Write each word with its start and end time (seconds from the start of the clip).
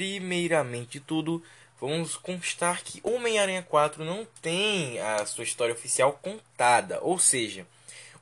primeiramente 0.00 0.92
de 0.92 1.00
tudo, 1.00 1.42
vamos 1.78 2.16
constar 2.16 2.82
que 2.82 3.02
Homem-Aranha 3.04 3.62
4 3.62 4.02
não 4.02 4.24
tem 4.40 4.98
a 4.98 5.26
sua 5.26 5.44
história 5.44 5.74
oficial 5.74 6.14
contada. 6.22 6.98
Ou 7.02 7.18
seja, 7.18 7.66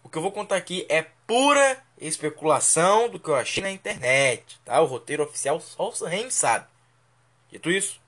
o 0.03 0.09
que 0.09 0.19
eu 0.19 0.23
vou 0.23 0.33
contar 0.33 0.57
aqui 0.57 0.85
é 0.89 1.03
pura 1.25 1.81
especulação 2.01 3.09
do 3.09 3.21
que 3.21 3.29
eu 3.29 3.37
achei 3.37 3.63
na 3.63 3.71
internet. 3.71 4.59
Tá? 4.65 4.81
O 4.81 4.87
roteiro 4.87 5.23
oficial 5.23 5.61
só 5.61 5.89
o 5.89 5.95
Sam 5.95 6.29
sabe. 6.31 6.67
Dito 7.49 7.71
isso, 7.71 8.01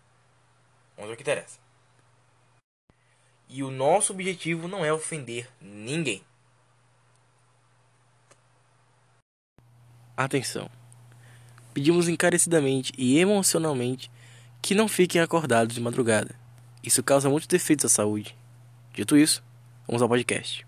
vamos 0.96 1.10
ver 1.10 1.14
o 1.14 1.16
que 1.16 1.22
interessa. 1.22 1.60
E 3.48 3.62
o 3.62 3.70
nosso 3.70 4.12
objetivo 4.12 4.66
não 4.66 4.84
é 4.84 4.92
ofender 4.92 5.48
ninguém. 5.60 6.24
Atenção. 10.16 10.79
Pedimos 11.72 12.08
encarecidamente 12.08 12.92
e 12.98 13.18
emocionalmente 13.18 14.10
que 14.60 14.74
não 14.74 14.88
fiquem 14.88 15.20
acordados 15.20 15.74
de 15.74 15.80
madrugada. 15.80 16.34
Isso 16.82 17.02
causa 17.02 17.30
muitos 17.30 17.46
defeitos 17.46 17.84
à 17.84 17.88
saúde. 17.88 18.36
Dito 18.92 19.16
isso, 19.16 19.42
vamos 19.86 20.02
ao 20.02 20.08
podcast. 20.08 20.66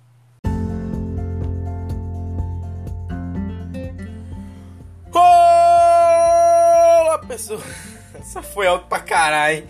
Olá, 5.12 7.18
pessoal. 7.26 7.60
Essa 8.14 8.42
foi 8.42 8.68
alto 8.68 8.86
pra 8.86 9.00
caralho, 9.00 9.58
hein? 9.58 9.66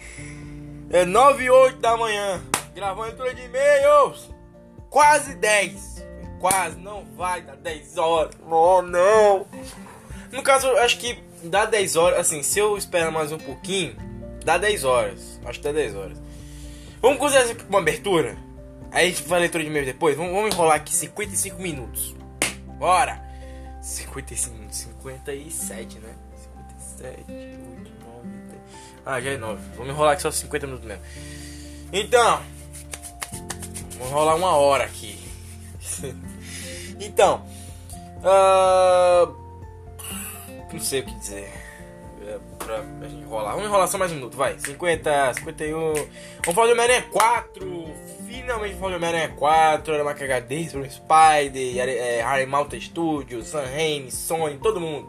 É 0.90 1.06
9 1.06 1.44
e 1.44 1.50
8 1.50 1.78
da 1.78 1.96
manhã. 1.96 2.42
Gravando 2.74 3.06
leitura 3.06 3.34
de 3.34 3.42
e-mails. 3.42 4.28
Quase 4.90 5.34
10. 5.36 6.04
Quase, 6.38 6.78
não 6.78 7.06
vai 7.16 7.40
dar 7.40 7.56
10 7.56 7.96
horas. 7.96 8.34
Oh, 8.46 8.82
não. 8.82 9.46
No 10.32 10.42
caso, 10.42 10.66
acho 10.78 10.98
que 10.98 11.22
dá 11.44 11.66
10 11.66 11.96
horas. 11.96 12.18
Assim, 12.18 12.42
se 12.42 12.58
eu 12.58 12.76
esperar 12.76 13.12
mais 13.12 13.30
um 13.30 13.38
pouquinho, 13.38 13.94
dá 14.42 14.56
10 14.56 14.84
horas. 14.84 15.38
Acho 15.44 15.58
que 15.58 15.64
dá 15.64 15.72
10 15.72 15.94
horas. 15.94 16.18
Vamos 17.02 17.18
considerar 17.18 17.44
isso 17.44 17.56
uma 17.68 17.80
abertura? 17.80 18.36
Aí 18.90 19.06
a 19.06 19.10
gente 19.10 19.22
vai 19.28 19.40
leitura 19.40 19.62
de 19.62 19.68
e-mails 19.68 19.86
depois. 19.86 20.16
Vamos, 20.16 20.32
vamos 20.32 20.54
enrolar 20.54 20.76
aqui 20.76 20.94
55 20.94 21.60
minutos. 21.60 22.16
Bora! 22.78 23.22
55, 23.82 24.56
57, 24.70 25.98
né? 25.98 26.14
57, 26.94 27.24
8, 27.28 27.92
9, 28.06 28.28
10. 28.48 28.60
Ah, 29.04 29.20
já 29.20 29.30
é 29.30 29.36
9. 29.36 29.62
Vamos 29.76 29.92
enrolar 29.92 30.12
aqui 30.12 30.22
só 30.22 30.30
50 30.30 30.66
minutos 30.66 30.86
mesmo. 30.86 31.02
Então, 31.92 32.40
vamos 33.98 34.08
enrolar 34.08 34.36
uma 34.36 34.56
hora 34.56 34.84
aqui. 34.84 35.18
então, 37.00 37.44
uh, 38.18 39.41
não 40.72 40.80
sei 40.80 41.00
o 41.00 41.04
que 41.04 41.14
dizer. 41.14 41.52
É, 42.26 42.38
pra, 42.58 42.84
enrolar. 43.08 43.52
Vamos 43.52 43.68
enrolar 43.68 43.88
só 43.88 43.98
mais 43.98 44.12
um 44.12 44.16
minuto, 44.16 44.36
vai. 44.36 44.58
50, 44.58 45.34
51. 45.34 45.92
Vamos 45.92 46.54
falar 46.54 46.66
de 46.66 46.72
Homem-Aranha 46.72 47.02
4. 47.10 47.90
Finalmente 48.26 48.74
vamos 48.74 48.78
falar 48.78 48.90
de 48.90 48.96
Homem-Aranha 48.96 49.28
4. 49.36 49.94
Era 49.94 50.02
uma 50.02 50.14
cagadez 50.14 50.72
pro 50.72 50.88
Spider, 50.88 51.88
é, 51.88 52.22
Harry 52.22 52.46
Malta 52.46 52.78
Studios, 52.80 53.48
Sam 53.48 53.64
Raimi, 53.64 54.10
Sony, 54.10 54.58
todo 54.58 54.80
mundo. 54.80 55.08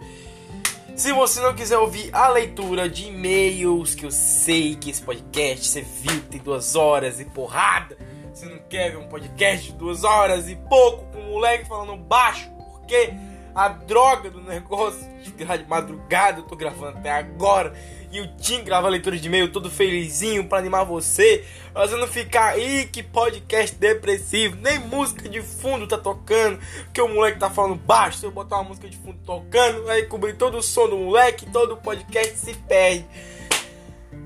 Se 0.96 1.12
você 1.12 1.42
não 1.42 1.56
quiser 1.56 1.78
ouvir 1.78 2.14
a 2.14 2.30
leitura 2.30 2.88
de 2.88 3.08
e-mails, 3.08 3.96
que 3.96 4.06
eu 4.06 4.12
sei 4.12 4.76
que 4.76 4.92
esse 4.92 5.02
podcast 5.02 5.66
você 5.66 5.82
viu 5.82 6.22
tem 6.30 6.40
duas 6.40 6.76
horas 6.76 7.20
e 7.20 7.26
porrada. 7.26 7.98
Você 8.32 8.46
não 8.46 8.60
quer 8.70 8.92
ver 8.92 8.98
um 8.98 9.08
podcast 9.08 9.72
de 9.72 9.78
duas 9.78 10.04
horas 10.04 10.48
e 10.48 10.56
pouco 10.56 11.06
com 11.12 11.20
um 11.20 11.32
moleque 11.32 11.68
falando 11.68 11.96
baixo, 11.98 12.50
porque 12.52 13.12
a 13.56 13.68
droga 13.68 14.30
do 14.30 14.42
negócio 14.42 15.00
de 15.22 15.46
madrugada, 15.68 16.40
eu 16.40 16.44
tô 16.44 16.56
gravando 16.56 16.98
até 16.98 17.12
agora. 17.12 17.74
E 18.12 18.22
o 18.22 18.28
Tim 18.38 18.64
grava 18.64 18.88
a 18.88 18.90
leitura 18.90 19.18
de 19.18 19.28
e-mail 19.28 19.52
todo 19.52 19.70
felizinho 19.70 20.48
para 20.48 20.60
animar 20.60 20.84
você. 20.84 21.44
Pra 21.72 21.88
você 21.88 21.96
não 21.96 22.08
ficar 22.08 22.54
aí, 22.54 22.86
que 22.86 23.02
podcast 23.02 23.76
depressivo. 23.76 24.56
Nem 24.58 24.80
música 24.80 25.28
de 25.28 25.42
fundo 25.42 25.88
tá 25.88 25.98
tocando. 25.98 26.60
Porque 26.84 27.02
o 27.02 27.08
moleque 27.08 27.40
tá 27.40 27.50
falando 27.50 27.76
baixo. 27.76 28.20
Se 28.20 28.26
eu 28.26 28.32
botar 28.32 28.58
uma 28.58 28.70
música 28.70 28.88
de 28.88 28.98
fundo 28.98 29.18
tocando, 29.26 29.86
vai 29.86 30.04
cobrir 30.04 30.34
todo 30.34 30.58
o 30.58 30.62
som 30.62 30.88
do 30.88 30.98
moleque. 30.98 31.50
Todo 31.50 31.74
o 31.74 31.78
podcast 31.78 32.38
se 32.38 32.54
perde. 32.54 33.06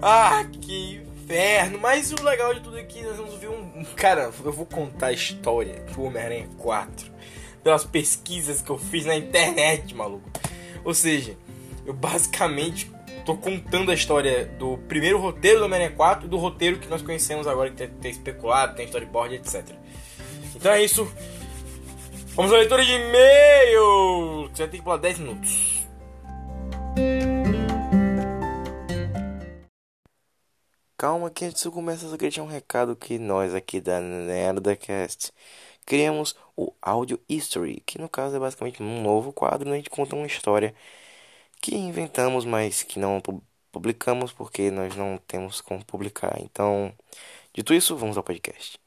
Ah, 0.02 0.46
que 0.52 1.02
inferno. 1.28 1.80
Mas 1.80 2.12
o 2.12 2.24
legal 2.24 2.54
de 2.54 2.60
tudo 2.60 2.78
é 2.78 2.84
que 2.84 3.02
nós 3.04 3.16
vamos 3.16 3.36
ver 3.36 3.50
um. 3.50 3.86
Cara, 3.96 4.32
eu 4.44 4.52
vou 4.52 4.66
contar 4.66 5.08
a 5.08 5.14
história 5.14 5.82
do 5.94 6.04
Homem-Aranha 6.04 6.50
4 6.58 7.17
pelas 7.68 7.84
pesquisas 7.84 8.62
que 8.62 8.70
eu 8.70 8.78
fiz 8.78 9.06
na 9.06 9.14
internet, 9.14 9.94
maluco. 9.94 10.30
Ou 10.86 10.94
seja, 10.94 11.38
eu 11.86 11.94
basicamente 11.94 12.90
tô 13.26 13.36
contando 13.36 13.92
a 13.92 13.94
história 13.94 14.46
do 14.58 14.78
primeiro 14.88 15.20
roteiro 15.20 15.60
do 15.60 15.66
Homem-Aranha 15.66 15.92
4 15.94 16.28
e 16.28 16.30
do 16.30 16.38
roteiro 16.38 16.80
que 16.80 16.88
nós 16.88 17.02
conhecemos 17.02 17.46
agora, 17.46 17.70
que 17.70 17.76
tem, 17.76 17.90
tem 17.90 18.12
especulado, 18.12 18.74
tem 18.74 18.86
storyboard, 18.86 19.36
etc. 19.36 19.66
Então 20.56 20.72
é 20.72 20.82
isso. 20.82 21.12
Vamos 22.28 22.54
à 22.54 22.58
leitura 22.58 22.86
de 22.86 22.94
e-mail! 22.94 24.50
Você 24.50 24.66
ter 24.66 24.78
que 24.78 24.84
pular 24.84 24.96
10 24.96 25.20
minutos. 25.20 25.86
Calma 30.98 31.30
que 31.30 31.44
antes 31.44 31.64
de 31.64 31.70
começar, 31.70 32.06
eu 32.06 32.12
só 32.12 32.18
queria 32.18 32.42
um 32.42 32.48
recado 32.48 32.96
que 32.96 33.20
nós 33.20 33.54
aqui 33.54 33.82
da 33.82 34.00
Nerdcast 34.00 35.34
criamos 35.86 36.36
o 36.58 36.74
Audio 36.82 37.20
History, 37.30 37.84
que 37.86 38.00
no 38.02 38.10
caso 38.10 38.36
é 38.36 38.40
basicamente 38.40 38.82
um 38.82 39.02
novo 39.02 39.32
quadro 39.32 39.68
onde 39.68 39.74
a 39.74 39.78
gente 39.78 39.90
conta 39.92 40.16
uma 40.16 40.26
história 40.26 40.74
que 41.62 41.76
inventamos, 41.76 42.46
mas 42.46 42.84
que 42.84 43.00
não 43.00 43.22
publicamos 43.72 44.32
porque 44.34 44.72
nós 44.72 44.96
não 44.96 45.20
temos 45.28 45.62
como 45.62 45.86
publicar. 45.86 46.36
Então, 46.42 46.92
dito 47.54 47.74
isso, 47.74 47.96
vamos 47.96 48.18
ao 48.18 48.24
podcast. 48.24 48.80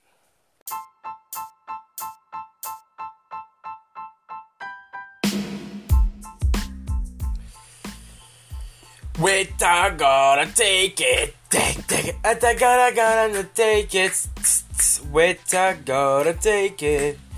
Wait, 9.21 9.53
I 9.61 9.91
gotta 9.91 10.47
take 10.55 11.05
it, 11.05 11.35
take, 11.51 11.83
take 11.83 12.09
it, 12.09 12.45
I 12.47 12.55
gotta, 12.55 12.91
gotta 12.91 13.45
take 13.55 13.95
it. 13.95 14.29
Wait, 15.13 15.55
I 15.55 15.75
gotta 15.75 16.33
take 16.33 16.83
it. 16.83 17.30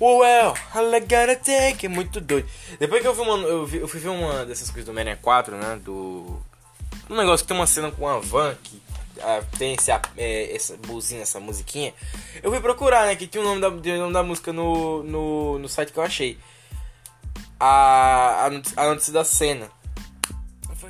Well, 0.00 0.54
I 0.74 1.00
gotta 1.00 1.36
take 1.36 1.86
it. 1.86 1.88
Muito 1.88 2.20
doido. 2.20 2.48
Depois 2.78 3.00
que 3.00 3.08
eu 3.08 3.14
fui, 3.14 3.24
uma, 3.24 3.38
eu, 3.46 3.66
vi, 3.66 3.78
eu 3.78 3.88
fui 3.88 4.00
ver 4.00 4.08
uma 4.08 4.44
dessas 4.44 4.68
coisas 4.70 4.86
do 4.86 4.92
Mania 4.92 5.16
4, 5.20 5.56
né? 5.56 5.80
Do. 5.82 6.42
Um 7.08 7.16
negócio 7.16 7.44
que 7.44 7.48
tem 7.48 7.56
uma 7.56 7.66
cena 7.66 7.90
com 7.90 8.04
uma 8.04 8.20
van 8.20 8.54
que 8.62 8.80
ah, 9.20 9.42
tem 9.58 9.74
esse, 9.74 9.90
é, 9.90 10.54
essa 10.54 10.76
buzina, 10.76 11.22
essa 11.22 11.38
musiquinha. 11.38 11.92
Eu 12.42 12.50
fui 12.50 12.60
procurar, 12.60 13.06
né? 13.06 13.16
Que 13.16 13.26
tinha 13.26 13.42
o 13.42 13.46
nome 13.46 13.60
da, 13.60 13.68
o 13.68 13.98
nome 13.98 14.12
da 14.12 14.22
música 14.22 14.52
no, 14.52 15.02
no, 15.02 15.58
no 15.58 15.68
site 15.68 15.92
que 15.92 15.98
eu 15.98 16.02
achei. 16.02 16.38
A, 17.60 18.48
a, 18.48 18.82
a 18.82 18.88
notícia 18.88 19.12
da 19.12 19.24
cena 19.24 19.70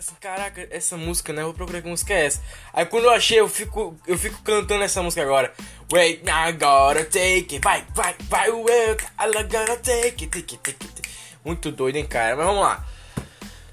assim, 0.02 0.16
caraca, 0.20 0.66
essa 0.70 0.96
música, 0.96 1.32
né? 1.32 1.42
Eu 1.42 1.46
vou 1.46 1.54
procurar 1.54 1.80
que 1.80 1.88
música 1.88 2.12
é 2.12 2.26
essa. 2.26 2.42
Aí 2.72 2.84
quando 2.84 3.04
eu 3.04 3.10
achei, 3.10 3.38
eu 3.38 3.48
fico, 3.48 3.96
eu 4.06 4.18
fico 4.18 4.42
cantando 4.42 4.82
essa 4.82 5.02
música 5.02 5.22
agora. 5.22 5.52
Wait, 5.92 6.22
I 6.26 6.52
gotta 6.52 7.04
take 7.04 7.54
it. 7.54 7.60
Vai, 7.62 7.86
vai, 7.94 8.14
vai, 8.22 8.50
wait, 8.50 9.02
I 9.18 9.26
gotta 9.44 9.76
take 9.76 10.24
it, 10.24 10.26
take 10.26 10.54
it, 10.54 10.58
take 10.58 10.84
it. 10.84 11.02
Muito 11.44 11.70
doido, 11.70 11.96
hein, 11.96 12.06
cara? 12.06 12.36
Mas 12.36 12.46
vamos 12.46 12.62
lá. 12.62 12.84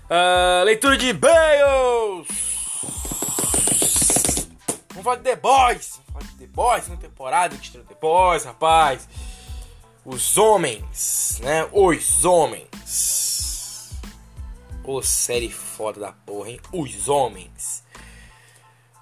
Uh, 0.05 0.63
leitura 0.65 0.97
de 0.97 1.09
e-mails. 1.09 2.27
Vamos 4.89 5.03
falar 5.03 5.17
de 5.17 5.23
The 5.23 5.35
Boys. 5.35 5.99
Vamos 6.07 6.13
falar 6.13 6.25
de 6.25 6.37
The 6.37 6.47
Boys, 6.47 6.83
segunda 6.83 7.01
temporada 7.01 7.57
que 7.57 7.71
The 7.71 7.95
Boys, 7.99 8.43
rapaz. 8.43 9.07
Os 10.05 10.37
homens, 10.37 11.39
né? 11.43 11.67
Os 11.71 12.25
homens 12.25 13.28
Pô, 14.89 15.03
série 15.03 15.51
foda 15.51 15.99
da 15.99 16.11
porra, 16.11 16.49
hein? 16.49 16.59
Os 16.73 17.07
homens. 17.07 17.83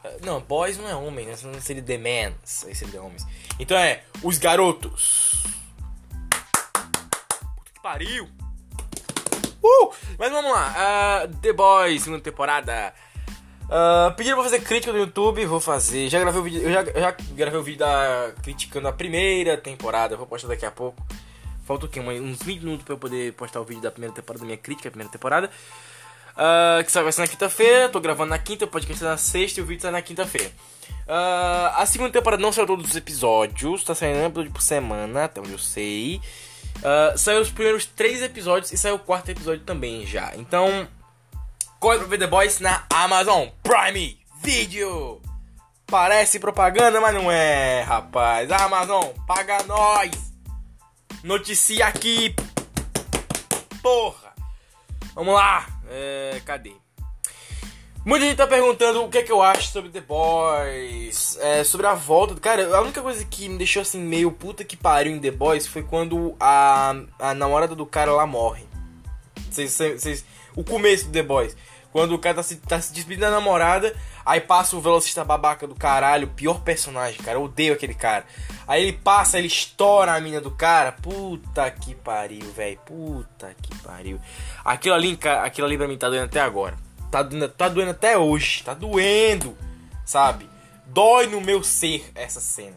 Ah, 0.04 0.18
não, 0.22 0.42
boys 0.42 0.78
não 0.78 0.86
é 0.86 0.94
homem, 0.94 1.26
né? 1.26 1.34
Seria 1.62 1.82
the 1.82 1.98
mans. 1.98 2.66
Aí 2.66 2.76
seria 2.76 3.02
homens. 3.02 3.26
Então 3.58 3.78
é, 3.78 4.04
os 4.22 4.38
garotos. 4.38 5.46
Puta 7.56 7.72
que 7.74 7.80
pariu. 7.82 8.28
Uh! 9.64 9.94
Mas 10.20 10.30
vamos 10.30 10.52
lá. 10.52 10.76
Uh, 11.24 11.36
the 11.38 11.54
Boys, 11.54 12.04
segunda 12.04 12.22
temporada. 12.22 12.94
Uh, 13.64 14.14
pediram 14.18 14.36
pra 14.36 14.44
fazer 14.44 14.60
crítica 14.60 14.92
no 14.92 15.00
YouTube, 15.00 15.46
vou 15.46 15.62
fazer. 15.62 16.10
Já 16.10 16.20
gravei 16.20 16.42
o 16.42 16.44
vídeo, 16.44 16.64
eu 16.64 16.74
já, 16.74 16.84
já 16.84 17.16
gravei 17.32 17.60
o 17.62 17.64
vídeo 17.64 17.80
da, 17.80 18.34
criticando 18.44 18.90
a 18.90 18.92
primeira 18.92 19.56
temporada, 19.56 20.18
vou 20.18 20.28
postar 20.28 20.50
daqui 20.50 20.66
a 20.66 20.72
pouco. 20.72 21.02
Falta 21.68 21.86
o 21.86 21.90
quê? 21.90 22.00
Uns 22.00 22.42
20 22.42 22.62
minutos 22.62 22.86
pra 22.86 22.94
eu 22.94 22.98
poder 22.98 23.34
postar 23.34 23.60
o 23.62 23.64
vídeo 23.64 23.82
da 23.82 23.92
primeira 23.92 24.16
temporada, 24.16 24.40
da 24.40 24.46
minha 24.46 24.58
crítica, 24.58 24.88
a 24.88 24.92
primeira 24.92 25.12
temporada. 25.12 25.52
Uh, 26.32 26.84
que 26.84 26.92
vai 26.92 27.12
ser 27.12 27.22
na 27.22 27.28
quinta-feira. 27.28 27.90
Tô 27.90 28.00
gravando 28.00 28.30
na 28.30 28.40
quinta, 28.40 28.66
o 28.66 28.68
podcast 28.68 29.04
tá 29.04 29.12
na 29.12 29.18
sexta 29.18 29.60
e 29.60 29.64
o 29.64 29.66
vídeo 29.66 29.82
tá 29.82 29.92
na 29.92 30.02
quinta-feira. 30.02 30.52
Uh, 31.08 31.76
a 31.76 31.86
segunda 31.86 32.12
temporada 32.12 32.42
não 32.42 32.52
saiu 32.52 32.66
todos 32.66 32.90
os 32.90 32.96
episódios, 32.96 33.84
tá 33.84 33.94
saindo 33.94 34.20
um 34.20 34.26
episódio 34.26 34.52
por 34.52 34.62
semana, 34.62 35.26
até 35.26 35.42
onde 35.42 35.52
eu 35.52 35.60
sei. 35.60 36.22
Uh, 36.78 37.18
saiu 37.18 37.42
os 37.42 37.50
primeiros 37.50 37.86
três 37.86 38.22
episódios 38.22 38.72
e 38.72 38.78
saiu 38.78 38.96
o 38.96 39.00
quarto 39.00 39.30
episódio 39.30 39.64
também 39.66 40.06
já. 40.06 40.34
Então, 40.36 40.88
Corre 41.80 42.00
pra 42.00 42.08
ver 42.08 42.18
The 42.18 42.28
Boys 42.28 42.60
na 42.60 42.86
Amazon 42.92 43.50
Prime 43.62 44.18
Video. 44.42 45.22
Parece 45.86 46.40
propaganda, 46.40 47.00
mas 47.00 47.14
não 47.14 47.32
é, 47.32 47.82
rapaz. 47.82 48.52
Amazon, 48.52 49.06
paga 49.28 49.64
nós. 49.64 50.27
Noticia 51.24 51.88
aqui. 51.88 52.36
Porra. 53.82 54.34
Vamos 55.14 55.34
lá. 55.34 55.66
É, 55.90 56.42
cadê? 56.46 56.74
Muita 58.08 58.26
gente 58.26 58.38
tá 58.38 58.48
perguntando 58.48 59.04
o 59.04 59.10
que 59.10 59.18
é 59.18 59.22
que 59.22 59.32
eu 59.32 59.42
acho 59.42 59.70
sobre 59.70 59.90
The 59.90 60.00
Boys, 60.00 61.38
é, 61.42 61.62
sobre 61.66 61.88
a 61.88 61.94
volta. 61.94 62.34
Cara, 62.36 62.74
a 62.78 62.82
única 62.82 63.02
coisa 63.02 63.26
que 63.26 63.50
me 63.50 63.58
deixou 63.58 63.82
assim 63.82 64.00
meio 64.00 64.32
puta 64.32 64.64
que 64.64 64.78
pariu 64.78 65.14
em 65.14 65.20
The 65.20 65.32
Boys 65.32 65.68
foi 65.68 65.84
quando 65.84 66.34
a, 66.40 66.96
a 67.20 67.34
namorada 67.34 67.76
do 67.76 67.86
cara 67.86 68.14
lá 68.14 68.26
morre. 68.26 68.66
Vocês, 69.52 69.74
vocês, 69.74 70.24
o 70.56 70.64
começo 70.64 71.08
do 71.08 71.12
The 71.12 71.24
Boys. 71.24 71.58
Quando 71.92 72.16
o 72.16 72.20
cara 72.20 72.36
tá 72.36 72.44
se, 72.44 72.56
tá 72.56 72.80
se 72.80 72.94
despedindo 72.94 73.26
da 73.26 73.32
namorada, 73.32 73.94
aí 74.28 74.42
passa 74.42 74.76
o 74.76 74.82
velocista 74.82 75.24
babaca 75.24 75.66
do 75.66 75.74
caralho, 75.74 76.28
pior 76.28 76.60
personagem, 76.60 77.22
cara. 77.22 77.38
Eu 77.38 77.44
odeio 77.44 77.74
aquele 77.74 77.94
cara. 77.94 78.26
Aí 78.68 78.84
ele 78.84 78.92
passa, 78.92 79.38
ele 79.38 79.48
estoura 79.48 80.14
a 80.14 80.20
mina 80.20 80.42
do 80.42 80.52
cara. 80.52 80.92
Puta 80.92 81.72
que 81.72 81.96
pariu, 81.96 82.52
velho. 82.52 82.78
Puta 82.86 83.56
que 83.62 83.74
pariu. 83.78 84.20
Aquilo 84.66 84.96
ali, 84.96 85.18
aquilo 85.42 85.66
ali 85.66 85.78
pra 85.78 85.88
mim 85.88 85.98
tá 85.98 86.10
doendo 86.10 86.26
até 86.26 86.42
agora. 86.42 86.76
Tá 87.10 87.24
doendo, 87.24 87.48
tá 87.48 87.70
doendo 87.70 87.92
até 87.92 88.18
hoje. 88.18 88.64
Tá 88.64 88.74
doendo, 88.74 89.58
sabe? 90.06 90.50
Dói 90.88 91.28
no 91.28 91.40
meu 91.40 91.64
ser 91.64 92.12
essa 92.14 92.42
cena. 92.42 92.76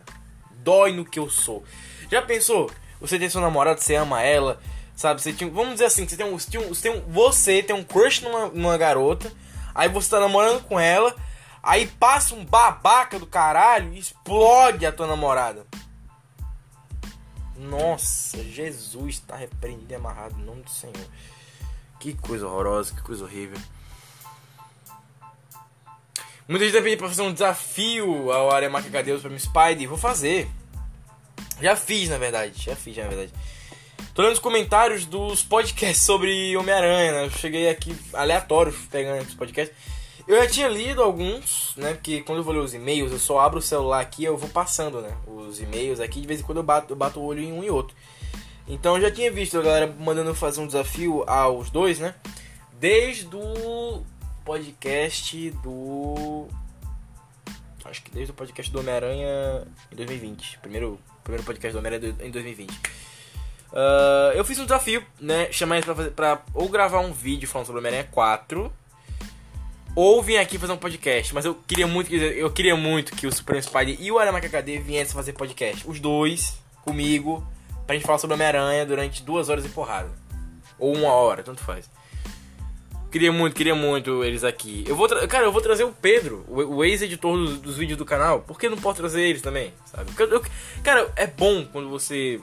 Dói 0.62 0.92
no 0.92 1.04
que 1.04 1.18
eu 1.18 1.28
sou. 1.28 1.64
Já 2.08 2.22
pensou? 2.22 2.70
Você 3.00 3.18
tem 3.18 3.28
sua 3.28 3.40
namorada, 3.40 3.80
você 3.80 3.96
ama 3.96 4.22
ela, 4.22 4.60
sabe? 4.94 5.20
Você 5.20 5.32
tinha, 5.32 5.50
vamos 5.50 5.72
dizer 5.72 5.86
assim, 5.86 6.06
você 6.06 6.16
tem 6.16 6.26
um, 6.26 6.38
você 6.38 6.50
tem 6.82 6.90
um, 6.92 7.00
você 7.08 7.62
tem 7.62 7.74
um 7.74 7.82
crush 7.82 8.20
numa, 8.22 8.46
numa 8.48 8.76
garota, 8.76 9.32
aí 9.74 9.88
você 9.88 10.10
tá 10.10 10.20
namorando 10.20 10.62
com 10.64 10.78
ela, 10.78 11.16
aí 11.62 11.86
passa 11.86 12.34
um 12.34 12.44
babaca 12.44 13.18
do 13.18 13.26
caralho 13.26 13.92
e 13.92 13.98
explode 13.98 14.86
a 14.86 14.92
tua 14.92 15.06
namorada. 15.06 15.66
Nossa, 17.56 18.42
Jesus 18.42 19.18
tá 19.20 19.36
repreendido 19.36 19.92
e 19.92 19.94
amarrado 19.94 20.40
em 20.40 20.44
nome 20.44 20.62
do 20.62 20.70
Senhor. 20.70 20.96
Que 21.98 22.14
coisa 22.14 22.46
horrorosa, 22.46 22.94
que 22.94 23.02
coisa 23.02 23.24
horrível. 23.24 23.58
Muita 26.48 26.64
gente 26.64 26.74
tá 26.74 26.82
pedindo 26.82 26.98
pra 26.98 27.08
fazer 27.08 27.22
um 27.22 27.32
desafio 27.32 28.32
ao 28.32 28.50
Aremaca 28.50 28.90
Cadeus 28.90 29.20
pra 29.20 29.30
me 29.30 29.38
Spidey. 29.38 29.86
Vou 29.86 29.98
fazer. 29.98 30.50
Já 31.60 31.76
fiz, 31.76 32.08
na 32.08 32.18
verdade. 32.18 32.60
Já 32.60 32.74
fiz, 32.74 32.96
na 32.96 33.06
verdade. 33.06 33.32
Tô 34.14 34.22
lendo 34.22 34.32
os 34.32 34.38
comentários 34.38 35.04
dos 35.04 35.44
podcasts 35.44 36.04
sobre 36.04 36.56
Homem-Aranha, 36.56 37.12
né? 37.12 37.24
Eu 37.26 37.30
cheguei 37.30 37.68
aqui 37.68 37.96
aleatório 38.12 38.72
pegando 38.90 39.22
os 39.22 39.34
podcasts. 39.34 39.76
Eu 40.30 40.36
já 40.36 40.46
tinha 40.48 40.68
lido 40.68 41.02
alguns, 41.02 41.74
né? 41.76 41.92
Porque 41.92 42.22
quando 42.22 42.38
eu 42.38 42.44
vou 42.44 42.54
ler 42.54 42.60
os 42.60 42.72
e-mails, 42.72 43.10
eu 43.10 43.18
só 43.18 43.40
abro 43.40 43.58
o 43.58 43.62
celular 43.62 43.98
aqui 43.98 44.22
eu 44.22 44.36
vou 44.36 44.48
passando, 44.48 45.00
né? 45.00 45.12
Os 45.26 45.60
e-mails 45.60 45.98
aqui, 45.98 46.20
de 46.20 46.26
vez 46.28 46.38
em 46.38 46.44
quando 46.44 46.58
eu 46.58 46.62
bato, 46.62 46.92
eu 46.92 46.96
bato 46.96 47.18
o 47.18 47.24
olho 47.24 47.42
em 47.42 47.52
um 47.52 47.64
e 47.64 47.68
outro. 47.68 47.96
Então 48.68 48.94
eu 48.94 49.02
já 49.02 49.10
tinha 49.10 49.28
visto 49.28 49.58
a 49.58 49.60
galera 49.60 49.92
mandando 49.98 50.32
fazer 50.32 50.60
um 50.60 50.68
desafio 50.68 51.24
aos 51.26 51.68
dois, 51.68 51.98
né? 51.98 52.14
Desde 52.78 53.34
o 53.34 54.04
podcast 54.44 55.50
do. 55.64 56.46
Acho 57.84 58.00
que 58.00 58.12
desde 58.12 58.30
o 58.30 58.34
podcast 58.34 58.70
do 58.70 58.78
Homem-Aranha 58.78 59.66
em 59.90 59.96
2020. 59.96 60.60
Primeiro, 60.60 61.00
primeiro 61.24 61.44
podcast 61.44 61.72
do 61.72 61.80
Homem-Aranha 61.80 62.14
em 62.20 62.30
2020. 62.30 62.70
Uh, 62.70 62.76
ah, 63.74 64.32
eu 64.36 64.44
fiz 64.44 64.60
um 64.60 64.64
desafio, 64.64 65.04
né? 65.20 65.50
Chamar 65.50 65.74
eles 65.74 65.86
pra, 65.86 65.94
fazer, 65.96 66.10
pra 66.12 66.40
ou 66.54 66.68
gravar 66.68 67.00
um 67.00 67.12
vídeo 67.12 67.48
falando 67.48 67.66
sobre 67.66 67.80
Homem-Aranha 67.80 68.08
4 68.12 68.78
ou 70.00 70.22
vir 70.22 70.38
aqui 70.38 70.58
fazer 70.58 70.72
um 70.72 70.78
podcast. 70.78 71.34
Mas 71.34 71.44
eu 71.44 71.54
queria 71.54 71.86
muito, 71.86 72.14
eu 72.14 72.50
queria 72.50 72.74
muito 72.74 73.14
que 73.14 73.26
o 73.26 73.32
Supreme 73.32 73.62
Spider 73.62 73.96
e 74.00 74.10
o 74.10 74.18
Aramaca 74.18 74.46
HD 74.46 74.78
viessem 74.78 75.14
fazer 75.14 75.34
podcast. 75.34 75.86
Os 75.86 76.00
dois, 76.00 76.58
comigo, 76.82 77.46
pra 77.86 77.94
gente 77.94 78.06
falar 78.06 78.18
sobre 78.18 78.34
Homem-Aranha 78.34 78.86
durante 78.86 79.22
duas 79.22 79.50
horas 79.50 79.62
de 79.62 79.68
porrada. 79.68 80.10
Ou 80.78 80.96
uma 80.96 81.12
hora, 81.12 81.42
tanto 81.42 81.62
faz. 81.62 81.90
Queria 83.12 83.30
muito, 83.30 83.54
queria 83.54 83.74
muito 83.74 84.24
eles 84.24 84.42
aqui. 84.42 84.84
Eu 84.86 84.96
vou 84.96 85.06
Cara, 85.28 85.44
eu 85.44 85.52
vou 85.52 85.60
trazer 85.60 85.84
o 85.84 85.92
Pedro, 85.92 86.46
o, 86.48 86.82
ex-editor 86.82 87.36
dos, 87.36 87.58
dos, 87.58 87.76
vídeos 87.76 87.98
do 87.98 88.04
canal. 88.04 88.40
Por 88.40 88.58
que 88.58 88.70
não 88.70 88.78
posso 88.78 89.00
trazer 89.00 89.20
eles 89.20 89.42
também? 89.42 89.74
Sabe? 89.84 90.10
Eu, 90.16 90.28
eu, 90.28 90.44
cara, 90.82 91.12
é 91.16 91.26
bom 91.26 91.66
quando 91.66 91.90
você 91.90 92.40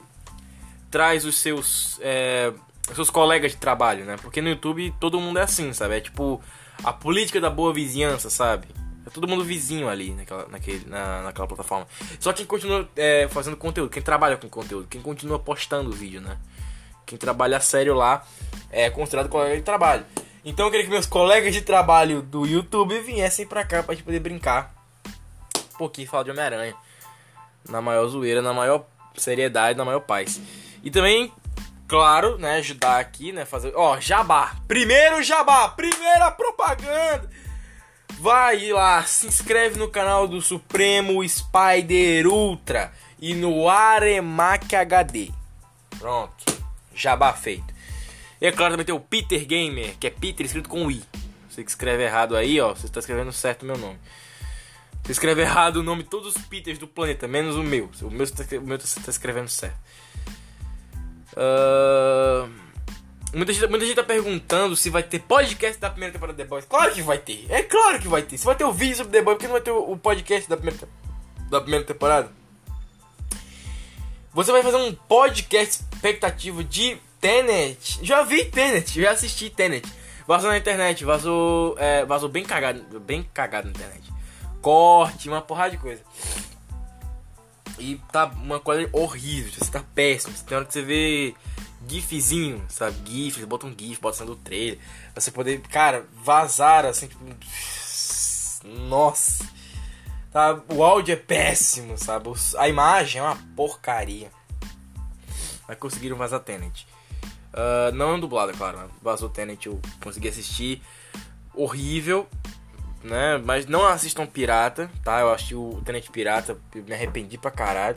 traz 0.90 1.24
os 1.24 1.36
seus. 1.36 1.98
É, 2.02 2.52
seus 2.94 3.10
colegas 3.10 3.52
de 3.52 3.58
trabalho, 3.58 4.04
né? 4.04 4.16
Porque 4.22 4.40
no 4.40 4.48
YouTube 4.48 4.94
todo 5.00 5.20
mundo 5.20 5.38
é 5.38 5.42
assim, 5.42 5.72
sabe? 5.72 5.96
É 5.96 6.00
tipo 6.00 6.40
a 6.82 6.92
política 6.92 7.40
da 7.40 7.50
boa 7.50 7.72
vizinhança, 7.72 8.30
sabe? 8.30 8.68
É 9.06 9.10
todo 9.10 9.26
mundo 9.26 9.42
vizinho 9.42 9.88
ali 9.88 10.10
naquela, 10.10 10.46
naquele, 10.48 10.84
na, 10.86 11.22
naquela 11.22 11.46
plataforma. 11.46 11.86
Só 12.20 12.32
quem 12.32 12.44
continua 12.44 12.88
é, 12.94 13.26
fazendo 13.28 13.56
conteúdo, 13.56 13.90
quem 13.90 14.02
trabalha 14.02 14.36
com 14.36 14.48
conteúdo, 14.48 14.86
quem 14.88 15.00
continua 15.00 15.38
postando 15.38 15.90
vídeo, 15.90 16.20
né? 16.20 16.36
Quem 17.06 17.16
trabalha 17.16 17.58
sério 17.58 17.94
lá 17.94 18.26
é 18.70 18.90
considerado 18.90 19.30
colega 19.30 19.56
de 19.56 19.62
trabalho. 19.62 20.04
Então 20.44 20.66
eu 20.66 20.70
queria 20.70 20.84
que 20.84 20.92
meus 20.92 21.06
colegas 21.06 21.54
de 21.54 21.62
trabalho 21.62 22.20
do 22.20 22.46
YouTube 22.46 23.00
viessem 23.00 23.46
pra 23.46 23.64
cá 23.64 23.82
pra 23.82 23.94
gente 23.94 24.04
poder 24.04 24.20
brincar 24.20 24.74
um 25.74 25.78
pouquinho 25.78 26.06
falar 26.06 26.24
de 26.24 26.30
Homem-Aranha. 26.30 26.74
Na 27.68 27.80
maior 27.80 28.06
zoeira, 28.08 28.42
na 28.42 28.52
maior 28.52 28.84
seriedade, 29.16 29.76
na 29.76 29.84
maior 29.84 30.00
paz. 30.00 30.40
E 30.82 30.90
também, 30.90 31.32
claro, 31.88 32.36
né, 32.38 32.56
ajudar 32.56 33.00
aqui, 33.00 33.32
né, 33.32 33.46
fazer... 33.46 33.72
Ó, 33.74 33.98
jabá! 33.98 34.54
Primeiro 34.68 35.22
jabá! 35.22 35.68
Primeira 35.70 36.30
propaganda! 36.30 37.28
Vai 38.20 38.70
lá, 38.70 39.02
se 39.04 39.26
inscreve 39.26 39.78
no 39.78 39.88
canal 39.88 40.28
do 40.28 40.42
Supremo 40.42 41.26
Spider 41.26 42.26
Ultra 42.26 42.92
e 43.18 43.32
no 43.32 43.68
Aremac 43.68 44.74
HD. 44.74 45.30
Pronto, 45.98 46.44
jabá 46.94 47.32
feito. 47.32 47.72
E 48.40 48.46
é 48.46 48.52
claro, 48.52 48.72
também 48.72 48.86
tem 48.86 48.94
o 48.94 49.00
Peter 49.00 49.44
Gamer, 49.46 49.96
que 49.98 50.06
é 50.06 50.10
Peter 50.10 50.44
escrito 50.44 50.68
com 50.68 50.90
I. 50.90 51.02
Você 51.48 51.64
que 51.64 51.70
escreve 51.70 52.04
errado 52.04 52.36
aí, 52.36 52.60
ó, 52.60 52.74
você 52.74 52.86
está 52.86 53.00
escrevendo 53.00 53.32
certo 53.32 53.62
o 53.62 53.66
meu 53.66 53.78
nome. 53.78 53.98
Você 55.02 55.12
escreve 55.12 55.42
errado 55.42 55.76
o 55.76 55.82
nome 55.82 56.02
de 56.02 56.08
todos 56.08 56.36
os 56.36 56.42
Peters 56.44 56.78
do 56.78 56.86
planeta, 56.86 57.26
menos 57.26 57.56
o 57.56 57.62
meu. 57.62 57.90
O 58.02 58.10
meu 58.10 58.26
você 58.26 58.42
está 58.42 59.00
tá 59.00 59.10
escrevendo 59.10 59.48
certo. 59.48 59.78
Muita, 63.32 63.52
gente, 63.52 63.66
muita 63.68 63.84
gente 63.84 63.96
tá 63.96 64.02
perguntando 64.02 64.74
se 64.74 64.88
vai 64.88 65.02
ter 65.02 65.20
podcast 65.20 65.78
da 65.78 65.90
primeira 65.90 66.12
temporada 66.12 66.36
de 66.36 66.42
The 66.42 66.48
Boys. 66.48 66.64
Claro 66.64 66.92
que 66.94 67.02
vai 67.02 67.18
ter. 67.18 67.46
É 67.50 67.62
claro 67.62 68.00
que 68.00 68.08
vai 68.08 68.22
ter. 68.22 68.38
Se 68.38 68.46
vai 68.46 68.54
ter 68.54 68.64
o 68.64 68.72
vídeo 68.72 68.96
sobre 68.96 69.12
The 69.12 69.22
Boys, 69.22 69.36
por 69.36 69.40
que 69.40 69.46
não 69.46 69.52
vai 69.52 69.60
ter 69.60 69.70
o 69.70 69.96
podcast 69.96 70.48
da 70.48 70.56
primeira, 70.56 70.88
da 71.50 71.60
primeira 71.60 71.84
temporada? 71.84 72.30
Você 74.32 74.50
vai 74.50 74.62
fazer 74.62 74.76
um 74.76 74.94
podcast 74.94 75.84
expectativo 75.92 76.64
de 76.64 76.96
Tenet. 77.20 78.00
Já 78.02 78.22
vi 78.22 78.44
Tenet, 78.44 79.00
já 79.00 79.10
assisti 79.10 79.50
Tenet. 79.50 79.86
Vazou 80.26 80.50
na 80.50 80.58
internet, 80.58 81.04
vazou, 81.04 81.74
é, 81.78 82.04
vazou 82.04 82.28
bem 82.28 82.44
cagado, 82.44 83.00
bem 83.00 83.22
cagado 83.34 83.66
na 83.66 83.70
internet. 83.72 84.12
Corte, 84.60 85.28
uma 85.28 85.40
porrada 85.40 85.70
de 85.70 85.78
coisa. 85.78 86.02
E 87.78 88.00
tá 88.12 88.26
uma 88.26 88.60
coisa 88.60 88.88
horrível, 88.92 89.52
você 89.52 89.70
tá 89.70 89.84
péssimo. 89.94 90.34
Tem 90.46 90.56
hora 90.56 90.66
que 90.66 90.72
você 90.72 90.82
vê 90.82 91.34
gifzinho, 91.86 92.64
sabe? 92.68 92.96
GIF, 93.04 93.44
bota 93.46 93.66
um 93.66 93.74
GIF, 93.76 94.00
bota 94.00 94.18
sendo 94.18 94.36
trailer. 94.36 94.78
Pra 95.12 95.20
você 95.20 95.30
poder, 95.30 95.60
cara, 95.62 96.06
vazar 96.22 96.84
assim, 96.84 97.06
tipo. 97.06 97.24
Nossa. 98.64 99.46
Tá, 100.30 100.60
o 100.68 100.82
áudio 100.82 101.12
é 101.12 101.16
péssimo, 101.16 101.96
sabe? 101.96 102.30
A 102.58 102.68
imagem 102.68 103.20
é 103.20 103.24
uma 103.24 103.36
porcaria. 103.56 104.30
Mas 105.66 105.78
conseguiram 105.78 106.16
vazar 106.16 106.40
Tenet. 106.40 106.86
Uh, 107.52 107.94
não 107.94 108.14
é 108.14 108.20
dublado, 108.20 108.52
é 108.52 108.54
claro. 108.54 108.78
Né? 108.78 108.88
Vazou 109.02 109.28
Tenet, 109.28 109.66
eu 109.66 109.80
consegui 110.02 110.28
assistir. 110.28 110.82
Horrível, 111.54 112.28
né? 113.02 113.38
Mas 113.44 113.66
não 113.66 113.86
assistam 113.86 114.26
Pirata, 114.26 114.90
tá? 115.04 115.20
Eu 115.20 115.32
assisti 115.32 115.54
o 115.54 115.80
Tenet 115.84 116.10
Pirata, 116.10 116.58
me 116.74 116.94
arrependi 116.94 117.38
pra 117.38 117.50
caralho. 117.50 117.96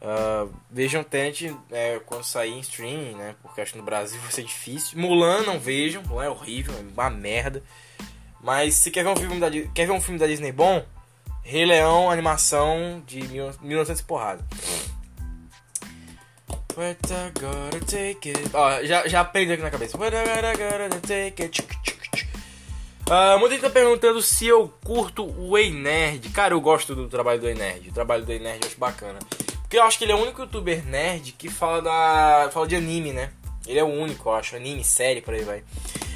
Uh, 0.00 0.52
vejam 0.70 1.02
Tenet 1.02 1.54
é, 1.72 2.00
quando 2.06 2.22
sair 2.22 2.52
em 2.52 2.60
streaming, 2.60 3.14
né? 3.14 3.34
Porque 3.42 3.60
acho 3.60 3.72
que 3.72 3.78
no 3.78 3.84
Brasil 3.84 4.20
vai 4.22 4.30
ser 4.30 4.44
difícil. 4.44 4.98
Mulan 4.98 5.42
não 5.42 5.58
vejam, 5.58 6.02
Mulan 6.02 6.24
é 6.24 6.30
horrível, 6.30 6.74
é 6.74 6.80
uma 6.80 7.10
merda. 7.10 7.62
Mas 8.40 8.74
se 8.74 8.90
quer 8.90 9.02
ver 9.02 9.10
um 9.10 9.16
filme 9.16 9.40
da, 9.40 9.50
quer 9.50 9.86
ver 9.86 9.92
um 9.92 10.00
filme 10.00 10.18
da 10.18 10.26
Disney 10.26 10.52
bom, 10.52 10.84
Rei 11.42 11.64
Leão, 11.64 12.10
animação 12.10 13.02
de 13.06 13.26
1900 13.26 14.02
porrada. 14.02 14.44
What 16.76 17.12
I 17.12 17.32
gotta 17.40 17.80
take 17.80 18.30
it. 18.30 18.50
Ó, 18.54 18.84
já, 18.84 19.08
já 19.08 19.22
aprendi 19.22 19.52
aqui 19.52 19.62
na 19.62 19.70
cabeça. 19.70 19.98
What 19.98 20.14
I 20.14 20.52
gotta 20.52 21.00
take 21.00 21.42
it. 21.42 21.97
Uh, 23.08 23.38
muita 23.38 23.54
gente 23.54 23.62
tá 23.62 23.70
perguntando 23.70 24.20
se 24.20 24.46
eu 24.46 24.68
curto 24.84 25.24
o 25.24 25.56
Ei 25.56 25.70
Nerd. 25.70 26.28
Cara, 26.28 26.52
eu 26.52 26.60
gosto 26.60 26.94
do 26.94 27.08
trabalho 27.08 27.40
do 27.40 27.48
Ei 27.48 27.54
Nerd. 27.54 27.88
O 27.88 27.92
trabalho 27.92 28.22
do 28.22 28.30
Ei 28.30 28.38
Nerd 28.38 28.60
eu 28.62 28.68
acho 28.68 28.78
bacana. 28.78 29.18
Porque 29.62 29.78
eu 29.78 29.82
acho 29.82 29.96
que 29.96 30.04
ele 30.04 30.12
é 30.12 30.14
o 30.14 30.20
único 30.20 30.42
youtuber 30.42 30.84
nerd 30.84 31.32
que 31.32 31.48
fala 31.48 31.80
da. 31.80 32.50
fala 32.52 32.66
de 32.66 32.76
anime, 32.76 33.14
né? 33.14 33.32
Ele 33.66 33.78
é 33.78 33.84
o 33.84 33.86
único, 33.86 34.28
eu 34.28 34.34
acho. 34.34 34.56
Anime, 34.56 34.84
série, 34.84 35.22
por 35.22 35.32
aí 35.32 35.42
vai. 35.42 35.64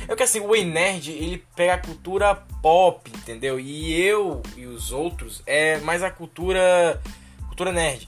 É 0.07 0.15
que 0.15 0.23
assim, 0.23 0.41
o 0.41 0.55
Ei 0.55 0.67
Nerd, 0.67 1.11
ele 1.13 1.43
pega 1.57 1.75
a 1.75 1.79
cultura 1.79 2.35
pop, 2.61 3.11
entendeu? 3.11 3.59
E 3.59 3.99
eu 3.99 4.43
e 4.55 4.67
os 4.67 4.93
outros 4.93 5.43
é 5.47 5.79
mais 5.79 6.03
a 6.03 6.11
cultura. 6.11 7.01
cultura 7.47 7.73
nerd. 7.73 8.07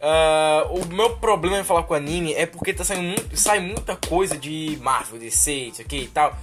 Uh, 0.00 0.80
o 0.80 0.86
meu 0.92 1.16
problema 1.18 1.60
em 1.60 1.64
falar 1.64 1.84
com 1.84 1.94
anime 1.94 2.34
é 2.34 2.46
porque 2.46 2.74
tá 2.74 2.82
saindo 2.82 3.14
sai 3.36 3.60
muita 3.60 3.94
coisa 3.94 4.36
de 4.36 4.76
Marvel, 4.80 5.20
DC, 5.20 5.52
isso 5.52 5.80
aqui 5.80 5.98
e 5.98 6.08
tal. 6.08 6.36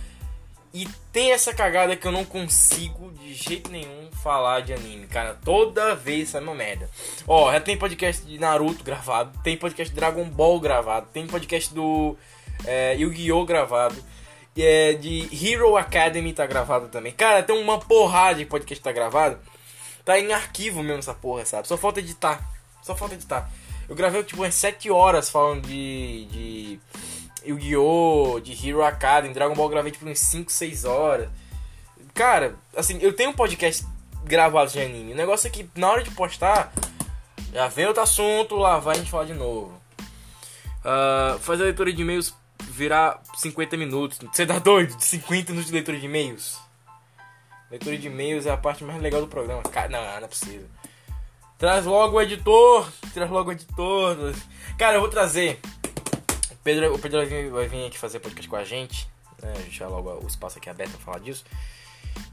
E 0.74 0.88
tem 1.12 1.32
essa 1.32 1.54
cagada 1.54 1.96
que 1.96 2.06
eu 2.06 2.12
não 2.12 2.24
consigo 2.24 3.12
de 3.12 3.34
jeito 3.34 3.72
nenhum 3.72 4.10
falar 4.24 4.62
de 4.62 4.74
anime, 4.74 5.08
cara. 5.08 5.38
Toda 5.44 5.96
vez 5.96 6.30
sai 6.30 6.42
uma 6.42 6.54
merda. 6.54 6.90
Ó, 7.28 7.52
já 7.52 7.60
tem 7.60 7.78
podcast 7.78 8.26
de 8.26 8.38
Naruto 8.38 8.84
gravado, 8.84 9.38
tem 9.44 9.58
podcast 9.58 9.94
de 9.94 10.00
Dragon 10.00 10.26
Ball 10.26 10.60
gravado, 10.60 11.08
tem 11.12 11.26
podcast 11.26 11.74
do 11.74 12.16
é, 12.66 12.96
Yu-Gi-Oh! 12.96 13.46
gravado. 13.46 13.96
É, 14.58 14.94
de 14.94 15.30
Hero 15.32 15.78
Academy 15.78 16.34
tá 16.34 16.46
gravado 16.46 16.90
também. 16.90 17.14
Cara, 17.14 17.42
tem 17.42 17.56
uma 17.56 17.80
porrada 17.80 18.40
de 18.40 18.46
podcast 18.46 18.84
tá 18.84 18.92
gravado. 18.92 19.40
Tá 20.04 20.20
em 20.20 20.34
arquivo 20.34 20.84
mesmo 20.84 21.00
essa 21.00 21.14
porra, 21.14 21.46
sabe? 21.46 21.68
Só 21.68 21.78
falta 21.78 22.00
editar. 22.00 22.46
Só 22.82 22.96
falta 22.96 23.16
editar. 23.16 23.50
Eu 23.88 23.96
gravei 23.96 24.22
tipo 24.24 24.42
umas 24.42 24.54
7 24.56 24.90
horas 24.92 25.30
falando 25.30 25.66
de. 25.66 26.26
de 26.26 26.80
Yu-Gi-Oh! 27.46 28.40
de 28.40 28.68
Hero 28.68 28.84
Academy, 28.84 29.34
Dragon 29.34 29.56
Ball 29.56 29.70
gravei 29.70 29.92
tipo 29.92 30.06
umas 30.06 30.20
5, 30.20 30.52
6 30.52 30.86
horas. 30.86 31.30
Cara, 32.14 32.56
assim, 32.76 32.98
eu 33.02 33.14
tenho 33.14 33.30
um 33.30 33.34
podcast 33.34 33.86
gravado 34.24 34.72
de 34.72 34.80
anime. 34.80 35.14
O 35.14 35.16
negócio 35.16 35.48
é 35.48 35.50
que 35.50 35.70
na 35.76 35.90
hora 35.90 36.04
de 36.04 36.12
postar, 36.12 36.72
já 37.54 37.68
vem 37.68 37.86
outro 37.86 38.04
assunto, 38.04 38.56
lá 38.56 38.80
vai 38.80 38.96
a 38.96 39.00
gente 39.00 39.12
falar 39.12 39.26
de 39.26 39.34
novo. 39.34 39.80
Uh, 40.80 41.40
fazer 41.40 41.64
a 41.64 41.66
leitura 41.66 41.92
de 41.92 42.02
e-mails 42.02 42.34
virar 42.64 43.22
50 43.36 43.76
minutos. 43.78 44.20
Você 44.32 44.46
tá 44.46 44.60
doido? 44.60 44.96
De 44.96 45.04
50 45.04 45.52
minutos 45.52 45.68
de 45.68 45.74
leitura 45.74 46.00
de 46.00 46.06
e-mails? 46.06 46.58
Leitura 47.70 47.98
de 47.98 48.08
e-mails 48.08 48.46
é 48.46 48.52
a 48.52 48.58
parte 48.58 48.84
mais 48.84 49.02
legal 49.02 49.22
do 49.22 49.28
programa. 49.28 49.62
Cara, 49.64 49.90
não, 49.90 50.02
não 50.02 50.26
é 50.26 50.28
possível. 50.28 50.68
Traz 51.58 51.86
logo 51.86 52.18
o 52.18 52.22
editor. 52.22 52.90
Traz 53.14 53.30
logo 53.30 53.50
o 53.50 53.54
editor. 53.54 54.34
Cara, 54.78 54.96
eu 54.96 55.02
vou 55.02 55.10
trazer. 55.10 55.60
Pedro, 56.70 56.94
o 56.94 57.00
Pedro 57.00 57.52
vai, 57.52 57.68
vir, 57.68 57.88
aqui 57.88 57.98
fazer 57.98 58.20
podcast 58.20 58.48
com 58.48 58.56
a 58.56 58.64
gente. 58.64 59.10
Né? 59.42 59.54
Já 59.72 59.88
logo 59.88 60.24
o 60.24 60.28
espaço 60.28 60.60
aqui 60.60 60.70
é 60.70 60.72
aberto 60.72 60.92
pra 60.92 61.00
falar 61.00 61.20
disso. 61.20 61.44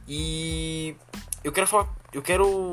E 0.06 0.94
eu 1.42 1.50
quero 1.50 1.66
falar. 1.66 1.88
Eu 2.12 2.20
quero 2.20 2.72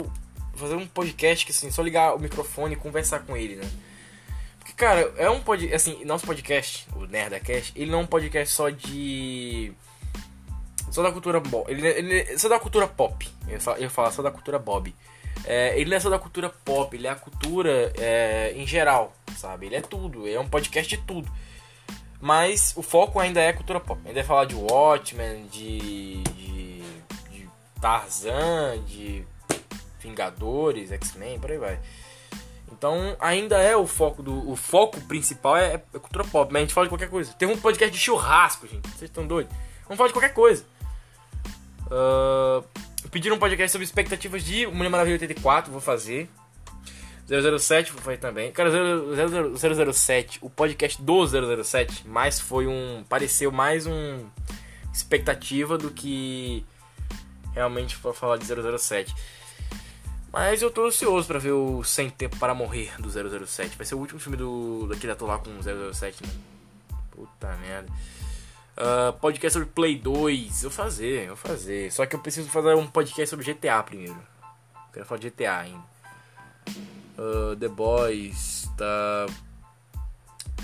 fazer 0.55 0.75
um 0.75 0.86
podcast 0.86 1.46
que 1.46 1.53
assim, 1.53 1.72
só 1.72 1.82
ligar 1.82 2.15
o 2.15 2.20
microfone 2.20 2.74
e 2.74 2.77
conversar 2.77 3.20
com 3.20 3.38
ele, 3.38 3.55
né? 3.55 3.72
Porque, 4.60 4.74
cara, 4.74 5.13
é 5.15 5.29
um 5.29 5.39
podcast. 5.39 5.74
Assim, 5.74 6.03
nosso 6.03 6.25
podcast, 6.25 6.86
o 6.98 7.05
Nerdacast, 7.05 7.72
ele 7.77 7.89
não 7.89 8.00
é 8.00 8.01
um 8.01 8.08
podcast 8.08 8.53
só 8.53 8.70
de. 8.70 9.72
Só 10.91 11.01
da 11.01 11.13
cultura. 11.13 11.41
Ele, 11.70 11.88
ele, 11.88 12.38
só 12.38 12.50
da 12.50 12.60
cultura 12.60 12.89
pop. 12.89 13.25
Eu 13.48 13.58
ia 13.58 13.84
eu 13.86 13.89
falar 13.89 14.12
só 14.12 14.22
da 14.22 14.32
cultura 14.32 14.60
Bob. 14.60 14.93
É, 15.46 15.79
ele 15.79 15.89
não 15.89 15.96
é 15.96 16.00
só 16.01 16.10
da 16.10 16.20
cultura 16.20 16.50
pop, 16.50 16.93
ele 16.93 17.08
é 17.08 17.10
a 17.10 17.15
cultura 17.15 17.93
é, 17.98 18.53
em 18.53 18.67
geral, 18.67 19.15
sabe? 19.38 19.65
Ele 19.65 19.75
é 19.75 19.82
tudo, 19.82 20.27
é 20.27 20.38
um 20.38 20.48
podcast 20.48 20.89
de 20.89 21.01
tudo. 21.03 21.32
Mas 22.24 22.72
o 22.77 22.82
foco 22.82 23.20
ainda 23.20 23.42
é 23.42 23.51
cultura 23.51 23.82
pop. 23.82 24.00
Ainda 24.06 24.18
é 24.18 24.24
falar 24.24 24.46
de 24.46 24.56
Watchmen, 24.56 25.46
de, 25.48 26.24
de, 26.24 26.82
de 27.30 27.50
Tarzan, 27.82 28.82
de 28.88 29.25
Vingadores, 30.00 30.89
X-Men, 30.94 31.38
por 31.38 31.51
aí 31.51 31.58
vai. 31.58 31.77
Então 32.72 33.18
ainda 33.20 33.58
é 33.58 33.75
o 33.75 33.86
foco 33.86 34.24
do. 34.24 34.50
O 34.50 34.56
foco 34.56 35.01
principal 35.01 35.58
é, 35.58 35.74
é 35.74 36.00
cultura 36.00 36.24
pop, 36.24 36.50
mas 36.50 36.62
a 36.62 36.63
gente 36.63 36.74
fala 36.74 36.86
de 36.86 36.92
qualquer 36.92 37.10
coisa. 37.10 37.34
Tem 37.34 37.46
um 37.46 37.58
podcast 37.58 37.94
de 37.94 38.01
churrasco, 38.01 38.68
gente. 38.68 38.88
Vocês 38.88 39.12
estão 39.12 39.27
doidos? 39.27 39.53
Vamos 39.84 39.98
falar 39.98 40.08
de 40.08 40.13
qualquer 40.13 40.34
coisa. 40.34 40.65
Uh, 41.88 42.63
Pediram 43.12 43.36
um 43.36 43.39
podcast 43.39 43.74
sobre 43.74 43.84
expectativas 43.84 44.46
de 44.46 44.65
Mulher 44.68 44.89
Maravilha 44.89 45.15
84, 45.15 45.70
vou 45.70 45.82
fazer. 45.82 46.30
007 47.27 47.92
vou 47.92 48.01
fazer 48.01 48.18
também. 48.18 48.51
Cara, 48.51 48.70
007, 49.94 50.39
o 50.42 50.50
podcast 50.50 51.01
do 51.01 51.63
007, 51.63 52.08
mais 52.08 52.39
foi 52.39 52.68
um. 52.68 53.03
pareceu 53.08 53.51
mais 53.51 53.88
um. 53.88 54.25
expectativa 54.94 55.77
do 55.77 55.89
que 55.89 56.65
realmente 57.53 57.98
para 57.98 58.13
falar 58.13 58.38
de 58.38 58.46
007. 58.46 59.15
Mas 60.32 60.62
eu 60.62 60.72
tô 60.72 60.88
ansioso 60.88 61.27
para 61.27 61.39
ver 61.39 61.51
o 61.51 61.84
Sem 61.84 62.10
Tempo 62.10 62.38
para 62.38 62.56
Morrer 62.56 62.92
do 63.00 63.10
007. 63.10 63.77
Vai 63.77 63.86
ser 63.86 63.96
o 63.96 64.00
último 64.00 64.20
filme 64.20 64.36
do 64.36 64.88
daquele 64.88 65.13
ator 65.13 65.30
lá 65.30 65.38
com 65.38 65.51
007, 65.62 66.24
né? 66.25 66.34
Puta 67.12 67.56
merda. 67.58 67.88
Uh, 68.75 69.13
podcast 69.20 69.53
sobre 69.53 69.70
Play 69.70 69.96
2. 69.96 70.63
Eu 70.63 70.72
fazer, 70.72 71.27
eu 71.27 71.38
fazer. 71.38 71.92
Só 71.92 72.06
que 72.08 72.15
eu 72.15 72.20
preciso 72.20 72.50
fazer 72.50 72.74
um 72.74 72.88
podcast 72.88 73.30
sobre 73.30 73.53
GTA 73.53 73.82
primeiro. 73.84 74.18
Quero 74.92 75.06
falar 75.06 75.20
de 75.20 75.30
GTA 75.30 75.58
ainda. 75.60 75.94
Uh, 77.17 77.55
The 77.55 77.67
Boys 77.67 78.70
tá. 78.77 79.25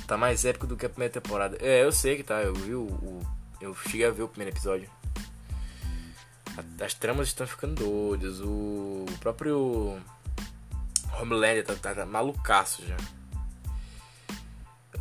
Tá 0.07 0.17
mais 0.17 0.43
épico 0.43 0.65
do 0.65 0.75
que 0.75 0.85
a 0.85 0.89
primeira 0.89 1.13
temporada. 1.13 1.57
É, 1.61 1.83
eu 1.83 1.91
sei 1.91 2.17
que 2.17 2.23
tá. 2.23 2.41
Eu 2.41 2.53
vi 2.53 2.73
o. 2.73 2.83
o 2.83 3.21
eu 3.61 3.75
cheguei 3.75 4.07
a 4.07 4.11
ver 4.11 4.23
o 4.23 4.27
primeiro 4.27 4.55
episódio. 4.55 4.89
As 6.81 6.93
tramas 6.93 7.27
estão 7.27 7.45
ficando 7.45 7.75
doidas. 7.75 8.39
O, 8.41 9.05
o 9.07 9.17
próprio. 9.19 9.99
Homelander 11.19 11.65
tá, 11.65 11.75
tá, 11.75 11.93
tá 11.93 12.05
malucaço 12.05 12.83
já. 12.85 12.97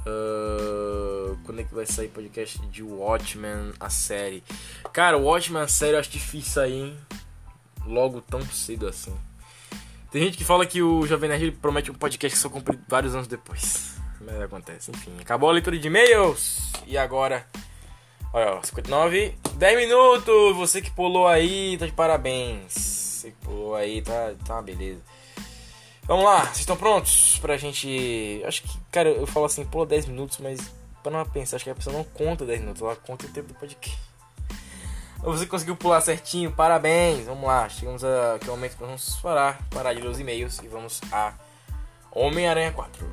Uh, 0.07 1.39
quando 1.45 1.61
é 1.61 1.65
que 1.65 1.75
vai 1.75 1.85
sair 1.87 2.09
podcast 2.09 2.59
de 2.69 2.83
Watchmen, 2.83 3.73
a 3.79 3.91
série? 3.91 4.43
Cara, 4.93 5.19
Watchmen, 5.19 5.63
a 5.63 5.69
série, 5.69 5.95
eu 5.95 6.01
acho 6.01 6.11
difícil 6.11 6.53
sair, 6.53 6.73
hein? 6.73 6.99
Logo 7.85 8.21
tão 8.21 8.41
cedo 8.43 8.87
assim. 8.87 9.15
Tem 10.11 10.23
gente 10.23 10.39
que 10.39 10.45
fala 10.45 10.65
que 10.65 10.83
o 10.83 11.07
Jovem 11.07 11.29
Nerd 11.29 11.53
promete 11.53 11.91
um 11.91 11.95
podcast 11.95 12.35
que 12.35 12.43
só 12.43 12.49
cumpre 12.49 12.79
vários 12.89 13.15
anos 13.15 13.27
depois. 13.27 13.95
Mas 14.21 14.41
acontece, 14.41 14.91
enfim. 14.91 15.13
Acabou 15.21 15.51
a 15.51 15.53
leitura 15.53 15.79
de 15.79 15.87
e-mails. 15.87 16.73
E 16.87 16.97
agora. 16.97 17.47
Olha, 18.33 18.55
ó, 18.55 18.63
59. 18.63 19.35
10 19.55 19.77
minutos! 19.77 20.57
Você 20.57 20.81
que 20.81 20.91
pulou 20.91 21.27
aí, 21.27 21.77
tá 21.79 21.87
de 21.87 21.93
parabéns. 21.93 22.73
Você 22.73 23.31
que 23.31 23.37
pulou 23.45 23.75
aí, 23.75 24.01
tá, 24.01 24.35
tá 24.47 24.63
beleza. 24.63 25.01
Vamos 26.05 26.25
lá, 26.25 26.41
vocês 26.45 26.61
estão 26.61 26.77
prontos 26.77 27.39
pra 27.39 27.59
gente. 27.59 28.43
Acho 28.47 28.63
que, 28.63 28.79
cara, 28.91 29.11
eu 29.11 29.27
falo 29.27 29.45
assim, 29.45 29.65
pula 29.65 29.85
10 29.85 30.07
minutos, 30.07 30.39
mas 30.39 30.59
para 31.03 31.13
não 31.13 31.25
pensar, 31.27 31.57
acho 31.57 31.65
que 31.65 31.71
a 31.71 31.75
pessoa 31.75 31.95
não 31.95 32.05
conta 32.05 32.47
10 32.47 32.61
minutos, 32.61 32.81
ela 32.81 32.97
conta 32.97 33.27
o 33.27 33.29
tempo 33.29 33.49
do 33.49 33.55
podcast. 33.55 33.99
Você 35.23 35.47
conseguiu 35.47 35.77
pular 35.77 36.01
certinho, 36.01 36.51
parabéns! 36.51 37.27
Vamos 37.27 37.45
lá, 37.45 37.69
chegamos 37.69 38.03
aqui 38.05 38.49
ao 38.49 38.57
momento 38.57 38.77
que 38.77 38.83
vamos 38.83 39.17
parar, 39.17 39.59
parar 39.71 39.93
de 39.93 40.01
ler 40.01 40.09
os 40.09 40.19
e-mails 40.19 40.59
e 40.63 40.69
vamos 40.69 41.01
a 41.13 41.35
Homem-Aranha 42.11 42.73
4. 42.73 43.07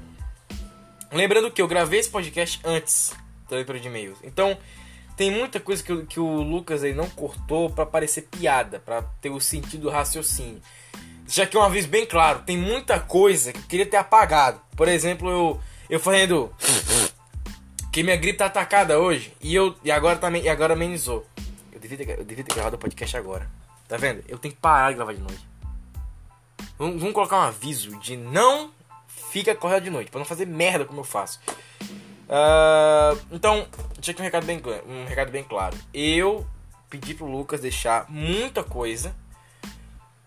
Lembrando 1.11 1.51
que 1.51 1.61
eu 1.61 1.67
gravei 1.67 1.99
esse 1.99 2.09
podcast 2.09 2.59
antes 2.63 3.13
da 3.49 3.55
leitura 3.55 3.79
de 3.79 3.87
e-mails, 3.87 4.17
então 4.23 4.57
tem 5.17 5.31
muita 5.31 5.59
coisa 5.59 5.83
que, 5.83 6.05
que 6.05 6.19
o 6.19 6.41
Lucas 6.41 6.83
aí 6.83 6.93
não 6.93 7.09
cortou 7.09 7.69
para 7.69 7.85
parecer 7.85 8.23
piada, 8.23 8.79
para 8.79 9.01
ter 9.21 9.29
o 9.29 9.39
sentido 9.39 9.83
do 9.83 9.89
raciocínio 9.89 10.61
já 11.27 11.45
que 11.45 11.57
uma 11.57 11.69
vez 11.69 11.85
bem 11.85 12.05
claro, 12.05 12.43
tem 12.45 12.57
muita 12.57 12.99
coisa 12.99 13.51
que 13.51 13.59
eu 13.59 13.63
queria 13.63 13.85
ter 13.85 13.97
apagado. 13.97 14.61
Por 14.75 14.87
exemplo, 14.87 15.29
eu, 15.29 15.59
eu 15.89 15.99
fazendo. 15.99 16.51
que 17.91 18.03
minha 18.03 18.17
gripe 18.17 18.37
tá 18.37 18.47
atacada 18.47 18.99
hoje 18.99 19.31
e, 19.39 19.55
eu, 19.55 19.73
e, 19.81 19.89
agora, 19.89 20.17
também 20.17 20.43
e 20.43 20.49
agora 20.49 20.73
amenizou. 20.73 21.25
Devia, 21.87 22.05
ter, 22.05 22.19
eu 22.19 22.25
devia 22.25 22.43
ter 22.43 22.53
gravado 22.53 22.75
o 22.75 22.79
podcast 22.79 23.15
agora. 23.17 23.49
Tá 23.87 23.97
vendo? 23.97 24.23
Eu 24.27 24.37
tenho 24.37 24.53
que 24.53 24.59
parar 24.59 24.89
de 24.89 24.95
gravar 24.95 25.13
de 25.13 25.21
noite. 25.21 25.47
Vamos, 26.77 26.99
vamos 26.99 27.13
colocar 27.13 27.37
um 27.37 27.41
aviso 27.41 27.97
de 27.99 28.17
não 28.17 28.71
fica 29.07 29.51
acordado 29.51 29.83
de 29.83 29.89
noite, 29.89 30.09
para 30.09 30.19
não 30.19 30.25
fazer 30.25 30.45
merda 30.45 30.85
como 30.85 31.01
eu 31.01 31.03
faço. 31.03 31.39
Uh, 32.27 33.19
então, 33.31 33.67
tinha 34.01 34.13
que 34.13 34.21
um 34.21 34.25
recado 34.25 34.45
bem 34.45 34.61
um 34.87 35.05
recado 35.05 35.31
bem 35.31 35.43
claro. 35.43 35.77
Eu 35.93 36.45
pedi 36.89 37.13
pro 37.13 37.25
Lucas 37.25 37.61
deixar 37.61 38.09
muita 38.09 38.63
coisa 38.63 39.15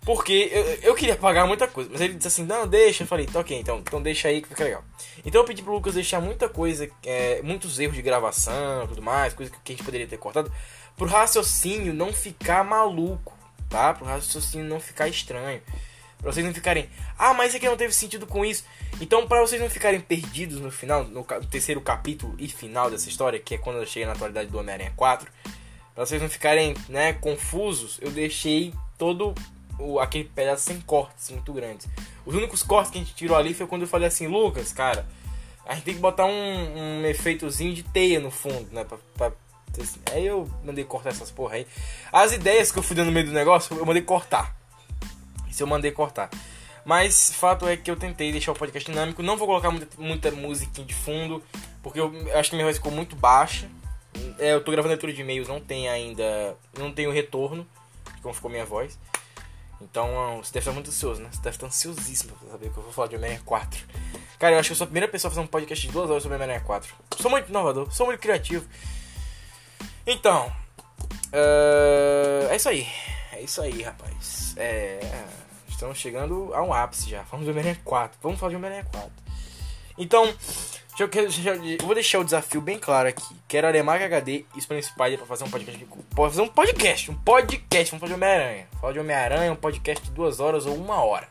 porque 0.08 0.48
eu, 0.50 0.64
eu 0.90 0.94
queria 0.94 1.16
pagar 1.16 1.46
muita 1.46 1.68
coisa, 1.68 1.90
mas 1.92 2.00
ele 2.00 2.14
disse 2.14 2.28
assim, 2.28 2.42
não, 2.42 2.66
deixa. 2.66 3.02
Eu 3.02 3.06
falei, 3.06 3.26
tá 3.26 3.40
ok, 3.40 3.58
então, 3.58 3.78
então 3.78 4.00
deixa 4.00 4.28
aí 4.28 4.40
que 4.40 4.48
fica 4.48 4.64
legal. 4.64 4.82
Então 5.22 5.42
eu 5.42 5.44
pedi 5.44 5.62
pro 5.62 5.74
Lucas 5.74 5.92
deixar 5.92 6.18
muita 6.18 6.48
coisa, 6.48 6.88
é, 7.04 7.42
muitos 7.42 7.78
erros 7.78 7.94
de 7.94 8.00
gravação 8.00 8.86
tudo 8.88 9.02
mais, 9.02 9.34
coisa 9.34 9.52
que 9.52 9.72
a 9.72 9.76
gente 9.76 9.84
poderia 9.84 10.06
ter 10.06 10.16
cortado, 10.16 10.50
pro 10.98 11.06
raciocínio 11.06 11.94
não 11.94 12.12
ficar 12.12 12.64
maluco, 12.64 13.32
tá? 13.70 13.94
Pro 13.94 14.04
raciocínio 14.04 14.66
não 14.66 14.80
ficar 14.80 15.08
estranho. 15.08 15.62
Pra 16.18 16.32
vocês 16.32 16.44
não 16.44 16.52
ficarem, 16.52 16.90
ah, 17.16 17.32
mas 17.32 17.48
isso 17.48 17.58
aqui 17.58 17.68
não 17.68 17.76
teve 17.76 17.94
sentido 17.94 18.26
com 18.26 18.44
isso. 18.44 18.64
Então, 19.00 19.28
para 19.28 19.40
vocês 19.40 19.62
não 19.62 19.70
ficarem 19.70 20.00
perdidos 20.00 20.60
no 20.60 20.68
final, 20.68 21.04
no, 21.04 21.24
terceiro 21.48 21.80
capítulo 21.80 22.34
e 22.38 22.48
final 22.48 22.90
dessa 22.90 23.08
história, 23.08 23.38
que 23.38 23.54
é 23.54 23.58
quando 23.58 23.76
eu 23.76 23.86
cheguei 23.86 24.04
na 24.04 24.12
atualidade 24.12 24.50
do 24.50 24.58
Homem-Aranha 24.58 24.92
4, 24.96 25.30
pra 25.94 26.04
vocês 26.04 26.20
não 26.20 26.28
ficarem, 26.28 26.74
né, 26.88 27.12
confusos, 27.12 27.98
eu 28.02 28.10
deixei 28.10 28.74
todo 28.98 29.32
o, 29.78 30.00
aquele 30.00 30.24
pedaço 30.24 30.64
sem 30.64 30.80
cortes 30.80 31.30
muito 31.30 31.52
grandes. 31.52 31.86
Os 32.26 32.34
únicos 32.34 32.64
cortes 32.64 32.90
que 32.90 32.98
a 32.98 33.00
gente 33.00 33.14
tirou 33.14 33.36
ali 33.36 33.54
foi 33.54 33.68
quando 33.68 33.82
eu 33.82 33.88
falei 33.88 34.08
assim, 34.08 34.26
Lucas, 34.26 34.72
cara, 34.72 35.06
a 35.64 35.74
gente 35.74 35.84
tem 35.84 35.94
que 35.94 36.00
botar 36.00 36.26
um, 36.26 36.32
um 36.32 37.06
efeitozinho 37.06 37.72
de 37.72 37.84
teia 37.84 38.18
no 38.18 38.32
fundo, 38.32 38.66
né? 38.72 38.82
Pra, 38.82 38.98
pra 39.16 39.32
Aí 40.12 40.26
eu 40.26 40.48
mandei 40.64 40.84
cortar 40.84 41.10
essas 41.10 41.30
porra 41.30 41.56
aí. 41.56 41.66
As 42.12 42.32
ideias 42.32 42.72
que 42.72 42.78
eu 42.78 42.82
fui 42.82 42.96
dando 42.96 43.06
no 43.06 43.12
meio 43.12 43.26
do 43.26 43.32
negócio, 43.32 43.76
eu 43.76 43.86
mandei 43.86 44.02
cortar. 44.02 44.54
Isso 45.48 45.62
eu 45.62 45.66
mandei 45.66 45.90
cortar. 45.90 46.30
Mas 46.84 47.32
fato 47.34 47.68
é 47.68 47.76
que 47.76 47.90
eu 47.90 47.96
tentei 47.96 48.32
deixar 48.32 48.52
o 48.52 48.54
podcast 48.54 48.90
dinâmico. 48.90 49.22
Não 49.22 49.36
vou 49.36 49.46
colocar 49.46 49.70
muita, 49.70 49.88
muita 50.00 50.30
música 50.30 50.82
de 50.82 50.94
fundo, 50.94 51.42
porque 51.82 52.00
eu 52.00 52.12
acho 52.34 52.50
que 52.50 52.56
minha 52.56 52.64
voz 52.64 52.78
ficou 52.78 52.92
muito 52.92 53.14
baixa. 53.14 53.68
É, 54.38 54.54
eu 54.54 54.64
tô 54.64 54.70
gravando 54.72 54.92
leitura 54.92 55.12
de 55.12 55.20
e-mails, 55.20 55.48
não 55.48 55.60
tem 55.60 55.88
ainda. 55.88 56.56
Não 56.78 56.92
tenho 56.92 57.12
retorno 57.12 57.66
de 58.14 58.22
como 58.22 58.34
ficou 58.34 58.50
minha 58.50 58.64
voz. 58.64 58.98
Então 59.80 60.40
você 60.42 60.52
deve 60.52 60.60
estar 60.60 60.72
muito 60.72 60.88
ansioso, 60.88 61.20
né? 61.20 61.28
Você 61.30 61.40
deve 61.40 61.56
estar 61.56 61.66
ansiosíssimo 61.66 62.32
pra 62.36 62.50
saber 62.50 62.66
o 62.66 62.70
que 62.70 62.78
eu 62.78 62.82
vou 62.82 62.92
falar 62.92 63.08
de 63.08 63.16
Homem-Aranha 63.16 63.42
4. 63.44 63.80
Cara, 64.38 64.54
eu 64.54 64.58
acho 64.58 64.68
que 64.68 64.72
eu 64.72 64.76
sou 64.76 64.84
a 64.84 64.88
primeira 64.88 65.08
pessoa 65.08 65.28
a 65.28 65.32
fazer 65.32 65.44
um 65.44 65.46
podcast 65.46 65.86
de 65.86 65.92
duas 65.92 66.10
horas 66.10 66.22
sobre 66.22 66.36
Homem-Aranha 66.36 66.64
4. 66.64 66.94
Sou 67.18 67.30
muito 67.30 67.48
inovador, 67.48 67.92
sou 67.92 68.06
muito 68.06 68.20
criativo. 68.20 68.66
Então, 70.10 70.50
uh, 71.34 72.48
é 72.48 72.56
isso 72.56 72.66
aí. 72.70 72.88
É 73.30 73.42
isso 73.42 73.60
aí, 73.60 73.82
rapaz. 73.82 74.54
É, 74.56 75.00
estamos 75.68 75.98
chegando 75.98 76.50
a 76.54 76.62
um 76.62 76.72
ápice 76.72 77.10
já. 77.10 77.20
Vamos 77.24 77.44
de 77.44 77.50
Homem-Aranha 77.50 77.78
4. 77.84 78.18
Vamos 78.22 78.40
falar 78.40 78.48
de 78.48 78.56
Homem-Aranha 78.56 78.86
4. 78.90 79.10
Então, 79.98 80.24
eu, 80.98 81.10
eu, 81.10 81.84
vou 81.84 81.94
deixar 81.94 82.20
o 82.20 82.24
desafio 82.24 82.62
bem 82.62 82.78
claro 82.78 83.06
aqui. 83.06 83.36
Quero 83.46 83.66
Aremac 83.66 84.02
HD 84.02 84.46
e 84.56 84.60
Spanish 84.62 84.86
Spider 84.86 85.18
pra 85.18 85.26
fazer 85.26 85.44
um 85.44 85.50
podcast. 85.50 85.84
Pra 85.84 86.24
fazer 86.24 86.40
um 86.40 86.48
podcast. 86.48 87.10
Um 87.10 87.14
podcast. 87.14 87.90
Vamos 87.90 88.00
falar 88.00 88.08
de 88.08 88.14
Homem-Aranha. 88.14 88.66
Falar 88.80 88.92
de 88.94 89.00
Homem-Aranha, 89.00 89.52
um 89.52 89.56
podcast 89.56 90.02
de 90.06 90.10
duas 90.12 90.40
horas 90.40 90.64
ou 90.64 90.74
uma 90.74 91.04
hora. 91.04 91.28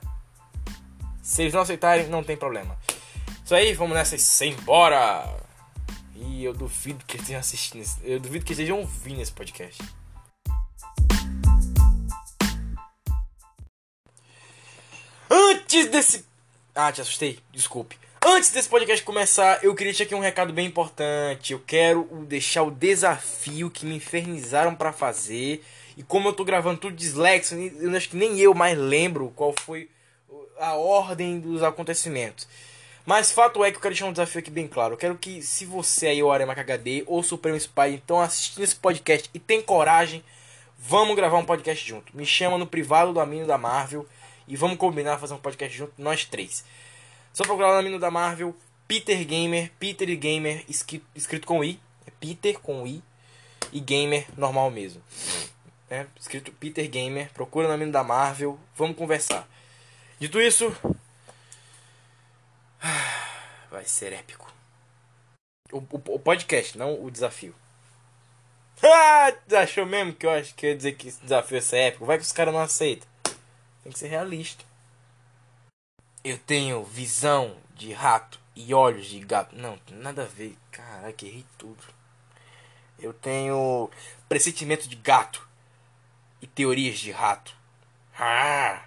Se 1.23 1.41
eles 1.41 1.53
não 1.55 1.61
aceitarem, 1.61 2.05
não 2.09 2.23
tem 2.23 2.37
problema. 2.37 2.77
Isso 3.43 3.55
aí, 3.55 3.73
vamos 3.73 3.95
nessa 3.95 4.15
e 4.15 4.19
sem 4.19 4.51
embora! 4.51 5.36
E 6.19 6.43
eu 6.43 6.53
duvido 6.53 7.05
que 7.05 7.17
estejam 7.17 7.39
assistindo. 7.39 7.85
Eu 8.03 8.19
duvido 8.19 8.43
que 8.43 8.53
estejam 8.53 8.79
ouvindo 8.79 9.21
esse 9.21 9.31
podcast. 9.31 9.83
Antes 15.29 15.87
desse. 15.87 16.25
Ah, 16.73 16.91
te 16.91 17.01
assustei. 17.01 17.39
Desculpe. 17.51 17.97
Antes 18.25 18.49
desse 18.51 18.67
podcast 18.67 19.05
começar, 19.05 19.63
eu 19.63 19.75
queria 19.75 19.93
deixar 19.93 20.05
aqui 20.05 20.15
um 20.15 20.19
recado 20.19 20.51
bem 20.51 20.65
importante. 20.65 21.53
Eu 21.53 21.59
quero 21.59 22.03
deixar 22.27 22.63
o 22.63 22.71
desafio 22.71 23.69
que 23.69 23.85
me 23.85 23.95
infernizaram 23.95 24.73
para 24.73 24.91
fazer. 24.91 25.63
E 25.95 26.01
como 26.01 26.29
eu 26.29 26.33
tô 26.33 26.43
gravando 26.43 26.79
tudo 26.79 26.95
dislexo, 26.95 27.55
eu 27.55 27.95
acho 27.95 28.09
que 28.09 28.17
nem 28.17 28.39
eu 28.39 28.53
mais 28.55 28.77
lembro 28.77 29.31
qual 29.35 29.53
foi 29.59 29.89
a 30.59 30.73
ordem 30.73 31.39
dos 31.39 31.61
acontecimentos. 31.61 32.47
Mas 33.07 33.31
fato 33.31 33.63
é 33.63 33.71
que 33.71 33.77
eu 33.77 33.81
quero 33.81 33.93
deixar 33.93 34.05
um 34.05 34.11
desafio 34.11 34.39
aqui 34.39 34.51
bem 34.51 34.67
claro. 34.67 34.95
Eu 34.95 34.97
quero 34.97 35.17
que, 35.17 35.41
se 35.41 35.63
você 35.63 36.07
aí, 36.07 36.21
o 36.21 36.29
Arema 36.29 36.51
HD 36.51 37.05
ou 37.07 37.23
Supremo 37.23 37.55
Spy, 37.55 37.95
estão 37.95 38.19
assistindo 38.19 38.65
esse 38.65 38.75
podcast 38.75 39.29
e 39.33 39.39
tem 39.39 39.61
coragem, 39.61 40.21
vamos 40.77 41.15
gravar 41.15 41.37
um 41.37 41.45
podcast 41.45 41.87
junto. 41.87 42.13
Me 42.13 42.25
chama 42.25 42.57
no 42.57 42.67
privado 42.67 43.13
do 43.13 43.21
Amino 43.21 43.47
da 43.47 43.57
Marvel 43.57 44.05
e 44.45 44.57
vamos 44.57 44.75
combinar 44.75 45.19
fazer 45.19 45.33
um 45.35 45.37
podcast 45.39 45.77
junto, 45.77 45.93
nós 45.97 46.25
três. 46.25 46.65
Só 47.31 47.45
procurar 47.45 47.71
no 47.71 47.79
Amino 47.79 47.97
da 47.97 48.11
Marvel, 48.11 48.53
Peter 48.89 49.25
Gamer, 49.25 49.71
Peter 49.79 50.09
e 50.09 50.15
Gamer, 50.17 50.65
escrito 50.67 51.47
com 51.47 51.63
I. 51.63 51.79
É 52.05 52.11
Peter 52.19 52.59
com 52.59 52.85
I 52.85 53.01
e 53.71 53.79
Gamer 53.79 54.27
normal 54.35 54.69
mesmo. 54.69 55.01
É, 55.89 56.05
escrito 56.19 56.51
Peter 56.51 56.85
Gamer, 56.89 57.31
procura 57.33 57.69
no 57.69 57.73
Amino 57.73 57.93
da 57.93 58.03
Marvel, 58.03 58.59
vamos 58.75 58.97
conversar. 58.97 59.47
Dito 60.19 60.41
isso, 60.41 60.75
Vai 63.69 63.85
ser 63.85 64.13
épico. 64.13 64.51
O, 65.71 65.77
o, 65.77 66.15
o 66.15 66.19
podcast, 66.19 66.77
não 66.77 67.03
o 67.03 67.11
desafio. 67.11 67.55
Ah, 68.83 69.33
achou 69.59 69.85
mesmo 69.85 70.13
que 70.13 70.25
eu 70.25 70.29
acho 70.29 70.53
que 70.53 70.67
ia 70.67 70.75
dizer 70.75 70.93
que 70.93 71.07
esse 71.07 71.19
desafio 71.21 71.55
ia 71.55 71.61
ser 71.61 71.77
épico? 71.77 72.05
Vai 72.05 72.17
que 72.17 72.23
os 72.23 72.31
caras 72.31 72.53
não 72.53 72.61
aceitam. 72.61 73.07
Tem 73.83 73.91
que 73.91 73.97
ser 73.97 74.07
realista. 74.07 74.63
Eu 76.23 76.37
tenho 76.37 76.83
visão 76.83 77.57
de 77.73 77.91
rato 77.91 78.39
e 78.55 78.73
olhos 78.73 79.07
de 79.07 79.19
gato. 79.19 79.55
Não, 79.55 79.79
nada 79.89 80.23
a 80.23 80.25
ver. 80.25 80.55
Caraca, 80.71 81.25
errei 81.25 81.45
tudo. 81.57 81.83
Eu 82.99 83.13
tenho 83.13 83.89
pressentimento 84.29 84.87
de 84.87 84.95
gato 84.95 85.47
e 86.41 86.47
teorias 86.47 86.99
de 86.99 87.11
rato. 87.11 87.55
Ah! 88.17 88.83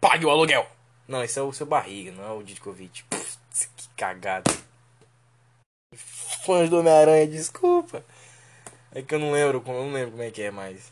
Pague 0.00 0.26
o 0.26 0.30
aluguel! 0.30 0.66
Não, 1.12 1.22
esse 1.22 1.38
é 1.38 1.42
o 1.42 1.52
seu 1.52 1.66
barriga, 1.66 2.10
não 2.10 2.24
é 2.24 2.32
o 2.32 2.42
Didkovic. 2.42 3.04
Que 3.10 3.88
cagada. 3.94 4.50
Fãs 5.94 6.70
do 6.70 6.78
Homem-Aranha, 6.78 7.26
desculpa. 7.26 8.02
É 8.94 9.02
que 9.02 9.14
eu 9.14 9.18
não 9.18 9.30
lembro, 9.30 9.62
eu 9.66 9.72
não 9.74 9.92
lembro 9.92 10.12
como 10.12 10.22
é 10.22 10.30
que 10.30 10.40
é 10.40 10.50
mais. 10.50 10.90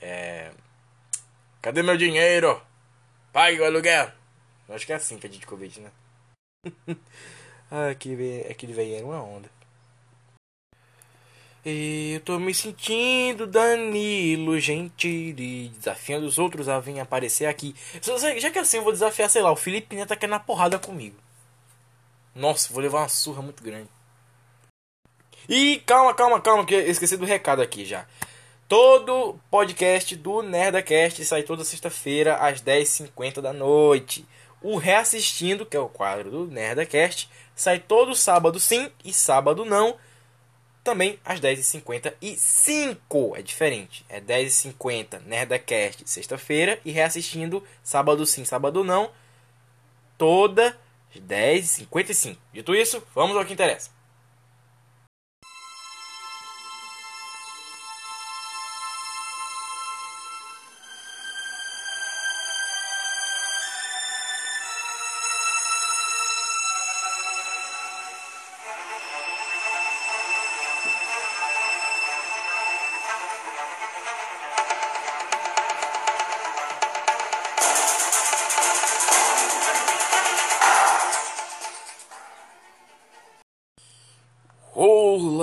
É. 0.00 0.50
Cadê 1.62 1.80
meu 1.80 1.96
dinheiro? 1.96 2.60
Pague 3.32 3.60
o 3.60 3.64
aluguel. 3.64 4.10
Eu 4.68 4.74
acho 4.74 4.84
que 4.84 4.92
é 4.92 4.96
assim 4.96 5.16
que 5.16 5.28
é 5.28 5.30
Didkovic, 5.30 5.80
né? 5.80 5.92
ah, 7.70 7.90
aquele, 7.90 8.40
aquele 8.50 8.72
velho 8.72 8.96
era 8.96 9.06
uma 9.06 9.22
onda. 9.22 9.48
Eu 11.68 12.20
tô 12.20 12.38
me 12.38 12.54
sentindo 12.54 13.44
Danilo 13.44 14.56
Gentili, 14.60 15.70
desafiando 15.70 16.24
os 16.24 16.38
outros 16.38 16.68
a 16.68 16.78
vir 16.78 17.00
aparecer 17.00 17.46
aqui. 17.46 17.74
Já 18.38 18.52
que 18.52 18.60
assim 18.60 18.76
eu 18.76 18.84
vou 18.84 18.92
desafiar, 18.92 19.28
sei 19.28 19.42
lá, 19.42 19.50
o 19.50 19.56
Felipe 19.56 19.96
Neto 19.96 20.16
quer 20.16 20.28
na 20.28 20.38
porrada 20.38 20.78
comigo. 20.78 21.16
Nossa, 22.32 22.72
vou 22.72 22.80
levar 22.80 23.00
uma 23.00 23.08
surra 23.08 23.42
muito 23.42 23.64
grande. 23.64 23.88
E 25.48 25.78
calma, 25.84 26.14
calma, 26.14 26.40
calma, 26.40 26.64
que 26.64 26.72
eu 26.72 26.88
esqueci 26.88 27.16
do 27.16 27.24
recado 27.24 27.60
aqui 27.60 27.84
já. 27.84 28.06
Todo 28.68 29.36
podcast 29.50 30.14
do 30.14 30.42
Nerdacast 30.42 31.24
sai 31.24 31.42
toda 31.42 31.64
sexta-feira 31.64 32.36
às 32.36 32.62
10h50 32.62 33.40
da 33.40 33.52
noite. 33.52 34.24
O 34.62 34.76
Reassistindo, 34.76 35.66
que 35.66 35.76
é 35.76 35.80
o 35.80 35.88
quadro 35.88 36.30
do 36.30 36.46
Nerdacast, 36.46 37.28
sai 37.56 37.80
todo 37.80 38.14
sábado 38.14 38.60
sim 38.60 38.88
e 39.04 39.12
sábado 39.12 39.64
não 39.64 39.96
também 40.86 41.18
às 41.24 41.40
10h55. 41.40 43.36
É 43.36 43.42
diferente. 43.42 44.06
É 44.08 44.20
10h50 44.20 45.20
Nerdcast 45.26 46.08
sexta-feira 46.08 46.80
e 46.84 46.92
reassistindo 46.92 47.62
sábado 47.82 48.24
sim, 48.24 48.44
sábado 48.44 48.84
não. 48.84 49.10
Toda 50.16 50.78
10h55. 51.14 52.36
Dito 52.52 52.74
isso, 52.74 53.02
vamos 53.14 53.36
ao 53.36 53.44
que 53.44 53.52
interessa. 53.52 53.90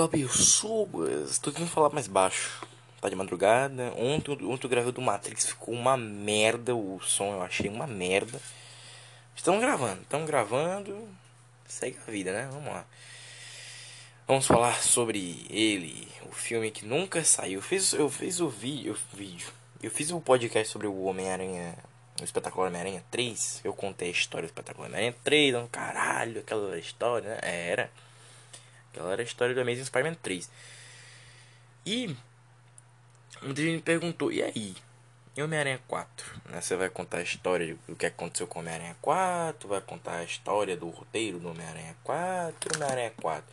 Olá 0.04 0.10
pessoas, 0.10 1.38
tô 1.38 1.50
tentando 1.50 1.70
falar 1.70 1.88
mais 1.88 2.06
baixo. 2.06 2.60
Tá 3.00 3.08
de 3.08 3.16
madrugada. 3.16 3.90
Ontem, 3.96 4.32
ontem 4.44 4.66
eu 4.66 4.70
gravei 4.70 4.92
do 4.92 5.00
Matrix, 5.00 5.46
ficou 5.46 5.72
uma 5.72 5.96
merda 5.96 6.76
o 6.76 7.00
som, 7.00 7.32
eu 7.32 7.40
achei 7.40 7.70
uma 7.70 7.86
merda. 7.86 8.38
Estamos 9.34 9.62
gravando, 9.62 10.02
estamos 10.02 10.26
gravando. 10.26 11.08
Segue 11.66 11.96
a 12.06 12.10
vida, 12.10 12.34
né? 12.34 12.50
Vamos 12.52 12.68
lá. 12.68 12.84
Vamos 14.28 14.46
falar 14.46 14.82
sobre 14.82 15.46
ele, 15.48 16.06
o 16.28 16.32
filme 16.32 16.70
que 16.70 16.84
nunca 16.84 17.24
saiu. 17.24 17.60
Eu 17.60 17.62
fiz, 17.62 17.94
eu 17.94 18.10
fiz 18.10 18.40
o 18.40 18.48
vi, 18.50 18.90
o 18.90 19.16
vídeo. 19.16 19.48
Eu 19.82 19.90
fiz 19.90 20.10
um 20.10 20.20
podcast 20.20 20.70
sobre 20.70 20.86
o 20.86 21.04
Homem-Aranha, 21.04 21.78
o 22.20 22.24
Espetacular 22.24 22.68
Homem-Aranha 22.68 23.02
3. 23.10 23.62
Eu 23.64 23.72
contei 23.72 24.08
a 24.08 24.12
história 24.12 24.46
do 24.46 24.50
Espetacular 24.50 24.86
Homem-Aranha 24.86 25.16
3, 25.24 25.54
não, 25.54 25.66
caralho, 25.66 26.42
aquela 26.42 26.78
história, 26.78 27.30
né? 27.30 27.38
Era. 27.42 28.03
Aquela 28.94 29.12
era 29.12 29.22
a 29.22 29.24
história 29.24 29.52
do 29.52 29.60
Amazing 29.60 29.86
Spider-Man 29.86 30.16
3. 30.22 30.48
E 31.84 32.16
muita 33.42 33.60
gente 33.60 33.74
me 33.74 33.82
perguntou, 33.82 34.30
e 34.30 34.40
aí? 34.40 34.76
E 35.36 35.42
Homem-Aranha 35.42 35.80
4? 35.88 36.40
Né? 36.48 36.60
Você 36.60 36.76
vai 36.76 36.88
contar 36.88 37.18
a 37.18 37.22
história 37.22 37.76
do 37.88 37.96
que 37.96 38.06
aconteceu 38.06 38.46
com 38.46 38.60
Homem-Aranha 38.60 38.96
4? 39.02 39.68
Vai 39.68 39.80
contar 39.80 40.18
a 40.18 40.24
história 40.24 40.76
do 40.76 40.88
roteiro 40.88 41.40
do 41.40 41.50
Homem-Aranha 41.50 41.96
4? 42.04 42.76
Homem-Aranha 42.76 43.12
4? 43.20 43.44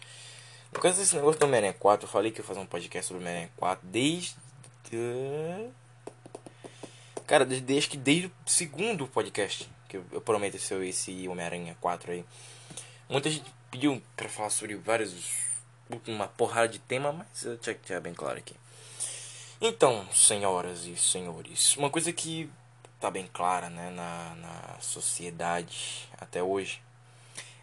Por 0.72 0.80
causa 0.80 1.00
desse 1.00 1.16
negócio 1.16 1.40
do 1.40 1.46
Homem-Aranha 1.48 1.74
4, 1.74 2.06
eu 2.06 2.12
falei 2.12 2.32
que 2.32 2.40
ia 2.40 2.46
fazer 2.46 2.60
um 2.60 2.68
podcast 2.68 3.08
sobre 3.08 3.24
Homem-Aranha 3.24 3.52
4 3.58 3.88
desde. 3.88 4.36
Cara, 7.26 7.46
desde, 7.46 7.90
que 7.90 7.98
desde 7.98 8.28
o 8.28 8.32
segundo 8.46 9.08
podcast 9.08 9.68
que 9.90 9.98
eu, 9.98 10.22
prometo 10.22 10.56
esse, 10.56 10.74
esse 10.86 11.28
Homem-Aranha 11.28 11.76
4 11.82 12.12
aí. 12.12 12.26
Muita 13.10 13.30
gente 13.30 13.52
pediu 13.72 14.02
para 14.16 14.30
falar 14.30 14.50
sobre 14.50 14.76
vários 14.76 15.16
uma 16.08 16.28
porrada 16.28 16.68
de 16.68 16.80
tema, 16.80 17.12
mas 17.12 17.44
eu 17.44 17.58
tinha 17.58 17.76
que 17.76 18.00
bem 18.00 18.14
claro 18.14 18.38
aqui. 18.38 18.56
Então, 19.60 20.08
senhoras 20.14 20.86
e 20.86 20.96
senhores, 20.96 21.76
uma 21.78 21.90
coisa 21.90 22.12
que 22.14 22.50
tá 23.00 23.10
bem 23.10 23.28
clara 23.34 23.70
né, 23.70 23.90
na, 23.90 24.36
na 24.36 24.80
sociedade 24.80 26.08
até 26.20 26.42
hoje 26.42 26.82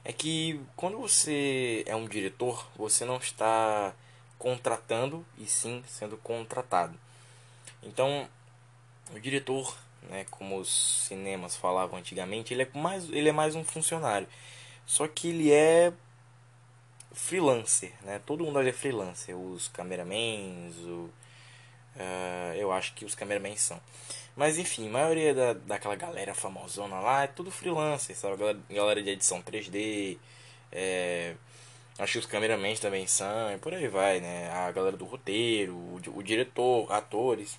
é 0.05 0.13
que 0.13 0.61
quando 0.75 0.99
você 0.99 1.85
é 1.87 1.95
um 1.95 2.07
diretor, 2.07 2.67
você 2.77 3.05
não 3.05 3.17
está 3.17 3.93
contratando 4.39 5.25
e 5.37 5.47
sim 5.47 5.83
sendo 5.87 6.17
contratado. 6.17 6.99
Então, 7.83 8.29
o 9.13 9.21
diretor, 9.21 9.77
né, 10.03 10.25
como 10.31 10.59
os 10.59 11.05
cinemas 11.07 11.57
falavam 11.57 11.99
antigamente, 11.99 12.55
ele 12.55 12.63
é 12.63 12.69
mais, 12.75 13.09
ele 13.11 13.29
é 13.29 13.33
mais 13.33 13.55
um 13.55 13.65
funcionário. 13.65 14.29
Só 14.89 15.07
que 15.07 15.29
ele 15.29 15.53
é 15.53 15.93
freelancer, 17.13 17.93
né? 18.03 18.21
Todo 18.27 18.45
mundo 18.45 18.59
ali 18.59 18.71
é 18.71 18.73
freelancer, 18.73 19.37
os 19.37 19.69
cameramans, 19.69 20.77
o 20.79 21.09
Uh, 21.99 22.55
eu 22.55 22.71
acho 22.71 22.95
que 22.95 23.05
os 23.05 23.15
cameramen 23.15 23.57
são. 23.57 23.81
Mas 24.37 24.57
enfim, 24.57 24.89
a 24.89 24.93
maioria 24.93 25.35
da, 25.35 25.53
daquela 25.53 25.97
galera 25.97 26.33
famosona 26.33 27.01
lá 27.01 27.25
é 27.25 27.27
tudo 27.27 27.51
freelancer, 27.51 28.17
sabe? 28.17 28.37
Galera, 28.37 28.59
galera 28.71 29.03
de 29.03 29.11
edição 29.11 29.43
3D. 29.43 30.17
É, 30.71 31.35
acho 31.99 32.13
que 32.13 32.19
os 32.21 32.27
cameramen 32.27 32.77
também 32.77 33.07
são, 33.07 33.53
e 33.53 33.59
por 33.59 33.75
aí 33.75 33.89
vai, 33.89 34.21
né? 34.21 34.51
A 34.53 34.71
galera 34.71 34.97
do 34.97 35.05
roteiro, 35.05 35.75
o, 35.75 36.01
o 36.15 36.23
diretor, 36.23 36.91
atores. 36.93 37.59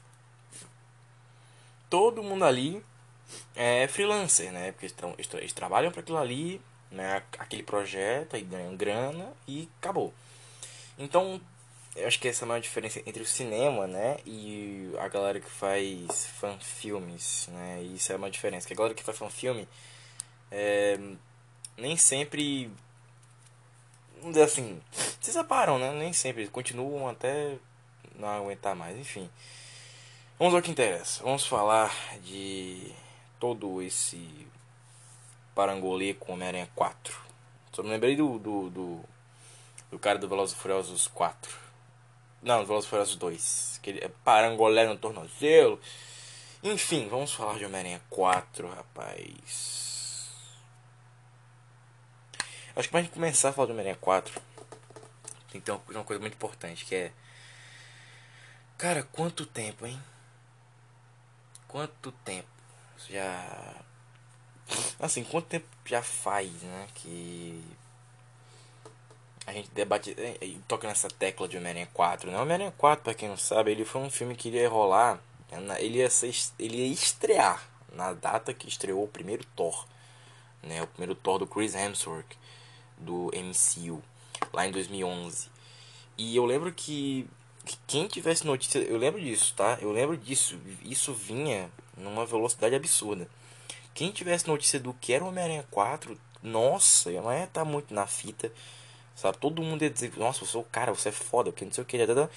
Todo 1.89 2.23
mundo 2.23 2.45
ali 2.45 2.81
é 3.55 3.87
freelancer, 3.87 4.51
né? 4.53 4.71
Porque 4.71 4.85
eles, 4.85 5.33
eles 5.33 5.53
trabalham 5.53 5.91
para 5.91 6.01
aquilo 6.01 6.17
ali, 6.17 6.61
né? 6.91 7.23
Aquele 7.37 7.63
projeto, 7.63 8.35
aí 8.35 8.43
ganham 8.43 8.75
grana 8.75 9.31
e 9.47 9.69
acabou. 9.79 10.13
Então 10.97 11.41
eu 11.95 12.07
acho 12.07 12.19
que 12.19 12.27
essa 12.27 12.43
é 12.43 12.45
a 12.45 12.47
maior 12.47 12.61
diferença 12.61 13.01
entre 13.05 13.21
o 13.21 13.25
cinema, 13.25 13.87
né, 13.87 14.17
e 14.25 14.91
a 14.99 15.07
galera 15.07 15.39
que 15.39 15.49
faz 15.49 16.27
fanfilmes, 16.39 17.49
né, 17.51 17.81
isso 17.83 18.11
é 18.13 18.15
uma 18.15 18.29
diferença, 18.29 18.67
que 18.67 18.73
a 18.73 18.75
galera 18.75 18.93
que 18.93 19.03
faz 19.03 19.17
fanfilme 19.17 19.67
é, 20.51 20.97
nem 21.77 21.97
sempre, 21.97 22.71
assim, 24.43 24.81
se 25.19 25.31
separam, 25.31 25.79
né, 25.79 25.91
nem 25.93 26.13
sempre, 26.13 26.47
continuam 26.47 27.07
até 27.07 27.57
não 28.15 28.27
aguentar 28.27 28.75
mais, 28.75 28.97
enfim. 28.97 29.29
Vamos 30.37 30.53
ao 30.53 30.61
que 30.61 30.71
interessa, 30.71 31.23
vamos 31.23 31.45
falar 31.45 31.93
de 32.23 32.93
todo 33.39 33.81
esse 33.81 34.47
parangolê 35.59 36.13
com 36.13 36.33
Homem-Aranha 36.33 36.69
4. 36.73 37.19
Só 37.73 37.83
me 37.83 37.89
lembrei 37.89 38.15
do, 38.15 38.39
do, 38.39 38.69
do, 38.69 38.99
do 39.91 39.99
cara 39.99 40.17
do 40.17 40.29
Velozes 40.29 40.55
e 40.55 40.59
Furiosos 40.59 41.07
4 41.07 41.69
não, 42.41 42.65
Velozes 42.65 42.89
Furiosos 42.89 43.15
2. 43.15 43.79
Que 43.83 43.89
ele 43.89 43.99
é 44.03 44.09
parangolé 44.23 44.87
no 44.87 44.97
tornozelo. 44.97 45.79
Enfim, 46.63 47.07
vamos 47.07 47.33
falar 47.33 47.57
de 47.57 47.65
Homem-Aranha 47.65 48.01
4, 48.09 48.69
rapaz. 48.69 50.29
Acho 52.75 52.87
que 52.87 52.91
pra 52.91 53.01
gente 53.01 53.11
começar 53.11 53.49
a 53.49 53.53
falar 53.53 53.67
de 53.67 53.71
Homem-Aranha 53.73 53.97
4, 53.99 54.41
tem 55.51 55.59
que 55.59 55.65
ter 55.65 55.71
uma 55.71 56.03
coisa 56.03 56.21
muito 56.21 56.33
importante, 56.33 56.85
que 56.85 56.95
é... 56.95 57.11
Cara, 58.77 59.03
quanto 59.03 59.45
tempo, 59.45 59.85
hein? 59.85 60.01
Quanto 61.67 62.11
tempo 62.11 62.47
já... 63.09 63.75
Assim, 64.99 65.23
quanto 65.23 65.47
tempo 65.47 65.65
já 65.85 66.01
faz, 66.01 66.51
né? 66.61 66.87
Que 66.95 67.63
a 69.49 69.53
gente 69.53 69.69
debate 69.71 70.15
é, 70.17 70.37
é, 70.41 70.55
toca 70.67 70.87
nessa 70.87 71.07
tecla 71.07 71.47
de 71.47 71.57
Homem-Aranha 71.57 71.89
4, 71.93 72.29
né? 72.29 72.39
Homem-Aranha 72.39 72.73
4, 72.77 73.03
para 73.03 73.13
quem 73.13 73.27
não 73.27 73.37
sabe, 73.37 73.71
ele 73.71 73.83
foi 73.83 74.01
um 74.01 74.09
filme 74.09 74.35
que 74.35 74.47
iria 74.49 74.69
rolar, 74.69 75.19
ele 75.79 75.97
ia, 75.97 76.09
ser, 76.09 76.35
ele 76.59 76.77
ia 76.77 76.93
estrear 76.93 77.67
na 77.91 78.13
data 78.13 78.53
que 78.53 78.67
estreou 78.67 79.03
o 79.03 79.07
primeiro 79.07 79.43
Thor, 79.55 79.87
né? 80.61 80.83
O 80.83 80.87
primeiro 80.87 81.15
Thor 81.15 81.39
do 81.39 81.47
Chris 81.47 81.73
Hemsworth 81.73 82.37
do 82.97 83.31
MCU, 83.33 84.03
lá 84.53 84.67
em 84.67 84.71
2011. 84.71 85.49
E 86.17 86.35
eu 86.35 86.45
lembro 86.45 86.71
que, 86.71 87.27
que 87.65 87.77
quem 87.87 88.07
tivesse 88.07 88.45
notícia, 88.45 88.79
eu 88.79 88.97
lembro 88.97 89.19
disso, 89.19 89.53
tá? 89.55 89.79
Eu 89.81 89.91
lembro 89.91 90.15
disso, 90.15 90.59
isso 90.83 91.13
vinha 91.13 91.71
numa 91.97 92.25
velocidade 92.25 92.75
absurda. 92.75 93.27
Quem 93.99 94.11
tivesse 94.11 94.47
notícia 94.47 94.79
do 94.79 94.93
que 94.93 95.11
era 95.11 95.25
o 95.25 95.27
Homem-Aranha 95.27 95.65
4, 95.69 96.17
nossa, 96.41 97.11
não 97.11 97.33
ia 97.33 97.43
estar 97.43 97.65
muito 97.65 97.93
na 97.93 98.07
fita 98.07 98.49
Sabe? 99.13 99.37
Todo 99.37 99.61
mundo 99.61 99.81
ia 99.81 99.89
dizer, 99.89 100.13
nossa, 100.15 100.45
você 100.45 100.55
é 100.55 100.59
o 100.61 100.63
cara, 100.63 100.95
você 100.95 101.09
é 101.09 101.11
foda, 101.11 101.51
porque 101.51 101.65
não 101.65 101.73
sei 101.73 101.83
o 101.83 101.85
que. 101.85 101.97
Porque 101.97 102.29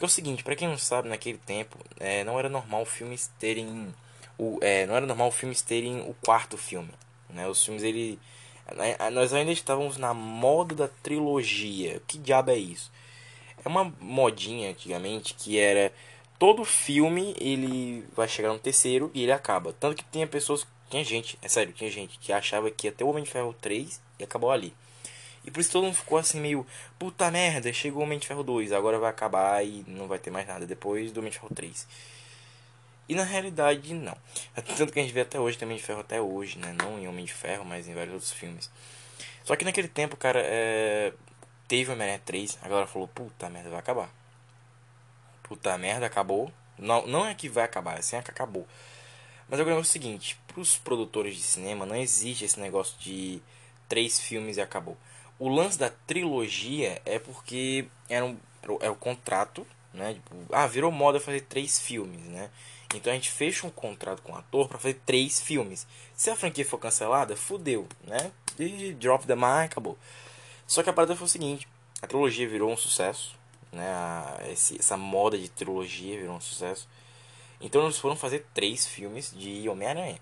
é 0.00 0.06
o 0.06 0.08
seguinte, 0.08 0.42
para 0.42 0.56
quem 0.56 0.66
não 0.66 0.78
sabe, 0.78 1.10
naquele 1.10 1.36
tempo, 1.36 1.76
é, 1.98 2.24
não 2.24 2.38
era 2.38 2.48
normal 2.48 2.86
filmes 2.86 3.30
terem. 3.38 3.94
O, 4.38 4.58
é, 4.62 4.86
não 4.86 4.96
era 4.96 5.04
normal 5.04 5.30
filmes 5.30 5.60
terem 5.60 6.00
o 6.00 6.14
quarto 6.24 6.56
filme. 6.56 6.88
Né? 7.28 7.46
Os 7.46 7.62
filmes, 7.62 7.82
ele. 7.82 8.18
Né, 8.74 8.96
nós 9.10 9.34
ainda 9.34 9.52
estávamos 9.52 9.98
na 9.98 10.14
moda 10.14 10.74
da 10.74 10.88
trilogia. 10.88 12.00
Que 12.06 12.16
diabo 12.16 12.52
é 12.52 12.56
isso? 12.56 12.90
É 13.62 13.68
uma 13.68 13.92
modinha 14.00 14.70
antigamente 14.70 15.34
que 15.34 15.58
era. 15.58 15.92
Todo 16.38 16.64
filme 16.64 17.36
ele 17.38 18.08
vai 18.16 18.26
chegar 18.26 18.50
no 18.50 18.58
terceiro 18.58 19.10
e 19.12 19.24
ele 19.24 19.32
acaba. 19.32 19.74
Tanto 19.74 19.96
que 19.96 20.04
tinha 20.10 20.26
pessoas. 20.26 20.66
Tinha 20.90 21.04
gente, 21.04 21.38
é 21.40 21.48
sério, 21.48 21.72
tinha 21.72 21.88
gente 21.88 22.18
que 22.18 22.32
achava 22.32 22.68
que 22.70 22.90
ter 22.90 23.04
o 23.04 23.08
Homem 23.08 23.22
de 23.22 23.30
Ferro 23.30 23.54
3 23.60 24.00
e 24.18 24.24
acabou 24.24 24.50
ali. 24.50 24.74
E 25.44 25.50
por 25.50 25.60
isso 25.60 25.70
todo 25.70 25.84
mundo 25.84 25.94
ficou 25.94 26.18
assim 26.18 26.40
meio, 26.40 26.66
puta 26.98 27.30
merda, 27.30 27.72
chegou 27.72 28.02
o 28.02 28.04
Homem 28.04 28.18
de 28.18 28.26
Ferro 28.26 28.42
2, 28.42 28.72
agora 28.72 28.98
vai 28.98 29.08
acabar 29.08 29.64
e 29.64 29.84
não 29.86 30.08
vai 30.08 30.18
ter 30.18 30.30
mais 30.30 30.46
nada 30.46 30.66
depois 30.66 31.12
do 31.12 31.20
Homem 31.20 31.30
de 31.30 31.38
Ferro 31.38 31.54
3. 31.54 31.86
E 33.08 33.14
na 33.14 33.22
realidade 33.22 33.94
não. 33.94 34.16
Tanto 34.76 34.92
que 34.92 34.98
a 34.98 35.02
gente 35.02 35.14
vê 35.14 35.20
até 35.20 35.38
hoje, 35.38 35.58
Homem 35.62 35.76
de 35.76 35.82
Ferro 35.82 36.00
até 36.00 36.20
hoje, 36.20 36.58
né? 36.58 36.74
Não 36.76 36.98
em 36.98 37.08
Homem 37.08 37.24
de 37.24 37.32
Ferro, 37.32 37.64
mas 37.64 37.88
em 37.88 37.94
vários 37.94 38.14
outros 38.14 38.32
filmes. 38.32 38.70
Só 39.44 39.56
que 39.56 39.64
naquele 39.64 39.88
tempo, 39.88 40.16
cara, 40.16 40.40
é... 40.44 41.12
teve 41.66 41.90
o 41.90 41.94
Homem-Aranha 41.94 42.20
3, 42.24 42.58
a 42.62 42.68
galera 42.68 42.86
falou, 42.86 43.08
puta 43.08 43.48
merda, 43.48 43.70
vai 43.70 43.78
acabar. 43.78 44.10
Puta 45.44 45.76
merda, 45.78 46.06
acabou. 46.06 46.52
Não, 46.78 47.06
não 47.06 47.26
é 47.26 47.34
que 47.34 47.48
vai 47.48 47.64
acabar, 47.64 47.98
assim 47.98 48.16
é 48.16 48.22
que 48.22 48.30
acabou. 48.30 48.66
Mas 49.50 49.58
o 49.58 49.64
negócio 49.64 49.78
é 49.78 49.80
o 49.80 49.84
seguinte, 49.84 50.40
pros 50.46 50.78
produtores 50.78 51.34
de 51.34 51.42
cinema 51.42 51.84
não 51.84 51.96
existe 51.96 52.44
esse 52.44 52.60
negócio 52.60 52.96
de 53.00 53.42
três 53.88 54.20
filmes 54.20 54.56
e 54.56 54.60
acabou. 54.60 54.96
O 55.40 55.48
lance 55.48 55.76
da 55.76 55.90
trilogia 55.90 57.02
é 57.04 57.18
porque 57.18 57.86
era 58.08 58.24
um, 58.24 58.36
é 58.80 58.88
o 58.88 58.94
contrato, 58.94 59.66
né? 59.92 60.14
Tipo, 60.14 60.36
ah, 60.52 60.68
virou 60.68 60.92
moda 60.92 61.18
fazer 61.18 61.40
três 61.40 61.80
filmes, 61.80 62.20
né? 62.26 62.48
Então 62.94 63.12
a 63.12 63.16
gente 63.16 63.30
fecha 63.30 63.66
um 63.66 63.70
contrato 63.70 64.22
com 64.22 64.32
o 64.32 64.36
ator 64.36 64.68
para 64.68 64.78
fazer 64.78 65.00
três 65.04 65.40
filmes. 65.40 65.86
Se 66.14 66.30
a 66.30 66.36
franquia 66.36 66.64
for 66.64 66.78
cancelada, 66.78 67.34
fudeu, 67.34 67.88
né? 68.04 68.30
E 68.58 68.92
drop 68.92 69.26
the 69.26 69.34
mic, 69.34 69.64
acabou. 69.64 69.98
Só 70.66 70.82
que 70.82 70.90
a 70.90 70.92
parada 70.92 71.16
foi 71.16 71.26
o 71.26 71.28
seguinte: 71.28 71.66
a 72.00 72.06
trilogia 72.06 72.48
virou 72.48 72.70
um 72.70 72.76
sucesso, 72.76 73.34
né? 73.72 73.84
Esse, 74.48 74.78
essa 74.78 74.96
moda 74.96 75.36
de 75.36 75.48
trilogia 75.48 76.18
virou 76.18 76.36
um 76.36 76.40
sucesso. 76.40 76.88
Então 77.60 77.84
eles 77.84 77.98
foram 77.98 78.16
fazer 78.16 78.46
três 78.54 78.86
filmes 78.86 79.32
de 79.36 79.68
Homem-Aranha. 79.68 80.18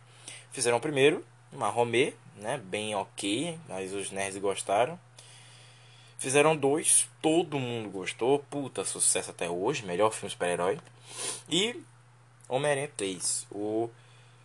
Fizeram 0.51 0.79
o 0.79 0.81
primeiro, 0.81 1.25
uma 1.53 1.69
Romê, 1.69 2.15
né? 2.37 2.59
Bem 2.59 2.95
ok, 2.95 3.59
mas 3.69 3.93
os 3.93 4.11
nerds 4.11 4.39
gostaram. 4.39 4.99
Fizeram 6.19 6.57
dois, 6.57 7.09
todo 7.23 7.61
mundo 7.61 7.91
gostou, 7.91 8.41
puta 8.51 8.85
sucesso 8.85 9.31
até 9.31 9.49
hoje, 9.49 9.87
melhor 9.87 10.11
filme 10.11 10.31
super-herói. 10.31 10.79
E 11.49 11.81
Homem-Aranha 12.49 12.91
3, 12.97 13.47
o 13.53 13.89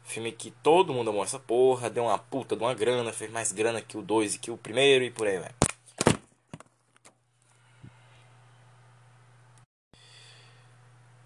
filme 0.04 0.32
que 0.32 0.52
todo 0.52 0.94
mundo 0.94 1.10
amou 1.10 1.24
essa 1.24 1.40
porra, 1.40 1.90
deu 1.90 2.04
uma 2.04 2.20
puta 2.20 2.56
de 2.56 2.62
uma 2.62 2.76
grana, 2.76 3.12
fez 3.12 3.32
mais 3.32 3.52
grana 3.52 3.82
que 3.82 3.98
o 3.98 4.04
2 4.04 4.36
e 4.36 4.38
que 4.38 4.52
o 4.52 4.58
primeiro 4.58 5.04
e 5.04 5.10
por 5.10 5.26
aí 5.26 5.40
vai. 5.40 5.63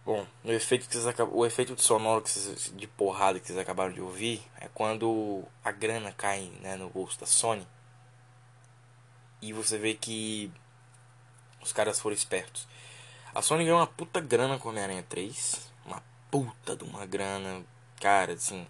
Bom, 0.08 0.26
o 0.42 0.54
efeito, 0.54 0.88
que 0.88 0.96
vocês 0.96 1.16
o 1.34 1.46
efeito 1.46 1.82
sonoro 1.82 2.22
que 2.22 2.30
vocês, 2.30 2.72
de 2.74 2.88
porrada 2.88 3.42
que 3.42 3.48
vocês 3.48 3.60
acabaram 3.60 3.92
de 3.92 4.00
ouvir 4.00 4.42
é 4.58 4.70
quando 4.74 5.44
a 5.62 5.70
grana 5.70 6.14
cai 6.14 6.50
né, 6.62 6.78
no 6.78 6.90
bolso 6.90 7.20
da 7.20 7.26
Sony 7.26 7.68
e 9.42 9.52
você 9.52 9.78
vê 9.78 9.96
que 9.96 10.50
os 11.62 11.74
caras 11.74 12.00
foram 12.00 12.16
espertos. 12.16 12.66
A 13.36 13.42
Sony 13.42 13.66
ganhou 13.66 13.80
uma 13.80 13.86
puta 13.86 14.22
grana 14.22 14.58
com 14.58 14.70
Homem-Aranha 14.70 15.04
3. 15.10 15.70
Uma 15.86 16.02
puta 16.32 16.74
de 16.74 16.86
uma 16.86 17.06
grana. 17.06 17.66
Cara, 18.00 18.32
assim. 18.32 18.66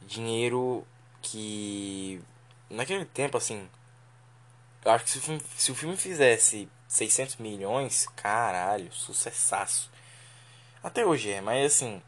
Dinheiro 0.00 0.82
que. 1.20 2.22
Naquele 2.70 3.04
tempo, 3.04 3.36
assim. 3.36 3.68
Eu 4.82 4.92
acho 4.92 5.04
que 5.04 5.10
se 5.10 5.18
o 5.18 5.20
filme, 5.20 5.42
se 5.58 5.70
o 5.70 5.74
filme 5.74 5.96
fizesse 5.98 6.70
600 6.88 7.36
milhões, 7.36 8.06
caralho, 8.16 8.90
sucessaço. 8.94 9.91
Até 10.82 11.06
hoje 11.06 11.30
é, 11.30 11.40
mas 11.40 11.72
assim. 11.74 12.02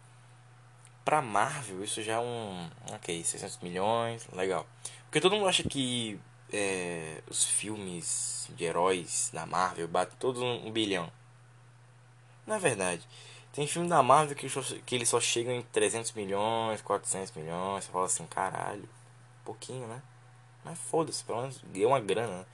Pra 1.04 1.20
Marvel, 1.20 1.84
isso 1.84 2.02
já 2.02 2.14
é 2.14 2.18
um. 2.18 2.70
Ok, 2.92 3.22
600 3.22 3.58
milhões, 3.58 4.26
legal. 4.32 4.66
Porque 5.04 5.20
todo 5.20 5.36
mundo 5.36 5.48
acha 5.48 5.62
que 5.62 6.18
é, 6.52 7.22
os 7.28 7.44
filmes 7.44 8.48
de 8.56 8.64
heróis 8.64 9.30
da 9.32 9.44
Marvel 9.44 9.88
batem 9.88 10.16
todos 10.18 10.40
um, 10.42 10.70
bilhão. 10.70 11.10
Não 12.46 12.56
é 12.56 12.58
verdade. 12.58 13.06
Tem 13.52 13.66
filme 13.66 13.88
da 13.88 14.02
Marvel 14.02 14.34
que, 14.36 14.48
que 14.84 14.94
eles 14.94 15.08
só 15.08 15.20
chegam 15.20 15.52
em 15.54 15.62
300 15.62 16.12
milhões, 16.12 16.82
400 16.82 17.32
milhões. 17.32 17.84
Você 17.84 17.92
fala 17.92 18.06
assim, 18.06 18.26
caralho, 18.26 18.88
pouquinho, 19.44 19.86
né? 19.86 20.02
Mas 20.64 20.78
foda-se, 20.78 21.22
pelo 21.24 21.42
menos 21.42 21.60
deu 21.64 21.88
uma 21.88 22.00
grana, 22.00 22.38
né? 22.38 22.46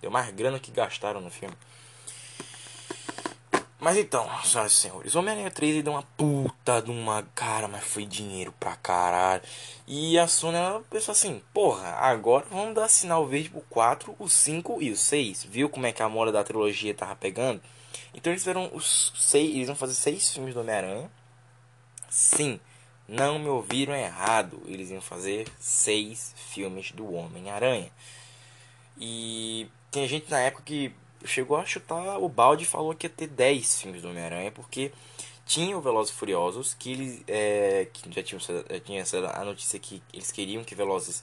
Deu 0.00 0.10
mais 0.10 0.30
grana 0.34 0.60
que 0.60 0.70
gastaram 0.70 1.20
no 1.20 1.30
filme. 1.30 1.56
Mas 3.84 3.98
então, 3.98 4.26
senhoras 4.42 4.72
e 4.72 4.76
senhores, 4.76 5.14
Homem-Aranha 5.14 5.50
3 5.50 5.84
deu 5.84 5.92
uma 5.92 6.02
puta 6.16 6.80
de 6.80 6.90
uma. 6.90 7.22
Cara, 7.34 7.68
mas 7.68 7.84
foi 7.84 8.06
dinheiro 8.06 8.50
pra 8.58 8.74
caralho. 8.76 9.42
E 9.86 10.18
a 10.18 10.26
Sony 10.26 10.56
ela 10.56 10.82
pensou 10.88 11.12
assim: 11.12 11.42
porra, 11.52 11.90
agora 11.90 12.46
vamos 12.50 12.74
dar 12.74 12.88
sinal 12.88 13.26
verde 13.26 13.50
pro 13.50 13.60
4, 13.60 14.16
o 14.18 14.26
5 14.26 14.80
e 14.80 14.90
o 14.90 14.96
6. 14.96 15.44
Viu 15.44 15.68
como 15.68 15.84
é 15.84 15.92
que 15.92 16.02
a 16.02 16.08
moda 16.08 16.32
da 16.32 16.42
trilogia 16.42 16.94
tava 16.94 17.14
pegando? 17.14 17.60
Então 18.14 18.32
eles 18.32 18.40
fizeram 18.40 18.70
os 18.72 19.12
seis. 19.18 19.54
Eles 19.54 19.66
vão 19.66 19.76
fazer 19.76 19.92
seis 19.92 20.32
filmes 20.32 20.54
do 20.54 20.60
Homem-Aranha. 20.60 21.10
Sim, 22.08 22.58
não 23.06 23.38
me 23.38 23.50
ouviram 23.50 23.94
errado. 23.94 24.62
Eles 24.64 24.88
iam 24.88 25.02
fazer 25.02 25.46
seis 25.60 26.34
filmes 26.36 26.90
do 26.90 27.12
Homem-Aranha. 27.12 27.92
E 28.98 29.68
tem 29.90 30.08
gente 30.08 30.30
na 30.30 30.40
época 30.40 30.62
que 30.64 30.94
chegou 31.24 31.56
a 31.56 31.64
chutar 31.64 32.18
o 32.18 32.28
balde 32.28 32.64
e 32.64 32.66
falou 32.66 32.94
que 32.94 33.06
ia 33.06 33.10
ter 33.10 33.26
10 33.26 33.80
filmes 33.80 34.02
do 34.02 34.08
Homem-Aranha, 34.08 34.50
porque 34.52 34.92
tinha 35.46 35.76
o 35.76 35.80
Velozes 35.80 36.12
e 36.12 36.16
Furiosos, 36.16 36.74
que 36.74 36.92
eles 36.92 37.24
é, 37.26 37.86
que 37.92 38.12
já 38.12 38.22
tinham 38.22 38.40
já 38.40 38.80
tinha 38.80 39.00
essa, 39.02 39.18
a 39.38 39.44
notícia 39.44 39.78
que 39.78 40.02
eles 40.12 40.32
queriam 40.32 40.64
que 40.64 40.74
Velozes 40.74 41.22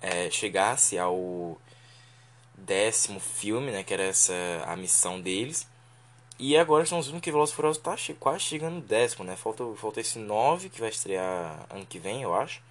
é, 0.00 0.30
chegasse 0.30 0.98
ao 0.98 1.60
décimo 2.56 3.20
filme, 3.20 3.70
né, 3.70 3.82
que 3.82 3.94
era 3.94 4.04
essa 4.04 4.34
a 4.66 4.76
missão 4.76 5.20
deles. 5.20 5.68
E 6.38 6.56
agora 6.56 6.84
estamos 6.84 7.06
vendo 7.06 7.20
que 7.20 7.30
Velozes 7.30 7.52
e 7.52 7.56
Furiosos 7.56 7.78
está 7.78 8.14
quase 8.18 8.40
chegando 8.40 8.76
no 8.76 8.80
décimo, 8.80 9.24
né? 9.24 9.36
Falta, 9.36 9.64
falta 9.76 10.00
esse 10.00 10.18
9 10.18 10.70
que 10.70 10.80
vai 10.80 10.88
estrear 10.88 11.66
ano 11.68 11.84
que 11.86 11.98
vem, 11.98 12.22
eu 12.22 12.34
acho. 12.34 12.62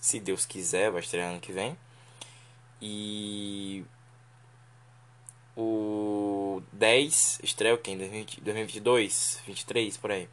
Se 0.00 0.18
Deus 0.18 0.44
quiser, 0.44 0.90
vai 0.90 1.00
estrear 1.00 1.30
ano 1.30 1.40
que 1.40 1.52
vem. 1.52 1.76
E 2.80 3.84
o 5.56 6.62
10 6.72 7.40
estreia 7.42 7.74
o 7.74 7.78
que? 7.78 7.90
Em 7.90 7.98
2022, 7.98 9.40
23, 9.46 9.96
por 9.96 10.10
aí. 10.10 10.28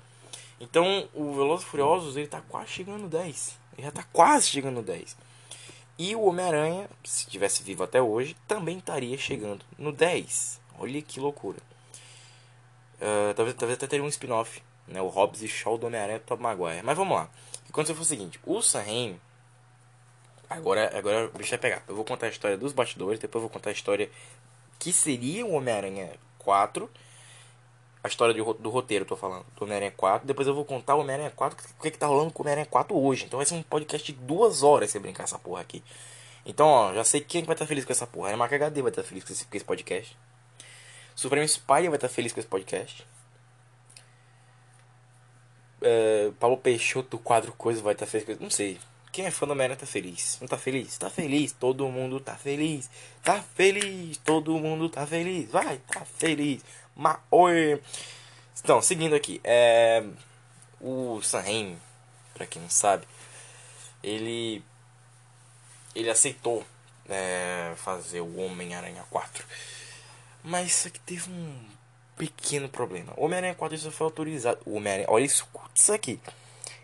Então 0.60 1.08
o 1.13 1.34
Velozes 1.34 1.65
Furiosos 1.65 2.17
ele 2.17 2.27
tá 2.27 2.41
quase 2.41 2.69
chegando 2.69 3.03
no 3.03 3.10
10. 3.10 3.58
Ele 3.77 3.86
já 3.86 3.91
tá 3.91 4.03
quase 4.12 4.47
chegando 4.47 4.75
no 4.75 4.84
10. 4.84 5.15
E 5.97 6.15
o 6.15 6.23
Homem-Aranha, 6.23 6.89
se 7.03 7.27
tivesse 7.27 7.62
vivo 7.62 7.84
até 7.84 8.01
hoje, 8.01 8.36
também 8.47 8.77
estaria 8.77 9.17
chegando 9.17 9.65
no 9.77 9.91
10. 9.91 10.60
Olha 10.77 11.01
que 11.01 11.19
loucura. 11.19 11.60
Uh, 13.01 13.34
talvez, 13.36 13.58
talvez 13.58 13.77
até 13.77 13.88
teria 13.88 14.05
um 14.05 14.10
spin-off. 14.10 14.62
Né? 14.88 15.01
O 15.01 15.08
Hobbs 15.08 15.41
e 15.41 15.47
Shaw 15.47 15.77
do 15.77 15.88
Homem-Aranha 15.88 16.17
e 16.17 16.21
Tom 16.21 16.38
Maguire. 16.38 16.84
Mas 16.84 16.97
vamos 16.97 17.17
lá. 17.17 17.25
O 17.25 17.65
que 17.65 17.71
aconteceu 17.71 17.95
foi 17.95 18.03
o 18.03 18.08
seguinte. 18.08 18.39
O 18.45 18.62
Sam 18.62 19.15
Agora, 20.49 20.97
agora 20.97 21.27
o 21.27 21.38
bicho 21.38 21.51
vai 21.51 21.60
pegar. 21.60 21.84
Eu 21.88 21.95
vou 21.95 22.03
contar 22.03 22.25
a 22.25 22.29
história 22.29 22.58
dos 22.58 22.73
bastidores, 22.73 23.19
depois 23.19 23.43
eu 23.43 23.47
vou 23.47 23.49
contar 23.49 23.69
a 23.69 23.73
história 23.73 24.10
que 24.79 24.93
seria 24.93 25.45
o 25.45 25.51
Homem-Aranha 25.51 26.13
4. 26.39 26.89
A 28.01 28.07
história 28.07 28.33
do, 28.33 28.53
do 28.53 28.69
roteiro, 28.69 29.03
tô 29.03 29.17
falando, 29.17 29.45
do 29.57 29.65
Homem-Aranha 29.65 29.91
4. 29.91 30.25
Depois 30.25 30.47
eu 30.47 30.55
vou 30.55 30.63
contar 30.63 30.95
o 30.95 31.01
Homem-Aranha 31.01 31.31
4, 31.31 31.67
o 31.77 31.81
que, 31.81 31.91
que 31.91 31.97
tá 31.97 32.07
rolando 32.07 32.31
com 32.31 32.41
o 32.41 32.43
Homem-Aranha 32.43 32.65
4 32.65 32.97
hoje. 32.97 33.25
Então 33.25 33.37
vai 33.37 33.45
ser 33.45 33.55
um 33.55 33.61
podcast 33.61 34.11
de 34.11 34.17
duas 34.17 34.63
horas 34.63 34.89
se 34.89 34.97
brincar 34.97 35.25
essa 35.25 35.37
porra 35.37 35.61
aqui. 35.61 35.83
Então, 36.45 36.65
ó, 36.65 36.93
já 36.93 37.03
sei 37.03 37.19
quem 37.19 37.43
vai 37.43 37.53
estar 37.53 37.67
feliz 37.67 37.83
com 37.83 37.91
essa 37.91 38.07
porra. 38.07 38.33
A 38.33 38.37
Marca 38.37 38.55
HD 38.55 38.81
vai 38.81 38.89
estar 38.89 39.03
feliz 39.03 39.23
com 39.25 39.33
esse, 39.33 39.45
com 39.45 39.57
esse 39.57 39.65
podcast. 39.65 40.17
Supremo 41.13 41.45
Spy 41.45 41.89
vai 41.89 41.95
estar 41.95 42.07
feliz 42.07 42.31
com 42.31 42.39
esse 42.39 42.47
podcast. 42.47 43.05
Uh, 45.81 46.31
Paulo 46.33 46.57
Peixoto 46.57 47.11
do 47.11 47.19
quadro 47.19 47.53
Coisa 47.53 47.81
vai 47.81 47.93
estar 47.93 48.05
feliz 48.05 48.25
com 48.25 48.43
Não 48.43 48.49
sei. 48.49 48.79
Quem 49.12 49.26
é 49.26 49.32
fã 49.32 49.48
do 49.48 49.54
Homem-Aranha 49.54 49.80
tá 49.80 49.86
feliz. 49.86 50.38
Não 50.39 50.48
tá 50.48 50.58
feliz? 50.58 50.98
Tá 50.98 51.10
feliz. 51.10 51.52
Todo 51.52 51.88
mundo 51.89 52.19
tá 52.19 52.36
feliz. 52.36 52.89
Tá 53.24 53.41
feliz. 53.41 54.17
Todo 54.17 54.58
mundo 54.60 54.88
tá 54.89 55.06
feliz. 55.06 55.50
Vai, 55.50 55.78
tá 55.91 56.06
feliz. 56.06 56.62
Ma 56.95 57.19
oi. 57.32 57.82
Então, 58.62 58.82
seguindo 58.82 59.15
aqui. 59.15 59.41
É... 59.43 60.04
O 60.80 61.22
Sam 61.22 61.41
Raimi, 61.41 61.78
pra 62.34 62.45
quem 62.45 62.62
não 62.62 62.69
sabe, 62.69 63.06
ele... 64.02 64.63
Ele 65.95 66.10
aceitou 66.10 66.63
é, 67.10 67.74
fazer 67.76 68.22
o 68.22 68.38
Homem-Aranha 68.39 69.04
4. 69.10 69.43
Mas 70.43 70.67
isso 70.67 70.88
aqui 70.88 71.00
teve 71.00 71.30
um 71.30 71.65
pequeno 72.15 72.69
problema. 72.69 73.12
O 73.17 73.26
Homem-Aranha 73.26 73.56
4 73.56 73.78
só 73.78 73.91
foi 73.91 74.06
autorizado. 74.06 74.60
O 74.65 74.76
Homem-Aranha... 74.76 75.08
Olha 75.10 75.26
isso, 75.26 75.48
isso 75.74 75.91
aqui. 75.91 76.22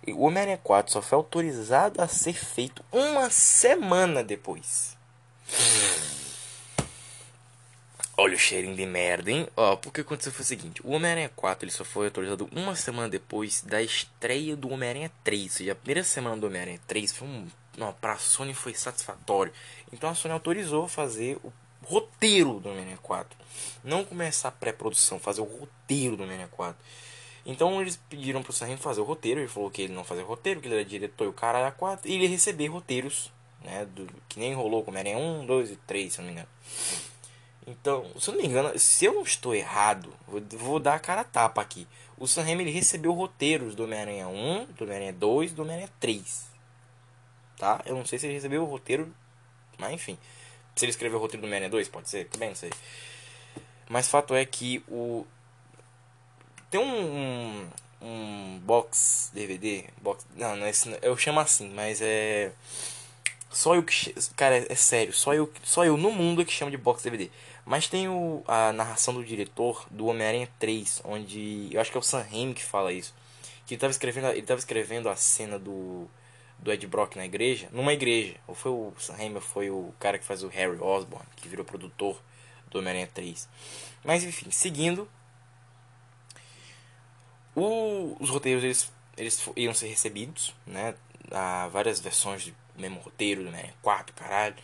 O 0.08 0.24
Homem-Aranha 0.24 0.60
4 0.64 0.94
só 0.94 1.02
foi 1.02 1.16
autorizado 1.18 2.02
a 2.02 2.08
ser 2.08 2.34
feito 2.34 2.84
uma 2.92 3.30
semana 3.30 4.24
depois. 4.24 4.96
Olha 8.18 8.36
o 8.36 8.40
cheirinho 8.40 8.76
de 8.76 8.86
merda, 8.86 9.30
hein? 9.30 9.48
Ó, 9.58 9.76
porque 9.76 10.02
aconteceu 10.02 10.32
foi 10.32 10.44
o 10.44 10.46
seguinte: 10.46 10.82
o 10.86 10.92
Homem-Aranha 10.92 11.30
4 11.36 11.66
ele 11.66 11.72
só 11.72 11.84
foi 11.84 12.06
autorizado 12.06 12.48
uma 12.54 12.76
semana 12.76 13.10
depois 13.10 13.62
da 13.62 13.82
estreia 13.82 14.56
do 14.56 14.70
Homem-Aranha 14.70 15.12
3. 15.24 15.44
Ou 15.44 15.50
seja, 15.50 15.72
a 15.74 15.76
primeira 15.76 16.04
semana 16.04 16.38
do 16.38 16.48
Homem-Aranha 16.48 16.80
3 16.88 17.12
foi 17.12 17.28
um. 17.28 17.48
Não, 17.78 17.92
pra 17.92 18.18
Sony 18.18 18.54
foi 18.54 18.74
satisfatório. 18.74 19.52
Então 19.92 20.10
a 20.10 20.16
Sony 20.16 20.34
autorizou 20.34 20.88
fazer 20.88 21.38
o 21.44 21.52
roteiro 21.84 22.62
do 22.62 22.70
Homem-Aranha 22.70 23.00
4. 23.02 23.38
Não 23.84 24.06
começar 24.06 24.48
a 24.48 24.52
pré-produção, 24.52 25.20
fazer 25.20 25.42
o 25.42 25.46
roteiro 25.46 26.16
do 26.16 26.24
Homem-Aranha 26.24 26.50
4. 26.52 26.78
Então 27.46 27.80
eles 27.80 27.96
pediram 28.10 28.42
pro 28.42 28.52
Sam 28.52 28.76
fazer 28.78 29.02
o 29.02 29.04
roteiro, 29.04 29.40
ele 29.40 29.48
falou 29.48 29.70
que 29.70 29.84
ele 29.84 29.94
não 29.94 30.04
fazia 30.04 30.24
roteiro, 30.24 30.60
que 30.60 30.68
ele 30.68 30.76
era 30.76 30.86
diretor 30.86 31.26
e 31.26 31.28
o 31.28 31.34
cara 31.34 31.60
era 31.60 31.72
quatro, 31.72 32.10
e 32.10 32.16
ele 32.16 32.26
receber 32.26 32.68
roteiros, 32.68 33.32
né, 33.62 33.86
do, 33.86 34.08
que 34.28 34.40
nem 34.40 34.54
rolou 34.54 34.84
como 34.84 34.98
era 34.98 35.10
em 35.10 35.16
1, 35.16 35.46
2 35.46 35.72
e 35.72 35.76
3, 35.76 36.12
se 36.12 36.20
não 36.20 36.26
me 36.26 36.32
engano. 36.34 36.48
Então, 37.68 38.06
se 38.20 38.30
eu 38.30 38.34
não 38.34 38.42
me 38.42 38.48
engano, 38.48 38.80
se 38.80 39.06
eu 39.06 39.14
não 39.14 39.22
estou 39.22 39.54
errado, 39.54 40.12
vou, 40.28 40.42
vou 40.52 40.80
dar 40.80 40.96
a 40.96 41.00
cara 41.00 41.22
a 41.22 41.26
tapa 41.26 41.62
aqui. 41.62 41.88
O 42.18 42.28
Sam 42.28 42.50
ele 42.50 42.72
recebeu 42.72 43.12
roteiros 43.12 43.76
do 43.76 43.84
Homem-Aranha 43.84 44.28
1, 44.28 44.66
do 44.66 44.84
Homem-Aranha 44.84 45.14
2 45.14 45.54
do 45.54 45.64
Homem-Aranha 45.64 45.90
3. 46.00 46.46
Tá? 47.58 47.82
Eu 47.86 47.96
não 47.96 48.06
sei 48.06 48.20
se 48.20 48.26
ele 48.26 48.34
recebeu 48.34 48.64
o 48.64 48.66
roteiro, 48.66 49.14
mas 49.78 49.94
enfim. 49.94 50.18
Se 50.76 50.86
ele 50.86 50.92
escreveu 50.92 51.18
o 51.18 51.22
roteiro 51.22 51.42
do 51.42 51.46
Homem-Aranha 51.46 51.70
2, 51.70 51.90
pode 51.90 52.10
ser, 52.10 52.28
também 52.28 52.50
não 52.50 52.56
sei. 52.56 52.72
Mas 53.90 54.08
fato 54.08 54.34
é 54.34 54.46
que 54.46 54.84
o 54.88 55.26
tem 56.76 56.80
um, 56.80 56.88
um, 57.16 57.68
um 58.02 58.60
box 58.60 59.32
DVD. 59.34 59.86
Box, 60.02 60.26
não, 60.36 60.58
não 60.58 60.66
é, 60.66 60.72
eu 61.02 61.16
chamo 61.16 61.40
assim, 61.40 61.70
mas 61.70 62.02
é. 62.02 62.52
Só 63.50 63.76
eu 63.76 63.84
que. 63.84 64.14
Cara, 64.36 64.58
é, 64.58 64.68
é, 64.70 64.76
sério, 64.76 65.14
só 65.14 65.34
eu, 65.34 65.52
só 65.64 65.86
eu 65.86 65.96
no 65.96 66.12
mundo 66.12 66.44
que 66.44 66.52
chamo 66.52 66.72
de 66.72 66.78
box 66.78 67.02
DVD. 67.02 67.30
Mas 67.66 67.88
tem 67.88 68.10
o, 68.10 68.44
a 68.48 68.74
narração 68.74 69.14
do 69.14 69.24
diretor 69.24 69.88
do 69.90 70.08
Homem-Aranha 70.08 70.50
3, 70.60 71.02
onde. 71.06 71.70
Eu 71.72 71.80
acho 71.80 71.90
que 71.90 71.98
é 71.98 72.00
o 72.00 72.04
Sam 72.04 72.26
Raimi 72.30 72.54
que 72.54 72.64
fala 72.64 72.92
isso. 72.92 73.14
Que 73.66 73.74
ele 73.74 73.78
estava 73.78 73.92
escrevendo, 73.92 74.28
ele 74.28 74.42
tava 74.42 74.60
escrevendo 74.60 75.10
a 75.10 75.16
cena 75.16 75.58
do, 75.58 76.08
do 76.60 76.72
Ed 76.72 76.86
Brock 76.86 77.16
na 77.16 77.26
igreja, 77.26 77.70
numa 77.72 77.94
igreja. 77.94 78.36
Ou 78.48 78.54
foi 78.54 78.72
o 78.72 78.94
Sam 78.98 79.14
Raimi, 79.14 79.36
ou 79.36 79.42
foi 79.42 79.70
o 79.70 79.94
cara 79.98 80.20
que 80.20 80.26
faz 80.26 80.44
o 80.44 80.50
Harry 80.50 80.78
Osborn, 80.80 81.26
que 81.38 81.48
virou 81.48 81.66
produtor 81.66 82.22
do 82.70 82.80
Homem-Aranha 82.80 83.10
3. 83.14 83.48
Mas 84.04 84.24
enfim, 84.24 84.52
seguindo, 84.52 85.08
o, 87.56 88.18
os 88.20 88.30
roteiros 88.30 88.64
eles, 88.64 88.92
eles 89.18 89.50
iam 89.56 89.74
ser 89.74 89.88
recebidos, 89.88 90.54
né? 90.68 90.94
Há 91.32 91.68
várias 91.70 92.00
versões 92.00 92.46
do 92.46 92.54
mesmo 92.78 93.00
roteiro, 93.00 93.44
né? 93.50 93.74
Quarto, 93.82 94.14
caralho. 94.14 94.56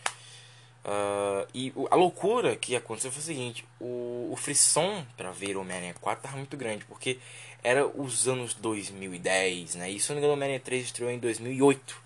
Uh, 0.84 1.46
e 1.54 1.72
a 1.90 1.94
loucura 1.94 2.56
que 2.56 2.74
aconteceu 2.74 3.10
foi 3.10 3.20
o 3.20 3.24
seguinte: 3.24 3.64
o, 3.80 4.30
o 4.32 4.36
frisson 4.36 5.06
para 5.16 5.30
ver 5.30 5.56
Homem-Aranha 5.56 5.94
4 6.00 6.22
tava 6.22 6.36
muito 6.36 6.56
grande, 6.56 6.84
porque 6.84 7.18
era 7.62 7.86
os 7.86 8.26
anos 8.26 8.54
2010, 8.54 9.76
né? 9.76 9.90
E 9.90 10.00
se 10.00 10.08
não 10.08 10.16
me 10.16 10.20
engano, 10.20 10.34
Homem-Aranha 10.34 10.60
3 10.60 10.84
estreou 10.84 11.10
em 11.10 11.18
2008. 11.18 12.02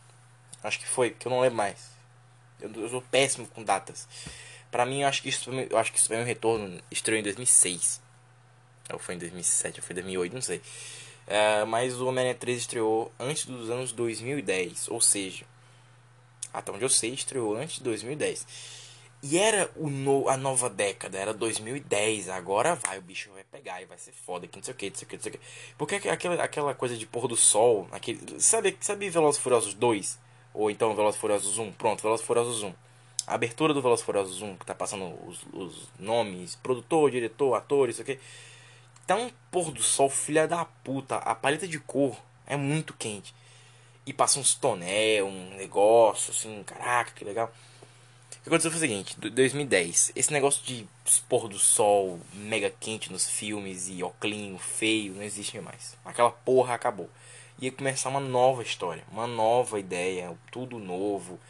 Acho 0.63 0.79
que 0.79 0.87
foi, 0.87 1.11
porque 1.11 1.27
eu 1.27 1.31
não 1.31 1.41
lembro 1.41 1.57
mais. 1.57 1.91
Eu, 2.61 2.71
eu 2.75 2.89
sou 2.89 3.03
péssimo 3.03 3.47
com 3.49 3.63
datas. 3.63 4.07
Para 4.71 4.85
mim, 4.85 5.03
eu 5.03 5.09
acho 5.09 5.23
que 5.23 5.31
isso, 5.31 5.51
eu 5.51 5.79
acho 5.79 5.91
que 5.91 5.99
isso 5.99 6.09
foi 6.09 6.19
um 6.19 6.25
retorno. 6.25 6.81
Estreou 6.91 7.19
em 7.19 7.23
2006. 7.23 8.03
Ou 8.93 8.99
foi 8.99 9.15
em 9.17 9.19
2007, 9.19 9.81
ou 9.81 9.87
foi 9.87 9.95
em 9.95 10.01
2008, 10.01 10.33
não 10.35 10.43
sei. 10.43 10.61
É, 11.27 11.65
mas 11.65 12.01
o 12.01 12.07
Homem-Aranha 12.07 12.37
3 12.37 12.59
estreou 12.59 13.13
antes 13.19 13.47
dos 13.47 13.71
anos 13.71 13.93
2010. 13.93 14.89
Ou 14.89 15.01
seja, 15.01 15.45
até 16.53 16.71
onde 16.71 16.85
eu 16.85 16.89
sei, 16.89 17.13
estreou 17.13 17.57
antes 17.57 17.77
de 17.77 17.85
2010. 17.85 18.47
E 19.23 19.39
era 19.39 19.71
o 19.77 19.89
no, 19.89 20.29
a 20.29 20.37
nova 20.37 20.71
década, 20.71 21.19
era 21.19 21.35
2010. 21.35 22.29
Agora 22.29 22.75
vai, 22.77 22.99
o 22.99 23.03
bicho 23.03 23.31
vai 23.33 23.45
pegar 23.45 23.83
e 23.83 23.87
vai 23.87 23.99
ser 23.99 24.13
foda, 24.13 24.47
que 24.47 24.57
não 24.57 24.63
sei 24.63 24.73
o 24.73 24.77
que, 24.77 24.89
não 24.89 24.97
sei 24.97 25.07
o 25.07 25.09
que, 25.09 25.17
não 25.17 25.23
sei 25.23 25.33
o 25.33 25.35
que. 25.35 25.41
Porque 25.77 26.09
aquela, 26.09 26.43
aquela 26.43 26.75
coisa 26.75 26.97
de 26.97 27.07
pôr 27.07 27.27
do 27.27 27.37
sol, 27.37 27.89
aquele, 27.91 28.41
sabe, 28.41 28.77
sabe 28.81 29.11
Velozes 29.11 29.41
Furiosos 29.41 29.75
2? 29.75 30.19
Ou 30.55 30.71
então 30.71 30.95
Velozes 30.95 31.21
Furiosos 31.21 31.59
1? 31.59 31.73
Pronto, 31.73 32.03
Velozes 32.03 32.25
Furiosos 32.25 32.63
1. 32.63 32.73
a 33.27 33.35
abertura 33.35 33.75
do 33.75 33.83
Velozes 33.83 34.05
Furiosos 34.05 34.41
1, 34.43 34.57
que 34.59 34.67
tá 34.67 34.75
passando 34.75 35.13
os, 35.27 35.45
os 35.53 35.89
nomes, 35.99 36.55
produtor, 36.57 37.11
diretor, 37.11 37.55
ator, 37.55 37.89
isso 37.89 38.03
aqui. 38.03 38.19
Tá 39.07 39.15
um 39.15 39.31
pôr 39.51 39.71
do 39.71 39.83
sol, 39.83 40.11
filha 40.11 40.49
da 40.49 40.65
puta. 40.65 41.17
A 41.17 41.35
paleta 41.35 41.69
de 41.69 41.79
cor 41.79 42.21
é 42.47 42.57
muito 42.57 42.93
quente. 42.93 43.35
E 44.05 44.13
passa 44.13 44.41
uns 44.41 44.55
tonel, 44.55 45.27
um 45.27 45.57
negócio 45.57 46.33
assim, 46.33 46.63
caraca, 46.65 47.13
que 47.13 47.25
legal. 47.25 47.53
O 48.31 48.43
que 48.43 48.49
aconteceu 48.49 48.71
foi 48.71 48.79
o 48.79 48.81
seguinte, 48.81 49.17
2010, 49.19 50.13
esse 50.15 50.33
negócio 50.33 50.65
de 50.65 50.87
pôr 51.29 51.49
do 51.49 51.59
sol 51.59 52.21
mega 52.33 52.71
quente 52.71 53.11
nos 53.11 53.29
filmes 53.29 53.89
e 53.89 54.03
oclinho 54.03 54.59
feio 54.59 55.15
não 55.15 55.23
existe 55.23 55.59
mais. 55.61 55.97
Aquela 56.05 56.31
porra 56.31 56.75
acabou. 56.75 57.11
Ia 57.61 57.73
começar 57.73 58.09
uma 58.09 58.21
nova 58.21 58.63
história, 58.63 59.05
uma 59.11 59.27
nova 59.27 59.81
ideia, 59.81 60.37
tudo 60.53 60.79
novo 60.79 61.41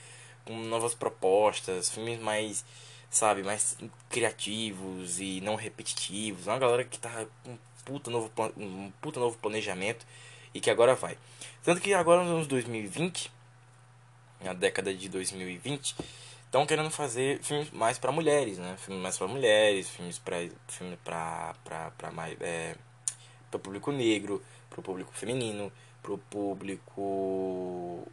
com 0.47 0.57
novas 0.57 0.95
propostas, 0.95 1.91
filmes 1.91 2.21
mais, 2.21 2.65
sabe, 3.11 3.43
mais 3.43 3.77
criativos 4.11 5.21
e 5.21 5.41
não 5.41 5.55
repetitivos. 5.55 6.47
Uma 6.47 6.59
galera 6.59 6.85
que 6.85 6.99
tá 6.99 7.27
com 7.45 7.53
um 7.53 7.59
puta 7.85 8.11
novo, 8.11 8.31
um 8.57 8.91
puta 9.01 9.21
novo 9.21 9.39
planejamento 9.39 10.07
e 10.53 10.61
que 10.61 10.71
agora 10.71 10.95
vai. 10.95 11.17
Tanto 11.63 11.81
que 11.81 11.95
agora 11.95 12.23
nos 12.23 12.33
anos 12.33 12.47
2020, 12.47 13.31
na 14.43 14.53
década 14.53 14.95
de 14.95 15.09
2020, 15.09 15.97
estão 16.45 16.67
querendo 16.67 16.91
fazer 16.91 17.43
filmes 17.43 17.71
mais 17.71 17.99
para 17.99 18.13
mulheres, 18.13 18.59
né? 18.59 18.77
Filmes 18.79 19.03
mais 19.03 19.19
para 19.19 19.27
mulheres, 19.29 19.89
filmes 19.89 20.19
para 20.19 20.37
filme 20.69 20.97
para 21.05 21.55
para 21.65 22.11
mais 22.13 22.37
é, 22.41 22.75
para 23.51 23.61
público 23.61 23.93
negro, 23.93 24.43
para 24.71 24.81
o 24.81 24.83
público 24.83 25.13
feminino, 25.13 25.73
para 26.03 26.13
o 26.13 26.19
público 26.19 28.07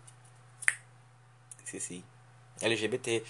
esqueci 1.64 2.04
LGBT 2.62 3.24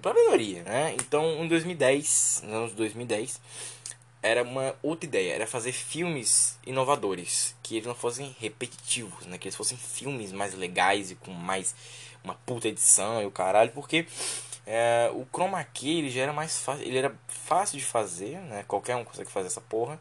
para 0.00 0.10
a 0.12 0.14
minoria, 0.14 0.62
né? 0.62 0.94
Então, 0.94 1.42
em 1.42 1.48
2010, 1.48 2.42
nos 2.44 2.54
anos 2.54 2.72
2010, 2.72 3.40
era 4.22 4.42
uma 4.42 4.74
outra 4.82 5.06
ideia, 5.06 5.32
era 5.32 5.46
fazer 5.46 5.72
filmes 5.72 6.58
inovadores, 6.66 7.54
que 7.62 7.76
eles 7.76 7.86
não 7.86 7.94
fossem 7.94 8.34
repetitivos, 8.38 9.26
né? 9.26 9.38
Que 9.38 9.48
eles 9.48 9.56
fossem 9.56 9.78
filmes 9.78 10.32
mais 10.32 10.54
legais 10.54 11.10
e 11.10 11.14
com 11.14 11.32
mais 11.32 11.74
uma 12.22 12.34
puta 12.34 12.68
edição 12.68 13.22
e 13.22 13.26
o 13.26 13.30
caralho, 13.30 13.70
porque 13.72 14.06
é, 14.66 15.10
o 15.14 15.26
chroma 15.32 15.64
key 15.64 15.98
ele 15.98 16.10
já 16.10 16.22
era 16.22 16.32
mais 16.32 16.58
fácil, 16.58 16.84
ele 16.84 16.98
era 16.98 17.14
fácil 17.26 17.78
de 17.78 17.84
fazer, 17.84 18.36
né? 18.42 18.64
Qualquer 18.68 18.96
um 18.96 19.04
consegue 19.04 19.30
fazer 19.30 19.46
essa 19.46 19.60
porra. 19.60 19.98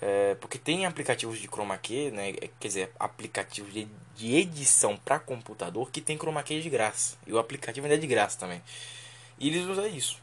É, 0.00 0.36
porque 0.36 0.58
tem 0.58 0.86
aplicativos 0.86 1.38
de 1.38 1.48
chroma 1.48 1.76
key, 1.76 2.10
né? 2.10 2.32
Quer 2.60 2.68
dizer, 2.68 2.92
aplicativos 2.98 3.72
de, 3.72 3.88
de 4.16 4.36
edição 4.36 4.96
para 4.96 5.18
computador 5.18 5.90
que 5.90 6.00
tem 6.00 6.16
chroma 6.16 6.42
key 6.42 6.60
de 6.60 6.70
graça. 6.70 7.16
E 7.26 7.32
o 7.32 7.38
aplicativo 7.38 7.86
ainda 7.86 7.96
é 7.96 7.98
de 7.98 8.06
graça 8.06 8.38
também. 8.38 8.62
E 9.38 9.48
eles 9.48 9.66
usam 9.66 9.86
isso. 9.86 10.20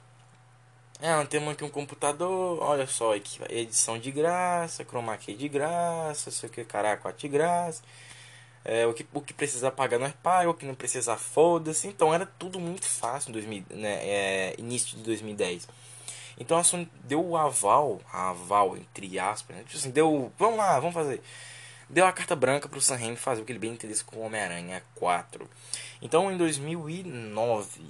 É, 1.02 1.26
temos 1.26 1.54
aqui 1.54 1.64
um 1.64 1.70
computador, 1.70 2.58
olha 2.62 2.88
só 2.88 3.14
edição 3.50 4.00
de 4.00 4.12
graça, 4.12 4.86
chroma 4.86 5.18
key 5.18 5.36
de 5.36 5.50
graça, 5.50 6.30
isso 6.30 6.46
aqui, 6.46 6.64
caraca, 6.64 7.12
de 7.12 7.28
graça. 7.28 7.84
É, 8.64 8.88
o, 8.88 8.94
que, 8.94 9.06
o 9.14 9.22
que 9.22 9.34
precisa 9.34 9.70
pagar 9.70 10.00
não 10.00 10.08
é 10.08 10.14
pago, 10.24 10.52
o 10.52 10.54
que 10.54 10.66
não 10.66 10.74
precisa 10.74 11.18
foda-se. 11.18 11.88
Então 11.88 12.14
era 12.14 12.26
tudo 12.26 12.60
muito 12.60 12.88
fácil 12.88 13.30
em 13.30 13.34
2000, 13.34 13.66
né, 13.72 13.94
é, 14.02 14.56
início 14.58 14.98
de 14.98 15.04
2010. 15.04 15.68
Então 16.38 16.58
a 16.58 16.64
Sony 16.64 16.90
deu 17.04 17.26
o 17.26 17.38
aval, 17.38 18.02
aval 18.12 18.76
entre 18.76 19.18
aspas, 19.18 19.56
né? 19.56 19.64
tipo 19.64 19.78
assim, 19.78 19.92
deu, 19.92 20.32
vamos 20.38 20.58
lá, 20.58 20.80
vamos 20.80 20.94
fazer. 20.94 21.22
Deu 21.90 22.06
a 22.06 22.12
carta 22.12 22.36
branca 22.36 22.68
pro 22.68 22.82
Sam 22.82 22.98
Raimi 22.98 23.16
fazer 23.16 23.42
o 23.42 23.46
que 23.46 23.52
ele 23.52 23.60
bem 23.60 23.74
entendesse 23.74 24.04
com 24.04 24.26
Homem-Aranha 24.26 24.84
4. 24.96 25.50
Então 26.02 26.32
em 26.32 26.38
2009, 26.38 27.82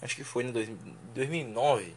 acho 0.00 0.14
que 0.14 0.22
foi 0.22 0.44
em 0.44 0.52
2009, 1.14 1.96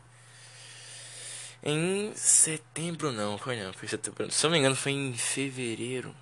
em 1.63 2.13
setembro 2.15 3.11
não, 3.11 3.37
foi 3.37 3.61
não, 3.61 3.73
foi 3.73 3.87
setembro. 3.87 4.31
Se 4.31 4.45
eu 4.45 4.49
não 4.49 4.53
me 4.53 4.59
engano 4.59 4.75
foi 4.75 4.93
em 4.93 5.13
fevereiro. 5.13 6.15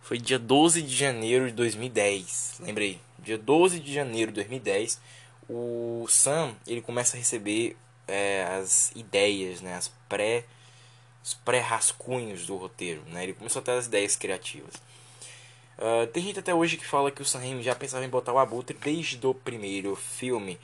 Foi 0.00 0.18
dia 0.18 0.40
12 0.40 0.82
de 0.82 0.96
janeiro 0.96 1.46
de 1.46 1.52
2010, 1.52 2.60
lembrei. 2.60 3.00
Dia 3.20 3.38
12 3.38 3.78
de 3.78 3.92
janeiro 3.94 4.32
de 4.32 4.36
2010 4.36 5.00
o 5.52 6.06
Sam 6.08 6.54
ele 6.66 6.80
começa 6.80 7.16
a 7.16 7.18
receber 7.18 7.76
é, 8.06 8.44
as 8.44 8.92
ideias, 8.94 9.60
né, 9.60 9.74
as 9.74 9.88
pré 10.08 10.44
os 11.22 11.34
pré-rascunhos 11.34 12.46
do 12.46 12.56
roteiro, 12.56 13.02
né? 13.08 13.24
Ele 13.24 13.34
começou 13.34 13.60
a 13.60 13.62
ter 13.62 13.72
as 13.72 13.86
ideias 13.86 14.16
criativas. 14.16 14.74
Uh, 15.78 16.06
tem 16.08 16.22
gente 16.22 16.38
até 16.38 16.54
hoje 16.54 16.76
que 16.76 16.86
fala 16.86 17.10
que 17.10 17.22
o 17.22 17.24
Sam 17.24 17.40
Raimi 17.40 17.62
já 17.62 17.74
pensava 17.74 18.04
em 18.04 18.08
botar 18.08 18.32
o 18.32 18.38
Abutre 18.38 18.76
desde 18.80 19.26
o 19.26 19.34
primeiro 19.34 19.94
filme. 19.96 20.58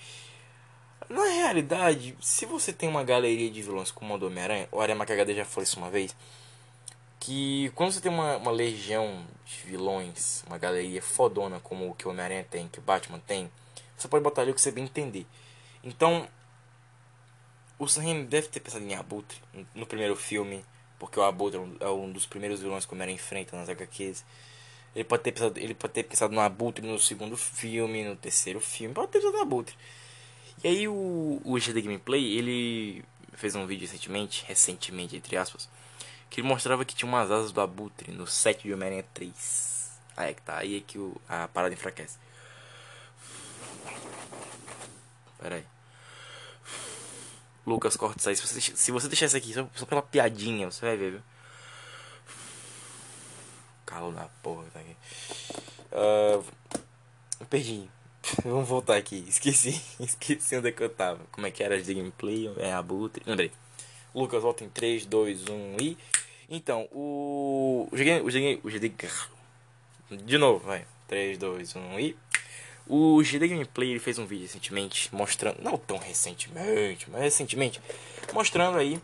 Na 1.09 1.25
realidade, 1.25 2.17
se 2.21 2.47
você 2.47 2.73
tem 2.73 2.89
uma 2.89 3.05
galeria 3.05 3.51
de 3.51 3.63
vilões 3.63 3.91
como 3.91 4.15
o 4.15 4.27
Homem-Aranha, 4.27 4.69
o 4.73 4.81
Arema 4.81 5.07
KHD 5.07 5.35
já 5.35 5.45
falou 5.45 5.63
isso 5.63 5.79
uma 5.79 5.91
vez, 5.91 6.17
que 7.21 7.71
quando 7.75 7.93
você 7.93 8.01
tem 8.01 8.11
uma, 8.11 8.37
uma 8.37 8.51
legião 8.51 9.25
de 9.45 9.71
vilões, 9.71 10.43
uma 10.47 10.59
galeria 10.59 11.01
fodona 11.01 11.61
como 11.61 11.89
o 11.91 11.95
que 11.95 12.09
o 12.09 12.11
Homem-Aranha 12.11 12.47
tem, 12.51 12.69
que 12.69 12.79
o 12.79 12.83
Batman 12.83 13.21
tem, 13.27 13.51
você 13.97 14.09
pode 14.09 14.23
botar 14.23 14.43
ali 14.43 14.51
o 14.51 14.55
que 14.55 14.61
você 14.61 14.71
bem 14.71 14.85
entender. 14.85 15.27
Então, 15.83 16.29
o 17.79 17.87
Sam 17.87 18.25
deve 18.25 18.49
ter 18.49 18.61
pensado 18.61 18.85
em 18.85 18.95
Abutre 18.95 19.39
no 19.75 19.87
primeiro 19.87 20.17
filme, 20.17 20.65
porque 20.99 21.19
o 21.19 21.23
Abutre 21.23 21.61
é 21.81 21.89
um 21.89 22.11
dos 22.11 22.27
primeiros 22.27 22.61
vilões 22.61 22.87
que 22.87 22.93
o 22.93 22.97
Homem 22.97 23.15
enfrenta 23.15 23.57
nas 23.57 23.69
HQs. 23.69 24.25
Ele 24.95 25.05
pode 25.05 25.23
ter 25.23 25.33
pensado, 25.33 25.59
ele 25.59 25.75
pode 25.75 25.93
ter 25.93 26.03
pensado 26.03 26.35
no 26.35 26.41
Abutre 26.41 26.87
no 26.87 26.99
segundo 26.99 27.37
filme, 27.37 28.05
no 28.05 28.17
terceiro 28.17 28.61
filme, 28.61 28.95
pode 28.95 29.09
ter 29.09 29.19
pensado 29.19 29.37
no 29.37 29.43
Abutre. 29.43 29.77
E 30.65 30.69
aí 30.69 30.89
o, 30.89 31.41
o 31.45 31.59
GD 31.59 31.83
Gameplay, 31.83 32.39
ele 32.39 33.05
fez 33.35 33.55
um 33.55 33.67
vídeo 33.67 33.83
recentemente, 33.83 34.45
recentemente 34.47 35.17
entre 35.17 35.37
aspas, 35.37 35.69
que 36.31 36.41
ele 36.41 36.49
mostrava 36.49 36.85
que 36.85 36.95
tinha 36.95 37.09
umas 37.09 37.31
asas 37.31 37.53
do 37.53 37.61
Abutre 37.61 38.11
no 38.11 38.27
set 38.27 38.63
de 38.63 38.73
Homem-Aranha 38.73 39.05
3. 39.13 40.01
Aí 40.17 40.31
é 40.31 40.35
que 40.35 40.43
tá, 40.43 40.57
aí 40.57 40.77
é 40.79 40.81
que 40.81 40.99
o, 40.99 41.15
a 41.29 41.47
parada 41.49 41.75
enfraquece. 41.75 42.19
Pera 45.39 45.57
aí. 45.57 45.65
Lucas, 47.67 47.97
corta 47.97 48.19
isso 48.19 48.29
aí. 48.29 48.37
Se 48.37 48.47
você, 48.47 48.61
se 48.61 48.93
você 48.93 49.09
deixar 49.09 49.27
isso 49.27 49.37
aqui 49.37 49.53
só, 49.53 49.69
só 49.75 49.87
pela 49.87 50.03
piadinha, 50.03 50.71
você 50.71 50.87
vai 50.87 50.97
ver, 50.97 51.11
viu? 51.13 51.23
Calo 53.85 54.13
na 54.13 54.29
porra, 54.43 54.65
tá 54.73 54.81
aqui. 54.81 54.97
Uh, 55.93 57.47
perdi. 57.47 57.89
Vamos 58.45 58.69
voltar 58.69 58.97
aqui. 58.97 59.25
Esqueci. 59.29 59.81
Esqueci 60.01 60.57
onde 60.57 60.69
é 60.69 60.73
que 60.73 60.83
eu 60.83 60.89
tava. 60.89 61.21
Como 61.31 61.47
é 61.47 61.51
que 61.51 61.63
era 61.63 61.81
de 61.81 61.95
gameplay? 61.95 62.53
É 62.59 62.73
abutre. 62.73 63.23
Lembrei. 63.27 63.53
Lucas, 64.15 64.43
volta 64.43 64.65
em 64.65 64.69
3, 64.69 65.07
2, 65.07 65.49
1 65.49 65.77
e. 65.81 65.99
Então, 66.49 66.89
o. 66.93 67.89
O 67.91 67.97
GD. 67.97 68.21
O 68.63 68.71
GD... 68.71 68.93
De 70.25 70.39
novo, 70.39 70.65
vai. 70.65 70.87
3, 71.09 71.39
2, 71.39 71.77
1 71.77 72.01
e. 72.01 72.17
O 72.89 73.21
GD 73.23 73.49
Gameplay 73.49 73.91
ele 73.91 73.99
fez 73.99 74.19
um 74.19 74.27
vídeo 74.27 74.43
recentemente 74.45 75.13
mostrando, 75.13 75.59
não 75.61 75.77
tão 75.77 75.97
recentemente, 75.97 77.11
mas 77.11 77.23
recentemente, 77.23 77.81
mostrando 78.33 78.79
aí 78.79 79.01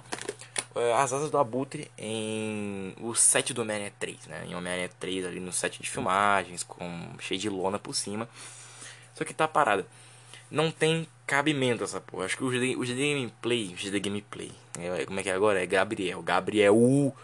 uh, 0.75 0.95
as 0.97 1.13
asas 1.13 1.31
do 1.31 1.39
Abutre 1.39 1.91
em 1.99 2.95
o 3.01 3.15
set 3.15 3.53
do 3.53 3.63
Homem-Aranha 3.63 3.93
3, 3.99 4.27
né? 4.27 4.47
Em 4.49 4.55
Homem-Aranha 4.55 4.91
3 5.01 5.27
ali 5.27 5.41
no 5.41 5.53
set 5.53 5.83
de 5.83 5.91
filmagens, 5.91 6.63
com 6.63 6.89
cheio 7.19 7.41
de 7.41 7.49
lona 7.49 7.79
por 7.79 7.95
cima. 7.95 8.29
Só 9.15 9.25
que 9.25 9.35
tá 9.35 9.49
parada. 9.49 9.87
Não 10.51 10.71
tem 10.71 11.09
cabimento 11.27 11.83
essa 11.83 12.01
porra. 12.01 12.27
Acho 12.27 12.37
que 12.37 12.45
o 12.45 12.51
GD, 12.51 12.77
o 12.77 12.85
GD 12.85 13.15
Gameplay, 13.15 13.73
o 13.73 13.77
GD 13.77 14.01
Gameplay, 14.01 14.53
é, 14.79 15.05
como 15.05 15.19
é 15.19 15.23
que 15.23 15.31
é 15.31 15.33
agora? 15.33 15.63
É 15.63 15.67
Gabriel. 15.67 16.23
Gabriel, 16.23 16.77
uh, 16.77 17.15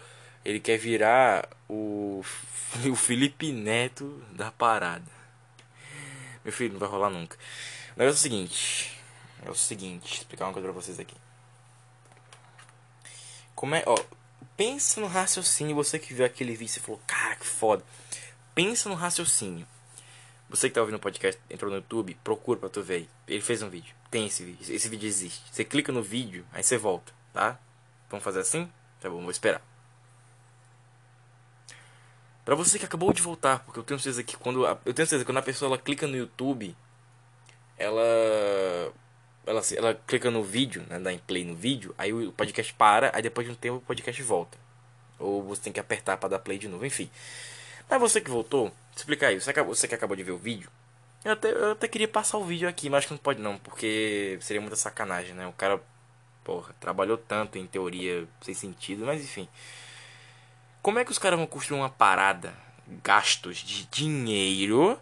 ele 0.43 0.59
quer 0.59 0.77
virar 0.77 1.47
o, 1.69 2.21
o 2.91 2.95
Felipe 2.95 3.51
Neto 3.51 4.21
da 4.33 4.51
parada. 4.51 5.18
Meu 6.49 6.53
filho, 6.53 6.73
não 6.73 6.79
vai 6.79 6.89
rolar 6.89 7.11
nunca. 7.11 7.37
O 7.95 7.99
negócio 7.99 8.17
é 8.17 8.19
o 8.19 8.23
seguinte. 8.23 8.99
É 9.45 9.51
o 9.51 9.55
seguinte, 9.55 10.15
explicar 10.15 10.45
uma 10.45 10.53
coisa 10.53 10.67
pra 10.67 10.81
vocês 10.81 10.99
aqui. 10.99 11.15
Como 13.53 13.75
é, 13.75 13.83
ó, 13.85 13.95
pensa 14.57 14.99
no 14.99 15.05
raciocínio, 15.05 15.75
você 15.75 15.99
que 15.99 16.11
viu 16.11 16.25
aquele 16.25 16.55
vídeo 16.55 16.75
e 16.75 16.79
falou, 16.79 16.99
cara, 17.05 17.35
que 17.35 17.45
foda. 17.45 17.83
Pensa 18.55 18.89
no 18.89 18.95
raciocínio. 18.95 19.67
Você 20.49 20.69
que 20.69 20.73
tá 20.73 20.81
ouvindo 20.81 20.95
o 20.95 20.99
podcast, 20.99 21.39
entrou 21.51 21.69
no 21.69 21.77
YouTube, 21.77 22.17
procura 22.23 22.59
pra 22.59 22.69
tu 22.69 22.81
ver. 22.81 23.07
Ele 23.27 23.41
fez 23.41 23.61
um 23.61 23.69
vídeo. 23.69 23.93
Tem 24.09 24.25
esse 24.25 24.43
vídeo. 24.43 24.75
Esse 24.75 24.89
vídeo 24.89 25.05
existe. 25.05 25.43
Você 25.51 25.63
clica 25.63 25.91
no 25.91 26.01
vídeo, 26.01 26.43
aí 26.51 26.63
você 26.63 26.79
volta, 26.79 27.13
tá? 27.31 27.59
Vamos 28.09 28.23
fazer 28.23 28.39
assim? 28.39 28.67
Tá 28.99 29.07
bom, 29.07 29.21
vou 29.21 29.29
esperar. 29.29 29.61
Para 32.49 32.55
você 32.55 32.79
que 32.79 32.85
acabou 32.85 33.13
de 33.13 33.21
voltar, 33.21 33.59
porque 33.59 33.77
eu 33.77 33.83
tenho 33.83 33.99
certeza 33.99 34.23
que 34.23 34.35
quando 34.35 34.65
a, 34.65 34.71
eu 34.83 34.91
tenho 34.91 35.05
certeza 35.05 35.19
que 35.19 35.25
quando 35.27 35.37
a 35.37 35.43
pessoa 35.43 35.69
ela 35.69 35.77
clica 35.77 36.07
no 36.07 36.17
YouTube, 36.17 36.75
ela 37.77 38.01
ela 39.45 39.61
ela 39.77 39.93
clica 40.07 40.31
no 40.31 40.41
vídeo, 40.41 40.83
né, 40.89 40.97
dá 40.99 41.13
em 41.13 41.19
play 41.19 41.45
no 41.45 41.53
vídeo, 41.53 41.93
aí 41.95 42.11
o 42.11 42.31
podcast 42.31 42.73
para, 42.73 43.11
aí 43.13 43.21
depois 43.21 43.45
de 43.45 43.53
um 43.53 43.55
tempo 43.55 43.77
o 43.77 43.81
podcast 43.81 44.19
volta. 44.23 44.57
Ou 45.19 45.43
você 45.43 45.61
tem 45.61 45.71
que 45.71 45.79
apertar 45.79 46.17
para 46.17 46.29
dar 46.29 46.39
play 46.39 46.57
de 46.57 46.67
novo, 46.67 46.83
enfim. 46.83 47.11
Mas 47.87 48.01
você 48.01 48.19
que 48.19 48.31
voltou, 48.31 48.73
explicar 48.97 49.27
aí, 49.27 49.39
você, 49.39 49.51
acabou, 49.51 49.75
você 49.75 49.87
que 49.87 49.93
acabou 49.93 50.17
de 50.17 50.23
ver 50.23 50.31
o 50.31 50.37
vídeo, 50.39 50.71
Eu 51.23 51.33
até, 51.33 51.51
eu 51.51 51.71
até 51.73 51.87
queria 51.87 52.07
passar 52.07 52.39
o 52.39 52.45
vídeo 52.45 52.67
aqui, 52.67 52.89
mas 52.89 52.97
acho 52.97 53.09
que 53.09 53.13
não 53.13 53.19
pode 53.19 53.39
não, 53.39 53.59
porque 53.59 54.39
seria 54.41 54.59
muita 54.59 54.75
sacanagem, 54.75 55.35
né? 55.35 55.45
O 55.45 55.53
cara, 55.53 55.79
porra, 56.43 56.73
trabalhou 56.79 57.15
tanto 57.15 57.59
em 57.59 57.67
teoria 57.67 58.27
sem 58.41 58.55
sentido, 58.55 59.05
mas 59.05 59.21
enfim. 59.21 59.47
Como 60.81 60.99
é 60.99 61.05
que 61.05 61.11
os 61.11 61.17
caras 61.17 61.37
vão 61.37 61.47
construir 61.47 61.79
uma 61.79 61.89
parada, 61.89 62.53
gastos 63.03 63.57
de 63.57 63.85
dinheiro, 63.85 64.99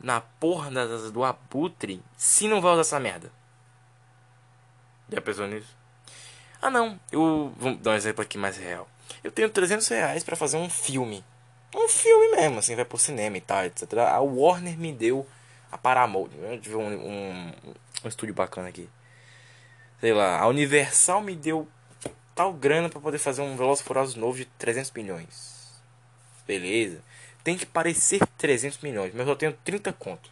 na 0.00 0.20
porra 0.20 0.70
das 0.70 1.10
do 1.10 1.24
abutre, 1.24 2.02
se 2.16 2.48
não 2.48 2.60
vai 2.60 2.72
usar 2.72 2.80
essa 2.80 3.00
merda? 3.00 3.30
Já 5.08 5.20
pensou 5.20 5.46
nisso? 5.46 5.76
Ah 6.60 6.70
não, 6.70 6.98
eu 7.12 7.52
vou 7.56 7.76
dar 7.76 7.92
um 7.92 7.94
exemplo 7.94 8.22
aqui 8.22 8.36
mais 8.36 8.56
real. 8.56 8.88
Eu 9.22 9.30
tenho 9.30 9.48
300 9.48 9.86
reais 9.88 10.24
pra 10.24 10.34
fazer 10.34 10.56
um 10.56 10.68
filme. 10.68 11.24
Um 11.74 11.88
filme 11.88 12.36
mesmo, 12.36 12.58
assim, 12.58 12.74
vai 12.74 12.84
pro 12.84 12.98
cinema 12.98 13.36
e 13.36 13.40
tal, 13.40 13.64
etc. 13.64 13.92
A 13.98 14.20
Warner 14.20 14.76
me 14.78 14.92
deu 14.92 15.26
a 15.70 15.78
Paramount. 15.78 16.30
Eu 16.40 16.60
tive 16.60 16.76
um, 16.76 16.88
um, 16.88 17.52
um 18.04 18.08
estúdio 18.08 18.34
bacana 18.34 18.68
aqui. 18.68 18.88
Sei 20.00 20.12
lá, 20.12 20.40
a 20.40 20.46
Universal 20.48 21.20
me 21.20 21.36
deu 21.36 21.68
tal 22.36 22.52
grana 22.52 22.90
para 22.90 23.00
poder 23.00 23.18
fazer 23.18 23.40
um 23.40 23.56
Furiosos 23.80 24.14
novo 24.14 24.36
de 24.36 24.44
300 24.44 24.92
milhões. 24.92 25.80
Beleza. 26.46 27.02
Tem 27.42 27.56
que 27.56 27.64
parecer 27.64 28.20
300 28.36 28.78
milhões, 28.80 29.12
mas 29.14 29.26
eu 29.26 29.34
tenho 29.34 29.54
30 29.64 29.92
conto. 29.94 30.30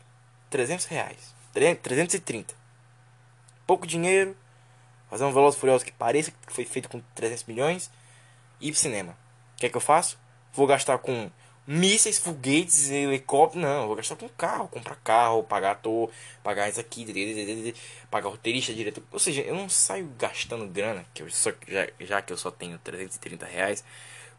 300 0.50 0.84
reais. 0.84 1.34
330. 1.54 2.54
Pouco 3.66 3.86
dinheiro. 3.86 4.36
Fazer 5.08 5.24
um 5.24 5.32
Velozes 5.32 5.58
Furiosos 5.58 5.82
que 5.82 5.92
pareça 5.92 6.30
que 6.46 6.52
foi 6.52 6.66
feito 6.66 6.90
com 6.90 7.00
300 7.14 7.44
milhões. 7.44 7.90
E 8.60 8.68
ir 8.68 8.72
pro 8.72 8.80
cinema. 8.80 9.16
O 9.54 9.56
que 9.56 9.66
é 9.66 9.68
que 9.70 9.76
eu 9.76 9.80
faço? 9.80 10.18
Vou 10.52 10.66
gastar 10.66 10.98
com 10.98 11.30
mísseis, 11.66 12.18
foguetes, 12.18 12.90
helicóptero. 12.90 13.62
Não, 13.62 13.86
vou 13.86 13.96
gastar 13.96 14.16
com 14.16 14.28
carro, 14.30 14.68
comprar 14.68 14.96
carro, 14.96 15.42
pagar 15.42 15.72
ator, 15.72 16.10
pagar 16.42 16.68
isso 16.68 16.80
aqui, 16.80 17.74
pagar 18.10 18.28
roteirista, 18.28 18.72
diretor. 18.72 19.02
Ou 19.10 19.18
seja, 19.18 19.42
eu 19.42 19.54
não 19.54 19.68
saio 19.68 20.10
gastando 20.18 20.66
grana, 20.66 21.04
que 21.14 21.22
eu 21.22 21.30
só, 21.30 21.50
já, 21.66 21.88
já 22.00 22.22
que 22.22 22.32
eu 22.32 22.36
só 22.36 22.50
tenho 22.50 22.78
330 22.78 23.46
reais, 23.46 23.84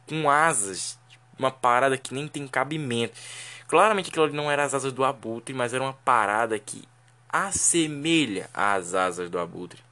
com 0.07 0.29
asas, 0.29 0.99
uma 1.37 1.51
parada 1.51 1.97
que 1.97 2.13
nem 2.13 2.27
tem 2.27 2.47
cabimento. 2.47 3.13
Claramente 3.67 4.09
aquilo 4.09 4.31
não 4.31 4.51
era 4.51 4.63
as 4.63 4.73
asas 4.73 4.93
do 4.93 5.03
abutre, 5.03 5.53
mas 5.53 5.73
era 5.73 5.83
uma 5.83 5.93
parada 5.93 6.57
que 6.59 6.87
assemelha 7.27 8.49
às 8.53 8.93
asas 8.93 9.29
do 9.29 9.39
abutre. 9.39 9.83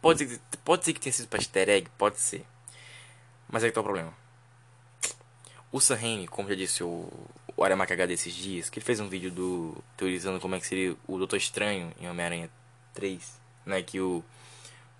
Pode 0.00 0.26
ser, 0.26 0.40
pode 0.64 0.84
ser 0.84 0.92
que 0.92 1.00
tenha 1.00 1.12
sido 1.12 1.28
para 1.28 1.40
egg, 1.72 1.88
pode 1.98 2.18
ser. 2.18 2.44
Mas 3.48 3.64
aí 3.64 3.70
que 3.70 3.74
tá 3.74 3.80
o 3.80 3.84
problema. 3.84 4.19
O 5.72 5.80
Sam 5.80 6.26
como 6.30 6.48
já 6.48 6.54
disse 6.54 6.82
o, 6.82 7.08
o 7.56 7.64
Aramaki 7.64 7.92
HD 7.92 8.14
desses 8.14 8.34
dias, 8.34 8.68
que 8.68 8.78
ele 8.78 8.86
fez 8.86 8.98
um 9.00 9.08
vídeo 9.08 9.30
do 9.30 9.76
teorizando 9.96 10.40
como 10.40 10.54
é 10.54 10.60
que 10.60 10.66
seria 10.66 10.96
o 11.06 11.16
Doutor 11.16 11.36
Estranho 11.36 11.92
em 12.00 12.08
Homem-Aranha 12.08 12.50
3, 12.94 13.40
né, 13.66 13.82
que 13.82 14.00
o 14.00 14.24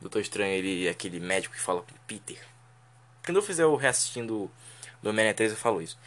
Doutor 0.00 0.20
Estranho 0.20 0.52
ele 0.52 0.86
é 0.86 0.90
aquele 0.90 1.18
médico 1.18 1.54
que 1.54 1.60
fala 1.60 1.82
com 1.82 1.94
Peter. 2.06 2.38
Quando 3.24 3.38
eu 3.38 3.42
fizer 3.42 3.66
o 3.66 3.76
reassistindo 3.76 4.50
do 5.02 5.08
Homem-Aranha 5.10 5.34
3 5.34 5.50
eu 5.52 5.56
falo 5.56 5.82
isso. 5.82 5.98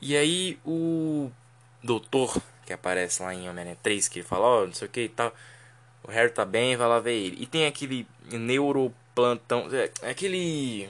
E 0.00 0.16
aí 0.16 0.58
o 0.64 1.30
Doutor 1.82 2.40
que 2.68 2.72
aparece 2.74 3.22
lá 3.22 3.32
em 3.32 3.48
Homem-Aranha 3.48 3.78
3, 3.82 4.08
que 4.08 4.18
ele 4.18 4.28
fala, 4.28 4.44
ó, 4.44 4.62
oh, 4.62 4.66
não 4.66 4.74
sei 4.74 4.86
o 4.86 4.90
que 4.90 5.00
e 5.00 5.08
tal. 5.08 5.34
O 6.04 6.10
Harry 6.10 6.30
tá 6.30 6.44
bem, 6.44 6.76
vai 6.76 6.86
lá 6.86 7.00
ver 7.00 7.14
ele. 7.14 7.36
E 7.40 7.46
tem 7.46 7.66
aquele 7.66 8.06
neuroplantão, 8.30 9.68
é, 9.72 9.90
aquele 10.10 10.86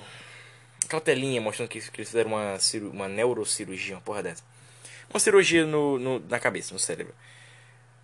aquela 0.89 1.03
telinha 1.03 1.41
mostrando 1.41 1.69
que, 1.69 1.81
que 1.81 2.01
eles 2.01 2.09
fizeram 2.09 2.31
uma, 2.31 2.57
uma 2.91 3.09
neurocirurgia, 3.09 3.95
uma 3.95 4.01
porra 4.01 4.23
dessa. 4.23 4.43
Uma 5.11 5.21
cirurgia 5.21 5.67
no, 5.67 5.99
no, 5.99 6.19
na 6.21 6.41
cabeça, 6.41 6.73
no 6.73 6.81
cérebro. 6.81 7.15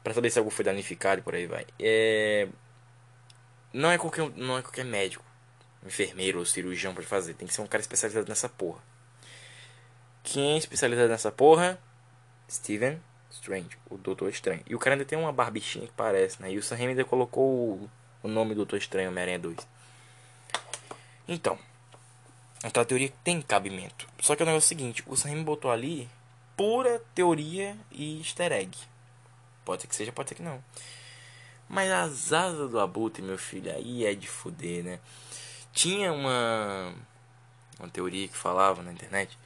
para 0.02 0.14
saber 0.14 0.30
se 0.30 0.38
algo 0.38 0.50
foi 0.50 0.64
danificado 0.64 1.20
e 1.20 1.24
por 1.24 1.34
aí 1.34 1.46
vai. 1.46 1.66
É... 1.80 2.46
Não, 3.72 3.90
é 3.90 3.98
qualquer, 3.98 4.30
não 4.36 4.58
é 4.58 4.62
qualquer 4.62 4.84
médico, 4.84 5.24
enfermeiro 5.84 6.38
ou 6.38 6.46
cirurgião 6.46 6.94
pode 6.94 7.06
fazer. 7.06 7.34
Tem 7.34 7.48
que 7.48 7.54
ser 7.54 7.62
um 7.62 7.66
cara 7.66 7.80
especializado 7.80 8.28
nessa 8.28 8.48
porra. 8.48 8.82
Quem 10.22 10.54
é 10.54 10.58
especializado 10.58 11.08
nessa 11.08 11.32
porra? 11.32 11.78
Steven 12.48 13.00
Strange, 13.30 13.76
o 13.90 13.96
Doutor 13.96 14.28
Estranho. 14.28 14.62
E 14.66 14.74
o 14.74 14.78
cara 14.78 14.94
ainda 14.94 15.04
tem 15.04 15.18
uma 15.18 15.32
barbichinha 15.32 15.86
que 15.86 15.92
parece, 15.92 16.40
né? 16.40 16.52
E 16.52 16.58
o 16.58 16.62
Sam 16.62 16.76
Raimi 16.76 16.90
ainda 16.92 17.04
colocou 17.04 17.44
o, 17.44 17.90
o 18.22 18.28
nome 18.28 18.54
Doutor 18.54 18.76
Estranho 18.76 19.08
Homem-Aranha 19.08 19.38
2. 19.38 19.56
Então, 21.26 21.58
então 22.64 22.82
a 22.82 22.86
teoria 22.86 23.12
tem 23.22 23.40
cabimento. 23.42 24.06
Só 24.20 24.34
que 24.34 24.42
o 24.42 24.46
negócio 24.46 24.64
é 24.64 24.66
o 24.66 24.68
seguinte, 24.68 25.04
o 25.06 25.16
Sam 25.16 25.42
botou 25.42 25.70
ali 25.70 26.08
pura 26.56 27.02
teoria 27.14 27.76
e 27.90 28.18
easter 28.18 28.52
egg. 28.52 28.76
Pode 29.64 29.82
ser 29.82 29.88
que 29.88 29.96
seja, 29.96 30.12
pode 30.12 30.30
ser 30.30 30.34
que 30.34 30.42
não. 30.42 30.62
Mas 31.68 31.90
as 31.90 32.32
asas 32.32 32.70
do 32.70 32.80
abutre, 32.80 33.22
meu 33.22 33.38
filho, 33.38 33.74
aí 33.74 34.04
é 34.04 34.14
de 34.14 34.26
fuder, 34.26 34.84
né? 34.84 35.00
Tinha 35.72 36.12
uma 36.12 36.94
uma 37.78 37.88
teoria 37.88 38.28
que 38.28 38.36
falava 38.36 38.82
na 38.82 38.92
internet 38.92 39.36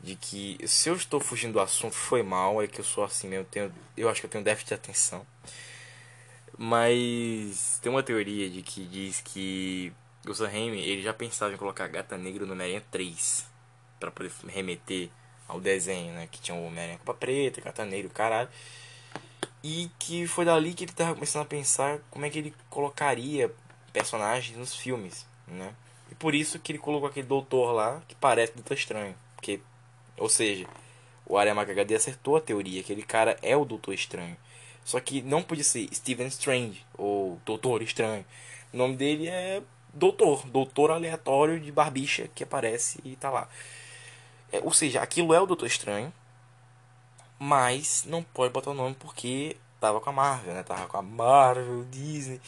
de 0.00 0.14
que 0.14 0.58
se 0.66 0.88
eu 0.88 0.94
estou 0.94 1.20
fugindo 1.20 1.54
do 1.54 1.60
assunto 1.60 1.94
foi 1.94 2.22
mal, 2.22 2.62
é 2.62 2.66
que 2.66 2.80
eu 2.80 2.84
sou 2.84 3.04
assim 3.04 3.28
mesmo, 3.28 3.44
tenho, 3.46 3.72
eu 3.96 4.08
acho 4.08 4.20
que 4.20 4.26
eu 4.26 4.30
tenho 4.30 4.44
déficit 4.44 4.68
de 4.68 4.74
atenção. 4.74 5.26
Mas 6.56 7.78
tem 7.82 7.90
uma 7.90 8.02
teoria 8.02 8.48
de 8.50 8.62
que 8.62 8.84
diz 8.84 9.20
que 9.20 9.92
o 10.30 10.34
Sam 10.34 10.48
Raimi, 10.48 10.80
ele 10.80 11.02
já 11.02 11.12
pensava 11.12 11.52
em 11.52 11.56
colocar 11.56 11.86
Gata 11.88 12.16
Negra 12.16 12.44
no 12.44 12.52
Homem-Aranha 12.52 12.84
3. 12.90 13.46
para 13.98 14.10
poder 14.10 14.30
remeter 14.46 15.10
ao 15.46 15.60
desenho, 15.60 16.12
né? 16.12 16.28
Que 16.30 16.40
tinha 16.40 16.56
o 16.56 16.64
Homem-Aranha 16.66 16.98
Copa 16.98 17.14
Preta, 17.14 17.60
Gata 17.60 17.84
Negra, 17.84 18.10
caralho. 18.10 18.48
E 19.62 19.90
que 19.98 20.26
foi 20.26 20.44
dali 20.44 20.74
que 20.74 20.84
ele 20.84 20.92
tava 20.92 21.14
começando 21.14 21.42
a 21.42 21.46
pensar 21.46 21.98
como 22.10 22.24
é 22.24 22.30
que 22.30 22.38
ele 22.38 22.54
colocaria 22.70 23.52
personagens 23.92 24.56
nos 24.56 24.74
filmes, 24.74 25.26
né? 25.46 25.74
E 26.10 26.14
por 26.14 26.34
isso 26.34 26.58
que 26.58 26.72
ele 26.72 26.78
colocou 26.78 27.08
aquele 27.08 27.26
doutor 27.26 27.72
lá 27.72 28.00
que 28.06 28.14
parece 28.14 28.52
Doutor 28.52 28.74
Estranho. 28.74 29.14
Porque, 29.34 29.60
ou 30.16 30.28
seja, 30.28 30.66
o 31.26 31.36
Aramaca 31.36 31.72
HD 31.72 31.94
acertou 31.94 32.36
a 32.36 32.40
teoria, 32.40 32.80
aquele 32.80 33.02
cara 33.02 33.38
é 33.42 33.56
o 33.56 33.64
Doutor 33.64 33.94
Estranho. 33.94 34.36
Só 34.84 35.00
que 35.00 35.20
não 35.20 35.42
podia 35.42 35.64
ser 35.64 35.88
Steven 35.92 36.28
Strange 36.28 36.84
ou 36.96 37.38
Doutor 37.44 37.82
Estranho. 37.82 38.24
O 38.72 38.76
nome 38.76 38.96
dele 38.96 39.28
é 39.28 39.62
doutor, 39.92 40.46
doutor 40.46 40.90
aleatório 40.90 41.60
de 41.60 41.70
barbicha 41.72 42.28
que 42.34 42.44
aparece 42.44 43.00
e 43.04 43.16
tá 43.16 43.30
lá. 43.30 43.48
É, 44.52 44.60
ou 44.60 44.72
seja, 44.72 45.02
aquilo 45.02 45.34
é 45.34 45.40
o 45.40 45.46
Doutor 45.46 45.66
Estranho, 45.66 46.12
mas 47.38 48.04
não 48.06 48.22
pode 48.22 48.52
botar 48.52 48.70
o 48.70 48.74
nome 48.74 48.96
porque 48.98 49.56
tava 49.80 50.00
com 50.00 50.10
a 50.10 50.12
Marvel, 50.12 50.54
né? 50.54 50.62
Tava 50.62 50.86
com 50.86 50.96
a 50.96 51.02
Marvel, 51.02 51.84
Disney, 51.84 52.40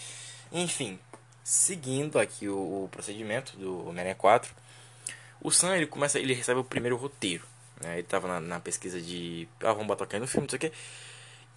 enfim. 0.51 0.99
Seguindo 1.45 2.19
aqui 2.19 2.49
o, 2.49 2.85
o 2.85 2.89
procedimento 2.91 3.57
do 3.57 3.89
Homem-Aranha 3.89 4.15
4, 4.15 4.55
o 5.43 5.51
Sam 5.51 5.77
ele 5.77 5.87
começa, 5.87 6.19
ele 6.19 6.35
recebe 6.35 6.61
o 6.61 6.65
primeiro 6.65 6.97
roteiro. 6.97 7.45
Né? 7.81 7.95
Ele 7.99 8.07
tava 8.07 8.29
na, 8.29 8.41
na 8.41 8.61
pesquisa 8.61 9.01
de, 9.01 9.49
ah, 9.61 9.73
vamos 9.73 9.87
botar 9.87 10.05
aqui 10.05 10.19
no 10.19 10.27
filme, 10.27 10.47
não 10.47 10.51
sei 10.51 10.57
o 10.57 10.61
que. 10.61 10.73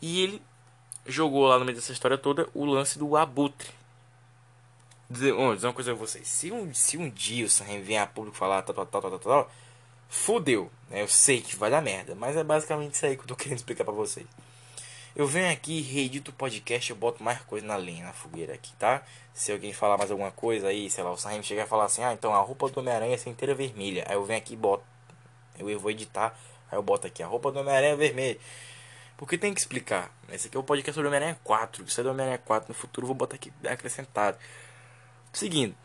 E 0.02 0.22
ele 0.24 0.42
jogou 1.06 1.48
lá 1.48 1.60
no 1.60 1.66
meio 1.66 1.76
dessa 1.76 1.92
história 1.92 2.18
toda 2.18 2.48
o 2.54 2.66
lance 2.66 2.98
do 2.98 3.16
Abutre, 3.16 3.70
dizer, 5.14 5.34
dizer 5.56 5.68
uma 5.68 5.74
coisa 5.74 5.92
a 5.92 5.96
vocês. 5.96 6.28
Se 6.28 6.52
um, 6.52 6.74
se 6.74 6.98
um 6.98 7.10
dia 7.10 7.46
o 7.46 7.50
Sam 7.50 7.82
vier 7.82 8.02
a 8.02 8.08
público 8.08 8.36
falar 8.36 8.62
tal, 8.64 8.76
tal, 8.76 8.86
tal, 8.86 9.02
tal, 9.02 9.12
tal, 9.12 9.20
tal, 9.20 9.52
fudeu. 10.10 10.72
Né? 10.90 11.02
Eu 11.02 11.08
sei 11.08 11.42
que 11.42 11.56
vai 11.56 11.70
dar 11.72 11.82
merda, 11.82 12.16
mas 12.16 12.36
é 12.36 12.44
basicamente 12.44 12.96
isso 12.96 13.06
aí 13.06 13.16
que 13.16 13.24
eu 13.24 13.28
tô 13.28 13.36
querendo 13.38 13.58
explicar 13.58 13.84
pra 13.84 13.94
vocês. 13.94 14.28
Eu 15.16 15.28
venho 15.28 15.52
aqui, 15.52 15.80
reedito 15.82 16.32
o 16.32 16.34
podcast, 16.34 16.90
eu 16.90 16.96
boto 16.96 17.24
mais 17.24 17.40
coisa 17.42 17.66
na 17.66 17.76
lenha, 17.76 18.04
na 18.04 18.14
fogueira 18.14 18.56
aqui, 18.56 18.74
tá? 18.80 19.04
Se 19.32 19.52
alguém 19.52 19.72
falar 19.72 19.96
mais 19.96 20.10
alguma 20.10 20.32
coisa 20.32 20.70
aí, 20.70 20.90
sei 20.90 21.04
lá, 21.04 21.12
o 21.12 21.18
Sam 21.18 21.44
chegar 21.44 21.66
e 21.66 21.68
falar 21.68 21.86
assim, 21.86 22.04
ah, 22.04 22.14
então 22.14 22.34
a 22.34 22.40
roupa 22.40 22.68
do 22.68 22.80
Homem-Aranha 22.80 23.16
é 23.16 23.30
inteira 23.30 23.54
vermelha. 23.54 24.06
Aí 24.08 24.16
eu 24.16 24.26
venho 24.26 24.40
aqui 24.40 24.54
e 24.54 24.58
boto. 24.58 24.84
Eu 25.60 25.80
vou 25.80 25.92
editar, 25.92 26.36
aí 26.72 26.78
eu 26.78 26.82
boto 26.82 27.06
aqui, 27.06 27.22
a 27.22 27.28
roupa 27.28 27.52
do 27.52 27.60
Homem-Aranha 27.60 27.94
é 27.94 27.96
vermelha. 27.96 28.40
Porque 29.16 29.38
tem 29.38 29.54
que 29.54 29.60
explicar. 29.60 30.12
Esse 30.32 30.48
aqui 30.48 30.58
é 30.58 30.60
o 30.60 30.64
podcast 30.64 30.96
sobre 30.96 31.08
Homem-Aranha 31.08 31.40
4. 31.44 31.84
Isso 31.86 32.02
é 32.02 32.04
do 32.04 32.10
Homem-Aranha 32.10 32.40
4 32.40 32.70
no 32.70 32.74
futuro, 32.74 33.06
eu 33.06 33.08
vou 33.08 33.16
botar 33.16 33.36
aqui 33.36 33.54
acrescentado. 33.68 34.38
Seguindo. 35.34 35.76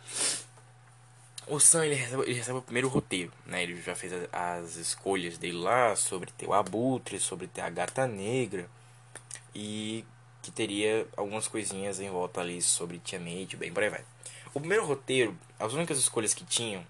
O 1.47 1.59
Sam 1.59 1.87
ele 1.87 1.95
recebe, 1.95 2.23
ele 2.25 2.35
recebe 2.35 2.59
o 2.59 2.63
primeiro 2.63 2.89
roteiro, 2.89 3.33
né? 3.47 3.63
Ele 3.63 3.81
já 3.81 3.95
fez 3.95 4.13
as, 4.13 4.29
as 4.31 4.77
escolhas 4.77 5.39
dele 5.39 5.57
lá 5.57 5.97
sobre 5.97 6.31
ter 6.33 6.47
o 6.47 6.53
abutre, 6.53 7.19
sobre 7.19 7.47
ter 7.47 7.63
a 7.63 7.71
gata 7.71 8.07
negra 8.07 8.69
e 9.55 10.05
que 10.43 10.51
teria 10.51 11.07
algumas 11.17 11.49
coisinhas 11.49 11.99
em 11.99 12.11
volta 12.11 12.43
ali 12.43 12.61
sobre 12.61 12.99
Tia 12.99 13.19
May, 13.19 13.49
bem 13.57 13.73
por 13.73 13.83
aí 13.83 13.89
vai. 13.89 14.05
O 14.53 14.61
primeiro 14.61 14.85
roteiro, 14.85 15.37
as 15.59 15.73
únicas 15.73 15.99
escolhas 15.99 16.35
que 16.35 16.45
tinham 16.45 16.87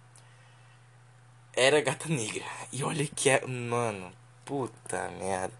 era 1.55 1.81
gata 1.81 2.09
negra. 2.09 2.45
E 2.73 2.83
olha 2.83 3.07
que 3.07 3.31
é, 3.31 3.47
mano, 3.47 4.13
puta 4.45 5.09
merda. 5.11 5.55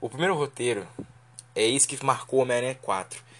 O 0.00 0.08
primeiro 0.10 0.34
roteiro 0.34 0.86
é 1.54 1.64
isso 1.64 1.88
que 1.88 2.04
marcou 2.04 2.40
Homem-Aranha 2.40 2.74
4 2.74 3.31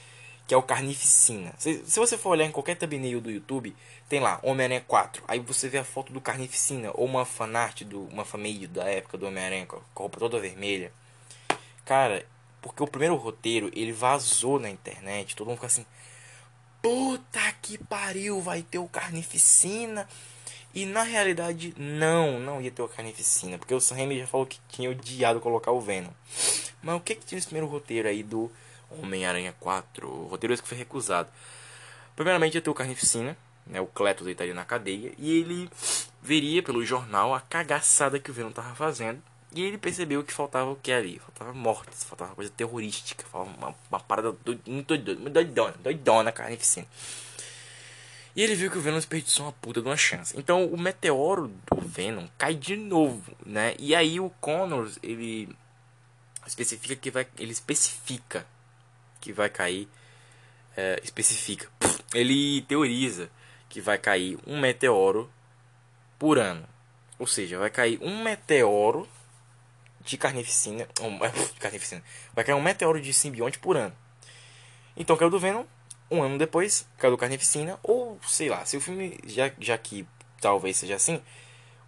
que 0.53 0.55
é 0.55 0.59
o 0.59 0.63
Carnificina. 0.63 1.55
Se, 1.57 1.83
se 1.87 1.99
você 1.99 2.19
for 2.19 2.29
olhar 2.29 2.45
em 2.45 2.53
qualquer 2.53 2.77
thumbnail 2.77 3.23
do 3.23 3.31
YouTube, 3.31 3.75
tem 4.07 4.21
lá 4.21 4.39
Homem-Aranha 4.43 4.85
4. 4.87 5.25
Aí 5.27 5.39
você 5.39 5.67
vê 5.67 5.79
a 5.79 5.85
foto 5.85 6.13
do 6.13 6.21
Carnificina 6.21 6.91
ou 6.93 7.07
uma 7.07 7.25
fanart, 7.25 7.85
do, 7.85 8.03
uma 8.09 8.23
família 8.23 8.69
da 8.69 8.85
época 8.85 9.17
do 9.17 9.27
Homem-Aranha 9.27 9.65
com 9.65 9.77
a 9.77 9.81
roupa 9.95 10.19
toda 10.19 10.39
vermelha. 10.39 10.93
Cara, 11.87 12.27
porque 12.61 12.83
o 12.83 12.87
primeiro 12.87 13.17
roteiro, 13.17 13.71
ele 13.75 13.93
vazou 13.93 14.61
na 14.61 14.69
internet, 14.69 15.35
todo 15.35 15.47
mundo 15.47 15.57
fica 15.57 15.69
assim, 15.69 15.87
puta 16.83 17.41
que 17.63 17.79
pariu, 17.79 18.39
vai 18.43 18.61
ter 18.61 18.79
o 18.79 18.87
Carnificina. 18.87 20.07
E 20.75 20.85
na 20.85 21.03
realidade, 21.03 21.73
não, 21.79 22.39
não 22.39 22.61
ia 22.61 22.71
ter 22.71 22.83
o 22.83 22.89
Carnificina, 22.89 23.57
porque 23.57 23.73
o 23.73 23.81
Sam 23.81 23.95
Raimi 23.95 24.19
já 24.19 24.27
falou 24.27 24.45
que 24.45 24.61
tinha 24.69 24.91
odiado 24.91 25.41
colocar 25.41 25.73
o 25.73 25.81
Venom. 25.81 26.13
Mas 26.83 26.95
o 26.95 27.01
que 27.01 27.15
que 27.15 27.25
tinha 27.25 27.39
nesse 27.39 27.49
primeiro 27.49 27.73
roteiro 27.73 28.07
aí 28.07 28.23
do 28.23 28.53
Homem-Aranha 29.01 29.55
4? 29.61 30.09
O 30.09 30.27
roteiro 30.27 30.55
esse 30.55 30.63
que 30.63 30.69
foi 30.69 30.79
recusado. 30.79 31.29
Primeiramente 32.15 32.55
ia 32.55 32.61
ter 32.61 32.71
o 32.71 32.75
Carnificina, 32.75 33.37
né, 33.67 33.81
o 33.81 33.87
Cletus 33.87 34.27
estaria 34.27 34.55
na 34.55 34.65
cadeia, 34.65 35.13
e 35.19 35.39
ele 35.39 35.71
veria 36.21 36.63
pelo 36.63 36.85
jornal 36.85 37.35
a 37.35 37.41
cagaçada 37.41 38.19
que 38.19 38.31
o 38.31 38.35
Venom 38.35 38.51
tava 38.51 38.75
fazendo. 38.75 39.23
E 39.55 39.63
ele 39.63 39.77
percebeu 39.77 40.25
que 40.25 40.33
faltava 40.33 40.71
o 40.71 40.77
que 40.77 40.91
ali? 40.91 41.19
Faltava 41.19 41.53
mortes, 41.53 42.05
faltava 42.05 42.35
coisa 42.35 42.51
terrorística, 42.51 43.25
faltava 43.27 43.57
uma, 43.59 43.75
uma 43.91 44.01
parada 44.01 44.35
muito 44.67 44.97
doidona, 44.97 45.31
doidona, 45.31 45.75
doidona, 45.83 46.33
carnificina. 46.33 46.87
E 48.35 48.43
ele 48.43 48.55
viu 48.55 48.71
que 48.71 48.79
o 48.79 48.81
Venom 48.81 48.97
desperdiçou 48.97 49.45
uma 49.45 49.53
puta 49.53 49.83
de 49.83 49.87
uma 49.87 49.97
chance. 49.97 50.35
Então 50.39 50.65
o 50.67 50.79
meteoro 50.79 51.49
do 51.71 51.87
Venom 51.87 52.27
cai 52.39 52.55
de 52.55 52.77
novo, 52.77 53.37
né? 53.45 53.75
E 53.79 53.95
aí 53.95 54.19
o 54.19 54.31
Connors, 54.41 54.99
ele 55.03 55.55
especifica 56.47 56.97
que 56.97 57.11
vai. 57.11 57.27
Ele 57.39 57.53
especifica 57.53 58.47
que 59.23 59.33
vai 59.33 59.49
cair. 59.49 59.89
É, 60.77 61.01
especifica. 61.03 61.69
Ele 62.13 62.63
teoriza 62.63 63.31
que 63.69 63.81
vai 63.81 63.97
cair 63.97 64.39
um 64.47 64.61
meteoro 64.61 65.31
por 66.19 66.39
ano. 66.39 66.67
Ou 67.19 67.27
seja, 67.27 67.59
vai 67.59 67.71
cair 67.71 67.99
um 68.03 68.23
meteoro 68.23 69.09
de 70.01 70.19
carnificina. 70.19 70.87
Um, 71.01 71.19
de 71.55 71.61
carnificina. 71.61 72.03
Vai 72.35 72.45
cair 72.45 72.55
um 72.55 72.63
meteoro 72.63 73.01
de 73.01 73.15
simbionte 73.15 73.59
por 73.59 73.77
ano. 73.77 73.97
Então 74.97 75.17
caiu 75.17 75.31
do 75.31 75.39
Venom. 75.39 75.65
Um 76.11 76.23
ano 76.23 76.37
depois, 76.37 76.87
caiu 76.99 77.13
do 77.13 77.17
Carnificina. 77.17 77.79
Ou, 77.83 78.21
sei 78.29 78.51
lá, 78.51 78.67
se 78.67 78.77
o 78.77 78.81
filme, 78.81 79.19
já, 79.25 79.51
já 79.59 79.79
que 79.79 80.07
talvez 80.43 80.77
seja 80.77 80.97
assim, 80.97 81.23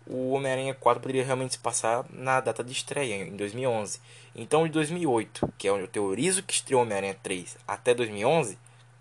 o 0.07 0.33
Homem-Aranha 0.33 0.75
4 0.75 1.01
poderia 1.01 1.25
realmente 1.25 1.55
se 1.55 1.59
passar 1.59 2.05
na 2.11 2.41
data 2.41 2.63
de 2.63 2.73
estreia, 2.73 3.15
em 3.15 3.37
2011. 3.37 4.01
Então, 4.35 4.65
de 4.65 4.73
2008, 4.73 5.53
que 5.57 5.67
é 5.67 5.73
onde 5.73 5.85
eu 5.85 5.89
teorizo 5.89 6.43
que 6.43 6.53
estreou 6.53 6.83
Homem-Aranha 6.83 7.17
3, 7.23 7.57
até 7.67 7.95
2011, 7.95 8.59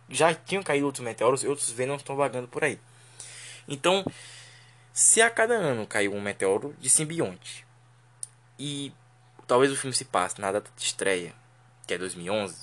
já 0.09 0.33
tinham 0.33 0.63
caído 0.63 0.85
outros 0.85 1.03
meteoros 1.03 1.43
e 1.43 1.47
outros 1.47 1.69
Venoms 1.71 2.01
estão 2.01 2.15
vagando 2.15 2.47
por 2.47 2.63
aí. 2.63 2.79
Então, 3.67 4.05
se 4.93 5.21
a 5.21 5.29
cada 5.29 5.55
ano 5.55 5.87
caiu 5.87 6.13
um 6.13 6.21
meteoro 6.21 6.75
de 6.79 6.89
simbionte 6.89 7.65
e 8.59 8.93
talvez 9.47 9.71
o 9.71 9.75
filme 9.75 9.95
se 9.95 10.05
passe 10.05 10.39
na 10.39 10.51
data 10.51 10.69
de 10.75 10.83
estreia, 10.83 11.33
que 11.87 11.93
é 11.93 11.97
2011, 11.97 12.55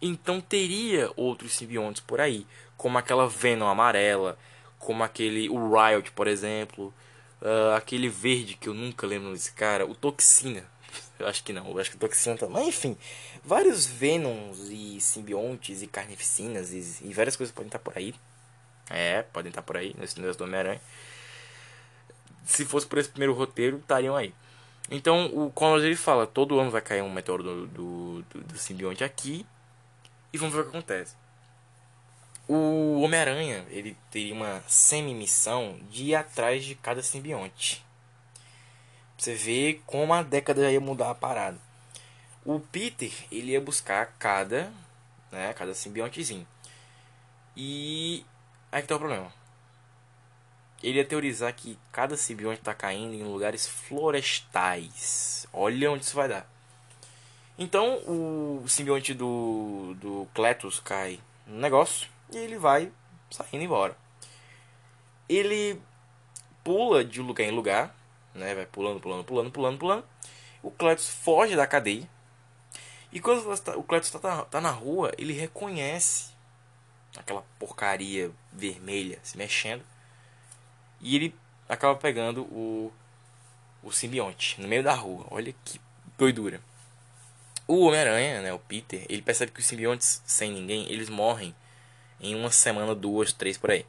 então 0.00 0.40
teria 0.40 1.10
outros 1.16 1.52
simbiontes 1.52 2.02
por 2.02 2.20
aí, 2.20 2.46
como 2.76 2.98
aquela 2.98 3.28
Venom 3.28 3.66
amarela, 3.68 4.38
como 4.78 5.02
aquele 5.02 5.48
o 5.48 5.72
Riot, 5.72 6.10
por 6.12 6.26
exemplo, 6.26 6.92
uh, 7.42 7.74
aquele 7.76 8.08
verde 8.08 8.54
que 8.54 8.68
eu 8.68 8.74
nunca 8.74 9.06
lembro 9.06 9.32
desse 9.32 9.52
cara, 9.52 9.86
o 9.86 9.94
Toxina. 9.94 10.64
Eu 11.18 11.26
acho 11.26 11.42
que 11.42 11.52
não, 11.52 11.68
eu 11.68 11.78
acho 11.78 11.90
que 11.90 11.96
o 11.96 11.98
Toxina 11.98 12.36
também. 12.36 12.68
enfim, 12.68 12.96
vários 13.44 13.86
Venoms 13.86 14.68
e 14.70 15.00
simbiontes 15.00 15.82
e 15.82 15.86
carnificinas 15.86 16.72
e, 16.72 17.08
e, 17.08 17.12
várias 17.12 17.36
coisas 17.36 17.54
podem 17.54 17.68
estar 17.68 17.78
por 17.78 17.96
aí. 17.96 18.14
É, 18.90 19.22
podem 19.22 19.50
estar 19.50 19.62
por 19.62 19.76
aí 19.76 19.94
nesse 19.98 20.14
universo 20.16 20.38
do 20.38 20.44
Homem-Aranha. 20.44 20.80
Se 22.46 22.64
fosse 22.64 22.86
por 22.86 22.98
esse 22.98 23.08
primeiro 23.10 23.34
roteiro, 23.34 23.78
estariam 23.78 24.16
aí. 24.16 24.32
Então 24.90 25.26
o 25.34 25.50
Connors 25.50 25.84
ele 25.84 25.96
fala: 25.96 26.26
todo 26.26 26.58
ano 26.58 26.70
vai 26.70 26.80
cair 26.80 27.02
um 27.02 27.12
meteoro 27.12 27.42
do, 27.42 27.66
do, 27.66 28.22
do, 28.22 28.40
do 28.44 28.58
simbionte 28.58 29.04
aqui 29.04 29.44
e 30.32 30.38
vamos 30.38 30.54
ver 30.54 30.60
o 30.60 30.64
que 30.64 30.70
acontece. 30.70 31.14
O 32.48 33.02
Homem-Aranha, 33.02 33.66
ele 33.68 33.94
teria 34.10 34.32
uma 34.32 34.64
semi-missão 34.66 35.78
de 35.90 36.04
ir 36.04 36.14
atrás 36.14 36.64
de 36.64 36.74
cada 36.74 37.02
simbionte. 37.02 37.84
Você 39.18 39.34
vê 39.34 39.82
como 39.84 40.14
a 40.14 40.22
década 40.22 40.72
ia 40.72 40.80
mudar 40.80 41.10
a 41.10 41.14
parada. 41.14 41.58
O 42.46 42.58
Peter, 42.58 43.12
ele 43.30 43.52
ia 43.52 43.60
buscar 43.60 44.14
cada, 44.18 44.72
né, 45.30 45.52
cada 45.52 45.74
simbiontezinho. 45.74 46.48
E 47.54 48.24
aí 48.72 48.80
que 48.80 48.88
tá 48.88 48.96
o 48.96 48.98
problema. 48.98 49.30
Ele 50.82 50.96
ia 50.96 51.04
teorizar 51.04 51.52
que 51.52 51.78
cada 51.92 52.16
simbionte 52.16 52.60
está 52.60 52.72
caindo 52.72 53.12
em 53.12 53.24
lugares 53.24 53.66
florestais. 53.66 55.46
Olha 55.52 55.90
onde 55.90 56.04
isso 56.04 56.16
vai 56.16 56.28
dar. 56.28 56.50
Então 57.58 57.96
o 58.06 58.64
simbionte 58.66 59.12
do, 59.12 59.94
do 60.00 60.26
Cletus 60.32 60.80
cai 60.80 61.20
no 61.46 61.58
negócio 61.58 62.08
e 62.32 62.36
ele 62.36 62.58
vai 62.58 62.92
saindo 63.30 63.64
embora. 63.64 63.96
Ele 65.28 65.80
pula 66.64 67.04
de 67.04 67.20
lugar 67.20 67.44
em 67.44 67.50
lugar, 67.50 67.94
né? 68.34 68.54
Vai 68.54 68.66
pulando, 68.66 69.00
pulando, 69.00 69.24
pulando, 69.24 69.50
pulando, 69.50 69.78
pulando. 69.78 70.04
O 70.62 70.70
Cletus 70.70 71.08
foge 71.08 71.56
da 71.56 71.66
cadeia. 71.66 72.08
E 73.12 73.20
quando 73.20 73.40
o 73.76 73.82
Cletus 73.82 74.14
está 74.14 74.44
tá 74.44 74.60
na 74.60 74.70
rua, 74.70 75.12
ele 75.16 75.32
reconhece 75.32 76.30
aquela 77.16 77.42
porcaria 77.58 78.30
vermelha 78.52 79.18
se 79.22 79.36
mexendo. 79.36 79.82
E 81.00 81.16
ele 81.16 81.34
acaba 81.68 81.96
pegando 81.96 82.42
o, 82.42 82.92
o 83.82 83.92
simbionte 83.92 84.60
no 84.60 84.68
meio 84.68 84.82
da 84.82 84.94
rua. 84.94 85.26
Olha 85.30 85.54
que 85.64 85.80
doidura. 86.16 86.60
O 87.66 87.86
Homem-Aranha, 87.86 88.40
né, 88.40 88.52
o 88.52 88.58
Peter, 88.58 89.04
ele 89.08 89.20
percebe 89.20 89.52
que 89.52 89.60
os 89.60 89.66
simbiontes 89.66 90.22
sem 90.26 90.50
ninguém, 90.50 90.90
eles 90.90 91.08
morrem 91.10 91.54
em 92.20 92.34
uma 92.34 92.50
semana, 92.50 92.94
duas, 92.94 93.32
três 93.32 93.56
por 93.56 93.70
aí. 93.70 93.86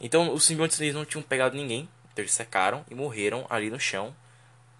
Então 0.00 0.32
os 0.32 0.44
simbiontes 0.44 0.80
eles 0.80 0.94
não 0.94 1.04
tinham 1.04 1.22
pegado 1.22 1.56
ninguém, 1.56 1.88
então 2.12 2.22
eles 2.22 2.32
secaram 2.32 2.84
e 2.90 2.94
morreram 2.94 3.46
ali 3.50 3.70
no 3.70 3.78
chão 3.78 4.14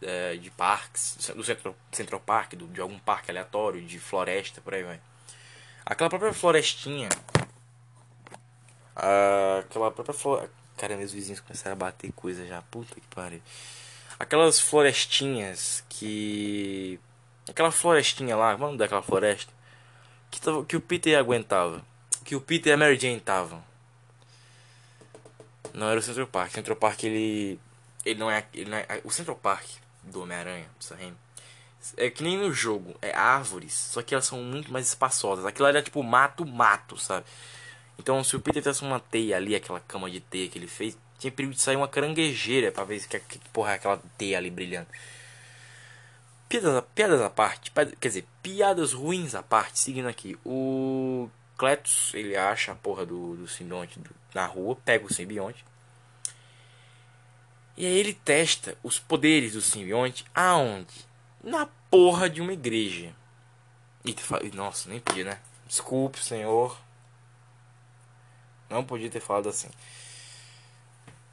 é, 0.02 0.36
de 0.36 0.50
parques, 0.50 1.30
do 1.34 1.44
Central, 1.44 1.76
Central 1.92 2.20
Park, 2.20 2.54
do, 2.54 2.66
de 2.68 2.80
algum 2.80 2.98
parque 2.98 3.30
aleatório, 3.30 3.82
de 3.82 3.98
floresta, 3.98 4.60
por 4.60 4.74
aí 4.74 4.82
vai. 4.82 5.00
Aquela 5.84 6.08
própria 6.10 6.32
florestinha, 6.32 7.08
aquela 8.94 9.90
própria 9.90 10.14
floresta. 10.14 10.60
Cara, 10.76 10.96
meus 10.96 11.12
vizinhos 11.12 11.40
começaram 11.40 11.74
a 11.74 11.76
bater 11.76 12.10
coisa 12.12 12.46
já, 12.46 12.62
puta 12.62 12.94
que 12.94 13.06
pariu. 13.14 13.42
Aquelas 14.18 14.58
florestinhas 14.58 15.84
que 15.90 16.98
Aquela 17.50 17.72
florestinha 17.72 18.36
lá, 18.36 18.54
vamos 18.54 18.78
daquela 18.78 19.02
floresta. 19.02 19.52
Que, 20.30 20.40
que 20.68 20.76
o 20.76 20.80
Peter 20.80 21.18
aguentava. 21.18 21.84
Que 22.24 22.36
o 22.36 22.40
Peter 22.40 22.70
e 22.70 22.74
a 22.74 22.76
Mary 22.76 22.98
Jane 22.98 23.16
estavam. 23.16 23.62
Não 25.72 25.88
era 25.88 25.98
o 25.98 26.02
Central 26.02 26.26
Park. 26.26 26.50
O 26.50 26.54
Central 26.54 26.76
Park 26.76 27.04
ele. 27.04 27.58
Ele 28.04 28.18
não 28.18 28.30
é. 28.30 28.46
Ele 28.54 28.70
não 28.70 28.76
é 28.76 29.00
o 29.04 29.10
Central 29.10 29.36
Park 29.36 29.66
do 30.02 30.22
Homem-Aranha, 30.22 30.66
do 30.66 31.16
É 31.96 32.10
que 32.10 32.22
nem 32.22 32.38
no 32.38 32.52
jogo, 32.52 32.94
é 33.00 33.14
árvores, 33.14 33.72
só 33.72 34.02
que 34.02 34.14
elas 34.14 34.26
são 34.26 34.42
muito 34.42 34.72
mais 34.72 34.88
espaçosas. 34.88 35.44
Aquilo 35.44 35.68
era 35.68 35.82
tipo 35.82 36.02
mato, 36.02 36.44
mato, 36.46 36.96
sabe? 36.98 37.26
Então 37.98 38.22
se 38.24 38.36
o 38.36 38.40
Peter 38.40 38.62
tivesse 38.62 38.82
uma 38.82 39.00
teia 39.00 39.36
ali, 39.36 39.54
aquela 39.54 39.80
cama 39.80 40.10
de 40.10 40.20
teia 40.20 40.48
que 40.48 40.58
ele 40.58 40.66
fez, 40.66 40.96
tinha 41.18 41.30
perigo 41.30 41.54
de 41.54 41.60
sair 41.60 41.76
uma 41.76 41.88
caranguejeira 41.88 42.72
pra 42.72 42.84
ver 42.84 43.06
que, 43.06 43.20
que 43.20 43.38
porra 43.50 43.72
é 43.72 43.74
aquela 43.74 44.02
teia 44.16 44.38
ali 44.38 44.50
brilhando. 44.50 44.88
Piadas, 46.48 46.84
piadas 46.94 47.20
à 47.20 47.30
parte, 47.30 47.70
quer 48.00 48.08
dizer, 48.08 48.26
piadas 48.42 48.92
ruins 48.92 49.34
à 49.34 49.42
parte, 49.42 49.78
seguindo 49.78 50.08
aqui. 50.08 50.36
O 50.44 51.30
Cletus, 51.60 52.14
ele 52.14 52.34
acha 52.34 52.72
a 52.72 52.74
porra 52.74 53.04
do, 53.04 53.36
do 53.36 53.46
simbionte 53.46 54.00
na 54.34 54.46
rua, 54.46 54.74
pega 54.82 55.04
o 55.04 55.12
simbionte. 55.12 55.62
E 57.76 57.84
aí 57.84 57.98
ele 57.98 58.14
testa 58.14 58.78
os 58.82 58.98
poderes 58.98 59.52
do 59.52 59.60
simbionte 59.60 60.24
aonde? 60.34 61.04
Na 61.44 61.68
porra 61.90 62.30
de 62.30 62.40
uma 62.40 62.54
igreja. 62.54 63.14
E 64.02 64.16
nossa, 64.56 64.88
nem 64.88 65.00
podia, 65.00 65.24
né? 65.24 65.38
Desculpe, 65.66 66.24
senhor. 66.24 66.80
Não 68.70 68.82
podia 68.82 69.10
ter 69.10 69.20
falado 69.20 69.50
assim. 69.50 69.68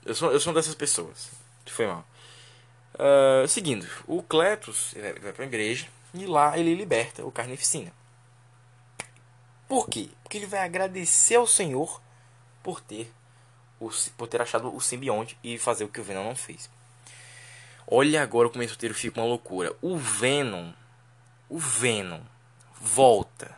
Eu 0.04 0.14
sou, 0.14 0.34
eu 0.34 0.42
sou 0.42 0.52
uma 0.52 0.60
dessas 0.60 0.76
pessoas. 0.76 1.32
Foi 1.66 1.88
mal. 1.88 2.06
Uh, 2.96 3.48
seguindo, 3.48 3.88
o 4.06 4.22
Cletus 4.22 4.94
vai 5.22 5.32
para 5.32 5.46
a 5.46 5.48
igreja 5.48 5.88
e 6.14 6.26
lá 6.26 6.58
ele 6.58 6.76
liberta 6.76 7.26
o 7.26 7.32
Carnificina. 7.32 7.94
Por 9.68 9.90
quê? 9.90 10.10
Porque 10.24 10.38
ele 10.38 10.46
vai 10.46 10.62
agradecer 10.62 11.36
ao 11.36 11.48
Senhor 11.48 12.02
por 12.64 12.80
ter, 12.80 13.12
o, 13.80 13.90
por 14.18 14.28
ter 14.28 14.42
achado 14.42 14.74
o 14.74 14.80
simbionte 14.80 15.38
e 15.44 15.58
fazer 15.58 15.84
o 15.84 15.90
que 15.90 16.00
o 16.00 16.04
Venom 16.04 16.24
não 16.24 16.36
fez. 16.36 16.70
Olha 17.86 18.22
agora 18.22 18.50
como 18.50 18.64
esse 18.64 18.74
roteiro 18.74 18.96
fica 18.96 19.20
uma 19.20 19.28
loucura. 19.28 19.76
O 19.82 19.98
Venom, 19.98 20.72
o 21.50 21.58
Venom 21.58 22.22
volta. 22.82 23.56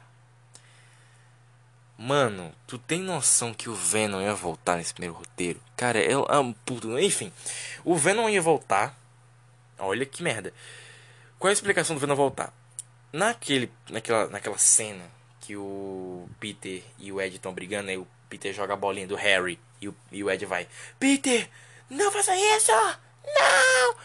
Mano, 1.98 2.54
tu 2.66 2.78
tem 2.78 3.02
noção 3.02 3.54
que 3.54 3.70
o 3.70 3.76
Venom 3.76 4.22
ia 4.22 4.34
voltar 4.34 4.78
nesse 4.78 4.94
primeiro 4.94 5.16
roteiro? 5.16 5.60
Cara, 5.76 6.00
é 6.00 6.40
um 6.40 6.54
puto. 6.54 6.98
Enfim, 6.98 7.32
o 7.84 7.96
Venom 7.96 8.30
ia 8.30 8.42
voltar 8.42 8.98
Olha 9.80 10.06
que 10.06 10.22
merda. 10.22 10.54
Qual 11.38 11.48
é 11.48 11.52
a 11.52 11.54
explicação 11.54 11.96
do 11.96 12.00
Venom 12.02 12.16
voltar? 12.16 12.54
naquele, 13.12 13.72
naquela, 13.90 14.28
naquela 14.28 14.58
cena 14.58 15.04
que 15.50 15.58
o 15.58 16.30
Peter 16.40 16.84
e 17.00 17.12
o 17.12 17.20
Ed 17.20 17.36
estão 17.36 17.52
brigando, 17.52 17.90
aí 17.90 17.98
o 17.98 18.08
Peter 18.30 18.54
joga 18.54 18.76
a 18.76 18.78
bolinha 18.78 19.08
do 19.08 19.16
Harry 19.16 19.60
e 19.82 19.88
o, 19.88 19.96
e 20.12 20.24
o 20.24 20.30
Ed 20.30 20.46
vai: 20.46 20.68
Peter, 21.00 21.50
não 21.90 22.12
faça 22.12 22.36
isso! 22.36 22.72
Não! 23.26 23.96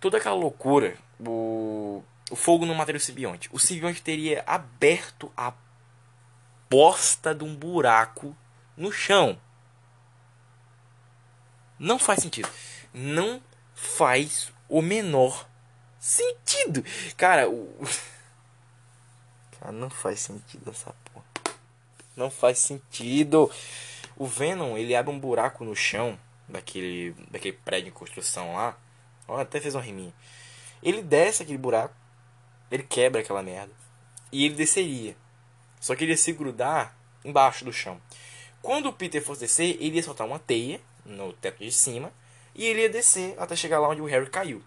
Toda 0.00 0.16
aquela 0.16 0.34
loucura, 0.34 0.96
o, 1.20 2.02
o 2.30 2.36
fogo 2.36 2.64
não 2.64 2.74
mataria 2.74 2.96
o 2.96 3.02
simbionte. 3.02 3.50
O 3.52 3.58
simbionte 3.58 4.00
teria 4.00 4.42
aberto 4.46 5.30
a 5.36 5.52
bosta 6.70 7.34
de 7.34 7.44
um 7.44 7.54
buraco 7.54 8.34
no 8.74 8.90
chão. 8.90 9.38
Não 11.78 11.98
faz 11.98 12.20
sentido. 12.22 12.48
Não 12.94 13.42
faz 13.74 14.50
o 14.70 14.80
menor 14.80 15.46
sentido. 15.98 16.82
Cara, 17.18 17.46
o. 17.46 17.68
Cara, 19.62 19.72
não 19.72 19.88
faz 19.88 20.18
sentido 20.18 20.70
essa 20.70 20.92
porra. 21.04 21.24
Não 22.16 22.28
faz 22.28 22.58
sentido. 22.58 23.48
O 24.16 24.26
Venom, 24.26 24.76
ele 24.76 24.94
abre 24.94 25.12
um 25.12 25.18
buraco 25.18 25.64
no 25.64 25.76
chão 25.76 26.18
daquele, 26.48 27.12
daquele 27.30 27.56
prédio 27.58 27.90
em 27.90 27.92
construção 27.92 28.54
lá. 28.54 28.76
Ó, 29.28 29.38
até 29.38 29.60
fez 29.60 29.76
um 29.76 29.80
riminho. 29.80 30.12
Ele 30.82 31.00
desce 31.00 31.44
aquele 31.44 31.58
buraco. 31.58 31.94
Ele 32.72 32.82
quebra 32.82 33.20
aquela 33.20 33.40
merda. 33.40 33.72
E 34.32 34.44
ele 34.44 34.56
desceria. 34.56 35.16
Só 35.80 35.94
que 35.94 36.02
ele 36.02 36.12
ia 36.12 36.16
se 36.16 36.32
grudar 36.32 36.96
embaixo 37.24 37.64
do 37.64 37.72
chão. 37.72 38.00
Quando 38.60 38.88
o 38.88 38.92
Peter 38.92 39.22
fosse 39.22 39.42
descer, 39.42 39.76
ele 39.80 39.96
ia 39.96 40.02
soltar 40.02 40.26
uma 40.26 40.40
teia 40.40 40.80
no 41.04 41.32
teto 41.34 41.58
de 41.58 41.70
cima 41.70 42.12
e 42.52 42.64
ele 42.64 42.82
ia 42.82 42.88
descer 42.88 43.36
até 43.38 43.54
chegar 43.54 43.78
lá 43.78 43.88
onde 43.88 44.00
o 44.00 44.06
Harry 44.06 44.28
caiu. 44.28 44.60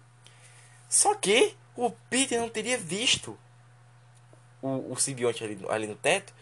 Só 0.88 1.14
que 1.14 1.54
o 1.76 1.90
Peter 1.90 2.40
não 2.40 2.48
teria 2.48 2.78
visto 2.78 3.38
o, 4.66 4.92
o 4.92 4.96
simbionte 4.96 5.42
ali, 5.44 5.58
ali 5.68 5.86
no 5.86 5.94
teto, 5.94 6.32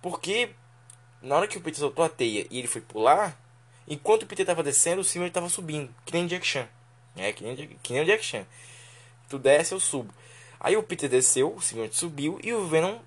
porque 0.00 0.50
na 1.22 1.36
hora 1.36 1.48
que 1.48 1.56
o 1.56 1.60
Peter 1.60 1.80
soltou 1.80 2.04
a 2.04 2.08
teia 2.08 2.46
e 2.50 2.58
ele 2.58 2.68
foi 2.68 2.80
pular, 2.80 3.38
enquanto 3.88 4.22
o 4.22 4.26
Peter 4.26 4.44
estava 4.44 4.62
descendo, 4.62 5.00
o 5.00 5.04
simbionte 5.04 5.30
estava 5.30 5.48
subindo, 5.48 5.94
que 6.04 6.12
nem 6.12 6.26
Jack 6.26 6.46
Chan. 6.46 6.68
É, 7.16 7.32
que 7.32 7.44
nem, 7.44 7.56
que 7.82 7.92
nem 7.92 8.02
o 8.02 8.06
Jack 8.06 8.24
Chan. 8.24 8.44
Tu 9.28 9.38
desce, 9.38 9.72
eu 9.72 9.80
subo. 9.80 10.12
Aí 10.58 10.76
o 10.76 10.82
Peter 10.82 11.08
desceu, 11.08 11.54
o 11.54 11.60
simbionte 11.60 11.96
subiu 11.96 12.38
e 12.42 12.52
o 12.52 12.66
Venom, 12.66 12.98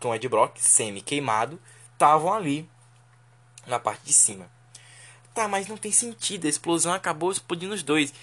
com 0.00 0.08
o 0.10 0.14
Ed 0.14 0.28
Brock, 0.28 0.58
semi-queimado, 0.58 1.60
estavam 1.92 2.32
ali 2.32 2.68
na 3.66 3.78
parte 3.78 4.04
de 4.04 4.12
cima. 4.12 4.48
Tá, 5.34 5.48
mas 5.48 5.66
não 5.66 5.76
tem 5.76 5.90
sentido. 5.90 6.46
A 6.46 6.50
explosão 6.50 6.92
acabou 6.92 7.32
explodindo 7.32 7.74
os 7.74 7.82
dois. 7.82 8.14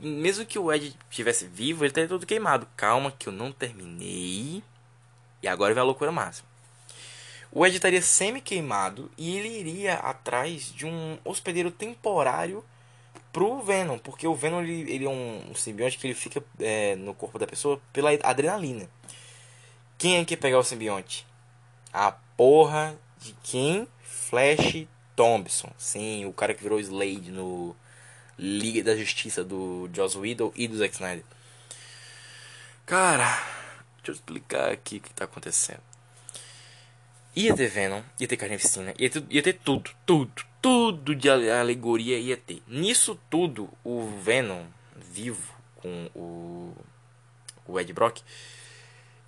Mesmo 0.00 0.46
que 0.46 0.58
o 0.58 0.72
Ed 0.72 0.96
estivesse 1.10 1.46
vivo, 1.46 1.84
ele 1.84 1.90
estaria 1.90 2.08
todo 2.08 2.26
queimado. 2.26 2.66
Calma 2.74 3.12
que 3.12 3.28
eu 3.28 3.32
não 3.32 3.52
terminei. 3.52 4.62
E 5.44 5.48
agora 5.48 5.74
vem 5.74 5.82
a 5.82 5.84
loucura 5.84 6.10
máxima. 6.10 6.48
O 7.52 7.66
Ed 7.66 7.76
estaria 7.76 8.00
semi-queimado 8.00 9.10
e 9.18 9.36
ele 9.36 9.48
iria 9.48 9.96
atrás 9.96 10.72
de 10.72 10.86
um 10.86 11.18
hospedeiro 11.22 11.70
temporário 11.70 12.64
pro 13.30 13.60
Venom. 13.60 13.98
Porque 13.98 14.26
o 14.26 14.34
Venom 14.34 14.62
ele, 14.62 14.90
ele 14.90 15.04
é 15.04 15.08
um, 15.08 15.54
simbionte 15.54 15.98
que 15.98 16.06
ele 16.06 16.14
fica 16.14 16.42
é, 16.58 16.96
no 16.96 17.12
corpo 17.12 17.38
da 17.38 17.46
pessoa 17.46 17.78
pela 17.92 18.08
adrenalina. 18.22 18.88
Quem 19.98 20.16
é 20.16 20.24
que 20.24 20.34
pegar 20.34 20.58
o 20.58 20.64
simbionte? 20.64 21.26
A 21.92 22.10
porra 22.38 22.98
de 23.20 23.36
quem? 23.42 23.86
Flash 24.00 24.86
Thompson. 25.14 25.70
Sim, 25.76 26.24
o 26.24 26.32
cara 26.32 26.54
que 26.54 26.62
virou 26.62 26.80
Slade 26.80 27.30
no 27.30 27.76
Liga 28.38 28.82
da 28.82 28.96
Justiça 28.96 29.44
do 29.44 29.90
Joss 29.92 30.16
Whedon 30.16 30.50
e 30.56 30.66
do 30.66 30.78
Zack 30.78 30.94
Snyder. 30.94 31.24
Cara, 32.86 33.63
deixa 34.04 34.10
eu 34.10 34.14
explicar 34.14 34.70
aqui 34.70 34.98
o 34.98 35.00
que 35.00 35.14
tá 35.14 35.24
acontecendo. 35.24 35.80
Ia 37.34 37.54
ter 37.54 37.68
Venom, 37.68 38.02
ia 38.20 38.28
ter 38.28 38.36
Carnificina, 38.36 38.94
ia 38.98 39.10
ter, 39.10 39.24
ia 39.28 39.42
ter 39.42 39.54
tudo, 39.54 39.90
tudo, 40.06 40.44
tudo 40.62 41.14
de 41.16 41.28
alegoria 41.28 42.18
ia 42.18 42.36
ter. 42.36 42.62
Nisso 42.68 43.18
tudo, 43.28 43.68
o 43.82 44.06
Venom 44.20 44.66
vivo 44.94 45.52
com 45.76 46.10
o, 46.14 46.76
o 47.66 47.80
Ed 47.80 47.92
Brock, 47.92 48.20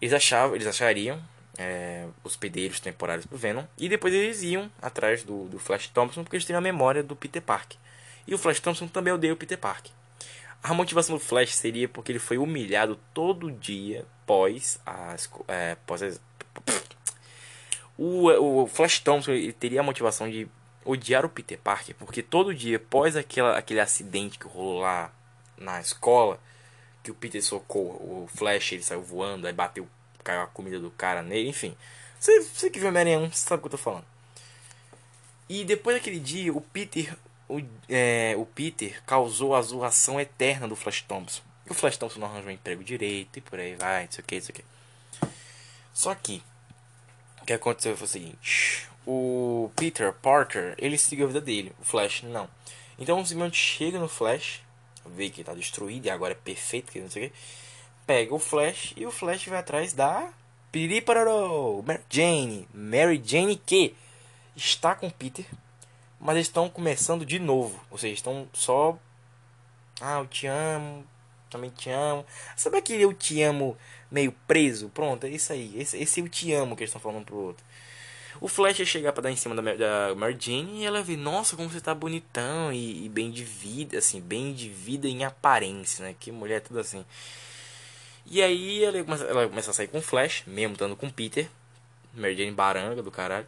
eles 0.01 0.15
achavam, 0.15 0.55
eles 0.55 0.69
achariam 0.69 1.21
é, 1.59 2.07
hospedeiros 2.23 2.79
temporários 2.79 3.27
pro 3.27 3.39
Venom. 3.39 3.65
E 3.77 3.89
depois 3.89 4.15
eles 4.15 4.43
iam 4.43 4.71
atrás 4.81 5.25
do, 5.25 5.49
do 5.49 5.59
Flash 5.59 5.89
Thompson 5.89 6.23
porque 6.23 6.37
eles 6.37 6.47
tinham 6.47 6.59
a 6.59 6.63
memória 6.63 7.03
do 7.03 7.17
Peter 7.17 7.43
Parker. 7.43 7.79
E 8.27 8.35
o 8.35 8.39
Flash 8.39 8.61
Thompson 8.61 8.87
também 8.87 9.13
odeia 9.13 9.33
o 9.33 9.37
Peter 9.37 9.59
Parker. 9.59 9.91
A 10.69 10.75
motivação 10.75 11.15
do 11.15 11.21
Flash 11.21 11.55
seria 11.55 11.89
porque 11.89 12.11
ele 12.11 12.19
foi 12.19 12.39
humilhado 12.39 12.99
todo 13.15 13.53
dia 13.53 14.05
pós 14.27 14.81
as. 14.85 15.31
É, 15.47 15.77
pós 15.87 16.03
as 16.03 16.21
o, 17.97 18.63
o 18.63 18.67
Flash 18.67 18.99
Thompson 18.99 19.33
ele 19.33 19.53
teria 19.53 19.81
a 19.81 19.85
motivação 19.85 20.29
de 20.29 20.49
odiar 20.85 21.25
o 21.25 21.29
Peter 21.29 21.59
Parker 21.59 21.95
porque 21.97 22.21
todo 22.23 22.55
dia 22.55 22.81
pós 22.81 23.17
aquela, 23.17 23.57
aquele 23.57 23.79
acidente 23.81 24.39
que 24.39 24.47
rolou 24.47 24.81
lá 24.81 25.13
na 25.57 25.81
escola 25.81 26.41
que 27.03 27.11
o 27.11 27.15
Peter 27.15 27.43
socou 27.43 27.85
o 27.85 28.29
Flash 28.35 28.73
ele 28.73 28.83
saiu 28.83 29.03
voando 29.03 29.47
aí 29.47 29.53
bateu 29.53 29.89
caiu 30.25 30.41
a 30.41 30.47
comida 30.49 30.81
do 30.81 30.91
cara 30.91 31.23
nele, 31.23 31.49
enfim. 31.49 31.77
Você, 32.19 32.41
você 32.41 32.69
que 32.69 32.81
viu 32.81 32.89
Homem-Aranha 32.89 33.21
1, 33.21 33.31
sabe 33.33 33.61
o 33.61 33.63
que 33.63 33.67
eu 33.67 33.79
tô 33.79 33.79
falando. 33.79 34.05
E 35.49 35.65
depois 35.65 35.97
daquele 35.97 36.19
dia, 36.19 36.53
o 36.53 36.61
Peter, 36.61 37.17
o, 37.49 37.61
é, 37.89 38.35
o 38.37 38.47
Peter 38.47 39.03
causou 39.05 39.55
a 39.55 39.63
zoação 39.63 40.21
eterna 40.21 40.69
do 40.69 40.77
Flash 40.77 41.03
Thompson. 41.03 41.43
E 41.67 41.71
o 41.71 41.75
Flash 41.75 41.97
Thompson 41.97 42.21
não 42.21 42.29
arranjou 42.29 42.51
um 42.51 42.55
emprego 42.55 42.85
direito 42.85 43.39
e 43.39 43.43
por 43.43 43.59
aí 43.59 43.75
vai, 43.75 44.05
não 44.05 44.13
sei 44.13 44.23
o 44.23 44.27
que, 44.27 44.35
não 44.37 44.43
sei 44.43 44.53
o 44.53 44.57
que. 44.57 44.65
Só 45.93 46.15
que, 46.15 46.43
o 47.43 47.47
que 47.47 47.53
aconteceu 47.53 47.97
foi 47.97 48.07
o 48.07 48.11
seguinte: 48.11 48.89
o 49.07 49.71
Peter 49.77 50.13
Parker, 50.13 50.75
ele 50.79 50.99
seguiu 50.99 51.25
a 51.25 51.29
vida 51.29 51.41
dele, 51.41 51.73
o 51.81 51.85
Flash 51.85 52.23
não. 52.23 52.49
Então 52.99 53.21
o 53.21 53.27
simplesmente 53.27 53.57
chega 53.57 53.99
no 53.99 54.09
Flash, 54.09 54.63
vê 55.05 55.31
que 55.31 55.41
ele 55.41 55.47
tá 55.47 55.55
destruído 55.55 56.07
e 56.07 56.11
agora 56.11 56.33
é 56.33 56.37
perfeito, 56.37 56.99
não 56.99 57.11
sei 57.11 57.27
o 57.27 57.31
que 57.31 57.37
pega 58.07 58.35
o 58.35 58.39
Flash 58.39 58.95
e 58.97 59.05
o 59.05 59.11
Flash 59.11 59.47
vai 59.47 59.59
atrás 59.59 59.93
da 59.93 60.31
Piripararô, 60.71 61.83
Mary 61.83 62.03
Jane, 62.09 62.69
Mary 62.73 63.21
Jane 63.23 63.57
que 63.57 63.95
está 64.55 64.95
com 64.95 65.11
Peter, 65.11 65.45
mas 66.21 66.39
estão 66.39 66.69
começando 66.69 67.25
de 67.25 67.39
novo, 67.39 67.81
ou 67.91 67.99
seja, 67.99 68.15
estão 68.15 68.49
só 68.53 68.99
ah, 70.01 70.19
eu 70.19 70.27
te 70.27 70.47
amo, 70.47 71.07
também 71.51 71.71
te 71.71 71.91
amo. 71.91 72.25
Sabe 72.57 72.79
aquele 72.79 73.03
eu 73.03 73.15
te 73.15 73.43
amo 73.43 73.77
meio 74.11 74.33
preso? 74.47 74.89
Pronto, 74.91 75.25
é 75.25 75.31
isso 75.31 75.53
aí. 75.53 75.73
Esse, 75.81 75.97
esse 75.99 76.21
eu 76.21 76.29
te 76.29 76.53
amo 76.53 76.77
que 76.77 76.83
eles 76.83 76.91
estão 76.91 77.01
falando 77.01 77.25
pro 77.25 77.37
outro. 77.37 77.65
O 78.41 78.49
Flash 78.49 78.81
ia 78.81 78.85
chegar 78.85 79.13
pra 79.13 79.23
dar 79.23 79.31
em 79.31 79.37
cima 79.37 79.55
da, 79.55 79.75
da 79.75 80.15
Mary 80.15 80.37
Jane 80.39 80.83
e 80.83 80.85
ela 80.85 81.03
vê, 81.03 81.17
nossa, 81.17 81.57
como 81.57 81.71
você 81.71 81.81
tá 81.81 81.95
bonitão 81.95 82.71
e, 82.71 83.07
e, 83.07 83.09
bem 83.09 83.31
de 83.31 83.43
vida, 83.43 83.97
assim, 83.97 84.21
bem 84.21 84.53
de 84.53 84.69
vida 84.69 85.09
em 85.09 85.25
aparência, 85.25 86.05
né? 86.05 86.15
Que 86.19 86.31
mulher 86.31 86.61
tudo 86.61 86.79
assim. 86.79 87.03
E 88.27 88.43
aí 88.43 88.85
ela 88.85 89.03
começa, 89.03 89.25
ela 89.25 89.49
começa 89.49 89.71
a 89.71 89.75
sair 89.75 89.89
com 89.89 89.99
o 89.99 90.03
Flash, 90.03 90.43
mesmo 90.47 90.75
estando 90.75 90.95
com 90.95 91.07
o 91.07 91.13
Peter. 91.13 91.49
Mary 92.13 92.37
Jane 92.37 92.53
baranga 92.53 93.03
do 93.03 93.11
caralho. 93.11 93.47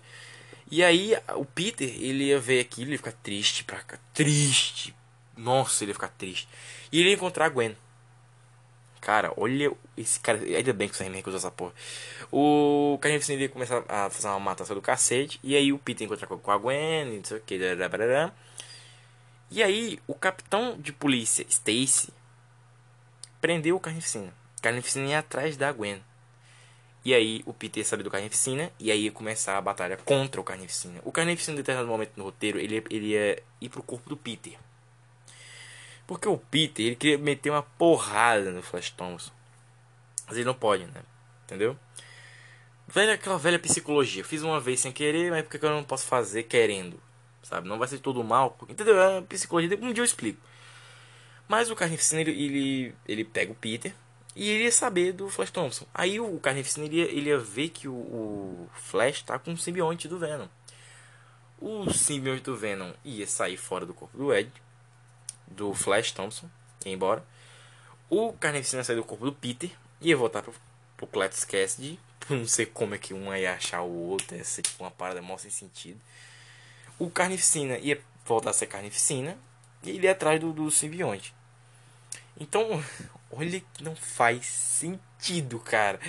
E 0.71 0.85
aí 0.85 1.15
o 1.35 1.45
Peter, 1.45 1.89
ele 1.89 2.25
ia 2.25 2.39
ver 2.39 2.61
aquilo, 2.61 2.89
ele 2.89 2.93
ia 2.93 2.99
ficar 2.99 3.13
triste 3.13 3.65
pra 3.65 3.81
cá. 3.81 3.99
Triste. 4.13 4.95
Nossa, 5.37 5.85
ele 5.85 5.91
ia 5.91 5.95
ficar 5.95 6.09
triste. 6.09 6.49
E 6.93 7.01
ele 7.01 7.11
ia 7.11 7.15
encontrar 7.15 7.47
a 7.47 7.49
Gwen. 7.49 7.77
Cara, 9.01 9.33
olha 9.37 9.73
esse 9.97 10.21
cara. 10.21 10.39
Ainda 10.39 10.73
bem 10.73 10.89
que 10.89 10.95
o 10.95 10.97
Sam 10.99 11.11
recusou 11.11 11.39
essa 11.39 11.51
porra. 11.51 11.73
O 12.31 12.99
Carnificina 13.01 13.41
ia 13.41 13.49
começar 13.49 13.83
a 13.89 14.11
fazer 14.11 14.29
uma 14.29 14.41
matação 14.41 14.77
do 14.77 14.83
cacete. 14.83 15.41
E 15.43 15.57
aí 15.57 15.73
o 15.73 15.79
Peter 15.79 16.05
encontrar 16.05 16.27
com 16.27 16.51
a 16.51 16.59
Gwen, 16.59 17.17
não 17.17 17.25
sei 17.25 17.39
o 17.39 17.41
que. 17.41 17.59
E 19.51 19.63
aí 19.63 19.99
o 20.07 20.15
capitão 20.15 20.77
de 20.79 20.93
polícia, 20.93 21.47
Stacy, 21.49 22.13
prendeu 23.41 23.77
o 23.77 23.81
Carnificina. 23.81 24.35
Carnificina 24.61 25.07
ia 25.07 25.21
atrás 25.21 25.57
da 25.57 25.73
Gwen. 25.73 26.03
E 27.05 27.15
aí 27.15 27.43
o 27.47 27.53
Peter 27.53 27.85
sabe 27.87 28.03
do 28.03 28.11
Carnificina 28.11 28.71
e 28.79 28.91
aí 28.91 29.05
ia 29.05 29.13
começar 29.13 29.57
a 29.57 29.61
batalha 29.61 29.97
contra 29.97 30.41
o 30.41 30.45
Carnificina. 30.45 31.01
O 31.05 31.13
Carnificina, 31.13 31.55
em 31.55 31.59
determinado 31.59 31.89
momento 31.89 32.13
no 32.17 32.25
roteiro, 32.25 32.59
ele, 32.59 32.85
ele 32.91 33.07
ia 33.09 33.43
ir 33.61 33.69
pro 33.69 33.83
corpo 33.83 34.09
do 34.09 34.17
Peter. 34.17 34.59
Porque 36.07 36.29
o 36.29 36.39
Peter, 36.39 36.87
ele 36.87 36.97
queria 36.97 37.19
meter 37.19 37.51
uma 37.51 37.63
porrada 37.63 38.51
no 38.51 38.63
Flash 38.63 38.91
Thompson. 38.91 39.31
Mas 40.27 40.37
ele 40.37 40.47
não 40.47 40.55
pode, 40.55 40.85
né? 40.87 41.03
Entendeu? 41.45 41.79
Velha, 42.87 43.15
aquela 43.15 43.39
velha 43.39 43.59
psicologia. 43.59 44.25
Fiz 44.25 44.43
uma 44.43 44.59
vez 44.59 44.81
sem 44.81 44.91
querer, 44.91 45.31
mas 45.31 45.43
por 45.43 45.59
que 45.59 45.65
eu 45.65 45.71
não 45.71 45.85
posso 45.85 46.07
fazer 46.07 46.45
querendo? 46.45 47.01
Sabe? 47.43 47.69
Não 47.69 47.79
vai 47.79 47.87
ser 47.87 47.99
todo 47.99 48.25
mal. 48.25 48.57
Entendeu? 48.69 49.01
É 49.01 49.21
psicologia. 49.23 49.79
Um 49.81 49.93
dia 49.93 50.01
eu 50.01 50.05
explico. 50.05 50.41
Mas 51.47 51.71
o 51.71 51.77
Carnificina, 51.77 52.23
ele, 52.23 52.31
ele, 52.31 52.95
ele 53.07 53.25
pega 53.25 53.53
o 53.53 53.55
Peter 53.55 53.95
e 54.39 54.51
ele 54.51 54.65
ia 54.65 54.73
saber 54.73 55.13
do 55.13 55.29
Flash 55.29 55.51
Thompson. 55.51 55.85
Aí 55.93 56.21
o 56.21 56.39
Carnificina 56.39 56.87
ele 56.87 56.99
ia, 56.99 57.07
ele 57.07 57.29
ia 57.29 57.39
ver 57.41 57.71
que 57.71 57.89
o, 57.89 57.93
o 57.93 58.71
Flash 58.73 59.23
tá 59.23 59.37
com 59.37 59.53
o 59.53 59.59
simbionte 59.59 60.07
do 60.07 60.17
Venom. 60.17 60.47
O 61.61 61.93
simbionte 61.93 62.45
do 62.45 62.57
Venom 62.57 62.93
ia 63.05 63.27
sair 63.27 63.57
fora 63.57 63.85
do 63.85 63.93
corpo 63.93 64.17
do 64.17 64.33
Ed, 64.33 64.49
do 65.49 65.75
Flash 65.75 66.13
Thompson, 66.13 66.49
ia 66.87 66.93
embora. 66.93 67.25
O 68.09 68.33
Carnificina 68.33 68.79
ia 68.79 68.85
sair 68.85 68.95
do 68.95 69.03
corpo 69.03 69.25
do 69.25 69.33
Peter, 69.33 69.73
ia 70.01 70.17
voltar 70.17 70.41
pro, 70.41 70.55
pro 70.97 71.09
Cletus 71.09 71.43
Cassidy. 71.43 71.99
Não 72.31 72.47
sei 72.47 72.65
como 72.65 72.95
é 72.95 72.99
que 72.99 73.13
um 73.13 73.35
ia 73.35 73.55
achar 73.55 73.83
o 73.83 73.93
outro, 73.93 74.37
ia 74.37 74.45
ser 74.45 74.63
tipo 74.63 74.85
uma 74.85 74.91
parada 74.93 75.21
mó 75.21 75.37
sem 75.37 75.51
sentido. 75.51 76.01
O 76.97 77.11
Carnificina 77.11 77.77
ia 77.79 78.01
voltar 78.25 78.51
a 78.51 78.53
ser 78.53 78.69
Carnificina 78.69 79.37
e 79.83 79.91
ele 79.91 80.07
ia 80.07 80.13
atrás 80.13 80.39
do, 80.39 80.53
do 80.53 80.71
simbionte. 80.71 81.35
Então, 82.39 82.81
olha 83.31 83.61
que 83.61 83.85
não 83.85 83.95
faz 83.95 84.47
sentido, 84.47 85.59
cara. 85.61 86.01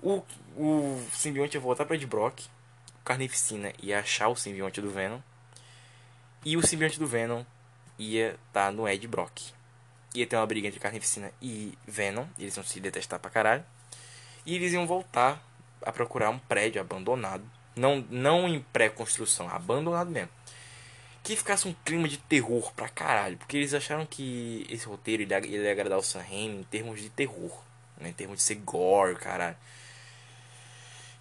O, 0.00 0.22
o 0.56 1.02
simbionte 1.12 1.56
ia 1.56 1.60
voltar 1.60 1.84
pra 1.84 1.96
Ed 1.96 2.06
Brock. 2.06 2.40
Carnificina 3.04 3.72
ia 3.82 4.00
achar 4.00 4.28
o 4.28 4.36
simbionte 4.36 4.80
do 4.80 4.90
Venom. 4.90 5.20
E 6.44 6.56
o 6.56 6.66
simbionte 6.66 6.98
do 6.98 7.06
Venom 7.06 7.44
ia 7.98 8.28
estar 8.28 8.66
tá 8.66 8.72
no 8.72 8.88
Ed 8.88 9.06
Brock. 9.08 9.40
Ia 10.14 10.26
ter 10.26 10.36
uma 10.36 10.46
briga 10.46 10.68
entre 10.68 10.80
Carnificina 10.80 11.32
e 11.42 11.76
Venom. 11.86 12.26
Eles 12.38 12.56
iam 12.56 12.64
se 12.64 12.80
detestar 12.80 13.18
pra 13.18 13.30
caralho. 13.30 13.64
E 14.46 14.54
eles 14.54 14.72
iam 14.72 14.86
voltar 14.86 15.42
a 15.82 15.92
procurar 15.92 16.30
um 16.30 16.38
prédio 16.38 16.80
abandonado. 16.80 17.44
Não, 17.76 18.04
não 18.10 18.48
em 18.48 18.60
pré-construção, 18.72 19.48
abandonado 19.48 20.10
mesmo. 20.10 20.30
Que 21.28 21.36
ficasse 21.36 21.68
um 21.68 21.74
clima 21.84 22.08
de 22.08 22.16
terror 22.16 22.72
pra 22.72 22.88
caralho. 22.88 23.36
Porque 23.36 23.58
eles 23.58 23.74
acharam 23.74 24.06
que 24.06 24.66
esse 24.70 24.86
roteiro 24.86 25.22
ia, 25.22 25.46
ia 25.46 25.70
agradar 25.70 25.98
o 25.98 26.02
Sam 26.02 26.22
Raimi 26.22 26.60
em 26.60 26.62
termos 26.62 27.02
de 27.02 27.10
terror. 27.10 27.52
Né? 28.00 28.08
Em 28.08 28.12
termos 28.14 28.38
de 28.38 28.44
ser 28.44 28.54
gore, 28.54 29.14
caralho. 29.14 29.54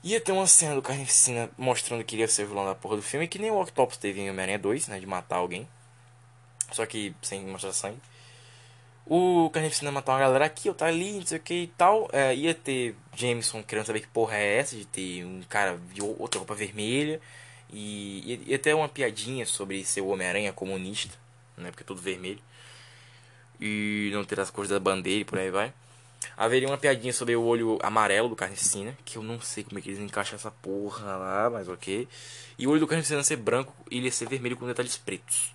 Ia 0.02 0.22
ter 0.22 0.32
uma 0.32 0.48
cena 0.48 0.76
do 0.76 0.82
Carnificina 0.82 1.50
mostrando 1.58 2.06
que 2.06 2.16
iria 2.16 2.26
ser 2.30 2.48
vilão 2.48 2.64
da 2.64 2.74
porra 2.74 2.96
do 2.96 3.02
filme, 3.02 3.28
que 3.28 3.38
nem 3.38 3.52
o 3.52 3.60
Octopus 3.60 3.98
teve 3.98 4.22
em 4.22 4.30
Homem-Aranha 4.30 4.58
2, 4.58 4.88
né? 4.88 4.98
De 4.98 5.06
matar 5.06 5.36
alguém. 5.40 5.68
Só 6.72 6.86
que 6.86 7.14
sem 7.22 7.46
mostrar 7.46 7.74
sangue. 7.74 8.00
O 9.06 9.50
Carnificina 9.50 9.92
matar 9.92 10.14
uma 10.14 10.20
galera 10.20 10.46
aqui, 10.46 10.70
outra 10.70 10.88
ali, 10.88 11.20
não 11.20 11.26
sei 11.26 11.38
o 11.38 11.42
que 11.42 11.54
e 11.54 11.68
tal. 11.68 12.08
É, 12.14 12.34
ia 12.34 12.56
ter 12.56 12.96
Jameson 13.14 13.62
querendo 13.62 13.86
saber 13.86 14.00
que 14.00 14.08
porra 14.08 14.38
é 14.38 14.60
essa, 14.60 14.74
de 14.74 14.86
ter 14.86 15.26
um 15.26 15.44
cara 15.50 15.78
de 15.94 16.02
outra 16.02 16.40
roupa 16.40 16.56
vermelha. 16.56 17.20
E 17.72 18.24
ia, 18.26 18.40
ia 18.46 18.60
ter 18.60 18.74
uma 18.74 18.90
piadinha 18.90 19.46
sobre 19.46 19.84
ser 19.84 20.02
o 20.02 20.08
Homem-Aranha 20.08 20.54
comunista, 20.54 21.14
né? 21.58 21.70
Porque 21.70 21.84
é 21.84 21.86
tudo 21.86 22.02
vermelho. 22.02 22.40
E 23.60 24.10
não 24.14 24.24
ter 24.24 24.40
as 24.40 24.50
cores 24.50 24.70
da 24.70 24.80
bandeira 24.80 25.22
e 25.22 25.26
por 25.26 25.40
aí 25.40 25.50
vai. 25.50 25.74
Haveria 26.36 26.68
uma 26.68 26.78
piadinha 26.78 27.14
sobre 27.14 27.36
o 27.36 27.44
olho 27.44 27.80
amarelo 27.82 28.30
do 28.30 28.36
Carnificina, 28.36 28.96
que 29.04 29.18
eu 29.18 29.24
não 29.24 29.42
sei 29.42 29.64
como 29.64 29.80
é 29.80 29.82
que 29.82 29.90
eles 29.90 30.00
encaixam 30.00 30.36
essa 30.36 30.52
porra 30.52 31.16
lá, 31.16 31.50
mas 31.50 31.68
ok. 31.68 32.08
E 32.58 32.68
o 32.68 32.72
olho 32.72 32.80
do 32.80 32.88
Carnificina 32.88 33.24
ser 33.24 33.38
branco 33.38 33.74
e 33.90 33.98
ele 33.98 34.12
ser 34.12 34.28
vermelho 34.28 34.56
com 34.56 34.68
detalhes 34.68 34.98
pretos. 34.98 35.54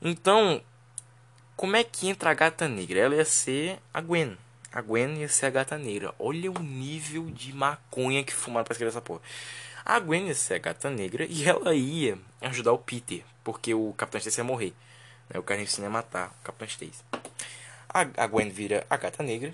Então, 0.00 0.62
como 1.56 1.76
é 1.76 1.84
que 1.84 2.08
entra 2.08 2.30
a 2.30 2.34
gata 2.34 2.66
negra? 2.68 2.98
Ela 2.98 3.16
ia 3.16 3.24
ser 3.24 3.78
a 3.92 4.00
Gwen. 4.00 4.36
A 4.72 4.80
Gwen 4.80 5.20
ia 5.20 5.28
ser 5.28 5.46
a 5.46 5.50
gata 5.50 5.76
negra. 5.76 6.14
Olha 6.18 6.50
o 6.50 6.58
nível 6.58 7.30
de 7.30 7.52
maconha 7.52 8.24
que 8.24 8.32
fumaram 8.32 8.64
pra 8.64 8.72
escrever 8.72 8.90
essa 8.90 9.02
porra. 9.02 9.20
A 9.90 9.98
Gwen 9.98 10.28
ia 10.28 10.36
ser 10.36 10.54
a 10.54 10.58
gata 10.58 10.88
negra 10.88 11.26
e 11.28 11.48
ela 11.48 11.74
ia 11.74 12.16
ajudar 12.42 12.72
o 12.72 12.78
Peter, 12.78 13.24
porque 13.42 13.74
o 13.74 13.92
Capitão 13.94 14.20
Stacy 14.20 14.38
ia 14.38 14.44
morrer. 14.44 14.72
Né? 15.28 15.40
O 15.40 15.42
Carnificina 15.42 15.88
ia 15.88 15.90
matar 15.90 16.28
o 16.28 16.44
Capitão 16.44 16.68
Stacy. 16.68 17.02
A, 17.88 18.02
a 18.16 18.26
Gwen 18.28 18.50
vira 18.50 18.86
a 18.88 18.96
gata 18.96 19.20
negra 19.24 19.52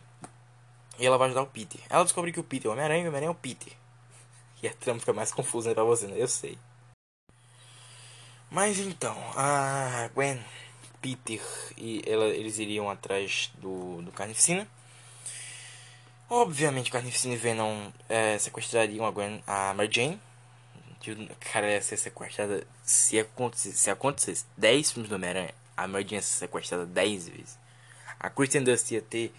e 0.99 1.07
ela 1.07 1.17
vai 1.17 1.29
ajudar 1.29 1.41
o 1.41 1.47
Peter. 1.47 1.81
Ela 1.89 2.05
descobre 2.05 2.33
que 2.33 2.39
o 2.39 2.45
Peter 2.45 2.67
é 2.67 2.69
o 2.69 2.73
Homem-Aranha 2.73 3.01
e 3.01 3.05
o 3.05 3.09
Homem-Aranha 3.09 3.31
é 3.31 3.33
o 3.33 3.35
Peter. 3.35 3.73
E 4.63 4.69
a 4.69 4.75
trama 4.75 5.01
fica 5.01 5.15
mais 5.15 5.33
confusa 5.33 5.71
né, 5.71 5.75
pra 5.75 5.85
você, 5.85 6.07
né? 6.07 6.17
Eu 6.19 6.29
sei. 6.29 6.59
Mas 8.51 8.79
então, 8.79 9.17
a 9.35 10.11
Gwen, 10.15 10.39
Peter 11.01 11.41
e 11.79 12.03
ela, 12.07 12.27
eles 12.27 12.59
iriam 12.59 12.91
atrás 12.91 13.51
do, 13.59 14.03
do 14.03 14.13
Carnificina. 14.13 14.69
Obviamente, 16.29 16.91
Carnificina 16.91 17.35
e 17.35 17.37
Venom 17.39 17.91
é, 18.07 18.37
sequestrariam 18.37 19.07
a 19.07 19.11
Gwen, 19.11 19.43
a 19.47 19.73
Mary 19.73 19.91
Jane. 19.91 20.26
Cara, 21.53 21.71
ia 21.71 21.83
ser 21.83 21.97
sequestrada. 21.97 22.67
Se 22.83 23.19
acontecesse, 23.19 23.79
se 23.79 23.91
acontecesse 23.91 24.45
10 24.57 24.93
filmes 24.93 25.09
do 25.09 25.15
Homem-Aranha, 25.15 25.55
a 25.77 25.87
Jane 25.87 26.15
ia 26.15 26.23
ser 26.23 26.39
sequestrada 26.39 26.87
10 26.87 27.29
vezes. 27.29 27.59
A 28.19 28.31
Kristen 28.31 28.65
Dust 28.65 28.91
ia 28.91 29.03
ter 29.03 29.33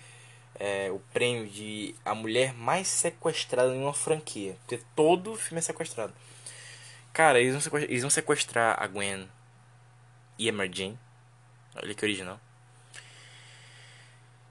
é, 0.59 0.89
o 0.91 0.99
prêmio 1.13 1.47
de 1.47 1.95
a 2.05 2.13
mulher 2.13 2.53
mais 2.53 2.87
sequestrada 2.87 3.73
em 3.73 3.81
uma 3.81 3.93
franquia. 3.93 4.55
Porque 4.61 4.83
todo 4.95 5.35
filme 5.35 5.59
é 5.59 5.61
sequestrado. 5.61 6.13
Cara, 7.13 7.39
eles 7.39 7.53
vão 7.53 7.61
sequestrar, 7.61 7.91
eles 7.91 8.01
vão 8.01 8.09
sequestrar 8.09 8.81
a 8.81 8.87
Gwen 8.87 9.27
e 10.37 10.49
a 10.49 10.53
Mary. 10.53 10.97
Olha 11.75 11.93
que 11.93 12.05
original. 12.05 12.39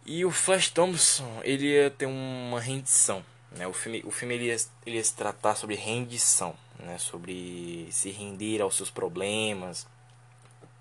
E 0.05 0.25
o 0.25 0.31
Flash 0.31 0.71
Thompson, 0.71 1.41
ele 1.43 1.67
ia 1.67 1.91
ter 1.91 2.07
uma 2.07 2.61
rendição. 2.61 3.25
Né? 3.53 3.67
O 3.67 3.73
filme, 3.73 4.03
o 4.05 4.11
filme 4.11 4.35
ele 4.35 4.47
ia, 4.47 4.57
ele 4.85 4.97
ia 4.97 5.05
se 5.05 5.15
tratar 5.15 5.57
sobre 5.57 5.75
rendição. 5.75 6.57
Né? 6.79 6.99
Sobre 6.99 7.89
se 7.91 8.11
render 8.11 8.61
aos 8.61 8.77
seus 8.77 8.91
problemas. 8.91 9.87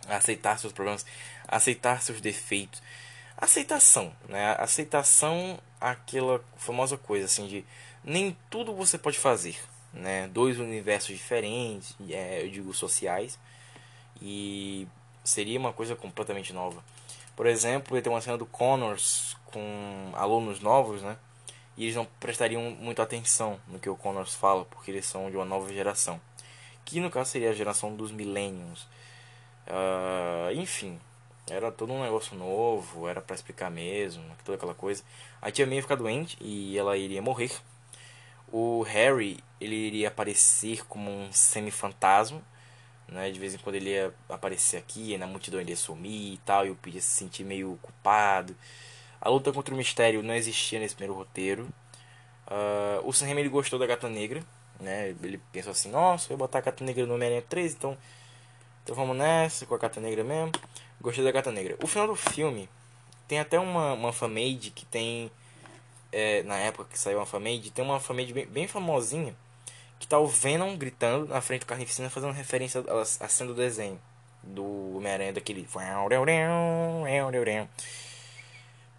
Aceitar 0.08 0.58
seus 0.60 0.74
problemas. 0.74 1.06
Aceitar 1.48 2.02
seus 2.02 2.22
defeitos 2.22 2.82
aceitação, 3.38 4.14
né? 4.28 4.56
Aceitação, 4.58 5.60
aquela 5.80 6.42
famosa 6.58 6.98
coisa 6.98 7.26
assim 7.26 7.48
de 7.48 7.66
nem 8.04 8.36
tudo 8.50 8.74
você 8.74 8.98
pode 8.98 9.18
fazer, 9.18 9.58
né? 9.94 10.28
Dois 10.28 10.60
universos 10.60 11.16
diferentes, 11.16 11.96
é, 12.10 12.44
eu 12.44 12.50
digo 12.50 12.74
sociais, 12.74 13.38
e 14.22 14.88
seria 15.24 15.60
uma 15.60 15.74
coisa 15.74 15.96
completamente 15.96 16.54
nova. 16.54 16.84
Por 17.36 17.48
exemplo, 17.48 18.02
tem 18.02 18.12
uma 18.12 18.22
cena 18.22 18.38
do 18.38 18.46
Connors 18.46 19.36
com 19.46 20.12
alunos 20.14 20.62
novos, 20.62 21.02
né? 21.02 21.18
E 21.78 21.84
eles 21.84 21.96
não 21.96 22.06
prestariam 22.20 22.62
muito 22.72 23.02
atenção 23.02 23.60
no 23.68 23.80
que 23.80 23.90
o 23.90 23.96
Connors 23.96 24.34
fala, 24.34 24.66
porque 24.66 24.92
eles 24.92 25.06
são 25.06 25.30
de 25.30 25.36
uma 25.36 25.46
nova 25.46 25.72
geração. 25.74 26.20
Que 26.86 27.00
no 27.00 27.10
caso 27.10 27.32
seria 27.32 27.50
a 27.50 27.54
geração 27.54 27.96
dos 27.96 28.12
Millennials. 28.12 28.88
Uh, 29.68 30.54
enfim, 30.54 31.00
era 31.50 31.72
todo 31.72 31.94
um 31.94 32.02
negócio 32.02 32.36
novo, 32.36 33.08
era 33.08 33.22
para 33.22 33.36
explicar 33.36 33.70
mesmo, 33.70 34.24
toda 34.44 34.56
aquela 34.56 34.74
coisa. 34.74 35.04
A 35.42 35.52
tia 35.52 35.66
May 35.66 35.76
ia 35.76 35.82
ficar 35.82 35.96
doente 35.96 36.38
e 36.42 36.78
ela 36.78 36.98
iria 36.98 37.22
morrer. 37.22 37.52
O 38.52 38.84
Harry, 38.84 39.44
ele 39.60 39.76
iria 39.76 40.08
aparecer 40.08 40.86
como 40.88 41.12
um 41.12 41.32
semi-fantasma, 41.32 42.42
né? 43.08 43.30
De 43.32 43.40
vez 43.40 43.54
em 43.54 43.58
quando 43.58 43.76
ele 43.76 43.92
ia 43.92 44.14
aparecer 44.30 44.78
aqui, 44.78 45.18
na 45.18 45.28
multidão 45.28 45.60
ele 45.60 45.72
ia 45.72 45.78
sumir 45.78 46.34
e 46.34 46.38
tal, 46.46 46.66
e 46.66 46.72
o 46.72 46.76
Peter 46.76 47.02
se 47.02 47.10
sentir 47.10 47.44
meio 47.44 47.78
culpado. 47.82 48.56
A 49.26 49.30
luta 49.30 49.52
contra 49.52 49.74
o 49.74 49.78
mistério 49.78 50.22
não 50.22 50.36
existia 50.36 50.80
nesse 50.80 50.94
primeiro 50.96 51.18
roteiro. 51.18 51.68
Uh, 52.46 53.08
o 53.08 53.12
Sam 53.12 53.26
Raimi, 53.26 53.50
gostou 53.50 53.80
da 53.80 53.88
Gata 53.88 54.08
Negra, 54.08 54.44
né? 54.80 55.16
Ele 55.24 55.42
pensou 55.52 55.72
assim, 55.72 55.90
nossa, 55.90 56.26
eu 56.26 56.38
vou 56.38 56.46
botar 56.46 56.60
a 56.60 56.62
Gata 56.62 56.84
Negra 56.84 57.08
no 57.08 57.16
Homem-Aranha 57.16 57.42
3, 57.42 57.74
então, 57.74 57.98
então 58.84 58.96
vamos 58.96 59.18
nessa 59.18 59.66
com 59.66 59.74
a 59.74 59.80
Gata 59.80 60.00
Negra 60.00 60.24
mesmo. 60.24 60.52
Gostei 61.02 61.24
da 61.24 61.32
Gata 61.32 61.52
Negra. 61.52 61.76
O 61.84 61.88
final 61.88 62.06
do 62.06 62.16
filme 62.16 62.70
tem 63.28 63.40
até 63.40 63.60
uma, 63.60 63.94
uma 63.94 64.14
fanmade 64.14 64.70
que 64.70 64.86
tem. 64.86 65.32
É, 66.12 66.44
na 66.44 66.58
época 66.58 66.88
que 66.92 67.00
saiu 67.00 67.18
uma 67.18 67.26
fanmade, 67.26 67.72
tem 67.72 67.84
uma 67.84 68.00
fanmade 68.00 68.32
bem, 68.32 68.46
bem 68.46 68.68
famosinha 68.68 69.36
que 70.00 70.08
tá 70.08 70.20
o 70.20 70.28
Venom 70.28 70.78
gritando 70.78 71.30
na 71.30 71.42
frente 71.42 71.62
do 71.62 71.66
Carnificina 71.66 72.12
fazendo 72.12 72.32
referência 72.32 72.84
à 73.20 73.28
cena 73.28 73.50
do 73.50 73.56
desenho 73.56 74.00
do 74.44 74.98
Homem-Aranha 74.98 75.34
daquele. 75.34 75.68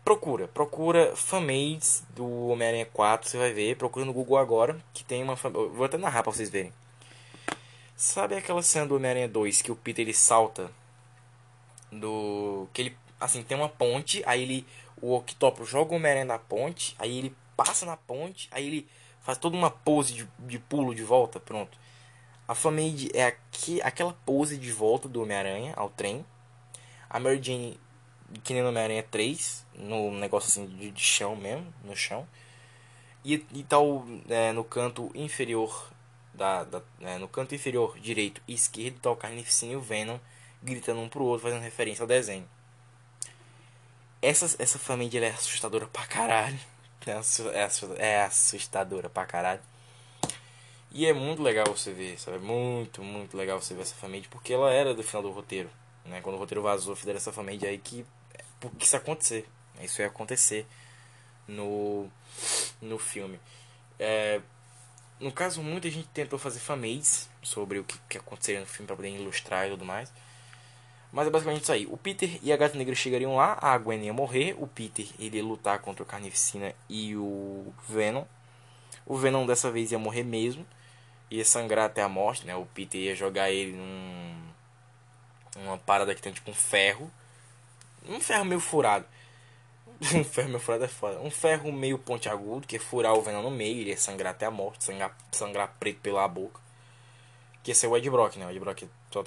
Procura, 0.07 0.47
procura 0.47 1.17
fanmades 1.17 2.05
do 2.15 2.47
Homem-Aranha 2.47 2.87
4, 2.87 3.29
você 3.29 3.37
vai 3.37 3.53
ver. 3.53 3.75
Procura 3.75 4.05
no 4.05 4.13
Google 4.13 4.39
agora, 4.39 4.79
que 4.95 5.03
tem 5.03 5.21
uma. 5.21 5.35
Vou 5.35 5.83
até 5.83 5.99
narrar 5.99 6.23
pra 6.23 6.31
vocês 6.31 6.49
verem. 6.49 6.73
Sabe 7.97 8.37
aquela 8.37 8.63
cena 8.63 8.87
do 8.87 8.95
Homem-Aranha 8.95 9.27
2 9.27 9.63
que 9.63 9.73
o 9.73 9.75
Peter 9.75 10.05
ele 10.05 10.15
salta 10.15 10.71
do 11.91 12.69
que 12.73 12.83
ele 12.83 12.97
assim 13.19 13.43
tem 13.43 13.57
uma 13.57 13.69
ponte, 13.69 14.23
aí 14.27 14.45
ele 14.45 14.67
o 15.03 15.13
Octopus 15.13 15.69
joga 15.69 15.93
o 15.93 15.97
Homem-Aranha 15.97 16.25
na 16.25 16.39
ponte, 16.39 16.95
aí 17.01 17.19
ele 17.19 17.35
passa 17.57 17.85
na 17.85 17.97
ponte, 17.97 18.49
aí 18.53 18.65
ele 18.65 18.89
faz 19.23 19.37
toda 19.39 19.57
uma 19.57 19.73
pose 19.73 20.15
de, 20.15 20.29
de 20.39 20.61
pulo 20.61 20.95
de 20.95 21.03
volta, 21.03 21.41
pronto. 21.41 21.77
A 22.47 22.55
Famade 22.55 23.11
é 23.13 23.25
aqui, 23.25 23.83
aquela 23.83 24.13
pose 24.25 24.57
de 24.57 24.71
volta 24.71 25.09
do 25.09 25.21
Homem-Aranha 25.21 25.75
ao 25.77 25.91
trem. 25.91 26.25
A 27.11 27.19
Mary 27.19 27.43
Jane, 27.43 27.77
que 28.43 28.53
nem 28.53 28.63
no 28.63 28.69
Homem-Aranha 28.69 29.05
3, 29.11 29.65
no 29.75 30.11
negócio 30.13 30.49
assim 30.49 30.67
de, 30.77 30.91
de, 30.91 31.03
chão 31.03 31.37
mesmo, 31.37 31.67
no 31.85 31.97
chão. 31.97 32.27
E, 33.25 33.45
e 33.53 33.63
tal 33.65 34.05
é, 34.29 34.53
no 34.53 34.65
canto 34.65 35.11
inferior 35.15 35.91
da, 36.33 36.65
da 36.65 36.83
é, 37.01 37.19
no 37.19 37.27
canto 37.27 37.55
inferior 37.55 37.99
direito 37.99 38.41
e 38.47 38.55
esquerdo 38.55 39.01
tá 39.01 39.11
o 39.11 39.17
Carnificina 39.17 39.73
e 39.73 39.77
o 39.77 39.81
Venom 39.81 40.19
gritando 40.63 41.01
um 41.01 41.09
pro 41.09 41.25
outro, 41.25 41.49
fazendo 41.49 41.63
referência 41.63 42.03
ao 42.03 42.09
desenho. 42.09 42.49
Essa, 44.21 44.57
essa 44.61 44.79
família 44.79 45.27
é 45.27 45.31
assustadora 45.31 45.87
pra 45.87 46.07
caralho. 46.07 46.59
É, 47.07 48.05
é 48.05 48.23
assustadora 48.23 49.09
pra 49.09 49.25
caralho. 49.25 49.61
E 50.91 51.07
é 51.07 51.13
muito 51.13 51.43
legal 51.43 51.67
você 51.67 51.93
ver, 51.93 52.19
sabe? 52.19 52.39
Muito, 52.39 53.03
muito 53.03 53.37
legal 53.37 53.61
você 53.61 53.75
ver 53.75 53.83
essa 53.83 53.95
família, 53.95 54.27
porque 54.31 54.53
ela 54.53 54.73
era 54.73 54.95
do 54.95 55.03
final 55.03 55.23
do 55.23 55.31
roteiro. 55.31 55.71
Né? 56.09 56.21
Quando 56.21 56.37
o 56.37 56.39
roteiro 56.39 56.63
vazou, 56.63 56.97
fizeram 56.97 57.17
essa 57.17 57.33
família 57.33 57.69
aí 57.69 57.79
que. 57.79 58.05
Porque 58.61 58.85
isso 58.85 58.97
ia 58.97 59.01
acontecer. 59.01 59.49
Isso 59.81 60.01
ia 60.01 60.07
acontecer 60.07 60.67
no, 61.47 62.09
no 62.81 62.99
filme. 62.99 63.39
É, 63.99 64.41
no 65.21 65.33
caso, 65.33 65.63
muita 65.63 65.91
gente 65.91 66.09
tentou 66.09 66.39
fazer 66.39 66.61
fanmades 66.61 67.29
sobre 67.43 67.79
o 67.79 67.85
que, 67.85 67.99
que 68.09 68.19
aconteceria 68.19 68.61
no 68.61 68.67
filme 68.67 68.87
para 68.87 68.97
poder 68.97 69.11
ilustrar 69.11 69.67
e 69.67 69.71
tudo 69.71 69.85
mais. 69.85 70.13
Mas 71.13 71.27
é 71.27 71.31
basicamente 71.31 71.63
isso 71.63 71.73
aí. 71.73 71.87
O 71.87 71.97
Peter 71.97 72.39
e 72.43 72.53
a 72.53 72.57
Gata 72.57 72.77
Negra 72.77 72.95
chegariam 72.95 73.37
lá, 73.37 73.57
a 73.61 73.79
Gwen 73.79 74.05
ia 74.05 74.13
morrer, 74.13 74.55
o 74.59 74.67
Peter 74.67 75.07
iria 75.19 75.43
lutar 75.43 75.79
contra 75.79 76.03
o 76.03 76.07
Carnificina 76.07 76.75
e 76.89 77.17
o 77.17 77.73
Venom. 77.89 78.25
O 79.07 79.17
Venom 79.17 79.47
dessa 79.47 79.71
vez 79.71 79.93
ia 79.93 79.99
morrer 79.99 80.25
mesmo, 80.25 80.67
ia 81.31 81.45
sangrar 81.45 81.87
até 81.87 82.03
a 82.03 82.09
morte, 82.09 82.47
né? 82.47 82.55
O 82.57 82.67
Peter 82.67 83.01
ia 83.01 83.15
jogar 83.15 83.51
ele 83.51 83.73
num 83.73 84.46
uma 85.57 85.79
parada 85.79 86.15
que 86.15 86.23
tem 86.23 86.33
tipo 86.33 86.51
um 86.51 86.55
ferro, 86.55 87.11
um 88.09 88.21
ferro 88.21 88.45
meio 88.45 88.61
furado. 88.61 89.07
um 90.15 90.25
ferro 90.25 90.49
meio 90.49 90.61
furado 90.61 90.85
é 90.85 90.89
foda. 90.89 91.21
Um 91.21 91.31
ferro 91.31 91.73
meio 91.73 91.99
pontiagudo 91.99 92.67
que 92.67 92.77
ia 92.77 92.81
furar 92.81 93.15
o 93.15 93.23
Venom 93.23 93.43
no 93.43 93.51
meio, 93.51 93.81
ele 93.81 93.91
ia 93.91 93.97
sangrar 93.97 94.33
até 94.33 94.47
a 94.47 94.51
morte, 94.51 94.85
sangrar, 94.85 95.17
sangrar 95.33 95.75
preto 95.79 96.01
pela 96.01 96.27
boca. 96.29 96.61
Que 97.63 97.71
ia 97.71 97.75
ser 97.75 97.87
o 97.87 97.97
Ed 97.97 98.09
Brock, 98.09 98.37
né? 98.37 98.47
O 98.47 98.51
Ed 98.51 98.61
Brock 98.61 98.83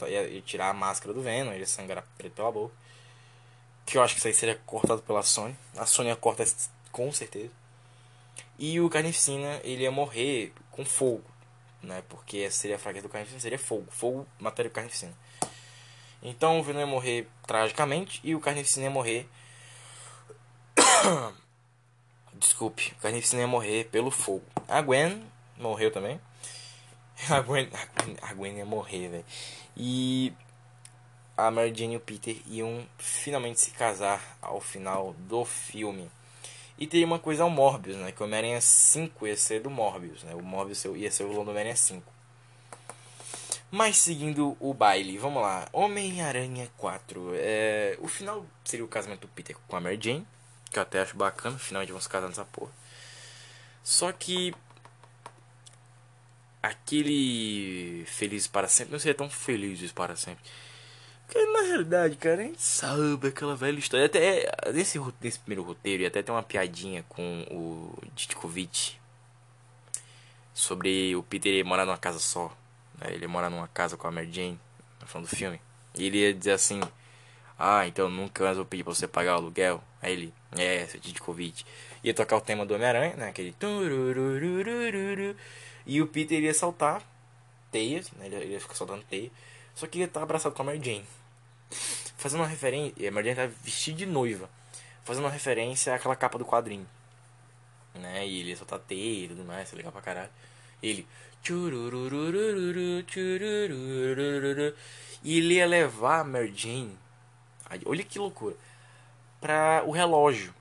ia, 0.07 0.27
ia 0.27 0.41
tirar 0.41 0.69
a 0.69 0.73
máscara 0.73 1.13
do 1.13 1.21
Venom, 1.21 1.51
ele 1.51 1.61
ia 1.61 1.67
sangrar 1.67 2.05
preto 2.17 2.33
pela 2.33 2.51
boca. 2.51 2.73
Que 3.85 3.97
eu 3.97 4.03
acho 4.03 4.13
que 4.13 4.19
isso 4.19 4.27
aí 4.27 4.33
seria 4.33 4.55
cortado 4.65 5.01
pela 5.01 5.23
Sony. 5.23 5.55
A 5.75 5.85
Sony 5.85 6.09
ia 6.09 6.15
cortar 6.15 6.45
com 6.91 7.11
certeza. 7.11 7.51
E 8.57 8.79
o 8.79 8.89
Carnificina, 8.89 9.59
ele 9.63 9.83
ia 9.83 9.91
morrer 9.91 10.53
com 10.71 10.85
fogo, 10.85 11.23
né? 11.81 12.03
Porque 12.09 12.49
seria 12.51 12.75
a 12.75 12.79
fraqueza 12.79 13.07
do 13.07 13.09
Carnificina, 13.09 13.39
seria 13.39 13.57
fogo. 13.57 13.87
Fogo 13.89 14.27
matéria 14.39 14.69
do 14.69 14.73
Carnificina. 14.73 15.13
Então 16.21 16.59
o 16.59 16.63
Venom 16.63 16.79
ia 16.79 16.87
morrer 16.87 17.27
tragicamente 17.47 18.19
e 18.23 18.35
o 18.35 18.39
Carnificina 18.39 18.85
ia 18.85 18.91
morrer... 18.91 19.27
Desculpe, 22.33 22.93
o 22.97 23.01
Carnificina 23.01 23.41
ia 23.41 23.47
morrer 23.47 23.85
pelo 23.85 24.11
fogo. 24.11 24.45
A 24.67 24.81
Gwen 24.81 25.21
morreu 25.57 25.91
também. 25.91 26.19
A 27.29 27.41
Gwen, 27.41 27.69
a 27.73 28.01
Gwen, 28.01 28.17
a 28.21 28.33
Gwen 28.33 28.57
ia 28.57 28.65
morrer, 28.65 29.09
velho. 29.09 29.25
E 29.75 30.33
a 31.35 31.49
Mary 31.49 31.73
Jane 31.73 31.93
e 31.93 31.97
o 31.97 31.99
Peter 32.01 32.35
iam 32.47 32.85
finalmente 32.97 33.61
se 33.61 33.71
casar 33.71 34.37
ao 34.41 34.59
final 34.59 35.13
do 35.19 35.45
filme. 35.45 36.09
E 36.77 36.87
teria 36.87 37.05
uma 37.05 37.19
coisa 37.19 37.43
ao 37.43 37.49
Morbius, 37.49 37.97
né? 37.97 38.11
Que 38.11 38.21
o 38.21 38.25
Homem-Aranha 38.25 38.61
5 38.61 39.27
ia 39.27 39.35
ser 39.35 39.61
do 39.61 39.69
Morbius, 39.69 40.23
né? 40.23 40.33
O 40.33 40.41
Morbius 40.41 40.83
ia 40.85 41.11
ser 41.11 41.23
o 41.23 41.29
vilão 41.29 41.43
do 41.43 41.51
Homem-Aranha 41.51 41.75
5. 41.75 42.18
Mas 43.71 43.97
seguindo 43.97 44.57
o 44.59 44.73
baile, 44.73 45.17
vamos 45.17 45.41
lá. 45.43 45.67
Homem-Aranha 45.71 46.69
4. 46.77 47.31
É... 47.35 47.97
O 47.99 48.07
final 48.07 48.45
seria 48.63 48.85
o 48.85 48.89
casamento 48.89 49.21
do 49.21 49.27
Peter 49.27 49.55
com 49.67 49.75
a 49.75 49.79
Mary 49.79 49.99
Jane. 50.01 50.27
Que 50.71 50.79
eu 50.79 50.83
até 50.83 51.01
acho 51.01 51.15
bacana, 51.15 51.57
finalmente 51.57 51.91
vão 51.91 52.01
se 52.01 52.09
casar 52.09 52.27
nessa 52.27 52.45
porra. 52.45 52.71
Só 53.83 54.11
que 54.11 54.53
aquele 56.61 58.05
feliz 58.07 58.47
para 58.47 58.67
sempre 58.67 58.91
não 58.91 58.99
seria 58.99 59.15
tão 59.15 59.29
felizes 59.29 59.91
para 59.91 60.15
sempre. 60.15 60.43
Porque 61.25 61.45
na 61.45 61.61
realidade, 61.61 62.15
cara, 62.15 62.41
a 62.41 62.45
gente 62.45 62.61
sabe 62.61 63.27
aquela 63.27 63.55
velha 63.55 63.77
história. 63.77 64.07
Até 64.07 64.51
nesse, 64.73 64.99
nesse 65.21 65.39
primeiro 65.39 65.63
roteiro, 65.63 66.03
e 66.03 66.05
até 66.05 66.23
tem 66.23 66.33
uma 66.33 66.41
piadinha 66.41 67.03
com 67.07 67.45
o 67.51 67.95
Ditkovic 68.15 68.97
sobre 70.53 71.15
o 71.15 71.23
Peter 71.23 71.63
morar 71.63 71.85
numa 71.85 71.97
casa 71.97 72.19
só. 72.19 72.51
Ele 73.05 73.27
morar 73.27 73.49
numa 73.49 73.67
casa 73.67 73.95
com 73.95 74.07
a 74.07 74.11
Mary 74.11 74.31
Jane, 74.31 74.59
no 75.01 75.07
final 75.07 75.23
do 75.23 75.27
filme. 75.27 75.61
E 75.95 76.05
ele 76.05 76.17
ia 76.19 76.33
dizer 76.33 76.51
assim: 76.51 76.81
Ah, 77.57 77.87
então 77.87 78.09
nunca 78.09 78.43
mais 78.43 78.57
vou 78.57 78.65
pedir 78.65 78.83
pra 78.83 78.93
você 78.93 79.07
pagar 79.07 79.33
o 79.33 79.37
aluguel. 79.37 79.83
Aí 80.01 80.13
ele, 80.13 80.33
é, 80.57 80.85
seu 80.85 80.99
Ditkovic. 80.99 81.65
Ia 82.03 82.13
tocar 82.13 82.37
o 82.37 82.41
tema 82.41 82.65
do 82.65 82.73
Homem-Aranha, 82.73 83.15
né? 83.15 83.29
Aquele. 83.29 83.55
E 85.85 86.01
o 86.01 86.07
Peter 86.07 86.37
iria 86.37 86.53
saltar 86.53 87.01
teias, 87.71 88.11
né? 88.13 88.27
Ele 88.27 88.53
ia 88.53 88.59
ficar 88.59 88.75
soltando 88.75 89.03
teia. 89.03 89.31
Só 89.75 89.87
que 89.87 89.99
ele 89.99 90.07
tá 90.07 90.21
abraçado 90.21 90.53
com 90.53 90.61
a 90.61 90.65
Mary 90.65 90.81
Jane. 90.83 91.05
Fazendo 92.17 92.41
uma 92.41 92.47
referência. 92.47 93.07
A 93.07 93.11
Mary 93.11 93.33
Jane 93.33 93.49
tá 93.49 93.55
vestida 93.63 93.97
de 93.97 94.05
noiva. 94.05 94.49
Fazendo 95.03 95.23
uma 95.23 95.31
referência 95.31 95.93
àquela 95.93 96.15
capa 96.15 96.37
do 96.37 96.45
quadrinho. 96.45 96.87
Né? 97.95 98.27
E 98.27 98.41
ele 98.41 98.49
ia 98.49 98.57
soltar 98.57 98.79
teia 98.79 99.25
e 99.25 99.27
tudo 99.29 99.43
mais, 99.43 99.71
é 99.73 99.75
legal 99.75 99.91
pra 99.91 100.01
caralho. 100.01 100.29
Ele. 100.81 101.07
E 105.23 105.37
ele 105.37 105.55
ia 105.55 105.67
levar 105.67 106.19
a 106.19 106.23
Mary 106.23 106.53
Jane. 106.55 106.97
Olha 107.85 108.03
que 108.03 108.19
loucura. 108.19 108.55
Pra 109.41 109.83
o 109.85 109.91
relógio. 109.91 110.53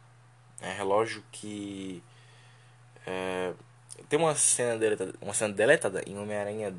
É, 0.60 0.72
relógio 0.72 1.22
que. 1.30 2.02
É, 3.06 3.52
tem 4.08 4.18
uma 4.18 4.34
cena 4.34 4.78
deletada, 4.78 5.14
uma 5.20 5.34
cena 5.34 5.54
deletada 5.54 6.02
em 6.06 6.18
Homem-Aranha, 6.18 6.74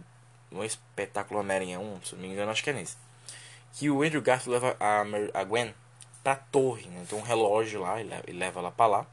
um 0.51 0.63
espetáculo 0.63 1.39
Homem-Aranha 1.39 1.79
1, 1.79 2.01
se 2.03 2.15
não 2.15 2.21
me 2.21 2.27
engano, 2.27 2.51
acho 2.51 2.63
que 2.63 2.69
é 2.69 2.73
nesse. 2.73 2.97
Que 3.73 3.89
o 3.89 4.01
Andrew 4.01 4.21
Garfield 4.21 4.59
leva 4.59 4.75
a, 4.79 5.01
a 5.39 5.43
Gwen 5.43 5.73
pra 6.23 6.35
torre, 6.35 6.87
né? 6.87 7.05
Tem 7.07 7.17
um 7.17 7.21
relógio 7.21 7.81
lá, 7.81 7.99
ele 7.99 8.37
leva 8.37 8.59
ela 8.59 8.71
pra 8.71 8.87
lá. 8.87 9.07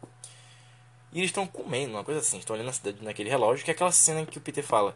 E 1.17 1.21
eles 1.21 1.31
estão 1.31 1.47
comendo, 1.47 1.95
uma 1.95 2.05
coisa 2.05 2.21
assim, 2.21 2.37
estão 2.37 2.55
olhando 2.55 2.71
naquele 3.01 3.31
relógio, 3.31 3.65
que 3.65 3.71
é 3.71 3.75
aquela 3.75 3.91
cena 3.91 4.27
que 4.27 4.37
o 4.37 4.41
Peter 4.41 4.63
fala 4.63 4.95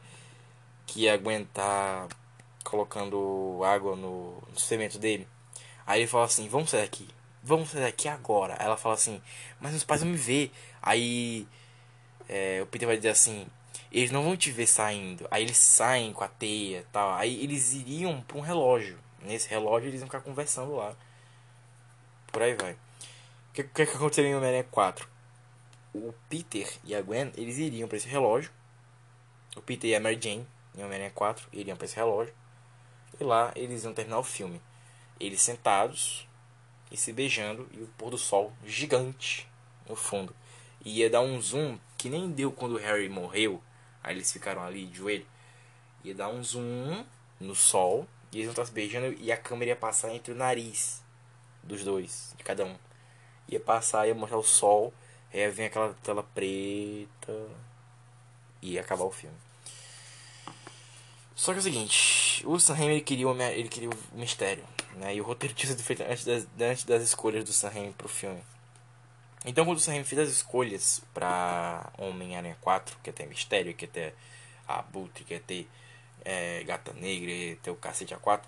que 0.87 1.09
a 1.09 1.17
Gwen 1.17 1.47
tá 1.47 2.07
colocando 2.63 3.63
água 3.65 3.97
no, 3.97 4.35
no 4.53 4.61
cimento 4.61 4.99
dele. 4.99 5.27
Aí 5.87 6.03
ele 6.03 6.07
fala 6.07 6.27
assim, 6.27 6.47
vamos 6.47 6.69
sair 6.69 6.83
daqui, 6.83 7.09
vamos 7.43 7.71
sair 7.71 7.81
daqui 7.81 8.07
agora. 8.07 8.55
Aí 8.59 8.67
ela 8.67 8.77
fala 8.77 8.97
assim, 8.97 9.23
mas 9.59 9.71
meus 9.71 9.83
pais 9.83 10.03
vão 10.03 10.11
me 10.11 10.19
ver. 10.19 10.53
Aí 10.83 11.49
é, 12.29 12.61
o 12.61 12.67
Peter 12.67 12.87
vai 12.87 12.99
dizer 12.99 13.09
assim: 13.09 13.47
eles 13.91 14.11
não 14.11 14.23
vão 14.23 14.37
te 14.37 14.51
ver 14.51 14.67
saindo. 14.67 15.27
Aí 15.31 15.43
eles 15.43 15.57
saem 15.57 16.13
com 16.13 16.23
a 16.23 16.29
teia 16.29 16.85
tal. 16.93 17.15
Aí 17.15 17.43
eles 17.43 17.73
iriam 17.73 18.21
para 18.21 18.37
um 18.37 18.43
relógio. 18.43 18.99
Nesse 19.23 19.49
relógio 19.49 19.89
eles 19.89 20.01
iam 20.01 20.07
ficar 20.07 20.21
conversando 20.21 20.77
lá. 20.77 20.95
Por 22.31 22.43
aí 22.43 22.55
vai. 22.55 22.73
O 22.73 22.79
que, 23.55 23.63
que, 23.65 23.87
que 23.87 23.97
aconteceria 23.97 24.31
em 24.31 24.35
Homem-Aranha 24.35 24.67
4? 24.71 25.20
O 25.93 26.15
Peter 26.29 26.69
e 26.85 26.95
a 26.95 27.03
Gwen 27.03 27.33
eles 27.37 27.59
iriam 27.59 27.89
para 27.89 27.97
esse 27.97 28.09
relógio. 28.09 28.51
O 29.57 29.63
Peter 29.63 29.91
e 29.91 29.95
a 29.95 30.01
Mary 30.01 30.19
Jane 30.21 30.47
em 30.77 30.85
Homem-Aranha 30.85 31.11
4 31.11 31.49
iriam 31.53 31.77
para 31.77 31.85
esse 31.85 31.97
relógio. 31.97 32.33
E 33.19 33.25
lá 33.25 33.53
eles 33.57 33.85
iam 33.85 33.93
terminar 33.93 34.19
o 34.19 34.25
filme. 34.25 34.61
Eles 35.19 35.41
sentados 35.43 36.27
e 36.91 36.97
se 36.97 37.13
beijando 37.13 37.69
e 37.73 37.83
o 37.83 37.87
pôr 37.99 38.11
do 38.11 38.19
sol 38.19 38.53
gigante 38.65 39.49
no 39.89 39.97
fundo. 39.97 40.35
E 40.85 41.01
ia 41.01 41.11
dar 41.11 41.21
um 41.21 41.41
zoom 41.41 41.79
que 41.99 42.09
nem 42.09 42.31
deu 42.31 42.51
quando 42.51 42.75
o 42.75 42.79
Harry 42.79 43.09
morreu. 43.09 43.63
Aí 44.03 44.15
eles 44.15 44.33
ficaram 44.33 44.63
ali 44.63 44.87
de 44.87 44.99
joelho. 44.99 45.27
Ia 46.05 46.15
dar 46.15 46.29
um 46.29 46.43
zoom 46.43 47.05
no 47.39 47.55
sol. 47.55 48.09
E 48.33 48.37
eles 48.37 48.47
vão 48.47 48.53
estar 48.53 48.65
se 48.65 48.73
beijando. 48.73 49.15
E 49.21 49.31
a 49.31 49.37
câmera 49.37 49.73
ia 49.73 49.77
passar 49.77 50.15
entre 50.15 50.33
o 50.33 50.37
nariz 50.37 51.03
dos 51.63 51.85
dois, 51.85 52.35
de 52.37 52.43
cada 52.43 52.65
um. 52.65 52.77
Ia 53.49 53.61
passar, 53.61 54.07
ia 54.07 54.15
mostrar 54.15 54.39
o 54.39 54.43
sol. 54.43 54.95
Aí 55.33 55.41
ia 55.41 55.51
vir 55.51 55.65
aquela 55.65 55.95
tela 56.03 56.23
preta. 56.23 57.49
E 58.63 58.73
ia 58.73 58.81
acabar 58.81 59.05
o 59.05 59.11
filme. 59.11 59.37
Só 61.35 61.53
que 61.53 61.59
é 61.59 61.61
o 61.61 61.63
seguinte, 61.63 62.43
o 62.47 62.61
Sam 62.61 62.75
Raimi 62.75 62.93
ele 62.97 63.01
queria, 63.01 63.27
o, 63.27 63.43
ele 63.43 63.69
queria 63.71 63.89
mistério, 64.13 64.63
né? 64.97 65.15
E 65.15 65.23
o 65.23 65.25
roteiro 65.25 65.55
tinha 65.55 65.71
sido 65.71 65.83
feito 65.83 66.03
antes 66.03 66.23
das, 66.27 66.47
antes 66.61 66.85
das 66.85 67.03
escolhas 67.03 67.45
do 67.45 67.53
Sam 67.53 67.71
Raimi 67.71 67.93
pro 67.95 68.11
filme. 68.11 68.43
Então, 69.47 69.65
quando 69.65 69.79
o 69.79 69.81
Sam 69.81 70.05
fez 70.05 70.21
as 70.21 70.29
escolhas 70.29 71.03
para 71.15 71.91
Homem-Aranha 71.97 72.59
4, 72.61 72.99
que 73.03 73.09
é 73.09 73.13
ter 73.13 73.27
Mistério, 73.27 73.73
que 73.73 73.87
é 73.87 73.89
ter 73.89 74.15
a 74.69 74.83
Butre, 74.83 75.25
que 75.25 75.33
é 75.33 75.39
ter 75.39 75.67
é, 76.27 76.63
Gata 76.65 76.93
Negra, 76.93 77.31
que 77.31 77.53
é 77.53 77.55
ter 77.57 77.71
o 77.71 77.77
Cacete 77.77 78.15
A4, 78.15 78.43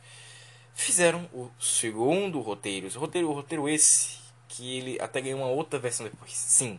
fizeram 0.74 1.28
o 1.33 1.51
segundo 1.59 2.41
roteiro. 2.41 2.89
O 2.95 3.01
roteiro, 3.01 3.30
o 3.30 3.33
roteiro 3.33 3.68
esse, 3.70 4.18
que 4.53 4.79
ele 4.79 4.99
até 5.01 5.21
ganhou 5.21 5.41
uma 5.41 5.49
outra 5.49 5.79
versão 5.79 6.05
depois. 6.05 6.33
Sim, 6.33 6.79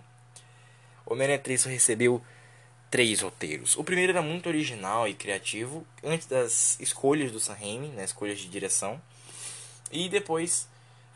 Homem-Aranha 1.05 1.39
3 1.39 1.61
só 1.61 1.69
recebeu 1.69 2.21
três 2.89 3.21
roteiros. 3.21 3.75
O 3.75 3.83
primeiro 3.83 4.11
era 4.11 4.21
muito 4.21 4.47
original 4.47 5.07
e 5.07 5.13
criativo, 5.13 5.85
antes 6.03 6.27
das 6.27 6.79
escolhas 6.79 7.31
do 7.31 7.39
Sam 7.39 7.53
Raimi, 7.53 7.87
né, 7.89 8.03
escolhas 8.03 8.39
de 8.39 8.47
direção. 8.47 9.01
E 9.91 10.07
depois 10.07 10.67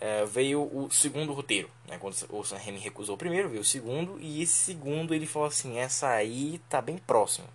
é, 0.01 0.25
veio 0.25 0.63
o 0.63 0.89
segundo 0.91 1.33
roteiro. 1.33 1.69
Né? 1.87 1.97
Quando 1.99 2.15
o 2.29 2.43
Sam 2.43 2.57
Raimi 2.57 2.79
recusou 2.79 3.15
o 3.15 3.17
primeiro, 3.17 3.49
veio 3.49 3.61
o 3.61 3.65
segundo. 3.65 4.19
E 4.19 4.41
esse 4.41 4.53
segundo 4.53 5.13
ele 5.13 5.27
falou 5.27 5.47
assim: 5.47 5.77
essa 5.77 6.09
aí 6.09 6.59
tá 6.67 6.81
bem 6.81 6.97
próximo. 6.97 7.47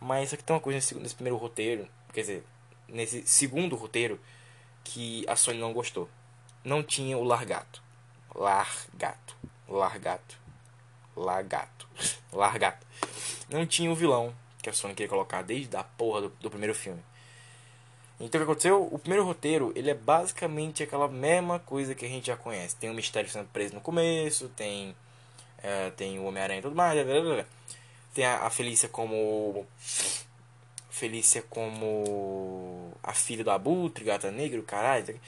Mas 0.00 0.32
aqui 0.32 0.44
tem 0.44 0.54
uma 0.54 0.62
coisa 0.62 0.76
nesse, 0.76 0.94
nesse 0.94 1.14
primeiro 1.14 1.36
roteiro, 1.36 1.88
quer 2.12 2.20
dizer, 2.20 2.44
nesse 2.86 3.26
segundo 3.26 3.74
roteiro, 3.74 4.20
que 4.84 5.24
a 5.28 5.34
Sony 5.34 5.58
não 5.58 5.72
gostou. 5.72 6.08
Não 6.64 6.84
tinha 6.84 7.18
o 7.18 7.24
largato. 7.24 7.82
Largato. 8.38 9.36
Largato. 9.68 10.38
Largato. 11.16 11.88
Largato. 12.32 12.86
Não 13.50 13.66
tinha 13.66 13.90
o 13.90 13.96
vilão 13.96 14.32
que 14.62 14.70
a 14.70 14.72
Sony 14.72 14.94
queria 14.94 15.08
colocar 15.08 15.42
desde 15.42 15.76
a 15.76 15.82
porra 15.82 16.22
do, 16.22 16.28
do 16.40 16.48
primeiro 16.48 16.74
filme. 16.74 17.02
Então 18.20 18.40
o 18.40 18.44
que 18.44 18.50
aconteceu? 18.50 18.88
O 18.92 18.98
primeiro 18.98 19.24
roteiro, 19.24 19.72
ele 19.74 19.90
é 19.90 19.94
basicamente 19.94 20.82
aquela 20.82 21.08
mesma 21.08 21.58
coisa 21.58 21.94
que 21.94 22.04
a 22.04 22.08
gente 22.08 22.28
já 22.28 22.36
conhece. 22.36 22.76
Tem 22.76 22.88
um 22.90 22.94
mistério 22.94 23.28
sendo 23.28 23.48
preso 23.48 23.74
no 23.74 23.80
começo, 23.80 24.48
tem 24.50 24.94
É, 25.62 25.90
tem 25.90 26.18
o 26.20 26.24
Homem-Aranha 26.24 26.60
e 26.60 26.62
tudo 26.62 26.76
mais. 26.76 26.94
Blá, 27.04 27.20
blá, 27.20 27.34
blá. 27.34 27.44
Tem 28.14 28.24
a, 28.24 28.46
a 28.46 28.50
Felícia 28.50 28.88
como. 28.88 29.66
Felícia 30.90 31.42
como. 31.42 32.92
A 33.02 33.12
filha 33.12 33.44
do 33.44 33.50
Abutre, 33.50 34.04
Gata 34.04 34.30
Negra, 34.30 34.60
o 34.60 34.64
caralho. 34.64 35.20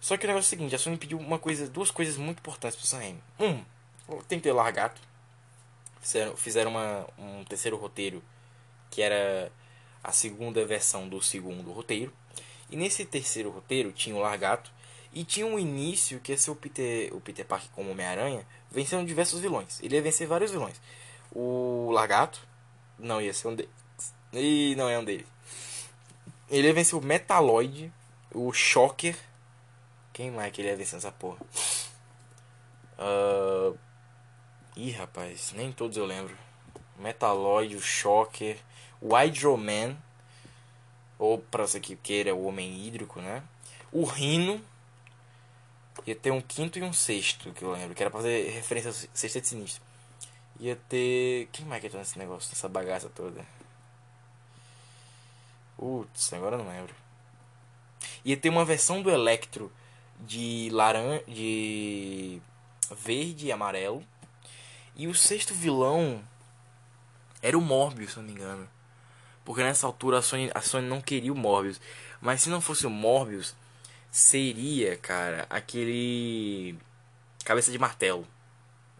Só 0.00 0.16
que 0.16 0.24
o 0.24 0.28
negócio 0.28 0.46
é 0.46 0.48
o 0.48 0.50
seguinte: 0.50 0.74
a 0.74 0.78
Sony 0.78 0.96
pediu 0.96 1.18
uma 1.18 1.38
coisa, 1.38 1.68
duas 1.68 1.90
coisas 1.90 2.16
muito 2.16 2.38
importantes 2.38 2.76
pro 2.76 2.86
Sam. 2.86 3.16
Um, 3.38 3.62
tem 4.28 4.38
que 4.38 4.44
ter 4.44 4.52
Largato. 4.52 5.00
Fizeram, 6.00 6.36
fizeram 6.36 6.70
uma, 6.70 7.06
um 7.18 7.44
terceiro 7.44 7.76
roteiro 7.76 8.22
que 8.90 9.02
era 9.02 9.50
a 10.02 10.12
segunda 10.12 10.64
versão 10.64 11.08
do 11.08 11.20
segundo 11.22 11.70
roteiro. 11.72 12.12
E 12.70 12.76
nesse 12.76 13.04
terceiro 13.04 13.50
roteiro 13.50 13.92
tinha 13.92 14.14
o 14.14 14.20
Largato 14.20 14.70
e 15.12 15.24
tinha 15.24 15.46
um 15.46 15.58
início 15.58 16.20
que 16.20 16.32
ia 16.32 16.38
ser 16.38 16.50
o 16.50 16.54
Peter, 16.54 17.14
o 17.14 17.20
Peter 17.20 17.44
Parker 17.44 17.70
como 17.72 17.90
Homem-Aranha 17.90 18.46
vencendo 18.70 19.06
diversos 19.06 19.40
vilões. 19.40 19.80
Ele 19.82 19.96
ia 19.96 20.02
vencer 20.02 20.26
vários 20.26 20.50
vilões. 20.50 20.80
O 21.32 21.90
Largato 21.92 22.46
não 22.98 23.20
ia 23.20 23.32
ser 23.32 23.48
um 23.48 23.54
deles. 23.54 23.72
E 24.32 24.74
não 24.76 24.88
é 24.88 24.98
um 24.98 25.04
deles. 25.04 25.26
Ele 26.50 26.66
ia 26.66 26.74
vencer 26.74 26.98
o 26.98 27.02
Metaloid, 27.02 27.92
o 28.32 28.52
Shocker. 28.52 29.16
Quem 30.18 30.32
mais 30.32 30.52
que 30.52 30.60
ele 30.60 30.68
ia 30.68 30.76
vencer 30.76 30.96
nessa 30.96 31.12
porra? 31.12 31.38
Uh... 32.98 33.78
Ih, 34.74 34.90
rapaz, 34.90 35.52
nem 35.54 35.70
todos 35.70 35.96
eu 35.96 36.04
lembro. 36.04 36.36
Metaloid, 36.98 37.76
o 37.76 37.80
Shocker, 37.80 38.58
o 39.00 39.14
Hydroman. 39.14 39.96
Ou 41.20 41.38
pra 41.38 41.64
você 41.64 41.78
que 41.78 41.94
queira, 41.94 42.34
o 42.34 42.46
Homem 42.46 42.84
Hídrico, 42.84 43.20
né? 43.20 43.44
O 43.92 44.04
Rino. 44.04 44.60
Ia 46.04 46.16
ter 46.16 46.32
um 46.32 46.40
quinto 46.40 46.80
e 46.80 46.82
um 46.82 46.92
sexto, 46.92 47.52
que 47.52 47.62
eu 47.62 47.70
lembro. 47.70 47.94
Que 47.94 48.02
era 48.02 48.10
pra 48.10 48.18
fazer 48.18 48.50
referência 48.50 48.90
ao 48.90 48.94
sexteto 49.14 49.46
sinistro. 49.46 49.84
Ia 50.58 50.74
ter. 50.88 51.48
Quem 51.52 51.64
mais 51.64 51.80
que 51.80 51.90
tá 51.90 51.98
nesse 51.98 52.18
negócio, 52.18 52.50
nessa 52.50 52.68
bagaça 52.68 53.08
toda? 53.08 53.46
Putz, 55.76 56.32
agora 56.32 56.56
eu 56.56 56.64
não 56.64 56.72
lembro. 56.72 56.92
Ia 58.24 58.36
ter 58.36 58.48
uma 58.48 58.64
versão 58.64 59.00
do 59.00 59.10
Electro 59.10 59.72
de 60.20 60.68
laranja. 60.72 61.22
de 61.26 62.40
verde 62.90 63.46
e 63.46 63.52
amarelo. 63.52 64.04
E 64.96 65.06
o 65.06 65.14
sexto 65.14 65.54
vilão 65.54 66.22
era 67.42 67.56
o 67.56 67.60
Morbius, 67.60 68.12
se 68.12 68.16
não 68.18 68.24
me 68.24 68.32
engano. 68.32 68.68
Porque 69.44 69.62
nessa 69.62 69.86
altura 69.86 70.18
a 70.18 70.22
Sony, 70.22 70.50
a 70.54 70.60
Sony 70.60 70.86
não 70.86 71.00
queria 71.00 71.32
o 71.32 71.36
Morbius. 71.36 71.80
Mas 72.20 72.42
se 72.42 72.50
não 72.50 72.60
fosse 72.60 72.86
o 72.86 72.90
Morbius, 72.90 73.54
seria, 74.10 74.96
cara, 74.96 75.46
aquele. 75.48 76.76
Cabeça 77.44 77.70
de 77.70 77.78
martelo. 77.78 78.26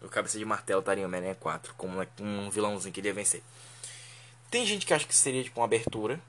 O 0.01 0.07
cabeça 0.07 0.39
de 0.39 0.45
martelo 0.45 0.79
estaria 0.79 1.03
em 1.03 1.05
Homem-Aranha 1.05 1.35
4, 1.35 1.73
como 1.75 1.99
um 2.21 2.49
vilãozinho 2.49 2.93
que 2.93 3.01
ele 3.01 3.09
ia 3.09 3.13
vencer. 3.13 3.43
Tem 4.49 4.65
gente 4.65 4.85
que 4.85 4.93
acha 4.93 5.05
que 5.05 5.15
seria 5.15 5.43
tipo 5.43 5.59
uma 5.59 5.65
abertura, 5.65 6.19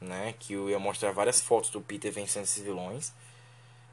né? 0.00 0.34
Que 0.38 0.54
eu 0.54 0.70
ia 0.70 0.78
mostrar 0.78 1.12
várias 1.12 1.40
fotos 1.40 1.70
do 1.70 1.82
Peter 1.82 2.10
vencendo 2.10 2.44
esses 2.44 2.64
vilões. 2.64 3.12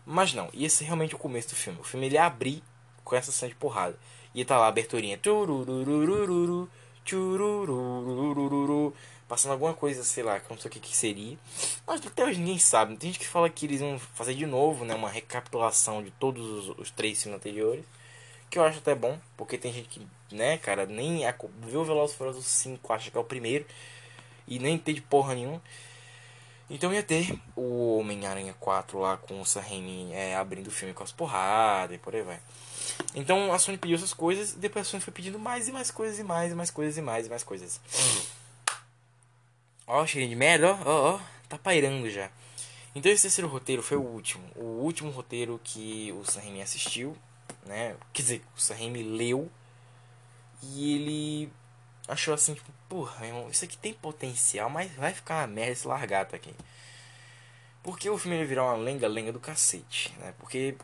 Mas 0.09 0.33
não, 0.33 0.49
ia 0.53 0.69
ser 0.69 0.85
realmente 0.85 1.15
o 1.15 1.17
começo 1.17 1.49
do 1.49 1.55
filme. 1.55 1.81
O 1.81 1.83
filme 1.83 2.05
ele 2.05 2.15
ia 2.15 2.23
abrir 2.23 2.63
com 3.03 3.13
essa 3.13 3.29
cena 3.29 3.49
de 3.49 3.55
porrada. 3.55 3.99
Ia 4.33 4.45
tá 4.45 4.57
lá 4.57 4.67
a 4.67 4.69
aberturinha. 4.69 5.19
Passando 9.27 9.51
alguma 9.51 9.73
coisa, 9.73 10.05
sei 10.05 10.23
lá, 10.23 10.39
que 10.39 10.45
eu 10.45 10.55
não 10.55 10.61
sei 10.61 10.69
o 10.69 10.71
que, 10.71 10.79
que 10.79 10.95
seria. 10.95 11.37
Mas 11.85 12.07
até 12.07 12.23
hoje 12.23 12.39
ninguém 12.39 12.57
sabe. 12.57 12.95
Tem 12.95 13.09
gente 13.09 13.19
que 13.19 13.27
fala 13.27 13.49
que 13.49 13.65
eles 13.65 13.81
vão 13.81 13.99
fazer 13.99 14.33
de 14.33 14.45
novo, 14.45 14.85
né? 14.85 14.95
Uma 14.95 15.09
recapitulação 15.09 16.01
de 16.01 16.11
todos 16.11 16.69
os, 16.69 16.79
os 16.79 16.89
três 16.89 17.21
filmes 17.21 17.37
anteriores. 17.37 17.83
Que 18.49 18.57
eu 18.57 18.63
acho 18.63 18.77
até 18.77 18.95
bom, 18.95 19.19
porque 19.35 19.57
tem 19.57 19.73
gente 19.73 19.89
que, 19.89 20.07
né, 20.33 20.57
cara, 20.57 20.85
nem 20.85 21.23
viu 21.63 21.81
o 21.81 21.83
Velozes 21.83 22.15
Furiosos 22.15 22.45
5, 22.45 22.93
acha 22.93 23.11
que 23.11 23.17
é 23.17 23.19
o 23.19 23.25
primeiro. 23.25 23.65
E 24.47 24.57
nem 24.57 24.77
tem 24.77 24.95
de 24.95 25.01
porra 25.01 25.35
nenhuma. 25.35 25.61
Então 26.69 26.93
ia 26.93 27.01
ter 27.01 27.39
o 27.55 27.97
Homem-Aranha 27.97 28.53
4 28.59 28.99
lá 28.99 29.17
com 29.17 29.39
o 29.39 29.45
Sam 29.45 29.61
Raimi 29.61 30.11
é, 30.11 30.35
abrindo 30.35 30.67
o 30.67 30.71
filme 30.71 30.93
com 30.93 31.03
as 31.03 31.11
porradas 31.11 31.95
e 31.95 31.99
por 31.99 32.13
aí 32.13 32.21
vai. 32.21 32.39
Então 33.15 33.53
a 33.53 33.59
Sony 33.59 33.77
pediu 33.77 33.95
essas 33.95 34.13
coisas 34.13 34.53
e 34.53 34.57
depois 34.57 34.85
a 34.85 34.89
Sony 34.89 35.01
foi 35.01 35.13
pedindo 35.13 35.39
mais 35.39 35.67
e 35.67 35.71
mais 35.71 35.89
coisas 35.89 36.19
e 36.19 36.23
mais 36.23 36.51
e 36.51 36.55
mais 36.55 36.69
coisas 36.69 36.97
e 36.97 37.01
mais 37.01 37.25
e 37.25 37.29
mais 37.29 37.43
coisas. 37.43 37.79
Ó, 39.85 40.01
oh, 40.01 40.07
cheirinho 40.07 40.29
de 40.29 40.35
merda, 40.35 40.73
ó, 40.73 40.79
ó, 40.85 41.15
ó, 41.15 41.19
tá 41.47 41.57
pairando 41.57 42.09
já. 42.09 42.29
Então 42.93 43.11
esse 43.11 43.21
terceiro 43.21 43.47
roteiro 43.47 43.81
foi 43.81 43.95
o 43.95 44.01
último. 44.01 44.43
O 44.55 44.81
último 44.83 45.09
roteiro 45.11 45.61
que 45.63 46.11
o 46.19 46.25
Sam 46.25 46.41
Raimi 46.41 46.61
assistiu, 46.61 47.15
né? 47.65 47.95
Quer 48.11 48.21
dizer, 48.21 48.41
o 48.55 48.59
Sam 48.59 48.75
Raimi 48.75 49.03
leu 49.03 49.49
e 50.61 50.95
ele 50.95 51.53
achou 52.07 52.33
assim, 52.33 52.53
tipo, 52.53 52.71
porra, 52.87 53.25
irmão, 53.25 53.49
isso 53.49 53.65
aqui 53.65 53.77
tem 53.77 53.93
potencial, 53.93 54.69
mas 54.69 54.91
vai 54.93 55.13
ficar 55.13 55.41
uma 55.41 55.47
merda 55.47 55.71
esse 55.71 55.87
largato 55.87 56.35
aqui. 56.35 56.53
Porque 57.83 58.09
o 58.09 58.17
filme 58.17 58.37
ia 58.37 58.45
virar 58.45 58.65
uma 58.65 58.75
lenga-lenga 58.75 59.31
do 59.31 59.39
cacete, 59.39 60.13
né? 60.19 60.33
Porque 60.39 60.75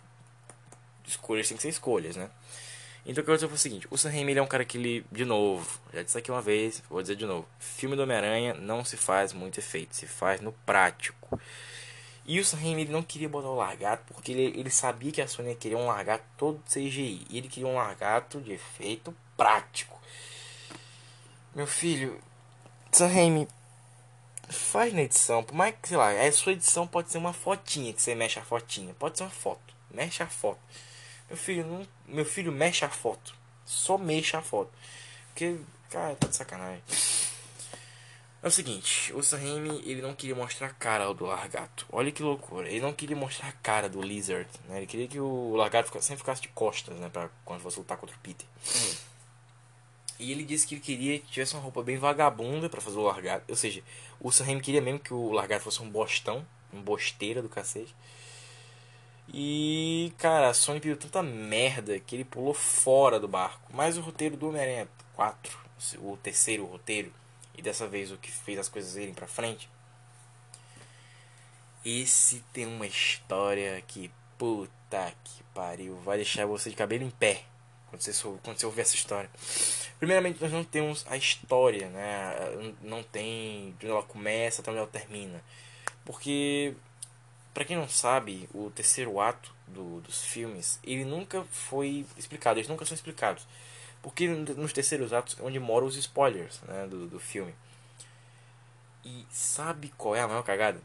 escolhas 1.06 1.48
tem 1.48 1.58
que 1.58 1.64
ser 1.64 1.70
escolhas, 1.70 2.16
né? 2.16 2.30
Então 3.06 3.22
o 3.22 3.26
que 3.26 3.32
eu 3.32 3.34
vou 3.34 3.36
dizer 3.36 3.48
foi 3.48 3.56
o 3.56 3.60
seguinte, 3.60 3.88
o 3.92 3.98
Sam 3.98 4.12
Raimi 4.12 4.38
é 4.38 4.42
um 4.42 4.48
cara 4.48 4.64
que 4.64 4.78
ele, 4.78 5.06
de 5.12 5.26
novo, 5.26 5.80
já 5.94 6.02
disse 6.02 6.18
aqui 6.18 6.32
uma 6.32 6.42
vez, 6.42 6.82
vou 6.90 7.02
dizer 7.02 7.18
de 7.18 7.26
novo, 7.26 7.46
filme 7.60 7.98
do 7.98 8.04
Homem-Aranha 8.04 8.54
não 8.54 8.86
se 8.86 8.96
faz 8.96 9.34
muito 9.34 9.60
efeito, 9.60 9.94
se 9.94 10.08
faz 10.08 10.40
no 10.40 10.54
prático. 10.66 11.38
E 12.26 12.40
o 12.40 12.46
Sam 12.46 12.58
Raimi 12.58 12.84
ele 12.84 12.92
não 12.94 13.04
queria 13.04 13.28
botar 13.28 13.50
o 13.50 13.56
largato 13.56 14.04
porque 14.14 14.32
ele, 14.32 14.58
ele 14.58 14.70
sabia 14.70 15.12
que 15.12 15.22
a 15.22 15.28
Sony 15.28 15.56
queria 15.56 15.78
um 15.78 15.88
largato 15.88 16.24
todo 16.38 16.64
CGI. 16.66 17.28
E 17.30 17.38
ele 17.38 17.50
queria 17.50 17.68
um 17.68 17.76
largato 17.76 18.40
de 18.40 18.54
efeito 18.54 19.14
prático. 19.36 20.00
Meu 21.56 21.68
filho, 21.68 22.20
Sam 22.92 23.10
faz 24.50 24.94
na 24.94 25.04
edição, 25.04 25.44
por 25.44 25.54
mais 25.54 25.76
que, 25.80 25.90
sei 25.90 25.98
lá, 25.98 26.10
a 26.10 26.32
sua 26.32 26.54
edição 26.54 26.88
pode 26.88 27.12
ser 27.12 27.20
uma 27.20 27.34
fotinha, 27.34 27.94
que 27.94 28.02
você 28.02 28.16
mexe 28.16 28.40
a 28.40 28.44
fotinha, 28.44 28.94
pode 28.96 29.18
ser 29.18 29.24
uma 29.24 29.30
foto, 29.30 29.74
mexe 29.92 30.24
a 30.24 30.28
foto. 30.28 30.60
Meu 31.28 31.38
filho, 31.38 31.66
não, 31.66 31.88
meu 32.08 32.26
filho 32.26 32.52
mexe 32.52 32.84
a 32.86 32.90
foto. 32.90 33.36
Só 33.66 33.98
mexe 33.98 34.36
a 34.36 34.42
foto. 34.42 34.72
Porque, 35.30 35.58
cara, 35.90 36.16
tá 36.16 36.28
de 36.28 36.36
sacanagem. 36.36 36.84
É 38.42 38.48
o 38.48 38.52
seguinte, 38.52 39.14
o 39.14 39.24
Sam 39.24 39.40
ele 39.86 40.02
não 40.02 40.14
queria 40.14 40.36
mostrar 40.36 40.68
a 40.68 40.74
cara 40.74 41.14
do 41.14 41.26
Largato. 41.26 41.86
Olha 41.92 42.12
que 42.12 42.22
loucura. 42.22 42.68
Ele 42.68 42.82
não 42.82 42.92
queria 42.92 43.16
mostrar 43.16 43.48
a 43.48 43.54
cara 43.54 43.88
do 43.88 44.02
Lizard, 44.02 44.50
né? 44.68 44.78
Ele 44.78 44.88
queria 44.88 45.08
que 45.08 45.20
o 45.20 45.56
Largato 45.56 45.90
sempre 46.02 46.18
ficasse 46.18 46.42
de 46.42 46.50
costas, 46.50 46.96
né? 46.98 47.10
Pra 47.10 47.30
quando 47.46 47.62
fosse 47.62 47.80
lutar 47.80 47.98
contra 47.98 48.16
o 48.16 48.20
Peter. 48.20 48.46
E 50.20 50.32
ele 50.32 50.44
disse 50.44 50.68
que 50.68 50.76
ele 50.76 50.82
queria 50.82 51.20
que 51.20 51.28
tivesse 51.28 51.56
uma 51.56 51.64
roupa 51.64 51.82
bem 51.82 51.98
vagabunda 51.98 52.70
para 52.70 52.82
fazer 52.82 52.98
o 52.98 53.04
Largato. 53.04 53.46
Ou 53.50 53.56
seja, 53.56 53.84
o 54.20 54.32
Sam 54.32 54.60
queria 54.60 54.82
mesmo 54.82 55.00
que 55.00 55.14
o 55.14 55.32
Largato 55.32 55.64
fosse 55.64 55.82
um 55.82 55.90
bostão, 55.90 56.46
um 56.72 56.82
bosteira 56.82 57.42
do 57.42 57.50
cacete. 57.50 57.94
E, 59.34 60.14
cara, 60.18 60.50
a 60.50 60.54
Sony 60.54 60.80
pediu 60.80 60.98
tanta 60.98 61.24
merda 61.24 62.00
que 62.00 62.16
ele 62.16 62.26
pulou 62.26 62.54
fora 62.54 63.20
do 63.20 63.28
barco. 63.28 63.72
Mas 63.74 63.98
o 63.98 64.02
roteiro 64.02 64.38
do 64.38 64.50
Homem-Aranha 64.50 64.88
4, 65.16 65.58
o 66.00 66.18
terceiro 66.18 66.66
roteiro, 66.66 67.12
e 67.58 67.62
dessa 67.62 67.88
vez 67.88 68.12
o 68.12 68.18
que 68.18 68.32
fez 68.32 68.60
as 68.60 68.70
coisas 68.70 68.96
irem 68.96 69.14
pra 69.14 69.28
frente. 69.28 69.70
Esse 71.86 72.44
tem 72.54 72.66
uma 72.66 72.88
história 72.88 73.82
que, 73.88 74.12
puta 74.38 75.14
que 75.24 75.44
pariu, 75.54 75.96
vai 75.98 76.18
deixar 76.18 76.46
você 76.46 76.70
de 76.70 76.76
cabelo 76.76 77.04
em 77.04 77.10
pé 77.10 77.44
quando 77.94 78.02
você, 78.02 78.28
quando 78.42 78.60
você 78.60 78.66
ouvir 78.66 78.82
essa 78.82 78.96
história. 78.96 79.30
Primeiramente, 80.00 80.42
nós 80.42 80.52
não 80.52 80.64
temos 80.64 81.06
a 81.08 81.16
história, 81.16 81.90
né? 81.90 82.36
Não 82.82 83.04
tem 83.04 83.76
de 83.80 83.86
onde 83.86 83.92
ela 83.92 84.04
começa 84.04 84.62
até 84.62 84.72
onde 84.72 84.80
ela 84.80 84.88
termina. 84.88 85.42
Porque 86.04 86.74
para 87.54 87.64
quem 87.64 87.78
não 87.78 87.88
sabe, 87.88 88.50
o 88.54 88.72
terceiro 88.72 89.20
ato 89.20 89.54
do, 89.68 90.02
dos 90.02 90.24
filmes, 90.24 90.80
ele 90.84 91.06
nunca 91.06 91.44
foi 91.52 92.06
explicado, 92.18 92.60
eles 92.60 92.68
nunca 92.68 92.84
são 92.84 92.96
explicados. 92.96 93.46
Porque 94.02 94.28
nos 94.28 94.74
terceiros 94.74 95.14
atos 95.14 95.38
é 95.40 95.44
onde 95.44 95.60
moram 95.60 95.86
os 95.88 95.96
spoilers 95.96 96.60
né, 96.62 96.88
do, 96.88 97.08
do 97.08 97.20
filme. 97.20 97.54
E 99.06 99.26
sabe 99.30 99.94
qual 99.98 100.16
é 100.16 100.22
a 100.22 100.28
maior 100.28 100.44
cagada? 100.44 100.82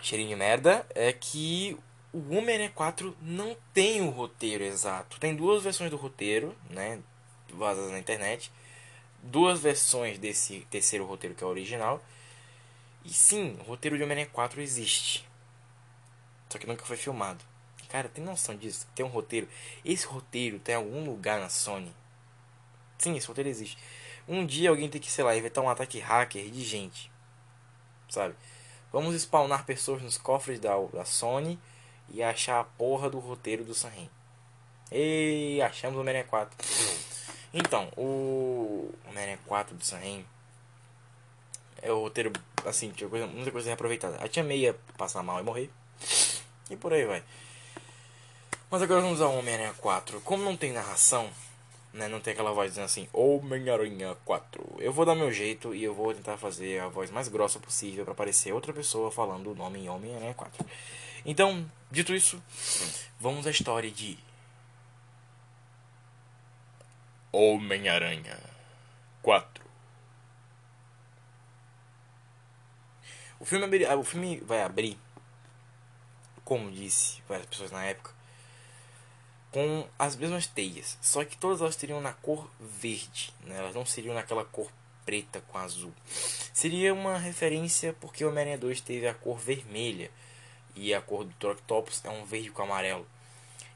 Cheirinho 0.00 0.30
de 0.30 0.36
merda 0.36 0.86
é 0.94 1.12
que 1.12 1.76
o 2.12 2.34
Homem-Aranha 2.34 2.72
4 2.74 3.16
não 3.20 3.56
tem 3.72 4.00
o 4.00 4.10
roteiro 4.10 4.64
exato. 4.64 5.18
Tem 5.20 5.34
duas 5.34 5.62
versões 5.62 5.90
do 5.90 5.96
roteiro, 5.96 6.56
né? 6.70 7.00
Vazadas 7.52 7.90
na 7.90 7.98
internet. 7.98 8.50
Duas 9.22 9.60
versões 9.60 10.18
desse 10.18 10.66
terceiro 10.70 11.04
roteiro 11.04 11.34
que 11.34 11.42
é 11.42 11.46
o 11.46 11.50
original 11.50 12.02
e 13.08 13.12
sim, 13.12 13.56
o 13.60 13.62
roteiro 13.62 13.96
de 13.96 14.02
Homem-Aranha 14.02 14.28
4 14.30 14.60
existe. 14.60 15.26
Só 16.50 16.58
que 16.58 16.66
nunca 16.66 16.84
foi 16.84 16.96
filmado. 16.96 17.42
Cara, 17.88 18.06
tem 18.06 18.22
noção 18.22 18.54
disso? 18.54 18.86
Tem 18.94 19.04
um 19.04 19.08
roteiro. 19.08 19.48
Esse 19.82 20.06
roteiro 20.06 20.58
tem 20.58 20.74
algum 20.74 21.04
lugar 21.06 21.40
na 21.40 21.48
Sony. 21.48 21.90
Sim, 22.98 23.16
esse 23.16 23.26
roteiro 23.26 23.48
existe. 23.48 23.78
Um 24.28 24.44
dia 24.44 24.68
alguém 24.68 24.90
tem 24.90 25.00
que, 25.00 25.10
sei 25.10 25.24
lá, 25.24 25.34
inventar 25.34 25.64
um 25.64 25.70
ataque 25.70 25.98
hacker 25.98 26.50
de 26.50 26.62
gente. 26.62 27.10
Sabe? 28.10 28.34
Vamos 28.92 29.14
spawnar 29.14 29.64
pessoas 29.64 30.02
nos 30.02 30.18
cofres 30.18 30.60
da, 30.60 30.76
da 30.92 31.06
Sony 31.06 31.58
e 32.10 32.22
achar 32.22 32.60
a 32.60 32.64
porra 32.64 33.10
do 33.10 33.18
roteiro 33.18 33.64
do 33.64 33.74
Sam 33.74 33.90
E 34.90 35.60
achamos 35.62 35.96
o 35.96 36.00
Homem-Aranha 36.00 36.28
4. 36.28 36.56
Então, 37.52 37.88
o 37.96 38.92
Homem-Aranha 39.08 39.38
4 39.46 39.76
do 39.76 39.84
Sam 39.84 39.98
Raimi 39.98 40.26
é 41.80 41.92
o 41.92 42.00
roteiro, 42.00 42.32
assim, 42.64 42.90
tinha 42.90 43.08
coisa, 43.08 43.26
muita 43.26 43.50
coisa 43.50 43.68
reaproveitada. 43.68 44.16
A 44.16 44.28
tia 44.28 44.42
Meia 44.42 44.76
passar 44.96 45.22
mal 45.22 45.40
e 45.40 45.42
morrer. 45.42 45.70
E 46.70 46.76
por 46.76 46.92
aí 46.92 47.04
vai. 47.04 47.22
Mas 48.70 48.82
agora 48.82 49.00
vamos 49.00 49.20
ao 49.20 49.34
Homem-Aranha 49.34 49.74
4. 49.78 50.20
Como 50.20 50.44
não 50.44 50.56
tem 50.56 50.72
narração, 50.72 51.30
né, 51.92 52.08
não 52.08 52.20
tem 52.20 52.32
aquela 52.32 52.52
voz 52.52 52.70
dizendo 52.70 52.84
assim, 52.84 53.08
Homem-Aranha 53.12 54.16
4. 54.24 54.76
Eu 54.78 54.92
vou 54.92 55.06
dar 55.06 55.14
meu 55.14 55.32
jeito 55.32 55.74
e 55.74 55.82
eu 55.82 55.94
vou 55.94 56.12
tentar 56.12 56.36
fazer 56.36 56.80
a 56.80 56.88
voz 56.88 57.10
mais 57.10 57.28
grossa 57.28 57.58
possível 57.58 58.04
para 58.04 58.14
parecer 58.14 58.52
outra 58.52 58.72
pessoa 58.72 59.10
falando 59.10 59.52
o 59.52 59.54
nome 59.54 59.88
Homem-Aranha 59.88 60.34
4. 60.34 60.66
Então, 61.24 61.70
dito 61.90 62.14
isso, 62.14 62.42
vamos 63.18 63.46
à 63.46 63.50
história 63.50 63.90
de 63.90 64.18
Homem-Aranha 67.32 68.38
4. 69.22 69.64
O 73.40 73.44
filme, 73.44 73.86
o 73.86 74.04
filme 74.04 74.40
vai 74.40 74.62
abrir, 74.62 74.98
como 76.44 76.70
disse 76.70 77.22
várias 77.28 77.46
pessoas 77.46 77.70
na 77.70 77.84
época, 77.84 78.12
com 79.50 79.88
as 79.98 80.16
mesmas 80.16 80.46
teias, 80.46 80.98
só 81.00 81.24
que 81.24 81.36
todas 81.36 81.60
elas 81.60 81.76
teriam 81.76 82.00
na 82.00 82.12
cor 82.12 82.50
verde, 82.60 83.32
né? 83.44 83.56
elas 83.58 83.74
não 83.74 83.86
seriam 83.86 84.14
naquela 84.14 84.44
cor 84.44 84.70
preta 85.04 85.40
com 85.48 85.56
azul. 85.58 85.92
Seria 86.52 86.92
uma 86.92 87.16
referência 87.16 87.94
porque 87.94 88.24
o 88.24 88.28
Homem-Aranha 88.28 88.58
2 88.58 88.80
teve 88.80 89.08
a 89.08 89.14
cor 89.14 89.38
vermelha 89.38 90.10
e 90.78 90.94
a 90.94 91.00
cor 91.00 91.24
do 91.24 91.50
Octopus 91.50 92.04
é 92.04 92.10
um 92.10 92.24
verde 92.24 92.50
com 92.50 92.62
amarelo. 92.62 93.06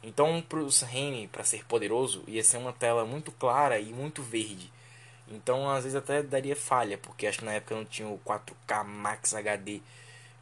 Então, 0.02 0.42
para 0.42 0.58
o 0.58 0.68
Raimi, 0.68 1.28
para 1.28 1.44
ser 1.44 1.64
poderoso, 1.64 2.24
ia 2.26 2.42
ser 2.42 2.56
uma 2.56 2.72
tela 2.72 3.04
muito 3.04 3.30
clara 3.32 3.78
e 3.78 3.92
muito 3.92 4.22
verde. 4.22 4.72
Então, 5.28 5.70
às 5.70 5.84
vezes 5.84 5.96
até 5.96 6.22
daria 6.22 6.56
falha, 6.56 6.98
porque 6.98 7.26
acho 7.26 7.38
que 7.38 7.44
na 7.44 7.52
época 7.52 7.74
não 7.74 7.84
tinha 7.84 8.08
o 8.08 8.20
4K 8.24 8.84
Max 8.84 9.34
HD. 9.34 9.80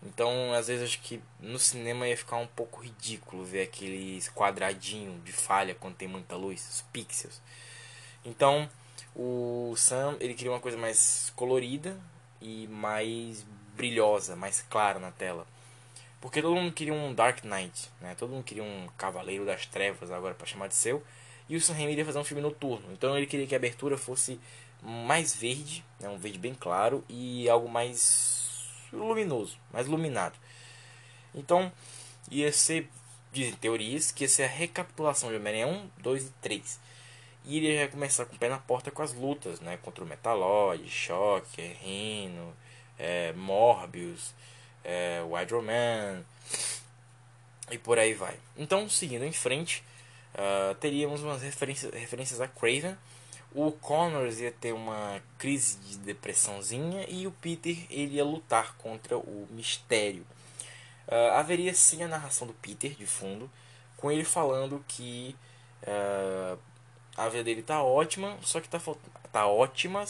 Então, 0.03 0.53
às 0.55 0.69
vezes 0.69 0.85
acho 0.85 1.01
que 1.03 1.21
no 1.39 1.59
cinema 1.59 2.09
ia 2.09 2.17
ficar 2.17 2.37
um 2.37 2.47
pouco 2.47 2.81
ridículo 2.81 3.45
ver 3.45 3.63
aqueles 3.63 4.31
quadradinho 4.31 5.21
de 5.21 5.33
falha 5.33 5.75
quando 5.75 5.97
tem 5.97 6.09
muita 6.09 6.37
luz, 6.37 6.67
os 6.69 6.83
pixels. 6.93 7.41
Então, 8.25 8.69
o 9.15 9.75
Sam, 9.77 10.17
ele 10.21 10.35
queria 10.35 10.53
uma 10.53 10.61
coisa 10.61 10.79
mais 10.79 11.31
colorida 11.37 11.99
e 12.41 12.67
mais 12.69 13.45
brilhosa, 13.77 14.35
mais 14.37 14.63
clara 14.63 14.99
na 14.99 15.11
tela. 15.11 15.47
Porque 16.21 16.43
todo 16.43 16.55
mundo 16.55 16.73
queria 16.73 16.93
um 16.93 17.15
Dark 17.15 17.43
Knight, 17.45 17.89
né? 18.01 18.15
Todo 18.15 18.31
mundo 18.31 18.45
queria 18.45 18.63
um 18.63 18.89
Cavaleiro 18.99 19.47
das 19.47 19.65
Trevas 19.67 20.11
agora 20.11 20.35
para 20.35 20.47
chamar 20.47 20.69
de 20.69 20.75
seu. 20.75 21.03
E 21.49 21.57
o 21.57 21.61
Sam 21.61 21.73
Raimi 21.73 21.93
iria 21.93 22.05
fazer 22.05 22.19
um 22.19 22.25
filme 22.25 22.43
noturno. 22.43 22.93
Então 22.93 23.17
ele 23.17 23.27
queria 23.27 23.47
que 23.47 23.55
a 23.55 23.59
abertura 23.59 23.97
fosse 23.97 24.39
mais 24.83 25.35
verde, 25.35 25.85
né? 25.99 26.09
um 26.09 26.19
verde 26.19 26.39
bem 26.39 26.55
claro 26.55 27.05
e 27.09 27.49
algo 27.49 27.69
mais 27.69 28.69
luminoso, 28.93 29.59
mais 29.73 29.87
iluminado. 29.87 30.39
Então 31.35 31.73
ia 32.31 32.53
ser, 32.53 32.89
dizem 33.33 33.55
teorias, 33.55 34.11
que 34.11 34.25
ia 34.25 34.29
ser 34.29 34.45
a 34.45 34.49
recapitulação 34.49 35.31
de 35.31 35.37
Homem-Aranha 35.37 35.67
1, 35.67 35.91
2 36.03 36.27
e 36.27 36.31
3. 36.43 36.81
E 37.47 37.57
ele 37.57 37.73
ia 37.73 37.89
começar 37.89 38.27
com 38.27 38.37
o 38.37 38.39
pé 38.39 38.49
na 38.49 38.59
porta 38.59 38.91
com 38.91 39.03
as 39.03 39.15
lutas, 39.15 39.61
né? 39.61 39.79
Contra 39.79 40.05
o 40.05 40.07
Metaloid, 40.07 40.89
Shocker, 40.89 41.77
Rhino, 41.81 42.55
é, 42.99 43.33
Morbius 43.33 44.35
é, 44.85 45.23
Wide 45.23 45.55
Man 45.55 46.25
e 47.71 47.79
por 47.79 47.99
aí 47.99 48.15
vai. 48.15 48.37
Então, 48.57 48.89
seguindo 48.89 49.25
em 49.25 49.33
frente, 49.33 49.85
uh, 50.35 50.75
teríamos 50.77 51.23
umas 51.23 51.43
referências, 51.43 51.93
referências 51.95 52.41
a 52.41 52.49
Craven. 52.49 52.97
O 53.53 53.73
Connors 53.73 54.39
ia 54.39 54.53
ter 54.53 54.73
uma 54.73 55.21
crise 55.39 55.77
de 55.79 55.99
depressãozinha 55.99 57.05
e 57.09 57.27
o 57.27 57.33
Peter 57.33 57.77
ele 57.91 58.17
ia 58.17 58.25
lutar 58.25 58.77
contra 58.77 59.17
o 59.17 59.49
mistério. 59.51 60.25
Uh, 61.09 61.33
haveria 61.35 61.75
sim 61.75 62.03
a 62.03 62.09
narração 62.09 62.47
do 62.47 62.53
Peter 62.55 62.93
de 62.93 63.07
fundo, 63.07 63.51
com 63.97 64.11
ele 64.11 64.25
falando 64.25 64.85
que 64.87 65.35
uh, 65.83 66.59
a 67.17 67.29
vida 67.29 67.45
dele 67.45 67.63
tá 67.63 67.83
ótima, 67.83 68.39
só 68.43 68.61
que 68.61 68.69
tá, 68.69 68.81
tá 69.33 69.47
ótima, 69.47 70.05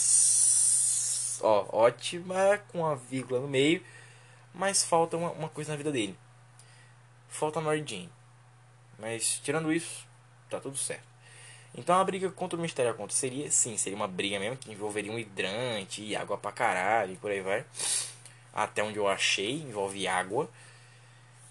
ó, 1.41 1.85
ótima 1.85 2.61
com 2.68 2.85
a 2.85 2.95
vírgula 2.95 3.41
no 3.41 3.49
meio, 3.49 3.83
mas 4.55 4.85
falta 4.85 5.17
uma, 5.17 5.31
uma 5.33 5.49
coisa 5.49 5.73
na 5.73 5.77
vida 5.77 5.93
dele. 5.93 6.17
Falta 7.29 7.59
a 7.59 7.63
Mary 7.63 7.85
Jane. 7.87 8.11
Mas 8.99 9.41
tirando 9.43 9.73
isso, 9.73 10.07
tá 10.49 10.61
tudo 10.61 10.77
certo. 10.77 11.09
Então 11.75 11.97
a 11.97 12.05
briga 12.05 12.31
contra 12.31 12.59
o 12.59 12.63
Mistério 12.63 12.91
aconteceria, 12.91 13.51
sim, 13.51 13.77
seria 13.77 13.97
uma 13.97 14.09
briga 14.09 14.39
mesmo 14.39 14.57
que 14.57 14.73
envolveria 14.73 15.13
um 15.13 15.19
hidrante 15.19 16.03
e 16.03 16.17
água 16.17 16.37
pra 16.37 16.51
caralho 16.51 17.13
e 17.13 17.17
por 17.17 17.31
aí 17.31 17.41
vai. 17.41 17.65
Até 18.53 18.83
onde 18.83 18.99
eu 18.99 19.09
achei, 19.09 19.63
envolve 19.63 20.09
água. 20.09 20.51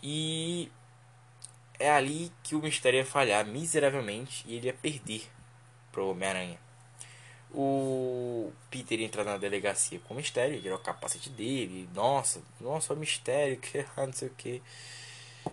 E 0.03 0.69
é 1.79 1.89
ali 1.89 2.31
que 2.43 2.55
o 2.55 2.61
Mistério 2.61 2.97
ia 2.97 3.05
falhar 3.05 3.45
miseravelmente 3.45 4.43
e 4.45 4.55
ele 4.55 4.67
ia 4.67 4.73
perder 4.73 5.23
pro 5.91 6.09
Homem-Aranha. 6.09 6.59
O 7.53 8.51
Peter 8.69 8.99
entra 9.01 9.23
na 9.23 9.37
delegacia 9.37 9.99
com 10.07 10.13
o 10.13 10.17
mistério, 10.17 10.61
tirou 10.61 10.77
o 10.77 10.81
capacete 10.81 11.29
dele. 11.29 11.89
Nossa, 11.93 12.41
nossa, 12.59 12.93
o 12.93 12.97
mistério, 12.97 13.57
que 13.61 13.85
não 13.97 14.13
sei 14.13 14.27
o 14.27 14.31
que. 14.31 14.61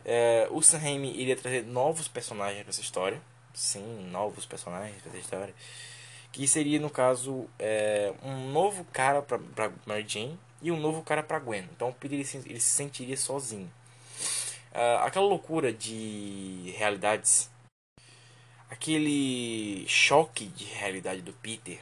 É, 0.04 0.46
o 0.50 0.60
Sam 0.62 0.78
Raimi 0.78 1.18
iria 1.18 1.36
trazer 1.36 1.64
novos 1.64 2.08
personagens 2.08 2.62
para 2.62 2.70
essa 2.70 2.80
história. 2.80 3.20
Sim, 3.54 4.08
novos 4.10 4.44
personagens 4.44 5.00
para 5.00 5.10
essa 5.10 5.20
história. 5.20 5.54
Que 6.32 6.46
seria, 6.46 6.78
no 6.78 6.90
caso, 6.90 7.48
é, 7.58 8.12
um 8.22 8.50
novo 8.50 8.84
cara 8.92 9.22
para 9.22 9.40
Mary 9.86 10.04
Jane 10.06 10.38
e 10.60 10.70
um 10.70 10.78
novo 10.78 11.02
cara 11.02 11.22
para 11.22 11.38
Gwen. 11.38 11.66
Então 11.74 11.88
o 11.88 11.94
Peter 11.94 12.18
ele 12.18 12.26
se, 12.26 12.38
ele 12.38 12.60
se 12.60 12.70
sentiria 12.70 13.16
sozinho. 13.16 13.72
Uh, 14.72 15.00
aquela 15.04 15.24
loucura 15.24 15.72
de 15.72 16.74
realidades 16.76 17.48
aquele 18.70 19.86
choque 19.88 20.46
de 20.46 20.64
realidade 20.64 21.22
do 21.22 21.32
Peter, 21.32 21.78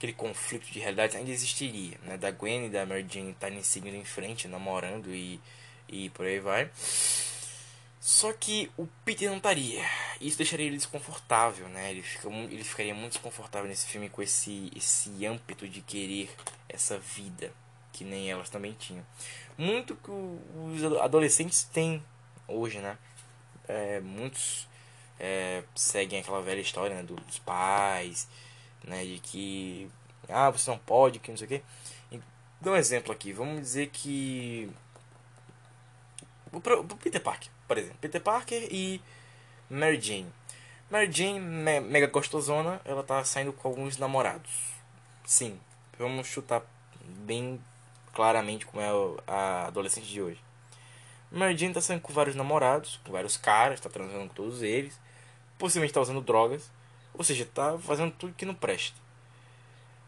aquele 0.00 0.14
conflito 0.14 0.64
de 0.72 0.78
realidade 0.78 1.14
ainda 1.14 1.30
existiria, 1.30 1.98
né? 2.04 2.16
Da 2.16 2.30
Gwen 2.30 2.64
e 2.64 2.70
da 2.70 2.86
Mary 2.86 3.06
Jane 3.06 3.32
estarem 3.32 3.62
seguindo 3.62 3.96
em 3.96 4.04
frente, 4.04 4.48
namorando 4.48 5.14
e, 5.14 5.38
e 5.86 6.08
por 6.10 6.24
aí 6.24 6.40
vai. 6.40 6.70
Só 8.00 8.32
que 8.32 8.70
o 8.78 8.86
Peter 9.04 9.28
não 9.28 9.36
estaria. 9.36 9.84
Isso 10.18 10.38
deixaria 10.38 10.64
ele 10.64 10.78
desconfortável, 10.78 11.68
né? 11.68 11.90
Ele, 11.90 12.02
fica, 12.02 12.28
ele 12.28 12.64
ficaria 12.64 12.94
muito 12.94 13.12
desconfortável 13.12 13.68
nesse 13.68 13.86
filme 13.86 14.08
com 14.08 14.22
esse, 14.22 14.72
esse 14.74 15.10
ímpeto 15.22 15.68
de 15.68 15.82
querer 15.82 16.30
essa 16.66 16.98
vida 16.98 17.52
que 17.92 18.02
nem 18.02 18.30
elas 18.30 18.48
também 18.48 18.72
tinham. 18.72 19.04
Muito 19.58 19.94
que 19.96 20.10
os 20.10 20.98
adolescentes 20.98 21.64
têm 21.64 22.02
hoje, 22.48 22.78
né? 22.78 22.96
É, 23.68 24.00
muitos 24.00 24.66
é, 25.18 25.62
seguem 25.74 26.20
aquela 26.20 26.40
velha 26.40 26.60
história 26.60 26.96
né, 26.96 27.02
dos 27.02 27.38
pais, 27.40 28.26
né, 28.90 29.04
de 29.04 29.18
que 29.20 29.90
ah, 30.28 30.50
você 30.50 30.70
não 30.70 30.78
pode, 30.78 31.18
que 31.18 31.30
não 31.30 31.38
sei 31.38 31.46
o 31.46 31.48
que. 31.48 31.62
Dá 32.60 32.72
um 32.72 32.76
exemplo 32.76 33.10
aqui, 33.10 33.32
vamos 33.32 33.60
dizer 33.60 33.88
que 33.88 34.70
o 36.52 36.60
Peter 36.96 37.22
Parker, 37.22 37.50
por 37.66 37.78
exemplo, 37.78 37.96
Peter 38.00 38.20
Parker 38.20 38.68
e 38.70 39.00
Mary 39.70 39.98
Jane. 39.98 40.30
Mary 40.90 41.10
Jane, 41.10 41.40
me 41.40 41.80
mega 41.80 42.06
gostosona, 42.08 42.80
ela 42.84 43.02
tá 43.02 43.24
saindo 43.24 43.52
com 43.52 43.68
alguns 43.68 43.96
namorados. 43.96 44.50
Sim, 45.24 45.58
vamos 45.98 46.26
chutar 46.26 46.62
bem 47.24 47.58
claramente 48.12 48.66
como 48.66 48.82
é 48.82 48.90
a 49.26 49.68
adolescente 49.68 50.08
de 50.08 50.20
hoje. 50.20 50.44
Mary 51.30 51.56
Jane 51.56 51.72
tá 51.72 51.80
saindo 51.80 52.02
com 52.02 52.12
vários 52.12 52.36
namorados, 52.36 53.00
com 53.04 53.12
vários 53.12 53.38
caras, 53.38 53.80
tá 53.80 53.88
transando 53.88 54.28
com 54.28 54.34
todos 54.34 54.62
eles 54.62 55.00
possivelmente 55.60 55.90
está 55.90 56.00
usando 56.00 56.22
drogas, 56.22 56.72
ou 57.14 57.24
seja, 57.24 57.44
está 57.44 57.78
fazendo 57.78 58.12
tudo 58.12 58.34
que 58.34 58.44
não 58.46 58.54
presta. 58.54 58.98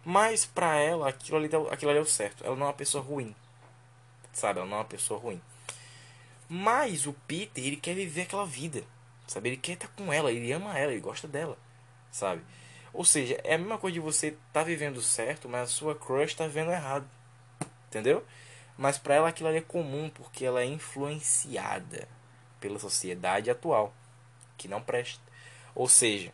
Mas 0.05 0.45
para 0.45 0.77
ela, 0.77 1.09
aquilo 1.09 1.39
ali, 1.39 1.51
aquilo 1.70 1.91
ali 1.91 1.99
é 1.99 2.03
o 2.03 2.07
certo. 2.07 2.45
Ela 2.45 2.57
não 2.57 2.66
é 2.66 2.69
uma 2.69 2.74
pessoa 2.74 3.03
ruim. 3.03 3.35
Sabe? 4.33 4.59
Ela 4.59 4.69
não 4.69 4.79
é 4.79 4.81
uma 4.81 4.87
pessoa 4.87 5.20
ruim. 5.20 5.41
Mas 6.49 7.07
o 7.07 7.12
Peter, 7.27 7.65
ele 7.65 7.77
quer 7.77 7.95
viver 7.95 8.23
aquela 8.23 8.47
vida. 8.47 8.83
Sabe? 9.27 9.51
Ele 9.51 9.57
quer 9.57 9.73
estar 9.73 9.89
com 9.89 10.12
ela, 10.12 10.33
ele 10.33 10.53
ama 10.53 10.77
ela, 10.77 10.93
ele 10.93 11.01
gosta 11.01 11.29
dela. 11.29 11.57
Sabe? 12.11 12.43
Ou 12.93 13.05
seja, 13.05 13.41
é 13.45 13.55
a 13.55 13.59
mesma 13.59 13.79
coisa 13.79 13.95
de 13.95 14.01
você 14.01 14.37
tá 14.53 14.62
vivendo 14.62 15.01
certo, 15.01 15.49
mas 15.49 15.62
a 15.62 15.73
sua 15.73 15.95
crush 15.95 16.35
tá 16.35 16.47
vivendo 16.47 16.73
errado. 16.73 17.09
Entendeu? 17.87 18.24
Mas 18.77 18.99
para 18.99 19.15
ela 19.15 19.29
aquilo 19.29 19.49
ali 19.49 19.59
é 19.59 19.62
comum 19.62 20.11
porque 20.11 20.45
ela 20.45 20.61
é 20.61 20.66
influenciada 20.66 22.09
pela 22.61 22.79
sociedade 22.79 23.51
atual, 23.51 23.95
que 24.57 24.69
não 24.69 24.83
presta. 24.83 25.23
Ou 25.74 25.89
seja, 25.89 26.33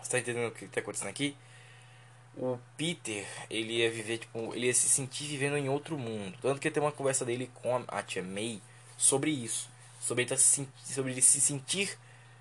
você 0.00 0.16
está 0.16 0.18
entendendo 0.18 0.48
o 0.48 0.52
que 0.52 0.64
está 0.64 0.80
acontecendo 0.80 1.08
aqui? 1.08 1.36
O 2.36 2.58
Peter, 2.76 3.26
ele 3.48 3.78
ia 3.78 3.90
viver, 3.90 4.18
tipo, 4.18 4.54
ele 4.54 4.66
ia 4.66 4.74
se 4.74 4.88
sentir 4.88 5.24
vivendo 5.24 5.56
em 5.56 5.68
outro 5.68 5.98
mundo. 5.98 6.36
Tanto 6.42 6.60
que 6.60 6.70
tem 6.70 6.82
uma 6.82 6.92
conversa 6.92 7.24
dele 7.24 7.50
com 7.54 7.82
a 7.88 8.02
tia 8.02 8.22
May 8.22 8.60
sobre 8.96 9.30
isso. 9.30 9.70
Sobre 10.00 10.22
ele, 10.22 10.30
tá 10.30 10.36
se, 10.36 10.68
sobre 10.84 11.12
ele 11.12 11.22
se 11.22 11.40
sentir 11.40 11.98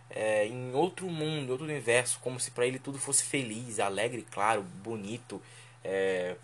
é, 0.09 0.45
em 0.45 0.73
outro 0.73 1.09
mundo, 1.09 1.51
outro 1.51 1.65
universo, 1.65 2.19
como 2.19 2.39
se 2.39 2.51
para 2.51 2.67
ele 2.67 2.77
tudo 2.77 2.99
fosse 2.99 3.23
feliz, 3.23 3.79
alegre, 3.79 4.25
claro, 4.29 4.61
bonito, 4.61 5.41
é, 5.83 6.35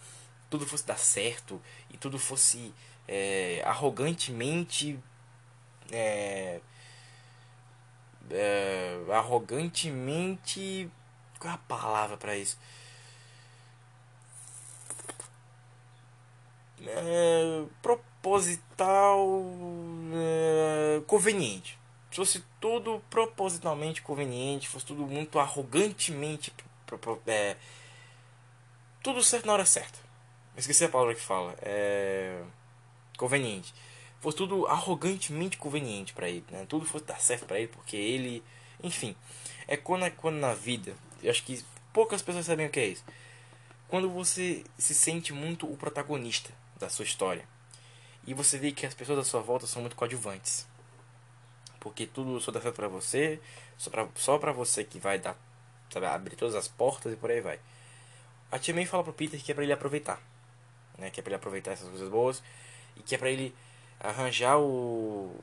tudo 0.50 0.66
fosse 0.66 0.86
dar 0.86 0.98
certo 0.98 1.62
e 1.90 1.98
tudo 1.98 2.18
fosse 2.18 2.74
é, 3.08 3.62
arrogantemente 3.66 4.98
é, 5.92 6.60
é, 8.30 8.98
arrogantemente 9.10 10.90
qual 11.42 11.52
é 11.52 11.56
a 11.56 11.58
palavra 11.58 12.18
para 12.18 12.38
isso? 12.38 12.58
É, 16.86 17.64
proposital 17.82 19.28
é, 20.14 21.02
conveniente. 21.08 21.78
Se 22.12 22.18
fosse 22.18 22.44
tudo 22.60 23.02
propositalmente 23.10 24.02
conveniente 24.02 24.68
fosse 24.68 24.86
tudo 24.86 25.06
muito 25.08 25.40
arrogantemente 25.40 26.54
é, 27.26 27.56
tudo 29.02 29.24
certo 29.24 29.46
na 29.46 29.54
hora 29.54 29.66
certa. 29.66 29.98
Esqueci 30.58 30.84
a 30.86 30.90
palavra 30.90 31.16
que 31.16 31.22
fala. 31.22 31.56
É 31.62 32.44
conveniente. 33.18 33.74
Fosse 34.20 34.38
tudo 34.38 34.68
arrogantemente 34.68 35.58
conveniente 35.58 36.14
para 36.14 36.28
ele, 36.30 36.46
né? 36.50 36.66
Tudo 36.68 36.86
fosse 36.86 37.06
dar 37.06 37.20
certo 37.20 37.46
para 37.46 37.60
ele 37.60 37.68
porque 37.68 37.96
ele, 37.96 38.44
enfim, 38.84 39.16
é 39.68 39.78
quando, 39.78 40.06
é 40.06 40.10
quando 40.10 40.36
na 40.38 40.54
vida, 40.54 40.96
eu 41.24 41.32
acho 41.32 41.44
que 41.44 41.64
poucas 41.94 42.22
pessoas 42.22 42.46
sabem 42.46 42.68
o 42.68 42.70
que 42.70 42.80
é 42.80 42.88
isso. 42.88 43.04
Quando 43.88 44.10
você 44.10 44.64
se 44.78 44.94
sente 44.94 45.34
muito 45.34 45.72
o 45.72 45.76
protagonista 45.76 46.52
da 46.80 46.90
sua 46.90 47.04
história 47.04 47.46
e 48.26 48.34
você 48.34 48.58
vê 48.58 48.72
que 48.72 48.86
as 48.86 48.94
pessoas 48.94 49.20
à 49.20 49.24
sua 49.24 49.42
volta 49.42 49.68
são 49.68 49.82
muito 49.82 49.96
coadjuvantes. 49.96 50.68
Porque 51.80 52.06
tudo 52.06 52.40
só 52.40 52.52
dá 52.52 52.62
certo 52.62 52.76
para 52.76 52.88
você, 52.88 53.40
só 53.78 53.90
para 53.90 54.08
só 54.16 54.38
pra 54.38 54.52
você 54.52 54.84
que 54.84 55.00
vai 55.00 55.18
dar, 55.18 55.36
sabe, 55.92 56.06
abrir 56.06 56.36
todas 56.36 56.56
as 56.56 56.68
portas 56.68 57.12
e 57.12 57.16
por 57.16 57.32
aí 57.32 57.42
vai. 57.42 57.60
A 58.52 58.60
tia 58.60 58.74
May 58.74 58.86
fala 58.86 59.04
pro 59.04 59.14
Peter 59.14 59.42
que 59.42 59.52
é 59.52 59.56
para 59.56 59.64
ele 59.64 59.74
aproveitar, 59.74 60.22
né? 60.98 61.10
Que 61.10 61.20
é 61.20 61.24
para 61.24 61.32
ele 61.32 61.38
aproveitar 61.38 61.72
essas 61.72 61.90
coisas 61.90 62.10
boas 62.10 62.44
e 62.96 63.02
que 63.02 63.16
é 63.16 63.18
para 63.18 63.30
ele 63.30 63.56
arranjar 64.00 64.60
o, 64.60 65.36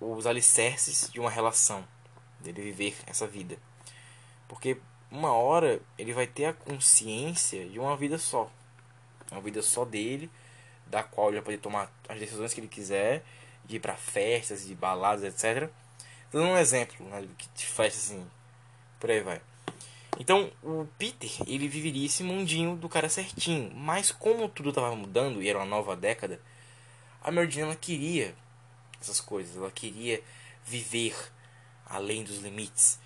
os 0.00 0.26
alicerces 0.26 1.10
de 1.10 1.20
uma 1.20 1.30
relação, 1.30 1.86
dele 2.40 2.62
viver 2.62 2.96
essa 3.06 3.26
vida. 3.26 3.58
Porque 4.48 4.78
uma 5.10 5.32
hora 5.32 5.80
ele 5.98 6.12
vai 6.12 6.26
ter 6.26 6.46
a 6.46 6.52
consciência 6.52 7.66
de 7.68 7.78
uma 7.78 7.96
vida 7.96 8.18
só. 8.18 8.50
Uma 9.30 9.40
vida 9.40 9.62
só 9.62 9.84
dele, 9.84 10.30
da 10.86 11.02
qual 11.02 11.28
ele 11.28 11.36
vai 11.36 11.44
poder 11.44 11.58
tomar 11.58 11.90
as 12.08 12.18
decisões 12.18 12.54
que 12.54 12.60
ele 12.60 12.68
quiser, 12.68 13.24
de 13.64 13.76
ir 13.76 13.80
para 13.80 13.96
festas, 13.96 14.66
de 14.66 14.74
baladas, 14.74 15.24
etc. 15.24 15.70
Dando 16.30 16.46
um 16.46 16.56
exemplo 16.56 17.04
né, 17.08 17.26
de 17.54 17.66
festa 17.66 17.98
assim, 17.98 18.26
por 19.00 19.10
aí 19.10 19.20
vai. 19.20 19.40
Então, 20.18 20.50
o 20.62 20.86
Peter, 20.96 21.30
ele 21.46 21.68
viveria 21.68 22.06
esse 22.06 22.22
mundinho 22.22 22.76
do 22.76 22.88
cara 22.88 23.08
certinho. 23.08 23.70
Mas 23.74 24.10
como 24.10 24.48
tudo 24.48 24.70
estava 24.70 24.94
mudando 24.94 25.42
e 25.42 25.48
era 25.48 25.58
uma 25.58 25.66
nova 25.66 25.94
década, 25.94 26.40
a 27.22 27.30
Mary 27.30 27.60
ela 27.60 27.76
queria 27.76 28.34
essas 29.00 29.20
coisas, 29.20 29.56
ela 29.56 29.70
queria 29.70 30.22
viver 30.64 31.14
além 31.84 32.24
dos 32.24 32.38
limites, 32.38 32.98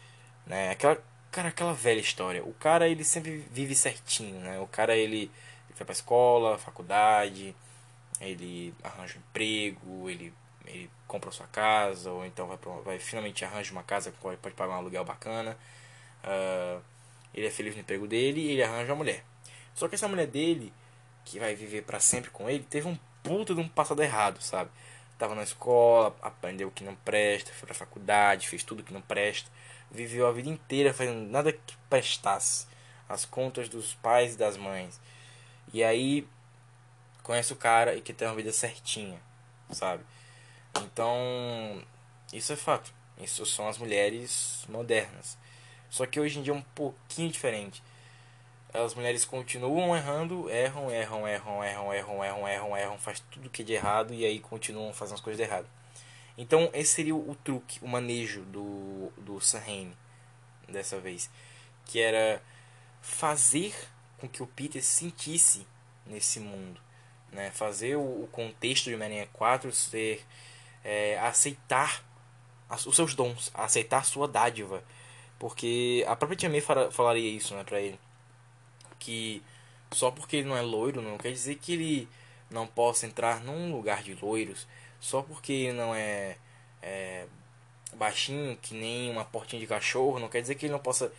né? 0.46 0.70
Aquela 0.70 1.02
cara, 1.30 1.48
aquela 1.48 1.74
velha 1.74 2.00
história. 2.00 2.44
O 2.44 2.54
cara 2.54 2.88
ele 2.88 3.04
sempre 3.04 3.38
vive 3.50 3.74
certinho, 3.74 4.40
né? 4.40 4.58
O 4.60 4.66
cara 4.66 4.96
ele, 4.96 5.22
ele 5.22 5.30
vai 5.76 5.84
pra 5.84 5.92
escola, 5.92 6.58
faculdade, 6.58 7.54
ele 8.20 8.74
arranja 8.82 9.16
um 9.16 9.20
emprego, 9.20 10.10
ele 10.10 10.32
ele 10.66 10.90
compra 11.06 11.30
sua 11.30 11.46
casa 11.46 12.10
ou 12.10 12.24
então 12.24 12.46
vai, 12.46 12.56
pra, 12.56 12.72
vai 12.84 12.98
finalmente 12.98 13.44
arranja 13.44 13.72
uma 13.72 13.82
casa 13.82 14.10
que 14.10 14.18
pode, 14.18 14.36
pagar 14.36 14.74
um 14.74 14.76
aluguel 14.76 15.04
bacana. 15.04 15.56
Uh, 16.22 16.82
ele 17.34 17.46
é 17.46 17.50
feliz 17.50 17.74
no 17.74 17.80
emprego 17.80 18.06
dele 18.06 18.40
e 18.40 18.50
ele 18.52 18.62
arranja 18.62 18.92
uma 18.92 18.96
mulher. 18.96 19.24
Só 19.74 19.88
que 19.88 19.94
essa 19.94 20.08
mulher 20.08 20.26
dele, 20.26 20.72
que 21.24 21.38
vai 21.38 21.54
viver 21.54 21.82
para 21.82 22.00
sempre 22.00 22.30
com 22.30 22.48
ele, 22.48 22.64
teve 22.64 22.88
um 22.88 22.98
puta 23.22 23.54
de 23.54 23.60
um 23.60 23.68
passado 23.68 24.02
errado, 24.02 24.40
sabe? 24.40 24.70
Tava 25.18 25.34
na 25.34 25.42
escola, 25.42 26.16
aprendeu 26.22 26.68
o 26.68 26.70
que 26.70 26.84
não 26.84 26.94
presta, 26.96 27.52
foi 27.52 27.66
pra 27.66 27.74
faculdade, 27.74 28.48
fez 28.48 28.62
tudo 28.62 28.82
que 28.82 28.92
não 28.92 29.02
presta, 29.02 29.50
viveu 29.90 30.26
a 30.26 30.32
vida 30.32 30.48
inteira 30.48 30.94
fazendo 30.94 31.30
nada 31.30 31.52
que 31.52 31.76
prestasse, 31.88 32.66
as 33.08 33.24
contas 33.24 33.68
dos 33.68 33.94
pais 33.94 34.34
e 34.34 34.38
das 34.38 34.56
mães. 34.56 35.00
E 35.72 35.82
aí 35.82 36.26
conhece 37.22 37.52
o 37.52 37.56
cara 37.56 37.94
e 37.94 38.00
que 38.00 38.12
tem 38.12 38.26
uma 38.28 38.36
vida 38.36 38.52
certinha, 38.52 39.20
sabe? 39.70 40.04
Então, 40.82 41.82
isso 42.32 42.52
é 42.52 42.56
fato. 42.56 42.92
Isso 43.18 43.44
são 43.44 43.68
as 43.68 43.78
mulheres 43.78 44.64
modernas. 44.68 45.36
Só 45.90 46.06
que 46.06 46.18
hoje 46.18 46.38
em 46.38 46.42
dia 46.42 46.52
é 46.52 46.56
um 46.56 46.62
pouquinho 46.62 47.30
diferente 47.30 47.82
as 48.72 48.94
mulheres 48.94 49.24
continuam 49.24 49.96
errando, 49.96 50.48
erram, 50.48 50.90
erram, 50.90 51.26
erram, 51.26 51.64
erram, 51.64 51.92
erram, 51.92 52.24
erram, 52.24 52.48
erram, 52.48 52.76
erram, 52.76 52.98
faz 52.98 53.20
tudo 53.30 53.50
que 53.50 53.62
é 53.62 53.64
de 53.64 53.72
errado 53.72 54.14
e 54.14 54.24
aí 54.24 54.38
continuam 54.38 54.92
fazendo 54.92 55.16
as 55.16 55.20
coisas 55.20 55.38
de 55.38 55.42
errado. 55.42 55.66
Então 56.40 56.70
esse 56.72 56.94
seria 56.94 57.14
o, 57.14 57.36
truque, 57.44 57.78
o 57.82 57.86
manejo 57.86 58.40
do, 58.44 59.12
do 59.18 59.38
Sanheim 59.42 59.92
dessa 60.66 60.98
vez, 60.98 61.28
que 61.84 62.00
era 62.00 62.42
fazer 63.02 63.74
com 64.16 64.26
que 64.26 64.42
o 64.42 64.46
Peter 64.46 64.82
se 64.82 65.00
sentisse 65.00 65.66
nesse 66.06 66.40
mundo, 66.40 66.80
né? 67.30 67.50
Fazer 67.50 67.96
o, 67.96 68.24
o 68.24 68.28
contexto 68.32 68.84
de 68.84 68.94
Homem-Aranha 68.94 69.28
4 69.34 69.70
ser 69.70 70.24
é, 70.82 71.18
aceitar 71.18 72.02
os 72.86 72.96
seus 72.96 73.14
dons, 73.14 73.50
aceitar 73.52 74.06
sua 74.06 74.26
dádiva, 74.26 74.82
porque 75.38 76.02
a 76.08 76.16
própria 76.16 76.38
Tia 76.38 76.48
May 76.48 76.62
falaria 76.62 77.28
isso, 77.28 77.54
né, 77.54 77.64
para 77.64 77.82
ele 77.82 78.00
que 78.98 79.42
só 79.92 80.10
porque 80.10 80.36
ele 80.36 80.48
não 80.48 80.56
é 80.56 80.62
loiro 80.62 81.02
não 81.02 81.18
quer 81.18 81.32
dizer 81.32 81.56
que 81.56 81.72
ele 81.72 82.08
não 82.50 82.66
possa 82.66 83.06
entrar 83.06 83.40
num 83.40 83.72
lugar 83.72 84.02
de 84.02 84.14
loiros. 84.14 84.66
Só 85.00 85.22
porque 85.22 85.72
não 85.72 85.94
é, 85.94 86.36
é 86.82 87.26
baixinho, 87.96 88.56
que 88.56 88.74
nem 88.74 89.10
uma 89.10 89.24
portinha 89.24 89.58
de 89.58 89.66
cachorro, 89.66 90.18
não 90.18 90.28
quer 90.28 90.42
dizer 90.42 90.54
que 90.54 90.66
ele 90.66 90.72
não 90.72 90.78
possa 90.78 91.12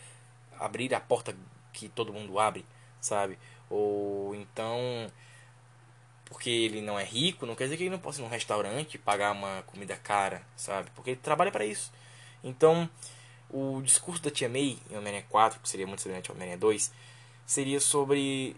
abrir 0.58 0.94
a 0.94 1.00
porta 1.00 1.36
que 1.72 1.88
todo 1.88 2.12
mundo 2.12 2.38
abre, 2.38 2.64
sabe? 3.00 3.38
Ou 3.68 4.34
então, 4.34 4.78
porque 6.26 6.50
ele 6.50 6.80
não 6.80 6.98
é 6.98 7.04
rico, 7.04 7.46
não 7.46 7.54
quer 7.54 7.64
dizer 7.64 7.76
que 7.76 7.82
ele 7.82 7.90
não 7.90 7.98
possa 7.98 8.20
ir 8.20 8.22
num 8.22 8.28
restaurante 8.28 8.98
pagar 8.98 9.32
uma 9.32 9.62
comida 9.62 9.96
cara, 9.96 10.42
sabe? 10.56 10.90
Porque 10.94 11.10
ele 11.10 11.20
trabalha 11.20 11.50
para 11.50 11.64
isso. 11.64 11.92
Então, 12.44 12.88
o 13.50 13.80
discurso 13.82 14.22
da 14.22 14.30
Tia 14.30 14.48
May 14.48 14.78
em 14.90 14.96
Homem-Aranha 14.96 15.26
4, 15.28 15.60
que 15.60 15.68
seria 15.68 15.86
muito 15.86 16.02
semelhante 16.02 16.30
ao 16.30 16.36
Homem-Aranha 16.36 16.58
2, 16.58 16.92
seria 17.44 17.80
sobre 17.80 18.56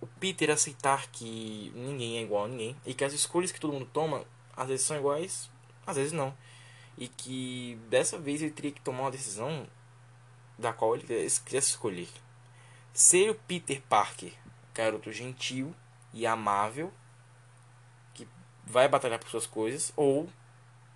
o 0.00 0.06
Peter 0.06 0.50
aceitar 0.50 1.08
que 1.08 1.70
ninguém 1.74 2.18
é 2.18 2.22
igual 2.22 2.44
a 2.44 2.48
ninguém 2.48 2.76
e 2.86 2.94
que 2.94 3.04
as 3.04 3.12
escolhas 3.12 3.52
que 3.52 3.60
todo 3.60 3.72
mundo 3.72 3.88
toma 3.92 4.24
às 4.56 4.68
vezes 4.68 4.86
são 4.86 4.96
iguais, 4.96 5.50
às 5.86 5.96
vezes 5.96 6.12
não. 6.12 6.34
E 6.96 7.08
que 7.08 7.78
dessa 7.88 8.18
vez 8.18 8.42
ele 8.42 8.50
teria 8.50 8.72
que 8.72 8.80
tomar 8.80 9.02
uma 9.02 9.10
decisão 9.10 9.66
da 10.58 10.72
qual 10.72 10.94
ele 10.94 11.04
quisesse 11.04 11.70
escolher. 11.70 12.08
Ser 12.92 13.30
o 13.30 13.34
Peter 13.34 13.80
Parker, 13.88 14.32
garoto 14.74 15.12
gentil 15.12 15.74
e 16.12 16.26
amável, 16.26 16.92
que 18.14 18.26
vai 18.64 18.88
batalhar 18.88 19.18
por 19.18 19.30
suas 19.30 19.46
coisas, 19.46 19.92
ou 19.96 20.28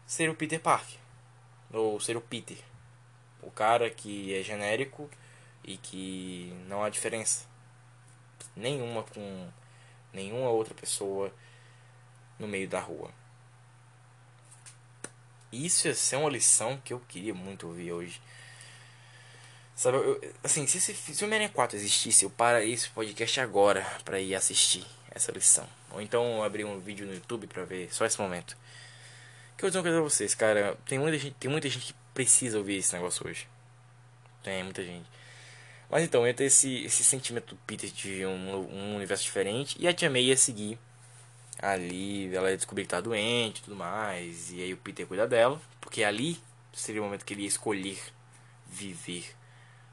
ser 0.06 0.28
o 0.28 0.35
Peter 0.35 0.60
Parker, 0.60 0.98
ou 1.72 1.98
ser 2.01 2.16
o 2.16 2.20
Peter, 2.20 2.59
o 3.40 3.51
cara 3.51 3.89
que 3.89 4.35
é 4.35 4.43
genérico 4.43 5.09
e 5.62 5.78
que 5.78 6.52
não 6.66 6.82
há 6.85 6.90
diferença 6.90 7.53
nenhuma 8.56 9.02
com 9.02 9.48
nenhuma 10.12 10.51
outra 10.51 10.74
pessoa 10.74 11.32
no 12.39 12.47
meio 12.47 12.68
da 12.68 12.81
rua. 12.81 13.10
Isso 15.52 15.86
ia 15.86 15.94
ser 15.94 16.16
uma 16.16 16.31
lição 16.31 16.81
que 16.85 16.93
eu 16.93 17.01
queria 17.01 17.35
muito 17.35 17.66
ouvir 17.66 17.93
hoje. 17.93 18.20
Sabe, 19.74 19.98
eu, 19.98 20.20
assim, 20.43 20.66
se, 20.66 20.81
se, 20.81 20.94
se 20.94 21.22
o 21.22 21.26
Homem-Aranha 21.26 21.51
4 21.51 21.76
existisse, 21.76 22.24
eu 22.24 22.31
pararia 22.31 22.72
esse 22.72 22.89
podcast 22.90 23.40
agora 23.40 23.85
para 24.05 24.20
ir 24.20 24.35
assistir 24.35 24.85
essa 25.10 25.32
lição. 25.32 25.68
Ou 25.90 26.01
então 26.01 26.43
abrir 26.43 26.64
um 26.64 26.78
vídeo 26.78 27.06
no 27.06 27.14
YouTube 27.14 27.47
para 27.47 27.64
ver 27.64 27.93
só 27.93 28.05
esse 28.05 28.20
momento. 28.20 28.56
Que 29.56 29.64
eu 29.64 29.70
tenho 29.70 29.82
uma 29.82 29.90
coisa 29.90 29.98
pra 30.01 30.10
vocês, 30.10 30.35
cara. 30.35 30.76
Tem 30.86 30.98
muita, 30.98 31.18
gente, 31.18 31.35
tem 31.35 31.51
muita 31.51 31.68
gente 31.68 31.86
que 31.86 31.94
precisa 32.12 32.59
ouvir 32.59 32.78
esse 32.78 32.93
negócio 32.93 33.26
hoje. 33.26 33.48
Tem 34.43 34.62
muita 34.62 34.85
gente. 34.85 35.09
Mas 35.90 36.02
então, 36.02 36.27
entra 36.27 36.44
esse, 36.44 36.85
esse 36.85 37.05
sentimento 37.05 37.55
do 37.55 37.61
Peter 37.66 37.90
de 37.90 38.27
um, 38.27 38.55
um 38.70 38.97
universo 38.97 39.24
diferente. 39.24 39.77
E 39.78 39.86
a 39.86 39.93
Tia 39.93 40.11
May 40.11 40.24
ia 40.24 40.36
seguir 40.36 40.78
ali. 41.61 42.35
Ela 42.35 42.51
ia 42.51 42.56
descobrir 42.56 42.85
que 42.85 42.90
tá 42.90 43.01
doente 43.01 43.59
e 43.59 43.62
tudo 43.62 43.77
mais. 43.77 44.51
E 44.51 44.62
aí 44.62 44.73
o 44.73 44.77
Peter 44.78 45.06
cuida 45.06 45.27
dela. 45.27 45.61
Porque 45.81 46.02
ali 46.02 46.39
seria 46.73 47.01
o 47.01 47.05
momento 47.05 47.24
que 47.24 47.35
ele 47.35 47.43
ia 47.43 47.48
escolher 47.48 47.98
viver. 48.66 49.35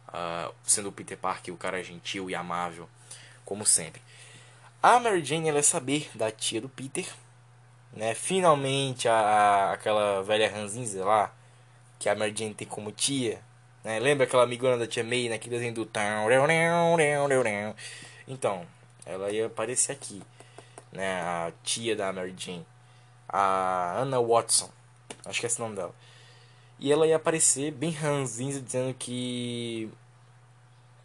Uh, 0.08 0.54
sendo 0.64 0.90
o 0.90 0.92
Peter 0.92 1.18
Parker 1.18 1.54
o 1.54 1.58
cara 1.58 1.82
gentil 1.82 2.30
e 2.30 2.36
amável, 2.36 2.90
como 3.46 3.66
sempre. 3.66 4.02
A 4.84 5.00
Mary 5.00 5.24
Jane 5.24 5.48
ela 5.48 5.60
é 5.60 5.62
saber 5.62 6.10
da 6.16 6.32
tia 6.32 6.60
do 6.60 6.68
Peter. 6.68 7.08
Né? 7.94 8.14
Finalmente 8.14 9.08
a, 9.08 9.14
a 9.14 9.74
aquela 9.74 10.22
velha 10.24 10.50
ranzinza 10.50 11.04
lá 11.06 11.34
que 12.00 12.10
a 12.10 12.16
Mary 12.16 12.34
Jane 12.36 12.54
tem 12.54 12.68
como 12.68 12.92
tia. 12.92 13.42
Né? 13.84 14.00
Lembra 14.00 14.26
aquela 14.26 14.44
amigona 14.44 14.78
da 14.78 14.88
tia 14.88 15.04
May 15.04 15.30
naquele 15.30 15.56
desenho 15.56 15.74
do... 15.74 15.90
Então, 18.28 18.66
ela 19.06 19.32
ia 19.32 19.48
aparecer 19.48 19.92
aqui. 19.92 20.22
Né? 20.92 21.22
A 21.22 21.52
tia 21.64 21.96
da 21.96 22.12
Mary 22.14 22.34
Jane. 22.38 22.66
A 23.28 23.98
Anna 24.00 24.20
Watson. 24.22 24.70
Acho 25.26 25.40
que 25.40 25.46
é 25.46 25.48
esse 25.48 25.60
o 25.60 25.64
nome 25.64 25.76
dela. 25.76 25.94
E 26.80 26.92
ela 26.92 27.06
ia 27.06 27.16
aparecer 27.16 27.72
bem 27.72 27.92
ranzinza 27.92 28.60
dizendo 28.60 28.94
que 28.94 29.92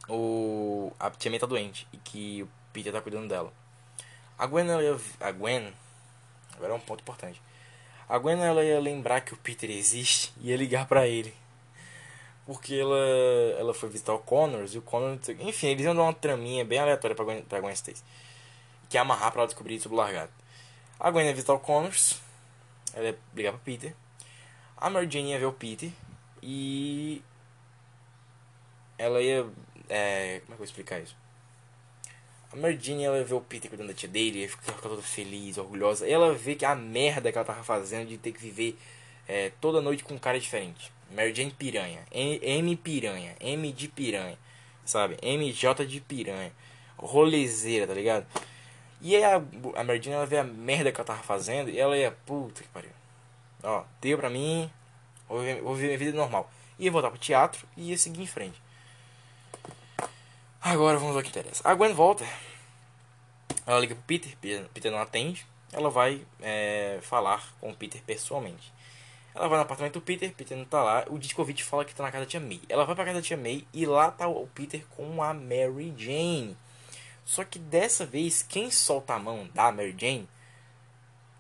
o 0.09 0.93
a 0.99 1.11
tia 1.11 1.31
May 1.31 1.39
tá 1.39 1.47
doente 1.47 1.87
e 1.93 1.97
que 1.99 2.43
o 2.43 2.49
Peter 2.73 2.93
tá 2.93 3.01
cuidando 3.01 3.29
dela. 3.29 3.53
A 4.39 4.47
Gwen, 4.47 4.69
ela 4.69 4.83
ia, 4.83 4.97
a 5.21 5.31
Gwen, 5.33 5.73
agora 6.55 6.73
é 6.73 6.77
um 6.77 6.81
ponto 6.81 7.01
importante. 7.01 7.43
A 8.09 8.19
Gwen 8.19 8.41
ela 8.41 8.63
ia 8.65 8.81
lembrar 8.81 9.21
que 9.21 9.35
o 9.35 9.37
Peter 9.37 9.71
existe 9.71 10.33
e 10.41 10.51
ia 10.51 10.57
ligar 10.57 10.87
para 10.87 11.07
ele. 11.07 11.35
Porque 12.47 12.77
ela, 12.77 12.97
ela 13.59 13.75
foi 13.75 13.89
visitar 13.89 14.15
o 14.15 14.21
Connors 14.21 14.73
e 14.75 14.79
o 14.79 14.83
Connors. 14.83 15.29
Enfim, 15.29 15.67
eles 15.67 15.85
iam 15.85 15.95
dar 15.95 16.03
uma 16.03 16.15
traminha 16.15 16.65
bem 16.65 16.79
aleatória 16.79 17.17
pra 17.17 17.25
Gwen, 17.25 17.43
pra 17.43 17.61
Gwen 17.61 17.75
Stacy. 17.75 18.05
Que 18.89 18.97
ia 18.97 19.01
amarrar 19.01 19.33
pra 19.33 19.41
ela 19.41 19.49
descobrir 19.49 19.81
sobre 19.81 19.97
o 19.97 19.99
largado. 19.99 20.31
A 20.99 21.11
Gwen 21.11 21.27
ia 21.27 21.35
visitar 21.35 21.55
o 21.55 21.59
Connors. 21.59 22.21
Ela 22.95 23.07
ia 23.07 23.19
ligar 23.35 23.53
pro 23.53 23.61
Peter. 23.61 23.95
A 24.77 24.89
Mary 24.89 25.11
Jane 25.11 25.33
ia 25.33 25.39
ver 25.39 25.47
o 25.47 25.53
Peter. 25.53 25.91
E. 26.41 27.21
Ela 28.97 29.21
ia. 29.21 29.45
É, 29.89 30.41
como 30.41 30.45
é 30.45 30.47
que 30.47 30.53
eu 30.53 30.57
vou 30.57 30.65
explicar 30.65 31.01
isso? 31.01 31.17
A 32.53 32.57
Mary 32.57 32.79
Jane, 32.81 33.05
ela 33.05 33.23
vê 33.25 33.35
o 33.35 33.41
Peter 33.41 33.69
cuidando 33.69 33.89
da 33.89 33.95
tia 33.95 34.09
dele, 34.09 34.45
e 34.45 34.49
fica, 34.49 34.73
toda 34.75 35.03
feliz, 35.03 35.59
orgulhosa. 35.59 36.09
Ela 36.09 36.33
vê 36.33 36.55
que 36.55 36.65
a 36.65 36.75
merda 36.77 37.33
que 37.33 37.39
ela 37.39 37.45
tava 37.45 37.65
fazendo 37.65 38.09
de 38.09 38.17
ter 38.19 38.33
que 38.33 38.41
viver 38.41 38.79
é, 39.27 39.51
toda 39.61 39.81
noite 39.81 40.05
com 40.05 40.15
um 40.15 40.19
cara 40.19 40.39
diferente. 40.39 40.93
Mary 41.17 41.35
Jane 41.35 41.51
piranha, 41.51 42.05
M, 42.13 42.77
piranha, 42.77 43.35
M 43.41 43.73
de 43.73 43.89
piranha, 43.89 44.39
sabe? 44.85 45.17
MJ 45.23 45.87
de 45.87 45.99
piranha, 45.99 46.53
rolezeira, 46.99 47.87
tá 47.87 47.95
ligado? 47.95 48.27
E 49.01 49.17
aí 49.17 49.25
a, 49.25 49.37
a 49.37 49.83
Mary 49.83 50.03
Jane, 50.03 50.17
ela 50.17 50.27
vê 50.27 50.37
a 50.37 50.45
merda 50.45 50.93
que 50.93 51.01
ela 51.01 51.07
tava 51.07 51.23
fazendo 51.23 51.71
e 51.71 51.79
ela 51.79 51.97
ia, 51.97 52.11
puta 52.27 52.63
que 52.63 52.69
pariu. 52.69 52.91
Ó, 53.63 53.83
deu 53.99 54.19
pra 54.19 54.29
mim, 54.29 54.71
vou 55.27 55.41
viver, 55.41 55.63
vou 55.63 55.75
viver 55.75 55.87
minha 55.87 55.99
vida 55.99 56.13
normal. 56.17 56.51
Ia 56.79 56.91
voltar 56.91 57.09
pro 57.09 57.19
teatro 57.19 57.67
e 57.79 57.91
ia 57.91 57.97
seguir 57.97 58.23
em 58.23 58.27
frente. 58.27 58.61
Agora 60.61 60.99
vamos 60.99 61.17
ao 61.17 61.23
que 61.23 61.31
interessa. 61.31 61.67
A 61.67 61.75
Gwen 61.75 61.95
volta. 61.95 62.27
Ela 63.67 63.81
liga 63.81 63.95
pro 63.95 64.05
Peter, 64.05 64.37
Peter 64.75 64.93
não 64.93 65.01
atende. 65.01 65.47
Ela 65.73 65.89
vai 65.89 66.27
é, 66.43 66.99
falar 67.01 67.43
com 67.59 67.71
o 67.71 67.75
Peter 67.75 68.03
pessoalmente. 68.03 68.76
Ela 69.37 69.49
vai 69.49 69.59
no 69.59 69.65
apartamento 69.65 69.95
do 69.95 70.01
Peter, 70.01 70.33
Peter 70.33 70.57
não 70.57 70.65
tá 70.65 70.83
lá. 70.83 71.05
O 71.09 71.19
Discovite 71.19 71.63
fala 71.63 71.85
que 71.85 71.95
tá 71.95 72.03
na 72.03 72.11
casa 72.11 72.25
da 72.25 72.31
tia 72.31 72.41
May. 72.41 72.61
Ela 72.71 72.87
vai 72.87 72.95
pra 72.95 73.05
casa 73.05 73.19
da 73.19 73.23
tia 73.23 73.37
May 73.37 73.67
e 73.73 73.85
lá 73.85 74.11
tá 74.11 74.27
o 74.27 74.47
Peter 74.49 74.83
com 74.97 75.23
a 75.23 75.35
Mary 75.35 75.95
Jane. 75.97 76.57
Só 77.23 77.45
que 77.45 77.59
dessa 77.59 78.07
vez, 78.07 78.43
quem 78.43 78.71
solta 78.71 79.13
a 79.15 79.19
mão 79.19 79.47
da 79.53 79.71
Mary 79.71 79.95
Jane. 79.99 80.27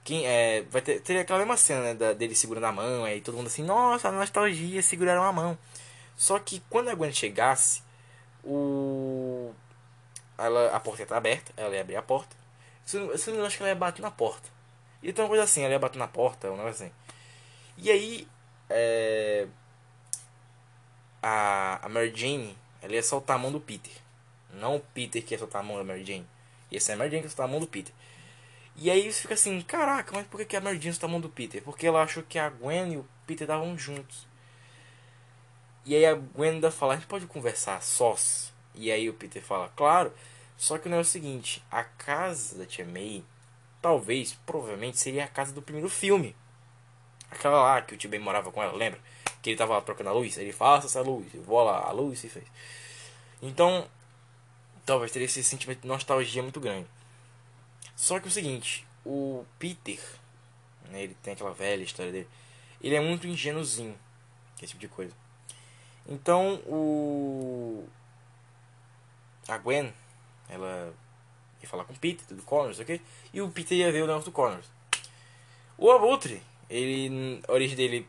Quem, 0.04 0.26
é, 0.26 0.62
vai 0.70 0.82
ter, 0.82 1.00
ter 1.00 1.18
aquela 1.18 1.38
mesma 1.38 1.56
cena 1.56 1.80
né, 1.80 1.94
da, 1.94 2.12
dele 2.12 2.34
segurando 2.34 2.66
a 2.66 2.72
mão. 2.72 3.04
Aí 3.04 3.22
todo 3.22 3.36
mundo 3.36 3.46
assim, 3.46 3.62
nossa, 3.62 4.12
nostalgia, 4.12 4.82
seguraram 4.82 5.22
a 5.22 5.32
mão. 5.32 5.56
Só 6.14 6.38
que 6.38 6.62
quando 6.68 6.90
a 6.90 6.94
Gwen 6.94 7.12
chegasse, 7.12 7.82
o 8.44 9.52
ela 10.38 10.68
a 10.76 10.80
porta 10.80 11.02
está 11.02 11.16
aberta, 11.16 11.52
ela 11.56 11.74
ia 11.74 11.80
abrir 11.80 11.96
a 11.96 12.02
porta. 12.02 12.36
Se 12.84 12.98
não 12.98 13.44
acho 13.44 13.56
que 13.56 13.62
ela 13.62 13.70
ia 13.70 13.74
bater 13.74 14.02
na 14.02 14.10
porta. 14.10 14.48
E 15.02 15.10
então 15.10 15.24
uma 15.24 15.28
coisa 15.28 15.44
assim, 15.44 15.62
ela 15.62 15.72
ia 15.72 15.78
bater 15.78 15.98
na 15.98 16.08
porta, 16.08 16.50
um 16.50 16.56
negócio 16.56 16.84
assim. 16.84 16.92
E 17.78 17.90
aí 17.90 18.28
é, 18.70 19.46
a, 21.22 21.84
a 21.84 21.88
Mary 21.88 22.12
Jane, 22.14 22.56
ela 22.80 22.94
ia 22.94 23.02
soltar 23.02 23.36
a 23.36 23.38
mão 23.38 23.52
do 23.52 23.60
Peter. 23.60 23.92
Não 24.52 24.76
o 24.76 24.80
Peter 24.80 25.22
que 25.24 25.34
ia 25.34 25.38
soltar 25.38 25.60
a 25.60 25.64
mão 25.64 25.76
da 25.76 25.84
Mary 25.84 26.04
Jane. 26.04 26.26
Ia 26.70 26.80
ser 26.80 26.92
a 26.92 26.96
Mary 26.96 27.10
Jane 27.10 27.22
que 27.22 27.26
ia 27.26 27.30
soltar 27.30 27.46
a 27.46 27.50
mão 27.50 27.60
do 27.60 27.66
Peter. 27.66 27.94
E 28.76 28.90
aí 28.90 29.10
você 29.10 29.22
fica 29.22 29.34
assim, 29.34 29.60
caraca, 29.62 30.12
mas 30.14 30.26
por 30.26 30.44
que 30.44 30.56
a 30.56 30.60
Mary 30.60 30.80
Jane 30.80 30.92
soltou 30.92 31.08
a 31.08 31.10
mão 31.12 31.20
do 31.20 31.28
Peter? 31.28 31.62
Porque 31.62 31.86
ela 31.86 32.02
achou 32.02 32.22
que 32.22 32.38
a 32.38 32.48
Gwen 32.48 32.92
e 32.92 32.96
o 32.98 33.08
Peter 33.26 33.44
estavam 33.44 33.76
juntos. 33.78 34.26
E 35.84 35.94
aí 35.94 36.04
a 36.04 36.14
Gwen 36.14 36.52
ainda 36.52 36.70
fala, 36.70 36.94
a 36.94 36.96
gente 36.96 37.06
pode 37.06 37.26
conversar 37.26 37.82
sós? 37.82 38.52
E 38.74 38.92
aí 38.92 39.08
o 39.08 39.14
Peter 39.14 39.42
fala, 39.42 39.72
claro. 39.74 40.12
Só 40.56 40.78
que 40.78 40.88
não 40.88 40.98
é 40.98 41.00
o 41.00 41.04
seguinte, 41.04 41.62
a 41.70 41.84
casa 41.84 42.58
da 42.58 42.66
tia 42.66 42.84
May, 42.84 43.24
talvez, 43.80 44.34
provavelmente, 44.46 44.98
seria 44.98 45.24
a 45.24 45.28
casa 45.28 45.52
do 45.52 45.62
primeiro 45.62 45.88
filme. 45.88 46.34
Aquela 47.30 47.62
lá 47.62 47.82
que 47.82 47.94
o 47.94 47.96
tio 47.96 48.10
Ben 48.10 48.20
morava 48.20 48.50
com 48.50 48.62
ela, 48.62 48.76
lembra? 48.76 49.00
Que 49.42 49.50
ele 49.50 49.56
tava 49.56 49.74
lá 49.74 49.80
trocando 49.80 50.10
a 50.10 50.12
luz. 50.12 50.36
Ele 50.36 50.52
faça 50.52 50.86
essa 50.86 51.00
luz, 51.00 51.26
lá, 51.46 51.88
a 51.88 51.92
luz 51.92 52.18
se 52.18 52.28
fez. 52.28 52.46
Então, 53.42 53.88
talvez 54.84 55.12
teria 55.12 55.26
esse 55.26 55.42
sentimento 55.42 55.82
de 55.82 55.88
nostalgia 55.88 56.42
muito 56.42 56.60
grande. 56.60 56.86
Só 57.94 58.18
que 58.18 58.26
é 58.26 58.28
o 58.28 58.32
seguinte, 58.32 58.86
o 59.04 59.44
Peter, 59.58 60.00
né, 60.90 61.02
ele 61.02 61.16
tem 61.22 61.34
aquela 61.34 61.52
velha 61.52 61.82
história 61.82 62.12
dele, 62.12 62.28
ele 62.80 62.94
é 62.94 63.00
muito 63.00 63.26
ingênuozinho, 63.26 63.98
esse 64.58 64.68
tipo 64.68 64.80
de 64.80 64.88
coisa. 64.88 65.14
Então 66.06 66.56
o. 66.66 67.86
A 69.48 69.58
Gwen, 69.58 69.92
ela 70.48 70.92
ia 71.62 71.68
falar 71.68 71.84
com 71.84 71.92
o 71.92 71.98
Peter, 71.98 72.26
do 72.34 72.42
Connors, 72.42 72.78
ok? 72.80 73.00
E 73.32 73.40
o 73.40 73.50
Peter 73.50 73.78
ia 73.78 73.92
ver 73.92 74.02
o 74.02 74.06
negócio 74.06 74.30
do 74.30 74.32
Connors. 74.32 74.66
O 75.78 75.90
Abutre, 75.90 76.42
ele. 76.68 77.40
A 77.46 77.52
origem 77.52 77.76
dele. 77.76 78.06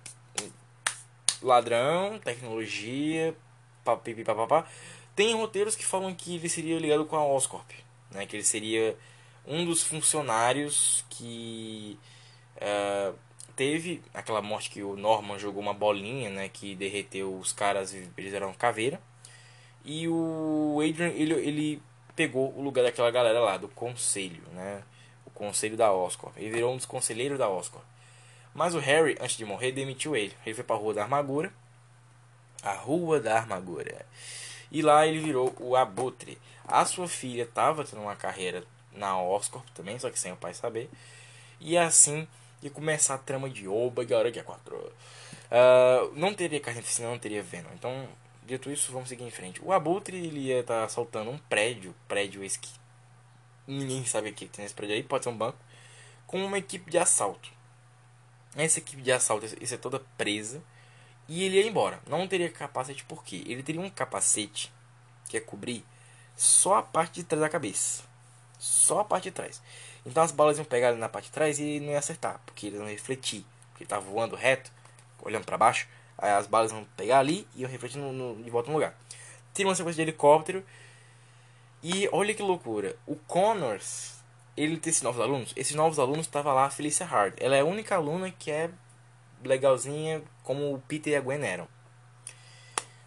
Ladrão, 1.42 2.20
tecnologia, 2.20 3.36
papipi. 3.84 4.24
Tem 5.16 5.36
roteiros 5.36 5.76
que 5.76 5.86
falam 5.86 6.14
que 6.14 6.36
ele 6.36 6.50
seria 6.50 6.80
ligado 6.80 7.06
com 7.06 7.16
a 7.16 7.26
Oscorp, 7.26 7.70
né? 8.12 8.26
Que 8.26 8.36
ele 8.36 8.44
seria 8.44 8.98
um 9.46 9.66
dos 9.66 9.84
funcionários 9.84 11.06
que. 11.10 12.00
Uh, 12.58 13.16
teve 13.58 14.04
aquela 14.14 14.42
morte 14.42 14.70
que 14.70 14.84
o 14.84 14.96
Norman 14.96 15.40
jogou 15.40 15.62
uma 15.62 15.74
bolinha, 15.74 16.30
né, 16.30 16.48
que 16.48 16.76
derreteu 16.76 17.36
os 17.36 17.52
caras 17.52 17.92
e 17.92 18.08
eles 18.16 18.32
eram 18.32 18.54
caveira. 18.54 19.02
E 19.84 20.08
o 20.08 20.80
Adrian, 20.88 21.08
ele, 21.08 21.34
ele 21.34 21.82
pegou 22.16 22.54
o 22.56 22.62
lugar 22.62 22.84
daquela 22.84 23.10
galera 23.10 23.40
lá, 23.40 23.58
do 23.58 23.68
conselho, 23.70 24.44
né? 24.54 24.84
O 25.26 25.32
conselho 25.32 25.76
da 25.76 25.92
Oscar. 25.92 26.32
Ele 26.36 26.52
virou 26.52 26.74
um 26.74 26.78
dos 26.78 26.86
conselheiros 26.86 27.40
da 27.40 27.50
Oscar. 27.50 27.82
Mas 28.58 28.74
o 28.74 28.80
Harry, 28.80 29.16
antes 29.22 29.38
de 29.38 29.46
morrer, 29.46 29.72
demitiu 29.72 30.16
ele. 30.16 30.34
Ele 30.44 30.56
foi 30.56 30.64
pra 30.64 30.76
Rua 30.76 30.92
da 30.92 31.04
Armadura. 31.04 31.54
A 32.64 32.74
Rua 32.74 33.20
da 33.20 33.36
Armadura. 33.36 34.04
E 34.72 34.82
lá 34.82 35.06
ele 35.06 35.20
virou 35.20 35.56
o 35.60 35.76
Abutre. 35.76 36.40
A 36.68 36.84
sua 36.84 37.08
filha 37.08 37.44
estava 37.44 37.86
tendo 37.86 38.02
uma 38.02 38.16
carreira 38.16 38.64
na 38.92 39.22
Oscar 39.22 39.62
também, 39.76 40.00
só 40.00 40.10
que 40.10 40.20
sem 40.20 40.32
o 40.32 40.36
pai 40.36 40.56
saber. 40.56 40.90
E 41.60 41.78
assim 41.78 42.28
e 42.64 42.68
começar 42.68 43.14
a 43.14 43.20
trama 43.20 43.48
de 43.48 43.68
Oba 43.68 44.02
e 44.02 44.32
que 44.32 44.40
é 44.40 44.44
4. 44.44 44.76
Uh, 44.76 44.92
não 46.16 46.34
teria 46.34 46.60
carnificina, 46.60 47.12
não 47.12 47.20
teria 47.20 47.44
Venom. 47.44 47.70
Então, 47.76 48.10
dito 48.44 48.72
isso, 48.72 48.92
vamos 48.92 49.08
seguir 49.08 49.24
em 49.24 49.30
frente. 49.30 49.64
O 49.64 49.72
Abutre 49.72 50.18
ele 50.18 50.40
ia 50.40 50.62
estar 50.62 50.80
tá 50.80 50.84
assaltando 50.84 51.30
um 51.30 51.38
prédio, 51.38 51.94
prédio 52.08 52.44
esse 52.44 52.58
que 52.58 52.72
ninguém 53.68 54.04
sabe 54.04 54.32
o 54.32 54.34
que 54.34 54.48
tem 54.48 54.64
nesse 54.64 54.74
prédio 54.74 54.96
aí, 54.96 55.04
pode 55.04 55.26
ser 55.26 55.30
um 55.30 55.38
banco, 55.38 55.60
com 56.26 56.44
uma 56.44 56.58
equipe 56.58 56.90
de 56.90 56.98
assalto. 56.98 57.56
Essa 58.56 58.80
equipe 58.80 59.02
de 59.02 59.12
assalto 59.12 59.46
ia 59.46 59.68
ser 59.68 59.78
toda 59.78 60.02
presa 60.18 60.62
e 61.28 61.44
ele 61.44 61.58
ia 61.58 61.68
embora. 61.68 62.00
Não 62.08 62.28
teria 62.28 62.50
capacete 62.50 63.04
por 63.04 63.24
quê? 63.24 63.44
Ele 63.46 63.62
teria 63.62 63.82
um 63.82 63.90
capacete 63.90 64.72
que 65.28 65.38
ia 65.38 65.42
cobrir 65.42 65.84
só 66.36 66.76
a 66.76 66.84
parte 66.84 67.16
de 67.16 67.24
trás 67.24 67.42
da 67.42 67.50
cabeça. 67.50 68.04
Só 68.58 69.00
a 69.00 69.06
parte 69.06 69.26
de 69.26 69.32
trás. 69.32 69.62
Então 70.06 70.24
as 70.24 70.32
balas 70.32 70.58
iam 70.58 70.66
pegar 70.66 70.90
ali 70.90 70.98
na 70.98 71.10
parte 71.10 71.26
de 71.26 71.32
trás 71.32 71.60
e 71.60 71.80
não 71.80 71.90
ia 71.90 72.00
acertar, 72.00 72.40
porque 72.46 72.68
eles 72.68 72.80
iam 72.80 72.88
refletir. 72.88 73.46
Porque 73.70 73.84
ele 73.84 73.90
tava 73.90 74.06
voando 74.06 74.36
reto, 74.36 74.72
olhando 75.22 75.46
para 75.46 75.58
baixo, 75.58 75.88
aí 76.18 76.32
as 76.32 76.48
balas 76.48 76.72
iam 76.72 76.86
pegar 76.96 77.20
ali 77.20 77.48
e 77.56 77.62
iam 77.62 77.70
refletir 77.70 77.98
no, 77.98 78.14
no, 78.14 78.42
de 78.42 78.50
volta 78.50 78.70
no 78.70 78.76
lugar. 78.76 78.98
Tira 79.54 79.68
uma 79.68 79.76
sequência 79.76 79.98
de 79.98 80.10
helicóptero. 80.10 80.64
E 81.84 82.10
olha 82.12 82.34
que 82.34 82.42
loucura. 82.42 82.96
O 83.06 83.16
Connors, 83.16 84.17
ele 84.58 84.78
tem 84.78 84.90
esses 84.90 85.04
novos 85.04 85.22
alunos. 85.22 85.54
Esses 85.56 85.76
novos 85.76 86.00
alunos 86.00 86.26
estavam 86.26 86.54
lá 86.54 86.66
a 86.66 86.70
Felicia 86.70 87.06
Hard. 87.06 87.36
Ela 87.38 87.56
é 87.56 87.62
a 87.62 87.66
única 87.66 87.96
aluna 87.96 88.32
que 88.32 88.50
é 88.50 88.70
legalzinha 89.44 90.24
como 90.44 90.74
o 90.74 90.80
Peter 90.80 91.14
e 91.14 91.16
a 91.16 91.22
Gwen 91.22 91.46
eram. 91.46 91.68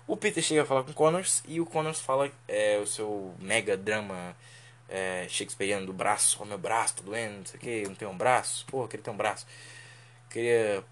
O 0.06 0.16
Peter 0.16 0.42
chega 0.42 0.62
a 0.62 0.64
falar 0.64 0.84
com 0.84 0.90
o 0.90 0.94
Connors 0.94 1.42
e 1.46 1.60
o 1.60 1.66
Connors 1.66 2.00
fala 2.00 2.30
é, 2.48 2.78
o 2.78 2.86
seu 2.86 3.34
mega 3.38 3.76
drama 3.76 4.36
é, 4.88 5.26
shakespeariano 5.28 5.86
do 5.86 5.92
braço, 5.92 6.38
ó, 6.40 6.44
meu 6.44 6.58
braço 6.58 6.96
tá 6.96 7.02
doendo, 7.04 7.38
não 7.38 7.46
sei 7.46 7.58
o 7.58 7.60
que, 7.60 7.82
não 7.88 7.94
tenho 7.94 8.10
um 8.10 8.16
braço, 8.16 8.66
porra, 8.66 8.88
queria 8.88 9.04
ter 9.04 9.10
um 9.10 9.16
braço. 9.16 9.46
Queria. 10.28 10.84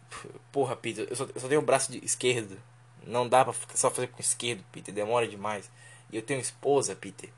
Porra, 0.53 0.77
Peter, 0.77 1.07
eu 1.09 1.17
só, 1.17 1.25
eu 1.35 1.41
só 1.41 1.49
tenho 1.49 1.61
um 1.61 1.65
braço 1.65 1.93
de 1.93 2.05
esquerdo. 2.05 2.61
Não 3.05 3.29
dá 3.29 3.45
pra 3.45 3.55
só 3.75 3.91
fazer 3.91 4.09
com 4.09 4.21
esquerdo, 4.21 4.65
Peter, 4.73 4.93
demora 4.93 5.27
demais. 5.27 5.71
E 6.13 6.17
eu 6.17 6.23
tenho 6.23 6.41
esposa, 6.41 6.95
Peter. 6.97 7.31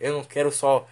Eu 0.00 0.12
não 0.12 0.24
quero 0.24 0.52
só 0.52 0.86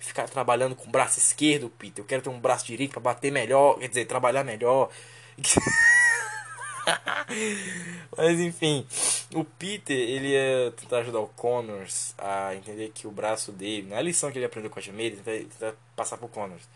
ficar 0.00 0.28
trabalhando 0.28 0.74
com 0.74 0.88
o 0.88 0.90
braço 0.90 1.18
esquerdo, 1.18 1.70
Peter. 1.70 2.02
Eu 2.02 2.06
quero 2.06 2.22
ter 2.22 2.30
um 2.30 2.40
braço 2.40 2.66
direito 2.66 2.92
para 2.92 3.00
bater 3.00 3.30
melhor, 3.30 3.78
quer 3.78 3.88
dizer, 3.88 4.06
trabalhar 4.06 4.42
melhor. 4.42 4.90
Mas 8.16 8.40
enfim, 8.40 8.86
o 9.34 9.44
Peter, 9.44 9.96
ele 9.96 10.28
ia 10.28 10.72
tentar 10.72 10.98
ajudar 10.98 11.20
o 11.20 11.28
Connors 11.28 12.14
a 12.18 12.54
entender 12.54 12.90
que 12.92 13.06
o 13.06 13.10
braço 13.10 13.52
dele, 13.52 13.88
na 13.88 14.00
lição 14.00 14.32
que 14.32 14.38
ele 14.38 14.46
aprendeu 14.46 14.70
com 14.70 14.78
a 14.78 14.82
Jamie, 14.82 15.06
ele 15.06 15.16
tentar, 15.16 15.74
passar 15.94 16.16
pro 16.16 16.28
Connors. 16.28 16.68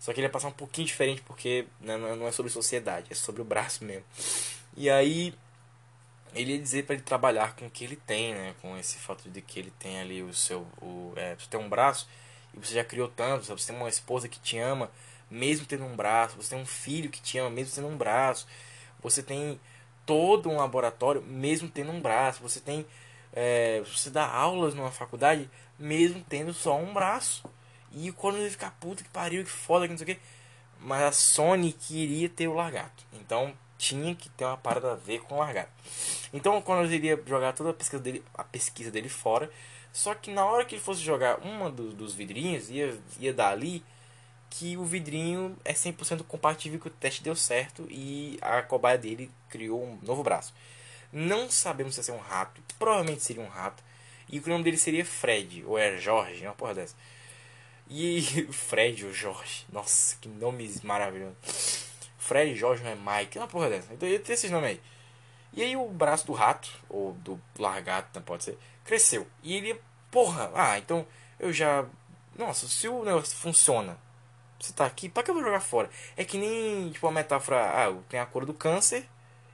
Só 0.00 0.12
que 0.12 0.20
ele 0.20 0.26
ia 0.26 0.30
passar 0.30 0.48
um 0.48 0.52
pouquinho 0.52 0.86
diferente 0.86 1.22
porque 1.22 1.66
né, 1.80 1.96
não 1.96 2.26
é 2.26 2.32
sobre 2.32 2.50
sociedade, 2.50 3.06
é 3.10 3.14
sobre 3.14 3.40
o 3.42 3.44
braço 3.44 3.84
mesmo. 3.84 4.04
E 4.76 4.90
aí 4.90 5.32
ele 6.34 6.54
ia 6.54 6.58
dizer 6.58 6.84
para 6.84 6.94
ele 6.94 7.04
trabalhar 7.04 7.54
com 7.54 7.66
o 7.66 7.70
que 7.70 7.84
ele 7.84 7.96
tem, 7.96 8.34
né? 8.34 8.54
Com 8.60 8.76
esse 8.76 8.98
fato 8.98 9.30
de 9.30 9.40
que 9.40 9.60
ele 9.60 9.72
tem 9.78 10.00
ali 10.00 10.22
o 10.22 10.34
seu. 10.34 10.66
O, 10.82 11.12
é, 11.16 11.36
tem 11.48 11.60
um 11.60 11.68
braço 11.68 12.08
e 12.56 12.64
você 12.64 12.74
já 12.74 12.84
criou 12.84 13.08
tanto, 13.08 13.44
você 13.44 13.72
tem 13.72 13.76
uma 13.76 13.88
esposa 13.88 14.28
que 14.28 14.38
te 14.38 14.58
ama, 14.58 14.90
mesmo 15.30 15.66
tendo 15.66 15.84
um 15.84 15.96
braço, 15.96 16.36
você 16.36 16.50
tem 16.50 16.58
um 16.58 16.66
filho 16.66 17.10
que 17.10 17.20
te 17.20 17.38
ama, 17.38 17.50
mesmo 17.50 17.74
tendo 17.74 17.88
um 17.88 17.96
braço, 17.96 18.46
você 19.02 19.22
tem 19.22 19.60
todo 20.06 20.48
um 20.48 20.56
laboratório, 20.56 21.22
mesmo 21.22 21.68
tendo 21.68 21.90
um 21.90 22.00
braço, 22.00 22.42
você 22.42 22.60
tem. 22.60 22.86
É, 23.32 23.80
você 23.80 24.10
dá 24.10 24.26
aulas 24.30 24.74
numa 24.74 24.90
faculdade, 24.90 25.50
mesmo 25.78 26.24
tendo 26.28 26.52
só 26.54 26.78
um 26.78 26.92
braço. 26.92 27.44
E 27.92 28.12
quando 28.12 28.38
ele 28.38 28.50
ficar 28.50 28.70
puto 28.80 29.02
que 29.02 29.10
pariu, 29.10 29.44
que 29.44 29.50
foda, 29.50 29.86
que 29.86 29.92
não 29.92 29.98
sei 29.98 30.12
o 30.12 30.16
que. 30.16 30.22
Mas 30.80 31.02
a 31.02 31.12
Sony 31.12 31.72
queria 31.72 32.28
ter 32.28 32.48
o 32.48 32.54
largato. 32.54 33.04
Então 33.12 33.52
tinha 33.76 34.14
que 34.14 34.28
ter 34.30 34.44
uma 34.44 34.56
parada 34.56 34.92
a 34.92 34.96
ver 34.96 35.20
com 35.20 35.34
o 35.34 35.38
largato. 35.38 35.72
Então 36.32 36.60
quando 36.62 36.84
ele 36.84 36.94
iria 36.96 37.22
jogar 37.26 37.52
toda 37.52 37.70
a 37.70 37.74
pesquisa 37.74 38.02
dele, 38.02 38.24
a 38.34 38.44
pesquisa 38.44 38.90
dele 38.90 39.08
fora. 39.08 39.50
Só 39.94 40.12
que 40.12 40.32
na 40.32 40.44
hora 40.44 40.64
que 40.64 40.74
ele 40.74 40.82
fosse 40.82 41.00
jogar 41.00 41.38
uma 41.38 41.70
do, 41.70 41.92
dos 41.92 42.12
vidrinhos, 42.12 42.68
ia, 42.68 42.98
ia 43.20 43.32
dar 43.32 43.50
ali 43.50 43.80
que 44.50 44.76
o 44.76 44.84
vidrinho 44.84 45.56
é 45.64 45.72
100% 45.72 46.24
compatível 46.24 46.80
que 46.80 46.88
o 46.88 46.90
teste 46.90 47.22
deu 47.22 47.36
certo 47.36 47.86
e 47.88 48.36
a 48.42 48.60
cobaia 48.60 48.98
dele 48.98 49.30
criou 49.48 49.84
um 49.84 49.96
novo 50.02 50.24
braço. 50.24 50.52
Não 51.12 51.48
sabemos 51.48 51.94
se 51.94 52.02
ser 52.02 52.10
um 52.10 52.18
rato, 52.18 52.60
provavelmente 52.76 53.22
seria 53.22 53.40
um 53.42 53.48
rato. 53.48 53.84
E 54.28 54.40
o 54.40 54.48
nome 54.48 54.64
dele 54.64 54.76
seria 54.76 55.04
Fred, 55.04 55.64
ou 55.64 55.78
é 55.78 55.96
Jorge, 55.96 56.44
uma 56.44 56.54
porra 56.54 56.74
dessa. 56.74 56.96
E 57.88 58.20
Fred 58.50 59.06
ou 59.06 59.12
Jorge. 59.12 59.64
Nossa, 59.72 60.16
que 60.20 60.28
nomes 60.28 60.80
maravilhosos. 60.80 61.36
Fred 62.18 62.56
Jorge 62.56 62.82
não 62.82 62.90
é 62.90 63.20
Mike. 63.20 63.38
Uma 63.38 63.46
porra 63.46 63.70
dessa. 63.70 63.94
Então 63.94 64.08
ia 64.08 64.18
ter 64.18 64.32
esses 64.32 64.50
nomes 64.50 64.70
aí. 64.70 64.80
E 65.54 65.62
aí 65.62 65.76
o 65.76 65.88
braço 65.88 66.26
do 66.26 66.32
rato, 66.32 66.68
ou 66.88 67.12
do 67.14 67.40
largato, 67.58 68.10
não 68.14 68.22
pode 68.22 68.44
ser, 68.44 68.58
cresceu. 68.84 69.26
E 69.42 69.54
ele, 69.54 69.80
porra, 70.10 70.50
ah, 70.54 70.78
então 70.78 71.06
eu 71.38 71.52
já. 71.52 71.84
Nossa, 72.36 72.66
se 72.66 72.88
o 72.88 73.04
negócio 73.04 73.36
funciona, 73.36 73.96
você 74.58 74.72
tá 74.72 74.84
aqui, 74.84 75.08
pra 75.08 75.22
que 75.22 75.30
eu 75.30 75.34
vou 75.34 75.44
jogar 75.44 75.60
fora? 75.60 75.88
É 76.16 76.24
que 76.24 76.36
nem, 76.38 76.90
tipo, 76.90 77.06
a 77.06 77.12
metáfora, 77.12 77.70
ah, 77.72 77.84
eu 77.86 78.02
tenho 78.08 78.22
a 78.22 78.26
cor 78.26 78.44
do 78.44 78.52
câncer 78.52 79.08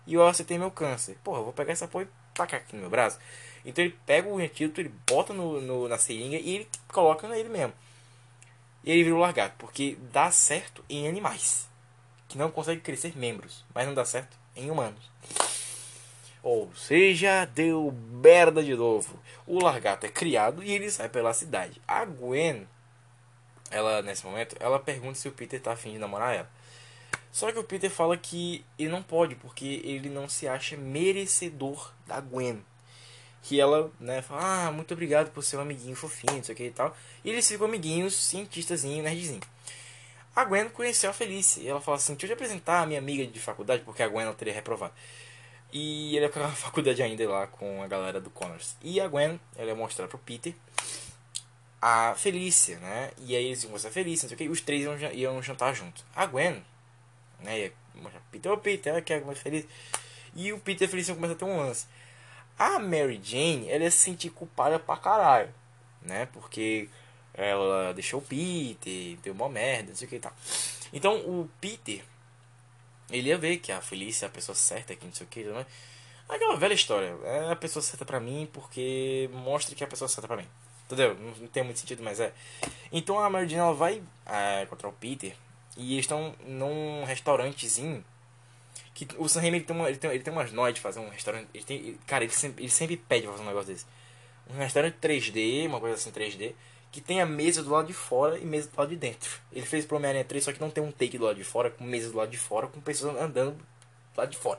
e 0.06 0.14
eu 0.14 0.26
acertei 0.26 0.58
meu 0.58 0.70
câncer. 0.70 1.18
Porra, 1.22 1.40
eu 1.40 1.44
vou 1.44 1.52
pegar 1.52 1.72
essa 1.72 1.86
porra 1.86 2.04
e 2.04 2.08
tacar 2.34 2.60
aqui 2.60 2.74
no 2.74 2.82
meu 2.82 2.90
braço. 2.90 3.18
Então 3.64 3.84
ele 3.84 3.98
pega 4.06 4.28
o 4.28 4.38
antídoto, 4.38 4.80
ele 4.80 4.94
bota 5.06 5.34
no, 5.34 5.60
no, 5.60 5.88
na 5.88 5.98
seringa 5.98 6.38
e 6.38 6.56
ele 6.56 6.68
coloca 6.88 7.28
nele 7.28 7.48
mesmo. 7.48 7.74
E 8.82 8.90
ele 8.90 9.04
vira 9.04 9.16
o 9.16 9.18
largato, 9.18 9.54
porque 9.58 9.98
dá 10.12 10.30
certo 10.30 10.82
em 10.88 11.06
animais 11.06 11.68
que 12.26 12.38
não 12.38 12.50
conseguem 12.50 12.80
crescer 12.80 13.18
membros, 13.18 13.64
mas 13.74 13.86
não 13.86 13.92
dá 13.92 14.04
certo 14.04 14.38
em 14.56 14.70
humanos. 14.70 15.10
Ou 16.42 16.74
seja, 16.74 17.44
deu 17.44 17.94
merda 18.22 18.62
de 18.62 18.74
novo. 18.74 19.18
O 19.46 19.62
largato 19.62 20.06
é 20.06 20.08
criado 20.08 20.62
e 20.62 20.72
ele 20.72 20.90
sai 20.90 21.08
pela 21.08 21.34
cidade. 21.34 21.80
A 21.86 22.04
Gwen, 22.04 22.66
ela 23.70 24.02
nesse 24.02 24.24
momento, 24.24 24.56
ela 24.58 24.78
pergunta 24.78 25.14
se 25.14 25.28
o 25.28 25.32
Peter 25.32 25.60
tá 25.60 25.72
afim 25.72 25.92
de 25.92 25.98
namorar 25.98 26.34
ela. 26.34 26.50
Só 27.30 27.52
que 27.52 27.58
o 27.58 27.64
Peter 27.64 27.90
fala 27.90 28.16
que 28.16 28.64
ele 28.78 28.90
não 28.90 29.02
pode, 29.02 29.34
porque 29.36 29.80
ele 29.84 30.08
não 30.08 30.28
se 30.28 30.48
acha 30.48 30.76
merecedor 30.76 31.92
da 32.06 32.20
Gwen 32.20 32.64
que 33.42 33.60
ela, 33.60 33.90
né, 33.98 34.22
fala, 34.22 34.66
ah, 34.66 34.72
muito 34.72 34.92
obrigado 34.92 35.30
por 35.30 35.42
ser 35.42 35.56
um 35.56 35.60
amiguinho 35.60 35.96
fofinho, 35.96 36.36
não 36.36 36.44
sei 36.44 36.54
o 36.54 36.56
que 36.56 36.64
e 36.64 36.70
tal. 36.70 36.96
E 37.24 37.30
eles 37.30 37.46
ficam 37.48 37.66
amiguinhos, 37.66 38.14
cientistazinho, 38.14 39.02
nerdzinho. 39.02 39.40
A 40.34 40.44
Gwen 40.44 40.68
conheceu 40.68 41.10
a 41.10 41.12
Felice 41.12 41.60
e 41.60 41.68
ela 41.68 41.80
fala 41.80 41.96
assim, 41.96 42.14
deixa 42.14 42.26
eu 42.26 42.28
te 42.28 42.32
apresentar 42.34 42.82
a 42.82 42.86
minha 42.86 42.98
amiga 42.98 43.26
de 43.26 43.40
faculdade, 43.40 43.82
porque 43.82 44.02
a 44.02 44.08
Gwen 44.08 44.26
ela 44.26 44.34
teria 44.34 44.54
reprovado. 44.54 44.92
E 45.72 46.16
ele 46.16 46.26
ia 46.26 46.28
pra 46.28 46.48
faculdade 46.52 47.02
ainda 47.02 47.28
lá 47.28 47.46
com 47.46 47.82
a 47.82 47.86
galera 47.86 48.20
do 48.20 48.30
Connors. 48.30 48.76
E 48.82 49.00
a 49.00 49.08
Gwen, 49.08 49.40
ela 49.56 49.68
ia 49.68 49.74
mostrar 49.74 50.08
pro 50.08 50.18
Peter 50.18 50.54
a 51.80 52.14
Felícia, 52.14 52.78
né? 52.78 53.10
E 53.18 53.34
aí 53.34 53.46
eles 53.46 53.62
iam 53.62 53.72
mostrar 53.72 53.90
a 53.90 53.92
Felícia, 53.92 54.26
não 54.26 54.28
sei 54.28 54.34
o 54.34 54.38
que, 54.38 54.52
os 54.52 54.60
três 54.60 54.82
iam, 54.82 54.96
iam 55.12 55.42
jantar 55.42 55.74
junto. 55.74 56.04
A 56.14 56.26
Gwen, 56.26 56.62
né, 57.40 57.58
ia 57.58 57.72
mostrar 57.94 58.20
Peter, 58.30 58.52
ô 58.52 58.58
Peter, 58.58 58.92
ela 58.92 59.02
quer 59.02 59.24
mais 59.24 59.38
feliz. 59.38 59.66
E 60.34 60.52
o 60.52 60.60
Peter 60.60 60.86
e 60.86 60.86
a 60.86 60.90
Felícia 60.90 61.14
começam 61.14 61.36
a 61.36 61.38
ter 61.38 61.44
um 61.44 61.56
lance. 61.56 61.86
A 62.58 62.78
Mary 62.78 63.18
Jane, 63.22 63.70
ela 63.70 63.84
ia 63.84 63.90
se 63.90 63.98
sentir 63.98 64.30
culpada 64.30 64.78
pra 64.78 64.96
caralho, 64.96 65.48
né? 66.02 66.26
Porque 66.26 66.88
ela 67.32 67.94
deixou 67.94 68.20
o 68.20 68.22
Peter, 68.22 69.16
deu 69.22 69.32
uma 69.32 69.48
merda, 69.48 69.90
não 69.90 69.96
sei 69.96 70.06
o 70.06 70.10
que 70.10 70.16
e 70.16 70.20
tal. 70.20 70.32
Então 70.92 71.16
o 71.20 71.48
Peter, 71.60 72.02
ele 73.10 73.28
ia 73.28 73.38
ver 73.38 73.58
que 73.58 73.72
a 73.72 73.80
Felícia 73.80 74.26
é 74.26 74.28
a 74.28 74.30
pessoa 74.30 74.54
certa 74.54 74.92
aqui, 74.92 75.06
não 75.06 75.12
sei 75.12 75.26
o 75.26 75.30
que, 75.30 75.44
né? 75.44 75.66
Aquela 76.28 76.56
velha 76.56 76.74
história, 76.74 77.16
é 77.24 77.50
a 77.50 77.56
pessoa 77.56 77.82
certa 77.82 78.04
pra 78.04 78.20
mim 78.20 78.48
porque 78.52 79.28
mostra 79.32 79.74
que 79.74 79.82
é 79.82 79.86
a 79.86 79.90
pessoa 79.90 80.08
certa 80.08 80.28
pra 80.28 80.36
mim. 80.36 80.46
Entendeu? 80.86 81.14
Não, 81.14 81.48
tem 81.48 81.62
muito 81.62 81.78
sentido, 81.78 82.02
mas 82.02 82.18
é. 82.20 82.32
Então 82.90 83.18
a 83.18 83.30
Mary 83.30 83.48
Jane 83.48 83.60
ela 83.60 83.74
vai 83.74 84.02
é, 84.26 84.62
encontrar 84.62 84.88
o 84.88 84.92
Peter 84.92 85.34
e 85.76 85.94
eles 85.94 86.04
estão 86.04 86.34
num 86.46 87.04
restaurantezinho 87.04 88.04
que 88.94 89.06
o 89.16 89.28
Sam 89.28 89.40
Raimi 89.40 89.58
ele 89.58 89.64
tem, 89.64 89.76
uma, 89.76 89.88
ele, 89.88 89.98
tem, 89.98 90.10
ele 90.10 90.22
tem 90.22 90.32
umas 90.32 90.52
noites 90.52 90.76
de 90.76 90.80
fazer 90.80 91.00
um 91.00 91.08
restaurante. 91.08 91.48
Ele 91.54 91.64
tem, 91.64 91.98
cara, 92.06 92.24
ele 92.24 92.32
sempre, 92.32 92.62
ele 92.64 92.70
sempre 92.70 92.96
pede 92.96 93.22
pra 93.22 93.32
fazer 93.32 93.44
um 93.44 93.46
negócio 93.46 93.72
desse. 93.72 93.86
Um 94.48 94.58
restaurante 94.58 94.96
3D, 95.00 95.66
uma 95.66 95.80
coisa 95.80 95.94
assim 95.94 96.10
3D, 96.10 96.54
que 96.90 97.00
tem 97.00 97.20
a 97.20 97.26
mesa 97.26 97.62
do 97.62 97.70
lado 97.70 97.86
de 97.86 97.92
fora 97.92 98.38
e 98.38 98.44
mesa 98.44 98.68
do 98.68 98.78
lado 98.78 98.88
de 98.88 98.96
dentro. 98.96 99.40
Ele 99.52 99.64
fez 99.64 99.84
pro 99.84 99.96
Homem-Aranha 99.96 100.24
3, 100.24 100.44
só 100.44 100.52
que 100.52 100.60
não 100.60 100.70
tem 100.70 100.82
um 100.82 100.90
take 100.90 101.18
do 101.18 101.24
lado 101.24 101.36
de 101.36 101.44
fora, 101.44 101.70
com 101.70 101.84
mesa 101.84 102.10
do 102.10 102.16
lado 102.16 102.30
de 102.30 102.38
fora, 102.38 102.66
com 102.66 102.80
pessoas 102.80 103.16
andando 103.16 103.52
do 103.52 103.64
lado 104.16 104.30
de 104.30 104.36
fora. 104.36 104.58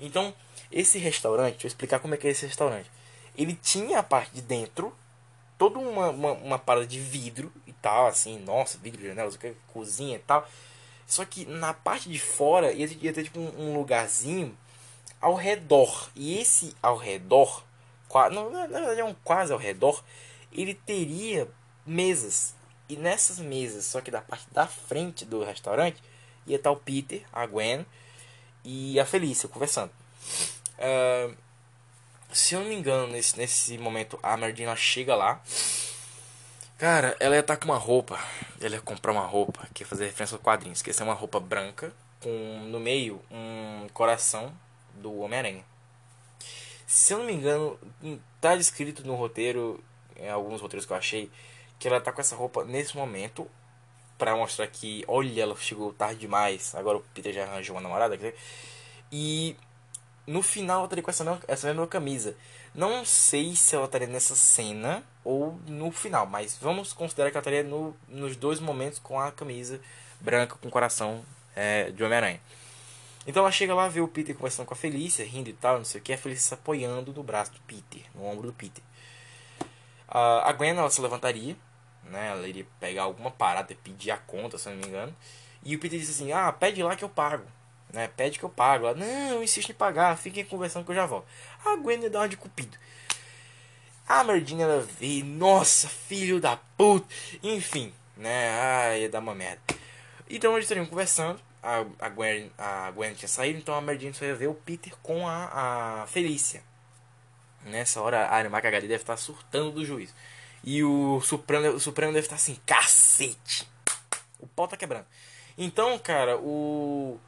Então, 0.00 0.34
esse 0.70 0.98
restaurante, 0.98 1.52
deixa 1.52 1.66
eu 1.66 1.68
explicar 1.68 2.00
como 2.00 2.14
é 2.14 2.16
que 2.16 2.26
é 2.26 2.30
esse 2.30 2.46
restaurante. 2.46 2.90
Ele 3.36 3.54
tinha 3.54 4.00
a 4.00 4.02
parte 4.02 4.32
de 4.32 4.42
dentro, 4.42 4.92
toda 5.56 5.78
uma, 5.78 6.08
uma, 6.08 6.32
uma 6.32 6.58
parada 6.58 6.86
de 6.86 6.98
vidro 6.98 7.52
e 7.66 7.72
tal, 7.74 8.08
assim, 8.08 8.38
nossa, 8.40 8.78
vidro, 8.78 9.06
janelas, 9.06 9.38
cozinha 9.72 10.16
e 10.16 10.20
tal. 10.20 10.48
Só 11.06 11.24
que 11.24 11.44
na 11.44 11.72
parte 11.72 12.08
de 12.08 12.18
fora 12.18 12.72
ia, 12.72 12.86
ia 13.00 13.12
ter 13.12 13.24
tipo 13.24 13.38
um, 13.38 13.68
um, 13.68 13.76
lugarzinho 13.76 14.56
ao 15.20 15.34
redor. 15.34 16.10
E 16.16 16.38
esse 16.38 16.74
ao 16.82 16.96
redor, 16.96 17.62
não, 18.32 18.50
na 18.50 18.66
verdade 18.66 19.00
é 19.00 19.04
um 19.04 19.14
quase 19.22 19.52
ao 19.52 19.58
redor, 19.58 20.02
ele 20.54 20.74
teria 20.74 21.48
mesas. 21.86 22.54
E 22.88 22.96
nessas 22.96 23.38
mesas, 23.38 23.84
só 23.84 24.00
que 24.00 24.10
da 24.10 24.20
parte 24.20 24.46
da 24.52 24.66
frente 24.66 25.24
do 25.24 25.42
restaurante, 25.42 26.02
ia 26.46 26.56
estar 26.56 26.70
o 26.70 26.76
Peter, 26.76 27.22
a 27.32 27.46
Gwen 27.46 27.86
e 28.64 28.98
a 29.00 29.06
Felícia 29.06 29.48
conversando. 29.48 29.90
Uh, 30.78 31.34
se 32.32 32.54
eu 32.54 32.60
não 32.60 32.68
me 32.68 32.74
engano, 32.74 33.06
nesse, 33.12 33.38
nesse 33.38 33.78
momento 33.78 34.18
a 34.22 34.36
Merdina 34.36 34.74
chega 34.76 35.14
lá 35.14 35.42
Cara, 36.82 37.16
ela 37.20 37.36
ia 37.36 37.40
estar 37.40 37.54
tá 37.54 37.60
com 37.60 37.72
uma 37.72 37.78
roupa. 37.78 38.18
Ela 38.60 38.74
ia 38.74 38.80
comprar 38.80 39.12
uma 39.12 39.24
roupa 39.24 39.68
que 39.72 39.84
ia 39.84 39.86
fazer 39.86 40.06
referência. 40.06 40.36
Que 40.82 40.90
ia 40.90 40.92
ser 40.92 41.04
uma 41.04 41.14
roupa 41.14 41.38
branca 41.38 41.94
com 42.20 42.66
no 42.72 42.80
meio 42.80 43.22
um 43.30 43.86
coração 43.94 44.52
do 44.94 45.20
Homem-Aranha. 45.20 45.64
Se 46.84 47.14
eu 47.14 47.18
não 47.18 47.26
me 47.26 47.34
engano, 47.34 47.78
tá 48.40 48.56
descrito 48.56 49.06
no 49.06 49.14
roteiro, 49.14 49.80
em 50.22 50.30
alguns 50.30 50.60
roteiros 50.60 50.86
que 50.86 50.92
eu 50.92 50.96
achei, 50.96 51.30
que 51.78 51.88
ela 51.88 52.00
tá 52.00 52.12
com 52.12 52.20
essa 52.20 52.36
roupa 52.36 52.64
nesse 52.64 52.96
momento 52.96 53.48
para 54.16 54.36
mostrar 54.36 54.66
que, 54.68 55.04
olha, 55.08 55.42
ela 55.42 55.56
chegou 55.56 55.92
tarde 55.92 56.20
demais. 56.20 56.74
Agora 56.74 56.98
o 56.98 57.00
Peter 57.12 57.32
já 57.32 57.42
arranjou 57.42 57.74
uma 57.74 57.82
namorada. 57.82 58.16
E 59.10 59.56
no 60.26 60.42
final 60.42 60.76
ela 60.78 60.84
estaria 60.84 61.02
com 61.02 61.10
essa 61.10 61.24
mesma, 61.24 61.40
essa 61.48 61.66
mesma 61.66 61.86
camisa. 61.86 62.36
Não 62.74 63.04
sei 63.04 63.56
se 63.56 63.74
ela 63.74 63.86
estaria 63.86 64.06
nessa 64.06 64.36
cena 64.36 65.02
ou 65.24 65.58
no 65.66 65.90
final, 65.90 66.24
mas 66.26 66.56
vamos 66.56 66.92
considerar 66.92 67.30
que 67.30 67.36
ela 67.36 67.42
estaria 67.42 67.64
no, 67.64 67.96
nos 68.08 68.36
dois 68.36 68.60
momentos 68.60 68.98
com 68.98 69.20
a 69.20 69.32
camisa 69.32 69.80
branca 70.20 70.56
com 70.56 70.70
coração 70.70 71.22
é, 71.54 71.90
de 71.90 72.02
Homem-Aranha. 72.02 72.40
Então 73.26 73.42
ela 73.42 73.52
chega 73.52 73.74
lá, 73.74 73.88
vê 73.88 74.00
o 74.00 74.08
Peter 74.08 74.34
conversando 74.34 74.66
com 74.66 74.74
a 74.74 74.76
Felícia, 74.76 75.24
rindo 75.24 75.50
e 75.50 75.52
tal, 75.52 75.78
não 75.78 75.84
sei 75.84 76.00
o 76.00 76.04
que, 76.04 76.12
a 76.12 76.18
Felícia 76.18 76.48
se 76.48 76.54
apoiando 76.54 77.12
no 77.12 77.22
braço 77.22 77.52
do 77.52 77.60
Peter, 77.60 78.02
no 78.14 78.24
ombro 78.24 78.48
do 78.48 78.52
Peter. 78.52 78.82
Uh, 80.12 80.44
a 80.44 80.52
Gwen 80.52 80.76
ela 80.76 80.90
se 80.90 81.00
levantaria, 81.00 81.56
né, 82.04 82.28
ela 82.28 82.46
iria 82.46 82.66
pegar 82.78 83.04
alguma 83.04 83.30
parada 83.30 83.72
e 83.72 83.76
pedir 83.76 84.10
a 84.10 84.18
conta, 84.18 84.58
se 84.58 84.68
não 84.68 84.76
me 84.76 84.86
engano, 84.86 85.16
e 85.64 85.74
o 85.74 85.78
Peter 85.78 85.98
disse 85.98 86.12
assim: 86.12 86.32
Ah, 86.32 86.52
pede 86.52 86.82
lá 86.82 86.94
que 86.94 87.04
eu 87.04 87.08
pago 87.08 87.44
né? 87.92 88.08
Pede 88.16 88.38
que 88.38 88.44
eu 88.44 88.48
pago. 88.48 88.86
Ela, 88.86 88.96
não, 88.96 89.42
insiste 89.42 89.70
em 89.70 89.74
pagar, 89.74 90.16
fiquem 90.16 90.44
conversando 90.44 90.84
que 90.84 90.90
eu 90.90 90.96
já 90.96 91.06
volto. 91.06 91.26
A 91.64 91.76
Gwen 91.76 92.08
dá 92.08 92.20
uma 92.20 92.28
de 92.28 92.36
cupido. 92.36 92.76
A 94.08 94.24
Merdinha 94.24 94.64
ela 94.64 94.80
vê, 94.80 95.22
nossa, 95.22 95.88
filho 95.88 96.40
da 96.40 96.56
puta. 96.76 97.06
Enfim, 97.42 97.92
né? 98.16 98.50
Ai, 98.50 99.02
ia 99.02 99.08
dar 99.08 99.20
uma 99.20 99.34
merda. 99.34 99.60
Então 100.28 100.52
eles 100.52 100.64
estariam 100.64 100.86
conversando. 100.86 101.38
A, 101.62 101.84
a, 102.00 102.08
Gwen, 102.08 102.50
a 102.58 102.90
Gwen 102.90 103.14
tinha 103.14 103.28
saído, 103.28 103.56
então 103.56 103.76
a 103.76 103.94
Jane 103.94 104.12
só 104.12 104.24
ia 104.24 104.34
ver 104.34 104.48
o 104.48 104.54
Peter 104.54 104.92
com 105.00 105.28
a, 105.28 106.02
a 106.02 106.06
Felícia. 106.08 106.60
Nessa 107.64 108.00
hora 108.00 108.26
a 108.28 108.48
Macagali 108.48 108.88
deve 108.88 109.02
estar 109.02 109.16
surtando 109.16 109.70
do 109.70 109.84
juiz. 109.84 110.14
E 110.64 110.82
o 110.82 111.20
Supremo, 111.20 111.68
o 111.68 111.80
Supremo 111.80 112.12
deve 112.12 112.26
estar 112.26 112.36
assim, 112.36 112.58
cacete! 112.66 113.68
O 114.38 114.46
pau 114.46 114.66
tá 114.66 114.76
quebrando. 114.76 115.06
Então, 115.56 115.98
cara, 115.98 116.36
o. 116.38 117.18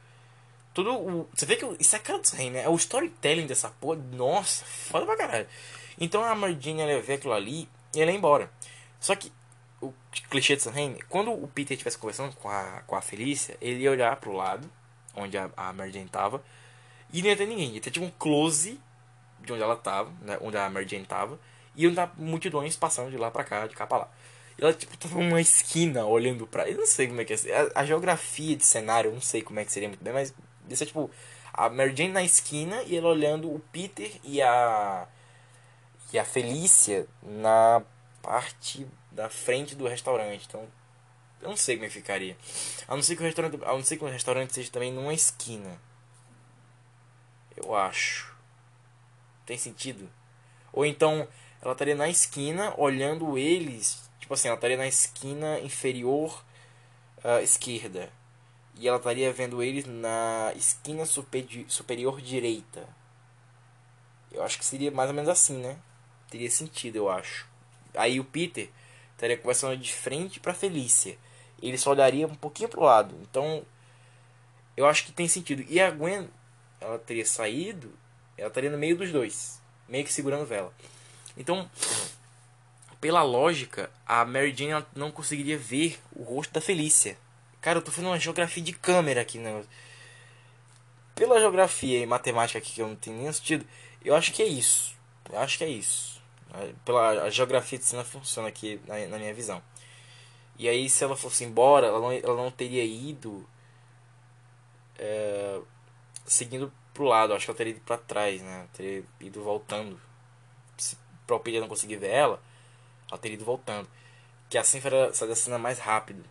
Tudo. 0.73 0.93
O, 0.93 1.29
você 1.33 1.45
vê 1.45 1.55
que 1.55 1.65
isso 1.79 1.95
é 1.95 2.01
rei, 2.35 2.49
né? 2.49 2.63
É 2.63 2.69
o 2.69 2.75
storytelling 2.75 3.47
dessa 3.47 3.69
porra. 3.69 3.97
Nossa, 4.11 4.65
foda 4.65 5.05
pra 5.05 5.17
caralho. 5.17 5.47
Então 5.97 6.23
a 6.23 6.35
Jane 6.51 6.81
ia 6.81 7.01
ver 7.01 7.13
aquilo 7.13 7.33
ali 7.33 7.69
e 7.93 8.01
ela 8.01 8.11
ia 8.11 8.17
embora. 8.17 8.51
Só 8.99 9.15
que 9.15 9.31
o 9.81 9.93
clichê 10.29 10.55
de 10.55 10.63
Sanheim, 10.63 10.97
quando 11.09 11.31
o 11.31 11.47
Peter 11.47 11.75
estivesse 11.75 11.97
conversando 11.97 12.35
com 12.35 12.49
a, 12.49 12.81
com 12.85 12.95
a 12.95 13.01
Felícia, 13.01 13.57
ele 13.61 13.83
ia 13.83 13.91
olhar 13.91 14.15
pro 14.17 14.33
lado, 14.33 14.69
onde 15.15 15.37
a, 15.37 15.49
a 15.55 15.71
Mary 15.71 15.91
Jane 15.91 16.09
tava, 16.09 16.43
e 17.13 17.21
não 17.21 17.29
ia 17.29 17.37
ter 17.37 17.45
ninguém. 17.45 17.75
Ia 17.75 17.81
ter 17.81 17.91
tipo 17.91 18.05
um 18.05 18.11
close 18.11 18.79
de 19.41 19.53
onde 19.53 19.61
ela 19.61 19.75
tava, 19.75 20.11
né, 20.21 20.37
onde 20.41 20.57
a 20.57 20.69
Mary 20.69 20.87
Jane 20.87 21.05
tava, 21.05 21.39
e 21.75 21.83
iam 21.83 21.93
dar 21.93 22.13
multidões 22.17 22.75
passando 22.75 23.11
de 23.11 23.17
lá 23.17 23.29
pra 23.29 23.43
cá, 23.43 23.67
de 23.67 23.75
cá 23.75 23.85
pra 23.85 23.97
lá. 23.97 24.09
E 24.57 24.63
ela, 24.63 24.73
tipo, 24.73 24.95
tava 24.97 25.19
numa 25.19 25.41
esquina 25.41 26.05
olhando 26.05 26.47
pra. 26.47 26.69
Eu 26.69 26.77
não 26.77 26.87
sei 26.87 27.07
como 27.07 27.21
é 27.21 27.25
que 27.25 27.33
é. 27.33 27.71
A, 27.75 27.81
a 27.81 27.85
geografia 27.85 28.55
de 28.55 28.65
cenário, 28.65 29.09
eu 29.09 29.13
não 29.13 29.21
sei 29.21 29.41
como 29.41 29.59
é 29.59 29.65
que 29.65 29.71
seria 29.71 29.89
muito 29.89 30.03
bem, 30.03 30.13
mas 30.13 30.33
isso 30.69 30.83
é 30.83 30.85
tipo. 30.85 31.09
A 31.53 31.69
Mary 31.69 31.95
Jane 31.95 32.11
na 32.11 32.23
esquina 32.23 32.81
e 32.83 32.97
ela 32.97 33.09
olhando 33.09 33.53
o 33.53 33.59
Peter 33.71 34.11
e 34.23 34.41
a. 34.41 35.07
E 36.13 36.19
a 36.19 36.23
Felícia 36.23 37.07
na 37.21 37.81
parte 38.21 38.87
da 39.11 39.29
frente 39.29 39.75
do 39.75 39.87
restaurante. 39.87 40.45
Então, 40.47 40.67
eu 41.41 41.49
não 41.49 41.57
sei 41.57 41.75
como 41.75 41.85
é 41.85 41.87
que 41.89 41.95
ficaria. 41.95 42.37
A 42.87 42.95
não 42.95 43.03
ser 43.03 43.15
que 43.15 43.21
o 43.21 43.25
restaurante, 43.25 43.59
a 43.63 43.73
não 43.73 43.83
ser 43.83 43.97
que 43.97 44.03
o 44.03 44.07
restaurante 44.07 44.53
seja 44.53 44.71
também 44.71 44.91
numa 44.91 45.13
esquina. 45.13 45.79
Eu 47.55 47.75
acho. 47.75 48.34
Tem 49.45 49.57
sentido? 49.57 50.09
Ou 50.73 50.85
então 50.85 51.27
ela 51.61 51.73
estaria 51.73 51.95
na 51.95 52.09
esquina 52.09 52.73
olhando 52.77 53.37
eles, 53.37 54.09
tipo 54.19 54.33
assim, 54.33 54.47
ela 54.47 54.55
estaria 54.55 54.77
na 54.77 54.87
esquina 54.87 55.59
inferior 55.59 56.43
uh, 57.23 57.41
esquerda. 57.41 58.11
E 58.77 58.87
ela 58.87 58.97
estaria 58.97 59.31
vendo 59.31 59.63
eles 59.63 59.85
na 59.85 60.51
esquina 60.55 61.05
super, 61.05 61.45
superior 61.67 62.21
direita. 62.21 62.87
Eu 64.31 64.43
acho 64.43 64.57
que 64.57 64.65
seria 64.65 64.91
mais 64.91 65.09
ou 65.09 65.15
menos 65.15 65.29
assim, 65.29 65.57
né? 65.57 65.77
Teria 66.29 66.51
sentido, 66.51 66.97
eu 66.97 67.09
acho. 67.09 67.47
Aí 67.95 68.19
o 68.19 68.25
Peter 68.25 68.69
estaria 69.13 69.37
conversando 69.37 69.77
de 69.77 69.93
frente 69.93 70.39
para 70.39 70.53
Felícia. 70.53 71.17
Ele 71.61 71.77
só 71.77 71.91
olharia 71.91 72.27
um 72.27 72.35
pouquinho 72.35 72.67
pro 72.67 72.83
lado. 72.83 73.15
Então, 73.21 73.65
eu 74.75 74.85
acho 74.85 75.05
que 75.05 75.13
tem 75.13 75.27
sentido. 75.27 75.65
E 75.69 75.79
a 75.79 75.89
Gwen, 75.89 76.29
ela 76.81 76.99
teria 76.99 77.25
saído, 77.25 77.91
ela 78.37 78.47
estaria 78.47 78.69
no 78.69 78.77
meio 78.77 78.97
dos 78.97 79.11
dois, 79.11 79.61
meio 79.87 80.03
que 80.03 80.11
segurando 80.11 80.45
vela. 80.45 80.73
Então, 81.37 81.69
pela 82.99 83.21
lógica, 83.23 83.89
a 84.05 84.25
Mary 84.25 84.55
Jane 84.55 84.85
não 84.95 85.11
conseguiria 85.11 85.57
ver 85.57 85.99
o 86.15 86.23
rosto 86.23 86.53
da 86.53 86.61
Felícia. 86.61 87.17
Cara, 87.61 87.79
eu 87.79 87.81
tô 87.81 87.91
fazendo 87.91 88.09
uma 88.09 88.19
geografia 88.19 88.63
de 88.63 88.73
câmera 88.73 89.21
aqui, 89.21 89.37
né? 89.37 89.63
Pela 91.13 91.39
geografia 91.39 91.99
e 91.99 92.05
matemática 92.05 92.59
aqui 92.59 92.73
que 92.73 92.81
eu 92.81 92.87
não 92.87 92.95
tenho 92.95 93.17
nem 93.17 93.31
sentido, 93.31 93.65
eu 94.03 94.15
acho 94.15 94.31
que 94.31 94.41
é 94.41 94.45
isso. 94.45 94.95
Eu 95.31 95.39
acho 95.39 95.57
que 95.57 95.63
é 95.63 95.69
isso. 95.69 96.21
Pela 96.83 97.23
a 97.23 97.29
geografia 97.29 97.77
de 97.77 97.85
cena 97.85 98.03
funciona 98.03 98.47
aqui 98.47 98.79
na, 98.87 98.97
na, 99.07 99.17
minha 99.17 99.33
visão. 99.33 99.61
E 100.57 100.69
aí, 100.69 100.89
se 100.89 101.03
ela 101.03 101.15
fosse 101.15 101.43
embora, 101.43 101.87
ela 101.87 101.99
não, 101.99 102.11
ela 102.11 102.35
não 102.35 102.51
teria 102.51 102.83
ido 102.83 103.47
é, 104.97 105.59
seguindo 106.25 106.71
pro 106.95 107.05
lado. 107.05 107.33
Acho 107.33 107.45
que 107.45 107.51
ela 107.51 107.57
teria 107.57 107.73
ido 107.73 107.81
para 107.81 107.97
trás, 107.97 108.41
né? 108.41 108.67
Teria 108.73 109.03
ido 109.19 109.43
voltando. 109.43 109.99
Se 110.77 110.97
o 111.29 111.39
Peter 111.39 111.61
não 111.61 111.67
conseguir 111.67 111.97
ver 111.97 112.09
ela, 112.09 112.41
ela 113.09 113.19
teria 113.19 113.35
ido 113.35 113.45
voltando. 113.45 113.87
Que 114.49 114.57
assim 114.57 114.81
faria 114.81 115.05
essa 115.05 115.35
cena 115.35 115.59
mais 115.59 115.77
rápido. 115.77 116.23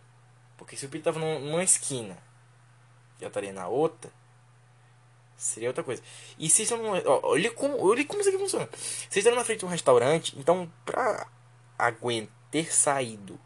Porque 0.57 0.75
se 0.75 0.85
o 0.85 0.89
Peter 0.89 1.13
tava 1.13 1.19
numa 1.19 1.63
esquina 1.63 2.17
e 3.19 3.23
ela 3.23 3.29
estaria 3.29 3.53
na 3.53 3.67
outra 3.67 4.11
Seria 5.37 5.69
outra 5.69 5.83
coisa. 5.83 6.01
E 6.39 6.49
se 6.49 6.63
estão. 6.63 6.81
Olha 7.23 7.51
como, 7.51 7.85
olha 7.85 8.05
como 8.05 8.21
isso 8.21 8.29
aqui 8.29 8.37
funciona. 8.37 8.69
Vocês 8.71 9.17
estão 9.17 9.35
na 9.35 9.43
frente 9.43 9.59
de 9.59 9.65
um 9.65 9.69
restaurante, 9.69 10.37
então 10.39 10.71
pra 10.85 11.27
a 11.77 11.91
Gwen 11.91 12.29
ter 12.49 12.73
saído 12.73 13.37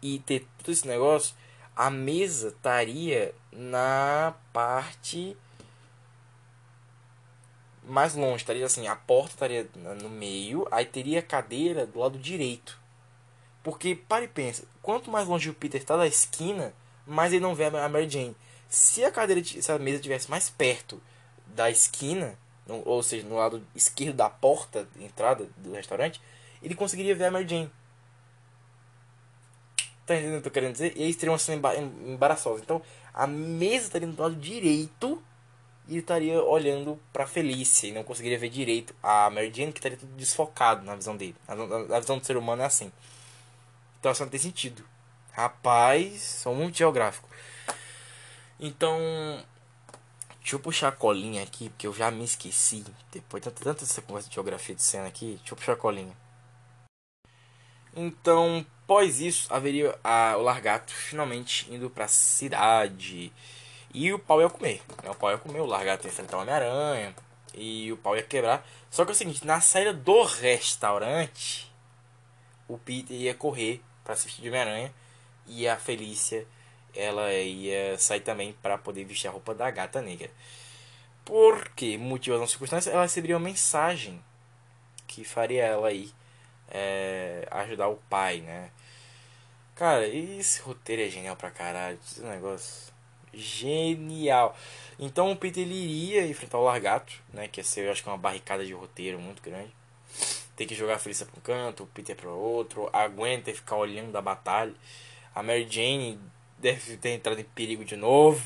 e 0.00 0.20
ter 0.20 0.46
todo 0.58 0.70
esse 0.70 0.86
negócio, 0.86 1.34
a 1.74 1.90
mesa 1.90 2.48
estaria 2.48 3.34
na 3.50 4.34
parte 4.52 5.36
mais 7.90 8.14
longe, 8.14 8.36
estaria 8.36 8.64
assim, 8.64 8.86
a 8.86 8.94
porta 8.94 9.34
estaria 9.34 9.68
no 10.00 10.08
meio, 10.08 10.66
aí 10.70 10.84
teria 10.84 11.18
a 11.18 11.22
cadeira 11.22 11.86
do 11.86 11.98
lado 11.98 12.18
direito. 12.18 12.78
Porque, 13.62 13.94
pare 13.94 14.24
e 14.24 14.28
pensa, 14.28 14.64
quanto 14.80 15.10
mais 15.10 15.26
longe 15.26 15.50
o 15.50 15.54
Peter 15.54 15.80
está 15.80 15.96
da 15.96 16.06
esquina, 16.06 16.72
mais 17.06 17.32
ele 17.32 17.42
não 17.42 17.54
vê 17.54 17.64
a 17.64 17.88
Mary 17.88 18.08
Jane. 18.08 18.36
Se 18.68 19.04
a 19.04 19.10
cadeira, 19.10 19.42
se 19.44 19.70
a 19.70 19.78
mesa 19.78 20.00
tivesse 20.00 20.30
mais 20.30 20.48
perto 20.48 21.02
da 21.46 21.68
esquina, 21.68 22.38
ou 22.66 23.02
seja, 23.02 23.26
no 23.26 23.36
lado 23.36 23.66
esquerdo 23.74 24.16
da 24.16 24.30
porta 24.30 24.88
de 24.96 25.04
entrada 25.04 25.48
do 25.56 25.72
restaurante, 25.72 26.20
ele 26.62 26.74
conseguiria 26.74 27.14
ver 27.14 27.24
a 27.24 27.30
Mary 27.30 27.48
Jane. 27.48 27.70
Tá 30.06 30.14
entendendo 30.14 30.38
o 30.38 30.42
que 30.42 30.48
eu 30.48 30.50
tô 30.50 30.54
querendo 30.54 30.72
dizer? 30.72 30.96
E 30.96 31.02
aí 31.02 31.14
teria 31.14 31.32
uma 31.32 31.38
cena 31.38 31.74
embaraçosa. 32.06 32.62
Então, 32.62 32.80
a 33.12 33.26
mesa 33.26 33.86
estaria 33.86 34.08
do 34.08 34.22
lado 34.22 34.36
direito 34.36 35.22
e 35.90 35.98
estaria 35.98 36.40
olhando 36.40 36.96
pra 37.12 37.26
Felícia 37.26 37.88
e 37.88 37.92
não 37.92 38.04
conseguiria 38.04 38.38
ver 38.38 38.48
direito 38.48 38.94
a 39.02 39.28
Mary 39.28 39.52
Jane, 39.52 39.72
que 39.72 39.80
estaria 39.80 39.98
tudo 39.98 40.12
desfocado 40.12 40.84
na 40.86 40.94
visão 40.94 41.16
dele. 41.16 41.34
A, 41.48 41.98
visão 41.98 42.16
do 42.16 42.24
ser 42.24 42.36
humano 42.36 42.62
é 42.62 42.64
assim. 42.64 42.92
Então, 43.98 44.12
isso 44.12 44.22
não 44.22 44.30
tem 44.30 44.38
sentido. 44.38 44.84
Rapaz, 45.32 46.22
sou 46.22 46.54
muito 46.54 46.78
geográfico. 46.78 47.28
Então, 48.60 49.00
deixa 50.38 50.54
eu 50.54 50.60
puxar 50.60 50.88
a 50.88 50.92
colinha 50.92 51.42
aqui, 51.42 51.70
porque 51.70 51.88
eu 51.88 51.92
já 51.92 52.08
me 52.08 52.22
esqueci. 52.22 52.84
Depois 53.10 53.42
de 53.42 53.50
tanta 53.50 53.82
essa 53.82 54.00
conversa 54.00 54.28
de 54.28 54.34
geografia 54.36 54.76
de 54.76 54.82
cena 54.82 55.08
aqui, 55.08 55.38
deixa 55.38 55.52
eu 55.52 55.56
puxar 55.56 55.72
a 55.72 55.76
colinha. 55.76 56.16
Então, 57.96 58.64
após 58.84 59.20
isso, 59.20 59.52
haveria 59.52 59.98
a, 60.04 60.36
o 60.36 60.42
largato 60.42 60.92
finalmente 60.92 61.66
indo 61.74 61.90
pra 61.90 62.06
cidade. 62.06 63.32
E 63.92 64.12
o 64.12 64.18
pau 64.18 64.40
ia 64.40 64.48
comer. 64.48 64.82
Né? 65.02 65.10
O 65.10 65.14
pau 65.14 65.30
ia 65.30 65.38
comer, 65.38 65.60
o 65.60 65.66
largato 65.66 66.06
ia 66.06 66.10
enfrentar 66.10 66.36
o 66.38 66.40
Homem-Aranha. 66.40 67.14
E 67.54 67.92
o 67.92 67.96
pau 67.96 68.16
ia 68.16 68.22
quebrar. 68.22 68.66
Só 68.90 69.04
que 69.04 69.10
é 69.10 69.14
o 69.14 69.16
seguinte, 69.16 69.46
na 69.46 69.60
saída 69.60 69.92
do 69.92 70.22
restaurante, 70.22 71.70
o 72.68 72.78
Peter 72.78 73.16
ia 73.16 73.34
correr 73.34 73.82
para 74.04 74.14
assistir 74.14 74.42
de 74.42 74.48
Homem-Aranha. 74.48 74.92
E 75.46 75.66
a 75.68 75.76
Felícia 75.76 76.46
ela 76.94 77.32
ia 77.32 77.96
sair 77.98 78.20
também 78.20 78.52
para 78.60 78.76
poder 78.78 79.04
vestir 79.04 79.28
a 79.28 79.30
roupa 79.30 79.54
da 79.54 79.70
gata 79.70 80.00
negra. 80.02 80.30
Porque, 81.24 81.96
motivo 81.96 82.38
ou 82.38 82.46
circunstância, 82.46 82.90
ela 82.90 83.02
receberia 83.02 83.36
uma 83.36 83.48
mensagem 83.48 84.22
que 85.06 85.24
faria 85.24 85.64
ela 85.64 85.88
aí 85.88 86.12
é, 86.70 87.46
ajudar 87.50 87.88
o 87.88 87.96
pai, 88.08 88.40
né? 88.40 88.70
Cara, 89.74 90.06
esse 90.06 90.60
roteiro 90.60 91.02
é 91.02 91.08
genial 91.08 91.36
pra 91.36 91.50
caralho. 91.50 91.98
Esse 92.04 92.20
negócio 92.22 92.92
genial. 93.32 94.56
Então 94.98 95.30
o 95.30 95.36
Peter 95.36 95.62
ele 95.62 95.74
iria 95.74 96.26
enfrentar 96.26 96.58
o 96.58 96.64
Largato, 96.64 97.12
né? 97.32 97.48
Que 97.48 97.60
ia 97.60 97.64
ser, 97.64 97.86
eu 97.86 97.92
acho 97.92 98.02
que 98.02 98.08
uma 98.08 98.18
barricada 98.18 98.64
de 98.64 98.72
roteiro 98.72 99.18
muito 99.18 99.42
grande. 99.42 99.72
Tem 100.56 100.66
que 100.66 100.74
jogar 100.74 100.96
a 100.96 100.98
Felícia 100.98 101.24
pra 101.24 101.38
um 101.38 101.40
canto, 101.40 101.84
o 101.84 101.86
Peter 101.86 102.14
para 102.14 102.30
outro. 102.30 102.90
Aguenta 102.92 103.50
e 103.50 103.54
ficar 103.54 103.76
olhando 103.76 104.12
da 104.12 104.20
batalha. 104.20 104.74
A 105.34 105.42
Mary 105.42 105.66
Jane 105.70 106.18
deve 106.58 106.96
ter 106.96 107.10
entrado 107.10 107.40
em 107.40 107.44
perigo 107.44 107.84
de 107.84 107.96
novo. 107.96 108.42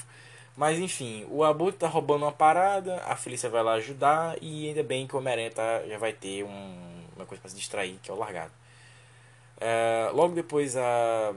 Mas 0.57 0.79
enfim, 0.79 1.27
o 1.29 1.43
Abutre 1.43 1.81
tá 1.81 1.89
roubando 1.89 2.23
uma 2.23 2.33
parada, 2.33 3.03
a 3.07 3.17
Felícia 3.17 3.51
vai 3.51 3.63
lá 3.63 3.73
ajudar 3.75 4.37
e 4.41 4.69
ainda 4.69 4.85
bem 4.85 5.05
que 5.05 5.17
o 5.17 5.19
Homem-Aranha 5.19 5.51
tá, 5.51 5.83
já 5.89 5.99
vai 5.99 6.13
ter 6.13 6.45
um, 6.45 7.05
uma 7.17 7.27
coisa 7.27 7.41
para 7.41 7.51
se 7.51 7.57
distrair, 7.57 7.99
que 8.01 8.09
é 8.09 8.15
o 8.15 8.17
largado. 8.17 8.53
É, 9.61 10.11
logo 10.13 10.35
depois 10.35 10.77
a, 10.77 11.35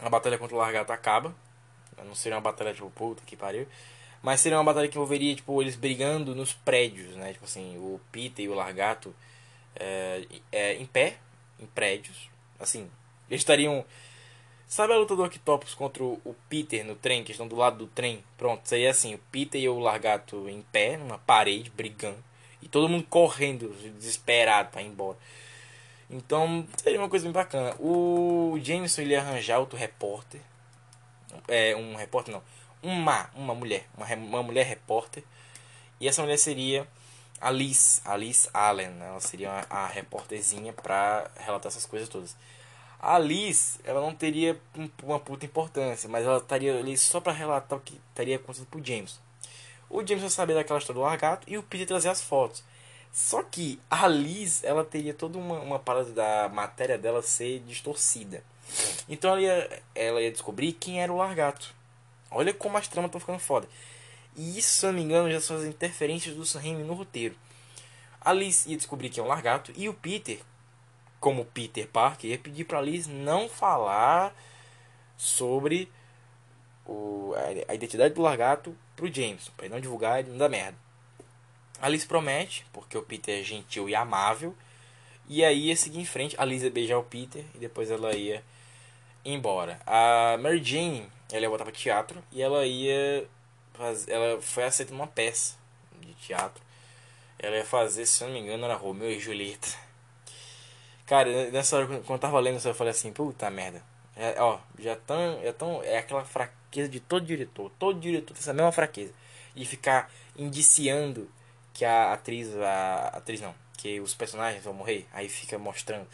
a 0.00 0.08
batalha 0.08 0.38
contra 0.38 0.54
o 0.54 0.58
largato 0.58 0.92
acaba. 0.92 1.34
Não 2.04 2.14
seria 2.14 2.36
uma 2.36 2.42
batalha 2.42 2.72
tipo, 2.72 2.90
puta 2.90 3.22
que 3.26 3.36
pariu. 3.36 3.66
Mas 4.22 4.40
seria 4.40 4.58
uma 4.58 4.64
batalha 4.64 4.88
que 4.88 4.96
envolveria 4.96 5.34
tipo, 5.34 5.60
eles 5.60 5.76
brigando 5.76 6.34
nos 6.34 6.52
prédios, 6.52 7.14
né? 7.16 7.32
Tipo 7.32 7.44
assim, 7.44 7.76
o 7.76 8.00
Peter 8.10 8.44
e 8.44 8.48
o 8.48 8.54
Largato 8.54 9.14
é, 9.76 10.24
é, 10.50 10.74
em 10.74 10.86
pé, 10.86 11.16
em 11.60 11.66
prédios. 11.66 12.28
Assim, 12.58 12.88
eles 13.28 13.40
estariam 13.40 13.84
Sabe 14.66 14.92
a 14.92 14.96
luta 14.96 15.14
do 15.14 15.22
Octopus 15.22 15.74
contra 15.74 16.02
o 16.02 16.34
Peter 16.48 16.84
no 16.84 16.96
trem, 16.96 17.22
que 17.22 17.30
estão 17.30 17.46
do 17.46 17.54
lado 17.54 17.78
do 17.78 17.86
trem? 17.86 18.24
Pronto, 18.36 18.66
seria 18.66 18.90
assim, 18.90 19.14
o 19.14 19.18
Peter 19.30 19.60
e 19.60 19.68
o 19.68 19.78
Largato 19.78 20.48
em 20.48 20.62
pé, 20.62 20.96
numa 20.96 21.16
parede, 21.16 21.70
brigando. 21.70 22.18
E 22.60 22.66
todo 22.66 22.88
mundo 22.88 23.06
correndo, 23.08 23.68
desesperado 23.98 24.70
para 24.70 24.82
ir 24.82 24.86
embora. 24.86 25.16
Então, 26.10 26.66
seria 26.82 26.98
uma 26.98 27.08
coisa 27.08 27.24
bem 27.24 27.32
bacana. 27.32 27.76
O 27.78 28.58
Jameson, 28.60 29.02
ele 29.02 29.12
ia 29.12 29.20
arranjar 29.20 29.58
outro 29.58 29.78
repórter. 29.78 30.40
É, 31.48 31.74
um 31.76 31.94
repórter 31.96 32.34
não. 32.34 32.42
Uma, 32.82 33.30
uma 33.34 33.54
mulher. 33.54 33.86
Uma, 33.96 34.06
uma 34.14 34.42
mulher 34.42 34.66
repórter. 34.66 35.22
E 36.00 36.08
essa 36.08 36.22
mulher 36.22 36.36
seria 36.38 36.86
a 37.40 37.50
Liz, 37.50 38.00
a 38.04 38.16
Liz 38.16 38.48
Allen. 38.52 38.88
Né? 38.88 39.06
Ela 39.06 39.20
seria 39.20 39.66
a, 39.70 39.84
a 39.84 39.86
repórterzinha 39.86 40.72
pra 40.72 41.30
relatar 41.36 41.68
essas 41.68 41.86
coisas 41.86 42.08
todas. 42.08 42.36
A 43.00 43.18
Liz, 43.18 43.78
ela 43.84 44.00
não 44.00 44.14
teria 44.14 44.58
uma 45.02 45.20
puta 45.20 45.44
importância, 45.44 46.08
mas 46.08 46.24
ela 46.24 46.38
estaria 46.38 46.78
ali 46.78 46.96
só 46.96 47.20
para 47.20 47.32
relatar 47.32 47.78
o 47.78 47.82
que 47.82 48.00
estaria 48.08 48.36
acontecendo 48.36 48.66
pro 48.66 48.84
James. 48.84 49.20
O 49.90 49.98
James 49.98 50.22
vai 50.22 50.30
saber 50.30 50.54
daquela 50.54 50.78
história 50.78 51.00
do 51.00 51.04
largato 51.04 51.48
e 51.48 51.58
o 51.58 51.62
Peter 51.62 51.86
trazer 51.86 52.08
as 52.08 52.22
fotos. 52.22 52.64
Só 53.12 53.42
que 53.42 53.78
a 53.90 54.08
Liz, 54.08 54.64
ela 54.64 54.84
teria 54.84 55.14
toda 55.14 55.38
uma, 55.38 55.60
uma 55.60 55.78
parada 55.78 56.10
da 56.10 56.48
matéria 56.48 56.98
dela 56.98 57.22
ser 57.22 57.60
distorcida. 57.60 58.42
Então 59.08 59.30
ela 59.30 59.40
ia, 59.40 59.82
ela 59.94 60.22
ia 60.22 60.30
descobrir 60.30 60.72
quem 60.72 61.02
era 61.02 61.12
o 61.12 61.16
largato. 61.16 61.74
Olha 62.30 62.52
como 62.52 62.76
as 62.76 62.88
tramas 62.88 63.08
estão 63.08 63.20
ficando 63.20 63.38
foda. 63.38 63.68
E 64.36 64.58
isso, 64.58 64.80
se 64.80 64.86
eu 64.86 64.92
não 64.92 64.98
me 64.98 65.04
engano, 65.04 65.30
já 65.30 65.40
são 65.40 65.56
as 65.56 65.64
interferências 65.64 66.34
do 66.34 66.44
Sam 66.44 66.78
no 66.84 66.94
roteiro. 66.94 67.36
A 68.20 68.32
Liz 68.32 68.66
ia 68.66 68.76
descobrir 68.76 69.10
quem 69.10 69.22
é 69.22 69.24
o 69.24 69.28
largato 69.28 69.72
e 69.76 69.88
o 69.88 69.94
Peter 69.94 70.40
como 71.24 71.46
Peter 71.46 71.88
Parker, 71.88 72.28
ia 72.28 72.38
pedir 72.38 72.64
para 72.64 72.82
Liz 72.82 73.06
não 73.06 73.48
falar 73.48 74.36
sobre 75.16 75.90
o, 76.84 77.32
a, 77.34 77.72
a 77.72 77.74
identidade 77.74 78.12
do 78.12 78.20
Largato 78.20 78.76
pro 78.94 79.10
James, 79.10 79.48
para 79.56 79.70
não 79.70 79.80
divulgar 79.80 80.20
e 80.20 80.28
não 80.28 80.36
dar 80.36 80.50
merda. 80.50 80.76
A 81.80 81.88
Liz 81.88 82.04
promete, 82.04 82.66
porque 82.74 82.98
o 82.98 83.02
Peter 83.02 83.40
é 83.40 83.42
gentil 83.42 83.88
e 83.88 83.94
amável, 83.94 84.54
e 85.26 85.42
aí 85.42 85.68
ia 85.68 85.76
seguir 85.76 85.98
em 85.98 86.04
frente. 86.04 86.36
A 86.38 86.44
Liz 86.44 86.62
ia 86.62 86.70
beijar 86.70 86.98
o 86.98 87.04
Peter 87.04 87.42
e 87.54 87.58
depois 87.58 87.90
ela 87.90 88.14
ia 88.14 88.44
embora. 89.24 89.80
A 89.86 90.36
Mary 90.38 90.62
Jane, 90.62 91.08
ela 91.32 91.42
ia 91.42 91.48
voltar 91.48 91.64
para 91.64 91.72
teatro 91.72 92.22
e 92.30 92.42
ela 92.42 92.66
ia 92.66 93.26
fazer, 93.72 94.12
ela 94.12 94.40
foi 94.40 94.64
aceita 94.64 94.92
numa 94.92 95.06
peça 95.06 95.56
de 96.00 96.14
teatro. 96.14 96.62
Ela 97.38 97.56
ia 97.56 97.64
fazer, 97.64 98.06
se 98.06 98.22
eu 98.22 98.28
não 98.28 98.34
me 98.34 98.40
engano, 98.40 98.64
era 98.64 98.74
Romeu 98.74 99.10
e 99.10 99.18
Julieta. 99.18 99.68
Cara, 101.06 101.50
nessa 101.50 101.76
hora, 101.76 101.86
quando 101.86 102.10
eu 102.10 102.18
tava 102.18 102.40
lendo 102.40 102.66
eu 102.66 102.74
falei 102.74 102.92
assim, 102.92 103.12
puta 103.12 103.50
merda. 103.50 103.82
É, 104.16 104.40
ó, 104.40 104.58
já 104.78 104.96
tão, 104.96 105.40
é 105.42 105.52
tão. 105.52 105.82
É 105.82 105.98
aquela 105.98 106.24
fraqueza 106.24 106.88
de 106.88 107.00
todo 107.00 107.26
diretor. 107.26 107.70
Todo 107.78 108.00
diretor 108.00 108.32
tem 108.32 108.40
essa 108.40 108.52
mesma 108.52 108.72
fraqueza. 108.72 109.12
De 109.54 109.64
ficar 109.64 110.10
indiciando 110.36 111.30
que 111.72 111.84
a 111.84 112.12
atriz. 112.12 112.54
A 112.56 113.08
atriz 113.14 113.40
não. 113.40 113.54
Que 113.76 114.00
os 114.00 114.14
personagens 114.14 114.64
vão 114.64 114.72
morrer. 114.72 115.06
Aí 115.12 115.28
fica 115.28 115.58
mostrando. 115.58 116.06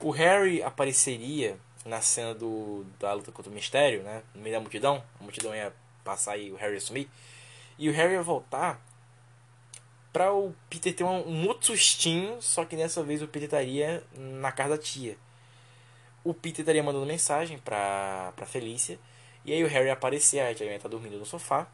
O 0.00 0.10
Harry 0.10 0.62
apareceria 0.62 1.58
na 1.86 2.00
cena 2.00 2.34
do, 2.34 2.84
da 2.98 3.12
luta 3.12 3.32
contra 3.32 3.50
o 3.50 3.54
mistério, 3.54 4.02
né? 4.02 4.22
No 4.34 4.42
meio 4.42 4.54
da 4.54 4.60
multidão. 4.60 5.02
A 5.18 5.22
multidão 5.22 5.54
ia 5.54 5.72
passar 6.04 6.36
e 6.36 6.52
o 6.52 6.56
Harry 6.56 6.74
ia 6.74 6.80
sumir. 6.80 7.08
E 7.78 7.88
o 7.88 7.92
Harry 7.92 8.14
ia 8.14 8.22
voltar 8.22 8.80
para 10.12 10.32
o 10.32 10.54
Peter 10.70 10.94
ter 10.94 11.04
um, 11.04 11.28
um, 11.28 11.46
outro 11.46 11.66
sustinho, 11.66 12.40
só 12.40 12.64
que 12.64 12.74
dessa 12.74 13.02
vez 13.02 13.20
o 13.20 13.28
Peter 13.28 13.44
estaria 13.44 14.02
na 14.16 14.50
casa 14.50 14.70
da 14.70 14.78
tia. 14.82 15.16
O 16.24 16.32
Peter 16.32 16.60
estaria 16.60 16.82
mandando 16.82 17.04
mensagem 17.04 17.58
pra, 17.58 18.32
pra 18.34 18.46
Felícia, 18.46 18.98
e 19.44 19.52
aí 19.52 19.62
o 19.62 19.68
Harry 19.68 19.90
aparecer, 19.90 20.40
a 20.40 20.54
tia 20.54 20.66
ia 20.66 20.76
estar 20.76 20.88
dormindo 20.88 21.18
no 21.18 21.26
sofá, 21.26 21.68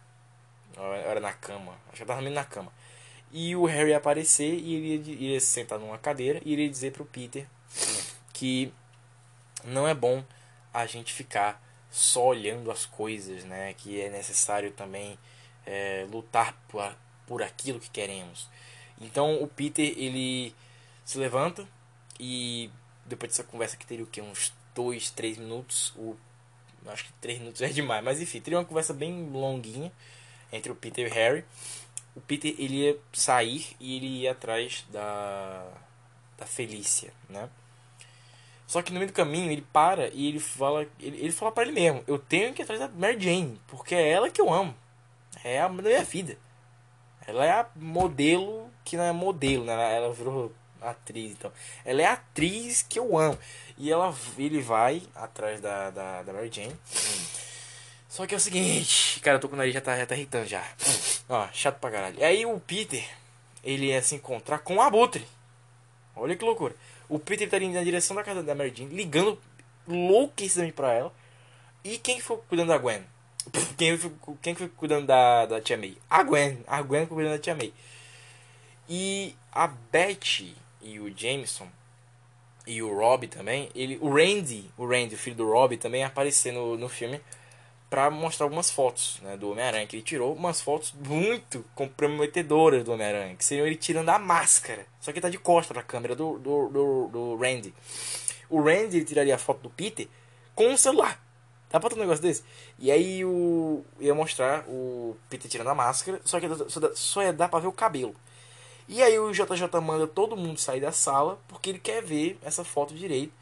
era 1.06 1.20
na 1.20 1.32
cama, 1.32 1.72
acho 1.88 1.96
que 1.96 2.02
ela 2.02 2.02
estava 2.02 2.20
dormindo 2.20 2.34
na 2.34 2.44
cama. 2.44 2.72
E 3.30 3.54
o 3.54 3.64
Harry 3.64 3.90
ia 3.90 3.98
aparecer 3.98 4.52
e 4.52 4.74
ele 4.74 4.86
iria, 4.94 5.14
iria 5.14 5.40
se 5.40 5.46
sentar 5.46 5.78
numa 5.78 5.96
cadeira 5.96 6.40
e 6.44 6.52
iria 6.52 6.68
dizer 6.68 6.92
pro 6.92 7.04
Peter 7.04 7.46
que 8.32 8.74
não 9.64 9.86
é 9.86 9.94
bom 9.94 10.24
a 10.72 10.86
gente 10.86 11.12
ficar 11.12 11.62
só 11.90 12.28
olhando 12.28 12.70
as 12.70 12.86
coisas, 12.86 13.44
né? 13.44 13.74
Que 13.74 14.00
é 14.00 14.08
necessário 14.08 14.72
também 14.72 15.18
é, 15.66 16.06
lutar 16.10 16.54
por, 16.68 16.96
por 17.26 17.42
aquilo 17.42 17.78
que 17.78 17.90
queremos. 17.90 18.48
Então 19.00 19.42
o 19.42 19.46
Peter 19.46 19.84
ele 19.96 20.54
se 21.04 21.18
levanta 21.18 21.66
e 22.18 22.70
depois 23.04 23.32
dessa 23.32 23.44
conversa 23.44 23.76
que 23.76 23.86
teria 23.86 24.04
o 24.04 24.08
que 24.08 24.20
uns 24.20 24.52
2, 24.74 25.10
3 25.10 25.38
minutos, 25.38 25.92
o 25.96 26.16
acho 26.86 27.04
que 27.04 27.12
3 27.14 27.40
minutos 27.40 27.60
é 27.62 27.68
demais, 27.68 28.02
mas 28.02 28.20
enfim, 28.20 28.40
teria 28.40 28.58
uma 28.58 28.64
conversa 28.64 28.94
bem 28.94 29.28
longuinha 29.30 29.92
entre 30.52 30.72
o 30.72 30.74
Peter 30.74 31.06
e 31.06 31.10
o 31.10 31.14
Harry. 31.14 31.44
O 32.14 32.20
Peter 32.20 32.54
ele 32.58 32.86
ia 32.86 32.98
sair 33.12 33.76
e 33.80 33.96
ele 33.96 34.06
ia 34.06 34.32
atrás 34.32 34.84
da 34.90 35.66
da 36.38 36.46
Felícia, 36.46 37.12
né? 37.28 37.48
Só 38.72 38.80
que 38.80 38.90
no 38.90 38.98
meio 38.98 39.12
do 39.12 39.14
caminho 39.14 39.52
ele 39.52 39.60
para 39.70 40.08
e 40.14 40.28
ele 40.28 40.38
fala, 40.40 40.86
ele, 40.98 41.18
ele 41.18 41.30
fala 41.30 41.52
para 41.52 41.64
ele 41.64 41.72
mesmo, 41.72 42.02
eu 42.06 42.18
tenho 42.18 42.54
que 42.54 42.62
ir 42.62 42.64
atrás 42.64 42.80
da 42.80 42.88
Mary 42.88 43.20
Jane, 43.20 43.60
porque 43.66 43.94
é 43.94 44.08
ela 44.08 44.30
que 44.30 44.40
eu 44.40 44.50
amo. 44.50 44.74
É 45.44 45.60
a 45.60 45.68
minha 45.68 46.02
vida. 46.02 46.38
Ela 47.26 47.44
é 47.44 47.50
a 47.50 47.66
modelo 47.76 48.70
que 48.82 48.96
não 48.96 49.04
é 49.04 49.12
modelo, 49.12 49.62
né? 49.62 49.94
Ela 49.94 50.10
virou 50.10 50.54
atriz, 50.80 51.32
então. 51.32 51.52
Ela 51.84 52.00
é 52.00 52.06
a 52.06 52.12
atriz 52.14 52.80
que 52.80 52.98
eu 52.98 53.18
amo. 53.18 53.38
E 53.76 53.92
ela, 53.92 54.14
ele 54.38 54.62
vai 54.62 55.02
atrás 55.14 55.60
da, 55.60 55.90
da, 55.90 56.22
da 56.22 56.32
Mary 56.32 56.50
Jane. 56.50 56.74
Só 58.08 58.26
que 58.26 58.32
é 58.32 58.38
o 58.38 58.40
seguinte, 58.40 59.20
cara, 59.20 59.36
eu 59.36 59.40
tô 59.42 59.50
com 59.50 59.54
o 59.54 59.58
nariz 59.58 59.74
já 59.74 59.82
tá, 59.82 59.98
já 59.98 60.06
tá 60.06 60.16
irritando 60.16 60.46
já. 60.46 60.64
Ó, 61.28 61.46
chato 61.52 61.78
pra 61.78 61.90
caralho. 61.90 62.24
Aí 62.24 62.46
o 62.46 62.58
Peter, 62.58 63.06
ele 63.62 63.88
ia 63.88 64.00
se 64.00 64.14
encontrar 64.14 64.60
com 64.60 64.76
o 64.76 64.80
Abutre. 64.80 65.28
Olha 66.16 66.34
que 66.34 66.44
loucura. 66.44 66.74
O 67.12 67.18
Peter 67.18 67.46
tá 67.46 67.58
indo 67.58 67.74
na 67.74 67.84
direção 67.84 68.16
da 68.16 68.24
casa 68.24 68.42
da 68.42 68.54
Mary 68.54 68.72
Jane, 68.74 68.94
ligando 68.94 69.38
louquíssimamente 69.86 70.74
pra 70.74 70.94
ela. 70.94 71.12
E 71.84 71.98
quem 71.98 72.18
foi 72.20 72.38
cuidando 72.48 72.68
da 72.68 72.78
Gwen? 72.78 73.02
Quem 73.76 73.98
foi, 73.98 74.12
quem 74.40 74.54
foi 74.54 74.68
cuidando 74.68 75.06
da, 75.06 75.44
da 75.46 75.60
Tia 75.60 75.76
May? 75.76 75.98
A 76.08 76.22
Gwen. 76.22 76.60
A 76.66 76.80
Gwen 76.80 77.06
foi 77.06 77.16
cuidando 77.16 77.32
da 77.32 77.38
Tia 77.38 77.54
May. 77.54 77.74
E 78.88 79.34
a 79.50 79.66
Betty 79.66 80.56
e 80.80 81.00
o 81.00 81.12
Jameson 81.14 81.68
e 82.66 82.80
o 82.80 82.96
Rob 82.96 83.26
também, 83.26 83.68
ele, 83.74 83.98
o 84.00 84.08
Randy, 84.08 84.70
o 84.78 84.86
Randy, 84.86 85.16
o 85.16 85.18
filho 85.18 85.36
do 85.36 85.50
Rob, 85.50 85.76
também 85.76 86.04
apareceu 86.04 86.52
no, 86.52 86.78
no 86.78 86.88
filme 86.88 87.20
para 87.92 88.08
mostrar 88.08 88.46
algumas 88.46 88.70
fotos 88.70 89.20
né, 89.20 89.36
do 89.36 89.50
Homem-Aranha 89.50 89.86
que 89.86 89.96
ele 89.96 90.02
tirou, 90.02 90.34
umas 90.34 90.62
fotos 90.62 90.94
muito 91.06 91.62
comprometedoras 91.74 92.82
do 92.82 92.90
Homem-Aranha, 92.90 93.36
que 93.36 93.44
seriam 93.44 93.66
ele 93.66 93.76
tirando 93.76 94.08
a 94.08 94.18
máscara, 94.18 94.86
só 94.98 95.12
que 95.12 95.20
tá 95.20 95.28
de 95.28 95.36
costa 95.36 95.74
pra 95.74 95.82
câmera 95.82 96.16
do, 96.16 96.38
do, 96.38 96.68
do, 96.70 97.08
do 97.08 97.36
Randy. 97.36 97.74
O 98.48 98.62
Randy 98.62 99.04
tiraria 99.04 99.34
a 99.34 99.38
foto 99.38 99.64
do 99.64 99.68
Peter 99.68 100.08
com 100.54 100.72
o 100.72 100.78
celular. 100.78 101.22
Dá 101.68 101.78
pra 101.78 101.90
ter 101.90 101.96
um 101.96 101.98
negócio 101.98 102.22
desse? 102.22 102.42
E 102.78 102.90
aí 102.90 103.26
o. 103.26 103.84
ia 104.00 104.14
mostrar 104.14 104.64
o 104.66 105.14
Peter 105.28 105.50
tirando 105.50 105.68
a 105.68 105.74
máscara, 105.74 106.18
só 106.24 106.40
que 106.40 106.46
só 106.94 107.22
ia 107.22 107.30
dar 107.30 107.50
pra 107.50 107.60
ver 107.60 107.66
o 107.66 107.72
cabelo. 107.72 108.16
E 108.88 109.02
aí 109.02 109.18
o 109.18 109.30
JJ 109.32 109.68
manda 109.82 110.06
todo 110.06 110.34
mundo 110.34 110.58
sair 110.58 110.80
da 110.80 110.92
sala, 110.92 111.38
porque 111.46 111.68
ele 111.68 111.78
quer 111.78 112.02
ver 112.02 112.38
essa 112.42 112.64
foto 112.64 112.94
direito. 112.94 113.34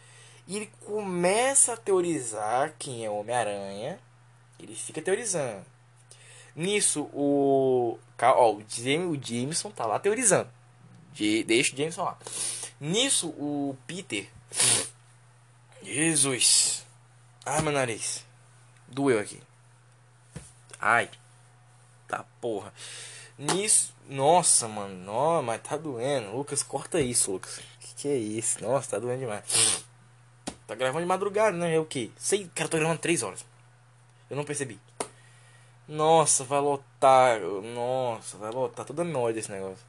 E 0.48 0.56
ele 0.56 0.72
começa 0.84 1.74
a 1.74 1.76
teorizar 1.76 2.74
quem 2.80 3.04
é 3.04 3.10
o 3.10 3.14
Homem-Aranha. 3.14 4.00
Ele 4.62 4.74
fica 4.74 5.00
teorizando. 5.00 5.64
Nisso, 6.54 7.08
o. 7.12 7.98
Ó, 8.22 8.52
o, 8.52 8.64
Jameson 9.22 9.70
tá 9.70 9.86
lá 9.86 9.98
teorizando. 9.98 10.50
Deixa 11.46 11.74
o 11.74 11.76
Jameson 11.76 12.04
lá. 12.04 12.18
Nisso, 12.80 13.28
o 13.28 13.76
Peter. 13.86 14.28
Jesus. 15.82 16.84
Ai, 17.44 17.62
meu 17.62 17.72
nariz. 17.72 18.24
Doeu 18.88 19.18
aqui. 19.18 19.40
Ai. 20.80 21.10
Tá 22.06 22.24
porra. 22.40 22.72
Nisso. 23.38 23.94
Nossa, 24.08 24.66
mano. 24.68 25.42
Mas 25.42 25.62
tá 25.62 25.76
doendo. 25.76 26.32
Lucas, 26.32 26.62
corta 26.62 27.00
isso, 27.00 27.32
Lucas. 27.32 27.60
Que 27.80 27.94
que 27.94 28.08
é 28.08 28.16
isso? 28.16 28.62
Nossa, 28.62 28.90
tá 28.90 28.98
doendo 28.98 29.20
demais. 29.20 29.84
Tá 30.66 30.74
gravando 30.74 31.00
de 31.00 31.08
madrugada, 31.08 31.56
né? 31.56 31.74
É 31.74 31.78
o 31.78 31.84
que? 31.84 32.12
Sei, 32.16 32.48
cara, 32.54 32.68
tô 32.68 32.76
gravando 32.76 33.00
3 33.00 33.22
horas. 33.22 33.44
Eu 34.30 34.36
não 34.36 34.44
percebi. 34.44 34.78
Nossa, 35.88 36.44
vai 36.44 36.60
lotar. 36.60 37.40
Nossa, 37.40 38.38
vai 38.38 38.52
lotar 38.52 38.86
toda 38.86 39.02
a 39.02 39.04
memória 39.04 39.34
desse 39.34 39.50
negócio. 39.50 39.84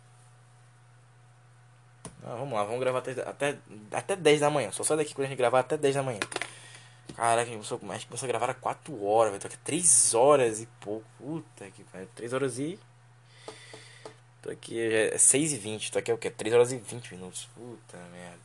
Ah, 2.23 2.35
vamos 2.35 2.53
lá, 2.53 2.63
vamos 2.63 2.79
gravar 2.79 2.99
até, 2.99 3.11
até, 3.21 3.57
até 3.91 4.15
10 4.15 4.39
da 4.39 4.49
manhã. 4.49 4.71
Só 4.71 4.83
sai 4.83 4.97
daqui 4.97 5.13
quando 5.13 5.25
a 5.25 5.29
gente 5.29 5.37
gravar 5.37 5.59
até 5.59 5.77
10 5.77 5.95
da 5.95 6.03
manhã. 6.03 6.19
Caraca, 7.15 7.41
a 7.41 7.45
gente 7.45 7.67
começou, 7.67 7.79
a 8.25 8.25
a 8.25 8.27
gravar 8.27 8.49
a 8.49 8.53
4 8.53 9.05
horas, 9.05 9.31
vai 9.31 9.39
Tô 9.39 9.47
aqui 9.47 9.57
3 9.57 10.13
horas 10.15 10.59
e 10.59 10.65
pouco. 10.79 11.05
Puta 11.19 11.69
que 11.69 11.83
pariu. 11.83 12.07
3 12.15 12.33
horas 12.33 12.57
e. 12.57 12.79
Tô 14.41 14.49
aqui, 14.49 14.79
é 14.79 15.17
6 15.17 15.53
e 15.53 15.57
20. 15.57 15.91
Tô 15.91 15.99
aqui 15.99 16.09
é 16.09 16.13
o 16.13 16.17
que? 16.17 16.31
3 16.31 16.55
horas 16.55 16.71
e 16.71 16.77
20 16.77 17.13
minutos. 17.13 17.47
Puta 17.53 17.97
merda. 18.11 18.39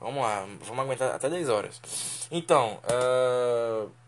Vamos 0.00 0.20
lá, 0.20 0.40
vamos 0.62 0.78
aguentar 0.80 1.14
até 1.14 1.30
10 1.30 1.48
horas. 1.48 1.80
Então, 2.28 2.80
uh... 2.84 4.01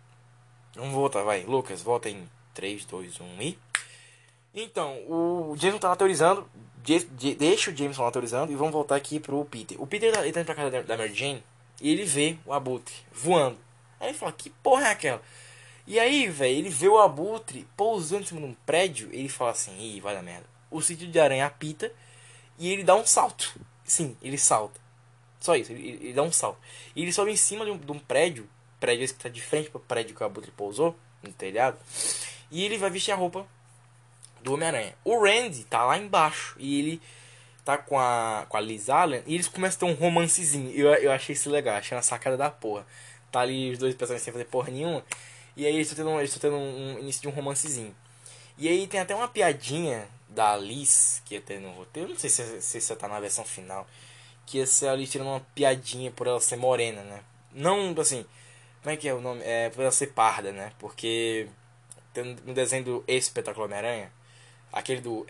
vamos 0.74 0.92
voltar, 0.92 1.22
vai. 1.22 1.44
Lucas, 1.44 1.82
volta 1.82 2.09
em 2.09 2.28
3, 2.55 2.84
2, 2.84 3.20
1 3.20 3.42
e. 3.42 3.59
Então, 4.55 4.96
o 5.09 5.56
Jameson 5.56 5.78
tá 5.78 5.88
autorizando. 5.88 6.48
Deixa 7.38 7.70
o 7.70 7.76
Jameson 7.76 8.02
autorizando 8.02 8.52
e 8.52 8.55
vamos 8.55 8.72
voltar 8.72 8.96
aqui 8.96 9.18
pro 9.18 9.44
Peter. 9.44 9.80
O 9.80 9.86
Peter 9.86 10.12
tá 10.12 10.26
indo 10.26 10.44
pra 10.44 10.55
casa 10.55 10.82
da 10.82 10.96
Mary 10.96 11.14
Jane 11.14 11.42
e 11.80 11.90
ele 11.90 12.05
vê 12.05 12.38
o 12.44 12.52
Abutre 12.52 12.94
voando. 13.12 13.56
Aí 13.98 14.09
ele 14.09 14.18
fala, 14.18 14.32
que 14.32 14.51
porra 14.51 14.88
é 14.88 14.90
aquela? 14.90 15.22
E 15.86 15.98
aí, 15.98 16.28
velho, 16.28 16.56
ele 16.56 16.70
vê 16.70 16.88
o 16.88 16.98
abutre 16.98 17.66
pousando 17.76 18.22
em 18.22 18.26
cima 18.26 18.40
de 18.40 18.46
um 18.46 18.55
prédio, 18.66 19.10
ele 19.12 19.28
fala 19.28 19.51
assim, 19.51 19.78
ih, 19.78 20.01
vai 20.01 20.14
dar 20.14 20.22
merda. 20.22 20.46
O 20.70 20.80
sítio 20.80 21.06
de 21.06 21.20
aranha 21.20 21.46
apita 21.46 21.92
e 22.59 22.70
ele 22.70 22.82
dá 22.82 22.94
um 22.94 23.06
salto. 23.06 23.59
Sim, 23.84 24.16
ele 24.22 24.38
salta. 24.38 24.80
Só 25.38 25.55
isso, 25.55 25.72
ele, 25.72 25.98
ele 26.01 26.12
dá 26.14 26.22
um 26.22 26.32
salto. 26.32 26.59
E 26.96 27.02
ele 27.02 27.12
sobe 27.12 27.32
em 27.32 27.36
cima 27.36 27.66
de 27.66 27.70
um, 27.70 27.76
de 27.76 27.92
um 27.92 27.98
prédio, 27.98 28.48
prédio 28.85 29.05
esse 29.05 29.15
que 29.15 29.23
tá 29.23 29.31
de 29.31 29.40
frente 29.40 29.70
pro 29.70 29.81
prédio 29.81 30.15
que 30.15 30.23
o 30.23 30.27
abutre 30.27 30.51
pousou, 30.51 30.94
no 31.23 31.32
telhado, 31.32 31.78
e 32.51 32.62
ele 32.62 32.77
vai 32.77 32.90
vestir 32.90 33.12
a 33.12 33.16
roupa 33.16 33.47
do 34.43 34.52
Homem-Aranha. 34.52 34.94
O 35.02 35.19
Randy 35.24 35.65
tá 35.65 35.85
lá 35.85 35.97
embaixo 35.97 36.55
e 36.59 36.78
ele 36.78 37.02
tá 37.65 37.78
com 37.78 37.98
a, 37.98 38.44
com 38.47 38.59
a 38.59 38.61
Liz 38.61 38.90
Allen 38.90 39.23
e 39.27 39.35
eles 39.35 39.48
começam 39.48 39.89
a 39.89 39.90
ter 39.90 39.97
um 39.97 39.98
romancezinho. 39.98 40.70
Eu, 40.73 40.93
eu 40.97 41.11
achei 41.11 41.32
isso 41.32 41.48
legal, 41.48 41.77
achei 41.77 41.97
uma 41.97 42.02
sacada 42.02 42.36
da 42.36 42.51
porra. 42.51 42.86
Tá 43.32 43.40
ali 43.40 43.73
os 43.73 43.78
dois 43.78 43.94
personagens 43.94 44.23
sem 44.23 44.32
fazer 44.35 44.44
porra 44.44 44.70
nenhuma. 44.70 45.02
E 45.56 45.65
aí 45.65 45.74
eles 45.74 45.89
estão 45.89 46.05
tendo, 46.05 46.20
eles 46.20 46.39
tendo 46.39 46.56
um, 46.56 46.97
um, 46.97 46.98
início 46.98 47.23
de 47.23 47.28
um 47.28 47.31
romancezinho. 47.31 47.97
E 48.59 48.69
aí 48.69 48.86
tem 48.86 49.01
até 49.01 49.15
uma 49.15 49.28
piadinha 49.28 50.06
da 50.28 50.55
Liz, 50.59 51.23
que 51.24 51.35
ia 51.35 51.40
ter 51.40 51.59
no 51.59 51.70
roteiro, 51.70 52.11
não 52.11 52.19
sei 52.19 52.28
se, 52.28 52.61
se, 52.61 52.81
se 52.81 52.97
tá 52.97 53.09
na 53.09 53.19
versão 53.19 53.44
final, 53.44 53.86
que 54.44 54.59
ia 54.59 54.66
ser 54.66 54.89
a 54.89 54.94
Liz 54.94 55.11
tirando 55.11 55.28
uma 55.28 55.40
piadinha 55.55 56.11
por 56.11 56.27
ela 56.27 56.40
ser 56.40 56.56
morena, 56.56 57.02
né? 57.02 57.20
Não, 57.52 57.94
assim, 57.98 58.27
como 58.85 58.93
é 58.93 58.97
que 58.98 59.09
é 59.09 59.15
o 59.15 59.20
nome? 59.20 59.40
É 59.43 59.70
por 59.70 59.81
ela 59.81 59.90
ser 59.90 60.09
parda, 60.09 60.52
né? 60.52 60.70
Porque 60.78 61.48
tem 62.12 62.36
no 62.44 62.52
desenho 62.52 62.85
do 62.85 63.05
Espetáculo 63.09 63.65
Homem-Aranha, 63.65 64.12
aquele 64.70 65.01
do 65.01 65.27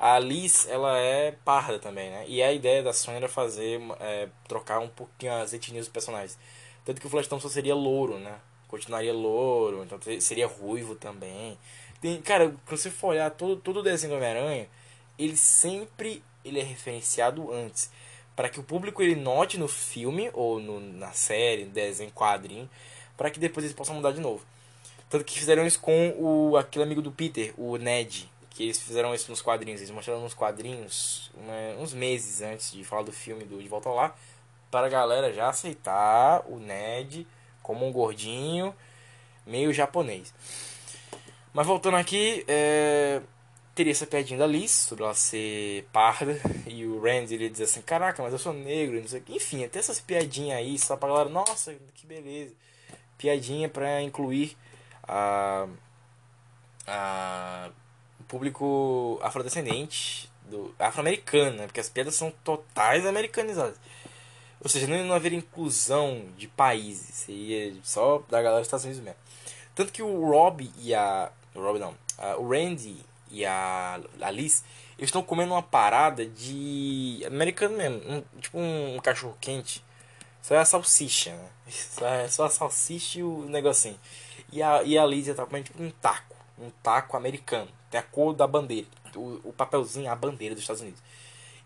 a 0.00 0.18
Liz 0.18 0.66
ela 0.66 0.98
é 0.98 1.30
parda 1.44 1.78
também 1.78 2.10
né? 2.10 2.24
E 2.26 2.42
a 2.42 2.52
ideia 2.52 2.82
da 2.82 2.92
Sony 2.92 3.18
era 3.18 3.28
fazer 3.28 3.80
é, 4.00 4.28
trocar 4.48 4.80
um 4.80 4.88
pouquinho 4.88 5.32
as 5.34 5.52
etnias 5.52 5.86
dos 5.86 5.92
personagens. 5.92 6.36
Tanto 6.84 7.00
que 7.00 7.06
o 7.06 7.10
Flash 7.10 7.28
Thompson 7.28 7.48
seria 7.48 7.76
louro 7.76 8.18
né? 8.18 8.34
Continuaria 8.66 9.12
louro 9.14 9.84
então 9.84 10.00
seria 10.20 10.48
ruivo 10.48 10.96
também. 10.96 11.56
Tem 12.00 12.20
cara 12.20 12.52
quando 12.66 12.78
você 12.78 12.90
for 12.90 13.08
olhar 13.10 13.30
todo 13.30 13.54
todo 13.60 13.78
o 13.78 13.82
desenho 13.84 14.14
do 14.14 14.16
Homem-Aranha 14.16 14.66
ele 15.16 15.36
sempre 15.36 16.20
ele 16.44 16.58
é 16.58 16.64
referenciado 16.64 17.52
antes 17.52 17.92
para 18.42 18.48
que 18.48 18.58
o 18.58 18.64
público 18.64 19.00
ele 19.00 19.14
note 19.14 19.56
no 19.56 19.68
filme 19.68 20.28
ou 20.34 20.58
no, 20.58 20.80
na 20.80 21.12
série 21.12 21.64
desenho 21.64 22.10
quadrinho 22.10 22.68
para 23.16 23.30
que 23.30 23.38
depois 23.38 23.62
eles 23.62 23.76
possam 23.76 23.94
mudar 23.94 24.10
de 24.10 24.20
novo 24.20 24.44
tanto 25.12 25.26
que 25.26 25.38
fizeram 25.38 25.66
isso 25.66 25.78
com 25.78 26.14
o 26.18 26.56
aquele 26.56 26.84
amigo 26.84 27.02
do 27.02 27.12
Peter, 27.12 27.52
o 27.58 27.76
Ned. 27.76 28.32
Que 28.48 28.62
eles 28.62 28.80
fizeram 28.80 29.14
isso 29.14 29.30
nos 29.30 29.42
quadrinhos. 29.42 29.82
Eles 29.82 29.90
mostraram 29.90 30.22
nos 30.22 30.32
quadrinhos 30.32 31.30
uma, 31.34 31.82
uns 31.82 31.92
meses 31.92 32.40
antes 32.40 32.72
de 32.72 32.82
falar 32.82 33.02
do 33.02 33.12
filme 33.12 33.44
do 33.44 33.60
De 33.60 33.68
Volta 33.68 33.90
Lá. 33.90 34.14
Para 34.70 34.86
a 34.86 34.88
galera 34.88 35.30
já 35.30 35.50
aceitar 35.50 36.42
o 36.48 36.58
Ned 36.58 37.26
como 37.62 37.86
um 37.86 37.92
gordinho 37.92 38.74
meio 39.46 39.70
japonês. 39.70 40.32
Mas 41.52 41.66
voltando 41.66 41.98
aqui, 41.98 42.42
é, 42.48 43.20
teria 43.74 43.92
essa 43.92 44.06
piadinha 44.06 44.38
da 44.38 44.46
Liz 44.46 44.70
sobre 44.70 45.04
ela 45.04 45.14
ser 45.14 45.84
parda. 45.92 46.38
E 46.66 46.84
o 46.86 47.00
Randy 47.00 47.34
ele 47.34 47.48
diz 47.48 47.62
assim: 47.62 47.82
Caraca, 47.82 48.22
mas 48.22 48.32
eu 48.32 48.38
sou 48.38 48.52
negro. 48.52 49.00
Não 49.00 49.08
sei 49.08 49.22
Enfim, 49.28 49.64
até 49.64 49.78
essas 49.78 50.00
piadinhas 50.00 50.58
aí, 50.58 50.78
só 50.78 50.96
pra 50.96 51.08
galera: 51.08 51.28
Nossa, 51.28 51.74
que 51.94 52.06
beleza. 52.06 52.54
Piadinha 53.18 53.68
pra 53.68 54.02
incluir 54.02 54.56
a, 55.02 55.66
a 56.86 57.70
público 58.26 59.20
afrodescendente, 59.22 60.30
do 60.48 60.74
afro-americano, 60.78 61.58
né? 61.58 61.66
porque 61.66 61.80
as 61.80 61.88
piadas 61.88 62.14
são 62.14 62.32
totais 62.42 63.06
americanizadas. 63.06 63.78
Ou 64.60 64.68
seja, 64.68 64.86
não, 64.86 65.04
não 65.04 65.14
haveria 65.14 65.38
inclusão 65.38 66.24
de 66.36 66.46
países, 66.46 67.14
seria 67.14 67.74
só 67.82 68.22
da 68.28 68.40
galera 68.40 68.60
dos 68.60 68.68
Estados 68.68 68.84
Unidos 68.84 69.02
mesmo. 69.02 69.18
Tanto 69.74 69.92
que 69.92 70.02
o 70.02 70.30
Rob 70.30 70.70
e 70.78 70.94
a. 70.94 71.30
O 71.54 71.60
Rob 71.60 71.78
não. 71.78 71.94
A, 72.18 72.36
o 72.36 72.48
Randy 72.48 73.04
e 73.32 73.44
a, 73.44 74.00
a 74.20 74.30
Liz 74.30 74.62
eles 75.02 75.08
estão 75.08 75.22
comendo 75.22 75.52
uma 75.52 75.62
parada 75.62 76.24
de. 76.24 77.24
americano 77.26 77.76
mesmo. 77.76 78.00
Um, 78.08 78.40
tipo 78.40 78.56
um, 78.56 79.00
cachorro 79.00 79.36
quente. 79.40 79.82
Só 80.40 80.54
é 80.54 80.58
a 80.58 80.64
salsicha, 80.64 81.32
né? 81.32 81.48
Só, 81.68 82.06
é 82.06 82.28
só 82.28 82.44
a 82.44 82.50
salsicha 82.50 83.18
e 83.18 83.22
o 83.24 83.46
negocinho. 83.48 83.98
E 84.52 84.62
a, 84.62 84.82
e 84.84 84.96
a 84.96 85.04
Lídia 85.04 85.34
tá 85.34 85.44
comendo 85.44 85.64
tipo 85.64 85.82
um 85.82 85.90
taco. 85.90 86.36
Um 86.56 86.70
taco 86.82 87.16
americano. 87.16 87.68
Tem 87.90 87.98
a 87.98 88.02
cor 88.04 88.32
da 88.32 88.46
bandeira. 88.46 88.86
O, 89.16 89.40
o 89.48 89.52
papelzinho, 89.52 90.08
a 90.08 90.14
bandeira 90.14 90.54
dos 90.54 90.62
Estados 90.62 90.82
Unidos. 90.82 91.02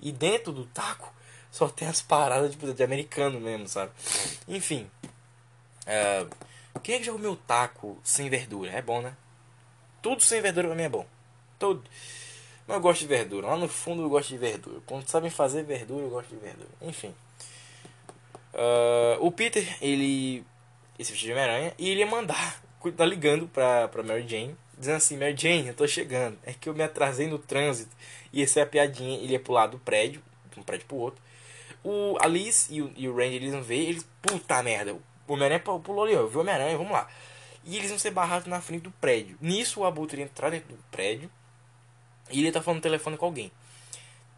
E 0.01 0.13
dentro 0.13 0.53
do 0.53 0.65
taco 0.67 1.13
só 1.51 1.69
tem 1.69 1.89
as 1.89 2.01
paradas 2.01 2.53
tipo, 2.53 2.73
de 2.73 2.83
americano 2.83 3.39
mesmo, 3.39 3.69
sabe? 3.69 3.93
Enfim. 4.49 4.91
Uh, 5.83 6.81
quem 6.81 6.95
é 6.95 6.99
que 6.99 7.05
já 7.05 7.13
comeu 7.13 7.37
taco 7.37 7.99
sem 8.03 8.31
verdura? 8.31 8.71
É 8.71 8.81
bom, 8.81 9.03
né? 9.03 9.15
Tudo 10.01 10.23
sem 10.23 10.41
verdura 10.41 10.69
pra 10.69 10.77
mim 10.77 10.85
é 10.85 10.89
bom. 10.89 11.07
Tudo. 11.59 11.83
Mas 12.67 12.77
eu 12.77 12.83
gosto 12.83 13.01
de 13.01 13.07
verdura. 13.07 13.47
Lá 13.47 13.57
no 13.57 13.69
fundo 13.69 14.03
eu 14.03 14.09
gosto 14.09 14.31
de 14.31 14.39
verdura. 14.39 14.81
Quando 14.87 15.09
sabem 15.09 15.31
fazer 15.31 15.63
verdura, 15.63 16.05
eu 16.05 16.11
gosto 16.11 16.31
de 16.31 16.37
verdura. 16.37 16.69
Enfim. 16.83 17.15
Uh, 18.53 19.25
o 19.25 19.31
Peter, 19.31 19.77
ele. 19.81 20.45
Esse 20.99 21.13
vestido 21.13 21.29
de 21.29 21.33
Homem-Aranha. 21.33 21.75
E 21.79 21.91
ele 21.91 22.01
ia 22.01 22.07
mandar 22.07 22.61
tá 22.93 23.05
ligando 23.05 23.49
pra, 23.49 23.89
pra 23.89 24.03
Mary 24.03 24.27
Jane, 24.29 24.57
dizendo 24.79 24.97
assim, 24.97 25.17
Mary 25.17 25.37
Jane, 25.37 25.69
eu 25.69 25.75
tô 25.75 25.87
chegando. 25.87 26.39
É 26.45 26.53
que 26.53 26.69
eu 26.69 26.75
me 26.75 26.83
atrasei 26.83 27.27
no 27.27 27.39
trânsito. 27.39 27.91
E 28.33 28.43
essa 28.43 28.61
é 28.61 28.63
a 28.63 28.67
piadinha, 28.67 29.19
ele 29.19 29.33
ia 29.33 29.41
pular 29.41 29.67
do 29.67 29.79
prédio, 29.79 30.23
de 30.53 30.61
um 30.61 30.63
prédio 30.63 30.87
pro 30.87 30.97
outro. 30.97 31.23
O 31.83 32.17
Alice 32.21 32.73
e 32.73 32.83
o, 32.83 32.93
e 32.97 33.09
o 33.09 33.17
Randy, 33.17 33.37
eles 33.37 33.53
vão 33.53 33.63
ver, 33.63 33.89
eles, 33.89 34.07
puta 34.21 34.63
merda, 34.63 34.95
o 34.95 35.01
Homem-Aranha 35.29 35.61
pulou 35.61 36.05
ali, 36.05 36.17
ó, 36.17 36.27
viu 36.27 36.39
o 36.39 36.41
Homem-Aranha, 36.43 36.77
vamos 36.77 36.93
lá. 36.93 37.09
E 37.65 37.77
eles 37.77 37.89
vão 37.89 37.99
ser 37.99 38.11
barrados 38.11 38.47
na 38.47 38.61
frente 38.61 38.83
do 38.83 38.91
prédio. 38.93 39.37
Nisso 39.41 39.81
o 39.81 39.85
Abutre 39.85 40.21
entrar 40.23 40.51
dentro 40.51 40.75
do 40.75 40.83
prédio 40.91 41.31
e 42.31 42.41
ele 42.41 42.53
tá 42.53 42.63
falando 42.63 42.79
no 42.79 42.83
telefone 42.83 43.17
com 43.17 43.27
alguém. 43.27 43.51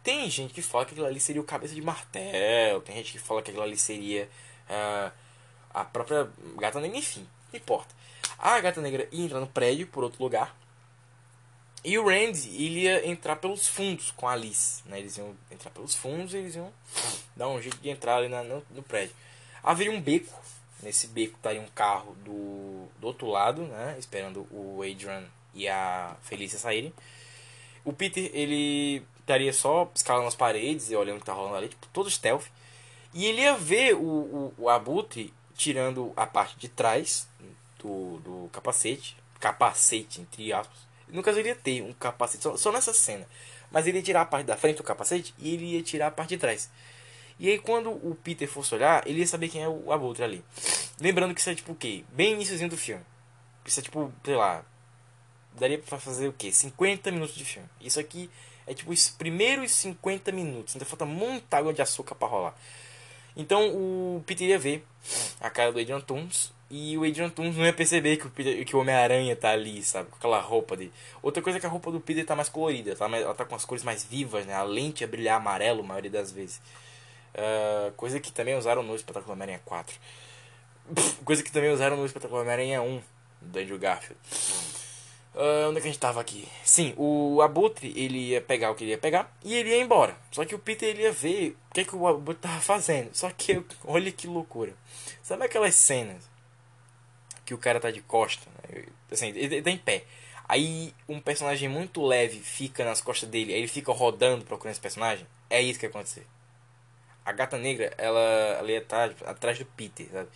Tem 0.03 0.29
gente 0.29 0.53
que 0.53 0.61
fala 0.61 0.85
que 0.85 0.91
aquilo 0.91 1.07
ali 1.07 1.19
seria 1.19 1.41
o 1.41 1.45
cabeça 1.45 1.75
de 1.75 1.81
martelo, 1.81 2.81
tem 2.81 2.95
gente 2.95 3.11
que 3.11 3.19
fala 3.19 3.41
que 3.41 3.51
aquilo 3.51 3.63
ali 3.63 3.77
seria 3.77 4.29
uh, 4.69 5.11
a 5.71 5.83
própria 5.83 6.29
gata 6.57 6.79
negra, 6.79 6.97
enfim, 6.97 7.27
não 7.51 7.59
importa. 7.59 7.93
A 8.37 8.59
gata 8.59 8.81
negra 8.81 9.07
ia 9.11 9.25
entrar 9.25 9.39
no 9.39 9.47
prédio 9.47 9.87
por 9.87 10.03
outro 10.03 10.23
lugar. 10.23 10.55
E 11.83 11.97
o 11.97 12.07
Randy 12.07 12.49
ele 12.49 12.81
ia 12.81 13.07
entrar 13.07 13.37
pelos 13.37 13.67
fundos 13.67 14.11
com 14.11 14.27
a 14.27 14.33
Alice. 14.33 14.81
Né? 14.85 14.99
Eles 14.99 15.17
iam 15.17 15.35
entrar 15.49 15.69
pelos 15.71 15.95
fundos 15.95 16.33
e 16.33 16.37
eles 16.37 16.55
iam 16.55 16.71
dar 17.35 17.47
um 17.47 17.61
jeito 17.61 17.77
de 17.77 17.89
entrar 17.89 18.17
ali 18.17 18.27
na, 18.27 18.43
no, 18.43 18.63
no, 18.71 18.83
prédio. 18.83 19.15
Haveria 19.63 19.91
um 19.91 20.01
beco. 20.01 20.37
Nesse 20.81 21.07
beco 21.07 21.35
estaria 21.35 21.59
um 21.59 21.67
carro 21.67 22.15
do, 22.23 22.87
do 22.99 23.07
outro 23.07 23.27
lado, 23.27 23.63
né? 23.63 23.95
esperando 23.99 24.47
o 24.49 24.81
Adrian 24.81 25.25
e 25.53 25.67
a 25.67 26.15
Felícia 26.23 26.57
saírem. 26.57 26.93
O 27.89 27.93
Peter 27.93 28.29
ele 28.35 29.03
estaria 29.19 29.51
só 29.51 29.89
escalando 29.95 30.27
as 30.27 30.35
paredes 30.35 30.91
e 30.91 30.95
olhando 30.95 31.17
o 31.17 31.19
que 31.21 31.25
tá 31.25 31.33
rolando 31.33 31.55
ali, 31.55 31.69
tipo, 31.69 31.87
todo 31.91 32.07
stealth. 32.07 32.45
E 33.15 33.25
ele 33.25 33.41
ia 33.41 33.55
ver 33.55 33.95
o, 33.95 33.99
o, 33.99 34.53
o 34.59 34.69
Abutre 34.69 35.33
tirando 35.55 36.13
a 36.15 36.27
parte 36.27 36.55
de 36.59 36.69
trás 36.69 37.27
do, 37.79 38.19
do 38.19 38.49
capacete. 38.53 39.17
Capacete, 39.39 40.21
entre 40.21 40.53
aspas. 40.53 40.77
No 41.07 41.23
caso, 41.23 41.39
ele 41.39 41.49
ia 41.49 41.55
ter 41.55 41.81
um 41.81 41.91
capacete 41.93 42.43
só, 42.43 42.55
só 42.55 42.71
nessa 42.71 42.93
cena. 42.93 43.25
Mas 43.71 43.87
ele 43.87 43.97
ia 43.97 44.03
tirar 44.03 44.21
a 44.21 44.25
parte 44.25 44.45
da 44.45 44.55
frente 44.55 44.77
do 44.77 44.83
capacete 44.83 45.33
e 45.39 45.55
ele 45.55 45.65
ia 45.73 45.81
tirar 45.81 46.07
a 46.07 46.11
parte 46.11 46.29
de 46.29 46.37
trás. 46.37 46.69
E 47.39 47.49
aí, 47.49 47.57
quando 47.57 47.89
o 47.89 48.15
Peter 48.23 48.47
fosse 48.47 48.75
olhar, 48.75 49.07
ele 49.07 49.21
ia 49.21 49.27
saber 49.27 49.49
quem 49.49 49.63
é 49.63 49.67
o 49.67 49.91
Abutre 49.91 50.23
ali. 50.23 50.45
Lembrando 51.01 51.33
que 51.33 51.41
isso 51.41 51.49
é 51.49 51.55
tipo 51.55 51.71
o 51.71 51.75
quê? 51.75 52.03
Bem 52.11 52.33
iníciozinho 52.33 52.69
do 52.69 52.77
filme. 52.77 53.03
Isso 53.65 53.79
é 53.79 53.83
tipo, 53.83 54.13
sei 54.23 54.35
lá. 54.35 54.63
Daria 55.57 55.77
pra 55.77 55.99
fazer 55.99 56.27
o 56.27 56.33
quê? 56.33 56.51
50 56.51 57.11
minutos 57.11 57.35
de 57.35 57.45
filme. 57.45 57.67
Isso 57.81 57.99
aqui 57.99 58.29
é 58.65 58.73
tipo 58.73 58.91
os 58.91 59.09
primeiros 59.09 59.71
50 59.71 60.31
minutos. 60.31 60.75
Ainda 60.75 60.85
falta 60.85 61.05
muita 61.05 61.57
água 61.57 61.73
de 61.73 61.81
açúcar 61.81 62.15
para 62.15 62.27
rolar. 62.27 62.55
Então 63.35 63.69
o 63.69 64.23
Peter 64.25 64.47
ia 64.47 64.59
ver 64.59 64.85
a 65.39 65.49
cara 65.49 65.71
do 65.71 65.79
Adrian 65.79 66.01
Toomes 66.01 66.51
e 66.69 66.97
o 66.97 67.03
Adrian 67.03 67.29
Toomes 67.29 67.55
não 67.55 67.65
ia 67.65 67.73
perceber 67.73 68.17
que 68.17 68.27
o, 68.27 68.65
que 68.65 68.75
o 68.75 68.79
Homem-Aranha 68.79 69.35
tá 69.35 69.49
ali, 69.51 69.81
sabe? 69.81 70.09
Com 70.09 70.17
aquela 70.17 70.39
roupa 70.39 70.77
dele. 70.77 70.93
Outra 71.21 71.41
coisa 71.41 71.57
é 71.57 71.59
que 71.59 71.65
a 71.65 71.69
roupa 71.69 71.91
do 71.91 71.99
Peter 71.99 72.25
tá 72.25 72.35
mais 72.35 72.47
colorida, 72.47 72.95
tá? 72.95 73.05
ela 73.05 73.33
tá 73.33 73.43
com 73.43 73.55
as 73.55 73.65
cores 73.65 73.83
mais 73.83 74.03
vivas, 74.03 74.45
né? 74.45 74.53
A 74.53 74.63
lente 74.63 75.01
ia 75.01 75.07
brilhar 75.07 75.37
amarelo 75.37 75.79
a 75.79 75.83
maioria 75.83 76.11
das 76.11 76.31
vezes. 76.31 76.61
Uh, 77.33 77.91
coisa 77.93 78.19
que 78.19 78.31
também 78.31 78.55
usaram 78.55 78.83
no 78.83 78.95
Espetáculo 78.95 79.33
Homem-Aranha 79.33 79.61
4. 79.65 79.99
coisa 81.25 81.41
que 81.41 81.51
também 81.51 81.71
usaram 81.71 81.97
no 81.97 82.05
Espetáculo 82.05 82.41
Homem-Aranha 82.41 82.81
1, 82.81 83.01
do 83.41 83.59
Andrew 83.59 83.79
Garfield. 83.79 84.19
Uh, 85.39 85.69
onde 85.69 85.77
é 85.77 85.81
que 85.81 85.87
a 85.87 85.91
gente 85.91 86.01
tava 86.01 86.19
aqui? 86.19 86.45
Sim, 86.65 86.93
o 86.97 87.41
Abutre 87.41 87.93
ele 87.95 88.31
ia 88.31 88.41
pegar 88.41 88.71
o 88.71 88.75
que 88.75 88.83
ele 88.83 88.91
ia 88.91 88.97
pegar 88.97 89.33
e 89.41 89.55
ele 89.55 89.69
ia 89.69 89.81
embora. 89.81 90.13
Só 90.31 90.43
que 90.43 90.53
o 90.53 90.59
Peter 90.59 90.89
ele 90.89 91.03
ia 91.03 91.13
ver 91.13 91.55
o 91.69 91.73
que, 91.73 91.79
é 91.79 91.85
que 91.85 91.95
o 91.95 92.05
Abutre 92.05 92.41
tava 92.41 92.59
fazendo. 92.59 93.09
Só 93.13 93.29
que 93.29 93.63
olha 93.85 94.11
que 94.11 94.27
loucura. 94.27 94.73
Sabe 95.23 95.45
aquelas 95.45 95.75
cenas 95.75 96.29
que 97.45 97.53
o 97.53 97.57
cara 97.57 97.79
tá 97.79 97.89
de 97.89 98.01
costa, 98.01 98.49
né? 98.67 98.83
assim, 99.09 99.29
ele 99.29 99.61
tá 99.61 99.71
em 99.71 99.77
pé. 99.77 100.03
Aí 100.45 100.93
um 101.07 101.21
personagem 101.21 101.69
muito 101.69 102.05
leve 102.05 102.39
fica 102.39 102.83
nas 102.83 102.99
costas 102.99 103.29
dele, 103.29 103.53
aí 103.53 103.59
ele 103.59 103.67
fica 103.69 103.93
rodando 103.93 104.43
procurando 104.43 104.73
esse 104.73 104.81
personagem. 104.81 105.25
É 105.49 105.61
isso 105.61 105.79
que 105.79 105.87
vai 105.87 106.01
acontecer. 106.01 106.27
A 107.23 107.31
gata 107.31 107.57
negra, 107.57 107.93
ela, 107.97 108.19
ela 108.59 108.69
ia 108.69 108.79
estar 108.79 109.11
atrás 109.25 109.57
do 109.57 109.63
Peter, 109.63 110.05
sabe? 110.11 110.27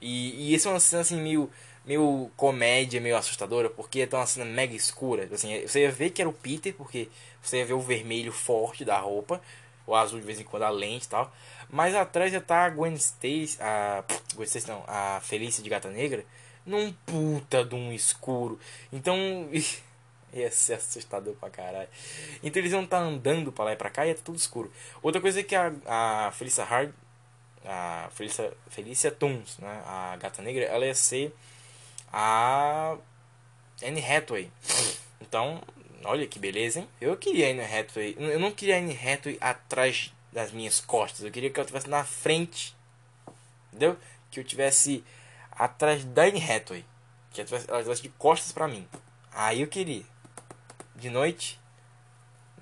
E, 0.00 0.50
e 0.50 0.54
esse 0.54 0.68
é 0.68 0.70
uma 0.70 0.78
cena 0.78 1.02
assim 1.02 1.20
meio, 1.20 1.50
meio 1.86 2.30
comédia, 2.36 3.00
meio 3.00 3.16
assustadora, 3.16 3.70
porque 3.70 4.00
é 4.00 4.16
uma 4.16 4.26
cena 4.26 4.44
mega 4.44 4.74
escura. 4.74 5.28
Assim, 5.32 5.60
você 5.66 5.82
ia 5.82 5.90
ver 5.90 6.10
que 6.10 6.20
era 6.20 6.28
o 6.28 6.32
Peter, 6.32 6.74
porque 6.74 7.08
você 7.40 7.58
ia 7.58 7.64
ver 7.64 7.74
o 7.74 7.80
vermelho 7.80 8.32
forte 8.32 8.84
da 8.84 8.98
roupa, 8.98 9.40
o 9.86 9.94
azul 9.94 10.18
de 10.18 10.26
vez 10.26 10.40
em 10.40 10.44
quando 10.44 10.64
a 10.64 10.70
lente 10.70 11.06
e 11.06 11.08
tal. 11.08 11.32
Mas 11.70 11.94
atrás 11.94 12.32
já 12.32 12.40
tá 12.40 12.64
a 12.64 12.70
Gwen 12.70 12.94
Stacy, 12.94 13.56
a 13.60 14.04
Gwen 14.34 14.46
Stacy 14.46 14.68
não, 14.68 14.82
a 14.86 15.20
Felícia 15.22 15.62
de 15.62 15.70
Gata 15.70 15.88
Negra, 15.88 16.24
num 16.64 16.92
puta 16.92 17.64
de 17.64 17.76
um 17.76 17.92
escuro. 17.92 18.58
Então 18.92 19.16
ia 20.34 20.50
ser 20.50 20.74
assustador 20.74 21.34
pra 21.34 21.50
caralho. 21.50 21.88
Então 22.42 22.60
eles 22.60 22.72
vão 22.72 22.82
estar 22.82 22.98
tá 22.98 23.04
andando 23.04 23.52
pra 23.52 23.66
lá 23.66 23.72
e 23.72 23.76
pra 23.76 23.90
cá 23.90 24.04
e 24.04 24.10
é 24.10 24.14
tudo 24.14 24.36
escuro. 24.36 24.72
Outra 25.00 25.20
coisa 25.20 25.38
é 25.38 25.42
que 25.44 25.54
a, 25.54 25.72
a 25.86 26.32
Felícia 26.32 26.64
Hard, 26.64 26.92
a 27.64 28.08
Felícia, 28.12 28.52
Felícia 28.68 29.10
Toons, 29.12 29.58
né, 29.58 29.82
a 29.86 30.16
Gata 30.16 30.42
Negra, 30.42 30.64
ela 30.64 30.84
ia 30.84 30.94
ser 30.94 31.32
a 32.18 32.96
Anne 33.84 34.02
Hathaway. 34.02 34.50
Então, 35.20 35.62
olha 36.02 36.26
que 36.26 36.38
beleza, 36.38 36.80
hein? 36.80 36.88
Eu 36.98 37.14
queria 37.18 37.48
a 37.48 37.50
Anne 37.50 37.60
Hathaway. 37.60 38.16
Eu 38.18 38.40
não 38.40 38.50
queria 38.50 38.76
a 38.76 38.78
Anne 38.78 38.96
Hathaway 38.96 39.36
atrás 39.38 40.14
das 40.32 40.50
minhas 40.50 40.80
costas. 40.80 41.26
Eu 41.26 41.30
queria 41.30 41.50
que 41.50 41.60
ela 41.60 41.66
estivesse 41.66 41.90
na 41.90 42.04
frente. 42.04 42.74
Entendeu? 43.68 43.98
Que 44.30 44.40
eu 44.40 44.44
tivesse 44.44 45.04
atrás 45.52 46.06
da 46.06 46.22
Anne 46.22 46.42
Hathaway. 46.42 46.86
Que 47.32 47.42
ela 47.42 47.80
estivesse 47.80 48.02
de 48.02 48.08
costas 48.08 48.50
para 48.50 48.66
mim. 48.66 48.88
Aí 49.30 49.60
eu 49.60 49.68
queria. 49.68 50.04
De 50.94 51.10
noite. 51.10 51.60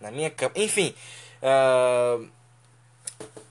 Na 0.01 0.11
minha 0.11 0.31
cama. 0.31 0.53
Enfim. 0.57 0.93
Uh, 1.41 2.29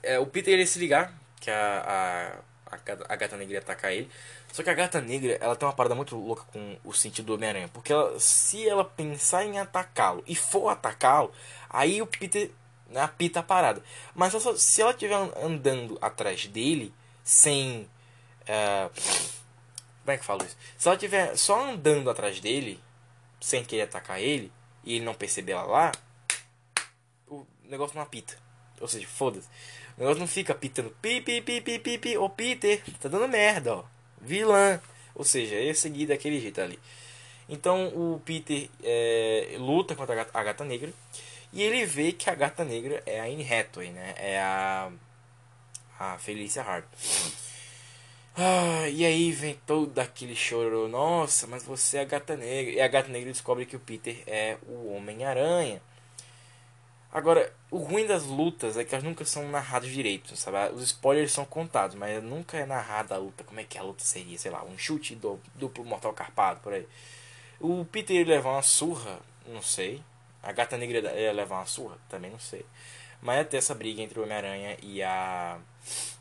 é, 0.02 0.18
o 0.18 0.26
Peter 0.26 0.58
ia 0.58 0.66
se 0.66 0.78
ligar. 0.78 1.14
Que 1.40 1.50
a, 1.50 2.42
a, 2.70 2.76
a, 3.08 3.16
gata 3.16 3.38
negra 3.38 3.54
ia 3.54 3.60
atacar 3.60 3.90
ele. 3.90 4.10
Só 4.54 4.62
que 4.62 4.70
a 4.70 4.74
gata 4.74 5.00
negra, 5.00 5.36
ela 5.40 5.56
tem 5.56 5.66
uma 5.66 5.74
parada 5.74 5.96
muito 5.96 6.14
louca 6.14 6.44
com 6.52 6.76
o 6.84 6.92
sentido 6.92 7.26
do 7.26 7.34
Homem-Aranha. 7.34 7.68
Porque 7.72 7.92
ela, 7.92 8.20
se 8.20 8.68
ela 8.68 8.84
pensar 8.84 9.44
em 9.44 9.58
atacá-lo 9.58 10.22
e 10.28 10.36
for 10.36 10.68
atacá-lo, 10.68 11.32
aí 11.68 12.00
o 12.00 12.06
Peter 12.06 12.52
apita 12.94 13.40
a 13.40 13.42
parada. 13.42 13.82
Mas 14.14 14.30
só, 14.32 14.54
se 14.54 14.80
ela 14.80 14.92
estiver 14.92 15.16
andando 15.42 15.98
atrás 16.00 16.46
dele, 16.46 16.94
sem. 17.24 17.90
Uh, 18.42 18.90
como 20.04 20.12
é 20.12 20.16
que 20.16 20.20
eu 20.20 20.24
falo 20.24 20.44
isso? 20.44 20.56
Se 20.78 20.86
ela 20.86 20.94
estiver 20.94 21.36
só 21.36 21.70
andando 21.70 22.08
atrás 22.08 22.38
dele, 22.38 22.80
sem 23.40 23.64
querer 23.64 23.82
atacar 23.82 24.20
ele, 24.20 24.52
e 24.84 24.94
ele 24.94 25.04
não 25.04 25.14
perceber 25.14 25.50
ela 25.50 25.64
lá, 25.64 25.92
o 27.26 27.44
negócio 27.64 27.96
não 27.96 28.04
apita. 28.04 28.36
Ou 28.80 28.86
seja, 28.86 29.08
foda-se. 29.08 29.48
O 29.96 30.00
negócio 30.00 30.20
não 30.20 30.28
fica 30.28 30.52
apitando 30.52 30.90
pi, 31.02 31.20
pi, 31.20 31.40
pi, 31.42 31.60
pi, 31.60 31.80
pi, 31.80 31.98
pi. 31.98 32.16
Ô 32.16 32.30
Peter, 32.30 32.84
tá 33.00 33.08
dando 33.08 33.26
merda, 33.26 33.78
ó. 33.78 33.93
Vilã. 34.24 34.80
Ou 35.14 35.24
seja, 35.24 35.54
ia 35.56 35.74
seguir 35.74 36.06
daquele 36.06 36.40
jeito 36.40 36.60
ali. 36.60 36.78
Então 37.48 37.88
o 37.88 38.20
Peter 38.24 38.68
é, 38.82 39.56
luta 39.58 39.94
contra 39.94 40.14
a 40.14 40.16
gata, 40.16 40.30
a 40.38 40.42
gata 40.42 40.64
negra. 40.64 40.92
E 41.52 41.62
ele 41.62 41.86
vê 41.86 42.12
que 42.12 42.28
a 42.28 42.34
gata 42.34 42.64
negra 42.64 43.02
é 43.06 43.20
a 43.20 43.24
Anne 43.24 43.46
Hathaway, 43.48 43.90
né? 43.90 44.14
É 44.16 44.40
a, 44.40 44.90
a 45.98 46.18
Felicia 46.18 46.62
Hart. 46.62 46.84
Ah, 48.36 48.88
e 48.88 49.04
aí 49.04 49.30
vem 49.30 49.56
todo 49.64 49.96
aquele 50.00 50.34
choro. 50.34 50.88
Nossa, 50.88 51.46
mas 51.46 51.62
você 51.62 51.98
é 51.98 52.00
a 52.00 52.04
gata 52.04 52.36
negra. 52.36 52.72
E 52.72 52.80
a 52.80 52.88
gata 52.88 53.08
negra 53.08 53.30
descobre 53.30 53.66
que 53.66 53.76
o 53.76 53.80
Peter 53.80 54.16
é 54.26 54.56
o 54.66 54.94
Homem-Aranha. 54.96 55.80
Agora, 57.14 57.52
o 57.70 57.78
ruim 57.78 58.08
das 58.08 58.24
lutas 58.24 58.76
é 58.76 58.82
que 58.82 58.92
elas 58.92 59.04
nunca 59.04 59.24
são 59.24 59.48
narradas 59.48 59.88
direito, 59.88 60.36
sabe? 60.36 60.74
Os 60.74 60.82
spoilers 60.82 61.30
são 61.30 61.44
contados, 61.44 61.94
mas 61.94 62.20
nunca 62.20 62.58
é 62.58 62.66
narrada 62.66 63.14
a 63.14 63.18
luta. 63.18 63.44
Como 63.44 63.60
é 63.60 63.62
que 63.62 63.78
a 63.78 63.82
luta 63.84 64.02
seria? 64.02 64.36
Sei 64.36 64.50
lá, 64.50 64.64
um 64.64 64.76
chute 64.76 65.14
do, 65.14 65.38
duplo 65.54 65.84
mortal 65.84 66.12
carpado, 66.12 66.58
por 66.58 66.72
aí. 66.72 66.84
O 67.60 67.84
Peter 67.84 68.26
leva 68.26 68.50
uma 68.50 68.62
surra, 68.62 69.20
não 69.46 69.62
sei. 69.62 70.02
A 70.42 70.50
gata 70.50 70.76
negra 70.76 70.98
ia 71.18 71.32
levar 71.32 71.58
uma 71.58 71.66
surra? 71.66 71.96
Também 72.08 72.32
não 72.32 72.38
sei. 72.40 72.66
Mas 73.22 73.38
ia 73.38 73.44
ter 73.44 73.56
essa 73.58 73.76
briga 73.76 74.02
entre 74.02 74.18
o 74.18 74.24
Homem-Aranha 74.24 74.76
e 74.82 75.00
a 75.00 75.56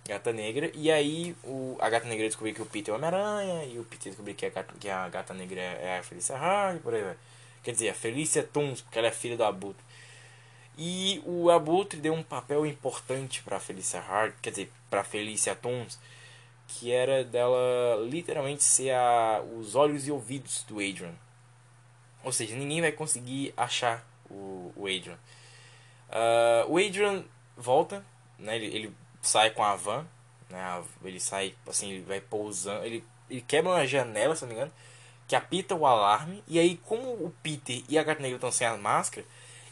Gata 0.07 0.31
Negra. 0.31 0.71
E 0.75 0.91
aí 0.91 1.35
o, 1.43 1.75
a 1.81 1.89
Gata 1.89 2.07
Negra 2.07 2.27
descobriu 2.27 2.53
que 2.53 2.61
o 2.61 2.65
Peter 2.67 2.91
é 2.91 2.95
o 2.95 2.97
Homem-Aranha. 2.97 3.65
E 3.65 3.79
o 3.79 3.83
Peter 3.83 4.11
descobriu 4.11 4.35
que 4.35 4.45
a 4.45 4.49
Gata, 4.49 4.73
que 4.79 4.89
a 4.89 5.09
Gata 5.09 5.33
Negra 5.33 5.59
é 5.59 5.97
a 5.99 6.03
Felícia 6.03 6.37
Hard. 6.37 6.81
Por 6.81 6.93
aí 6.93 7.01
vai. 7.01 7.15
Quer 7.63 7.71
dizer, 7.71 7.89
a 7.89 7.93
Felícia 7.93 8.43
Toons, 8.43 8.81
porque 8.81 8.99
ela 8.99 9.07
é 9.07 9.11
filha 9.11 9.35
do 9.35 9.43
Abutre. 9.43 9.83
E 10.77 11.21
o 11.25 11.49
Abutre 11.49 11.99
deu 11.99 12.13
um 12.13 12.23
papel 12.23 12.65
importante 12.65 13.43
para 13.43 13.59
Felícia 13.59 13.99
Hard. 13.99 14.33
Quer 14.41 14.49
dizer, 14.49 14.71
para 14.89 15.03
Felícia 15.03 15.55
Toons. 15.55 15.99
Que 16.67 16.91
era 16.91 17.23
dela 17.23 17.97
literalmente 18.09 18.63
ser 18.63 18.91
a, 18.91 19.43
os 19.57 19.75
olhos 19.75 20.07
e 20.07 20.11
ouvidos 20.11 20.63
do 20.63 20.75
Adrian. 20.75 21.13
Ou 22.23 22.31
seja, 22.31 22.55
ninguém 22.55 22.81
vai 22.81 22.91
conseguir 22.91 23.53
achar 23.55 24.03
o, 24.29 24.71
o 24.75 24.87
Adrian. 24.87 25.17
Uh, 26.09 26.71
o 26.71 26.77
Adrian 26.77 27.23
volta, 27.57 28.03
né? 28.39 28.55
Ele, 28.55 28.65
ele, 28.67 28.95
sai 29.21 29.51
com 29.51 29.63
a 29.63 29.75
van, 29.75 30.05
né? 30.49 30.83
Ele 31.03 31.19
sai, 31.19 31.55
assim, 31.67 31.91
ele 31.91 32.03
vai 32.03 32.21
pousando, 32.21 32.85
ele, 32.85 33.03
ele 33.29 33.41
quebra 33.41 33.71
uma 33.71 33.87
janela, 33.87 34.35
se 34.35 34.43
não 34.43 34.49
me 34.49 34.55
engano, 34.55 34.71
que 35.27 35.35
apita 35.35 35.75
o 35.75 35.85
alarme. 35.85 36.43
E 36.47 36.59
aí, 36.59 36.77
como 36.77 37.11
o 37.11 37.33
Peter 37.43 37.83
e 37.89 37.97
a 37.97 38.03
Gata 38.03 38.21
Negra 38.21 38.37
estão 38.37 38.51
sem 38.51 38.67
a 38.67 38.77
máscara, 38.77 39.25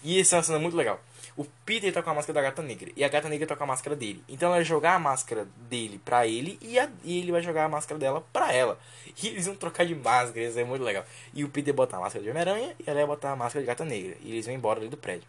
e 0.03 0.19
essa 0.19 0.36
é 0.36 0.38
uma 0.38 0.44
cena 0.44 0.60
muito 0.60 0.76
legal. 0.76 0.99
O 1.38 1.45
Peter 1.65 1.94
tá 1.94 2.03
com 2.03 2.10
a 2.10 2.14
máscara 2.14 2.41
da 2.41 2.49
Gata 2.49 2.61
Negra 2.61 2.91
e 2.95 3.03
a 3.03 3.07
Gata 3.07 3.30
Negra 3.30 3.48
tá 3.48 3.56
com 3.56 3.64
a 3.64 3.68
máscara 3.68 3.95
dele. 3.95 4.22
Então 4.28 4.48
ela 4.48 4.57
vai 4.57 4.65
jogar 4.65 4.95
a 4.95 4.99
máscara 4.99 5.48
dele 5.69 5.99
pra 6.03 6.28
ele 6.28 6.60
e, 6.61 6.78
a, 6.78 6.90
e 7.03 7.19
ele 7.19 7.32
vai 7.32 7.41
jogar 7.41 7.65
a 7.65 7.69
máscara 7.69 7.99
dela 7.99 8.23
pra 8.34 8.52
ela. 8.53 8.78
E 9.22 9.28
eles 9.28 9.45
vão 9.45 9.56
trocar 9.56 9.86
de 9.86 9.95
máscara, 9.95 10.45
isso 10.45 10.60
é 10.60 10.64
muito 10.64 10.84
legal. 10.84 11.06
E 11.34 11.44
o 11.44 11.49
Peter 11.49 11.73
botar 11.73 11.98
a 11.98 12.02
máscara 12.02 12.23
de 12.23 12.30
Homem-Aranha 12.30 12.76
e 12.80 12.84
ela 12.86 12.99
vai 12.99 13.07
botar 13.07 13.32
a 13.32 13.36
máscara 13.36 13.64
de 13.64 13.68
Gata 13.68 13.86
Negra. 13.86 14.18
E 14.22 14.32
eles 14.32 14.45
vão 14.45 14.56
embora 14.56 14.80
ali 14.80 14.90
do 14.90 14.98
prédio. 14.98 15.28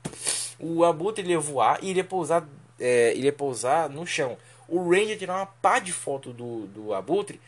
O 0.59 0.85
Abutre 0.85 1.23
ele 1.25 1.33
ia 1.33 1.41
voar 1.41 1.79
e 1.83 1.91
ele 1.91 2.01
ia 2.01 2.05
pousar, 2.05 2.47
é, 2.81 3.13
ele 3.13 3.27
ia 3.27 3.33
pousar 3.33 3.89
no 3.89 4.07
chão. 4.07 4.37
O 4.69 4.91
Ranger 4.91 5.19
tirar 5.19 5.37
uma 5.37 5.47
pá 5.47 5.79
de 5.79 5.93
foto 5.93 6.33
do, 6.33 6.67
do 6.67 6.95
Abutre. 6.95 7.41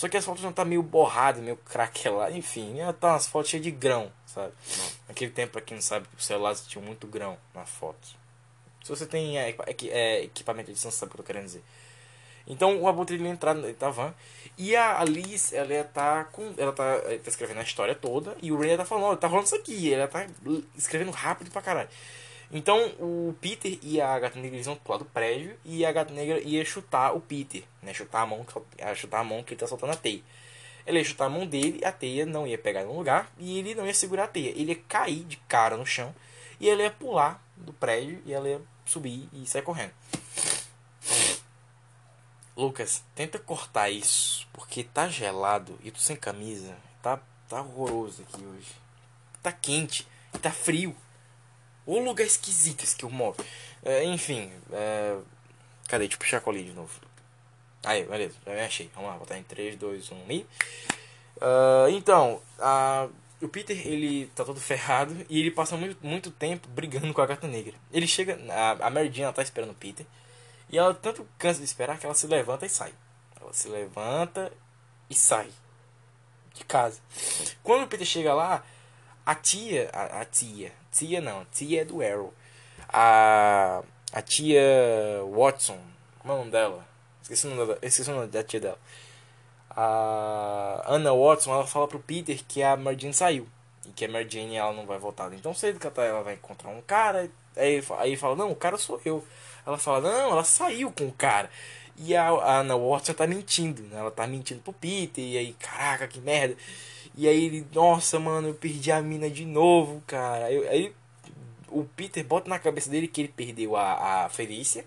Só 0.00 0.08
que 0.08 0.16
as 0.16 0.24
fotos 0.24 0.42
não 0.42 0.50
tá 0.50 0.64
meio 0.64 0.82
borradas, 0.82 1.42
meio 1.42 1.58
craqueladas, 1.58 2.34
enfim, 2.34 2.76
tá 2.98 3.12
umas 3.12 3.26
fotos 3.26 3.50
cheias 3.50 3.62
de 3.62 3.70
grão 3.70 4.10
sabe? 4.32 4.54
Naquele 5.06 5.30
tempo, 5.30 5.52
pra 5.52 5.60
quem 5.60 5.76
não 5.76 5.82
sabe, 5.82 6.06
os 6.16 6.24
celulares 6.24 6.66
tinham 6.66 6.82
muito 6.82 7.06
grão 7.06 7.36
na 7.54 7.66
foto. 7.66 8.08
Se 8.82 8.88
você 8.88 9.04
tem 9.04 9.38
é, 9.38 9.54
é, 9.90 10.22
equipamento 10.22 10.66
de 10.66 10.72
edição, 10.72 10.90
sabe 10.90 11.10
o 11.10 11.14
que 11.14 11.20
eu 11.20 11.24
tô 11.24 11.26
querendo 11.26 11.44
dizer. 11.44 11.62
Então 12.46 12.80
o 12.80 12.88
Abutre 12.88 13.16
ele 13.16 13.28
entrar 13.28 13.54
na 13.54 13.90
van 13.90 14.14
e 14.56 14.74
a 14.74 14.98
Alice 14.98 15.54
ela 15.54 15.84
tá 15.84 16.24
com 16.24 16.54
ela 16.56 16.72
tá, 16.72 16.98
tá 16.98 17.28
escrevendo 17.28 17.60
a 17.60 17.62
história 17.62 17.94
toda 17.94 18.34
e 18.40 18.50
o 18.50 18.58
Ray 18.58 18.76
tá 18.76 18.84
falando, 18.84 19.04
ó, 19.04 19.16
tá 19.16 19.28
rolando 19.28 19.46
isso 19.46 19.54
aqui, 19.54 19.92
ela 19.92 20.08
tá 20.08 20.26
escrevendo 20.74 21.10
rápido 21.10 21.50
pra 21.50 21.60
caralho. 21.60 21.88
Então 22.52 22.92
o 22.98 23.34
Peter 23.40 23.78
e 23.80 24.00
a 24.00 24.18
Gata 24.18 24.38
Negra 24.38 24.76
pro 24.76 24.92
lado 24.92 25.04
do 25.04 25.10
prédio 25.10 25.56
e 25.64 25.84
a 25.86 25.92
Gata 25.92 26.12
Negra 26.12 26.40
ia 26.40 26.64
chutar 26.64 27.14
o 27.14 27.20
Peter, 27.20 27.62
né? 27.80 27.94
Chutar 27.94 28.22
a 28.22 28.26
mão, 28.26 28.44
chutar 28.96 29.20
a 29.20 29.24
mão 29.24 29.42
que 29.44 29.54
ele 29.54 29.60
tá 29.60 29.66
soltando 29.66 29.92
a 29.92 29.96
teia. 29.96 30.22
Ele 30.84 30.98
ia 30.98 31.04
chutar 31.04 31.26
a 31.26 31.30
mão 31.30 31.46
dele, 31.46 31.84
a 31.84 31.92
teia 31.92 32.26
não 32.26 32.46
ia 32.46 32.58
pegar 32.58 32.82
no 32.84 32.96
lugar 32.96 33.30
e 33.38 33.58
ele 33.58 33.74
não 33.74 33.86
ia 33.86 33.94
segurar 33.94 34.24
a 34.24 34.28
teia. 34.28 34.50
Ele 34.50 34.72
ia 34.72 34.82
cair 34.88 35.24
de 35.24 35.36
cara 35.36 35.76
no 35.76 35.86
chão 35.86 36.12
e 36.58 36.68
ele 36.68 36.82
ia 36.82 36.90
pular 36.90 37.40
do 37.56 37.72
prédio 37.72 38.20
e 38.26 38.32
ela 38.32 38.48
ia 38.48 38.60
subir 38.84 39.28
e 39.32 39.46
sair 39.46 39.62
correndo. 39.62 39.92
Lucas, 42.56 43.02
tenta 43.14 43.38
cortar 43.38 43.88
isso, 43.88 44.46
porque 44.52 44.82
tá 44.82 45.08
gelado 45.08 45.78
e 45.82 45.90
tu 45.90 46.00
sem 46.00 46.16
camisa. 46.16 46.76
Tá, 47.00 47.20
tá 47.48 47.62
horroroso 47.62 48.22
aqui 48.22 48.44
hoje. 48.44 48.72
Tá 49.42 49.52
quente, 49.52 50.06
tá 50.42 50.50
frio. 50.50 50.94
O 51.90 51.98
lugar 51.98 52.24
esquisito 52.24 52.84
esse 52.84 52.94
que 52.94 53.04
eu 53.04 53.10
moro. 53.10 53.36
É, 53.82 54.04
enfim, 54.04 54.48
é... 54.70 55.16
cadê? 55.88 56.08
A 56.32 56.40
colinha 56.40 56.66
de 56.66 56.72
novo. 56.72 57.00
Aí, 57.82 58.04
beleza, 58.04 58.36
já 58.46 58.54
me 58.54 58.60
achei. 58.60 58.88
Vamos 58.94 59.10
lá, 59.10 59.16
botar 59.18 59.36
em 59.36 59.42
3, 59.42 59.74
2, 59.74 60.12
1 60.12 60.16
e. 60.30 60.46
Uh, 61.36 61.88
então, 61.90 62.40
a, 62.60 63.08
o 63.42 63.48
Peter 63.48 63.76
ele 63.84 64.26
tá 64.36 64.44
todo 64.44 64.60
ferrado 64.60 65.26
e 65.28 65.40
ele 65.40 65.50
passa 65.50 65.76
muito, 65.76 66.06
muito 66.06 66.30
tempo 66.30 66.68
brigando 66.68 67.12
com 67.12 67.22
a 67.22 67.26
gata 67.26 67.48
negra. 67.48 67.74
Ele 67.92 68.06
chega, 68.06 68.38
a, 68.48 68.86
a 68.86 68.90
Mary 68.90 69.10
Jane 69.12 69.32
tá 69.32 69.42
esperando 69.42 69.72
o 69.72 69.74
Peter 69.74 70.06
e 70.68 70.78
ela 70.78 70.94
tanto 70.94 71.26
cansa 71.38 71.58
de 71.58 71.64
esperar 71.64 71.98
que 71.98 72.06
ela 72.06 72.14
se 72.14 72.28
levanta 72.28 72.66
e 72.66 72.68
sai. 72.68 72.94
Ela 73.40 73.52
se 73.52 73.68
levanta 73.68 74.52
e 75.08 75.14
sai 75.16 75.50
de 76.54 76.64
casa. 76.64 77.00
Quando 77.64 77.82
o 77.82 77.88
Peter 77.88 78.06
chega 78.06 78.32
lá, 78.32 78.64
a 79.30 79.34
tia, 79.36 79.88
a, 79.92 80.22
a 80.22 80.24
tia, 80.24 80.72
tia 80.90 81.20
não, 81.20 81.44
tia 81.52 81.82
é 81.82 81.84
do 81.84 82.02
Arrow. 82.02 82.34
A, 82.88 83.80
a 84.12 84.22
tia 84.22 84.60
Watson, 85.32 85.78
como 86.18 86.32
é 86.32 86.36
o 86.36 86.38
nome 86.40 86.50
dela? 86.50 86.84
Esqueci 87.22 87.46
o 87.46 87.54
nome 87.54 87.72
da, 87.72 87.86
esqueci 87.86 88.10
o 88.10 88.14
nome 88.14 88.26
da 88.26 88.42
tia 88.42 88.58
dela. 88.58 88.78
A 89.70 90.82
Anna 90.84 91.14
Watson, 91.14 91.54
ela 91.54 91.64
fala 91.64 91.86
pro 91.86 92.00
Peter 92.00 92.42
que 92.48 92.60
a 92.60 92.76
Mary 92.76 92.98
Jane 93.00 93.14
saiu. 93.14 93.46
E 93.86 93.92
que 93.92 94.04
a 94.04 94.08
Mary 94.08 94.28
Jane 94.28 94.56
ela 94.56 94.72
não 94.72 94.84
vai 94.84 94.98
voltar 94.98 95.32
então 95.32 95.54
cedo, 95.54 95.78
que 95.78 95.86
ela 95.86 96.22
vai 96.24 96.34
encontrar 96.34 96.70
um 96.70 96.82
cara. 96.82 97.30
Aí, 97.56 97.84
aí 97.98 98.16
fala, 98.16 98.34
não, 98.34 98.50
o 98.50 98.56
cara 98.56 98.76
sou 98.76 99.00
eu. 99.04 99.24
Ela 99.64 99.78
fala, 99.78 100.00
não, 100.00 100.32
ela 100.32 100.42
saiu 100.42 100.90
com 100.90 101.06
o 101.06 101.12
cara. 101.12 101.48
E 101.96 102.16
a, 102.16 102.30
a 102.30 102.58
Anna 102.58 102.76
Watson 102.76 103.12
tá 103.12 103.28
mentindo, 103.28 103.82
né? 103.82 104.00
Ela 104.00 104.10
tá 104.10 104.26
mentindo 104.26 104.60
pro 104.60 104.72
Peter, 104.72 105.22
e 105.22 105.38
aí, 105.38 105.52
caraca, 105.52 106.08
que 106.08 106.18
merda. 106.20 106.56
E 107.20 107.28
aí 107.28 107.44
ele, 107.44 107.66
nossa, 107.74 108.18
mano, 108.18 108.48
eu 108.48 108.54
perdi 108.54 108.90
a 108.90 109.02
mina 109.02 109.28
de 109.28 109.44
novo, 109.44 110.02
cara. 110.06 110.46
Aí, 110.46 110.68
aí 110.68 110.92
o 111.68 111.84
Peter 111.84 112.24
bota 112.24 112.48
na 112.48 112.58
cabeça 112.58 112.88
dele 112.88 113.06
que 113.06 113.20
ele 113.20 113.28
perdeu 113.28 113.76
a, 113.76 114.24
a 114.24 114.28
Felícia. 114.30 114.86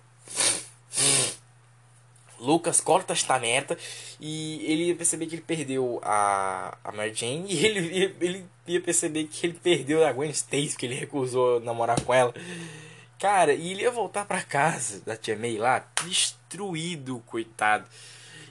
Lucas 2.40 2.82
corta 2.82 3.14
esta 3.14 3.38
merda 3.38 3.78
e 4.20 4.66
ele 4.66 4.86
ia 4.86 4.96
perceber 4.96 5.28
que 5.28 5.36
ele 5.36 5.44
perdeu 5.44 6.00
a, 6.02 6.76
a 6.84 6.92
Mary 6.92 7.14
Jane 7.14 7.46
e 7.54 7.64
ele, 7.64 8.16
ele 8.20 8.46
ia 8.66 8.82
perceber 8.82 9.26
que 9.26 9.46
ele 9.46 9.60
perdeu 9.62 10.04
a 10.04 10.12
Gwen 10.12 10.32
Stacy, 10.32 10.76
que 10.76 10.88
ele 10.88 10.96
recusou 10.96 11.60
namorar 11.60 12.02
com 12.02 12.12
ela. 12.12 12.34
Cara, 13.20 13.54
e 13.54 13.74
ele 13.74 13.84
ia 13.84 13.92
voltar 13.92 14.26
pra 14.26 14.42
casa 14.42 15.02
da 15.06 15.16
tia 15.16 15.38
May 15.38 15.60
lá, 15.60 15.86
destruído, 16.04 17.22
coitado. 17.28 17.86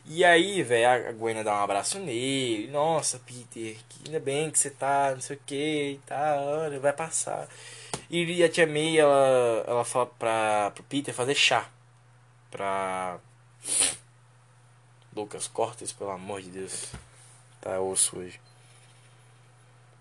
E 0.05 0.24
aí, 0.24 0.62
velho, 0.62 1.09
a 1.09 1.12
Gwen 1.12 1.43
dá 1.45 1.55
um 1.55 1.62
abraço 1.62 1.99
nele. 1.99 2.69
Nossa, 2.70 3.19
Peter, 3.20 3.77
que 3.89 4.03
ainda 4.07 4.20
bem 4.20 4.51
que 4.51 4.59
você 4.59 4.70
tá, 4.70 5.12
não 5.12 5.20
sei 5.20 5.37
o 5.37 5.41
que, 5.47 6.01
tá, 6.07 6.37
olha, 6.41 6.81
vai 6.81 6.93
passar. 6.93 7.49
E 8.11 8.43
a 8.45 8.49
tia 8.49 8.66
May, 8.66 8.99
ela, 8.99 9.65
ela 9.66 9.85
fala 9.85 10.07
pra, 10.07 10.70
pro 10.73 10.83
Peter 10.85 11.15
fazer 11.15 11.35
chá. 11.35 11.70
Pra 12.51 13.19
Lucas, 15.15 15.49
corta 15.49 15.85
isso, 15.85 15.95
pelo 15.97 16.11
amor 16.11 16.43
de 16.43 16.51
Deus. 16.51 16.93
Tá 17.61 17.81
osso 17.81 18.19
hoje. 18.19 18.41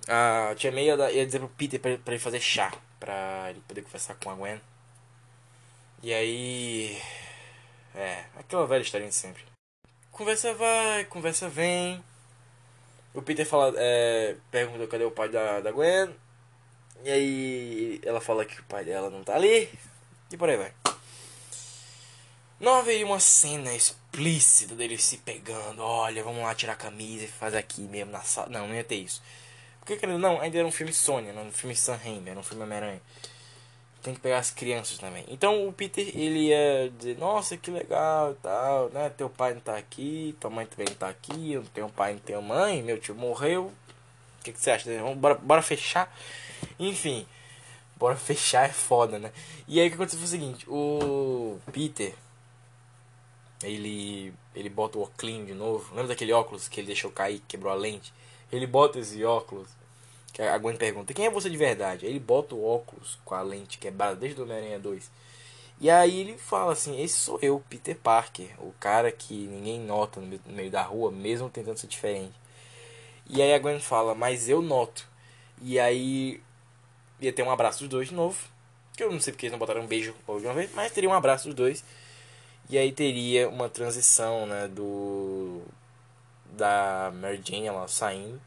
A 0.07 0.53
tia 0.55 0.71
May 0.71 0.85
ia, 0.85 1.11
ia 1.11 1.25
dizer 1.25 1.39
pro 1.39 1.49
Peter 1.49 1.79
pra, 1.79 1.97
pra, 1.97 2.13
ele 2.13 2.23
fazer 2.23 2.39
chá. 2.41 2.73
Pra 2.99 3.47
ele 3.49 3.61
poder 3.67 3.81
conversar 3.83 4.15
com 4.15 4.29
a 4.29 4.35
Gwen. 4.35 4.61
E 6.03 6.13
aí. 6.13 7.01
É, 7.95 8.25
aquela 8.37 8.65
velha 8.67 8.81
história 8.81 9.07
de 9.07 9.13
sempre. 9.15 9.50
Conversa 10.11 10.53
vai, 10.53 11.05
conversa 11.05 11.49
vem. 11.49 12.03
O 13.13 13.21
Peter 13.21 13.45
fala, 13.45 13.73
é, 13.77 14.35
pergunta 14.49 14.87
cadê 14.87 15.03
o 15.03 15.11
pai 15.11 15.29
da, 15.29 15.59
da 15.61 15.71
Gwen. 15.71 16.13
E 17.03 17.09
aí 17.09 18.01
ela 18.03 18.21
fala 18.21 18.45
que 18.45 18.59
o 18.59 18.63
pai 18.65 18.85
dela 18.85 19.09
não 19.09 19.23
tá 19.23 19.35
ali. 19.35 19.69
E 20.31 20.37
por 20.37 20.49
aí 20.49 20.57
vai. 20.57 20.73
Não 22.59 22.75
haveria 22.75 23.05
uma 23.05 23.19
cena 23.19 23.73
explícita 23.73 24.75
deles 24.75 25.03
se 25.03 25.17
pegando. 25.17 25.81
Olha, 25.81 26.23
vamos 26.23 26.43
lá 26.43 26.53
tirar 26.53 26.73
a 26.73 26.75
camisa 26.75 27.25
e 27.25 27.27
fazer 27.27 27.57
aqui 27.57 27.81
mesmo 27.81 28.11
na 28.11 28.21
sala. 28.21 28.49
Não, 28.49 28.67
não 28.67 28.75
ia 28.75 28.83
ter 28.83 28.97
isso. 28.97 29.21
Porque, 29.79 29.97
querendo 29.97 30.19
não, 30.19 30.39
ainda 30.39 30.59
era 30.59 30.67
um 30.67 30.71
filme 30.71 30.93
Sony, 30.93 31.31
não 31.31 31.39
era 31.39 31.49
um 31.49 31.51
filme 31.51 31.75
Sam 31.75 31.95
Raimi, 31.95 32.29
era 32.29 32.39
um 32.39 32.43
filme 32.43 32.63
Homem-Aranha. 32.63 33.01
Tem 34.01 34.15
que 34.15 34.19
pegar 34.19 34.39
as 34.39 34.49
crianças 34.49 34.97
também. 34.97 35.23
Então 35.27 35.67
o 35.67 35.73
Peter, 35.73 36.07
ele 36.17 36.47
ia 36.47 36.91
dizer, 36.97 37.17
nossa, 37.17 37.55
que 37.55 37.69
legal 37.69 38.35
tal, 38.41 38.89
né? 38.89 39.09
Teu 39.09 39.29
pai 39.29 39.53
não 39.53 39.61
tá 39.61 39.77
aqui, 39.77 40.35
tua 40.39 40.49
mãe 40.49 40.65
também 40.65 40.87
não 40.89 40.95
tá 40.95 41.09
aqui, 41.09 41.53
eu 41.53 41.61
não 41.61 41.69
tenho 41.69 41.89
pai, 41.89 42.13
não 42.13 42.19
tenho 42.19 42.41
mãe, 42.41 42.81
meu 42.81 42.99
tio 42.99 43.13
morreu. 43.13 43.71
O 44.39 44.43
que, 44.43 44.51
que 44.51 44.59
você 44.59 44.71
acha? 44.71 44.91
Vamos, 44.99 45.17
bora, 45.17 45.35
bora 45.35 45.61
fechar? 45.61 46.11
Enfim, 46.79 47.27
bora 47.95 48.15
fechar 48.15 48.67
é 48.67 48.73
foda, 48.73 49.19
né? 49.19 49.31
E 49.67 49.79
aí 49.79 49.87
o 49.87 49.89
que 49.91 49.95
aconteceu 49.95 50.19
foi 50.19 50.27
o 50.27 50.31
seguinte, 50.31 50.65
o 50.67 51.59
Peter 51.71 52.15
ele 53.63 54.33
ele 54.55 54.69
bota 54.69 54.97
o 54.97 55.03
óculos 55.03 55.45
de 55.45 55.53
novo. 55.53 55.89
Lembra 55.91 56.07
daquele 56.09 56.33
óculos 56.33 56.67
que 56.67 56.79
ele 56.79 56.87
deixou 56.87 57.11
cair, 57.11 57.41
quebrou 57.47 57.71
a 57.71 57.75
lente? 57.75 58.13
Ele 58.51 58.67
bota 58.67 58.99
esse 58.99 59.23
óculos. 59.23 59.69
Que 60.33 60.41
a 60.41 60.57
Gwen 60.57 60.75
pergunta: 60.75 61.13
Quem 61.13 61.25
é 61.25 61.29
você 61.29 61.49
de 61.49 61.57
verdade? 61.57 62.05
Aí 62.05 62.11
ele 62.11 62.19
bota 62.19 62.55
o 62.55 62.65
óculos 62.65 63.19
com 63.25 63.35
a 63.35 63.41
lente 63.41 63.77
quebrada 63.77 64.15
desde 64.15 64.39
o 64.39 64.43
Homem-Aranha 64.43 64.79
2. 64.79 65.11
E 65.79 65.89
aí 65.89 66.19
ele 66.21 66.37
fala 66.37 66.73
assim: 66.73 67.01
Esse 67.01 67.17
sou 67.17 67.39
eu, 67.41 67.61
Peter 67.69 67.97
Parker, 67.97 68.49
o 68.59 68.73
cara 68.79 69.11
que 69.11 69.33
ninguém 69.33 69.79
nota 69.79 70.21
no 70.21 70.39
meio 70.53 70.71
da 70.71 70.81
rua, 70.83 71.11
mesmo 71.11 71.49
tentando 71.49 71.77
ser 71.77 71.87
diferente. 71.87 72.33
E 73.29 73.41
aí 73.41 73.53
a 73.53 73.59
Gwen 73.59 73.79
fala: 73.79 74.15
Mas 74.15 74.47
eu 74.47 74.61
noto. 74.61 75.07
E 75.61 75.79
aí 75.79 76.41
ia 77.19 77.33
ter 77.33 77.43
um 77.43 77.51
abraço 77.51 77.79
dos 77.79 77.89
dois 77.89 78.09
de 78.09 78.15
novo. 78.15 78.49
Que 78.95 79.03
eu 79.03 79.11
não 79.11 79.19
sei 79.19 79.33
porque 79.33 79.45
eles 79.45 79.51
não 79.51 79.59
botaram 79.59 79.81
um 79.81 79.87
beijo 79.87 80.13
de 80.13 80.45
uma 80.45 80.53
vez, 80.53 80.71
mas 80.73 80.91
teria 80.91 81.09
um 81.09 81.13
abraço 81.13 81.47
dos 81.47 81.55
dois. 81.55 81.83
E 82.69 82.77
aí 82.77 82.91
teria 82.91 83.49
uma 83.49 83.69
transição, 83.69 84.45
né, 84.45 84.67
do 84.67 85.61
da 86.51 87.11
Mary 87.15 87.41
Jane 87.43 87.67
ela 87.67 87.87
saindo 87.87 88.39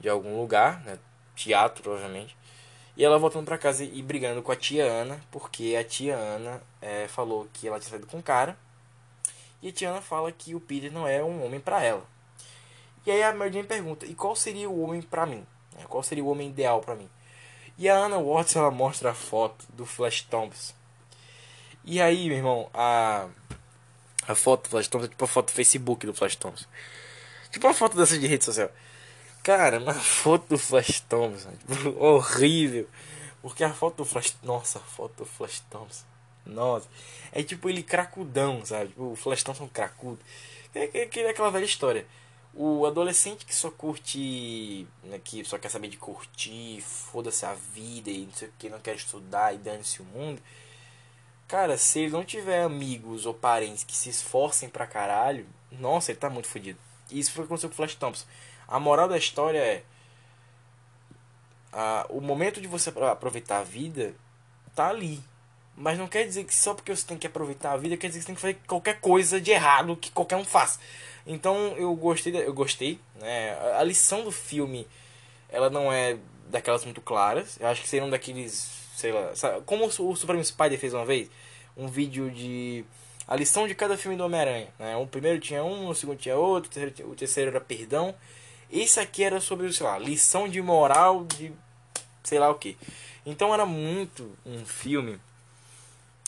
de 0.00 0.08
algum 0.08 0.40
lugar, 0.40 0.80
né, 0.80 0.98
teatro 1.36 1.82
provavelmente. 1.82 2.36
E 2.96 3.04
ela 3.04 3.18
voltando 3.18 3.44
para 3.44 3.56
casa 3.56 3.84
e 3.84 4.02
brigando 4.02 4.42
com 4.42 4.52
a 4.52 4.56
tia 4.56 4.84
Ana, 4.84 5.20
porque 5.30 5.76
a 5.78 5.84
tia 5.84 6.16
Ana 6.16 6.60
é, 6.82 7.06
falou 7.08 7.48
que 7.52 7.68
ela 7.68 7.78
tinha 7.78 7.90
saído 7.90 8.06
com 8.06 8.18
um 8.18 8.22
cara. 8.22 8.56
E 9.62 9.68
a 9.68 9.72
tia 9.72 9.90
Ana 9.90 10.00
fala 10.00 10.32
que 10.32 10.54
o 10.54 10.60
Peter 10.60 10.92
não 10.92 11.06
é 11.06 11.22
um 11.22 11.44
homem 11.44 11.60
para 11.60 11.82
ela. 11.82 12.04
E 13.06 13.10
aí 13.10 13.22
a 13.22 13.32
Mary 13.32 13.52
Jane 13.52 13.66
pergunta: 13.66 14.04
"E 14.06 14.14
qual 14.14 14.34
seria 14.34 14.68
o 14.68 14.82
homem 14.82 15.00
para 15.00 15.24
mim? 15.24 15.46
Qual 15.88 16.02
seria 16.02 16.24
o 16.24 16.28
homem 16.28 16.48
ideal 16.48 16.80
para 16.80 16.94
mim?" 16.94 17.08
E 17.78 17.88
a 17.88 17.94
Ana 17.94 18.18
Watts 18.18 18.56
ela 18.56 18.70
mostra 18.70 19.10
a 19.10 19.14
foto 19.14 19.64
do 19.72 19.86
Flash 19.86 20.22
Thompson 20.22 20.74
e 21.84 22.00
aí, 22.00 22.28
meu 22.28 22.36
irmão, 22.36 22.70
a, 22.74 23.26
a 24.28 24.34
foto 24.34 24.64
do 24.64 24.68
Flash 24.68 24.88
Thompson 24.88 25.06
é 25.06 25.08
tipo 25.08 25.24
a 25.24 25.28
foto 25.28 25.46
do 25.46 25.52
Facebook 25.52 26.06
do 26.06 26.14
Flash 26.14 26.36
Thompson. 26.36 26.66
Tipo 27.50 27.66
uma 27.66 27.74
foto 27.74 27.96
dessa 27.96 28.18
de 28.18 28.26
rede 28.26 28.44
social. 28.44 28.70
Cara, 29.42 29.78
uma 29.78 29.94
foto 29.94 30.48
do 30.48 30.58
Flash 30.58 31.00
Thompson. 31.00 31.50
Tipo, 31.50 31.98
horrível. 32.02 32.88
Porque 33.42 33.64
a 33.64 33.72
foto 33.72 33.98
do 33.98 34.04
Flash. 34.04 34.36
Nossa, 34.42 34.78
a 34.78 34.82
foto 34.82 35.18
do 35.18 35.24
Flash 35.24 35.60
Thompson. 35.70 36.04
Nossa. 36.44 36.88
É 37.32 37.42
tipo 37.42 37.68
ele 37.68 37.82
cracudão, 37.82 38.64
sabe? 38.64 38.88
Tipo, 38.88 39.12
o 39.12 39.16
Flash 39.16 39.42
Thompson 39.42 39.68
cracudo. 39.68 40.18
É, 40.74 40.90
é, 40.92 41.10
é 41.20 41.30
aquela 41.30 41.50
velha 41.50 41.64
história. 41.64 42.06
O 42.52 42.84
adolescente 42.84 43.46
que 43.46 43.54
só 43.54 43.70
curte. 43.70 44.86
Né, 45.04 45.20
que 45.22 45.44
só 45.44 45.58
quer 45.58 45.70
saber 45.70 45.88
de 45.88 45.96
curtir, 45.96 46.82
foda-se 46.82 47.46
a 47.46 47.54
vida 47.54 48.10
e 48.10 48.26
não 48.26 48.32
sei 48.32 48.48
o 48.48 48.52
que, 48.58 48.68
não 48.68 48.80
quer 48.80 48.96
estudar 48.96 49.54
e 49.54 49.58
dane-se 49.58 50.02
o 50.02 50.04
mundo 50.04 50.42
Cara, 51.50 51.76
se 51.76 51.98
ele 51.98 52.12
não 52.12 52.24
tiver 52.24 52.62
amigos 52.62 53.26
ou 53.26 53.34
parentes 53.34 53.82
que 53.82 53.96
se 53.96 54.08
esforcem 54.08 54.68
pra 54.68 54.86
caralho, 54.86 55.44
nossa, 55.72 56.12
ele 56.12 56.18
tá 56.20 56.30
muito 56.30 56.46
fodido. 56.46 56.78
Isso 57.10 57.32
foi 57.32 57.42
o 57.42 57.44
que 57.44 57.48
aconteceu 57.48 57.68
com 57.68 57.72
o 57.72 57.76
Flash 57.76 57.96
Thompson. 57.96 58.24
A 58.70 58.78
moral 58.78 59.08
da 59.08 59.18
história 59.18 59.58
é. 59.58 59.82
A, 61.72 62.06
o 62.08 62.20
momento 62.20 62.60
de 62.60 62.68
você 62.68 62.90
aproveitar 63.10 63.58
a 63.58 63.64
vida 63.64 64.14
tá 64.74 64.88
ali. 64.88 65.20
Mas 65.76 65.98
não 65.98 66.06
quer 66.06 66.24
dizer 66.24 66.44
que 66.44 66.54
só 66.54 66.74
porque 66.74 66.94
você 66.94 67.06
tem 67.06 67.16
que 67.18 67.26
aproveitar 67.26 67.72
a 67.72 67.76
vida, 67.76 67.96
quer 67.96 68.08
dizer 68.08 68.20
que 68.20 68.24
você 68.24 68.26
tem 68.26 68.34
que 68.34 68.40
fazer 68.40 68.58
qualquer 68.66 69.00
coisa 69.00 69.40
de 69.40 69.50
errado 69.50 69.96
que 69.96 70.10
qualquer 70.10 70.36
um 70.36 70.44
faz. 70.44 70.78
Então 71.26 71.74
eu 71.76 71.94
gostei, 71.94 72.34
eu 72.36 72.52
gostei, 72.52 73.00
né? 73.16 73.56
A 73.76 73.82
lição 73.82 74.22
do 74.22 74.30
filme, 74.30 74.86
ela 75.48 75.68
não 75.70 75.92
é 75.92 76.16
daquelas 76.48 76.84
muito 76.84 77.00
claras. 77.00 77.58
Eu 77.58 77.68
acho 77.68 77.82
que 77.82 77.88
seriam 77.88 78.10
daqueles 78.10 78.80
sei 79.00 79.12
lá, 79.12 79.34
sabe? 79.34 79.62
como 79.62 79.86
o 79.86 80.16
Supreme 80.16 80.44
Spider 80.44 80.78
fez 80.78 80.92
uma 80.92 81.06
vez, 81.06 81.30
um 81.74 81.88
vídeo 81.88 82.30
de 82.30 82.84
a 83.26 83.34
lição 83.34 83.66
de 83.66 83.74
cada 83.74 83.96
filme 83.96 84.16
do 84.16 84.24
Homem-Aranha, 84.24 84.68
né? 84.78 84.96
O 84.96 85.06
primeiro 85.06 85.38
tinha 85.38 85.64
um, 85.64 85.88
o 85.88 85.94
segundo 85.94 86.18
tinha 86.18 86.36
outro, 86.36 86.68
o 86.68 86.72
terceiro, 86.72 87.10
o 87.10 87.14
terceiro 87.14 87.50
era 87.50 87.60
perdão. 87.60 88.14
Esse 88.70 89.00
aqui 89.00 89.24
era 89.24 89.40
sobre, 89.40 89.72
sei 89.72 89.86
lá, 89.86 89.98
lição 89.98 90.48
de 90.48 90.60
moral 90.62 91.24
de 91.24 91.52
sei 92.22 92.38
lá 92.38 92.50
o 92.50 92.54
que. 92.54 92.76
Então 93.26 93.52
era 93.52 93.66
muito 93.66 94.36
um 94.44 94.64
filme. 94.64 95.20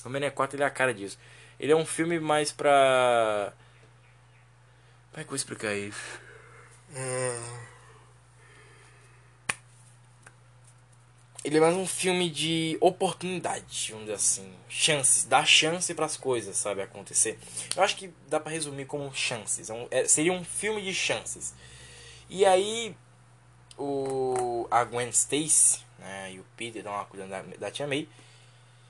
O 0.04 0.08
Homem-Aranha 0.08 0.32
4 0.32 0.56
ele 0.56 0.64
é 0.64 0.66
a 0.66 0.70
cara 0.70 0.92
disso. 0.92 1.18
Ele 1.58 1.72
é 1.72 1.76
um 1.76 1.86
filme 1.86 2.18
mais 2.18 2.50
pra. 2.50 3.52
Como 5.10 5.20
é 5.20 5.24
que 5.24 5.26
eu 5.26 5.30
vou 5.30 5.36
explicar 5.36 5.74
isso? 5.74 6.20
Hum... 6.94 7.72
ele 11.44 11.56
é 11.56 11.60
mais 11.60 11.74
um 11.74 11.86
filme 11.86 12.30
de 12.30 12.76
oportunidade, 12.80 13.88
vamos 13.90 14.06
dizer 14.06 14.14
assim, 14.14 14.54
chances, 14.68 15.24
dar 15.24 15.44
chance 15.44 15.92
para 15.92 16.06
as 16.06 16.16
coisas, 16.16 16.56
sabe, 16.56 16.82
acontecer. 16.82 17.38
Eu 17.76 17.82
acho 17.82 17.96
que 17.96 18.12
dá 18.28 18.38
para 18.38 18.52
resumir 18.52 18.86
como 18.86 19.12
chances, 19.12 19.68
é 19.68 19.74
um, 19.74 19.88
é, 19.90 20.06
seria 20.06 20.32
um 20.32 20.44
filme 20.44 20.80
de 20.82 20.94
chances. 20.94 21.52
E 22.32 22.46
aí 22.46 22.96
o 23.76 24.66
a 24.70 24.84
Gwen 24.84 25.10
Stacy, 25.10 25.80
né, 25.98 26.32
e 26.32 26.40
o 26.40 26.44
Peter 26.56 26.78
estão 26.78 26.94
lá 26.94 27.04
cuidando 27.04 27.28
da, 27.28 27.42
da 27.42 27.70
tia 27.70 27.86
May, 27.86 28.08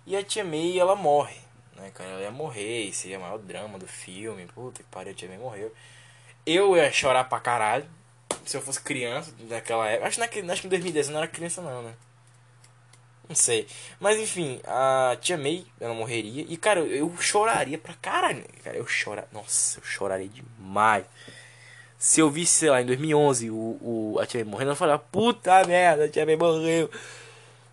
e 0.06 0.16
a 0.16 0.22
tia 0.22 0.44
May 0.44 0.78
ela 0.78 0.94
morre, 0.94 1.40
né, 1.74 1.90
cara, 1.92 2.08
ela 2.08 2.20
ia 2.20 2.30
morrer, 2.30 2.92
seria 2.92 3.18
o 3.18 3.20
maior 3.20 3.38
drama 3.38 3.80
do 3.80 3.86
filme, 3.88 4.46
puta 4.46 4.84
que 4.84 4.88
pariu, 4.88 5.10
a 5.10 5.14
tia 5.14 5.28
May 5.28 5.38
morreu. 5.38 5.74
Eu 6.46 6.76
ia 6.76 6.92
chorar 6.92 7.24
pra 7.24 7.40
caralho, 7.40 7.84
se 8.46 8.56
eu 8.56 8.62
fosse 8.62 8.80
criança 8.80 9.34
naquela 9.40 9.88
época, 9.88 10.06
acho 10.06 10.28
que, 10.28 10.40
acho 10.40 10.60
que 10.60 10.66
em 10.68 10.70
2010 10.70 11.08
eu 11.08 11.12
não 11.12 11.20
era 11.20 11.28
criança 11.28 11.60
não, 11.60 11.82
né. 11.82 11.94
Não 13.28 13.34
sei. 13.34 13.66
Mas 13.98 14.20
enfim, 14.20 14.60
a 14.64 15.16
tia 15.20 15.36
May, 15.36 15.66
ela 15.80 15.94
morreria. 15.94 16.44
E, 16.48 16.56
cara, 16.56 16.80
eu 16.80 17.16
choraria 17.18 17.78
pra 17.78 17.94
caralho. 17.94 18.44
Cara, 18.62 18.76
eu 18.76 18.86
choraria. 18.86 19.28
Nossa, 19.32 19.78
eu 19.78 19.84
choraria 19.84 20.28
demais. 20.28 21.06
Se 22.02 22.18
eu 22.18 22.28
visse, 22.28 22.54
sei 22.54 22.68
lá, 22.68 22.82
em 22.82 22.86
2011 22.86 23.48
o, 23.48 23.54
o, 23.54 24.18
a 24.20 24.26
tia 24.26 24.44
May 24.44 24.50
morrendo, 24.50 24.72
eu 24.72 24.76
falava, 24.76 24.98
puta 24.98 25.62
merda, 25.64 26.06
a 26.06 26.08
tia 26.08 26.26
May 26.26 26.34
morreu. 26.34 26.90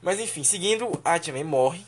Mas 0.03 0.19
enfim, 0.19 0.43
seguindo, 0.43 1.01
a 1.03 1.17
tia 1.17 1.33
May 1.33 1.43
morre. 1.43 1.83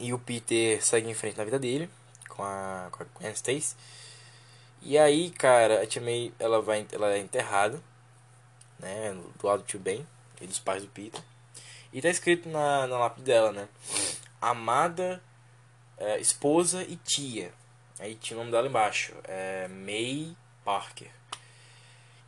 E 0.00 0.12
o 0.12 0.18
Peter 0.18 0.84
segue 0.84 1.08
em 1.08 1.14
frente 1.14 1.38
na 1.38 1.44
vida 1.44 1.60
dele. 1.60 1.88
com 2.28 2.42
a, 2.42 2.88
com 2.90 3.24
a 3.24 3.30
Stacy. 3.30 3.76
E 4.82 4.98
aí, 4.98 5.30
cara, 5.30 5.80
a 5.80 5.86
Tia 5.86 6.02
May, 6.02 6.32
ela, 6.40 6.60
vai, 6.60 6.84
ela 6.90 7.12
é 7.12 7.18
enterrada, 7.18 7.80
né, 8.80 9.16
do 9.38 9.46
lado 9.46 9.62
do 9.62 9.64
tio 9.64 9.78
Ben 9.78 10.04
e 10.40 10.46
dos 10.48 10.58
pais 10.58 10.82
do 10.82 10.88
Peter. 10.88 11.22
E 11.92 12.02
tá 12.02 12.08
escrito 12.08 12.48
na, 12.48 12.88
na 12.88 12.98
lápide 12.98 13.26
dela, 13.26 13.52
né, 13.52 13.68
amada, 14.40 15.22
é, 15.96 16.18
esposa 16.18 16.82
e 16.82 16.96
tia. 16.96 17.52
Aí 18.00 18.16
tinha 18.16 18.36
o 18.36 18.40
nome 18.40 18.50
dela 18.50 18.66
embaixo, 18.66 19.14
é 19.22 19.68
May 19.68 20.36
Parker. 20.64 21.10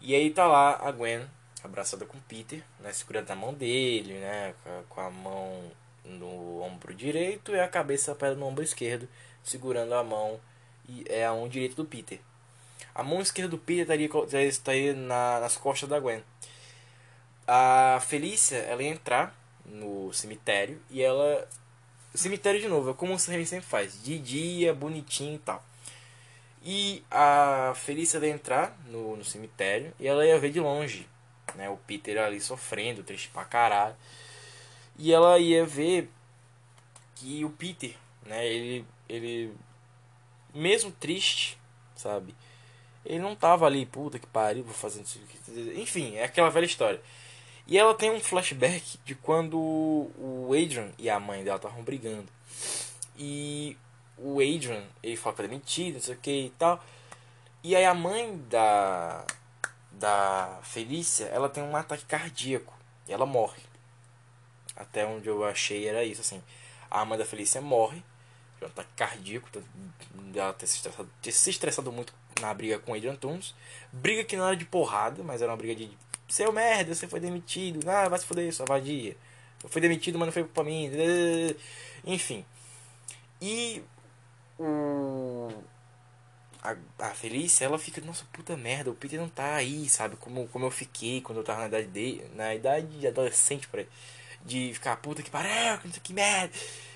E 0.01 0.15
aí 0.15 0.31
tá 0.31 0.47
lá 0.47 0.77
a 0.87 0.91
Gwen 0.93 1.27
abraçada 1.63 2.05
com 2.05 2.19
o 2.19 2.23
Peter, 2.23 2.63
né, 2.81 2.93
segurando 2.93 3.31
a 3.31 3.35
mão 3.35 3.55
dele, 3.55 4.15
né, 4.15 4.55
com 4.89 5.01
a 5.01 5.11
mão 5.11 5.71
no 6.05 6.61
ombro 6.61 6.93
direito 6.95 7.53
e 7.53 7.61
a 7.61 7.67
cabeça 7.67 8.15
no 8.37 8.47
ombro 8.47 8.63
esquerdo, 8.63 9.09
segurando 9.43 9.95
a 9.95 10.05
mão 10.05 10.39
e 10.89 11.05
é 11.09 11.25
a 11.25 11.33
mão 11.33 11.49
direita 11.49 11.77
do 11.77 11.85
Peter. 11.85 12.21
A 12.95 13.03
mão 13.03 13.21
esquerda 13.21 13.51
do 13.51 13.59
Peter 13.59 13.83
estaria, 13.83 14.47
estaria 14.47 14.95
na, 14.95 15.41
nas 15.41 15.57
costas 15.57 15.89
da 15.89 15.99
Gwen. 15.99 16.23
A 17.47 18.01
Felícia, 18.07 18.57
ela 18.57 18.83
ia 18.83 18.91
entrar 18.91 19.37
no 19.65 20.13
cemitério 20.13 20.81
e 20.91 21.03
ela. 21.03 21.49
Cemitério 22.15 22.61
de 22.61 22.69
novo, 22.69 22.91
é 22.91 22.95
como 22.95 23.13
o 23.13 23.19
Sam 23.19 23.45
sempre 23.45 23.67
faz, 23.67 24.01
de 24.03 24.19
dia, 24.19 24.73
bonitinho 24.73 25.35
e 25.35 25.39
tal. 25.39 25.65
E 26.65 27.05
a 27.11 27.75
Felícia 27.77 28.17
ia 28.19 28.31
entrar 28.31 28.75
no, 28.87 29.17
no 29.17 29.25
cemitério 29.25 29.93
e 30.01 30.09
ela 30.09 30.25
ia 30.27 30.39
ver 30.39 30.51
de 30.51 30.61
longe, 30.61 31.07
né? 31.55 31.69
O 31.69 31.77
Peter 31.77 32.19
ali 32.19 32.41
sofrendo, 32.41 33.03
triste 33.03 33.29
pra 33.29 33.45
caralho. 33.45 33.95
E 34.99 35.13
ela 35.13 35.39
ia 35.39 35.67
ver 35.67 36.11
que 37.15 37.45
o 37.45 37.51
Peter, 37.51 37.95
né? 38.25 38.47
Ele, 38.47 38.87
ele 39.07 39.55
mesmo 40.55 40.91
triste, 40.91 41.59
sabe? 41.95 42.35
Ele 43.05 43.19
não 43.19 43.37
tava 43.37 43.67
ali, 43.67 43.85
puta 43.85 44.19
que 44.19 44.27
pariu, 44.27 44.65
vou 44.65 44.73
fazendo 44.73 45.05
isso. 45.05 45.21
Enfim, 45.77 46.15
é 46.17 46.25
aquela 46.25 46.49
velha 46.49 46.65
história. 46.65 47.01
E 47.67 47.79
ela 47.79 47.95
tem 47.95 48.11
um 48.11 48.21
flashback 48.21 48.99
de 49.05 49.15
quando 49.15 49.59
o 49.59 50.51
Adrian 50.51 50.91
e 50.99 51.11
a 51.11 51.21
mãe 51.21 51.45
dela 51.45 51.57
estavam 51.57 51.83
brigando. 51.83 52.29
E 53.19 53.77
o 54.25 54.41
Adrian, 54.41 54.83
ele 55.03 55.17
foi 55.17 55.35
demitido, 55.37 55.95
não 55.95 56.01
sei 56.01 56.15
o 56.15 56.19
que 56.19 56.47
e 56.47 56.51
tal. 56.59 56.83
E 57.63 57.77
aí 57.77 57.85
a 57.85 57.95
mãe 57.95 58.39
da 58.49 59.25
da 59.93 60.59
Felícia, 60.63 61.27
ela 61.27 61.49
tem 61.49 61.63
um 61.63 61.77
ataque 61.77 62.05
cardíaco 62.07 62.73
e 63.07 63.13
ela 63.13 63.27
morre. 63.27 63.63
Até 64.75 65.07
onde 65.07 65.29
eu 65.29 65.45
achei 65.45 65.87
era 65.87 66.03
isso, 66.03 66.21
assim. 66.21 66.43
A 66.91 67.05
mãe 67.05 67.19
da 67.19 67.25
Felícia 67.25 67.61
morre 67.61 68.03
de 68.59 68.65
um 68.65 68.67
ataque 68.67 68.91
cardíaco, 68.97 69.49
ela 70.35 70.53
ter 70.55 70.67
se 70.67 70.77
estressado, 70.77 71.09
ter 71.23 71.33
se 71.33 71.51
estressado 71.51 71.93
muito 71.93 72.13
na 72.41 72.53
briga 72.53 72.79
com 72.79 72.95
Adrian 72.95 73.15
Toomes. 73.15 73.55
Briga 73.93 74.25
que 74.25 74.37
não 74.37 74.47
era 74.47 74.57
de 74.57 74.65
porrada, 74.65 75.23
mas 75.23 75.43
era 75.43 75.51
uma 75.53 75.57
briga 75.57 75.75
de 75.75 75.97
seu 76.29 76.51
merda, 76.53 76.95
você 76.95 77.07
foi 77.07 77.21
demitido. 77.21 77.89
Ah, 77.89 78.09
vai 78.09 78.19
se 78.19 78.27
foder, 78.27 78.53
sua 78.53 78.67
vadia. 78.67 79.17
Eu 79.63 79.69
fui 79.69 79.81
demitido, 79.81 80.19
mas 80.19 80.27
não 80.27 80.33
foi 80.33 80.43
culpa 80.43 80.65
minha. 80.65 80.91
Enfim. 82.05 82.45
E 83.41 83.83
o 84.59 85.51
a, 86.65 86.77
a 86.99 87.11
Felícia, 87.11 87.67
ela 87.67 87.79
fica, 87.79 88.01
nossa 88.01 88.25
puta 88.33 88.57
merda, 88.57 88.91
o 88.91 88.95
Peter 88.95 89.21
não 89.21 89.29
tá 89.29 89.55
aí, 89.57 89.87
sabe? 89.89 90.17
Como, 90.17 90.49
como 90.49 90.65
eu 90.65 90.71
fiquei 90.71 91.21
quando 91.21 91.39
eu 91.39 91.45
tava 91.45 91.61
na 91.61 91.67
idade 91.67 91.87
dele, 91.89 92.31
na 92.35 92.55
idade 92.55 92.87
de 92.99 93.07
adolescente, 93.07 93.69
por 93.69 93.81
aí. 93.81 93.89
De 94.45 94.73
ficar 94.75 94.97
puta 94.97 95.23
que 95.23 95.31
pariu, 95.31 95.79
que, 95.79 96.01
que 96.01 96.13
merda. 96.15 96.53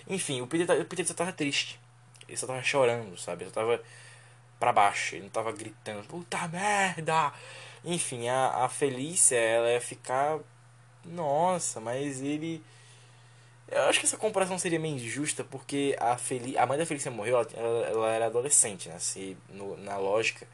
Enfim, 0.08 0.40
o 0.40 0.46
Peter, 0.46 0.80
o 0.80 0.84
Peter 0.86 1.06
só 1.06 1.14
tava 1.14 1.32
triste. 1.32 1.78
Ele 2.26 2.36
só 2.36 2.46
tava 2.46 2.62
chorando, 2.62 3.16
sabe? 3.18 3.44
Ele 3.44 3.50
só 3.50 3.60
tava 3.60 3.82
para 4.58 4.72
baixo. 4.72 5.14
Ele 5.16 5.24
não 5.24 5.30
tava 5.30 5.52
gritando, 5.52 6.02
puta 6.04 6.48
merda! 6.48 7.32
Enfim, 7.84 8.28
a, 8.28 8.64
a 8.64 8.68
Felícia, 8.68 9.36
ela 9.36 9.70
ia 9.70 9.80
ficar. 9.80 10.38
Nossa, 11.04 11.80
mas 11.80 12.22
ele. 12.22 12.62
Eu 13.70 13.82
acho 13.82 14.00
que 14.00 14.06
essa 14.06 14.16
comparação 14.16 14.58
seria 14.58 14.78
meio 14.78 14.96
injusta, 14.96 15.44
porque 15.44 15.94
a, 16.00 16.16
Fel 16.16 16.40
a 16.56 16.66
mãe 16.66 16.78
da 16.78 16.86
Felícia 16.86 17.10
morreu, 17.10 17.36
ela, 17.54 17.86
ela, 17.86 18.10
era 18.12 18.26
adolescente, 18.26 18.88
né? 18.88 18.98
Se, 18.98 19.36
no, 19.50 19.76
na 19.76 19.98
lógica, 19.98 20.46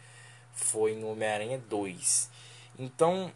foi 0.52 0.96
no 0.96 1.12
Homem-Aranha 1.12 1.62
2. 1.68 2.30
Então, 2.76 3.32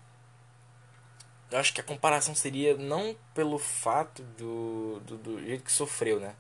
eu 1.51 1.59
acho 1.59 1.73
que 1.73 1.81
a 1.81 1.85
comparação 1.85 2.35
seria 2.35 2.77
não 2.77 3.17
pelo 3.33 3.59
fato 3.59 4.23
do, 4.37 5.01
do, 5.01 5.17
do 5.17 5.41
jeito 5.41 5.65
que 5.65 5.73
sofreu, 5.73 6.19
né? 6.19 6.35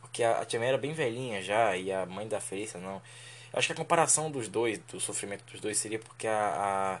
Porque 0.00 0.22
a, 0.22 0.40
a 0.40 0.44
Tia 0.44 0.60
May 0.60 0.68
era 0.68 0.78
bem 0.78 0.92
velhinha 0.92 1.42
já, 1.42 1.74
e 1.76 1.90
a 1.90 2.04
mãe 2.04 2.28
da 2.28 2.40
Felícia 2.40 2.78
não. 2.78 3.00
Acho 3.52 3.68
que 3.68 3.72
a 3.72 3.76
comparação 3.76 4.30
dos 4.30 4.46
dois, 4.48 4.78
do 4.78 5.00
sofrimento 5.00 5.44
dos 5.50 5.60
dois, 5.60 5.78
seria 5.78 5.98
porque 5.98 6.26
a, 6.26 7.00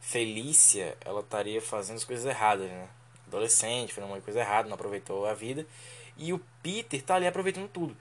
Felícia, 0.00 0.96
ela 1.04 1.20
estaria 1.20 1.60
fazendo 1.60 1.96
as 1.96 2.04
coisas 2.04 2.24
erradas, 2.24 2.68
né? 2.70 2.88
Adolescente, 3.36 3.92
fazendo 3.92 4.10
uma 4.10 4.20
coisa 4.20 4.40
errada, 4.40 4.68
não 4.68 4.74
aproveitou 4.74 5.26
a 5.26 5.34
vida. 5.34 5.66
E 6.16 6.32
o 6.32 6.40
Peter 6.62 7.02
tá 7.02 7.16
ali 7.16 7.26
aproveitando 7.26 7.68
tudo. 7.68 7.96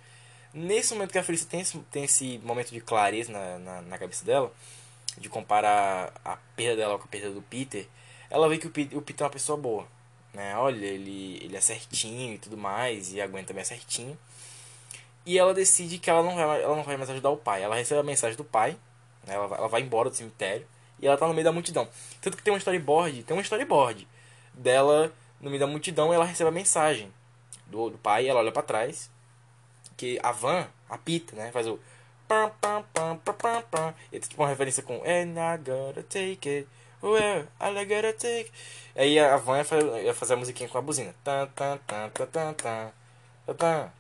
Nesse 0.54 0.94
momento 0.94 1.12
que 1.12 1.18
a 1.18 1.24
Felícia 1.24 1.48
tem 1.50 1.62
esse, 1.62 1.78
tem 1.92 2.04
esse 2.04 2.40
momento 2.44 2.72
de 2.72 2.82
clareza 2.82 3.32
na, 3.32 3.58
na, 3.58 3.82
na 3.82 3.98
cabeça 3.98 4.26
dela, 4.26 4.52
de 5.18 5.30
comparar 5.30 6.14
a 6.24 6.38
perda 6.56 6.78
dela 6.78 6.98
com 6.98 7.06
a 7.06 7.08
perda 7.08 7.32
do 7.32 7.42
Peter, 7.42 7.88
ela 8.30 8.48
vê 8.50 8.58
que 8.58 8.68
o 8.68 8.70
Peter, 8.70 8.98
o 8.98 9.02
Peter 9.02 9.24
é 9.24 9.28
uma 9.28 9.32
pessoa 9.32 9.58
boa. 9.58 9.88
Né? 10.34 10.56
Olha, 10.58 10.86
ele, 10.86 11.40
ele 11.44 11.56
é 11.56 11.62
certinho 11.62 12.36
e 12.36 12.38
tudo 12.38 12.58
mais, 12.58 13.14
e 13.14 13.22
aguenta 13.22 13.58
é 13.58 13.64
certinho. 13.64 14.18
E 15.26 15.38
ela 15.38 15.54
decide 15.54 16.00
que 16.00 16.10
ela 16.10 16.24
não 16.24 16.36
vai, 16.36 16.64
ela 16.64 16.76
não 16.76 16.84
vai 16.84 16.98
mais 16.98 17.10
ajudar 17.10 17.30
o 17.30 17.38
pai. 17.38 17.62
Ela 17.64 17.76
recebe 17.76 18.00
a 18.00 18.04
mensagem 18.04 18.36
do 18.36 18.44
pai, 18.44 18.72
né? 19.26 19.36
ela, 19.36 19.48
vai, 19.48 19.60
ela 19.60 19.68
vai 19.68 19.82
embora 19.82 20.10
do 20.10 20.16
cemitério 20.16 20.66
e 21.00 21.08
ela 21.08 21.18
tá 21.18 21.28
no 21.28 21.34
meio 21.34 21.46
da 21.46 21.52
multidão. 21.52 21.88
Tanto 22.22 22.38
que 22.38 22.44
tem 22.44 22.54
um 22.54 22.58
storyboard, 22.58 23.24
tem 23.24 23.36
um 23.36 23.42
storyboard 23.42 24.08
dela 24.54 25.12
no 25.42 25.50
meio 25.50 25.60
da 25.60 25.68
multidão 25.68 26.14
ela 26.14 26.26
recebe 26.26 26.50
a 26.50 26.54
mensagem 26.54 27.12
do, 27.68 27.90
do 27.90 27.98
pai, 27.98 28.28
ela 28.28 28.40
olha 28.40 28.52
para 28.52 28.62
trás, 28.62 29.10
que 29.98 30.20
a 30.22 30.32
van 30.32 30.68
apita, 30.90 31.36
né? 31.36 31.52
Faz 31.52 31.68
o 31.68 31.80
pam 32.28 32.52
pam 32.62 32.84
pam 32.94 33.18
pam 33.18 33.36
pam 33.36 33.62
pam. 33.64 33.94
E 34.12 34.20
tem 34.20 34.30
tipo 34.30 34.42
uma 34.42 34.50
referência 34.50 34.84
com 34.84 34.96
And 35.04 35.36
I 35.38 35.58
gotta 35.58 36.04
take 36.04 36.50
it. 36.50 36.68
Well, 37.02 37.48
I 37.60 37.86
gotta 37.86 38.14
take. 38.14 38.52
Aí 38.96 39.20
a 39.20 39.38
van 39.38 39.64
ia 40.04 40.14
fazer 40.14 40.34
a 40.34 40.38
musiquinha 40.38 40.70
com 40.70 40.78
a 40.78 40.82
buzina. 40.82 41.16
Tan 41.24 41.48
tan 41.56 41.80
tan 41.88 42.10
tan 42.10 42.54
tan 42.54 42.54
tan. 42.54 43.92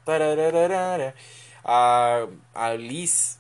A, 1.64 2.28
a 2.56 2.74
Liz, 2.74 3.40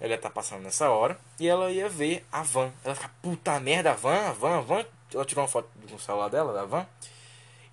ela 0.00 0.16
tá 0.18 0.30
passando 0.30 0.62
nessa 0.62 0.88
hora 0.90 1.18
e 1.38 1.48
ela 1.48 1.70
ia 1.70 1.88
ver 1.88 2.24
a 2.30 2.42
van. 2.42 2.72
Ela 2.84 2.94
fica, 2.94 3.10
puta 3.22 3.58
merda, 3.60 3.92
a 3.92 3.94
van, 3.94 4.28
a 4.28 4.32
van, 4.32 4.58
a 4.58 4.60
van. 4.60 4.84
Ela 5.12 5.24
tirou 5.24 5.42
uma 5.42 5.48
foto 5.48 5.68
no 5.90 5.98
celular 5.98 6.28
dela, 6.28 6.52
da 6.52 6.64
van. 6.64 6.86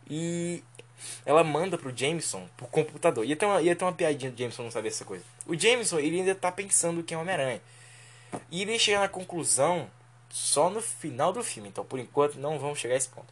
E 0.10 0.64
ela 1.26 1.44
manda 1.44 1.78
pro 1.78 1.96
Jameson, 1.96 2.48
pro 2.56 2.68
computador. 2.68 3.26
Ia 3.26 3.36
ter 3.36 3.46
uma, 3.46 3.62
ia 3.62 3.76
ter 3.76 3.86
uma 3.86 3.94
piadinha 3.94 4.32
do 4.32 4.38
Jameson 4.38 4.64
não 4.64 4.72
saber 4.72 4.90
essa 4.90 5.06
coisa. 5.06 5.24
O 5.46 5.58
Jameson, 5.58 6.00
ele 6.00 6.20
ainda 6.20 6.36
tá 6.36 6.52
pensando 6.52 7.04
que 7.04 7.14
é 7.14 7.18
Homem-Aranha. 7.18 7.62
E 8.50 8.62
ele 8.62 8.80
chega 8.80 9.00
na 9.00 9.08
conclusão 9.08 9.90
só 10.30 10.70
no 10.70 10.82
final 10.82 11.32
do 11.32 11.44
filme. 11.44 11.70
Então, 11.70 11.86
por 11.86 12.00
enquanto, 12.00 12.36
não 12.36 12.60
vamos 12.60 12.80
chegar 12.80 12.96
a 12.96 12.98
esse 12.98 13.10
ponto. 13.10 13.32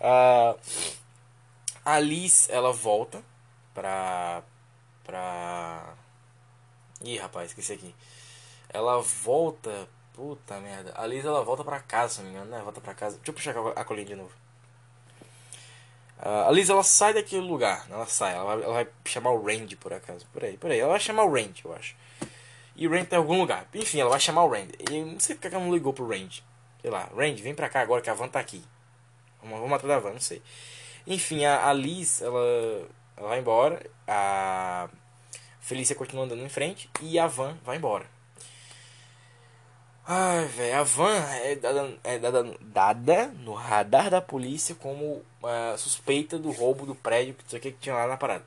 Uh, 0.00 0.58
a 1.84 1.98
Liz, 1.98 2.48
ela 2.50 2.72
volta 2.72 3.22
pra. 3.74 4.42
pra. 5.04 5.94
Ih, 7.02 7.18
rapaz, 7.18 7.50
esqueci 7.50 7.72
aqui. 7.72 7.94
Ela 8.68 9.00
volta. 9.00 9.88
Puta 10.16 10.58
merda. 10.58 10.92
A 10.96 11.06
Liz 11.06 11.24
ela 11.24 11.44
volta 11.44 11.62
pra 11.62 11.78
casa, 11.78 12.14
se 12.14 12.20
não 12.20 12.30
me 12.30 12.34
engano, 12.34 12.50
né? 12.50 12.60
Volta 12.62 12.80
pra 12.80 12.94
casa. 12.94 13.16
Deixa 13.16 13.30
eu 13.30 13.34
puxar 13.34 13.78
a 13.80 13.84
colinha 13.84 14.06
de 14.06 14.16
novo. 14.16 14.32
Uh, 16.18 16.48
a 16.48 16.50
Liz 16.50 16.68
ela 16.68 16.82
sai 16.82 17.12
daquele 17.12 17.46
lugar. 17.46 17.86
Ela 17.90 18.06
sai. 18.06 18.34
Ela 18.34 18.44
vai, 18.44 18.64
ela 18.64 18.72
vai 18.72 18.88
chamar 19.04 19.30
o 19.30 19.44
Randy 19.44 19.76
por 19.76 19.92
acaso. 19.92 20.26
Por 20.32 20.42
aí, 20.42 20.56
por 20.56 20.70
aí. 20.70 20.80
Ela 20.80 20.90
vai 20.90 21.00
chamar 21.00 21.24
o 21.24 21.32
Randy, 21.32 21.62
eu 21.64 21.74
acho. 21.74 21.94
E 22.74 22.88
o 22.88 22.90
Randy 22.90 23.06
tá 23.06 23.16
em 23.16 23.18
algum 23.18 23.38
lugar. 23.38 23.68
Enfim, 23.74 24.00
ela 24.00 24.10
vai 24.10 24.20
chamar 24.20 24.44
o 24.44 24.50
Randy. 24.50 24.74
E 24.90 25.00
não 25.04 25.20
sei 25.20 25.36
porque 25.36 25.54
ela 25.54 25.64
não 25.64 25.72
ligou 25.72 25.92
pro 25.92 26.08
Randy. 26.08 26.42
Sei 26.80 26.90
lá, 26.90 27.08
Randy, 27.14 27.42
vem 27.42 27.54
pra 27.54 27.68
cá 27.68 27.80
agora 27.80 28.00
que 28.00 28.10
a 28.10 28.14
van 28.14 28.28
tá 28.28 28.40
aqui. 28.40 28.64
Vamos, 29.42 29.60
vamos 29.60 29.74
atrás 29.74 29.94
da 29.94 29.98
van, 30.00 30.14
não 30.14 30.20
sei. 30.20 30.42
Enfim, 31.06 31.44
a, 31.44 31.68
a 31.68 31.72
Liz, 31.72 32.22
ela 32.22 32.40
ela 33.16 33.28
vai 33.28 33.38
embora, 33.38 33.80
a 34.06 34.88
Felícia 35.58 35.96
continua 35.96 36.24
andando 36.24 36.42
em 36.42 36.48
frente 36.48 36.90
e 37.00 37.18
a 37.18 37.26
van 37.26 37.56
vai 37.64 37.76
embora. 37.76 38.06
Ai, 40.08 40.44
velho, 40.44 40.78
a 40.78 40.82
van 40.84 41.16
é 41.42 41.56
dada, 41.56 41.98
é 42.04 42.16
dada, 42.16 42.56
dada 42.60 43.26
no 43.40 43.54
radar 43.54 44.08
da 44.08 44.20
polícia 44.20 44.72
como 44.76 45.14
uh, 45.42 45.76
suspeita 45.76 46.38
do 46.38 46.52
roubo 46.52 46.86
do 46.86 46.94
prédio 46.94 47.34
que, 47.34 47.58
que 47.58 47.72
tinha 47.72 47.92
lá 47.92 48.06
na 48.06 48.16
parada. 48.16 48.44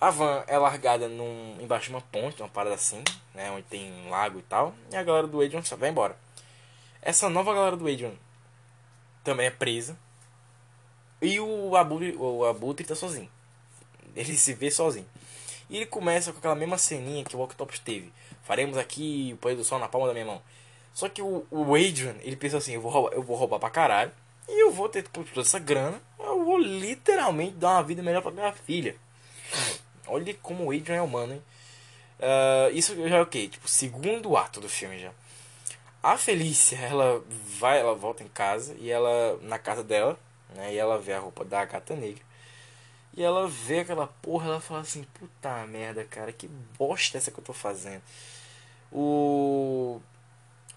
A 0.00 0.10
van 0.10 0.42
é 0.48 0.58
largada 0.58 1.06
num, 1.08 1.56
embaixo 1.60 1.90
de 1.90 1.94
uma 1.94 2.00
ponte, 2.00 2.42
uma 2.42 2.48
parada 2.48 2.74
assim, 2.74 3.04
né, 3.32 3.52
onde 3.52 3.62
tem 3.62 3.92
um 4.04 4.10
lago 4.10 4.40
e 4.40 4.42
tal, 4.42 4.74
e 4.90 4.96
a 4.96 5.04
galera 5.04 5.28
do 5.28 5.40
Adrian 5.40 5.62
só 5.62 5.76
vai 5.76 5.90
embora. 5.90 6.18
Essa 7.00 7.30
nova 7.30 7.54
galera 7.54 7.76
do 7.76 7.86
Adrian 7.86 8.14
também 9.22 9.46
é 9.46 9.50
presa. 9.50 9.96
E 11.22 11.38
o 11.38 11.76
Abutre, 11.76 12.16
o 12.16 12.44
Abutre 12.44 12.84
tá 12.84 12.96
sozinho. 12.96 13.30
Ele 14.16 14.36
se 14.36 14.52
vê 14.52 14.72
sozinho. 14.72 15.06
E 15.70 15.76
ele 15.76 15.86
começa 15.86 16.32
com 16.32 16.38
aquela 16.38 16.56
mesma 16.56 16.78
ceninha 16.78 17.24
que 17.24 17.36
o 17.36 17.40
Octopus 17.40 17.78
teve. 17.78 18.12
Faremos 18.42 18.76
aqui 18.76 19.30
o 19.34 19.36
poder 19.36 19.54
do 19.54 19.64
sol 19.64 19.78
na 19.78 19.88
palma 19.88 20.08
da 20.08 20.12
minha 20.12 20.26
mão. 20.26 20.42
Só 20.94 21.08
que 21.08 21.20
o, 21.20 21.44
o 21.50 21.74
Adrian, 21.74 22.14
ele 22.22 22.36
pensa 22.36 22.58
assim, 22.58 22.72
eu 22.72 22.80
vou 22.80 22.90
roubar, 22.90 23.12
eu 23.12 23.22
vou 23.22 23.36
roubar 23.36 23.58
pra 23.58 23.68
caralho. 23.68 24.12
E 24.48 24.62
eu 24.62 24.70
vou 24.70 24.88
ter 24.88 25.02
toda 25.02 25.40
essa 25.40 25.58
grana. 25.58 26.00
Eu 26.18 26.44
vou 26.44 26.56
literalmente 26.56 27.56
dar 27.56 27.72
uma 27.72 27.82
vida 27.82 28.02
melhor 28.02 28.22
pra 28.22 28.30
minha 28.30 28.52
filha. 28.52 28.94
Olha 30.06 30.32
como 30.34 30.64
o 30.64 30.70
Adrian 30.70 30.96
é 30.96 31.02
humano, 31.02 31.34
hein? 31.34 31.42
Uh, 32.20 32.70
isso 32.72 32.94
já 33.08 33.16
é 33.16 33.20
o 33.20 33.26
que? 33.26 33.48
Tipo, 33.48 33.68
segundo 33.68 34.36
ato 34.36 34.60
do 34.60 34.68
filme 34.68 34.98
já. 34.98 35.10
A 36.02 36.16
Felícia, 36.16 36.76
ela 36.76 37.22
vai, 37.58 37.80
ela 37.80 37.94
volta 37.94 38.22
em 38.22 38.28
casa 38.28 38.76
e 38.78 38.90
ela, 38.90 39.38
na 39.42 39.58
casa 39.58 39.82
dela, 39.82 40.18
né? 40.54 40.72
E 40.74 40.78
ela 40.78 40.98
vê 40.98 41.14
a 41.14 41.18
roupa 41.18 41.44
da 41.44 41.64
gata 41.64 41.96
negra. 41.96 42.22
E 43.16 43.22
ela 43.22 43.48
vê 43.48 43.80
aquela 43.80 44.06
porra, 44.06 44.48
ela 44.48 44.60
fala 44.60 44.80
assim, 44.80 45.04
puta 45.18 45.66
merda, 45.66 46.04
cara, 46.04 46.32
que 46.32 46.46
bosta 46.78 47.16
essa 47.18 47.30
que 47.30 47.38
eu 47.38 47.44
tô 47.44 47.52
fazendo. 47.52 48.02
O 48.92 50.00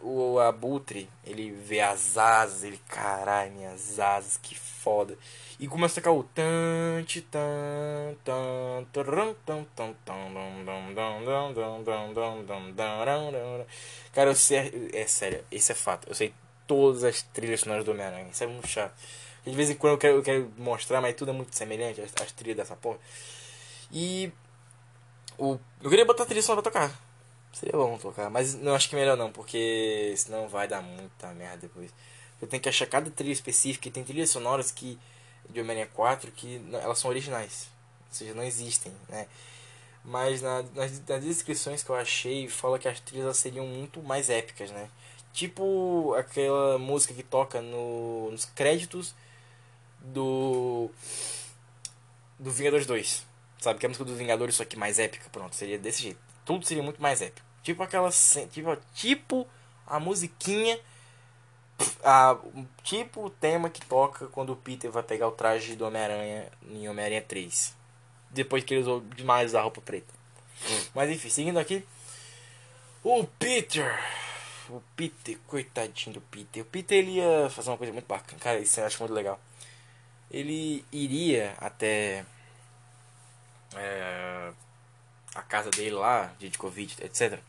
o 0.02 0.40
abutre, 0.40 1.10
ele 1.26 1.52
vê 1.52 1.82
as 1.82 2.18
asas, 2.18 2.64
ele, 2.64 2.80
caralho, 2.88 3.52
minhas 3.52 4.00
asas, 4.00 4.38
que 4.38 4.56
foda. 4.56 5.18
E 5.60 5.68
começa 5.68 6.00
a 6.00 6.04
tocar 6.04 6.14
o 6.14 6.24
tan 6.24 7.04
tan 7.32 8.16
tan 8.24 8.86
tan 8.94 9.24
tan 9.46 9.66
tan 9.76 9.94
tan 12.76 13.66
Cara, 14.14 14.30
eu 14.30 14.36
sei, 14.36 14.90
é 14.94 15.08
sério, 15.08 15.44
esse 15.52 15.72
é 15.72 15.76
fato. 15.76 16.08
Eu 16.08 16.16
sei 16.16 16.34
todas 16.68 17.04
as 17.04 17.22
trilhas 17.22 17.62
sonoras 17.62 17.84
do 17.84 17.92
Homem-Aranha. 17.92 18.30
Isso 18.32 18.44
é 18.44 18.48
muito 18.48 18.68
chato. 18.68 18.94
De 19.46 19.56
vez 19.56 19.70
em 19.70 19.76
quando 19.76 19.94
eu 19.94 19.98
quero, 19.98 20.16
eu 20.18 20.24
quero 20.24 20.52
mostrar, 20.58 21.02
mas 21.02 21.16
tudo 21.16 21.32
é 21.32 21.34
muito 21.34 21.56
semelhante, 21.56 22.02
as, 22.02 22.14
as 22.22 22.32
trilhas 22.34 22.58
dessa 22.58 22.76
porra. 22.76 23.00
E 23.92 24.32
o, 25.38 25.58
eu 25.82 25.90
queria 25.90 26.06
botar 26.06 26.24
a 26.24 26.26
trilha 26.26 26.42
só 26.42 26.54
pra 26.54 26.62
tocar. 26.62 27.07
Seria 27.54 27.78
bom 27.78 27.98
tocar, 27.98 28.30
mas 28.30 28.54
não 28.54 28.76
acho 28.76 28.90
que 28.90 28.96
é 28.96 29.00
melhor 29.00 29.18
não, 29.18 29.32
porque 29.32 30.14
senão 30.16 30.48
vai 30.48 30.68
dar 30.68 30.82
muita 30.82 31.28
merda 31.34 31.58
depois. 31.58 31.92
Eu 32.42 32.48
tenho 32.48 32.62
que 32.62 32.70
achar 32.70 32.86
cada 32.86 33.10
trilha 33.10 33.34
específica 33.34 33.88
e 33.88 33.92
tem 33.92 34.04
trilhas 34.04 34.30
sonoras 34.30 34.72
que 34.72 34.98
de 35.50 35.62
Homem-Aranha 35.62 35.90
4 35.94 36.32
que 36.32 36.62
elas 36.74 37.00
são 37.00 37.10
originais, 37.10 37.68
ou 38.10 38.14
seja, 38.14 38.34
não 38.34 38.44
existem, 38.44 38.92
né? 39.10 39.28
Mas 40.04 40.42
na, 40.42 40.64
nas, 40.76 41.02
nas 41.08 41.24
descrições 41.24 41.84
que 41.84 41.90
eu 41.90 41.96
achei, 41.96 42.48
fala 42.48 42.80
que 42.80 42.88
as 42.88 43.00
trilhas 43.00 43.38
seriam 43.38 43.66
muito 43.66 44.02
mais 44.04 44.30
épicas, 44.30 44.72
né? 44.72 44.90
Tipo 45.34 46.14
aquela 46.16 46.78
música 46.78 47.14
que 47.14 47.24
toca 47.24 47.62
no, 47.62 48.32
nos 48.32 48.46
créditos 48.46 49.14
do 50.02 50.90
do 52.40 52.52
Vingadores 52.52 52.86
2. 52.86 53.26
Sabe 53.60 53.80
que 53.80 53.86
é 53.86 53.88
a 53.88 53.90
música 53.90 54.06
dos 54.06 54.18
Vingadores, 54.18 54.56
só 54.56 54.66
que 54.66 54.78
mais 54.78 55.00
épica, 55.00 55.28
pronto, 55.32 55.56
seria 55.56 55.78
desse 55.78 56.04
jeito. 56.04 56.27
Tudo 56.48 56.66
seria 56.66 56.82
muito 56.82 57.02
mais 57.02 57.22
épico. 57.22 57.46
Tipo 57.62 57.84
aquela. 57.84 58.10
Tipo, 58.10 58.78
tipo 58.96 59.48
a 59.86 60.00
musiquinha. 60.00 60.80
A, 62.04 62.38
tipo 62.82 63.26
o 63.26 63.30
tema 63.30 63.70
que 63.70 63.86
toca 63.86 64.28
quando 64.28 64.54
o 64.54 64.56
Peter 64.56 64.90
vai 64.90 65.04
pegar 65.04 65.28
o 65.28 65.32
traje 65.32 65.76
do 65.76 65.86
Homem-Aranha 65.86 66.50
em 66.72 66.88
Homem-Aranha 66.88 67.22
3. 67.22 67.76
Depois 68.32 68.64
que 68.64 68.74
ele 68.74 68.82
usou 68.82 69.02
demais 69.02 69.54
a 69.54 69.62
roupa 69.62 69.82
preta. 69.82 70.12
Mas 70.96 71.12
enfim, 71.12 71.30
seguindo 71.30 71.60
aqui. 71.60 71.86
O 73.04 73.26
Peter. 73.26 74.00
O 74.70 74.82
Peter, 74.96 75.38
coitadinho 75.46 76.14
do 76.14 76.22
Peter. 76.22 76.64
O 76.64 76.66
Peter 76.66 76.98
ele 76.98 77.18
ia 77.18 77.50
fazer 77.50 77.70
uma 77.70 77.78
coisa 77.78 77.92
muito 77.92 78.08
bacana. 78.08 78.40
Cara, 78.40 78.60
isso 78.60 78.80
eu 78.80 78.86
acho 78.86 79.00
muito 79.00 79.14
legal. 79.14 79.40
Ele 80.32 80.84
iria 80.94 81.56
até. 81.60 82.26
É, 83.76 84.52
a 85.38 85.42
casa 85.42 85.70
dele 85.70 85.92
lá, 85.92 86.34
de 86.40 86.50
Covid, 86.58 86.98
etc 87.02 87.40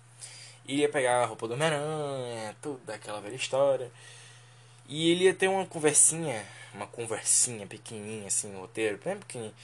ia 0.68 0.88
pegar 0.88 1.22
a 1.22 1.26
roupa 1.26 1.48
do 1.48 1.54
Homem-Aranha, 1.54 2.54
toda 2.60 2.94
aquela 2.94 3.20
velha 3.20 3.34
história. 3.34 3.90
E 4.86 5.10
ele 5.10 5.24
ia 5.24 5.34
ter 5.34 5.48
uma 5.48 5.66
conversinha, 5.66 6.44
uma 6.74 6.86
conversinha 6.86 7.66
pequenininha, 7.66 8.26
assim, 8.26 8.48
no 8.52 8.60
roteiro, 8.60 9.00
bem 9.02 9.16
pequenininho, 9.16 9.54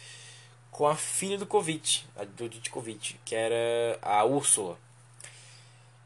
com 0.70 0.86
a 0.86 0.96
filha 0.96 1.38
do 1.38 1.46
Covid, 1.46 2.06
a 2.16 2.24
do 2.24 2.48
Ditkovic, 2.48 3.16
que 3.24 3.34
era 3.34 3.98
a 4.02 4.24
Úrsula. 4.24 4.78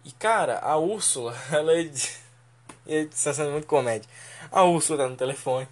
E 0.04 0.12
cara, 0.12 0.58
a 0.58 0.76
Úrsula, 0.76 1.36
ela 1.50 1.72
é. 1.72 1.90
Está 2.86 3.34
sendo 3.34 3.52
muito 3.52 3.66
comédia. 3.66 4.08
A 4.50 4.64
Úrsula 4.64 5.04
tá 5.04 5.08
no 5.08 5.16
telefone. 5.16 5.68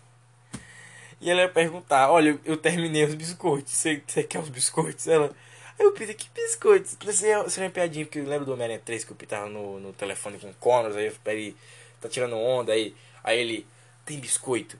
E 1.20 1.30
ela 1.30 1.40
ia 1.40 1.48
perguntar: 1.48 2.10
Olha, 2.10 2.38
eu 2.44 2.56
terminei 2.58 3.04
os 3.04 3.14
biscoitos. 3.14 3.72
Você 3.72 3.96
quer 4.28 4.38
os 4.38 4.50
biscoitos? 4.50 5.06
Ela. 5.06 5.34
Aí 5.78 5.86
o 5.86 5.92
Peter, 5.92 6.16
que 6.16 6.28
biscoito? 6.34 6.96
Isso 7.08 7.26
é 7.26 7.64
uma 7.64 7.70
piadinha, 7.70 8.06
porque 8.06 8.18
eu 8.18 8.24
lembro 8.24 8.46
do 8.46 8.52
Homem-Aranha 8.52 8.80
3 8.84 9.04
que 9.04 9.12
o 9.12 9.14
Peter 9.14 9.38
tava 9.38 9.50
no, 9.50 9.78
no 9.78 9.92
telefone 9.92 10.38
com 10.38 10.48
o 10.48 10.54
Connors, 10.54 10.96
aí 10.96 11.12
ele 11.26 11.56
tá 12.00 12.08
tirando 12.08 12.36
onda, 12.36 12.72
aí, 12.72 12.94
aí 13.22 13.38
ele, 13.38 13.66
tem 14.04 14.18
biscoito? 14.18 14.78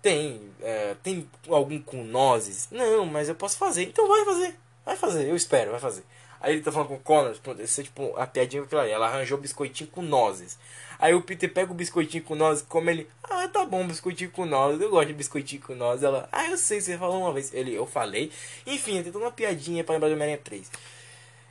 Tem, 0.00 0.40
é, 0.62 0.96
tem 1.02 1.28
algum 1.48 1.80
com 1.80 2.02
nozes? 2.02 2.68
Não, 2.70 3.04
mas 3.04 3.28
eu 3.28 3.34
posso 3.34 3.58
fazer, 3.58 3.84
então 3.84 4.08
vai 4.08 4.24
fazer, 4.24 4.58
vai 4.84 4.96
fazer, 4.96 5.28
eu 5.28 5.36
espero, 5.36 5.70
vai 5.70 5.80
fazer. 5.80 6.04
Aí 6.40 6.54
ele 6.54 6.62
tá 6.62 6.72
falando 6.72 6.88
com 6.88 6.94
o 6.94 7.00
Connors, 7.00 7.38
pronto, 7.38 7.62
isso 7.62 7.80
é 7.80 7.84
tipo 7.84 8.16
a 8.16 8.26
piadinha 8.26 8.66
que 8.66 8.74
ela, 8.74 8.86
ela 8.86 9.06
arranjou 9.06 9.38
biscoitinho 9.38 9.90
com 9.90 10.02
nozes. 10.02 10.58
Aí 11.02 11.12
o 11.14 11.20
Peter 11.20 11.52
pega 11.52 11.72
o 11.72 11.74
biscoitinho 11.74 12.22
com 12.22 12.36
nozes, 12.36 12.62
come 12.62 12.92
ele, 12.92 13.10
ah, 13.24 13.48
tá 13.48 13.64
bom, 13.64 13.84
biscoitinho 13.84 14.30
com 14.30 14.46
nozes, 14.46 14.80
eu 14.80 14.88
gosto 14.88 15.08
de 15.08 15.14
biscoitinho 15.14 15.60
com 15.60 15.74
nozes. 15.74 16.04
Ela, 16.04 16.28
ah, 16.30 16.48
eu 16.48 16.56
sei, 16.56 16.80
você 16.80 16.96
falou 16.96 17.22
uma 17.22 17.32
vez. 17.32 17.52
Ele, 17.52 17.74
eu 17.74 17.84
falei. 17.84 18.30
Enfim, 18.64 19.02
tem 19.02 19.10
toda 19.10 19.24
uma 19.24 19.32
piadinha 19.32 19.82
pra 19.82 19.94
lembrar 19.94 20.06
do 20.06 20.14
Homem-Aranha 20.14 20.38
3. 20.38 20.70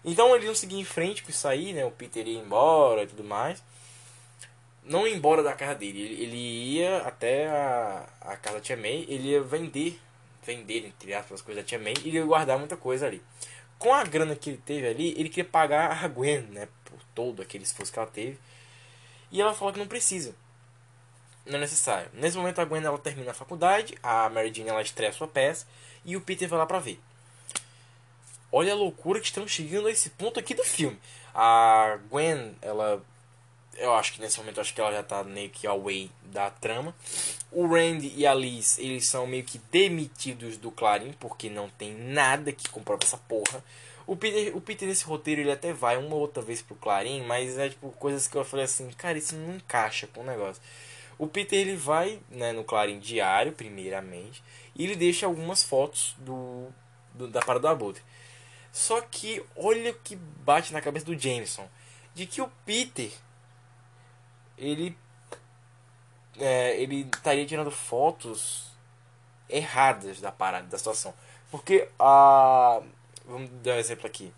Então 0.06 0.34
eles 0.34 0.45
iam 0.45 0.56
seguir 0.56 0.80
em 0.80 0.86
frente 0.86 1.22
com 1.22 1.32
isso 1.32 1.45
aí, 1.49 1.73
né? 1.73 1.84
O 1.84 1.91
Peter 1.91 2.26
ia 2.26 2.40
embora 2.40 3.03
e 3.03 3.07
tudo 3.07 3.26
mais. 3.26 3.61
Não 4.86 5.06
ia 5.06 5.14
embora 5.14 5.44
da 5.44 5.52
casa 5.52 5.76
dele, 5.76 5.99
ele, 5.99 6.23
ele 6.23 6.78
ia 6.78 6.99
até 6.99 7.49
a, 7.49 8.07
a 8.22 8.38
casa 8.38 8.56
da 8.56 8.61
Tia 8.61 8.78
May, 8.78 9.06
ele 9.10 9.32
ia 9.32 9.41
vender, 9.41 9.99
vender, 10.45 10.86
entre 10.86 11.14
aspas, 11.14 11.41
as 11.41 11.45
coisas 11.45 11.61
da 11.61 11.68
Tia 11.68 11.78
May, 11.78 11.95
e 12.06 12.11
ia 12.11 12.23
guardar 12.23 12.57
muita 12.57 12.78
coisa 12.78 13.06
ali. 13.06 13.22
Com 13.78 13.94
a 13.94 14.06
grana 14.06 14.34
que 14.34 14.52
ele 14.52 14.61
teve 14.65 14.88
ali, 14.88 15.10
ele 15.18 15.28
queria 15.28 15.44
pagar 15.44 16.02
a 16.02 16.07
Gwen, 16.07 16.44
né? 16.52 16.69
Por 16.86 16.99
todo 17.14 17.41
aquele 17.41 17.65
esforço 17.65 17.91
que 17.91 17.99
ela 17.99 18.07
teve. 18.07 18.40
E 19.32 19.41
ela 19.41 19.53
fala 19.53 19.74
que 19.74 19.80
não 19.80 19.88
precisa. 19.88 20.36
Não 21.45 21.58
é 21.58 21.62
necessário. 21.62 22.10
Nesse 22.14 22.38
momento 22.38 22.60
a 22.60 22.66
Gwen 22.66 22.84
ela 22.84 22.98
termina 22.98 23.32
a 23.32 23.34
faculdade, 23.34 23.98
a 24.03 24.30
Mary 24.30 24.53
Jane 24.53 24.70
ela 24.70 24.82
estreia 24.82 25.12
sua 25.12 25.28
peça 25.28 25.66
e 26.06 26.16
o 26.16 26.22
Peter 26.22 26.48
vai 26.48 26.60
lá 26.60 26.66
pra 26.66 26.80
ver. 26.80 26.99
Olha 28.52 28.74
a 28.74 28.76
loucura 28.76 29.20
que 29.20 29.28
estamos 29.28 29.52
chegando 29.52 29.88
a 29.88 29.91
esse 29.91 30.10
ponto 30.12 30.40
aqui 30.40 30.53
do 30.53 30.64
filme. 30.64 30.99
A 31.34 31.98
Gwen, 32.10 32.56
ela 32.62 33.02
eu 33.78 33.94
acho 33.94 34.14
que 34.14 34.22
nesse 34.22 34.38
momento 34.38 34.62
acho 34.62 34.74
que 34.74 34.82
ela 34.82 34.91
já 34.91 35.03
tá 35.03 35.24
meio 35.24 35.49
que 35.49 35.66
away 35.66 36.12
da 36.26 36.49
trama. 36.49 36.94
O 37.52 37.68
Randy 37.68 38.14
e 38.16 38.28
a 38.28 38.34
Liz, 38.34 38.78
eles 38.78 39.08
são 39.08 39.26
meio 39.26 39.44
que 39.44 39.58
demitidos 39.72 40.58
do 40.58 40.72
Clarim 40.72 41.14
porque 41.14 41.49
não 41.49 41.70
tem 41.70 41.94
nada 41.94 42.52
que 42.52 42.70
comprova 42.70 43.03
essa 43.03 43.18
porra. 43.18 43.64
O 44.07 44.15
Peter, 44.15 44.56
o 44.56 44.61
Peter 44.61 44.88
nesse 44.88 45.06
roteiro 45.06 45.41
ele 45.41 45.52
até 45.52 45.72
vai 45.72 45.98
uma 45.98 46.15
outra 46.15 46.41
vez 46.41 46.61
pro 46.61 46.76
Clarim, 46.76 47.23
mas 47.23 47.57
é 47.57 47.69
tipo 47.69 47.91
coisas 47.91 48.28
que 48.28 48.36
eu 48.36 48.44
falei 48.44 48.65
assim, 48.65 48.90
cara, 48.91 49.18
isso 49.18 49.36
não 49.36 49.56
encaixa 49.56 50.07
com 50.07 50.22
o 50.22 50.26
negócio. 50.26 50.61
O 51.18 51.28
Peter 51.28 51.60
ele 51.60 51.76
vai 51.76 52.19
né, 52.30 52.52
no 52.52 52.64
Clarim 52.64 52.99
diário, 52.99 53.52
primeiramente, 53.53 54.44
e 54.76 54.84
ele 54.84 54.95
deixa 54.95 55.26
algumas 55.26 55.64
fotos 55.64 56.15
do, 56.18 56.68
do 57.14 57.28
da 57.28 57.41
parada 57.41 57.60
do 57.60 57.68
Abutre. 57.68 58.03
Só 58.72 59.02
que 59.02 59.44
olha 59.56 59.91
o 59.91 59.95
que 59.95 60.15
bate 60.15 60.73
na 60.73 60.82
cabeça 60.82 61.06
do 61.06 61.19
Jameson, 61.19 61.68
de 62.15 62.26
que 62.26 62.41
o 62.41 62.49
Peter 62.65 63.11
ele 64.57 64.98
é, 66.40 66.82
ele 66.82 67.02
estaria 67.02 67.45
tirando 67.45 67.72
fotos 67.72 68.72
erradas 69.49 70.22
da 70.22 70.32
parada 70.32 70.68
da 70.68 70.78
situação, 70.78 71.14
porque 71.49 71.90
a 71.99 72.82
Vamos 73.32 73.49
dar 73.64 73.76
um 73.76 73.80
exemplo 73.80 74.06
aqui. 74.06 74.32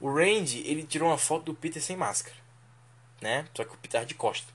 O 0.00 0.12
Randy, 0.12 0.62
ele 0.66 0.82
tirou 0.82 1.08
uma 1.08 1.18
foto 1.18 1.44
do 1.44 1.54
Peter 1.54 1.82
sem 1.82 1.96
máscara. 1.96 2.36
Né? 3.20 3.46
Só 3.54 3.64
que 3.64 3.74
o 3.74 3.78
Peter 3.78 4.04
de 4.04 4.14
costa. 4.14 4.52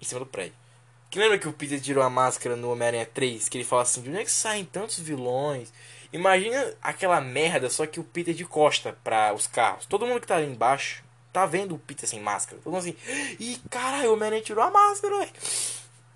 Em 0.00 0.04
cima 0.04 0.20
do 0.20 0.26
prédio. 0.26 0.54
Que 1.10 1.18
lembra 1.18 1.38
que 1.38 1.48
o 1.48 1.52
Peter 1.52 1.80
tirou 1.80 2.04
a 2.04 2.08
máscara 2.08 2.54
no 2.54 2.70
Homem-Aranha 2.70 3.06
3? 3.06 3.48
Que 3.48 3.58
ele 3.58 3.64
fala 3.64 3.82
assim, 3.82 4.00
de 4.00 4.08
onde 4.08 4.20
é 4.20 4.24
que 4.24 4.30
saem 4.30 4.64
tantos 4.64 4.98
vilões? 5.00 5.72
Imagina 6.12 6.74
aquela 6.80 7.20
merda, 7.20 7.68
só 7.68 7.86
que 7.86 8.00
o 8.00 8.04
Peter 8.04 8.34
de 8.34 8.44
costa 8.44 8.96
para 9.04 9.32
os 9.34 9.46
carros. 9.46 9.86
Todo 9.86 10.06
mundo 10.06 10.20
que 10.20 10.26
tá 10.26 10.36
ali 10.36 10.46
embaixo 10.46 11.04
tá 11.32 11.46
vendo 11.46 11.74
o 11.74 11.78
Peter 11.78 12.08
sem 12.08 12.20
máscara. 12.20 12.60
Todo 12.62 12.72
mundo 12.72 12.80
assim, 12.80 12.96
ih, 13.38 13.60
caralho, 13.68 14.10
o 14.10 14.14
Homem-Aranha 14.14 14.42
tirou 14.42 14.64
a 14.64 14.70
máscara, 14.70 15.18
velho. 15.18 15.32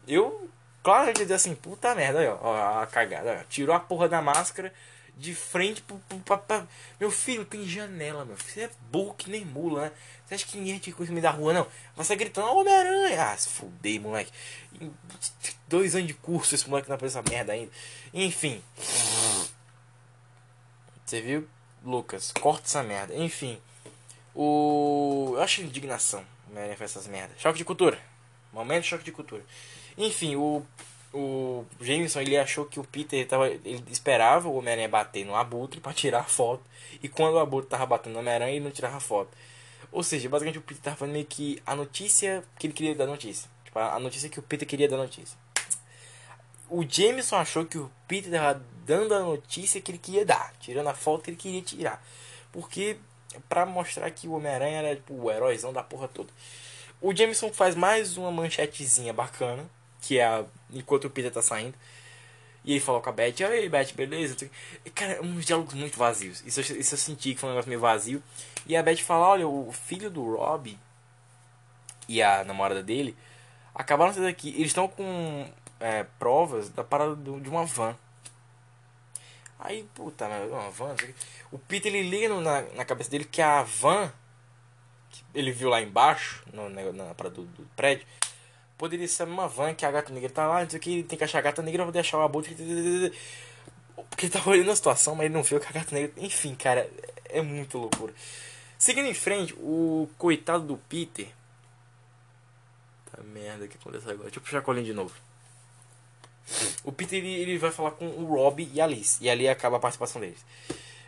Eu, 0.07 0.49
claro, 0.83 1.05
a 1.05 1.07
gente 1.07 1.19
dizer 1.19 1.35
assim, 1.35 1.55
puta 1.55 1.95
merda, 1.95 2.39
ó, 2.41 2.49
ó 2.49 2.83
a 2.83 2.87
cagada. 2.87 3.41
Ó, 3.41 3.45
tirou 3.49 3.75
a 3.75 3.81
porra 3.81 4.09
da 4.09 4.23
máscara 4.23 4.73
de 5.17 5.35
frente 5.35 5.83
pro, 5.83 5.99
pro, 6.09 6.39
pro, 6.39 6.69
Meu 6.99 7.11
filho, 7.11 7.45
tem 7.45 7.67
janela, 7.67 8.25
meu 8.25 8.37
filho. 8.37 8.53
Você 8.53 8.61
é 8.63 8.71
burro 8.91 9.15
que 9.15 9.31
nem 9.31 9.45
mula, 9.45 9.83
né? 9.83 9.93
Você 10.27 10.35
acha 10.35 10.47
que 10.47 10.59
ninguém 10.59 10.79
te 10.79 10.93
conhece 10.93 11.21
da 11.21 11.31
rua, 11.31 11.53
não? 11.53 12.05
Sair 12.05 12.17
gritando, 12.17 12.49
Homem-Aranha! 12.49 13.33
Ah, 13.33 13.37
se 13.37 13.49
fudei, 13.49 13.99
moleque. 13.99 14.33
Dois 15.69 15.95
anos 15.95 16.09
de 16.09 16.15
curso, 16.15 16.55
esse 16.55 16.69
moleque 16.69 16.89
não 16.89 16.97
aprendeu 16.97 17.19
essa 17.19 17.31
merda 17.31 17.53
ainda. 17.53 17.71
Enfim. 18.13 18.63
Você 21.05 21.21
viu? 21.21 21.49
Lucas, 21.85 22.33
corta 22.33 22.65
essa 22.67 22.83
merda. 22.83 23.15
Enfim. 23.15 23.61
O. 24.35 25.33
Eu 25.35 25.43
acho 25.43 25.61
indignação. 25.61 26.25
Homem-Aranha 26.49 26.77
faz 26.77 26.91
essas 26.91 27.07
merdas. 27.07 27.41
Choque 27.41 27.59
de 27.59 27.65
cultura. 27.65 27.99
Momento 28.53 28.83
de 28.83 28.89
choque 28.89 29.05
de 29.05 29.13
cultura. 29.13 29.45
Enfim, 29.97 30.35
o. 30.37 30.65
O 31.17 31.65
Jameson 31.81 32.21
ele 32.23 32.37
achou 32.37 32.67
que 32.67 32.81
o 32.81 32.85
Peter 32.85 33.25
tava, 33.27 33.49
ele 33.49 33.85
esperava 33.89 34.49
o 34.49 34.57
Homem-Aranha 34.57 34.89
bater 34.89 35.25
no 35.25 35.37
Abutre 35.37 35.81
para 35.81 35.93
tirar 35.93 36.21
a 36.21 36.25
foto. 36.25 36.65
E 37.01 37.09
quando 37.09 37.35
o 37.35 37.39
Abutre 37.39 37.71
tava 37.71 37.87
batendo 37.87 38.15
no 38.15 38.19
Homem-Aranha, 38.19 38.51
ele 38.51 38.65
não 38.65 38.73
tirava 38.73 38.97
a 38.97 39.01
foto. 39.01 39.31
Ou 39.93 40.03
seja, 40.03 40.29
basicamente 40.29 40.59
o 40.59 40.63
Peter 40.63 40.83
tava 40.83 40.97
falando 40.97 41.13
meio 41.13 41.25
que 41.25 41.63
a 41.65 41.77
notícia 41.77 42.43
que 42.59 42.67
ele 42.67 42.75
queria 42.75 42.97
dar 42.97 43.07
notícia. 43.07 43.49
Tipo, 43.65 43.79
a 43.79 43.99
notícia 44.01 44.29
que 44.29 44.41
o 44.41 44.43
Peter 44.43 44.67
queria 44.67 44.89
dar 44.89 44.97
notícia. 44.97 45.39
O 46.69 46.85
Jameson 46.85 47.37
achou 47.37 47.65
que 47.65 47.79
o 47.79 47.89
Peter 48.09 48.33
tava 48.33 48.61
dando 48.85 49.15
a 49.15 49.21
notícia 49.21 49.81
que 49.81 49.93
ele 49.93 49.99
queria 49.99 50.27
dar, 50.27 50.53
tirando 50.59 50.89
a 50.89 50.95
foto 50.95 51.23
que 51.23 51.31
ele 51.31 51.37
queria 51.37 51.63
tirar. 51.63 52.05
Porque 52.51 52.97
para 53.49 53.65
mostrar 53.65 54.11
que 54.11 54.27
o 54.27 54.33
Homem-Aranha 54.33 54.79
era 54.79 54.97
tipo, 54.97 55.15
o 55.15 55.31
heróizão 55.31 55.73
da 55.73 55.83
porra 55.83 56.09
toda. 56.09 56.33
O 57.01 57.15
Jameson 57.15 57.53
faz 57.53 57.75
mais 57.75 58.17
uma 58.17 58.31
manchetezinha 58.31 59.13
bacana, 59.13 59.69
que 60.05 60.19
é 60.19 60.25
a, 60.25 60.45
enquanto 60.73 61.07
o 61.07 61.11
Peter 61.11 61.33
tá 61.33 61.41
saindo. 61.41 61.75
E 62.65 62.73
ele 62.73 62.81
falou 62.81 63.01
com 63.01 63.11
a 63.11 63.13
Beth, 63.13 63.35
aí 63.47 63.69
Beth, 63.69 63.93
beleza? 63.95 64.51
E, 64.85 64.91
cara, 64.91 65.21
uns 65.23 65.45
diálogos 65.45 65.75
muito 65.75 65.99
vazios. 65.99 66.43
Isso, 66.47 66.61
isso 66.61 66.95
eu 66.95 66.99
senti 66.99 67.35
que 67.35 67.41
foi 67.41 67.49
um 67.49 67.53
negócio 67.53 67.69
meio 67.69 67.81
vazio. 67.81 68.23
E 68.67 68.77
a 68.77 68.83
Beth 68.83 68.99
fala, 68.99 69.29
olha, 69.29 69.47
o 69.47 69.71
filho 69.73 70.11
do 70.11 70.37
Rob 70.37 70.79
e 72.09 72.23
a 72.23 72.45
namorada 72.45 72.83
dele 72.83 73.17
acabaram 73.75 74.15
sair 74.15 74.25
daqui. 74.25 74.49
Eles 74.51 74.69
estão 74.69 74.89
com 74.89 75.47
é, 75.79 76.05
provas 76.19 76.71
da 76.71 76.83
parada 76.83 77.17
de 77.17 77.49
uma 77.49 77.67
van. 77.67 77.97
Aí, 79.59 79.87
puta, 79.95 80.27
uma 80.27 80.71
van. 80.71 80.95
O 81.51 81.59
Peter 81.59 81.95
ele 81.95 82.09
liga 82.09 82.29
no, 82.29 82.41
na, 82.41 82.63
na 82.63 82.85
cabeça 82.85 83.11
dele 83.11 83.25
que 83.25 83.43
a 83.43 83.63
van 83.63 84.11
que 85.11 85.23
ele 85.35 85.53
viu 85.53 85.69
lá 85.69 85.81
embaixo, 85.81 86.43
no, 86.53 86.69
na, 86.69 86.93
na 86.93 87.15
parada 87.15 87.37
do, 87.37 87.45
do 87.45 87.65
prédio, 87.77 88.07
poderia 88.79 89.09
ser 89.09 89.25
uma 89.25 89.49
van 89.49 89.75
que 89.75 89.87
a 89.87 89.91
gata 89.91 90.13
negra 90.13 90.31
tá 90.31 90.47
lá, 90.47 90.63
não 90.63 90.71
sei 90.71 90.79
o 90.79 90.83
que, 90.83 90.93
ele 90.93 91.03
tem 91.05 91.19
que 91.19 91.25
achar 91.25 91.39
a 91.39 91.43
gata 91.43 91.63
negra 91.63 91.83
pra 91.85 91.93
deixar 91.93 92.19
o 92.19 92.23
abutre. 92.23 92.55
Porque 94.11 94.27
ele 94.27 94.33
tava 94.33 94.51
olhando 94.51 94.71
a 94.71 94.77
situação, 94.77 95.15
mas 95.15 95.27
ele 95.27 95.35
não 95.35 95.43
viu 95.43 95.61
que 95.61 95.67
a 95.67 95.73
gata 95.73 95.95
negra. 95.95 96.13
Enfim, 96.17 96.55
cara, 96.55 96.89
é 97.29 97.41
muito 97.41 97.79
loucura. 97.79 98.13
Seguindo 98.79 99.09
em 99.09 99.15
frente, 99.15 99.55
o 99.55 100.09
coitado 100.19 100.65
do 100.65 100.77
Peter. 100.77 101.29
Tá 103.11 103.23
merda 103.23 103.67
que 103.67 103.77
aconteceu 103.77 104.11
agora. 104.11 104.25
Deixa 104.25 104.39
eu 104.39 104.43
puxar 104.43 104.59
a 104.59 104.63
colinha 104.63 104.85
de 104.85 104.93
novo. 104.93 105.15
O 106.85 106.93
Peter 106.93 107.19
ele, 107.19 107.33
ele 107.33 107.59
vai 107.59 107.71
falar 107.71 107.93
com 107.93 108.07
o 108.07 108.27
Rob 108.27 108.69
e 108.73 108.81
a 108.81 108.85
Alice. 108.85 109.23
E 109.23 109.31
ali 109.31 109.49
acaba 109.49 109.77
a 109.77 109.81
participação 109.81 110.21
deles. 110.21 110.45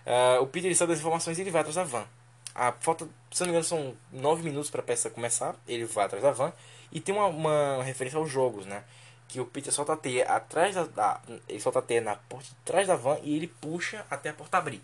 Uh, 0.06 0.42
o 0.42 0.46
Peter 0.46 0.68
ele 0.68 0.74
sabe 0.74 0.92
das 0.92 1.00
informações 1.00 1.36
e 1.38 1.42
ele 1.42 1.50
vai 1.50 1.60
atrás 1.60 1.76
da 1.76 1.84
van. 1.84 2.06
A 2.54 2.72
falta, 2.72 3.06
se 3.30 3.40
não 3.40 3.48
me 3.48 3.50
engano, 3.50 3.64
são 3.64 3.94
9 4.12 4.42
minutos 4.42 4.70
para 4.70 4.80
a 4.80 4.84
peça 4.84 5.10
começar. 5.10 5.54
Ele 5.68 5.84
vai 5.84 6.06
atrás 6.06 6.22
da 6.22 6.30
van. 6.30 6.52
E 6.96 7.00
tem 7.00 7.14
uma, 7.14 7.26
uma 7.26 7.82
referência 7.84 8.18
aos 8.18 8.30
jogos, 8.30 8.64
né? 8.64 8.82
Que 9.28 9.38
o 9.38 9.44
Peter 9.44 9.70
solta 9.70 9.92
a 9.92 9.96
teia 9.98 10.24
atrás 10.24 10.74
da, 10.74 10.84
da, 10.84 11.20
Ele 11.46 11.60
solta 11.60 11.80
a 11.80 11.82
teia 11.82 12.00
na 12.00 12.16
porta 12.16 12.48
de 12.48 12.54
trás 12.64 12.88
da 12.88 12.96
van 12.96 13.18
e 13.22 13.36
ele 13.36 13.48
puxa 13.48 14.06
até 14.08 14.30
a 14.30 14.32
porta 14.32 14.56
abrir. 14.56 14.80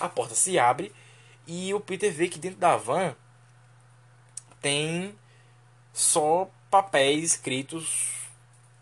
A 0.00 0.08
porta 0.08 0.34
se 0.34 0.58
abre 0.58 0.92
e 1.46 1.72
o 1.72 1.78
Peter 1.78 2.12
vê 2.12 2.26
que 2.26 2.40
dentro 2.40 2.58
da 2.58 2.76
van 2.76 3.14
tem 4.60 5.16
só 5.92 6.50
papéis 6.68 7.34
escritos 7.34 8.26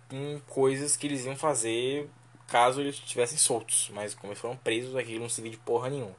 com 0.09 0.41
coisas 0.49 0.97
que 0.97 1.07
eles 1.07 1.27
iam 1.27 1.37
fazer 1.37 2.09
caso 2.49 2.81
eles 2.81 2.95
estivessem 2.95 3.37
soltos. 3.37 3.91
Mas 3.93 4.15
como 4.15 4.33
eles 4.33 4.41
foram 4.41 4.57
presos, 4.57 4.97
aquilo 4.97 5.21
não 5.21 5.29
serviu 5.29 5.53
de 5.53 5.59
porra 5.59 5.91
nenhuma. 5.91 6.17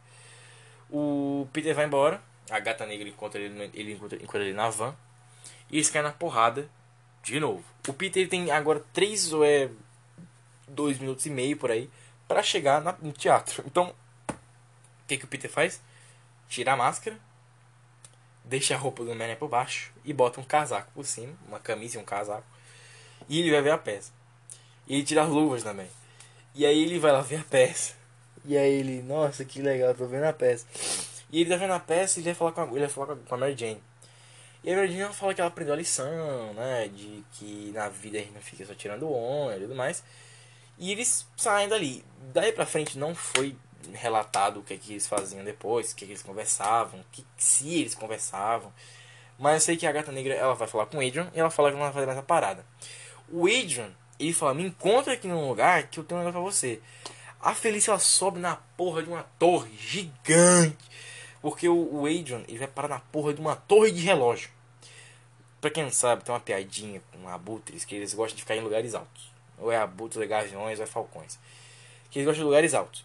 O 0.92 1.48
Peter 1.52 1.74
vai 1.74 1.86
embora, 1.86 2.22
a 2.52 2.60
gata 2.60 2.86
negra 2.86 3.10
encontra 3.10 3.42
ele, 3.42 3.72
ele 3.74 3.94
encontra, 3.94 4.16
encontra 4.22 4.44
ele 4.44 4.54
na 4.54 4.70
van. 4.70 4.96
E 5.70 5.78
eles 5.78 5.90
caem 5.90 6.04
na 6.04 6.12
porrada 6.12 6.70
de 7.24 7.40
novo. 7.40 7.64
O 7.88 7.94
Peter 7.94 8.28
tem 8.30 8.52
agora 8.52 8.84
3 8.94 9.34
ou 9.34 9.44
é 9.44 9.70
2 10.68 11.00
minutos 11.00 11.26
e 11.26 11.30
meio 11.30 11.58
por 11.58 11.72
aí 11.72 11.90
para 12.28 12.44
chegar 12.44 12.82
na, 12.82 12.96
no 13.02 13.12
teatro. 13.12 13.64
Então, 13.68 13.94
o 14.30 15.08
que, 15.08 15.18
que 15.18 15.26
o 15.26 15.28
Peter 15.28 15.50
faz? 15.50 15.82
Tira 16.50 16.74
a 16.74 16.78
máscara, 16.78 17.20
deixa 18.44 18.74
a 18.74 18.78
roupa 18.78 19.04
do 19.04 19.12
Homem-Aranha 19.12 19.38
por 19.38 19.50
baixo 19.50 19.92
e 20.04 20.14
bota 20.14 20.40
um 20.40 20.44
casaco 20.44 20.92
por 20.94 21.06
cima, 21.06 21.34
uma 21.48 21.60
camisa 21.60 21.98
e 21.98 22.02
um 22.02 22.06
casaco. 22.06 22.46
E 23.30 23.40
ele 23.40 23.52
vai 23.52 23.62
ver 23.62 23.72
a 23.72 23.78
peça. 23.78 24.12
E 24.88 24.96
ele 24.96 25.04
tira 25.04 25.24
as 25.24 25.30
luvas 25.30 25.64
também. 25.64 25.90
E 26.54 26.66
aí 26.66 26.84
ele 26.84 27.00
vai 27.00 27.12
lá 27.12 27.22
ver 27.22 27.38
a 27.38 27.44
peça. 27.44 27.94
E 28.44 28.58
aí 28.58 28.74
ele, 28.74 29.02
nossa, 29.02 29.44
que 29.44 29.62
legal, 29.62 29.94
tô 29.94 30.06
vendo 30.06 30.26
a 30.26 30.34
peça. 30.34 30.66
E 31.32 31.42
ele 31.42 31.50
tá 31.50 31.58
vendo 31.58 31.74
a 31.74 31.80
peça 31.80 32.20
e 32.20 32.22
ele 32.22 32.30
vai 32.30 32.36
falar 32.36 32.52
com 32.52 32.62
a, 32.62 32.66
ele 32.66 32.80
vai 32.80 32.90
falar 32.90 33.16
com 33.16 33.36
a 33.36 33.38
Mary 33.38 33.58
Jane. 33.58 33.82
E 34.66 34.74
a 34.74 34.88
Jane 34.88 35.14
fala 35.14 35.32
que 35.32 35.40
ela 35.40 35.48
aprendeu 35.48 35.76
a 35.76 35.78
lição, 35.78 36.52
né? 36.56 36.88
De 36.88 37.24
que 37.34 37.72
na 37.72 37.88
vida 37.88 38.18
a 38.18 38.22
gente 38.22 38.34
não 38.34 38.42
fica 38.42 38.66
só 38.66 38.74
tirando 38.74 39.08
onda 39.14 39.58
e 39.58 39.60
tudo 39.60 39.76
mais. 39.76 40.04
E 40.80 40.92
eles 40.92 41.28
saem 41.38 41.70
dali. 41.70 42.04
Daí 42.34 42.52
pra 42.52 42.66
frente 42.66 42.98
não 42.98 43.14
foi 43.14 43.56
relatado 43.94 44.60
o 44.60 44.64
que, 44.64 44.74
é 44.74 44.78
que 44.78 44.94
eles 44.94 45.06
faziam 45.06 45.44
depois, 45.44 45.92
o 45.92 45.96
que, 45.96 46.04
é 46.04 46.08
que 46.08 46.14
eles 46.14 46.24
conversavam, 46.24 47.00
que, 47.12 47.24
se 47.38 47.76
eles 47.76 47.94
conversavam. 47.94 48.74
Mas 49.38 49.54
eu 49.54 49.60
sei 49.60 49.78
que 49.78 49.86
a 49.86 49.92
gata 49.92 50.12
negra 50.12 50.34
ela 50.34 50.56
vai 50.56 50.68
falar 50.68 50.88
com 50.88 50.98
o 50.98 51.06
Adrian 51.06 51.30
e 51.36 51.40
ela 51.40 51.52
fala 51.52 51.70
que 51.70 51.78
não 51.78 51.84
vai 51.84 51.94
fazer 51.94 52.08
mais 52.08 52.18
a 52.18 52.24
parada. 52.24 52.66
O 53.30 53.46
Adrian, 53.46 53.92
ele 54.20 54.34
fala, 54.34 54.56
me 54.56 54.66
encontra 54.66 55.14
aqui 55.14 55.28
num 55.28 55.48
lugar 55.48 55.84
que 55.90 56.00
eu 56.00 56.04
tenho 56.04 56.22
um 56.22 56.24
negócio 56.24 56.42
pra 56.42 56.52
você. 56.52 56.82
A 57.40 57.54
Felícia 57.54 57.92
ela 57.92 58.00
sobe 58.00 58.40
na 58.40 58.56
porra 58.76 59.04
de 59.04 59.10
uma 59.10 59.22
torre 59.38 59.72
gigante. 59.78 60.76
Porque 61.40 61.70
o, 61.70 62.02
o 62.02 62.06
Adrian 62.08 62.44
ele 62.48 62.58
vai 62.58 62.68
parar 62.68 62.88
na 62.88 63.00
porra 63.00 63.32
de 63.32 63.40
uma 63.40 63.56
torre 63.56 63.92
de 63.92 64.02
relógio. 64.02 64.55
Pra 65.66 65.72
quem 65.72 65.84
não 65.84 65.92
sabe, 65.92 66.24
tem 66.24 66.32
uma 66.32 66.40
piadinha 66.40 67.02
com 67.12 67.28
abutres 67.28 67.84
que 67.84 67.96
eles 67.96 68.14
gostam 68.14 68.36
de 68.36 68.44
ficar 68.44 68.56
em 68.56 68.62
lugares 68.62 68.94
altos. 68.94 69.32
Ou 69.58 69.72
é 69.72 69.78
abutres, 69.78 70.16
ou 70.18 70.22
é 70.22 70.28
gaviões, 70.28 70.78
ou 70.78 70.84
é 70.84 70.88
falcões. 70.88 71.40
Que 72.12 72.20
eles 72.20 72.28
gostam 72.28 72.44
de 72.44 72.46
lugares 72.46 72.76
altos. 72.76 73.04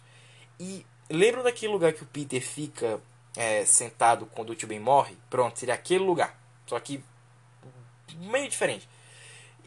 E 0.59 0.85
lembra 1.09 1.41
daquele 1.41 1.73
lugar 1.73 1.91
que 1.91 2.03
o 2.03 2.05
Peter 2.05 2.39
fica 2.39 3.01
é, 3.35 3.65
sentado 3.65 4.27
quando 4.27 4.51
o 4.51 4.55
tio 4.55 4.67
Ben 4.67 4.79
morre? 4.79 5.17
Pronto, 5.27 5.57
seria 5.57 5.73
aquele 5.73 6.03
lugar. 6.03 6.39
Só 6.67 6.79
que 6.79 7.03
meio 8.17 8.47
diferente. 8.47 8.87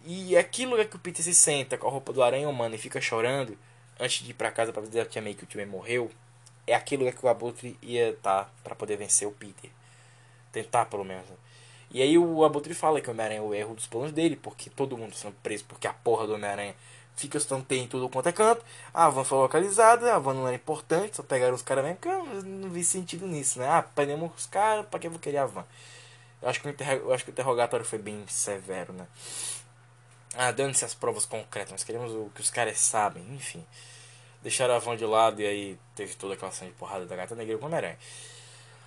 E 0.05 0.37
aquele 0.37 0.71
lugar 0.71 0.87
que 0.87 0.95
o 0.95 1.01
Peter 1.01 1.25
se 1.25 1.35
senta 1.35 1.77
com 1.77 1.89
a 1.89 1.91
roupa 1.91 2.13
do 2.13 2.23
aranha 2.23 2.49
humano 2.49 2.77
e 2.77 2.79
fica 2.79 3.01
chorando 3.01 3.59
antes 3.99 4.23
de 4.23 4.31
ir 4.31 4.35
para 4.35 4.53
casa 4.53 4.73
para 4.73 4.83
dizer 4.83 5.01
a 5.01 5.05
tia 5.05 5.21
May 5.21 5.35
que 5.35 5.43
o 5.43 5.47
tio 5.49 5.59
Ben 5.59 5.67
morreu, 5.67 6.13
é 6.65 6.77
aquele 6.77 7.03
lugar 7.03 7.19
que 7.19 7.27
o 7.27 7.29
Abutre 7.29 7.77
ia 7.83 8.11
estar 8.11 8.45
tá 8.45 8.51
para 8.63 8.77
poder 8.77 8.97
vencer 8.97 9.27
o 9.27 9.33
Peter. 9.33 9.69
Tentar, 10.53 10.85
pelo 10.85 11.05
menos. 11.05 11.27
E 11.95 12.03
aí 12.03 12.19
o 12.19 12.45
Abutre 12.45 12.75
fala 12.75 13.01
que 13.01 13.09
o 13.09 13.13
Homem-Aranha 13.13 13.39
é 13.39 13.43
o 13.43 13.55
erro 13.55 13.73
dos 13.77 13.87
planos 13.87 14.11
dele, 14.11 14.35
porque 14.35 14.69
todo 14.69 14.99
mundo 14.99 15.15
sendo 15.15 15.37
preso, 15.45 15.65
porque 15.67 15.87
a 15.87 15.93
porra 15.93 16.27
do 16.27 16.35
Homem-Aranha 16.35 16.75
fica 17.15 17.39
estonteio 17.39 17.85
em 17.85 17.87
tudo 17.87 18.09
quanto 18.09 18.29
é 18.29 18.33
canto. 18.33 18.65
A 18.93 19.09
van 19.09 19.23
foi 19.23 19.39
localizada, 19.39 20.13
a 20.13 20.19
van 20.19 20.35
não 20.35 20.45
era 20.45 20.57
importante, 20.57 21.15
só 21.15 21.23
pegaram 21.23 21.55
os 21.55 21.63
caras 21.63 21.85
mesmo, 21.85 21.99
porque 22.01 22.43
não 22.49 22.69
vi 22.69 22.83
sentido 22.83 23.29
nisso, 23.29 23.61
né? 23.61 23.69
Ah, 23.69 23.81
prendemos 23.81 24.29
os 24.37 24.47
caras, 24.47 24.85
pra 24.87 24.99
que 24.99 25.07
eu 25.07 25.11
vou 25.13 25.21
querer 25.21 25.39
a 25.39 25.47
van? 25.47 25.65
Eu 26.43 26.49
acho, 26.49 26.61
que 26.61 26.69
o 26.69 27.13
acho 27.13 27.25
que 27.25 27.31
o 27.31 27.33
interrogatório 27.33 27.87
foi 27.87 28.01
bem 28.01 28.25
severo, 28.27 28.93
né? 28.93 29.07
Ah, 30.37 30.51
dando-se 30.51 30.85
as 30.85 30.95
provas 30.95 31.25
concretas, 31.25 31.71
nós 31.71 31.85
queremos 31.85 32.11
o 32.11 32.29
que 32.35 32.41
os 32.41 32.51
caras 32.51 32.77
sabem, 32.81 33.23
enfim. 33.37 33.65
Deixaram 34.43 34.75
a 34.75 34.81
van 34.81 34.97
de 34.97 35.05
lado 35.05 35.41
e 35.41 35.47
aí 35.47 35.79
teve 35.95 36.17
toda 36.17 36.35
aquela 36.35 36.51
cena 36.51 36.73
de 36.73 36.77
porrada 36.77 37.07
da 37.07 37.15
gata 37.15 37.37
negra 37.37 37.57
com 37.57 37.63
o 37.63 37.67
Homem-Aranha. 37.69 37.99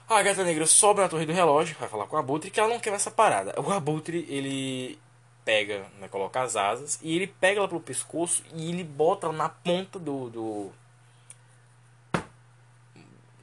A 0.10 0.24
gata 0.24 0.42
negra 0.46 0.66
sobe 0.66 1.02
na 1.02 1.10
torre 1.10 1.26
do 1.26 1.34
relógio, 1.34 1.76
vai 1.78 1.90
falar 1.90 2.08
com 2.08 2.16
o 2.16 2.20
Abutre 2.20 2.50
que 2.50 2.60
ela 2.62 2.70
não 2.70 2.80
quer 2.80 2.94
essa 2.94 3.12
parada. 3.12 3.54
O 3.60 3.72
Abutre, 3.74 4.26
ele 4.30 4.98
pega, 5.44 5.86
né, 6.00 6.08
coloca 6.08 6.42
as 6.42 6.56
asas 6.56 6.98
e 7.02 7.14
ele 7.14 7.28
pega 7.28 7.60
ela 7.60 7.68
pelo 7.68 7.82
pescoço 7.82 8.42
e 8.54 8.70
ele 8.70 8.86
bota 8.86 9.28
ela 9.28 9.36
na 9.36 9.50
ponta 9.50 10.00
do. 10.00 10.30
do... 10.30 10.72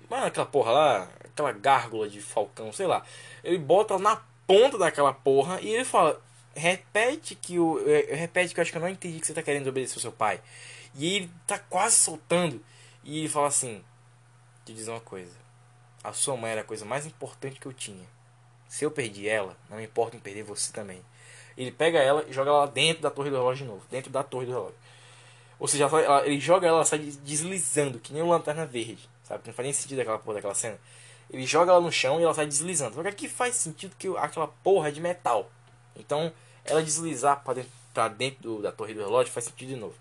Mano, 0.09 0.25
aquela 0.25 0.47
porra 0.47 0.71
lá, 0.71 1.09
aquela 1.25 1.53
gárgula 1.53 2.09
de 2.09 2.23
falcão, 2.23 2.73
sei 2.73 2.87
lá. 2.87 3.05
Ele 3.43 3.59
bota 3.59 3.93
ela 3.93 4.03
na 4.03 4.23
ponta 4.47 4.79
daquela 4.79 5.13
porra 5.13 5.61
e 5.61 5.69
ele 5.69 5.85
fala: 5.85 6.19
repete 6.57 7.35
que 7.35 7.59
o. 7.59 7.79
É, 7.87 8.15
repete 8.15 8.55
que 8.55 8.61
eu 8.61 8.63
acho 8.63 8.73
que 8.73 8.79
eu 8.79 8.83
não 8.83 8.89
entendi 8.89 9.21
que 9.21 9.27
você 9.27 9.35
tá 9.35 9.43
querendo 9.43 9.69
obedecer 9.69 9.99
o 9.99 10.01
seu 10.01 10.13
pai. 10.13 10.41
E 10.95 11.17
ele 11.17 11.31
tá 11.47 11.59
quase 11.59 11.97
soltando. 11.97 12.65
E 13.03 13.19
ele 13.19 13.29
fala 13.29 13.49
assim: 13.49 13.85
Te 14.65 14.73
dizer 14.73 14.91
uma 14.91 15.01
coisa. 15.01 15.44
A 16.05 16.13
sua 16.13 16.37
mãe 16.37 16.53
era 16.53 16.61
a 16.61 16.65
coisa 16.65 16.85
mais 16.85 17.07
importante 17.07 17.59
que 17.59 17.67
eu 17.67 17.73
tinha. 17.73 18.07
Se 18.69 18.85
eu 18.85 18.91
perdi 18.91 19.27
ela, 19.27 19.57
não 19.71 19.79
me 19.79 19.85
importa 19.85 20.17
em 20.17 20.21
perder 20.21 20.43
você 20.43 20.71
também. 20.71 21.03
Ele 21.57 21.73
pega 21.73 21.99
ela 21.99 22.25
e 22.29 22.33
joga 22.33 22.51
ela 22.51 22.67
dentro 22.67 23.03
da 23.03 23.11
torre 23.11 23.31
do 23.31 23.37
relógio 23.37 23.65
de 23.65 23.73
novo. 23.73 23.83
Dentro 23.91 24.11
da 24.11 24.23
torre 24.23 24.45
do 24.45 24.53
relógio. 24.53 24.77
Ou 25.59 25.67
seja, 25.67 25.85
ela, 25.85 26.27
ele 26.27 26.39
joga 26.39 26.67
ela, 26.67 26.79
ela 26.79 26.85
sai 26.85 26.99
deslizando, 26.99 27.99
que 27.99 28.13
nem 28.13 28.23
uma 28.23 28.37
lanterna 28.37 28.67
verde. 28.67 29.09
Sabe? 29.23 29.43
Não 29.47 29.55
faz 29.55 29.65
nem 29.65 29.73
sentido 29.73 30.01
aquela 30.01 30.19
porra 30.19 30.35
daquela 30.35 30.55
cena. 30.55 30.79
Ele 31.31 31.47
joga 31.47 31.73
ela 31.73 31.81
no 31.81 31.91
chão 31.91 32.21
e 32.21 32.23
ela 32.23 32.35
sai 32.35 32.47
deslizando. 32.47 32.97
Só 32.97 33.11
que 33.11 33.29
faz 33.29 33.55
sentido 33.55 33.97
que 33.99 34.09
aquela 34.19 34.49
porra 34.49 34.89
é 34.89 34.91
de 34.91 35.01
metal. 35.01 35.51
Então, 35.97 36.31
ela 36.65 36.83
deslizar 36.83 37.43
para 37.43 37.55
dentro, 37.55 37.73
pra 37.95 38.09
dentro 38.09 38.43
do, 38.43 38.63
da 38.63 38.73
torre 38.73 38.93
do 38.93 39.01
relógio 39.01 39.33
faz 39.33 39.47
sentido 39.47 39.69
de 39.69 39.77
novo. 39.77 39.95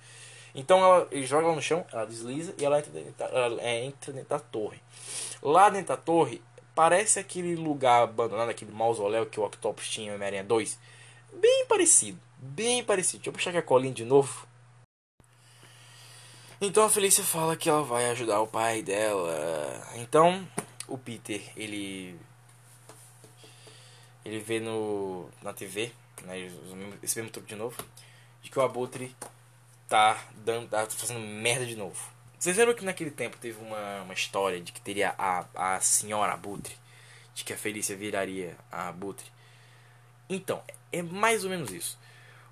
Então 0.55 0.83
ela, 0.83 1.07
ele 1.11 1.25
joga 1.25 1.47
ela 1.47 1.55
no 1.55 1.61
chão, 1.61 1.85
ela 1.91 2.05
desliza 2.05 2.53
e 2.57 2.65
ela 2.65 2.77
entra 2.77 2.91
dentro, 2.91 3.25
ela 3.25 3.63
entra 3.63 4.13
dentro 4.13 4.29
da 4.29 4.39
torre. 4.39 4.79
Lá 5.43 5.69
dentro 5.69 5.89
da 5.89 5.97
torre, 5.97 6.41
parece 6.73 7.19
aquele 7.19 7.53
lugar 7.57 8.03
abandonado, 8.03 8.49
aquele 8.49 8.71
mausoléu 8.71 9.25
que 9.25 9.41
o 9.41 9.43
Octopus 9.43 9.89
tinha 9.89 10.09
em 10.09 10.15
Homem-Aranha 10.15 10.43
2. 10.45 10.79
Bem 11.33 11.65
parecido, 11.67 12.17
bem 12.37 12.81
parecido. 12.81 13.17
Deixa 13.17 13.29
eu 13.29 13.33
puxar 13.33 13.49
aqui 13.49 13.59
a 13.59 13.61
colinha 13.61 13.93
de 13.93 14.05
novo. 14.05 14.47
Então 16.61 16.85
a 16.85 16.89
Felícia 16.89 17.25
fala 17.25 17.57
que 17.57 17.67
ela 17.67 17.83
vai 17.83 18.09
ajudar 18.11 18.39
o 18.39 18.47
pai 18.47 18.81
dela. 18.81 19.85
Então 19.95 20.47
o 20.87 20.97
Peter, 20.97 21.41
ele 21.57 22.17
ele 24.23 24.39
vê 24.39 24.61
no 24.61 25.29
na 25.41 25.51
TV, 25.51 25.91
né, 26.21 26.49
esse 27.01 27.17
mesmo 27.17 27.31
truque 27.31 27.49
de 27.49 27.55
novo, 27.55 27.83
de 28.41 28.49
que 28.49 28.57
o 28.57 28.61
Abutre 28.61 29.13
tá 29.89 30.17
dando 30.37 30.69
tá 30.69 30.87
fazendo 30.89 31.19
merda 31.19 31.65
de 31.65 31.75
novo. 31.75 32.12
Vocês 32.43 32.57
lembram 32.57 32.75
que 32.75 32.83
naquele 32.83 33.09
tempo 33.09 33.37
teve 33.37 33.57
uma, 33.63 34.01
uma 34.01 34.13
história 34.13 34.59
de 34.59 34.73
que 34.73 34.81
teria 34.81 35.15
a, 35.17 35.45
a 35.55 35.79
senhora 35.79 36.33
Abutre, 36.33 36.75
de 37.33 37.41
que 37.41 37.53
a 37.53 37.57
Felícia 37.57 37.95
viraria 37.95 38.57
a 38.69 38.89
Abutre? 38.89 39.25
Então, 40.27 40.61
é 40.91 41.01
mais 41.01 41.45
ou 41.45 41.49
menos 41.49 41.71
isso. 41.71 41.97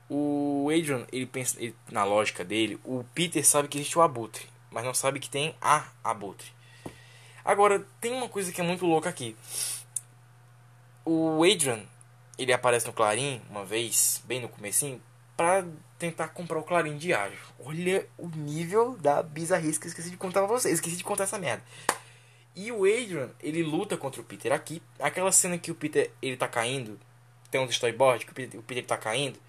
O 0.10 0.70
Adrian, 0.74 1.06
ele 1.12 1.26
pensa 1.26 1.62
ele, 1.62 1.76
na 1.92 2.06
lógica 2.06 2.46
dele, 2.46 2.80
o 2.86 3.04
Peter 3.14 3.46
sabe 3.46 3.68
que 3.68 3.80
existe 3.80 4.00
o 4.00 4.02
Abutre, 4.02 4.48
mas 4.70 4.86
não 4.86 4.94
sabe 4.94 5.20
que 5.20 5.30
tem 5.30 5.54
a 5.60 5.90
Abutre. 6.02 6.54
Agora, 7.44 7.86
tem 8.00 8.14
uma 8.14 8.30
coisa 8.30 8.50
que 8.54 8.62
é 8.62 8.64
muito 8.64 8.86
louca 8.86 9.10
aqui. 9.10 9.36
O 11.04 11.44
Adrian, 11.44 11.84
ele 12.38 12.54
aparece 12.54 12.88
no 12.88 12.94
Clarim 12.94 13.42
uma 13.50 13.66
vez, 13.66 14.22
bem 14.24 14.40
no 14.40 14.48
comecinho, 14.48 15.04
para 15.36 15.66
tentar 16.02 16.30
comprar 16.30 16.60
o 16.60 16.64
Clarim 16.64 16.98
diário. 16.98 17.38
Olha 17.60 18.08
o 18.18 18.28
nível 18.28 18.98
da 18.98 19.22
bizarrice 19.22 19.80
que 19.80 19.86
eu 19.88 19.90
esqueci 19.90 20.10
de 20.10 20.18
contar 20.18 20.42
pra 20.42 20.48
vocês. 20.48 20.76
Esqueci 20.76 20.98
de 20.98 21.04
contar 21.04 21.24
essa 21.24 21.38
merda. 21.38 21.64
E 22.56 22.72
o 22.72 22.84
Adrian, 22.84 23.30
ele 23.42 23.64
luta 23.64 23.96
contra 23.96 24.20
o 24.20 24.24
Peter 24.24 24.52
aqui. 24.52 24.82
Aquela 25.00 25.32
cena 25.32 25.58
que 25.58 25.72
o 25.72 25.76
Peter, 25.76 26.12
ele 26.22 26.36
tá 26.36 26.48
caindo, 26.48 27.00
tem 27.50 27.62
um 27.62 27.66
storyboard 27.66 28.26
que 28.26 28.32
o 28.32 28.36
Peter, 28.36 28.60
o 28.60 28.64
Peter 28.64 28.86
tá 28.86 28.98
caindo 28.98 29.40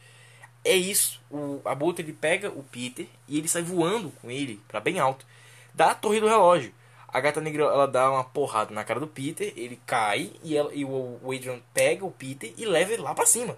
é 0.64 0.74
isso. 0.74 1.20
O 1.30 1.60
Abutre 1.64 2.04
ele 2.04 2.12
pega 2.12 2.48
o 2.50 2.62
Peter 2.62 3.06
e 3.28 3.38
ele 3.38 3.48
sai 3.48 3.62
voando 3.62 4.10
com 4.20 4.30
ele 4.30 4.60
para 4.68 4.80
bem 4.80 4.98
alto 4.98 5.26
da 5.74 5.94
torre 5.94 6.20
do 6.20 6.28
relógio. 6.28 6.72
A 7.08 7.20
gata 7.20 7.40
negra 7.40 7.64
ela 7.64 7.86
dá 7.86 8.10
uma 8.10 8.24
porrada 8.24 8.72
na 8.72 8.84
cara 8.84 8.98
do 8.98 9.06
Peter, 9.06 9.52
ele 9.54 9.78
cai 9.84 10.32
e, 10.42 10.56
ela, 10.56 10.72
e 10.72 10.84
o, 10.84 11.18
Adrian 11.24 11.60
pega 11.74 12.06
o 12.06 12.10
Peter 12.10 12.54
e 12.56 12.64
leva 12.64 12.92
ele 12.92 13.02
lá 13.02 13.14
para 13.14 13.26
cima. 13.26 13.56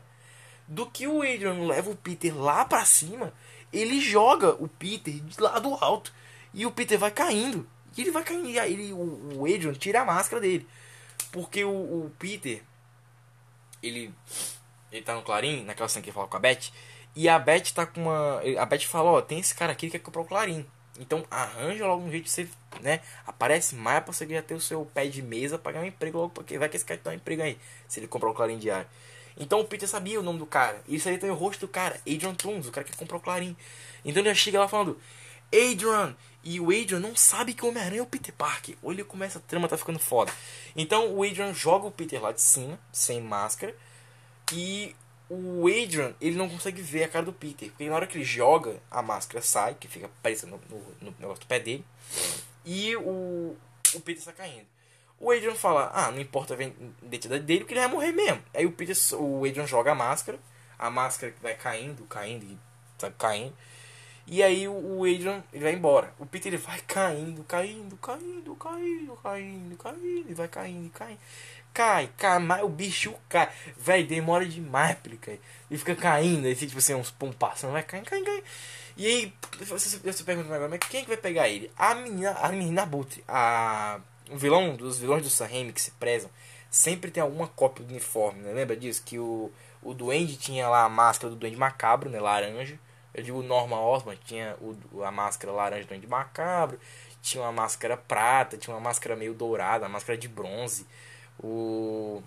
Do 0.66 0.86
que 0.86 1.06
o 1.06 1.22
Adrian 1.22 1.66
leva 1.66 1.90
o 1.90 1.96
Peter 1.96 2.36
lá 2.36 2.64
para 2.64 2.84
cima, 2.84 3.32
ele 3.72 4.00
joga 4.00 4.50
o 4.62 4.68
Peter 4.68 5.14
lá 5.38 5.58
do 5.58 5.74
alto 5.74 6.12
e 6.52 6.64
o 6.64 6.70
Peter 6.70 6.98
vai 6.98 7.10
caindo. 7.10 7.68
E 7.96 8.00
ele 8.00 8.10
vai 8.10 8.24
caindo 8.24 8.48
e 8.48 8.58
aí 8.58 8.72
ele, 8.72 8.92
o, 8.92 9.40
o 9.40 9.44
Adrian 9.46 9.74
tira 9.74 10.00
a 10.00 10.04
máscara 10.04 10.40
dele. 10.40 10.66
Porque 11.30 11.64
o, 11.64 11.70
o 11.70 12.12
Peter 12.18 12.62
ele 13.82 14.12
ele 14.90 15.02
tá 15.02 15.14
no 15.14 15.22
Clarim, 15.22 15.64
naquela 15.64 15.88
cena 15.88 16.02
que 16.02 16.10
ele 16.10 16.14
fala 16.14 16.28
com 16.28 16.36
a 16.36 16.40
Beth, 16.40 16.70
e 17.16 17.28
a 17.28 17.38
Beth 17.38 17.72
tá 17.74 17.84
com 17.84 18.02
uma. 18.02 18.40
A 18.58 18.66
Beth 18.66 18.82
fala, 18.82 19.10
ó, 19.10 19.20
tem 19.20 19.40
esse 19.40 19.54
cara 19.54 19.72
aqui 19.72 19.86
que 19.86 19.98
quer 19.98 20.04
comprar 20.04 20.22
o 20.22 20.24
Clarim. 20.24 20.64
Então 20.98 21.24
arranja 21.28 21.86
logo 21.86 22.04
um 22.04 22.10
jeito 22.10 22.24
de 22.24 22.30
você, 22.30 22.48
né? 22.80 23.00
Aparece 23.26 23.74
mais 23.74 24.04
pra 24.04 24.12
você 24.12 24.26
já 24.28 24.42
ter 24.42 24.54
o 24.54 24.60
seu 24.60 24.84
pé 24.86 25.06
de 25.06 25.20
mesa 25.20 25.58
pra 25.58 25.72
ganhar 25.72 25.84
um 25.84 25.88
emprego 25.88 26.18
logo, 26.18 26.30
porque 26.30 26.56
vai 26.56 26.68
que 26.68 26.76
esse 26.76 26.84
cara 26.84 27.00
tem 27.02 27.12
um 27.12 27.16
emprego 27.16 27.42
aí, 27.42 27.58
se 27.88 27.98
ele 27.98 28.06
comprar 28.06 28.30
o 28.30 28.34
Clarim 28.34 28.58
diário. 28.58 28.86
Então 29.36 29.60
o 29.60 29.64
Peter 29.64 29.88
sabia 29.88 30.20
o 30.20 30.22
nome 30.22 30.38
do 30.38 30.46
cara. 30.46 30.82
E 30.86 30.96
isso 30.96 31.08
aí 31.08 31.18
tem 31.18 31.30
o 31.30 31.34
rosto 31.34 31.60
do 31.60 31.68
cara, 31.68 32.00
Adrian 32.00 32.34
Toomes, 32.34 32.66
o 32.66 32.70
cara 32.70 32.86
que 32.86 32.96
comprou 32.96 33.20
o 33.20 33.22
Clarim. 33.22 33.56
Então 34.04 34.20
ele 34.20 34.28
já 34.30 34.34
chega 34.34 34.60
lá 34.60 34.68
falando, 34.68 34.98
Adrian! 35.52 36.16
E 36.46 36.60
o 36.60 36.66
Adrian 36.66 37.00
não 37.00 37.16
sabe 37.16 37.54
que 37.54 37.64
o 37.64 37.68
Homem-Aranha 37.68 38.00
é 38.00 38.02
o 38.02 38.06
Peter 38.06 38.34
Parker. 38.34 38.76
Olha 38.82 39.02
como 39.02 39.24
essa 39.24 39.40
trama 39.40 39.66
tá 39.66 39.78
ficando 39.78 39.98
foda. 39.98 40.30
Então 40.76 41.14
o 41.14 41.22
Adrian 41.22 41.54
joga 41.54 41.86
o 41.86 41.90
Peter 41.90 42.20
lá 42.20 42.32
de 42.32 42.42
cima, 42.42 42.78
sem 42.92 43.18
máscara. 43.18 43.74
E 44.52 44.94
o 45.30 45.66
Adrian, 45.66 46.14
ele 46.20 46.36
não 46.36 46.50
consegue 46.50 46.82
ver 46.82 47.04
a 47.04 47.08
cara 47.08 47.24
do 47.24 47.32
Peter. 47.32 47.70
Porque 47.70 47.88
na 47.88 47.96
hora 47.96 48.06
que 48.06 48.18
ele 48.18 48.24
joga, 48.24 48.78
a 48.90 49.00
máscara 49.00 49.42
sai, 49.42 49.74
que 49.74 49.88
fica 49.88 50.10
parecendo 50.22 50.60
no, 50.68 50.78
no, 50.78 50.84
no 51.00 51.14
negócio 51.18 51.40
do 51.40 51.46
pé 51.46 51.58
dele. 51.58 51.84
E 52.62 52.94
o, 52.96 53.56
o 53.94 54.00
Peter 54.00 54.18
está 54.18 54.32
caindo. 54.32 54.66
O 55.18 55.30
Adrian 55.30 55.54
fala, 55.54 55.90
ah, 55.94 56.10
não 56.10 56.20
importa 56.20 56.54
a 56.54 56.62
identidade 57.04 57.44
dele, 57.44 57.60
porque 57.60 57.74
ele 57.74 57.80
vai 57.80 57.88
morrer 57.88 58.12
mesmo. 58.12 58.42
Aí 58.52 58.66
o 58.66 58.72
Peter, 58.72 58.96
o 59.14 59.44
Adrian 59.44 59.66
joga 59.66 59.92
a 59.92 59.94
máscara, 59.94 60.38
a 60.78 60.90
máscara 60.90 61.34
vai 61.40 61.54
caindo, 61.54 62.04
caindo 62.04 62.58
sabe, 62.98 63.14
caindo. 63.18 63.54
E 64.26 64.42
aí 64.42 64.66
o 64.66 65.04
Adrian 65.04 65.42
ele 65.52 65.64
vai 65.64 65.74
embora. 65.74 66.12
O 66.18 66.26
Peter 66.26 66.52
ele 66.52 66.62
vai 66.62 66.80
caindo, 66.80 67.44
caindo, 67.44 67.96
caindo, 67.98 68.56
caindo, 68.56 69.16
caindo, 69.22 69.76
caindo, 69.76 70.30
e 70.30 70.34
vai 70.34 70.48
caindo, 70.48 70.90
caindo 70.90 71.18
cai, 71.74 72.08
cai, 72.16 72.38
mas 72.38 72.62
o 72.62 72.68
bicho 72.68 73.14
cai. 73.28 73.50
Véi, 73.76 74.04
demora 74.04 74.46
demais 74.46 74.96
pra 74.96 75.10
ele 75.10 75.18
cair. 75.18 75.40
Ele 75.68 75.78
fica 75.78 75.96
caindo, 75.96 76.46
aí 76.46 76.54
tipo 76.54 76.78
assim, 76.78 76.94
uns 76.94 77.10
passando, 77.10 77.72
vai 77.72 77.82
caindo, 77.82 78.04
caindo, 78.06 78.24
caindo. 78.24 78.44
E 78.96 79.06
aí, 79.06 79.34
você, 79.58 79.98
você 79.98 80.22
pergunta 80.22 80.54
agora, 80.54 80.68
mas 80.68 80.78
quem 80.88 81.00
é 81.00 81.02
que 81.02 81.08
vai 81.08 81.16
pegar 81.16 81.48
ele? 81.48 81.70
A 81.76 81.96
menina, 81.96 82.30
a 82.30 82.48
menina 82.50 82.82
Abutre, 82.84 83.24
a, 83.26 83.98
o 84.30 84.36
vilão, 84.36 84.76
dos 84.76 84.98
vilões 84.98 85.22
do 85.22 85.30
Sam 85.30 85.72
que 85.72 85.80
se 85.80 85.90
prezam, 85.92 86.30
sempre 86.70 87.10
tem 87.10 87.22
alguma 87.22 87.46
cópia 87.48 87.84
do 87.84 87.90
uniforme, 87.90 88.42
né? 88.42 88.52
Lembra 88.52 88.76
disso? 88.76 89.02
Que 89.04 89.18
o, 89.18 89.52
o 89.82 89.94
Duende 89.94 90.36
tinha 90.36 90.68
lá 90.68 90.84
a 90.84 90.88
máscara 90.88 91.30
do 91.30 91.36
Duende 91.36 91.56
Macabro, 91.56 92.10
né? 92.10 92.18
Laranja. 92.20 92.78
Eu 93.14 93.22
digo 93.22 93.42
Norma 93.42 93.78
Osborn 93.80 94.18
tinha 94.24 94.56
o, 94.60 95.04
a 95.04 95.10
máscara 95.12 95.52
laranja 95.52 95.84
do 95.84 95.88
Duende 95.88 96.06
Macabro. 96.06 96.80
Tinha 97.22 97.42
uma 97.44 97.52
máscara 97.52 97.96
prata, 97.96 98.58
tinha 98.58 98.74
uma 98.74 98.80
máscara 98.80 99.14
meio 99.14 99.34
dourada, 99.34 99.84
uma 99.84 99.92
máscara 99.92 100.18
de 100.18 100.26
bronze. 100.26 100.86
O, 101.38 102.22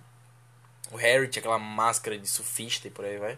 o 0.91 0.95
Harry 0.95 1.27
tinha 1.27 1.41
aquela 1.41 1.59
máscara 1.59 2.17
de 2.17 2.27
surfista 2.27 2.87
e 2.87 2.91
por 2.91 3.03
aí 3.03 3.17
vai. 3.17 3.37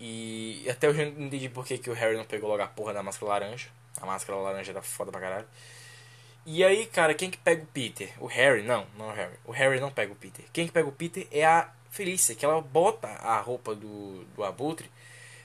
E 0.00 0.66
até 0.70 0.88
hoje 0.88 1.02
eu 1.02 1.12
não 1.12 1.26
entendi 1.26 1.50
por 1.50 1.66
que, 1.66 1.76
que 1.76 1.90
o 1.90 1.92
Harry 1.92 2.16
não 2.16 2.24
pegou 2.24 2.48
logo 2.48 2.62
a 2.62 2.66
porra 2.66 2.94
da 2.94 3.02
máscara 3.02 3.32
laranja. 3.32 3.68
A 4.00 4.06
máscara 4.06 4.38
laranja 4.38 4.72
era 4.72 4.82
foda 4.82 5.12
pra 5.12 5.20
caralho. 5.20 5.46
E 6.46 6.64
aí, 6.64 6.86
cara, 6.86 7.14
quem 7.14 7.30
que 7.30 7.38
pega 7.38 7.62
o 7.62 7.66
Peter? 7.66 8.12
O 8.18 8.26
Harry? 8.26 8.62
Não, 8.62 8.86
não 8.96 9.10
é 9.10 9.12
o 9.12 9.14
Harry. 9.14 9.34
O 9.46 9.52
Harry 9.52 9.80
não 9.80 9.90
pega 9.90 10.12
o 10.12 10.16
Peter. 10.16 10.44
Quem 10.52 10.66
que 10.66 10.72
pega 10.72 10.88
o 10.88 10.92
Peter 10.92 11.26
é 11.30 11.44
a 11.44 11.70
Felícia, 11.90 12.34
que 12.34 12.44
ela 12.44 12.60
bota 12.60 13.08
a 13.08 13.40
roupa 13.40 13.74
do, 13.74 14.24
do 14.36 14.44
Abutre. 14.44 14.90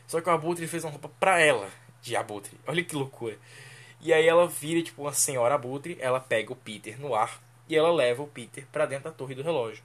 Só 0.07 0.22
que 0.22 0.30
o 0.30 0.31
Abutre 0.31 0.67
fez 0.67 0.84
uma 0.84 0.91
roupa 0.91 1.09
pra 1.19 1.39
ela 1.39 1.69
de 2.01 2.15
Abutre. 2.15 2.57
Olha 2.67 2.84
que 2.84 2.95
loucura. 2.95 3.38
E 3.99 4.13
aí 4.13 4.27
ela 4.27 4.47
vira 4.47 4.81
tipo 4.84 5.01
uma 5.01 5.13
senhora 5.13 5.55
Abutre, 5.55 5.97
ela 5.99 6.19
pega 6.19 6.53
o 6.53 6.55
Peter 6.55 6.99
no 6.99 7.15
ar 7.15 7.41
e 7.67 7.76
ela 7.76 7.91
leva 7.91 8.22
o 8.22 8.27
Peter 8.27 8.65
para 8.72 8.85
dentro 8.85 9.05
da 9.05 9.11
torre 9.11 9.34
do 9.34 9.41
relógio. 9.41 9.84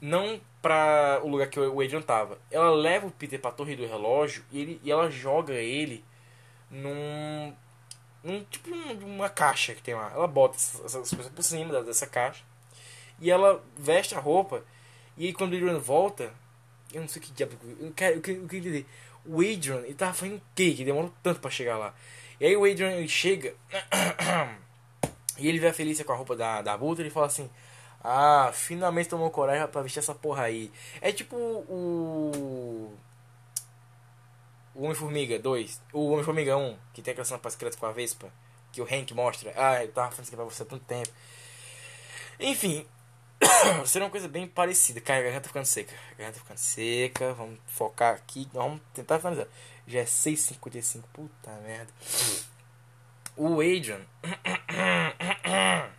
Não 0.00 0.40
para 0.60 1.20
o 1.24 1.28
lugar 1.28 1.48
que 1.48 1.58
o 1.58 1.80
Adrian 1.80 2.02
tava. 2.02 2.38
Ela 2.50 2.70
leva 2.70 3.06
o 3.06 3.10
Peter 3.10 3.40
para 3.40 3.50
a 3.50 3.54
torre 3.54 3.74
do 3.74 3.86
relógio 3.86 4.44
e, 4.52 4.60
ele, 4.60 4.80
e 4.84 4.90
ela 4.90 5.10
joga 5.10 5.54
ele 5.54 6.04
num, 6.70 7.54
num 8.30 8.44
tipo 8.44 8.70
uma 9.04 9.28
caixa 9.28 9.74
que 9.74 9.82
tem 9.82 9.94
lá. 9.94 10.10
Ela 10.14 10.26
bota 10.26 10.56
essas 10.56 11.10
coisas 11.10 11.28
por 11.28 11.42
cima 11.42 11.82
dessa 11.82 12.06
caixa 12.06 12.42
e 13.20 13.30
ela 13.30 13.62
veste 13.76 14.14
a 14.14 14.20
roupa. 14.20 14.62
E 15.16 15.26
aí 15.26 15.32
quando 15.32 15.52
o 15.52 15.56
Adrian 15.56 15.78
volta, 15.78 16.32
eu 16.92 17.00
não 17.00 17.08
sei 17.08 17.20
que 17.20 17.32
diabo, 17.32 17.54
eu 17.80 17.92
quero, 17.92 18.16
eu 18.16 18.22
quero 18.22 18.44
entender. 18.44 18.86
O 19.24 19.40
Adrian, 19.40 19.80
ele 19.80 19.94
tava 19.94 20.14
fazendo 20.14 20.36
o 20.36 20.42
quê? 20.54 20.72
Que 20.72 20.84
demorou 20.84 21.12
tanto 21.22 21.40
para 21.40 21.50
chegar 21.50 21.76
lá. 21.76 21.94
E 22.40 22.46
aí 22.46 22.56
o 22.56 22.64
Adrian 22.64 22.92
ele 22.92 23.08
chega 23.08 23.54
E 25.38 25.48
ele 25.48 25.58
vê 25.58 25.68
a 25.68 25.72
Felícia 25.72 26.04
com 26.04 26.12
a 26.12 26.16
roupa 26.16 26.34
da, 26.34 26.60
da 26.60 26.76
Butra 26.76 27.06
e 27.06 27.10
fala 27.10 27.26
assim: 27.26 27.48
Ah, 28.02 28.50
finalmente 28.52 29.08
tomou 29.08 29.30
coragem 29.30 29.66
pra 29.68 29.82
vestir 29.82 30.00
essa 30.00 30.14
porra 30.14 30.44
aí. 30.44 30.70
É 31.00 31.12
tipo 31.12 31.36
o. 31.36 32.92
O 34.78 34.84
Homem-Formiga 34.84 35.40
2, 35.40 35.82
o 35.92 36.10
Homem-Formiga 36.12 36.56
1, 36.56 36.76
que 36.94 37.02
tem 37.02 37.10
aquela 37.10 37.24
cena 37.24 37.40
pra 37.40 37.50
com 37.50 37.86
a 37.86 37.90
Vespa, 37.90 38.32
que 38.70 38.80
o 38.80 38.84
Hank 38.84 39.12
mostra. 39.12 39.52
Ah, 39.56 39.82
eu 39.82 39.90
tava 39.90 40.12
falando 40.12 40.22
isso 40.22 40.30
aqui 40.30 40.36
pra 40.36 40.44
você 40.44 40.62
há 40.62 40.66
tanto 40.66 40.84
tempo. 40.84 41.08
Enfim, 42.38 42.86
será 43.84 44.04
uma 44.04 44.10
coisa 44.12 44.28
bem 44.28 44.46
parecida. 44.46 45.00
Cara, 45.00 45.18
a 45.18 45.22
garganta 45.22 45.42
tá 45.42 45.48
ficando 45.48 45.64
seca. 45.64 45.92
A 45.92 46.14
garganta 46.14 46.38
tá 46.38 46.44
ficando 46.44 46.58
seca. 46.58 47.34
Vamos 47.34 47.58
focar 47.66 48.14
aqui. 48.14 48.48
Vamos 48.52 48.80
tentar 48.94 49.18
finalizar. 49.18 49.48
Já 49.84 49.98
é 49.98 50.04
6h55. 50.04 51.02
Puta 51.12 51.50
merda. 51.64 51.92
O 53.36 53.60
Adrian. 53.60 54.00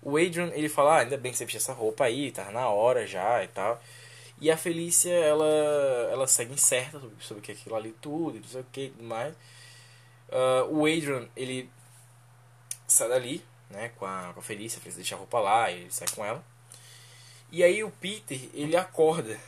o 0.00 0.16
Adrian, 0.16 0.52
ele 0.54 0.68
fala, 0.68 0.94
ah, 0.94 1.00
ainda 1.00 1.16
bem 1.16 1.32
que 1.32 1.38
você 1.38 1.44
vestiu 1.44 1.58
essa 1.58 1.72
roupa 1.72 2.04
aí, 2.04 2.30
tá 2.30 2.52
na 2.52 2.68
hora 2.68 3.04
já 3.04 3.42
e 3.42 3.48
tal. 3.48 3.82
E 4.42 4.50
a 4.50 4.56
Felícia, 4.56 5.12
ela, 5.12 5.46
ela 6.10 6.26
segue 6.26 6.52
incerta 6.52 6.98
sobre, 6.98 7.14
sobre 7.24 7.40
o 7.40 7.44
que 7.44 7.52
é 7.52 7.54
aquilo 7.54 7.76
ali 7.76 7.92
tudo, 8.00 8.40
não 8.40 8.48
sei 8.48 8.60
o 8.60 8.66
que 8.72 8.86
e 8.86 8.90
tudo 8.90 9.04
mais. 9.04 9.32
Uh, 10.28 10.66
o 10.68 10.84
Adrian, 10.84 11.28
ele 11.36 11.70
sai 12.88 13.08
dali, 13.08 13.44
né, 13.70 13.90
com 13.90 14.04
a, 14.04 14.32
com 14.34 14.40
a 14.40 14.42
Felícia, 14.42 14.78
a 14.78 14.80
Felícia 14.80 14.98
deixa 14.98 15.14
a 15.14 15.18
roupa 15.18 15.38
lá, 15.38 15.70
e 15.70 15.82
ele 15.82 15.92
sai 15.92 16.08
com 16.12 16.24
ela. 16.24 16.44
E 17.52 17.62
aí 17.62 17.84
o 17.84 17.90
Peter, 17.92 18.50
ele 18.52 18.76
acorda, 18.76 19.38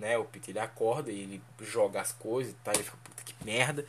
né, 0.00 0.18
o 0.18 0.24
Peter 0.24 0.50
ele 0.50 0.58
acorda 0.58 1.12
e 1.12 1.20
ele 1.20 1.42
joga 1.60 2.00
as 2.00 2.10
coisas 2.10 2.52
e 2.52 2.56
tal, 2.56 2.74
ele 2.74 2.82
fica, 2.82 2.98
puta 3.04 3.22
que 3.22 3.34
merda. 3.44 3.86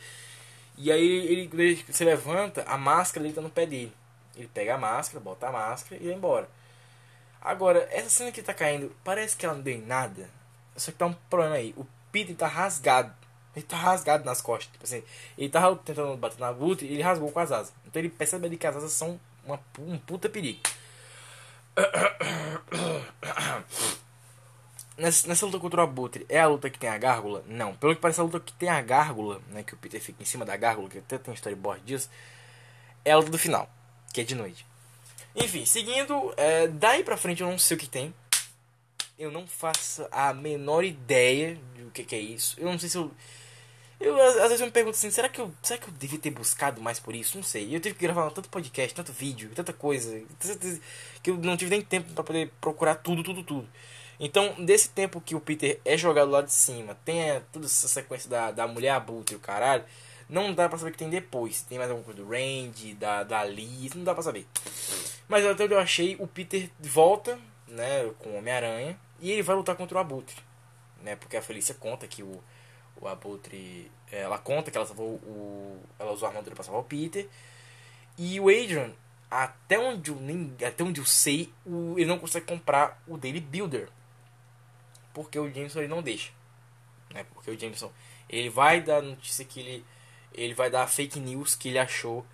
E 0.78 0.92
aí 0.92 1.26
ele, 1.26 1.50
ele 1.52 1.84
se 1.90 2.04
levanta, 2.04 2.62
a 2.68 2.78
máscara 2.78 3.26
ele 3.26 3.34
tá 3.34 3.40
no 3.40 3.50
pé 3.50 3.66
dele. 3.66 3.92
Ele 4.36 4.46
pega 4.46 4.76
a 4.76 4.78
máscara, 4.78 5.18
bota 5.18 5.48
a 5.48 5.52
máscara 5.52 6.00
e 6.00 6.06
vai 6.06 6.14
embora. 6.14 6.48
Agora, 7.40 7.88
essa 7.90 8.08
cena 8.08 8.30
que 8.30 8.40
tá 8.40 8.54
caindo, 8.54 8.94
parece 9.02 9.36
que 9.36 9.44
ela 9.44 9.56
não 9.56 9.62
deu 9.62 9.74
em 9.74 9.82
nada. 9.82 10.30
Só 10.76 10.90
que 10.90 10.98
tá 10.98 11.06
um 11.06 11.14
problema 11.28 11.56
aí. 11.56 11.74
O 11.76 11.86
Peter 12.10 12.34
tá 12.34 12.46
rasgado. 12.46 13.12
Ele 13.54 13.64
tá 13.64 13.76
rasgado 13.76 14.24
nas 14.24 14.40
costas. 14.40 14.72
Tipo 14.72 14.84
assim, 14.84 15.02
ele 15.36 15.48
tava 15.48 15.76
tentando 15.76 16.16
bater 16.16 16.40
na 16.40 16.50
luta 16.50 16.84
e 16.84 16.92
ele 16.92 17.02
rasgou 17.02 17.30
com 17.30 17.40
as 17.40 17.52
asas. 17.52 17.72
Então 17.86 18.00
ele 18.00 18.08
percebe 18.08 18.46
ali 18.46 18.56
que 18.56 18.66
as 18.66 18.76
asas 18.76 18.92
são 18.92 19.20
uma, 19.44 19.60
um 19.78 19.98
puta 19.98 20.28
perigo. 20.28 20.60
Nessa, 24.94 25.26
nessa 25.26 25.46
luta 25.46 25.58
contra 25.58 25.80
o 25.80 25.84
Abutre, 25.84 26.26
é 26.28 26.38
a 26.38 26.46
luta 26.46 26.68
que 26.68 26.78
tem 26.78 26.88
a 26.88 26.98
gárgula? 26.98 27.42
Não. 27.48 27.74
Pelo 27.74 27.94
que 27.94 28.00
parece, 28.00 28.20
a 28.20 28.24
luta 28.24 28.38
que 28.38 28.52
tem 28.52 28.68
a 28.68 28.80
gárgula, 28.82 29.40
né? 29.48 29.62
Que 29.62 29.72
o 29.72 29.76
Peter 29.76 30.00
fica 30.00 30.22
em 30.22 30.26
cima 30.26 30.44
da 30.44 30.54
gárgula, 30.54 30.88
que 30.88 30.98
até 30.98 31.16
tem 31.16 31.32
storyboard 31.32 31.82
disso, 31.82 32.10
é 33.04 33.10
a 33.10 33.16
luta 33.16 33.30
do 33.30 33.38
final, 33.38 33.68
que 34.12 34.20
é 34.20 34.24
de 34.24 34.34
noite. 34.34 34.66
Enfim, 35.34 35.64
seguindo, 35.64 36.32
é, 36.36 36.68
daí 36.68 37.02
pra 37.02 37.16
frente 37.16 37.42
eu 37.42 37.50
não 37.50 37.58
sei 37.58 37.76
o 37.76 37.80
que 37.80 37.88
tem. 37.88 38.14
Eu 39.22 39.30
não 39.30 39.46
faço 39.46 40.04
a 40.10 40.34
menor 40.34 40.82
ideia 40.82 41.56
do 41.76 41.92
que, 41.92 42.02
que 42.02 42.16
é 42.16 42.18
isso. 42.18 42.56
Eu 42.58 42.66
não 42.66 42.76
sei 42.76 42.88
se 42.88 42.98
eu. 42.98 43.08
Eu, 44.00 44.20
às 44.20 44.48
vezes 44.48 44.58
eu 44.60 44.66
me 44.66 44.72
pergunto 44.72 44.96
assim, 44.96 45.12
será 45.12 45.28
que 45.28 45.40
eu, 45.40 45.54
será 45.62 45.78
que 45.78 45.86
eu 45.86 45.94
devia 45.94 46.18
ter 46.18 46.32
buscado 46.32 46.82
mais 46.82 46.98
por 46.98 47.14
isso? 47.14 47.36
Não 47.36 47.44
sei. 47.44 47.72
Eu 47.72 47.78
tive 47.78 47.94
que 47.94 48.00
gravar 48.00 48.28
tanto 48.32 48.48
podcast, 48.48 48.92
tanto 48.92 49.12
vídeo, 49.12 49.52
tanta 49.54 49.72
coisa, 49.72 50.20
que 51.22 51.30
eu 51.30 51.36
não 51.36 51.56
tive 51.56 51.70
nem 51.70 51.80
tempo 51.80 52.12
para 52.12 52.24
poder 52.24 52.50
procurar 52.60 52.96
tudo, 52.96 53.22
tudo, 53.22 53.44
tudo. 53.44 53.68
Então, 54.18 54.56
desse 54.64 54.88
tempo 54.88 55.20
que 55.20 55.36
o 55.36 55.40
Peter 55.40 55.80
é 55.84 55.96
jogado 55.96 56.28
lá 56.28 56.42
de 56.42 56.52
cima, 56.52 56.96
tem 57.04 57.22
é, 57.22 57.42
toda 57.52 57.66
essa 57.66 57.86
sequência 57.86 58.28
da, 58.28 58.50
da 58.50 58.66
mulher 58.66 58.90
abutre 58.90 59.36
e 59.36 59.38
o 59.38 59.40
caralho, 59.40 59.84
não 60.28 60.52
dá 60.52 60.68
pra 60.68 60.78
saber 60.78 60.90
o 60.90 60.92
que 60.94 60.98
tem 60.98 61.08
depois. 61.08 61.62
Tem 61.62 61.78
mais 61.78 61.88
alguma 61.88 62.04
coisa 62.04 62.20
do 62.20 62.28
Randy, 62.28 62.94
da, 62.94 63.22
da 63.22 63.44
Liz, 63.44 63.94
não 63.94 64.02
dá 64.02 64.14
pra 64.14 64.22
saber. 64.24 64.48
Mas 65.28 65.46
até 65.46 65.62
onde 65.62 65.74
eu 65.74 65.78
achei, 65.78 66.16
o 66.18 66.26
Peter 66.26 66.68
volta, 66.80 67.38
né, 67.68 68.10
com 68.18 68.30
o 68.30 68.38
Homem-Aranha, 68.38 68.98
e 69.22 69.30
ele 69.30 69.42
vai 69.42 69.54
lutar 69.54 69.76
contra 69.76 69.96
o 69.96 70.00
Abutre. 70.00 70.36
Né, 71.00 71.16
porque 71.16 71.36
a 71.36 71.42
Felícia 71.42 71.74
conta 71.74 72.06
que 72.06 72.22
o, 72.22 72.42
o 73.00 73.08
Abutre. 73.08 73.90
Ela 74.10 74.38
conta 74.38 74.70
que 74.70 74.76
ela 74.76 74.86
salvou 74.86 75.14
o. 75.14 75.80
Ela 75.98 76.12
usou 76.12 76.26
a 76.26 76.30
armadura 76.30 76.54
pra 76.54 76.64
salvar 76.64 76.82
o 76.82 76.84
Peter. 76.84 77.28
E 78.18 78.38
o 78.38 78.48
Adrian, 78.48 78.92
até 79.30 79.78
onde 79.78 80.10
eu, 80.10 80.16
nem, 80.16 80.54
até 80.66 80.84
onde 80.84 81.00
eu 81.00 81.06
sei, 81.06 81.52
o, 81.64 81.94
ele 81.96 82.06
não 82.06 82.18
consegue 82.18 82.46
comprar 82.46 83.02
o 83.06 83.16
Daily 83.16 83.40
Builder. 83.40 83.88
Porque 85.14 85.38
o 85.38 85.52
Jameson 85.52 85.80
ele 85.80 85.88
não 85.88 86.02
deixa. 86.02 86.30
Né? 87.12 87.24
Porque 87.32 87.50
o 87.50 87.58
Jameson 87.58 87.90
ele 88.28 88.50
vai 88.50 88.80
dar 88.80 89.02
notícia 89.02 89.44
que 89.44 89.60
ele. 89.60 89.84
Ele 90.34 90.54
vai 90.54 90.70
dar 90.70 90.86
fake 90.86 91.20
news 91.20 91.54
que 91.54 91.68
ele 91.68 91.78
achou 91.78 92.24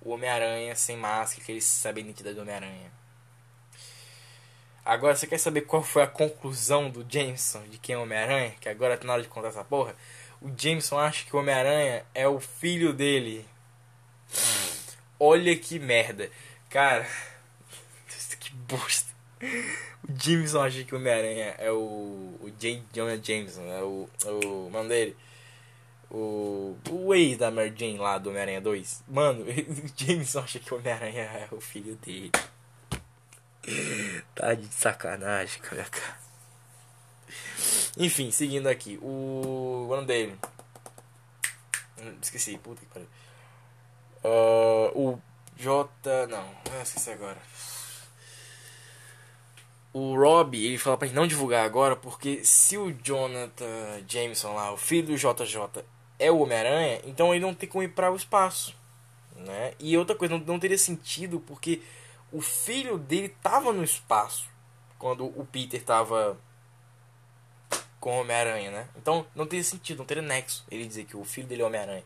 o 0.00 0.10
Homem-Aranha 0.10 0.74
sem 0.74 0.96
máscara, 0.96 1.44
que 1.44 1.52
ele 1.52 1.60
sabe 1.60 2.00
a 2.00 2.04
identidade 2.04 2.34
do 2.34 2.42
Homem-Aranha. 2.42 2.90
Agora 4.84 5.16
você 5.16 5.26
quer 5.26 5.38
saber 5.38 5.62
qual 5.62 5.82
foi 5.82 6.02
a 6.02 6.06
conclusão 6.06 6.90
do 6.90 7.06
Jameson 7.08 7.62
de 7.70 7.78
quem 7.78 7.94
é 7.94 7.98
Homem-Aranha? 7.98 8.54
Que 8.60 8.68
agora 8.68 8.98
tá 8.98 9.06
na 9.06 9.14
hora 9.14 9.22
de 9.22 9.28
contar 9.28 9.48
essa 9.48 9.64
porra. 9.64 9.96
O 10.42 10.50
Jameson 10.54 10.98
acha 10.98 11.24
que 11.24 11.34
o 11.34 11.38
Homem-Aranha 11.38 12.04
é 12.14 12.28
o 12.28 12.38
filho 12.38 12.92
dele. 12.92 13.46
Olha 15.18 15.56
que 15.56 15.78
merda. 15.78 16.30
Cara, 16.68 17.08
que 18.38 18.52
bosta. 18.54 19.10
O 20.06 20.12
Jameson 20.22 20.60
acha 20.60 20.84
que 20.84 20.94
o 20.94 20.98
Homem-Aranha 20.98 21.54
é 21.58 21.70
o, 21.70 22.36
o 22.40 22.52
J. 22.58 22.82
Jonah 22.92 23.16
Jameson, 23.16 23.62
é 23.62 23.82
o, 23.82 24.08
o 24.26 24.70
mano 24.70 24.90
dele. 24.90 25.16
O, 26.10 26.76
o 26.90 27.14
ex 27.14 27.38
da 27.38 27.50
Mary 27.50 27.72
Jane 27.74 27.96
lá 27.96 28.18
do 28.18 28.28
Homem-Aranha 28.28 28.60
2. 28.60 29.04
Mano, 29.08 29.44
o 29.48 29.92
Jameson 29.96 30.40
acha 30.40 30.58
que 30.58 30.74
o 30.74 30.76
Homem-Aranha 30.76 31.22
é 31.22 31.48
o 31.50 31.60
filho 31.60 31.96
dele. 31.96 32.30
tá 34.34 34.54
de 34.54 34.66
sacanagem 34.72 35.60
cara. 35.60 35.86
Enfim, 37.96 38.30
seguindo 38.30 38.66
aqui. 38.66 38.98
O. 39.02 39.86
O 39.88 39.94
nome 39.94 40.06
dele. 40.06 40.38
Esqueci, 42.20 42.58
puta 42.58 42.80
que 42.80 42.86
pariu. 42.86 43.08
Uh, 44.22 44.98
o 44.98 45.22
J. 45.56 46.26
Não, 46.28 46.50
ah, 46.72 46.82
esqueci 46.82 47.10
agora. 47.10 47.38
O 49.92 50.16
Rob, 50.16 50.58
ele 50.58 50.76
fala 50.76 50.96
pra 50.96 51.06
gente 51.06 51.14
não 51.14 51.26
divulgar 51.26 51.64
agora, 51.64 51.94
porque 51.94 52.44
se 52.44 52.76
o 52.76 52.92
Jonathan 52.92 54.02
Jameson 54.08 54.52
lá, 54.52 54.72
o 54.72 54.76
filho 54.76 55.06
do 55.06 55.16
JJ, 55.16 55.84
é 56.18 56.32
o 56.32 56.40
Homem-Aranha, 56.40 57.00
então 57.04 57.32
ele 57.32 57.44
não 57.44 57.54
tem 57.54 57.68
como 57.68 57.84
ir 57.84 57.88
para 57.88 58.10
o 58.10 58.16
espaço. 58.16 58.74
Né? 59.36 59.72
E 59.78 59.96
outra 59.96 60.16
coisa, 60.16 60.36
não, 60.36 60.44
não 60.44 60.58
teria 60.58 60.76
sentido, 60.76 61.38
porque 61.38 61.80
o 62.34 62.40
filho 62.40 62.98
dele 62.98 63.28
tava 63.28 63.72
no 63.72 63.84
espaço 63.84 64.48
quando 64.98 65.24
o 65.24 65.46
Peter 65.46 65.80
tava 65.80 66.36
com 68.00 68.16
o 68.16 68.20
Homem-Aranha, 68.20 68.72
né? 68.72 68.88
Então 68.96 69.24
não 69.36 69.46
teria 69.46 69.62
sentido, 69.62 69.98
não 69.98 70.04
teria 70.04 70.22
nexo 70.22 70.66
ele 70.68 70.84
dizer 70.84 71.04
que 71.04 71.16
o 71.16 71.24
filho 71.24 71.46
dele 71.46 71.62
é 71.62 71.64
Homem-Aranha. 71.64 72.04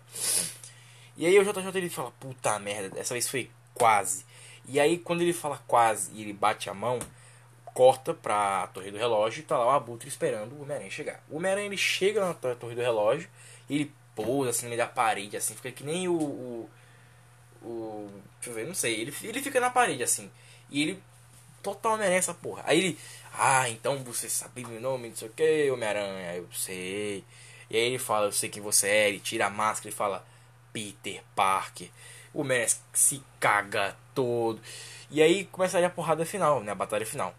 E 1.17 1.25
aí 1.25 1.39
o 1.39 1.43
JJ 1.43 1.75
ele 1.75 1.89
fala, 1.89 2.11
puta 2.21 2.59
merda, 2.59 2.91
dessa 2.91 3.15
vez 3.15 3.27
foi 3.27 3.51
quase. 3.73 4.27
E 4.67 4.79
aí 4.79 4.99
quando 4.99 5.23
ele 5.23 5.33
fala 5.33 5.63
quase 5.67 6.13
e 6.13 6.21
ele 6.21 6.35
bate 6.35 6.69
a 6.69 6.75
mão, 6.75 6.99
corta 7.65 8.13
pra 8.13 8.67
torre 8.67 8.91
do 8.91 8.99
relógio 8.99 9.41
e 9.41 9.45
tá 9.45 9.57
lá 9.57 9.67
o 9.67 9.71
Abutre 9.71 10.09
esperando 10.09 10.53
o 10.53 10.63
Homem-Aranha 10.63 10.91
chegar. 10.91 11.25
O 11.31 11.37
Homem-Aranha 11.37 11.69
ele 11.69 11.79
chega 11.79 12.21
na 12.21 12.35
torre 12.35 12.75
do 12.75 12.83
relógio, 12.83 13.31
ele 13.69 13.95
pousa 14.15 14.51
assim 14.51 14.67
no 14.67 14.71
meio 14.71 14.83
da 14.83 14.87
parede, 14.87 15.39
assim, 15.39 15.55
fica 15.55 15.73
que 15.73 15.85
nem 15.85 16.07
o, 16.07 16.13
o 16.13 16.71
o. 17.63 18.09
Deixa 18.37 18.51
eu 18.51 18.55
ver, 18.55 18.67
não 18.67 18.75
sei. 18.75 19.01
Ele, 19.01 19.15
ele 19.23 19.43
fica 19.43 19.61
na 19.61 19.71
parede 19.71 20.03
assim. 20.03 20.31
E 20.71 20.83
ele. 20.83 21.03
Total 21.63 21.97
merece 21.99 22.31
essa 22.31 22.35
porra. 22.35 22.63
Aí 22.67 22.79
ele. 22.79 22.99
Ah, 23.35 23.69
então 23.69 24.03
você 24.05 24.29
sabe 24.29 24.65
meu 24.65 24.81
nome, 24.81 25.09
não 25.09 25.17
sei 25.17 25.29
o 25.29 25.33
que, 25.33 25.71
Homem-Aranha. 25.71 26.35
Eu 26.37 26.49
sei. 26.53 27.25
E 27.71 27.77
aí 27.77 27.83
ele 27.83 27.99
fala, 27.99 28.27
eu 28.27 28.33
sei 28.33 28.49
quem 28.49 28.63
você 28.63 28.89
é. 28.89 29.09
Ele 29.09 29.21
tira 29.21 29.47
a 29.47 29.51
máscara 29.51 29.91
e 29.91 29.93
fala, 29.93 30.25
Peter 30.73 31.23
Parker. 31.35 31.89
O 32.33 32.41
Homem-Aranha 32.41 32.75
se 32.93 33.23
caga 33.39 33.97
todo. 34.15 34.61
E 35.11 35.23
aí 35.23 35.47
começaria 35.47 35.87
a 35.87 35.91
porrada 35.91 36.25
final, 36.25 36.63
né? 36.63 36.73
A 36.73 36.75
batalha 36.75 37.07
final. 37.07 37.35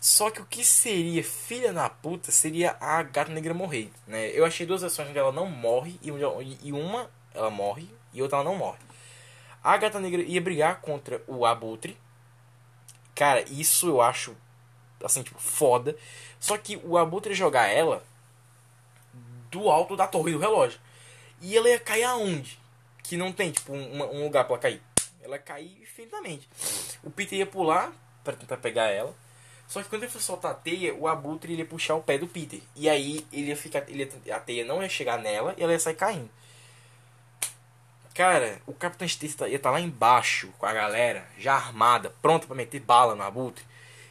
Só 0.00 0.30
que 0.30 0.40
o 0.40 0.46
que 0.46 0.64
seria 0.64 1.24
filha 1.24 1.72
na 1.72 1.88
puta 1.90 2.30
seria 2.30 2.76
a 2.80 3.02
gata 3.02 3.32
negra 3.32 3.52
morrer, 3.52 3.90
né? 4.06 4.30
Eu 4.30 4.44
achei 4.44 4.64
duas 4.64 4.82
versões 4.82 5.08
onde 5.08 5.18
ela 5.18 5.32
não 5.32 5.46
morre 5.46 5.98
e 6.02 6.72
uma 6.72 7.10
ela 7.34 7.50
morre 7.50 7.88
e 8.12 8.22
outra 8.22 8.38
ela 8.38 8.44
não 8.44 8.56
morre. 8.56 8.78
A 9.62 9.76
Gata 9.76 9.98
Negra 10.00 10.22
ia 10.22 10.40
brigar 10.40 10.80
contra 10.80 11.22
o 11.26 11.44
Abutre. 11.44 11.98
Cara, 13.14 13.44
isso 13.50 13.88
eu 13.88 14.00
acho, 14.00 14.36
assim, 15.02 15.22
tipo, 15.22 15.38
foda. 15.38 15.96
Só 16.38 16.56
que 16.56 16.76
o 16.84 16.96
Abutre 16.96 17.34
jogar 17.34 17.66
ela 17.66 18.04
do 19.50 19.68
alto 19.68 19.96
da 19.96 20.06
torre 20.06 20.32
do 20.32 20.38
relógio. 20.38 20.80
E 21.40 21.56
ela 21.56 21.68
ia 21.68 21.80
cair 21.80 22.04
aonde? 22.04 22.58
Que 23.02 23.16
não 23.16 23.32
tem, 23.32 23.50
tipo, 23.50 23.72
um, 23.72 24.02
um 24.02 24.24
lugar 24.24 24.44
pra 24.44 24.54
ela 24.54 24.62
cair. 24.62 24.82
Ela 25.20 25.36
ia 25.36 25.42
cair 25.42 25.82
infinitamente. 25.82 26.48
O 27.02 27.10
Peter 27.10 27.38
ia 27.38 27.46
pular 27.46 27.92
para 28.22 28.36
tentar 28.36 28.56
pegar 28.58 28.86
ela. 28.86 29.14
Só 29.66 29.82
que 29.82 29.88
quando 29.88 30.04
ele 30.04 30.12
for 30.12 30.22
soltar 30.22 30.52
a 30.52 30.54
teia, 30.54 30.94
o 30.94 31.06
Abutre 31.06 31.54
ia 31.54 31.64
puxar 31.64 31.94
o 31.94 32.02
pé 32.02 32.16
do 32.16 32.26
Peter. 32.26 32.60
E 32.74 32.88
aí 32.88 33.26
ele 33.32 33.48
ia 33.48 33.56
ficar. 33.56 33.88
Ele 33.88 34.10
ia, 34.24 34.34
a 34.34 34.40
teia 34.40 34.64
não 34.64 34.82
ia 34.82 34.88
chegar 34.88 35.18
nela 35.18 35.54
e 35.58 35.62
ela 35.62 35.72
ia 35.72 35.78
sair 35.78 35.94
caindo. 35.94 36.30
Cara, 38.18 38.60
o 38.66 38.72
Capitão 38.72 39.06
Stacy 39.06 39.36
ia 39.42 39.54
estar 39.54 39.68
tá 39.68 39.70
lá 39.70 39.80
embaixo 39.80 40.52
com 40.58 40.66
a 40.66 40.72
galera, 40.72 41.24
já 41.38 41.54
armada, 41.54 42.12
pronta 42.20 42.48
para 42.48 42.56
meter 42.56 42.80
bala 42.80 43.14
no 43.14 43.22
abutre. 43.22 43.64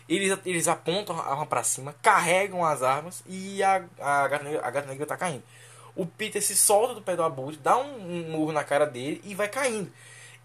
Eles, 0.08 0.40
eles 0.46 0.70
apontam 0.70 1.20
a 1.20 1.30
arma 1.30 1.46
pra 1.46 1.62
cima, 1.62 1.94
carregam 2.02 2.64
as 2.64 2.82
armas 2.82 3.22
e 3.28 3.62
a, 3.62 3.84
a, 4.00 4.28
gata, 4.30 4.46
negra, 4.46 4.66
a 4.66 4.72
gata 4.72 4.88
negra 4.88 5.06
tá 5.06 5.18
caindo. 5.18 5.44
O 5.94 6.06
Peter 6.06 6.42
se 6.42 6.56
solta 6.56 6.94
do 6.96 7.02
pé 7.02 7.18
do 7.18 7.24
abutre, 7.24 7.60
dá 7.62 7.78
um, 7.78 7.98
um 7.98 8.32
murro 8.32 8.54
na 8.54 8.64
cara 8.64 8.86
dele 8.86 9.22
e 9.26 9.36
vai 9.36 9.50
caindo. 9.50 9.92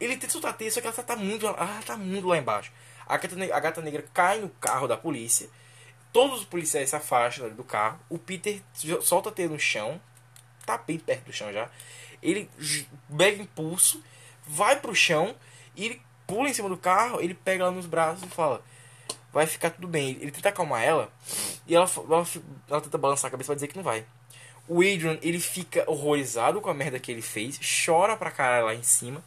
Ele 0.00 0.16
tenta 0.16 0.32
soltar 0.32 0.56
a 0.60 0.70
só 0.70 0.80
que 0.80 0.86
ela 0.88 0.96
tá 0.96 1.14
muito, 1.14 1.46
ela 1.46 1.82
tá 1.86 1.96
muito 1.96 2.26
lá 2.26 2.36
embaixo. 2.36 2.72
A 3.06 3.16
gata, 3.16 3.36
negra, 3.36 3.56
a 3.56 3.60
gata 3.60 3.80
negra 3.80 4.04
cai 4.12 4.40
no 4.40 4.48
carro 4.48 4.88
da 4.88 4.96
polícia. 4.96 5.48
Todos 6.12 6.40
os 6.40 6.44
policiais 6.44 6.90
se 6.90 6.96
afastam 6.96 7.48
do 7.50 7.62
carro. 7.62 8.00
O 8.08 8.18
Peter 8.18 8.60
solta 9.02 9.28
a 9.28 9.32
teia 9.32 9.48
no 9.48 9.56
chão. 9.56 10.00
Tá 10.66 10.76
bem 10.78 10.98
perto 10.98 11.26
do 11.26 11.32
chão 11.32 11.52
já 11.52 11.70
ele 12.22 12.48
pega 13.16 13.42
impulso, 13.42 14.02
vai 14.46 14.78
pro 14.78 14.94
chão 14.94 15.34
e 15.74 15.86
ele 15.86 16.02
pula 16.26 16.48
em 16.48 16.54
cima 16.54 16.68
do 16.68 16.76
carro, 16.76 17.20
ele 17.20 17.34
pega 17.34 17.64
ela 17.64 17.72
nos 17.72 17.86
braços 17.86 18.22
e 18.22 18.28
fala: 18.28 18.62
Vai 19.32 19.46
ficar 19.46 19.70
tudo 19.70 19.88
bem. 19.88 20.18
Ele 20.20 20.30
tenta 20.30 20.50
acalmar 20.50 20.82
ela 20.82 21.10
e 21.66 21.74
ela, 21.74 21.88
ela, 21.96 22.26
ela 22.68 22.80
tenta 22.80 22.98
balançar 22.98 23.28
a 23.28 23.30
cabeça 23.30 23.48
pra 23.48 23.54
dizer 23.54 23.68
que 23.68 23.76
não 23.76 23.82
vai. 23.82 24.04
O 24.68 24.80
Adrian, 24.80 25.18
ele 25.22 25.40
fica 25.40 25.84
horrorizado 25.90 26.60
com 26.60 26.70
a 26.70 26.74
merda 26.74 27.00
que 27.00 27.10
ele 27.10 27.22
fez, 27.22 27.58
chora 27.84 28.16
pra 28.16 28.30
caralho 28.30 28.66
lá 28.66 28.74
em 28.74 28.82
cima. 28.82 29.22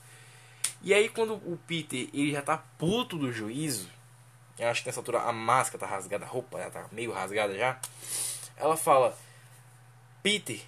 E 0.81 0.93
aí 0.93 1.09
quando 1.09 1.33
o 1.33 1.59
Peter, 1.67 2.07
ele 2.13 2.31
já 2.31 2.41
tá 2.41 2.57
puto 2.77 3.17
do 3.17 3.31
juízo, 3.31 3.89
eu 4.57 4.69
acho 4.69 4.81
que 4.81 4.87
nessa 4.87 4.99
altura 4.99 5.21
a 5.21 5.33
máscara 5.33 5.79
tá 5.79 5.85
rasgada, 5.85 6.25
a 6.25 6.27
roupa 6.27 6.59
já 6.59 6.69
tá 6.69 6.87
meio 6.91 7.11
rasgada 7.11 7.57
já. 7.57 7.79
Ela 8.55 8.77
fala: 8.77 9.17
Peter, 10.23 10.61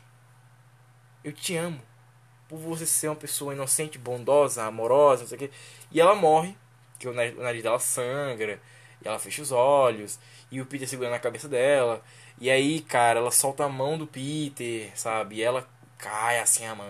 eu 1.23 1.31
te 1.31 1.55
amo. 1.55 1.86
Por 2.47 2.57
você 2.57 2.85
ser 2.85 3.09
uma 3.09 3.15
pessoa 3.15 3.53
inocente, 3.53 3.97
bondosa, 3.97 4.63
amorosa, 4.63 5.23
não 5.23 5.27
sei 5.29 5.35
o 5.35 5.39
quê. 5.39 5.51
E 5.91 5.99
ela 5.99 6.15
morre, 6.15 6.55
que 6.99 7.07
o 7.07 7.13
nariz, 7.13 7.63
dela 7.63 7.79
sangra, 7.79 8.61
e 9.03 9.07
ela 9.07 9.19
fecha 9.19 9.41
os 9.41 9.51
olhos, 9.51 10.19
e 10.51 10.61
o 10.61 10.65
Peter 10.65 10.87
segura 10.87 11.09
na 11.09 11.19
cabeça 11.19 11.47
dela. 11.47 12.01
E 12.39 12.49
aí, 12.49 12.81
cara, 12.81 13.19
ela 13.19 13.31
solta 13.31 13.65
a 13.65 13.69
mão 13.69 13.97
do 13.97 14.07
Peter, 14.07 14.91
sabe? 14.95 15.37
E 15.37 15.43
ela 15.43 15.67
cai 15.97 16.39
assim 16.39 16.65
a 16.65 16.75
mão. 16.75 16.85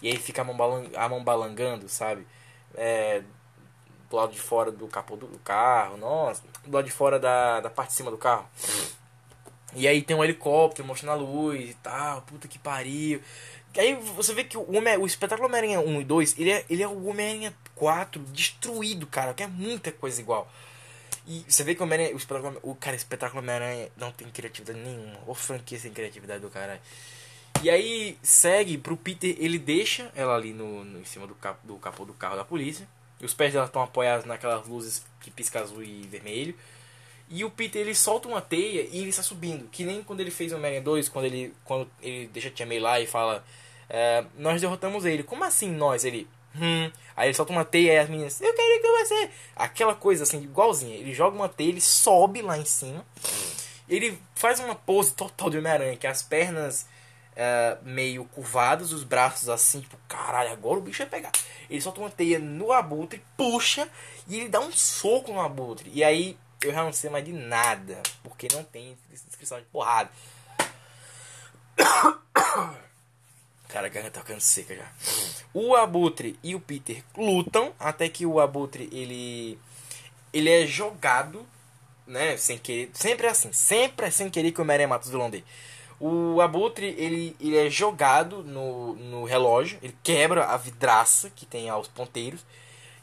E 0.00 0.08
aí 0.08 0.16
fica 0.16 0.42
a 0.42 0.44
mão, 0.44 0.56
balang 0.56 0.90
a 0.96 1.08
mão 1.08 1.22
balangando, 1.22 1.88
sabe? 1.88 2.26
É, 2.74 3.22
do 4.08 4.16
lado 4.16 4.32
de 4.32 4.40
fora 4.40 4.72
do 4.72 4.86
capô 4.88 5.16
do 5.16 5.26
carro, 5.40 5.96
nossa, 5.96 6.42
do 6.64 6.74
lado 6.74 6.84
de 6.84 6.90
fora 6.90 7.18
da, 7.18 7.60
da 7.60 7.70
parte 7.70 7.90
de 7.90 7.96
cima 7.96 8.10
do 8.10 8.18
carro. 8.18 8.48
E 9.74 9.86
aí 9.86 10.02
tem 10.02 10.16
um 10.16 10.24
helicóptero 10.24 10.86
mostrando 10.86 11.12
a 11.12 11.22
luz 11.22 11.70
e 11.70 11.74
tal, 11.74 12.22
puta 12.22 12.48
que 12.48 12.58
pariu. 12.58 13.20
Aí 13.76 13.94
você 13.94 14.34
vê 14.34 14.44
que 14.44 14.56
o, 14.56 14.76
Homem, 14.76 14.96
o 14.98 15.06
espetáculo 15.06 15.48
Homem-Aranha 15.48 15.80
1 15.80 16.00
e 16.00 16.04
2, 16.04 16.38
ele 16.38 16.50
é, 16.50 16.64
ele 16.68 16.82
é 16.82 16.88
o 16.88 17.06
Homem-Aranha 17.06 17.54
4 17.74 18.20
destruído, 18.32 19.06
cara, 19.06 19.32
que 19.32 19.42
é 19.42 19.46
muita 19.46 19.92
coisa 19.92 20.20
igual. 20.20 20.50
E 21.26 21.44
você 21.46 21.62
vê 21.62 21.74
que 21.74 21.80
o 21.80 21.84
Homem-Aranha, 21.84 22.14
o 22.14 22.18
espetáculo, 22.18 22.58
o 22.62 22.74
cara, 22.74 22.96
espetáculo 22.96 23.40
Homem-Aranha 23.40 23.88
não 23.96 24.10
tem 24.10 24.28
criatividade 24.28 24.78
nenhuma. 24.78 25.20
Ou 25.26 25.34
franquia 25.34 25.78
sem 25.78 25.92
criatividade 25.92 26.40
do 26.40 26.50
cara. 26.50 26.80
E 27.62 27.70
aí 27.70 28.18
segue 28.22 28.78
pro 28.78 28.96
Peter, 28.96 29.36
ele 29.38 29.58
deixa 29.58 30.10
ela 30.16 30.34
ali 30.34 30.52
no, 30.52 30.84
no 30.84 31.00
em 31.00 31.04
cima 31.04 31.26
do, 31.26 31.34
cap, 31.34 31.58
do 31.64 31.76
capô 31.76 32.04
do 32.04 32.14
carro 32.14 32.36
da 32.36 32.44
polícia. 32.44 32.88
E 33.20 33.24
os 33.24 33.34
pés 33.34 33.52
dela 33.52 33.66
estão 33.66 33.82
apoiados 33.82 34.24
naquelas 34.24 34.66
luzes 34.66 35.04
que 35.20 35.30
pisca 35.30 35.60
azul 35.60 35.82
e 35.82 36.02
vermelho. 36.02 36.54
E 37.28 37.44
o 37.44 37.50
Peter 37.50 37.82
ele 37.82 37.94
solta 37.94 38.26
uma 38.26 38.40
teia 38.40 38.88
e 38.90 38.98
ele 38.98 39.10
está 39.10 39.22
subindo. 39.22 39.68
Que 39.68 39.84
nem 39.84 40.02
quando 40.02 40.20
ele 40.20 40.30
fez 40.30 40.52
o 40.52 40.56
Homem-Aranha 40.56 40.82
2, 40.82 41.08
quando 41.08 41.26
ele, 41.26 41.54
quando 41.64 41.88
ele 42.02 42.28
deixa 42.32 42.48
a 42.48 42.50
Tia 42.50 42.66
May 42.66 42.80
lá 42.80 42.98
e 42.98 43.06
fala: 43.06 43.44
é, 43.90 44.24
Nós 44.38 44.60
derrotamos 44.60 45.04
ele. 45.04 45.22
Como 45.22 45.44
assim 45.44 45.70
nós? 45.70 46.04
Ele. 46.04 46.28
Hum. 46.54 46.90
Aí 47.16 47.28
ele 47.28 47.34
solta 47.34 47.52
uma 47.52 47.64
teia 47.64 47.92
e 47.92 47.98
as 47.98 48.08
meninas, 48.08 48.40
eu 48.40 48.54
quero 48.54 48.80
que 48.80 49.04
você. 49.04 49.30
Aquela 49.54 49.94
coisa 49.94 50.22
assim, 50.22 50.42
igualzinha. 50.42 50.96
Ele 50.96 51.12
joga 51.12 51.36
uma 51.36 51.48
teia, 51.48 51.68
ele 51.68 51.80
sobe 51.80 52.40
lá 52.40 52.56
em 52.56 52.64
cima. 52.64 53.04
Ele 53.88 54.16
faz 54.34 54.60
uma 54.60 54.74
pose 54.74 55.12
total 55.12 55.50
de 55.50 55.58
Homem-Aranha, 55.58 55.96
que 55.96 56.06
as 56.06 56.22
pernas 56.22 56.86
é, 57.34 57.78
meio 57.82 58.24
curvadas, 58.26 58.92
os 58.92 59.02
braços 59.02 59.48
assim, 59.48 59.80
tipo, 59.80 59.96
caralho, 60.06 60.52
agora 60.52 60.78
o 60.78 60.82
bicho 60.82 60.98
vai 60.98 61.08
pegar. 61.08 61.32
Ele 61.68 61.80
solta 61.80 62.00
uma 62.00 62.10
teia 62.10 62.38
no 62.38 62.72
abutre, 62.72 63.22
puxa 63.36 63.88
e 64.28 64.38
ele 64.38 64.48
dá 64.48 64.60
um 64.60 64.70
soco 64.70 65.32
no 65.32 65.40
abutre. 65.40 65.90
E 65.92 66.04
aí 66.04 66.38
eu 66.62 66.72
já 66.72 66.84
não 66.84 66.92
sei 66.92 67.10
mais 67.10 67.24
de 67.24 67.32
nada, 67.32 68.00
porque 68.22 68.46
não 68.52 68.62
tem 68.62 68.96
descrição 69.10 69.58
de 69.58 69.64
porrada. 69.66 70.10
Cara, 73.72 73.86
a 73.86 73.90
garganta 73.90 74.18
tá 74.18 74.20
ficando 74.20 74.40
seca 74.40 74.74
já. 74.74 74.86
O 75.54 75.74
Abutre 75.76 76.38
e 76.42 76.54
o 76.54 76.60
Peter 76.60 77.04
lutam 77.16 77.72
até 77.78 78.08
que 78.08 78.26
o 78.26 78.40
Abutre 78.40 78.88
ele 78.92 79.58
ele 80.32 80.48
é 80.48 80.66
jogado, 80.66 81.44
né, 82.06 82.36
sem 82.36 82.56
querer, 82.56 82.90
sempre 82.92 83.26
é 83.26 83.30
assim, 83.30 83.52
sempre 83.52 84.06
é 84.06 84.10
sem 84.10 84.30
querer 84.30 84.52
que 84.52 84.60
o 84.60 84.62
Homem-Aranha 84.62 84.88
mata 84.88 85.04
os 85.04 85.10
vilão 85.10 85.28
dele. 85.28 85.44
O 85.98 86.40
Abutre 86.40 86.94
ele, 86.96 87.36
ele 87.40 87.56
é 87.56 87.68
jogado 87.68 88.42
no, 88.42 88.94
no 88.94 89.24
relógio, 89.24 89.78
ele 89.82 89.96
quebra 90.02 90.46
a 90.46 90.56
vidraça 90.56 91.30
que 91.30 91.44
tem 91.44 91.68
aos 91.68 91.88
ponteiros 91.88 92.44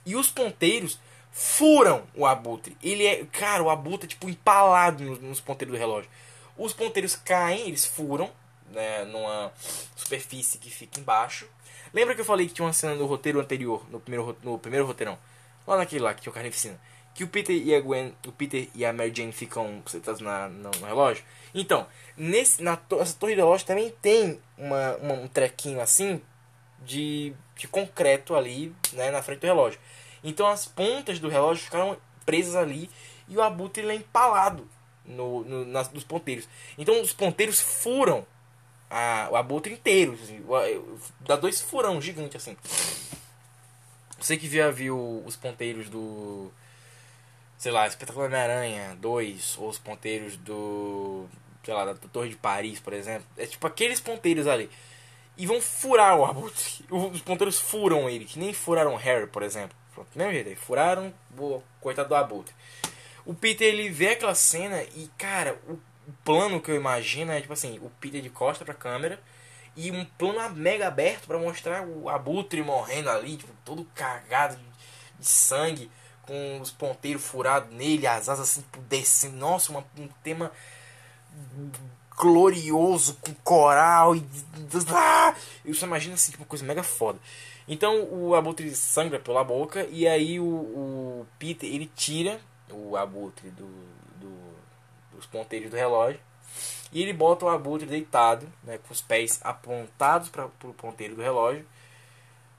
e 0.06 0.15
os 0.15 0.30
ponteiros 0.30 0.99
furam 1.31 2.03
o 2.15 2.26
Abutre. 2.26 2.76
Ele 2.81 3.06
é, 3.06 3.26
cara, 3.26 3.61
o 3.61 3.69
Abutre 3.69 4.07
é 4.07 4.10
tipo 4.10 4.30
empalado 4.30 5.03
nos, 5.03 5.19
nos 5.19 5.39
ponteiros 5.39 5.76
do 5.76 5.80
relógio. 5.80 6.10
Os 6.57 6.73
ponteiros 6.73 7.15
caem, 7.15 7.68
eles 7.68 7.85
furam, 7.85 8.31
né, 8.72 9.06
numa 9.06 9.52
superfície 9.95 10.57
que 10.57 10.69
fica 10.69 10.99
embaixo. 10.99 11.48
Lembra 11.94 12.15
que 12.15 12.22
eu 12.22 12.26
falei 12.26 12.48
que 12.48 12.53
tinha 12.53 12.65
uma 12.65 12.73
cena 12.73 12.95
no 12.95 13.06
roteiro 13.06 13.39
anterior, 13.39 13.86
no 13.89 13.99
primeiro, 13.99 14.37
no 14.44 14.60
primeiro 14.60 14.86
roteirão? 14.86 15.18
Lá 15.65 15.78
naquele 15.78 16.04
lá, 16.04 16.13
que 16.13 16.21
tinha 16.21 16.31
o 16.31 16.34
Carnificina. 16.34 16.79
Que 17.13 17.23
o 17.23 17.28
Peter 17.28 17.55
e 17.55 17.73
a 17.73 17.81
Gwen, 17.81 18.13
o 18.28 18.31
Peter 18.31 18.70
e 18.76 18.86
a 18.86 18.94
Mary 18.94 19.12
Jane 19.15 19.31
ficam 19.31 19.81
sentados 19.87 20.21
na, 20.21 20.47
no, 20.47 20.70
no, 20.70 20.86
relógio. 20.86 21.23
Então, 21.54 21.87
nesse, 22.15 22.62
na 22.62 22.76
to, 22.76 22.99
essa 22.99 23.18
torre 23.18 23.34
de 23.34 23.41
relógio 23.41 23.65
também 23.65 23.94
tem 24.02 24.39
uma, 24.57 24.96
uma, 24.97 25.13
um 25.15 25.28
trequinho 25.28 25.81
assim 25.81 26.21
de, 26.84 27.34
de 27.55 27.68
concreto 27.68 28.36
ali, 28.36 28.76
né, 28.94 29.10
na 29.10 29.23
frente 29.23 29.39
do 29.39 29.47
relógio. 29.47 29.79
Então 30.23 30.47
as 30.47 30.65
pontas 30.65 31.20
do 31.20 31.29
relógio 31.29 31.63
ficaram 31.63 31.97
presas 32.26 32.55
ali 32.55 32.89
e 33.28 33.37
o 33.37 33.41
abutre 33.41 33.87
é 33.87 33.96
empalado 33.96 34.68
no, 35.05 35.44
no, 35.44 35.65
nas, 35.65 35.91
nos 35.91 36.04
ponteiros. 36.04 36.47
Então 36.78 37.02
os 37.02 37.13
ponteiros 37.13 37.60
furam 37.60 38.26
a, 38.90 39.30
o 39.32 39.36
abutre 39.36 39.74
inteiro. 39.74 40.14
Assim, 40.22 40.44
dá 41.22 41.36
dois 41.36 41.62
furão 41.62 42.02
gigante 42.02 42.38
assim. 42.38 42.56
Você 44.20 44.38
que 44.38 44.49
já 44.49 44.72
viu 44.72 45.24
os 45.26 45.36
ponteiros 45.36 45.90
do. 45.90 46.52
Sei 47.57 47.72
lá, 47.72 47.88
Espetacular 47.88 48.28
Homem-Aranha 48.28 48.96
2, 48.99 49.57
ou 49.60 49.70
os 49.70 49.80
ponteiros 49.80 50.38
do. 50.38 51.28
Sei 51.64 51.74
lá, 51.74 51.86
da 51.86 51.96
Torre 51.96 52.30
de 52.30 52.36
Paris, 52.36 52.80
por 52.80 52.94
exemplo. 52.94 53.28
É 53.38 53.46
tipo 53.46 53.66
aqueles 53.68 53.99
ponteiros 53.99 54.48
ali. 54.48 54.70
E 55.38 55.46
vão 55.46 55.62
furar 55.62 56.18
o 56.18 56.26
abutre. 56.26 56.86
Os 56.90 57.22
ponteiros 57.22 57.60
furam 57.60 58.10
ele, 58.10 58.26
que 58.26 58.40
nem 58.40 58.54
furaram 58.54 58.96
Harry, 58.96 59.28
por 59.28 59.44
exemplo. 59.44 59.78
Pronto, 59.94 60.10
mesmo 60.16 60.32
jeito, 60.32 60.56
furaram 60.60 61.14
o 61.38 61.62
coitado 61.80 62.10
do 62.10 62.16
abutre. 62.16 62.56
O 63.24 63.36
Peter 63.36 63.68
ele 63.68 63.90
vê 63.90 64.10
aquela 64.10 64.34
cena 64.34 64.82
e, 64.96 65.10
cara, 65.18 65.60
o 65.68 65.78
o 66.07 66.11
plano 66.23 66.61
que 66.61 66.71
eu 66.71 66.76
imagino 66.76 67.31
é 67.31 67.41
tipo 67.41 67.53
assim, 67.53 67.77
o 67.79 67.89
Peter 67.99 68.21
de 68.21 68.29
costa 68.29 68.63
pra 68.63 68.73
câmera 68.73 69.19
e 69.76 69.91
um 69.91 70.05
plano 70.05 70.55
mega 70.55 70.87
aberto 70.87 71.27
para 71.27 71.37
mostrar 71.37 71.86
o 71.86 72.10
abutre 72.10 72.63
morrendo 72.63 73.10
ali, 73.10 73.37
tipo, 73.37 73.53
todo 73.63 73.86
cagado 73.94 74.55
de, 74.55 74.63
de, 75.19 75.26
sangue, 75.27 75.91
com 76.23 76.60
os 76.60 76.71
ponteiros 76.71 77.23
furados 77.23 77.71
nele, 77.71 78.07
as 78.07 78.27
asas 78.27 78.49
assim, 78.49 78.65
descendo. 78.89 79.37
Nossa, 79.37 79.71
uma, 79.71 79.86
um 79.99 80.07
tema 80.23 80.52
glorioso 82.18 83.19
com 83.21 83.34
coral 83.36 84.15
e. 84.15 84.26
Ah! 84.89 85.36
Eu 85.63 85.76
só 85.76 85.86
imagino 85.86 86.15
assim, 86.15 86.31
tipo, 86.31 86.44
uma 86.44 86.49
coisa 86.49 86.65
mega 86.65 86.81
foda. 86.81 87.19
Então 87.68 88.07
o 88.11 88.34
abutre 88.34 88.73
sangra 88.73 89.19
pela 89.19 89.44
boca 89.44 89.86
e 89.91 90.07
aí 90.07 90.39
o, 90.39 90.45
o 90.45 91.27
Peter 91.37 91.69
ele 91.69 91.91
tira 91.95 92.39
o 92.71 92.97
abutre 92.97 93.52
do, 93.52 93.68
os 95.18 95.26
ponteiros 95.26 95.70
do 95.70 95.76
relógio. 95.76 96.20
E 96.91 97.02
ele 97.02 97.13
bota 97.13 97.46
o 97.46 97.49
abutre 97.49 97.86
deitado, 97.86 98.47
né, 98.63 98.78
com 98.78 98.94
os 98.94 99.02
pés 99.02 99.39
apontados 99.44 100.29
para 100.29 100.46
o 100.46 100.73
ponteiro 100.73 101.15
do 101.15 101.21
relógio. 101.21 101.65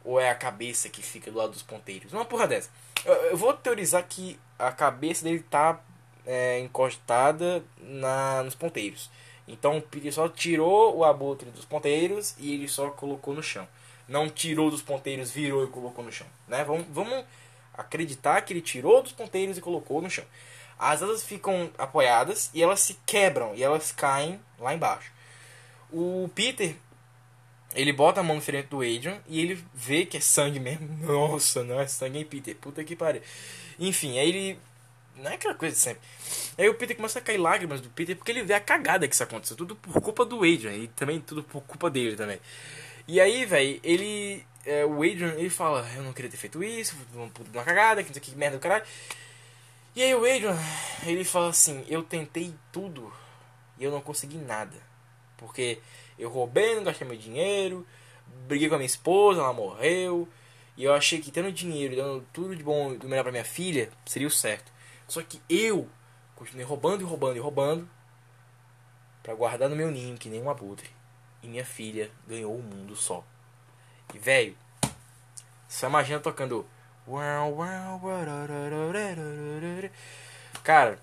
Ou 0.04 0.20
é 0.20 0.30
a 0.30 0.34
cabeça 0.34 0.88
que 0.88 1.02
fica 1.02 1.30
do 1.30 1.38
lado 1.38 1.52
dos 1.52 1.62
ponteiros? 1.62 2.12
Uma 2.12 2.24
porra 2.24 2.46
dessa. 2.46 2.70
Eu, 3.04 3.14
eu 3.14 3.36
vou 3.36 3.52
teorizar 3.52 4.04
que 4.06 4.38
a 4.58 4.70
cabeça 4.70 5.24
dele 5.24 5.40
tá 5.40 5.80
é, 6.26 6.60
encostada 6.60 7.64
na, 7.80 8.42
nos 8.42 8.54
ponteiros. 8.54 9.10
Então 9.46 9.82
ele 9.94 10.12
só 10.12 10.28
tirou 10.28 10.96
o 10.96 11.04
abutre 11.04 11.50
dos 11.50 11.64
ponteiros 11.64 12.34
e 12.38 12.54
ele 12.54 12.68
só 12.68 12.90
colocou 12.90 13.34
no 13.34 13.42
chão. 13.42 13.66
Não 14.06 14.28
tirou 14.28 14.70
dos 14.70 14.82
ponteiros, 14.82 15.30
virou 15.30 15.64
e 15.64 15.68
colocou 15.68 16.04
no 16.04 16.12
chão. 16.12 16.26
Né? 16.46 16.64
Vamos, 16.64 16.86
vamos 16.90 17.24
acreditar 17.74 18.40
que 18.42 18.52
ele 18.52 18.60
tirou 18.60 19.02
dos 19.02 19.12
ponteiros 19.12 19.56
e 19.56 19.60
colocou 19.60 20.02
no 20.02 20.10
chão 20.10 20.24
as 20.78 21.02
asas 21.02 21.24
ficam 21.24 21.70
apoiadas 21.76 22.50
e 22.54 22.62
elas 22.62 22.80
se 22.80 22.98
quebram 23.04 23.54
e 23.54 23.62
elas 23.62 23.90
caem 23.90 24.40
lá 24.58 24.72
embaixo. 24.74 25.10
O 25.90 26.30
Peter, 26.34 26.76
ele 27.74 27.92
bota 27.92 28.20
a 28.20 28.22
mão 28.22 28.38
diferente 28.38 28.68
do 28.68 28.78
Adrian 28.78 29.18
e 29.26 29.40
ele 29.40 29.64
vê 29.74 30.06
que 30.06 30.18
é 30.18 30.20
sangue 30.20 30.60
mesmo. 30.60 30.88
Nossa, 31.04 31.64
não 31.64 31.80
é 31.80 31.86
sangue, 31.86 32.18
hein, 32.18 32.24
Peter? 32.24 32.54
Puta 32.56 32.84
que 32.84 32.94
pariu. 32.94 33.22
Enfim, 33.78 34.18
aí 34.18 34.28
ele. 34.28 34.58
Não 35.16 35.28
é 35.28 35.34
aquela 35.34 35.54
coisa 35.54 35.74
de 35.74 35.80
sempre. 35.80 36.00
Aí 36.56 36.68
o 36.68 36.74
Peter 36.74 36.94
começa 36.94 37.18
a 37.18 37.22
cair 37.22 37.38
lágrimas 37.38 37.80
do 37.80 37.90
Peter 37.90 38.14
porque 38.14 38.30
ele 38.30 38.44
vê 38.44 38.54
a 38.54 38.60
cagada 38.60 39.08
que 39.08 39.14
isso 39.14 39.22
aconteceu. 39.24 39.56
Tudo 39.56 39.74
por 39.74 40.00
culpa 40.00 40.24
do 40.24 40.36
Adrian 40.38 40.74
e 40.74 40.86
também 40.88 41.20
tudo 41.20 41.42
por 41.42 41.60
culpa 41.62 41.90
dele 41.90 42.14
também. 42.14 42.38
E 43.08 43.20
aí, 43.20 43.44
velho, 43.44 43.80
ele. 43.82 44.44
É, 44.64 44.84
o 44.84 45.02
Adrian, 45.02 45.34
ele 45.34 45.50
fala: 45.50 45.88
Eu 45.96 46.04
não 46.04 46.12
queria 46.12 46.30
ter 46.30 46.36
feito 46.36 46.62
isso, 46.62 46.94
uma 47.52 47.64
cagada, 47.64 48.04
que 48.04 48.20
que 48.20 48.36
merda 48.36 48.58
do 48.58 48.60
caralho. 48.60 48.84
E 49.98 50.02
aí 50.04 50.14
o 50.14 50.18
Adrian, 50.18 50.56
ele 51.04 51.24
fala 51.24 51.48
assim, 51.48 51.84
eu 51.88 52.04
tentei 52.04 52.54
tudo 52.70 53.12
e 53.76 53.82
eu 53.82 53.90
não 53.90 54.00
consegui 54.00 54.36
nada. 54.36 54.76
Porque 55.36 55.80
eu 56.16 56.30
roubei, 56.30 56.76
não 56.76 56.84
gastei 56.84 57.04
meu 57.04 57.16
dinheiro, 57.16 57.84
briguei 58.46 58.68
com 58.68 58.76
a 58.76 58.78
minha 58.78 58.86
esposa, 58.86 59.40
ela 59.40 59.52
morreu. 59.52 60.28
E 60.76 60.84
eu 60.84 60.94
achei 60.94 61.20
que 61.20 61.32
tendo 61.32 61.50
dinheiro 61.50 61.94
e 61.94 61.96
dando 61.96 62.24
tudo 62.32 62.54
de 62.54 62.62
bom 62.62 62.94
do 62.94 63.08
melhor 63.08 63.24
pra 63.24 63.32
minha 63.32 63.44
filha, 63.44 63.90
seria 64.06 64.28
o 64.28 64.30
certo. 64.30 64.70
Só 65.08 65.20
que 65.20 65.42
eu 65.50 65.88
continuei 66.36 66.64
roubando 66.64 67.02
e 67.02 67.04
roubando 67.04 67.36
e 67.36 67.40
roubando 67.40 67.90
para 69.20 69.34
guardar 69.34 69.68
no 69.68 69.74
meu 69.74 69.90
ninho 69.90 70.16
que 70.16 70.28
nem 70.28 70.40
um 70.40 70.48
abutre. 70.48 70.88
E 71.42 71.48
minha 71.48 71.64
filha 71.64 72.08
ganhou 72.24 72.54
o 72.54 72.62
mundo 72.62 72.94
só. 72.94 73.24
E 74.14 74.18
velho, 74.20 74.56
só 75.66 75.88
imagina 75.88 76.20
tocando 76.20 76.64
Cara, 80.62 80.98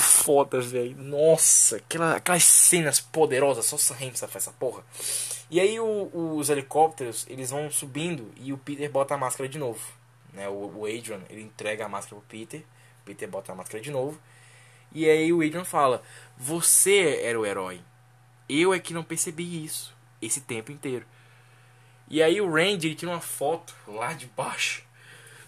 foda, 0.00 0.60
velho. 0.60 0.96
Nossa, 0.96 1.76
aquela, 1.76 2.16
aquelas 2.16 2.44
cenas 2.44 3.00
poderosas, 3.00 3.66
só 3.66 3.76
Sam 3.76 3.94
Raimi 3.94 4.16
sabe 4.16 4.32
essa 4.36 4.52
porra. 4.52 4.82
E 5.50 5.60
aí 5.60 5.78
o, 5.78 6.36
os 6.36 6.48
helicópteros, 6.48 7.26
eles 7.28 7.50
vão 7.50 7.70
subindo 7.70 8.32
e 8.36 8.52
o 8.52 8.58
Peter 8.58 8.90
bota 8.90 9.14
a 9.14 9.18
máscara 9.18 9.48
de 9.48 9.58
novo. 9.58 9.80
Né? 10.32 10.48
O, 10.48 10.80
o 10.80 10.86
Adrian, 10.86 11.20
ele 11.28 11.42
entrega 11.42 11.84
a 11.84 11.88
máscara 11.88 12.16
pro 12.16 12.28
Peter, 12.28 12.60
o 12.60 13.04
Peter 13.04 13.28
bota 13.28 13.52
a 13.52 13.54
máscara 13.54 13.82
de 13.82 13.90
novo. 13.90 14.18
E 14.92 15.08
aí 15.08 15.32
o 15.32 15.42
Adrian 15.42 15.64
fala: 15.64 16.02
Você 16.36 17.20
era 17.22 17.38
o 17.38 17.46
herói. 17.46 17.80
Eu 18.48 18.72
é 18.72 18.78
que 18.78 18.94
não 18.94 19.04
percebi 19.04 19.64
isso 19.64 19.94
esse 20.20 20.40
tempo 20.40 20.70
inteiro. 20.70 21.04
E 22.12 22.22
aí 22.22 22.42
o 22.42 22.52
Randy 22.52 22.88
ele 22.88 22.94
tira 22.94 23.10
uma 23.10 23.22
foto 23.22 23.74
lá 23.88 24.12
de 24.12 24.26
baixo 24.26 24.84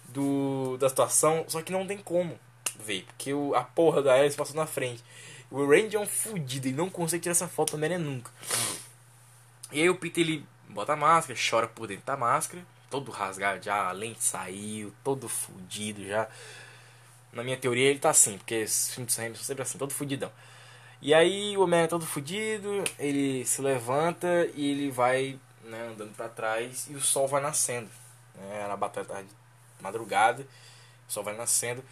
do, 0.09 0.77
da 0.79 0.89
situação, 0.89 1.45
só 1.47 1.61
que 1.61 1.71
não 1.71 1.85
tem 1.85 1.99
como 1.99 2.39
ver, 2.79 3.03
porque 3.03 3.31
o, 3.31 3.53
a 3.53 3.63
porra 3.63 4.01
da 4.01 4.15
Alice 4.15 4.35
passou 4.35 4.55
na 4.55 4.65
frente. 4.65 5.03
O 5.51 5.63
Randy 5.63 5.95
é 5.95 5.99
um 5.99 6.07
fudido, 6.07 6.67
ele 6.67 6.75
não 6.75 6.89
consegue 6.89 7.21
tirar 7.21 7.33
essa 7.33 7.47
foto 7.47 7.73
também, 7.73 7.91
né, 7.91 7.99
nunca. 7.99 8.31
E 9.71 9.79
aí 9.79 9.87
o 9.91 9.95
Peter 9.95 10.23
ele 10.23 10.43
bota 10.67 10.93
a 10.93 10.95
máscara, 10.95 11.37
chora 11.39 11.67
por 11.67 11.85
dentro 11.85 12.03
da 12.03 12.17
máscara, 12.17 12.65
todo 12.89 13.11
rasgado 13.11 13.63
já, 13.63 13.87
a 13.87 13.91
lente 13.91 14.23
saiu, 14.23 14.91
todo 15.03 15.29
fudido 15.29 16.03
já. 16.03 16.27
Na 17.31 17.43
minha 17.43 17.57
teoria 17.57 17.91
ele 17.91 17.99
tá 17.99 18.09
assim, 18.09 18.39
porque 18.39 18.63
os 18.63 18.91
filmes 18.91 19.15
de 19.15 19.21
são 19.35 19.35
sempre 19.35 19.61
assim, 19.61 19.77
todo 19.77 19.93
fudidão. 19.93 20.31
E 20.99 21.13
aí 21.13 21.55
o 21.55 21.61
Homem 21.61 21.81
é 21.81 21.87
todo 21.87 22.07
fudido, 22.07 22.83
ele 22.97 23.45
se 23.45 23.61
levanta 23.61 24.49
e 24.55 24.71
ele 24.71 24.89
vai 24.89 25.37
né, 25.65 25.87
andando 25.87 26.15
para 26.15 26.29
trás 26.29 26.87
e 26.89 26.93
o 26.93 27.01
sol 27.01 27.27
vai 27.27 27.41
nascendo. 27.41 27.89
Né, 28.35 28.61
era 28.63 28.75
batalha 28.77 29.05
tarde, 29.05 29.29
madrugada, 29.81 30.47
o 31.07 31.11
sol 31.11 31.23
vai 31.23 31.35
nascendo. 31.35 31.83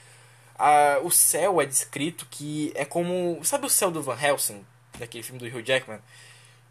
Ah, 0.57 0.99
o 1.03 1.11
céu 1.11 1.61
é 1.61 1.65
descrito 1.65 2.27
que 2.29 2.71
é 2.75 2.85
como. 2.85 3.39
Sabe 3.43 3.65
o 3.65 3.69
céu 3.69 3.91
do 3.91 4.01
Van 4.01 4.19
Helsing, 4.19 4.65
daquele 4.97 5.23
filme 5.23 5.39
do 5.39 5.45
Hugh 5.45 5.65
Jackman? 5.65 5.99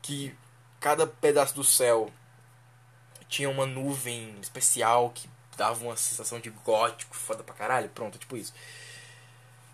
Que 0.00 0.34
cada 0.80 1.06
pedaço 1.06 1.54
do 1.54 1.64
céu 1.64 2.10
tinha 3.28 3.48
uma 3.48 3.66
nuvem 3.66 4.36
especial 4.40 5.10
que 5.10 5.28
dava 5.56 5.84
uma 5.84 5.96
sensação 5.96 6.40
de 6.40 6.50
gótico, 6.50 7.16
foda 7.16 7.42
pra 7.42 7.54
caralho. 7.54 7.88
Pronto, 7.88 8.18
tipo 8.18 8.36
isso. 8.36 8.52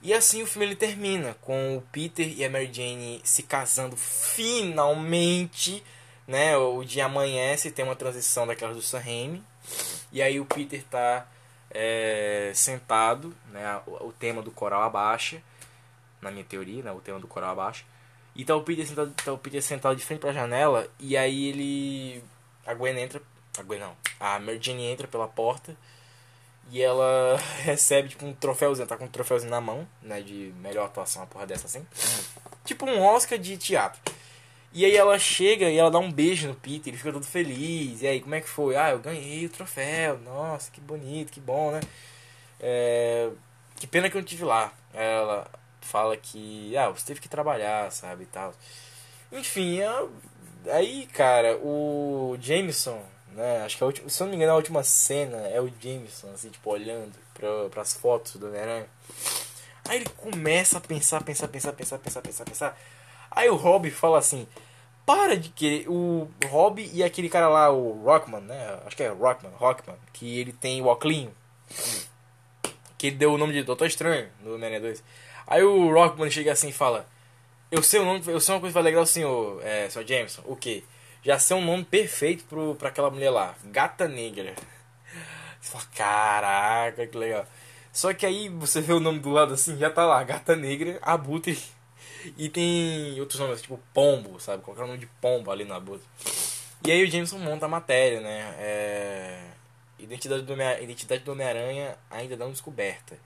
E 0.00 0.14
assim 0.14 0.42
o 0.42 0.46
filme 0.46 0.66
ele 0.66 0.76
termina 0.76 1.34
com 1.40 1.76
o 1.76 1.82
Peter 1.92 2.28
e 2.28 2.44
a 2.44 2.50
Mary 2.50 2.72
Jane 2.72 3.20
se 3.24 3.42
casando 3.42 3.96
finalmente, 3.96 5.82
né? 6.28 6.56
O 6.58 6.84
dia 6.84 7.06
amanhece, 7.06 7.70
tem 7.70 7.84
uma 7.84 7.96
transição 7.96 8.46
daquelas 8.46 8.76
do 8.76 8.82
Sam 8.82 9.00
Raimi. 9.00 9.42
E 10.12 10.22
aí 10.22 10.38
o 10.38 10.44
Peter 10.44 10.84
tá 10.84 11.26
é, 11.70 12.52
sentado, 12.54 13.34
né? 13.50 13.80
O, 13.86 14.12
tema 14.12 14.42
do 14.42 14.50
coral 14.50 14.82
abaixa, 14.82 15.42
na 16.20 16.30
minha 16.30 16.44
teoria, 16.44 16.82
né? 16.82 16.92
O 16.92 17.00
tema 17.00 17.18
do 17.18 17.26
coral 17.26 17.52
abaixa. 17.52 17.84
E 18.36 18.44
tá 18.44 18.54
o 18.54 18.62
Peter 18.62 18.86
sentado, 18.86 19.12
tá 19.12 19.32
o 19.32 19.38
Peter 19.38 19.62
sentado 19.62 19.96
de 19.96 20.04
frente 20.04 20.20
pra 20.20 20.32
janela 20.32 20.88
e 21.00 21.16
aí 21.16 21.46
ele 21.46 22.22
a 22.64 22.72
Gwen 22.74 22.96
entra, 22.96 23.20
a 23.58 23.62
Gwen 23.62 23.80
não, 23.80 23.96
a 24.20 24.38
Mary 24.38 24.60
entra 24.70 25.08
pela 25.08 25.26
porta 25.26 25.76
e 26.70 26.82
ela 26.82 27.38
recebe, 27.64 28.10
tipo, 28.10 28.26
um 28.26 28.34
troféuzinho. 28.34 28.86
Tá 28.86 28.96
com 28.96 29.06
um 29.06 29.08
troféuzinho 29.08 29.50
na 29.50 29.60
mão, 29.60 29.88
né? 30.02 30.20
De 30.20 30.52
melhor 30.60 30.86
atuação, 30.86 31.22
uma 31.22 31.28
porra 31.28 31.46
dessa 31.46 31.66
assim. 31.66 31.86
Tipo 32.64 32.86
um 32.86 33.02
Oscar 33.02 33.38
de 33.38 33.56
teatro. 33.56 34.00
E 34.72 34.84
aí 34.84 34.96
ela 34.96 35.18
chega 35.18 35.70
e 35.70 35.78
ela 35.78 35.90
dá 35.90 35.98
um 35.98 36.12
beijo 36.12 36.48
no 36.48 36.54
Peter, 36.54 36.88
ele 36.88 36.98
fica 36.98 37.12
todo 37.12 37.24
feliz. 37.24 38.02
E 38.02 38.06
aí, 38.06 38.20
como 38.20 38.34
é 38.34 38.40
que 38.40 38.48
foi? 38.48 38.76
Ah, 38.76 38.90
eu 38.90 38.98
ganhei 38.98 39.46
o 39.46 39.50
troféu. 39.50 40.18
Nossa, 40.18 40.70
que 40.70 40.80
bonito, 40.80 41.32
que 41.32 41.40
bom, 41.40 41.70
né? 41.70 41.80
É... 42.60 43.30
Que 43.76 43.86
pena 43.86 44.10
que 44.10 44.16
eu 44.16 44.20
não 44.20 44.26
tive 44.26 44.44
lá. 44.44 44.72
Ela 44.92 45.50
fala 45.80 46.16
que, 46.16 46.76
ah, 46.76 46.90
você 46.90 47.06
teve 47.06 47.20
que 47.20 47.28
trabalhar, 47.28 47.90
sabe, 47.92 48.24
e 48.24 48.26
tal. 48.26 48.52
Enfim, 49.32 49.80
aí, 50.70 51.06
cara, 51.06 51.56
o 51.58 52.36
Jameson, 52.40 53.02
né? 53.32 53.62
Acho 53.64 53.76
que 53.78 53.82
a 53.84 53.86
última, 53.86 54.08
se 54.08 54.20
eu 54.22 54.26
não 54.26 54.30
me 54.32 54.36
engano, 54.36 54.52
a 54.52 54.56
última 54.56 54.82
cena 54.82 55.38
é 55.48 55.60
o 55.60 55.72
Jameson, 55.80 56.30
assim, 56.34 56.50
tipo, 56.50 56.70
olhando 56.70 57.12
para 57.70 57.80
as 57.82 57.94
fotos 57.94 58.36
do 58.36 58.48
Homem-Aranha. 58.48 58.86
Aí 59.88 59.98
ele 59.98 60.08
começa 60.16 60.78
a 60.78 60.80
pensar, 60.80 61.22
pensar, 61.22 61.48
pensar, 61.48 61.72
pensar, 61.72 61.98
pensar, 61.98 62.20
pensar, 62.20 62.44
pensar. 62.44 62.78
Aí 63.30 63.48
o 63.48 63.56
Rob 63.56 63.90
fala 63.90 64.18
assim: 64.18 64.46
para 65.06 65.36
de 65.36 65.48
querer. 65.50 65.88
O 65.88 66.28
Rob 66.46 66.88
e 66.92 67.02
aquele 67.02 67.28
cara 67.28 67.48
lá, 67.48 67.70
o 67.70 68.02
Rockman, 68.04 68.40
né? 68.40 68.78
Acho 68.86 68.96
que 68.96 69.02
é 69.02 69.08
Rockman, 69.08 69.52
Rockman, 69.56 69.96
que 70.12 70.38
ele 70.38 70.52
tem 70.52 70.80
o 70.82 70.86
Oclinho. 70.86 71.32
Que 72.96 73.10
deu 73.10 73.32
o 73.32 73.38
nome 73.38 73.52
de 73.52 73.62
Doutor 73.62 73.86
Estranho 73.86 74.28
no 74.42 74.54
Homem-Aranha 74.54 74.80
2. 74.80 75.04
Aí 75.46 75.62
o 75.62 75.92
Rockman 75.92 76.30
chega 76.30 76.52
assim 76.52 76.68
e 76.68 76.72
fala: 76.72 77.06
Eu 77.70 77.82
sei 77.82 78.00
o 78.00 78.04
nome, 78.04 78.22
eu 78.26 78.40
sei 78.40 78.54
uma 78.54 78.60
coisa 78.60 78.72
que 78.72 78.82
vai 78.82 78.82
legal, 78.82 79.06
senhor, 79.06 79.64
é, 79.64 79.88
senhor 79.88 80.06
Jameson. 80.06 80.42
O 80.46 80.56
quê? 80.56 80.82
já 81.22 81.38
ser 81.38 81.54
um 81.54 81.64
nome 81.64 81.84
perfeito 81.84 82.44
pro, 82.44 82.74
pra 82.74 82.88
aquela 82.88 83.10
mulher 83.10 83.30
lá. 83.30 83.54
Gata 83.64 84.08
Negra. 84.08 84.54
Você 85.60 85.72
fala, 85.72 85.84
caraca, 85.94 87.06
que 87.06 87.16
legal. 87.16 87.46
Só 87.92 88.14
que 88.14 88.24
aí 88.24 88.48
você 88.48 88.80
vê 88.80 88.92
o 88.92 89.00
nome 89.00 89.18
do 89.18 89.30
lado 89.30 89.54
assim, 89.54 89.76
já 89.76 89.90
tá 89.90 90.06
lá, 90.06 90.22
Gata 90.22 90.54
Negra, 90.54 90.98
Abutre. 91.02 91.58
E 92.36 92.48
tem 92.48 93.18
outros 93.20 93.40
nomes, 93.40 93.62
tipo 93.62 93.80
Pombo, 93.94 94.38
sabe? 94.40 94.62
Qualquer 94.62 94.86
nome 94.86 94.98
de 94.98 95.06
Pombo 95.20 95.50
ali 95.50 95.64
no 95.64 95.74
Abutre. 95.74 96.06
E 96.84 96.90
aí 96.90 97.02
o 97.02 97.10
Jameson 97.10 97.38
monta 97.38 97.66
a 97.66 97.68
matéria, 97.68 98.20
né? 98.20 98.54
É... 98.58 99.44
Identidade 99.98 100.42
do 100.42 101.32
Homem-Aranha 101.32 101.96
ainda 102.10 102.36
não 102.36 102.50
descoberta. 102.50 103.18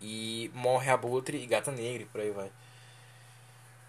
E 0.00 0.50
morre 0.54 0.90
Abutre 0.90 1.42
e 1.42 1.46
Gata 1.46 1.72
Negra 1.72 2.02
e 2.02 2.06
por 2.06 2.20
aí 2.20 2.30
vai. 2.30 2.50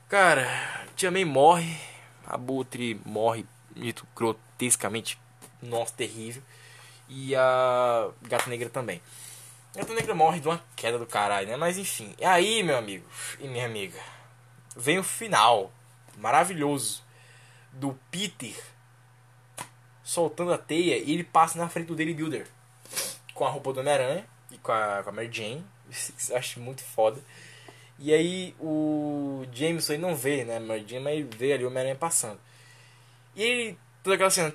Cara, 0.07 0.47
Tia 0.95 1.11
May 1.11 1.25
morre 1.25 1.77
Abutre 2.25 2.99
morre 3.05 3.45
dito 3.75 4.07
grotescamente, 4.15 5.19
nossa, 5.61 5.93
terrível. 5.93 6.41
E 7.07 7.35
a 7.35 8.09
Gata 8.23 8.49
Negra 8.49 8.69
também. 8.69 9.01
Gata 9.75 9.93
Negra 9.93 10.15
morre 10.15 10.39
de 10.39 10.47
uma 10.47 10.63
queda 10.75 10.97
do 10.97 11.05
caralho, 11.05 11.47
né? 11.47 11.57
Mas 11.57 11.77
enfim. 11.77 12.15
E 12.19 12.25
aí, 12.25 12.63
meu 12.63 12.77
amigo 12.77 13.05
e 13.39 13.47
minha 13.47 13.65
amiga, 13.65 13.99
vem 14.75 14.99
o 14.99 15.03
final 15.03 15.71
maravilhoso 16.17 17.03
do 17.71 17.97
Peter 18.09 18.55
soltando 20.03 20.53
a 20.53 20.57
teia 20.57 20.97
e 20.97 21.11
ele 21.11 21.23
passa 21.23 21.57
na 21.57 21.67
frente 21.67 21.87
do 21.87 21.95
Daily 21.95 22.13
Builder 22.13 22.47
com 23.33 23.45
a 23.45 23.49
roupa 23.49 23.73
do 23.73 23.79
Homem-Aranha 23.79 24.25
e 24.51 24.57
com 24.57 24.71
a, 24.71 25.01
com 25.03 25.09
a 25.09 25.13
Mary 25.13 25.29
Jane. 25.31 25.65
Eu 26.29 26.37
acho 26.37 26.59
muito 26.59 26.83
foda. 26.83 27.19
E 27.97 28.13
aí 28.13 28.55
o 28.59 29.45
Jameson 29.51 29.97
não 29.97 30.15
vê, 30.15 30.43
né, 30.43 30.59
Mary 30.59 30.85
Jane, 30.87 31.03
mas 31.03 31.25
vê 31.35 31.53
ali 31.53 31.63
o 31.63 31.67
Homem-Aranha 31.67 31.95
passando. 31.95 32.39
E 33.35 33.43
ele, 33.43 33.77
toda 34.03 34.15
aquela 34.15 34.29
cena. 34.29 34.53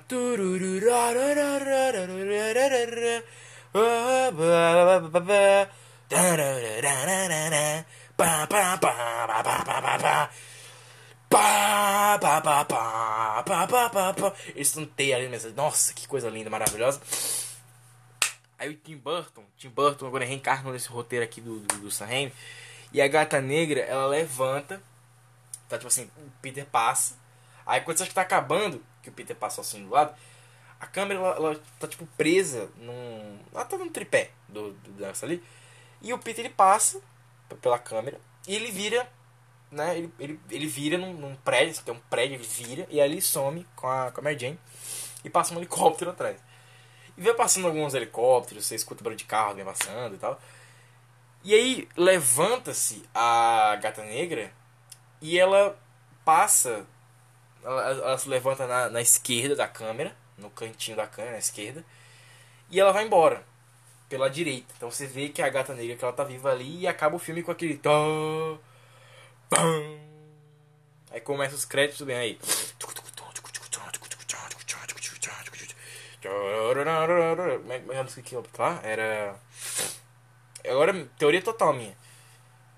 Eles 14.55 14.67
estão 14.67 14.83
ali 15.15 15.29
mesmo. 15.29 15.51
Nossa, 15.53 15.93
que 15.93 16.07
coisa 16.07 16.29
linda, 16.29 16.49
maravilhosa. 16.49 17.01
Aí 18.59 18.69
o 18.69 18.75
Tim 18.75 18.97
Burton, 18.97 19.43
Tim 19.57 19.69
Burton 19.69 20.05
agora 20.05 20.25
reencarnou 20.25 20.71
nesse 20.71 20.87
roteiro 20.89 21.25
aqui 21.25 21.41
do, 21.41 21.61
do, 21.61 21.77
do 21.79 21.91
Sam 21.91 22.05
Raimi 22.05 22.33
e 22.93 23.01
a 23.01 23.07
gata 23.07 23.41
negra, 23.41 23.79
ela 23.79 24.05
levanta. 24.05 24.81
Tá 25.67 25.77
tipo 25.77 25.87
assim, 25.87 26.11
o 26.17 26.29
Peter 26.41 26.65
passa. 26.65 27.15
Aí 27.65 27.81
quando 27.81 27.97
você 27.97 28.03
acha 28.03 28.09
que 28.09 28.15
tá 28.15 28.21
acabando, 28.21 28.83
que 29.01 29.09
o 29.09 29.11
Peter 29.13 29.35
passou 29.35 29.61
assim 29.61 29.83
do 29.83 29.89
lado, 29.89 30.13
a 30.79 30.85
câmera 30.85 31.19
ela, 31.19 31.35
ela 31.35 31.61
tá 31.79 31.87
tipo 31.87 32.05
presa 32.17 32.69
num. 32.77 33.39
Ela 33.53 33.65
tá 33.65 33.77
num 33.77 33.89
tripé 33.89 34.31
do, 34.49 34.73
do 34.73 34.91
dessa 34.91 35.25
ali. 35.25 35.41
E 36.01 36.13
o 36.13 36.19
Peter 36.19 36.45
ele 36.45 36.53
passa 36.53 37.01
pela 37.57 37.79
câmera 37.79 38.19
e 38.47 38.55
ele 38.55 38.71
vira. 38.71 39.07
Né, 39.71 39.97
ele, 39.97 40.13
ele, 40.19 40.39
ele 40.49 40.67
vira 40.67 40.97
num, 40.97 41.13
num 41.13 41.33
prédio, 41.33 41.81
tem 41.81 41.93
um 41.93 41.99
prédio, 42.09 42.35
ele 42.35 42.43
vira 42.43 42.85
e 42.89 42.99
ali 42.99 43.21
some 43.21 43.65
com 43.73 43.87
a, 43.87 44.11
com 44.11 44.19
a 44.19 44.23
Mary 44.23 44.37
Jane 44.37 44.59
e 45.23 45.29
passa 45.29 45.53
um 45.53 45.57
helicóptero 45.57 46.11
atrás. 46.11 46.37
E 47.17 47.21
vem 47.21 47.33
passando 47.33 47.67
alguns 47.67 47.93
helicópteros, 47.93 48.65
você 48.65 48.75
escuta 48.75 49.01
o 49.01 49.03
barulho 49.05 49.17
de 49.17 49.23
carro 49.23 49.55
vem 49.55 49.63
passando 49.63 50.15
e 50.15 50.17
tal. 50.17 50.39
E 51.43 51.53
aí 51.53 51.87
levanta-se 51.95 53.03
a 53.15 53.77
gata 53.81 54.03
negra 54.03 54.51
e 55.21 55.39
ela 55.39 55.79
passa. 56.25 56.85
Ela, 57.63 57.81
ela 57.89 58.17
se 58.17 58.27
levanta 58.27 58.67
na, 58.67 58.89
na, 58.89 59.01
esquerda 59.01 59.55
da 59.55 59.67
câmera, 59.67 60.15
no 60.37 60.49
cantinho 60.49 60.97
da 60.97 61.07
câmera, 61.07 61.33
na 61.33 61.39
esquerda, 61.39 61.85
e 62.69 62.79
ela 62.79 62.91
vai 62.91 63.05
embora 63.05 63.45
pela 64.11 64.29
direita. 64.29 64.73
Então 64.75 64.91
você 64.91 65.07
vê 65.07 65.29
que 65.29 65.41
a 65.41 65.47
gata 65.47 65.73
negra 65.73 65.95
que 65.95 66.03
ela 66.03 66.11
tá 66.11 66.25
viva 66.25 66.51
ali 66.51 66.81
e 66.81 66.87
acaba 66.87 67.15
o 67.15 67.19
filme 67.19 67.41
com 67.41 67.51
aquele. 67.51 67.79
Aí 71.09 71.21
começa 71.21 71.55
os 71.55 71.63
créditos 71.63 72.05
bem 72.05 72.17
aí. 72.17 72.37
Como 76.21 77.71
é 77.71 77.79
que 77.79 77.95
a 77.95 78.03
música 78.03 78.21
que 78.21 78.35
tá? 78.49 78.81
Era. 78.83 79.35
Agora, 80.67 80.93
teoria 81.17 81.41
total 81.41 81.73
minha. 81.73 81.95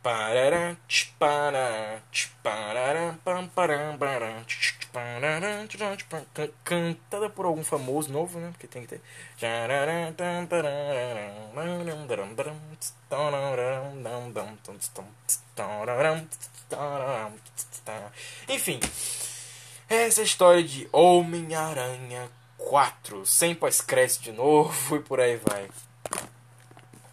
Parará, 0.03 0.75
tch, 0.87 1.13
parará, 1.17 1.99
tch, 2.11 2.29
parará, 2.43 3.17
Cantada 6.63 7.29
por 7.29 7.45
algum 7.45 7.63
famoso 7.63 8.11
novo, 8.11 8.39
né? 8.39 8.49
Porque 8.51 8.67
tem 8.67 8.83
que 8.83 8.89
ter. 8.89 9.01
Enfim, 18.47 18.79
essa 19.89 20.21
é 20.21 20.23
história 20.23 20.63
de 20.63 20.87
Homem-Aranha 20.91 22.29
4, 22.57 23.25
sem 23.25 23.55
pós-crédito 23.55 24.21
de 24.21 24.31
novo 24.31 24.95
e 24.95 24.99
por 24.99 25.19
aí 25.19 25.37
vai. 25.37 25.69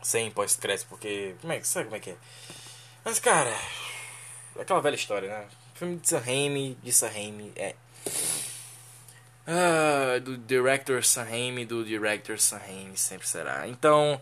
Sem 0.02 0.30
pós-crédito, 0.30 0.86
porque. 0.88 1.34
Como 1.40 1.52
é 1.52 1.58
que 1.58 1.66
sabe 1.66 1.86
como 1.86 1.96
é 1.96 2.00
que 2.00 2.10
é? 2.10 2.16
Mas, 3.04 3.18
cara, 3.18 3.54
é 4.56 4.62
aquela 4.62 4.80
velha 4.80 4.94
história, 4.94 5.28
né? 5.28 5.48
Filme 5.80 5.96
de 5.96 6.10
Sam 6.10 6.18
Raimi, 6.18 6.76
de 6.82 6.92
Sam 6.92 7.08
Raimi, 7.08 7.52
é. 7.56 7.74
Ah, 9.46 10.18
do 10.22 10.36
director 10.36 11.02
Sam 11.02 11.22
Raimi, 11.24 11.64
do 11.64 11.82
director 11.82 12.38
Sam 12.38 12.58
Raimi, 12.58 12.98
sempre 12.98 13.26
será. 13.26 13.66
Então, 13.66 14.20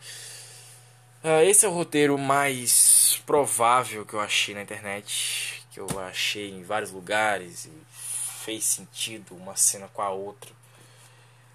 ah, 1.25 1.43
esse 1.43 1.67
é 1.67 1.69
o 1.69 1.73
roteiro 1.73 2.17
mais 2.17 3.21
provável 3.27 4.07
que 4.07 4.15
eu 4.15 4.21
achei 4.21 4.55
na 4.55 4.63
internet, 4.63 5.65
que 5.73 5.81
eu 5.81 5.89
achei 5.99 6.49
em 6.49 6.63
vários 6.63 6.93
lugares 6.93 7.65
e 7.65 7.73
fez 8.45 8.63
sentido 8.63 9.35
uma 9.35 9.57
cena 9.57 9.89
com 9.89 10.01
a 10.01 10.11
outra. 10.11 10.53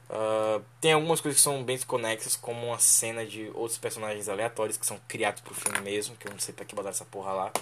Ah, 0.09 0.59
tem 0.81 0.91
algumas 0.91 1.21
coisas 1.21 1.39
que 1.39 1.43
são 1.43 1.63
bem 1.63 1.77
desconexas, 1.77 2.35
como 2.35 2.67
uma 2.67 2.79
cena 2.79 3.25
de 3.25 3.49
outros 3.53 3.77
personagens 3.77 4.27
aleatórios 4.27 4.75
que 4.75 4.85
são 4.85 4.99
criados 5.07 5.39
pro 5.39 5.55
filme 5.55 5.79
mesmo, 5.79 6.17
que 6.17 6.27
eu 6.27 6.31
não 6.33 6.39
sei 6.39 6.53
pra 6.53 6.65
que 6.65 6.75
botaram 6.75 6.93
essa 6.93 7.05
porra 7.05 7.31
lá. 7.31 7.53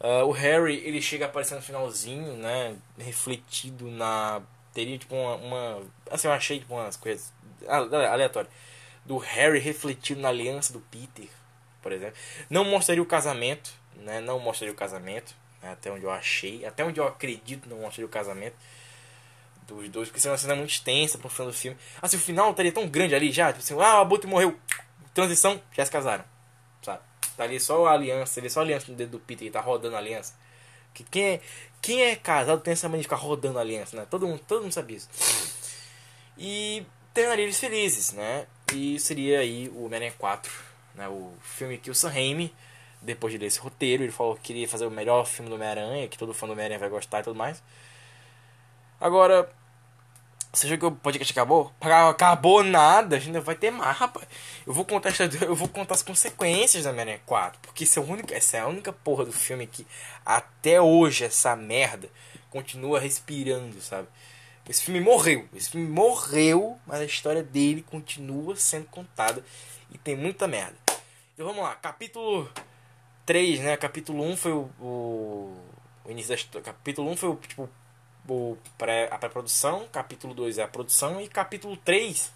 Ah, 0.00 0.24
o 0.24 0.30
Harry, 0.30 0.76
ele 0.84 1.02
chega 1.02 1.26
a 1.26 1.28
aparecer 1.28 1.54
no 1.54 1.62
finalzinho, 1.62 2.34
né? 2.34 2.76
Refletido 2.98 3.90
na. 3.90 4.42
Teria 4.72 4.98
tipo 4.98 5.14
uma. 5.14 5.34
uma 5.36 5.82
assim, 6.10 6.28
eu 6.28 6.32
achei 6.32 6.60
tipo 6.60 6.74
umas 6.74 6.96
coisas 6.96 7.32
ale- 7.66 7.94
aleatórias. 8.06 8.52
Do 9.04 9.16
Harry 9.18 9.58
refletido 9.58 10.20
na 10.20 10.28
aliança 10.28 10.72
do 10.72 10.80
Peter, 10.80 11.28
por 11.82 11.92
exemplo. 11.92 12.16
Não 12.50 12.64
mostraria 12.64 13.02
o 13.02 13.06
casamento, 13.06 13.72
né? 13.96 14.20
Não 14.20 14.38
mostraria 14.38 14.72
o 14.72 14.76
casamento, 14.76 15.34
né? 15.62 15.72
até 15.72 15.90
onde 15.90 16.04
eu 16.04 16.10
achei. 16.10 16.64
Até 16.66 16.84
onde 16.84 17.00
eu 17.00 17.06
acredito, 17.06 17.68
não 17.68 17.78
mostraria 17.78 18.06
o 18.06 18.10
casamento 18.10 18.54
dos 19.66 19.88
dois, 19.88 20.08
porque 20.08 20.18
isso 20.18 20.28
é 20.28 20.30
uma 20.30 20.38
cena 20.38 20.54
muito 20.54 20.70
extensa 20.70 21.18
pro 21.18 21.28
final 21.28 21.50
do 21.50 21.56
filme. 21.56 21.76
Assim, 22.00 22.16
o 22.16 22.20
final 22.20 22.50
estaria 22.50 22.72
tão 22.72 22.88
grande 22.88 23.14
ali 23.14 23.30
já, 23.30 23.52
tipo 23.52 23.62
assim, 23.62 23.74
ah, 23.74 23.98
o 23.98 24.00
Abutre 24.00 24.28
morreu, 24.28 24.58
transição, 25.12 25.60
já 25.72 25.84
se 25.84 25.90
casaram? 25.90 26.24
Tá 27.38 27.44
ali 27.44 27.60
só 27.60 27.86
a 27.86 27.92
aliança, 27.92 28.40
vê 28.40 28.50
só 28.50 28.58
a 28.58 28.62
aliança 28.64 28.90
no 28.90 28.96
dedo 28.96 29.12
do 29.12 29.20
Peter, 29.20 29.46
que 29.46 29.52
tá 29.52 29.60
rodando 29.60 29.94
a 29.94 30.00
aliança. 30.00 30.34
Que 30.92 31.04
quem 31.04 31.24
é, 31.24 31.40
quem 31.80 32.02
é 32.02 32.16
casado 32.16 32.60
tem 32.60 32.72
essa 32.72 32.88
mania 32.88 33.02
de 33.02 33.04
ficar 33.04 33.14
rodando 33.14 33.58
a 33.58 33.60
aliança, 33.60 33.96
né? 33.96 34.04
Todo 34.10 34.26
mundo, 34.26 34.40
todo 34.44 34.62
mundo 34.62 34.72
sabe 34.72 34.96
isso. 34.96 35.08
E 36.36 36.84
terminaria 37.14 37.44
eles 37.44 37.60
felizes, 37.60 38.12
né? 38.12 38.44
E 38.74 38.98
seria 38.98 39.38
aí 39.38 39.68
o 39.68 39.84
Homem-Aranha 39.84 40.12
4, 40.18 40.52
né? 40.96 41.06
O 41.06 41.32
filme 41.40 41.78
que 41.78 41.92
o 41.92 41.94
Sam 41.94 42.08
Raimi, 42.08 42.52
depois 43.00 43.32
de 43.32 43.38
ler 43.38 43.46
esse 43.46 43.60
roteiro, 43.60 44.02
ele 44.02 44.10
falou 44.10 44.34
que 44.34 44.42
queria 44.42 44.68
fazer 44.68 44.86
o 44.86 44.90
melhor 44.90 45.24
filme 45.24 45.48
do 45.48 45.54
Homem-Aranha, 45.54 46.08
que 46.08 46.18
todo 46.18 46.34
fã 46.34 46.48
do 46.48 46.54
Homem-Aranha 46.54 46.80
vai 46.80 46.88
gostar 46.88 47.20
e 47.20 47.22
tudo 47.22 47.36
mais. 47.36 47.62
Agora, 49.00 49.48
você 50.58 50.66
achou 50.66 50.78
que 50.78 50.86
o 50.86 50.90
podcast 50.90 51.32
acabou? 51.32 51.72
Acabou 51.80 52.64
nada, 52.64 53.16
a 53.16 53.18
gente 53.18 53.38
vai 53.40 53.54
ter 53.54 53.70
mais, 53.70 53.96
rapaz. 53.96 54.26
Eu 54.66 54.72
vou 54.72 54.84
contar, 54.84 55.12
eu 55.46 55.54
vou 55.54 55.68
contar 55.68 55.94
as 55.94 56.02
consequências 56.02 56.84
da 56.84 56.90
Homem-Aranha 56.90 57.20
4. 57.24 57.60
Porque 57.62 57.84
é 57.84 58.00
o 58.00 58.04
único, 58.04 58.34
essa 58.34 58.56
é 58.56 58.60
a 58.60 58.66
única 58.66 58.92
porra 58.92 59.24
do 59.24 59.32
filme 59.32 59.66
que 59.66 59.86
até 60.26 60.80
hoje 60.80 61.24
essa 61.24 61.54
merda 61.54 62.10
continua 62.50 62.98
respirando, 62.98 63.80
sabe? 63.80 64.08
Esse 64.68 64.82
filme 64.82 65.00
morreu. 65.00 65.48
Esse 65.54 65.70
filme 65.70 65.88
morreu, 65.88 66.78
mas 66.86 67.00
a 67.00 67.04
história 67.04 67.42
dele 67.42 67.82
continua 67.82 68.56
sendo 68.56 68.86
contada. 68.86 69.44
E 69.90 69.96
tem 69.96 70.16
muita 70.16 70.46
merda. 70.46 70.76
Então 71.34 71.46
vamos 71.46 71.62
lá, 71.62 71.74
capítulo 71.76 72.50
3, 73.24 73.60
né? 73.60 73.76
Capítulo 73.76 74.24
1 74.24 74.36
foi 74.36 74.52
o, 74.52 74.68
o, 74.80 75.56
o 76.04 76.10
início 76.10 76.30
da 76.30 76.34
história. 76.34 76.64
Capítulo 76.64 77.10
1 77.12 77.16
foi 77.16 77.28
o 77.28 77.36
tipo 77.36 77.70
o 78.34 78.58
pré, 78.76 79.08
a 79.10 79.18
pré-produção, 79.18 79.86
capítulo 79.92 80.34
2 80.34 80.58
é 80.58 80.62
a 80.62 80.68
produção 80.68 81.20
e 81.20 81.28
capítulo 81.28 81.76
3 81.76 82.32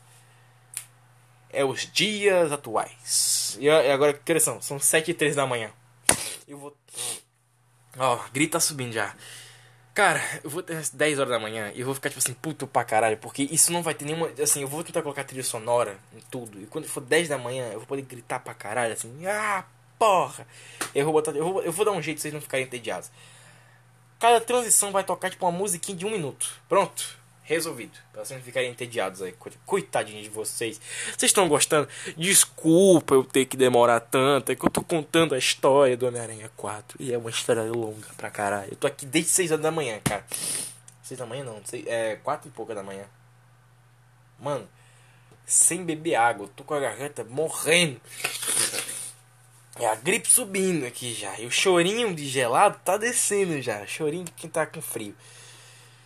é 1.53 1.65
os 1.65 1.91
dias 1.93 2.51
atuais. 2.51 3.57
E 3.61 3.69
agora, 3.69 4.15
que 4.15 4.41
são? 4.41 4.61
São 4.61 4.79
7 4.79 5.11
e 5.11 5.15
3 5.15 5.37
da 5.37 5.47
manhã. 5.47 5.71
Eu 6.49 6.59
vou. 6.59 6.77
Ó, 7.99 8.19
grita 8.33 8.59
subindo 8.59 8.93
já. 8.93 9.15
Cara, 9.95 10.23
eu 10.43 10.49
vou 10.49 10.63
ter 10.63 10.83
10 10.95 11.19
horas 11.19 11.31
da 11.31 11.39
manhã 11.39 11.71
e 11.75 11.81
eu 11.81 11.85
vou 11.85 11.95
ficar 11.95 12.09
tipo 12.09 12.19
assim, 12.19 12.33
puto 12.33 12.67
pra 12.67 12.83
caralho, 12.83 13.19
porque 13.19 13.43
isso 13.43 13.71
não 13.71 13.83
vai 13.83 13.93
ter 13.93 14.07
nenhuma. 14.07 14.31
Assim, 14.43 14.63
eu 14.63 14.69
vou 14.69 14.83
tentar 14.83 15.03
colocar 15.03 15.23
trilha 15.25 15.45
sonora 15.45 15.99
em 16.17 16.21
tudo. 16.31 16.59
E 16.63 16.67
quando 16.67 16.89
for 16.89 17.03
10 17.03 17.29
da 17.29 17.37
manhã, 17.37 17.67
eu 17.67 17.79
vou 17.79 17.87
poder 17.87 18.03
gritar 18.03 18.41
pra 18.41 18.55
caralho, 18.55 18.95
assim, 18.95 19.27
ah, 19.27 19.65
porra! 19.99 20.47
Eu 20.95 21.05
vou 21.05 21.13
botar. 21.13 21.33
Eu 21.33 21.45
vou, 21.45 21.63
eu 21.63 21.71
vou 21.73 21.85
dar 21.85 21.93
um 21.93 22.01
jeito 22.01 22.17
pra 22.17 22.23
vocês 22.23 22.35
não 22.35 22.41
ficarem 22.41 22.65
entediados. 22.65 23.11
Cada 24.23 24.41
transição 24.41 24.93
vai 24.93 25.03
tocar 25.03 25.31
tipo 25.31 25.45
uma 25.45 25.51
musiquinha 25.51 25.99
de 25.99 26.07
um 26.07 26.11
minuto. 26.11 26.49
Pronto. 26.69 27.21
Resolvido. 27.43 27.99
Pra 28.13 28.25
vocês 28.25 28.39
não 28.39 28.45
ficarem 28.45 28.71
entediados 28.71 29.21
aí. 29.21 29.33
Co- 29.33 29.51
Coitadinho 29.67 30.23
de 30.23 30.29
vocês. 30.29 30.81
Vocês 31.09 31.25
estão 31.31 31.49
gostando? 31.49 31.89
Desculpa 32.17 33.15
eu 33.17 33.25
ter 33.25 33.47
que 33.47 33.57
demorar 33.57 33.99
tanto. 33.99 34.53
É 34.53 34.55
que 34.55 34.65
eu 34.65 34.71
tô 34.71 34.81
contando 34.81 35.35
a 35.35 35.39
história 35.39 35.97
do 35.97 36.07
Homem-Aranha 36.07 36.49
4. 36.57 36.97
E 37.03 37.13
é 37.13 37.19
uma 37.19 37.31
história 37.31 37.65
longa 37.65 38.07
pra 38.17 38.31
caralho. 38.31 38.69
Eu 38.71 38.77
tô 38.77 38.87
aqui 38.87 39.05
desde 39.05 39.33
6 39.33 39.51
horas 39.51 39.63
da 39.63 39.73
manhã, 39.73 39.99
cara. 40.05 40.25
6 41.03 41.19
da 41.19 41.27
manhã 41.27 41.43
não. 41.43 41.61
sei- 41.65 41.85
É 41.89 42.15
4 42.23 42.49
e 42.49 42.53
pouca 42.53 42.77
da 42.77 42.83
manhã. 42.85 43.05
Mano. 44.39 44.69
Sem 45.45 45.85
beber 45.85 46.15
água. 46.15 46.45
Eu 46.47 46.49
tô 46.51 46.63
com 46.63 46.75
a 46.75 46.79
garganta 46.81 47.25
morrendo. 47.25 48.01
É 49.83 49.87
a 49.89 49.97
gripe 49.97 50.31
subindo 50.31 50.87
aqui 50.87 51.13
já. 51.13 51.41
E 51.41 51.45
o 51.45 51.51
chorinho 51.51 52.15
de 52.15 52.29
gelado 52.29 52.79
tá 52.85 52.97
descendo 52.97 53.61
já. 53.61 53.85
Chorinho 53.85 54.23
de 54.23 54.31
quem 54.31 54.49
tá 54.49 54.65
com 54.65 54.81
frio. 54.81 55.13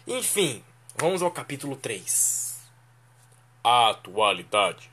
Enfim, 0.06 0.64
vamos 0.96 1.20
ao 1.20 1.30
capítulo 1.30 1.76
3. 1.76 2.58
Atualidade. 3.62 4.90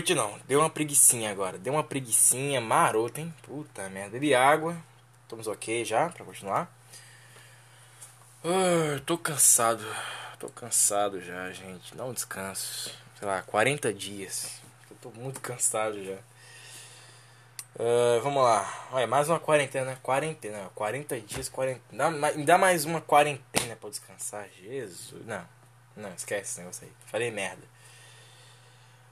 Mentir 0.00 0.16
não. 0.16 0.40
Deu 0.48 0.60
uma 0.60 0.70
preguiçinha 0.70 1.30
agora. 1.30 1.58
Deu 1.58 1.74
uma 1.74 1.84
preguiçinha 1.84 2.58
marota, 2.58 3.20
hein? 3.20 3.34
Puta 3.42 3.86
merda. 3.90 4.12
Bebi 4.12 4.34
água. 4.34 4.74
Estamos 5.24 5.46
ok 5.46 5.84
já 5.84 6.08
pra 6.08 6.24
continuar. 6.24 6.74
Ah, 8.42 8.98
tô 9.04 9.18
cansado. 9.18 9.84
Tô 10.38 10.48
cansado 10.48 11.20
já, 11.20 11.52
gente. 11.52 11.94
Dá 11.94 12.06
um 12.06 12.14
descanso. 12.14 12.94
Sei 13.18 13.28
lá, 13.28 13.42
40 13.42 13.92
dias. 13.92 14.62
Eu 14.90 14.96
tô 15.02 15.10
muito 15.10 15.38
cansado 15.38 16.02
já. 16.02 16.16
Ah, 17.78 18.20
vamos 18.22 18.42
lá. 18.42 18.88
Olha, 18.92 19.06
mais 19.06 19.28
uma 19.28 19.38
quarentena. 19.38 19.98
Quarentena. 20.02 20.70
40 20.74 21.20
dias, 21.20 21.50
40. 21.50 21.78
Dá, 21.92 22.10
dá 22.46 22.56
mais 22.56 22.86
uma 22.86 23.02
quarentena 23.02 23.76
pra 23.76 23.90
descansar. 23.90 24.48
Jesus. 24.62 25.26
Não. 25.26 25.46
Não, 25.94 26.14
esquece 26.14 26.52
esse 26.52 26.60
negócio 26.60 26.86
aí. 26.86 26.92
Falei 27.04 27.30
merda. 27.30 27.79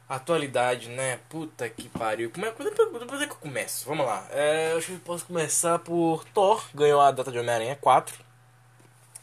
Atualidade, 0.08 0.88
né? 0.88 1.18
Puta 1.28 1.68
que 1.68 1.88
pariu. 1.90 2.30
Como 2.30 2.46
é, 2.46 2.50
quando, 2.50 2.68
é- 2.68 2.74
quando 3.06 3.22
é 3.22 3.26
que 3.26 3.32
eu 3.32 3.36
começo? 3.36 3.86
Vamos 3.86 4.06
lá. 4.06 4.26
É, 4.30 4.72
acho 4.76 4.86
que 4.86 4.92
eu 4.94 4.98
posso 5.00 5.26
começar 5.26 5.78
por 5.80 6.24
Thor. 6.32 6.64
Ganhou 6.74 7.00
a 7.00 7.10
data 7.10 7.30
de 7.30 7.38
Homem-Aranha 7.38 7.76
4 7.78 8.16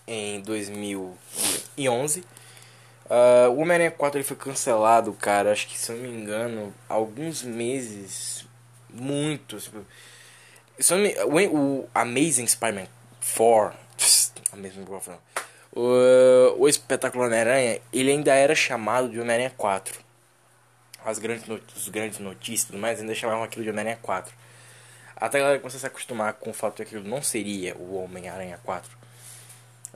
em 0.07 0.41
2011. 0.41 2.23
Ah, 3.09 3.47
o 3.49 3.57
Homem-Aranha 3.61 3.89
4 3.91 4.19
ele 4.19 4.27
foi 4.27 4.37
cancelado, 4.37 5.11
cara. 5.13 5.51
Acho 5.51 5.67
que 5.67 5.77
se 5.77 5.91
eu 5.91 5.97
não 5.97 6.03
me 6.03 6.09
engano, 6.21 6.73
alguns 6.87 7.41
meses. 7.41 8.45
Muitos. 8.89 9.63
Tipo, 9.65 9.83
se 10.79 10.93
eu 10.93 10.97
me- 10.99 11.15
o, 11.49 11.55
o 11.81 11.89
Amazing 11.95 12.45
Spider-Man 12.45 12.87
4. 13.35 13.75
Amazing 14.53 14.69
Spider-Man 14.83 14.99
4. 15.03 15.17
O, 15.73 16.61
o 16.61 16.69
espetáculo 16.69 17.25
Homem-Aranha, 17.25 17.81
ele 17.91 18.11
ainda 18.11 18.33
era 18.35 18.53
chamado 18.53 19.09
de 19.09 19.19
Homem-Aranha 19.19 19.51
4 19.57 20.04
as 21.05 21.19
grandes, 21.19 21.47
not- 21.47 21.63
os 21.75 21.87
grandes 21.89 22.19
notícias 22.19 22.63
e 22.63 22.67
tudo 22.67 22.79
mais 22.79 22.99
ainda 22.99 23.13
chamavam 23.15 23.43
aquilo 23.43 23.63
de 23.63 23.69
Homem-Aranha 23.69 23.99
4. 24.01 24.33
Até 25.15 25.37
a 25.37 25.41
galera 25.41 25.59
começar 25.59 25.77
a 25.77 25.79
se 25.81 25.85
acostumar 25.87 26.33
com 26.33 26.49
o 26.49 26.53
fato 26.53 26.73
de 26.73 26.77
que 26.77 26.95
aquilo 26.95 27.07
não 27.09 27.21
seria 27.21 27.75
o 27.77 27.95
Homem-Aranha 28.03 28.59
4. 28.63 28.91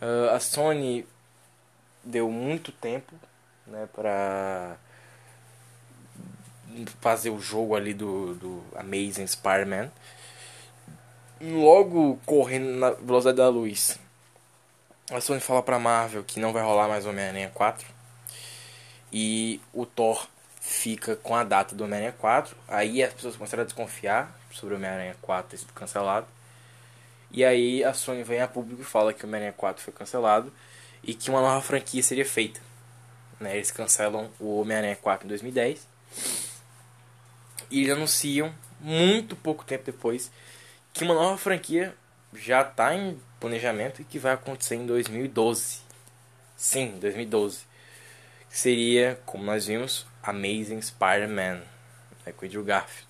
Uh, 0.01 0.29
a 0.33 0.39
Sony 0.39 1.05
deu 2.03 2.29
muito 2.31 2.71
tempo 2.71 3.13
né, 3.67 3.87
para 3.93 4.77
fazer 7.01 7.29
o 7.31 7.39
jogo 7.39 7.75
ali 7.75 7.93
do, 7.93 8.35
do 8.35 8.63
Amazing 8.75 9.27
Spider-Man. 9.27 9.91
Logo 11.41 12.19
correndo 12.25 12.77
na 12.79 12.91
velocidade 12.91 13.37
da 13.37 13.47
luz, 13.49 13.97
a 15.09 15.19
Sony 15.21 15.39
fala 15.39 15.63
pra 15.63 15.79
Marvel 15.79 16.23
que 16.23 16.39
não 16.39 16.51
vai 16.53 16.61
rolar 16.63 16.87
mais 16.87 17.05
Homem-Aranha 17.05 17.51
4. 17.53 17.85
E 19.11 19.59
o 19.73 19.85
Thor 19.85 20.27
fica 20.69 21.15
com 21.15 21.35
a 21.35 21.43
data 21.43 21.73
do 21.73 21.83
Homem-Aranha 21.83 22.13
4. 22.13 22.55
Aí 22.67 23.01
as 23.01 23.11
pessoas 23.11 23.35
começaram 23.35 23.63
a 23.63 23.65
desconfiar 23.65 24.39
sobre 24.51 24.75
o 24.75 24.77
Homem-Aranha 24.77 25.15
4 25.19 25.49
ter 25.49 25.57
sido 25.57 25.73
cancelado. 25.73 26.27
E 27.31 27.43
aí 27.43 27.83
a 27.83 27.91
Sony 27.91 28.23
vem 28.23 28.39
a 28.39 28.47
público 28.47 28.83
e 28.83 28.85
fala 28.85 29.11
que 29.11 29.23
o 29.23 29.27
Homem-Aranha 29.27 29.53
4 29.53 29.83
foi 29.83 29.91
cancelado 29.91 30.53
e 31.03 31.15
que 31.15 31.31
uma 31.31 31.41
nova 31.41 31.59
franquia 31.59 32.03
seria 32.03 32.25
feita. 32.25 32.61
Né? 33.39 33.55
Eles 33.55 33.71
cancelam 33.71 34.29
o 34.39 34.61
Homem-Aranha 34.61 34.95
4 34.95 35.25
em 35.25 35.29
2010 35.29 35.87
e 37.71 37.81
eles 37.81 37.91
anunciam 37.91 38.53
muito 38.79 39.35
pouco 39.35 39.65
tempo 39.65 39.85
depois 39.85 40.31
que 40.93 41.03
uma 41.03 41.15
nova 41.15 41.37
franquia 41.37 41.95
já 42.33 42.61
está 42.61 42.95
em 42.95 43.19
planejamento 43.39 44.01
e 44.01 44.05
que 44.05 44.19
vai 44.19 44.33
acontecer 44.33 44.75
em 44.75 44.85
2012. 44.85 45.79
Sim, 46.55 46.99
2012. 46.99 47.61
Seria, 48.49 49.19
como 49.25 49.43
nós 49.43 49.65
vimos, 49.65 50.05
Amazing 50.23 50.81
Spider-Man, 50.81 51.61
né, 52.25 52.33
com 52.35 52.45
Andrew 52.45 52.63
Garfield. 52.63 53.07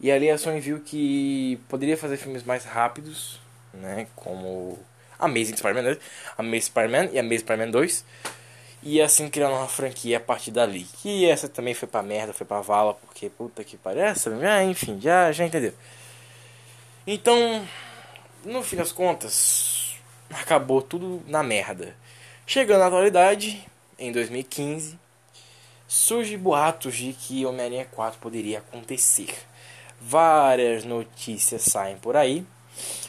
E 0.00 0.10
ali 0.10 0.30
a 0.30 0.36
Sony 0.36 0.60
viu 0.60 0.80
que 0.80 1.60
poderia 1.68 1.96
fazer 1.96 2.16
filmes 2.16 2.42
mais 2.42 2.64
rápidos, 2.64 3.40
né, 3.72 4.06
como 4.16 4.78
Amazing 5.18 5.56
Spider-Man, 5.56 5.96
Amazing 6.36 6.60
Spider-Man 6.60 7.10
e 7.12 7.18
Amazing 7.18 7.38
Spider-Man 7.38 7.70
2. 7.70 8.04
E 8.84 9.00
assim 9.00 9.28
criar 9.30 9.48
uma 9.48 9.68
franquia 9.68 10.16
a 10.16 10.20
partir 10.20 10.50
dali. 10.50 10.84
Que 11.00 11.24
essa 11.28 11.48
também 11.48 11.72
foi 11.72 11.86
pra 11.86 12.02
merda, 12.02 12.32
foi 12.32 12.44
pra 12.44 12.60
vala, 12.60 12.94
porque 12.94 13.30
puta 13.30 13.62
que 13.62 13.76
parece. 13.76 14.28
Ah, 14.28 14.64
enfim, 14.64 15.00
já, 15.00 15.30
já 15.30 15.46
entendeu. 15.46 15.72
Então, 17.06 17.64
no 18.44 18.62
fim 18.62 18.76
das 18.76 18.90
contas, 18.90 19.96
acabou 20.30 20.82
tudo 20.82 21.22
na 21.28 21.44
merda. 21.44 21.94
Chegando 22.44 22.80
na 22.80 22.86
atualidade, 22.86 23.64
em 23.96 24.10
2015, 24.10 24.98
surge 25.92 26.38
boatos 26.38 26.96
de 26.96 27.12
que 27.12 27.44
Homem-Aranha 27.44 27.84
4 27.84 28.18
poderia 28.18 28.60
acontecer. 28.60 29.36
Várias 30.00 30.84
notícias 30.84 31.60
saem 31.64 31.98
por 31.98 32.16
aí. 32.16 32.46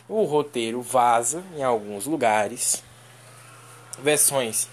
O 0.07 0.25
roteiro 0.25 0.81
vaza 0.81 1.41
em 1.55 1.63
alguns 1.63 2.05
lugares. 2.05 2.83
Versões 3.99 4.67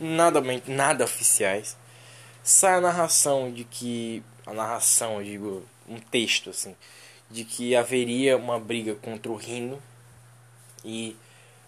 nada, 0.00 0.40
nada 0.66 1.04
oficiais. 1.04 1.76
Sai 2.42 2.76
a 2.76 2.80
narração 2.80 3.52
de 3.52 3.64
que. 3.64 4.22
A 4.46 4.54
narração, 4.54 5.18
eu 5.18 5.24
digo, 5.24 5.62
um 5.86 6.00
texto 6.00 6.48
assim. 6.48 6.74
De 7.30 7.44
que 7.44 7.76
haveria 7.76 8.34
uma 8.34 8.58
briga 8.58 8.94
contra 8.94 9.30
o 9.30 9.36
Rino. 9.36 9.78
E 10.82 11.14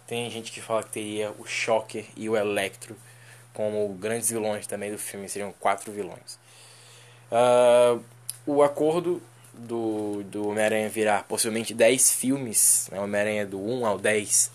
tem 0.07 0.31
gente 0.31 0.51
que 0.51 0.61
fala 0.61 0.81
que 0.81 0.89
teria 0.89 1.31
o 1.37 1.45
Shocker 1.45 2.07
e 2.17 2.27
o 2.27 2.35
Electro 2.35 2.97
como 3.55 3.87
grandes 3.95 4.29
vilões 4.29 4.67
também 4.67 4.91
do 4.91 4.97
filme. 4.99 5.27
Seriam 5.27 5.53
quatro 5.59 5.91
vilões. 5.91 6.37
Uh, 7.31 8.03
o 8.45 8.61
acordo 8.61 9.21
do, 9.53 10.23
do 10.23 10.49
Homem-Aranha 10.49 10.89
virar 10.89 11.23
possivelmente 11.23 11.73
10 11.73 12.13
filmes, 12.13 12.87
né, 12.91 12.99
Homem-Aranha 12.99 13.45
do 13.45 13.59
1 13.59 13.85
ao 13.85 13.97
10, 13.97 14.51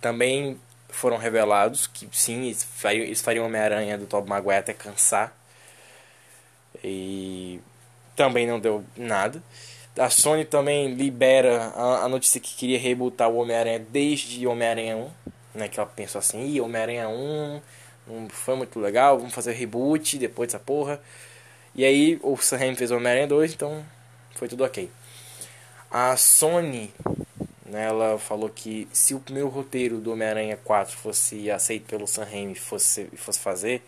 também 0.00 0.58
foram 0.88 1.16
revelados 1.16 1.86
que 1.86 2.08
sim, 2.12 2.46
eles 2.46 2.64
fariam, 2.64 3.14
fariam 3.16 3.46
Homem-Aranha 3.46 3.98
do 3.98 4.06
Tobey 4.06 4.28
Maguire 4.28 4.58
até 4.58 4.72
cansar. 4.72 5.36
E 6.82 7.60
também 8.16 8.46
não 8.46 8.58
deu 8.58 8.84
nada. 8.96 9.42
A 9.98 10.10
Sony 10.10 10.44
também 10.44 10.94
libera 10.94 11.72
a, 11.74 12.04
a 12.04 12.08
notícia 12.08 12.40
que 12.40 12.54
queria 12.54 12.78
rebootar 12.78 13.28
o 13.28 13.36
Homem-Aranha 13.36 13.78
desde 13.78 14.46
Homem-Aranha 14.46 14.96
1. 14.96 15.10
Né, 15.54 15.68
que 15.68 15.78
ela 15.78 15.88
pensou 15.88 16.18
assim, 16.18 16.60
Homem-Aranha 16.60 17.08
1 17.08 17.60
não 18.06 18.28
foi 18.28 18.56
muito 18.56 18.78
legal, 18.78 19.18
vamos 19.18 19.34
fazer 19.34 19.52
reboot 19.52 20.18
depois 20.18 20.48
dessa 20.48 20.62
porra. 20.62 21.00
E 21.74 21.84
aí 21.84 22.18
o 22.22 22.36
Sam 22.36 22.58
Raimi 22.58 22.76
fez 22.76 22.90
Homem-Aranha 22.90 23.26
2, 23.26 23.54
então 23.54 23.84
foi 24.36 24.48
tudo 24.48 24.64
ok. 24.64 24.90
A 25.90 26.16
Sony 26.16 26.92
né, 27.66 27.86
ela 27.86 28.18
falou 28.18 28.48
que 28.48 28.86
se 28.92 29.14
o 29.14 29.20
primeiro 29.20 29.48
roteiro 29.48 29.98
do 29.98 30.12
Homem-Aranha 30.12 30.56
4 30.56 30.96
fosse 30.96 31.50
aceito 31.50 31.86
pelo 31.86 32.06
Sam 32.06 32.24
Raimi 32.24 32.54
fosse 32.54 33.06
fosse 33.16 33.40
fazer, 33.40 33.82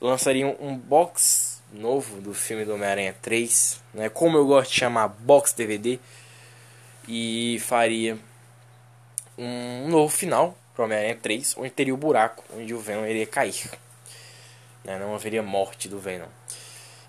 lançariam 0.00 0.56
um 0.60 0.76
box 0.76 1.60
novo 1.72 2.20
do 2.20 2.32
filme 2.32 2.64
do 2.64 2.74
Homem-Aranha 2.74 3.14
3, 3.20 3.80
né, 3.94 4.08
como 4.08 4.38
eu 4.38 4.46
gosto 4.46 4.70
de 4.70 4.76
chamar 4.76 5.08
box 5.08 5.52
DVD, 5.52 5.98
e 7.08 7.58
faria 7.60 8.18
um 9.36 9.88
novo 9.88 10.14
final 10.14 10.56
para 10.78 10.84
Homem-Aranha 10.84 11.18
3, 11.20 11.56
onde 11.58 11.70
teria 11.70 11.92
o 11.92 11.96
buraco 11.96 12.44
onde 12.56 12.72
o 12.72 12.78
Venom 12.78 13.04
iria 13.04 13.26
cair. 13.26 13.68
Né, 14.84 14.96
não 14.96 15.12
haveria 15.12 15.42
morte 15.42 15.88
do 15.88 15.98
Venom. 15.98 16.28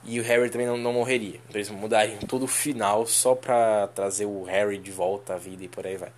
E 0.03 0.19
o 0.19 0.23
Harry 0.23 0.49
também 0.49 0.65
não, 0.65 0.75
não 0.75 0.91
morreria. 0.91 1.39
Então 1.47 1.55
eles 1.55 1.69
mudariam 1.69 2.17
todo 2.21 2.43
o 2.43 2.47
final 2.47 3.05
só 3.05 3.35
pra 3.35 3.87
trazer 3.89 4.25
o 4.25 4.43
Harry 4.43 4.79
de 4.79 4.91
volta 4.91 5.35
à 5.35 5.37
vida 5.37 5.63
e 5.63 5.67
por 5.67 5.85
aí 5.85 5.97
vai. 5.97 6.11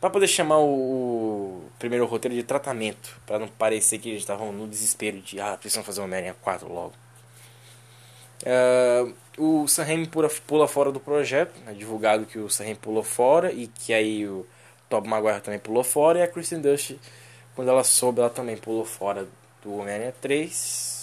Pra 0.00 0.08
poder 0.08 0.28
chamar 0.28 0.58
o, 0.58 0.68
o 0.68 1.70
primeiro 1.80 2.06
roteiro 2.06 2.34
de 2.34 2.44
tratamento. 2.44 3.20
para 3.26 3.40
não 3.40 3.48
parecer 3.48 3.98
que 3.98 4.08
eles 4.08 4.22
estavam 4.22 4.52
no 4.52 4.68
desespero 4.68 5.20
de 5.20 5.40
ah, 5.40 5.56
precisam 5.56 5.82
fazer 5.82 6.00
uma 6.00 6.06
Homem-Aranha 6.06 6.36
4 6.40 6.72
logo. 6.72 6.92
Uh, 8.42 9.14
o 9.36 9.66
Sam 9.66 9.82
Raimi 9.82 10.06
pula, 10.06 10.30
pula 10.46 10.68
fora 10.68 10.92
do 10.92 11.00
projeto. 11.00 11.52
É 11.66 11.72
divulgado 11.72 12.24
que 12.24 12.38
o 12.38 12.48
Sam 12.48 12.64
Raimi 12.64 12.78
pulou 12.78 13.02
fora 13.02 13.52
e 13.52 13.66
que 13.66 13.92
aí 13.92 14.28
o 14.28 14.46
Tobey 14.88 15.08
Maguire 15.08 15.40
também 15.40 15.58
pulou 15.58 15.84
fora. 15.84 16.18
E 16.18 16.22
a 16.22 16.28
Kristen 16.28 16.60
Dust, 16.60 16.96
quando 17.54 17.68
ela 17.68 17.84
soube, 17.84 18.20
ela 18.20 18.30
também 18.30 18.56
pulou 18.56 18.84
fora 18.84 19.26
do 19.62 19.76
Homem-Aranha 19.76 20.14
3 20.20 20.96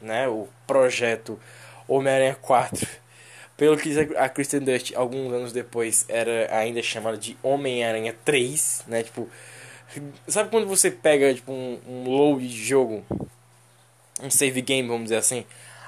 né, 0.00 0.28
o 0.28 0.48
projeto 0.66 1.38
Homem-Aranha 1.86 2.34
4, 2.34 2.86
pelo 3.56 3.76
que 3.76 3.92
a 4.16 4.28
Kristen 4.28 4.60
Dust 4.60 4.92
alguns 4.94 5.32
anos 5.32 5.52
depois 5.52 6.04
era 6.08 6.54
ainda 6.56 6.82
chamada 6.82 7.16
de 7.16 7.36
Homem-Aranha 7.42 8.14
3, 8.24 8.84
né, 8.86 9.02
tipo, 9.02 9.28
sabe 10.26 10.50
quando 10.50 10.66
você 10.66 10.90
pega 10.90 11.34
tipo 11.34 11.52
um, 11.52 11.80
um 11.86 12.04
load 12.04 12.46
de 12.46 12.64
jogo, 12.64 13.04
um 14.22 14.30
save 14.30 14.62
game, 14.62 14.88
vamos 14.88 15.04
dizer 15.04 15.16
assim, 15.16 15.44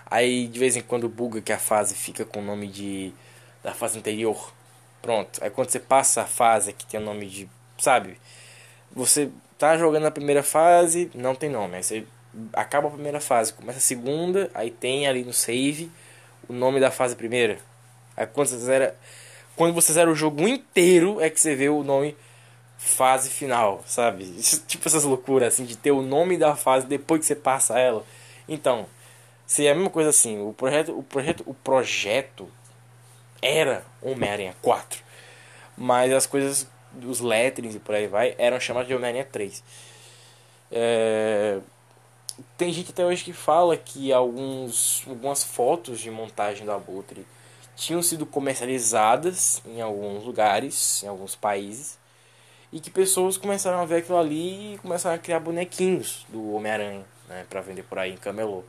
aí 0.07 0.47
de 0.47 0.59
vez 0.59 0.77
em 0.77 0.83
quando 0.83 1.09
buga 1.09 1.41
que 1.41 1.53
a 1.53 1.59
fase 1.59 1.95
fica 1.95 2.25
com 2.25 2.41
o 2.41 2.45
nome 2.45 2.69
de 2.69 3.13
da 3.63 3.73
fase 3.73 3.97
anterior. 3.97 4.53
Pronto. 5.03 5.43
Aí 5.43 5.51
quando 5.51 5.69
você 5.69 5.81
passa 5.81 6.23
a 6.23 6.27
fase 6.27 6.73
que 6.73 6.87
tem 6.87 7.01
o 7.01 7.05
nome 7.05 7.27
de, 7.27 7.51
sabe? 7.77 8.17
Você 8.93 9.31
tá 9.59 9.77
jogando 9.77 10.07
a 10.07 10.11
primeira 10.11 10.43
fase, 10.43 11.11
não 11.15 11.35
tem 11.35 11.51
nome. 11.51 11.77
Aí 11.77 11.83
você 11.83 12.07
acaba 12.53 12.89
a 12.89 12.93
primeira 12.93 13.21
fase, 13.21 13.53
começa 13.53 13.79
a 13.79 13.83
segunda, 13.83 14.51
aí 14.55 14.71
tem 14.71 15.07
ali 15.09 15.25
no 15.25 15.33
save 15.33 15.91
o 16.49 16.53
nome 16.53 16.81
da 16.81 16.91
fase 16.91 17.17
primeira. 17.17 17.59
Aí 18.17 18.27
quando 18.27 18.47
você 18.47 18.59
zera, 18.59 18.97
quando 19.57 19.75
você 19.75 19.93
zera 19.93 20.11
o 20.11 20.15
jogo 20.15 20.47
inteiro 20.47 21.21
é 21.21 21.29
que 21.29 21.41
você 21.41 21.55
vê 21.55 21.69
o 21.69 21.83
nome 21.83 22.17
fase 22.79 23.29
final, 23.29 23.83
sabe? 23.87 24.25
Tipo 24.67 24.89
essas 24.89 25.05
loucuras 25.05 25.55
assim 25.55 25.65
de 25.65 25.77
ter 25.77 25.91
o 25.91 26.03
nome 26.03 26.37
da 26.37 26.55
fase 26.55 26.87
depois 26.87 27.21
que 27.21 27.27
você 27.27 27.37
passa 27.37 27.79
ela. 27.79 28.05
Então, 28.49 28.87
se 29.47 29.67
é 29.67 29.71
a 29.71 29.75
mesma 29.75 29.91
coisa 29.91 30.11
assim, 30.11 30.41
o 30.41 30.53
projeto, 30.53 30.97
o 30.97 31.03
projeto, 31.03 31.43
o 31.47 31.55
projeto 31.55 32.49
era 33.43 33.85
Homem-Aranha 34.01 34.55
4. 34.63 35.03
Mas 35.77 36.13
as 36.13 36.27
coisas 36.27 36.67
dos 36.93 37.21
letterings 37.21 37.75
e 37.75 37.81
por 37.81 37.95
aí 37.95 38.07
vai 38.07 38.35
eram 38.39 38.61
chamadas 38.61 38.89
de 38.89 38.95
Homem-Aranha 38.95 39.27
3. 39.31 39.63
É, 40.71 41.59
tem 42.57 42.73
gente 42.73 42.91
até 42.91 43.05
hoje 43.05 43.25
que 43.25 43.33
fala 43.33 43.77
que 43.77 44.13
alguns, 44.13 45.03
algumas 45.07 45.43
fotos 45.43 46.01
de 46.01 46.11
montagem 46.11 46.65
do 46.65 46.73
Abutre 46.73 47.27
tinham 47.77 48.03
sido 48.03 48.25
comercializadas 48.25 49.63
em 49.67 49.81
alguns 49.81 50.25
lugares, 50.25 51.03
em 51.03 51.09
alguns 51.09 51.35
países, 51.35 51.99
e 52.73 52.81
que 52.81 52.91
pessoas 52.91 53.37
começaram 53.37 53.81
a 53.81 53.85
ver 53.85 53.97
aquilo 53.97 54.19
ali 54.19 54.75
e 54.75 54.79
começaram 54.79 55.17
a 55.17 55.19
criar 55.19 55.41
bonequinhos 55.41 56.25
do 56.29 56.55
Homem-Aranha 56.55 57.05
né, 57.29 57.45
para 57.49 57.61
vender 57.61 57.83
por 57.83 57.99
aí 57.99 58.13
em 58.13 58.17
camelô. 58.17 58.63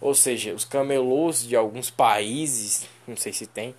Ou 0.00 0.14
seja, 0.14 0.52
os 0.52 0.64
camelôs 0.64 1.46
de 1.46 1.54
alguns 1.54 1.88
países, 1.88 2.88
não 3.06 3.16
sei 3.16 3.32
se 3.32 3.46
tem, 3.46 3.74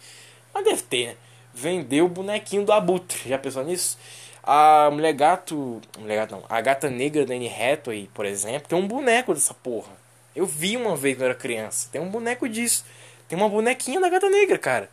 mas 0.53 0.64
deve 0.64 0.82
ter, 0.84 1.08
né? 1.08 1.16
Vendeu 1.53 2.06
o 2.06 2.10
bonequinho 2.10 2.66
do 2.66 2.72
Abutre. 2.72 3.30
Já 3.30 3.38
pensou 3.38 3.64
nisso? 3.64 3.98
A 4.42 4.90
mulher 4.92 5.14
gato. 5.14 5.82
Mulher 6.00 6.16
gato 6.18 6.32
não. 6.32 6.43
A 6.50 6.60
gata 6.61 6.90
negra 6.90 7.26
da 7.26 7.34
Anne 7.34 7.48
Hathaway, 7.48 8.10
por 8.14 8.26
exemplo, 8.26 8.68
tem 8.68 8.77
um 8.77 8.88
boneco 8.88 9.34
dessa 9.34 9.53
porra. 9.53 9.92
Eu 10.35 10.48
vi 10.48 10.76
uma 10.76 10.95
vez 10.95 11.16
quando 11.16 11.26
era 11.26 11.35
criança. 11.35 11.90
Tem 11.92 12.02
um 12.02 12.10
boneco 12.10 12.50
disso. 12.50 12.84
Tem 13.27 13.38
uma 13.38 13.48
bonequinha 13.48 14.02
da 14.02 14.10
gata 14.10 14.30
negra, 14.30 14.58
cara. 14.58 14.90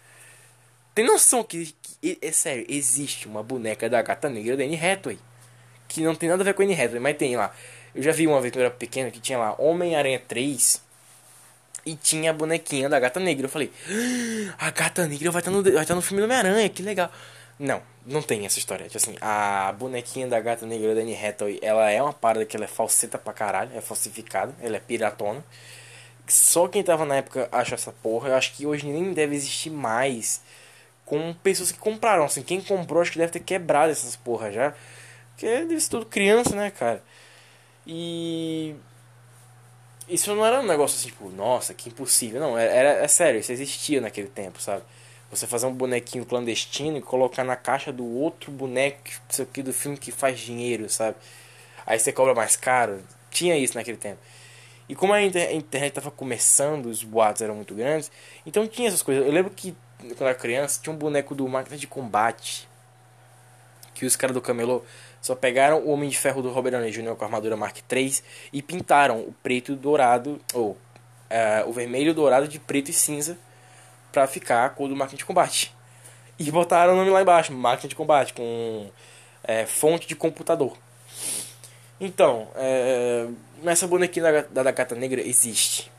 Tem 0.94 1.04
noção 1.04 1.42
que, 1.42 1.74
que, 1.82 2.18
é 2.20 2.30
sério, 2.30 2.66
existe 2.68 3.26
uma 3.26 3.42
boneca 3.42 3.88
da 3.88 4.02
gata 4.02 4.28
negra 4.28 4.56
da 4.56 4.64
Anne 4.64 4.76
Hathaway. 4.76 5.18
Que 5.88 6.02
não 6.02 6.14
tem 6.14 6.28
nada 6.28 6.42
a 6.42 6.44
ver 6.44 6.54
com 6.54 6.62
Anne 6.62 6.74
Hathaway, 6.74 7.00
mas 7.00 7.16
tem 7.16 7.36
lá. 7.36 7.54
Eu 7.94 8.02
já 8.02 8.12
vi 8.12 8.26
uma 8.26 8.40
vez 8.40 8.52
quando 8.52 8.60
eu 8.60 8.66
era 8.66 8.74
pequeno 8.74 9.10
que 9.10 9.18
tinha 9.18 9.38
lá 9.38 9.54
Homem-Aranha 9.58 10.20
3 10.28 10.89
e 11.84 11.94
tinha 11.94 12.30
a 12.30 12.34
bonequinha 12.34 12.88
da 12.88 12.98
gata 12.98 13.20
negra. 13.20 13.46
Eu 13.46 13.50
falei, 13.50 13.70
ah, 14.58 14.66
a 14.66 14.70
gata 14.70 15.06
negra 15.06 15.30
vai 15.30 15.40
estar 15.40 15.50
no, 15.50 15.62
vai 15.62 15.82
estar 15.82 15.94
no 15.94 16.02
filme 16.02 16.20
do 16.20 16.24
Homem-Aranha, 16.24 16.68
que 16.68 16.82
legal. 16.82 17.10
Não, 17.58 17.82
não 18.06 18.22
tem 18.22 18.46
essa 18.46 18.58
história. 18.58 18.86
Tipo 18.86 18.96
assim, 18.96 19.16
a 19.20 19.74
bonequinha 19.78 20.26
da 20.26 20.40
gata 20.40 20.64
negra 20.66 20.94
da 20.94 21.02
Anne 21.02 21.14
Hathaway, 21.14 21.58
ela 21.62 21.90
é 21.90 22.02
uma 22.02 22.12
parada 22.12 22.44
que 22.46 22.56
ela 22.56 22.64
é 22.64 22.68
falseta 22.68 23.18
pra 23.18 23.32
caralho, 23.32 23.70
é 23.74 23.80
falsificada, 23.80 24.54
ela 24.62 24.76
é 24.76 24.80
piratona. 24.80 25.44
Só 26.26 26.68
quem 26.68 26.82
tava 26.82 27.04
na 27.04 27.16
época 27.16 27.48
acha 27.52 27.74
essa 27.74 27.92
porra. 27.92 28.30
Eu 28.30 28.36
acho 28.36 28.54
que 28.54 28.64
hoje 28.64 28.86
nem 28.86 29.12
deve 29.12 29.34
existir 29.34 29.70
mais 29.70 30.40
com 31.04 31.34
pessoas 31.34 31.72
que 31.72 31.78
compraram. 31.78 32.24
Assim, 32.24 32.42
quem 32.42 32.60
comprou 32.60 33.02
acho 33.02 33.12
que 33.12 33.18
deve 33.18 33.32
ter 33.32 33.40
quebrado 33.40 33.90
essas 33.90 34.16
porra 34.16 34.52
já. 34.52 34.72
Porque 35.30 35.46
deve 35.46 35.80
ser 35.80 35.90
tudo 35.90 36.06
criança, 36.06 36.54
né, 36.54 36.70
cara? 36.70 37.02
E. 37.86 38.74
Isso 40.10 40.34
não 40.34 40.44
era 40.44 40.60
um 40.60 40.66
negócio 40.66 40.98
assim, 40.98 41.08
tipo, 41.08 41.30
nossa, 41.30 41.72
que 41.72 41.88
impossível. 41.88 42.40
Não, 42.40 42.58
era, 42.58 42.72
era 42.72 42.88
é 43.04 43.08
sério, 43.08 43.38
isso 43.38 43.52
existia 43.52 44.00
naquele 44.00 44.28
tempo, 44.28 44.60
sabe? 44.60 44.82
Você 45.30 45.46
fazer 45.46 45.66
um 45.66 45.72
bonequinho 45.72 46.26
clandestino 46.26 46.98
e 46.98 47.00
colocar 47.00 47.44
na 47.44 47.54
caixa 47.54 47.92
do 47.92 48.04
outro 48.04 48.50
boneco 48.50 48.98
isso 49.28 49.42
aqui 49.42 49.62
do 49.62 49.72
filme 49.72 49.96
que 49.96 50.10
faz 50.10 50.40
dinheiro, 50.40 50.88
sabe? 50.88 51.16
Aí 51.86 51.98
você 51.98 52.12
cobra 52.12 52.34
mais 52.34 52.56
caro. 52.56 53.00
Tinha 53.30 53.56
isso 53.56 53.76
naquele 53.76 53.96
tempo. 53.96 54.18
E 54.88 54.94
como 54.96 55.12
a 55.12 55.22
internet 55.22 55.84
estava 55.86 56.10
começando, 56.10 56.86
os 56.86 57.04
boatos 57.04 57.42
eram 57.42 57.54
muito 57.54 57.74
grandes, 57.76 58.10
então 58.44 58.66
tinha 58.66 58.88
essas 58.88 59.02
coisas. 59.02 59.24
Eu 59.24 59.32
lembro 59.32 59.52
que 59.52 59.76
quando 60.00 60.20
eu 60.20 60.26
era 60.26 60.34
criança 60.34 60.80
tinha 60.82 60.92
um 60.92 60.98
boneco 60.98 61.32
do 61.32 61.46
Máquina 61.46 61.76
de 61.76 61.86
Combate 61.86 62.68
que 64.00 64.06
os 64.06 64.16
caras 64.16 64.34
do 64.34 64.40
Camelô 64.40 64.82
só 65.20 65.34
pegaram 65.34 65.80
o 65.80 65.90
Homem 65.90 66.08
de 66.08 66.18
Ferro 66.18 66.42
do 66.42 66.50
Robert 66.50 66.72
Downey 66.72 66.90
Jr. 66.90 67.14
com 67.14 67.24
a 67.24 67.26
armadura 67.26 67.56
Mark 67.56 67.76
III 67.90 68.14
e 68.52 68.62
pintaram 68.62 69.20
o 69.20 69.34
preto 69.42 69.72
e 69.72 69.76
dourado, 69.76 70.40
ou 70.54 70.70
uh, 70.70 71.68
o 71.68 71.72
vermelho 71.72 72.14
dourado 72.14 72.48
de 72.48 72.58
preto 72.58 72.90
e 72.90 72.92
cinza 72.92 73.38
pra 74.10 74.26
ficar 74.26 74.64
a 74.64 74.70
cor 74.70 74.88
do 74.88 74.96
Máquina 74.96 75.18
de 75.18 75.24
Combate. 75.24 75.74
E 76.38 76.50
botaram 76.50 76.94
o 76.94 76.96
nome 76.96 77.10
lá 77.10 77.20
embaixo, 77.20 77.52
Máquina 77.52 77.88
de 77.88 77.94
Combate, 77.94 78.32
com 78.32 78.90
é, 79.44 79.66
fonte 79.66 80.08
de 80.08 80.16
computador. 80.16 80.76
Então, 82.00 82.48
é, 82.56 83.28
essa 83.66 83.86
bonequinha 83.86 84.24
da, 84.24 84.40
da, 84.42 84.62
da, 84.62 84.70
Gata 84.70 84.94
Negra 84.94 85.20
existe. 85.20 85.92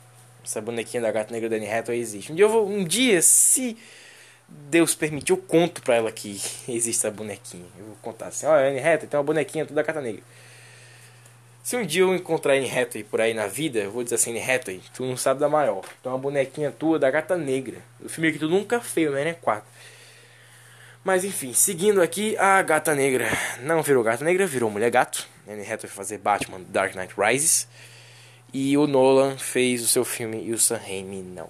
Essa 0.43 0.59
bonequinha 0.59 1.01
da 1.01 1.11
Gata 1.11 1.32
Negra 1.32 1.48
da 1.48 1.58
Anne 1.58 1.72
Hathaway 1.72 2.00
existe. 2.00 2.32
Um 2.32 2.35
dia, 2.35 2.48
vou, 2.48 2.67
um 2.67 2.83
dia, 2.83 3.22
se 3.22 3.77
Deus 4.70 4.96
permitir, 4.96 5.32
eu 5.32 5.38
conto 5.38 5.82
pra 5.82 5.96
ela 5.96 6.12
que 6.12 6.30
existe 6.68 7.06
essa 7.06 7.12
bonequinha. 7.12 7.66
Eu 7.78 7.86
vou 7.86 7.96
contar 8.02 8.28
assim, 8.28 8.46
olha, 8.46 8.70
Anne 8.70 8.80
Hathaway 8.80 9.08
tem 9.08 9.18
uma 9.18 9.24
bonequinha 9.24 9.66
toda 9.66 9.82
da 9.82 9.86
Gata 9.86 10.02
Negra. 10.02 10.24
Se 11.64 11.76
um 11.76 11.86
dia 11.86 12.02
eu 12.02 12.16
encontrar 12.16 12.54
Anne 12.54 12.70
Hathaway 12.70 13.04
por 13.04 13.22
aí 13.22 13.34
na 13.34 13.48
vida, 13.48 13.80
eu 13.80 13.92
vou 13.92 14.04
dizer 14.04 14.16
assim, 14.16 14.32
Anne 14.32 14.42
Hathaway, 14.42 14.82
tu 14.94 15.06
não 15.06 15.16
sabe 15.16 15.40
da 15.40 15.50
maior. 15.50 15.84
É 16.04 16.08
uma 16.08 16.18
bonequinha 16.18 16.72
tua 16.72 16.98
da 16.98 17.12
Gata 17.12 17.38
Negra. 17.38 17.78
O 18.04 18.10
filme 18.10 18.32
que 18.32 18.40
tu 18.40 18.48
nunca 18.48 18.80
fez, 18.80 19.12
né? 19.12 19.36
4. 19.42 19.64
Mas 21.04 21.24
enfim, 21.24 21.54
seguindo 21.54 22.02
aqui, 22.02 22.38
a 22.38 22.62
Gata 22.62 22.96
Negra 22.96 23.28
não 23.62 23.82
virou 23.82 24.04
Gata 24.04 24.24
Negra, 24.24 24.48
virou 24.48 24.70
Mulher 24.70 24.90
Gato. 24.90 25.28
Anne 25.48 25.62
Hathaway 25.62 25.90
fazer 25.90 26.18
Batman 26.18 26.62
Dark 26.70 26.96
Knight 26.96 27.14
Rises. 27.18 27.68
E 28.54 28.78
o 28.78 28.86
Nolan 28.86 29.38
fez 29.38 29.84
o 29.84 29.88
seu 29.88 30.04
filme 30.04 30.44
e 30.44 30.52
o 30.52 30.58
Sam 30.58 30.78
Raimi 30.78 31.22
não. 31.22 31.50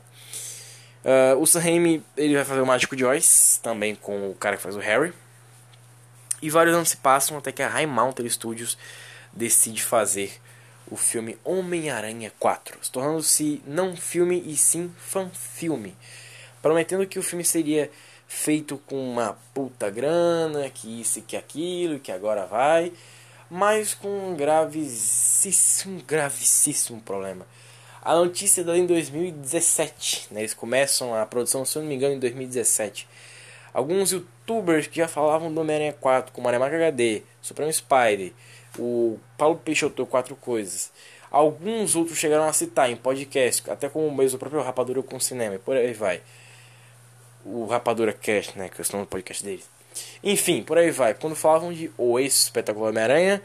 Uh, 1.04 1.40
o 1.40 1.48
Sam 1.48 1.62
Raimi 1.62 2.04
ele 2.16 2.36
vai 2.36 2.46
fazer 2.46 2.62
o 2.62 2.66
Mágico 2.66 2.96
de 2.96 3.04
Oz, 3.04 3.60
também 3.62 3.96
com 3.96 4.30
o 4.30 4.36
cara 4.36 4.56
que 4.56 4.64
faz 4.64 4.76
o 4.76 4.80
Harry. 4.80 5.14
E 6.42 6.50
vários 6.50 6.76
anos 6.76 6.90
se 6.90 6.98
passam 6.98 7.38
até 7.38 7.52
que 7.52 7.64
a 7.64 7.68
High 7.68 7.88
Mountain 7.88 8.30
Studios 8.30 8.78
decide 9.34 9.84
fazer 9.84 10.40
o 10.90 10.98
filme 10.98 11.38
Homem-Aranha 11.44 12.32
4, 12.38 12.78
tornando-se 12.92 13.62
não 13.66 13.96
filme 13.96 14.44
e 14.46 14.58
sim 14.58 14.94
fan-filme, 14.98 15.96
prometendo 16.62 17.08
que 17.08 17.18
o 17.18 17.24
filme 17.24 17.46
seria 17.46 17.90
feito 18.28 18.78
com 18.86 19.12
uma 19.12 19.38
puta 19.54 19.90
grana, 19.90 20.70
que 20.70 21.02
isso 21.02 21.22
que 21.22 21.38
aquilo, 21.38 22.00
que 22.00 22.12
agora 22.12 22.46
vai, 22.46 22.92
mas 23.50 23.94
com 23.94 24.32
um 24.32 24.36
gravíssimo, 24.36 26.02
gravíssimo 26.04 27.02
problema. 27.02 27.46
A 28.04 28.16
notícia 28.16 28.62
é 28.62 28.78
em 28.78 28.86
2017, 28.88 30.30
né? 30.32 30.42
eles 30.42 30.56
começam 30.56 31.14
a 31.14 31.24
produção, 31.24 31.64
se 31.64 31.78
eu 31.78 31.84
não 31.84 31.90
me 31.90 31.96
engano, 31.96 32.16
em 32.16 32.20
2017. 32.20 33.08
Alguns 33.72 34.12
youtubers 34.12 34.88
que 34.88 34.98
já 34.98 35.08
falavam 35.08 35.54
do 35.54 35.62
Homem-Aranha 35.62 35.94
4, 35.94 36.34
como 36.34 36.48
Aremaca 36.48 36.76
HD, 36.76 37.22
Supremo 37.42 37.72
Spider, 37.72 38.34
o 38.80 39.20
Paulo 39.38 39.58
Peixoto, 39.58 40.06
Quatro 40.08 40.36
Coisas. 40.36 40.92
Alguns 41.30 41.96
outros 41.96 42.18
chegaram 42.18 42.46
a 42.46 42.54
citar 42.54 42.90
em 42.90 42.96
podcast, 42.96 43.70
até 43.70 43.88
como 43.88 44.08
o 44.08 44.38
próprio 44.38 44.64
Rapadura 44.64 45.04
com 45.04 45.20
Cinema, 45.20 45.56
e 45.56 45.60
por 45.60 45.78
aí 45.78 45.94
vai. 45.94 46.22
O 47.46 47.66
Rapadura 47.66 48.12
Cast, 48.14 48.58
né, 48.58 48.68
que 48.68 48.82
é 48.82 48.84
o 48.84 48.92
nome 48.94 49.06
do 49.06 49.10
podcast 49.10 49.44
deles. 49.44 49.70
Enfim, 50.24 50.64
por 50.64 50.78
aí 50.78 50.90
vai. 50.90 51.14
Quando 51.14 51.36
falavam 51.36 51.72
de 51.72 51.92
O 51.98 52.20
Espetacular 52.20 52.90
Homem-Aranha, 52.90 53.42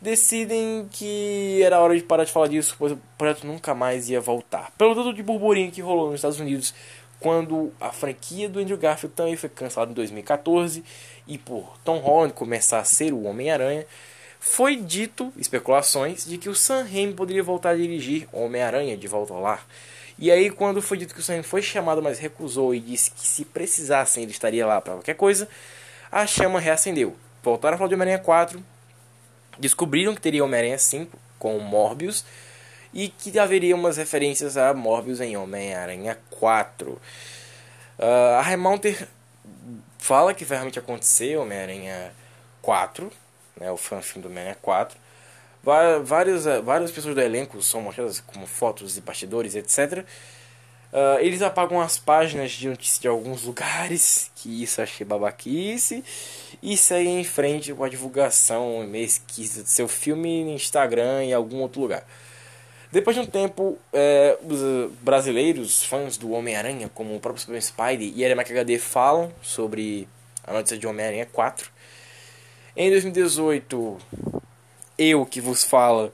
decidem 0.00 0.88
que 0.90 1.60
era 1.62 1.80
hora 1.80 1.96
de 1.96 2.02
parar 2.02 2.24
de 2.24 2.32
falar 2.32 2.48
disso, 2.48 2.76
pois 2.78 2.92
o 2.92 2.98
projeto 3.16 3.46
nunca 3.46 3.74
mais 3.74 4.08
ia 4.08 4.20
voltar. 4.20 4.70
Pelo 4.78 4.94
tanto 4.94 5.12
de 5.12 5.22
burburinho 5.22 5.70
que 5.70 5.80
rolou 5.80 6.06
nos 6.06 6.16
Estados 6.16 6.40
Unidos 6.40 6.74
quando 7.20 7.72
a 7.80 7.90
franquia 7.90 8.48
do 8.48 8.60
Andrew 8.60 8.78
Garfield 8.78 9.14
também 9.14 9.36
foi 9.36 9.48
cancelada 9.48 9.90
em 9.90 9.94
2014 9.94 10.84
e 11.26 11.36
por 11.36 11.76
Tom 11.84 11.98
Holland 11.98 12.32
começar 12.32 12.78
a 12.78 12.84
ser 12.84 13.12
o 13.12 13.24
Homem-Aranha, 13.24 13.84
foi 14.40 14.76
dito, 14.76 15.32
especulações, 15.36 16.24
de 16.24 16.38
que 16.38 16.48
o 16.48 16.54
Sam 16.54 16.84
Raimi 16.84 17.12
poderia 17.12 17.42
voltar 17.42 17.70
a 17.70 17.76
dirigir 17.76 18.28
Homem-Aranha 18.32 18.96
de 18.96 19.08
Volta 19.08 19.34
ao 19.34 19.40
Lar. 19.40 19.66
E 20.16 20.30
aí, 20.30 20.48
quando 20.48 20.80
foi 20.80 20.96
dito 20.96 21.12
que 21.12 21.20
o 21.20 21.22
Sam 21.22 21.34
Raimi 21.34 21.44
foi 21.44 21.60
chamado, 21.60 22.00
mas 22.00 22.20
recusou 22.20 22.72
e 22.72 22.80
disse 22.80 23.10
que 23.10 23.26
se 23.26 23.44
precisassem 23.44 24.22
ele 24.22 24.32
estaria 24.32 24.64
lá 24.64 24.80
para 24.80 24.94
qualquer 24.94 25.14
coisa, 25.14 25.48
a 26.10 26.24
chama 26.24 26.60
reacendeu. 26.60 27.16
Voltaram 27.42 27.74
a 27.74 27.78
falar 27.78 27.88
de 27.88 27.94
Homem-Aranha 27.94 28.22
4, 28.22 28.62
descobriram 29.58 30.14
que 30.14 30.20
teria 30.20 30.44
Homem-Aranha 30.44 30.78
5 30.78 31.18
com 31.38 31.58
Morbius 31.58 32.24
e 32.92 33.08
que 33.08 33.38
haveria 33.38 33.74
umas 33.74 33.96
referências 33.96 34.56
a 34.56 34.72
Morbius 34.72 35.20
em 35.20 35.36
Homem-Aranha 35.36 36.18
4. 36.30 36.90
Uh, 36.90 37.00
a 38.38 38.42
Remonter 38.42 39.08
fala 39.98 40.32
que 40.32 40.44
vai 40.44 40.58
realmente 40.58 40.78
acontecer 40.78 41.36
Homem-Aranha 41.36 42.12
4, 42.62 43.12
né, 43.60 43.70
o 43.70 43.76
fanfilme 43.76 44.22
do 44.22 44.28
Homem-Aranha 44.28 44.58
4. 44.60 44.98
Várias, 46.04 46.44
várias 46.64 46.90
pessoas 46.90 47.14
do 47.14 47.20
elenco 47.20 47.60
são 47.60 47.82
mostradas 47.82 48.20
como 48.20 48.46
fotos 48.46 48.96
e 48.96 49.00
bastidores, 49.00 49.54
etc. 49.54 50.04
Uh, 50.90 51.20
eles 51.20 51.42
apagam 51.42 51.80
as 51.80 51.98
páginas 51.98 52.52
de 52.52 52.66
notícias 52.66 52.98
de 52.98 53.08
alguns 53.08 53.42
lugares, 53.44 54.30
que 54.34 54.62
isso 54.62 54.80
achei 54.80 55.06
babaquice, 55.06 56.02
e 56.62 56.76
seguem 56.76 57.20
em 57.20 57.24
frente 57.24 57.74
com 57.74 57.84
a 57.84 57.88
divulgação 57.88 58.86
meio 58.86 59.04
esquisita 59.04 59.62
do 59.62 59.68
seu 59.68 59.86
filme 59.86 60.44
no 60.44 60.52
Instagram 60.52 61.24
e 61.24 61.32
algum 61.32 61.58
outro 61.58 61.82
lugar. 61.82 62.06
Depois 62.90 63.14
de 63.14 63.20
um 63.20 63.26
tempo, 63.26 63.76
é, 63.92 64.38
os 64.42 64.90
brasileiros, 65.02 65.84
fãs 65.84 66.16
do 66.16 66.30
Homem-Aranha, 66.30 66.90
como 66.94 67.14
o 67.14 67.20
próprio 67.20 67.44
Super 67.44 67.60
Spidey 67.60 68.14
e 68.16 68.24
a 68.24 68.32
HD, 68.32 68.78
falam 68.78 69.30
sobre 69.42 70.08
a 70.42 70.54
notícia 70.54 70.78
de 70.78 70.86
Homem-Aranha 70.86 71.26
4. 71.26 71.70
Em 72.74 72.90
2018, 72.90 73.98
eu 74.96 75.26
que 75.26 75.38
vos 75.38 75.64
falo, 75.64 76.10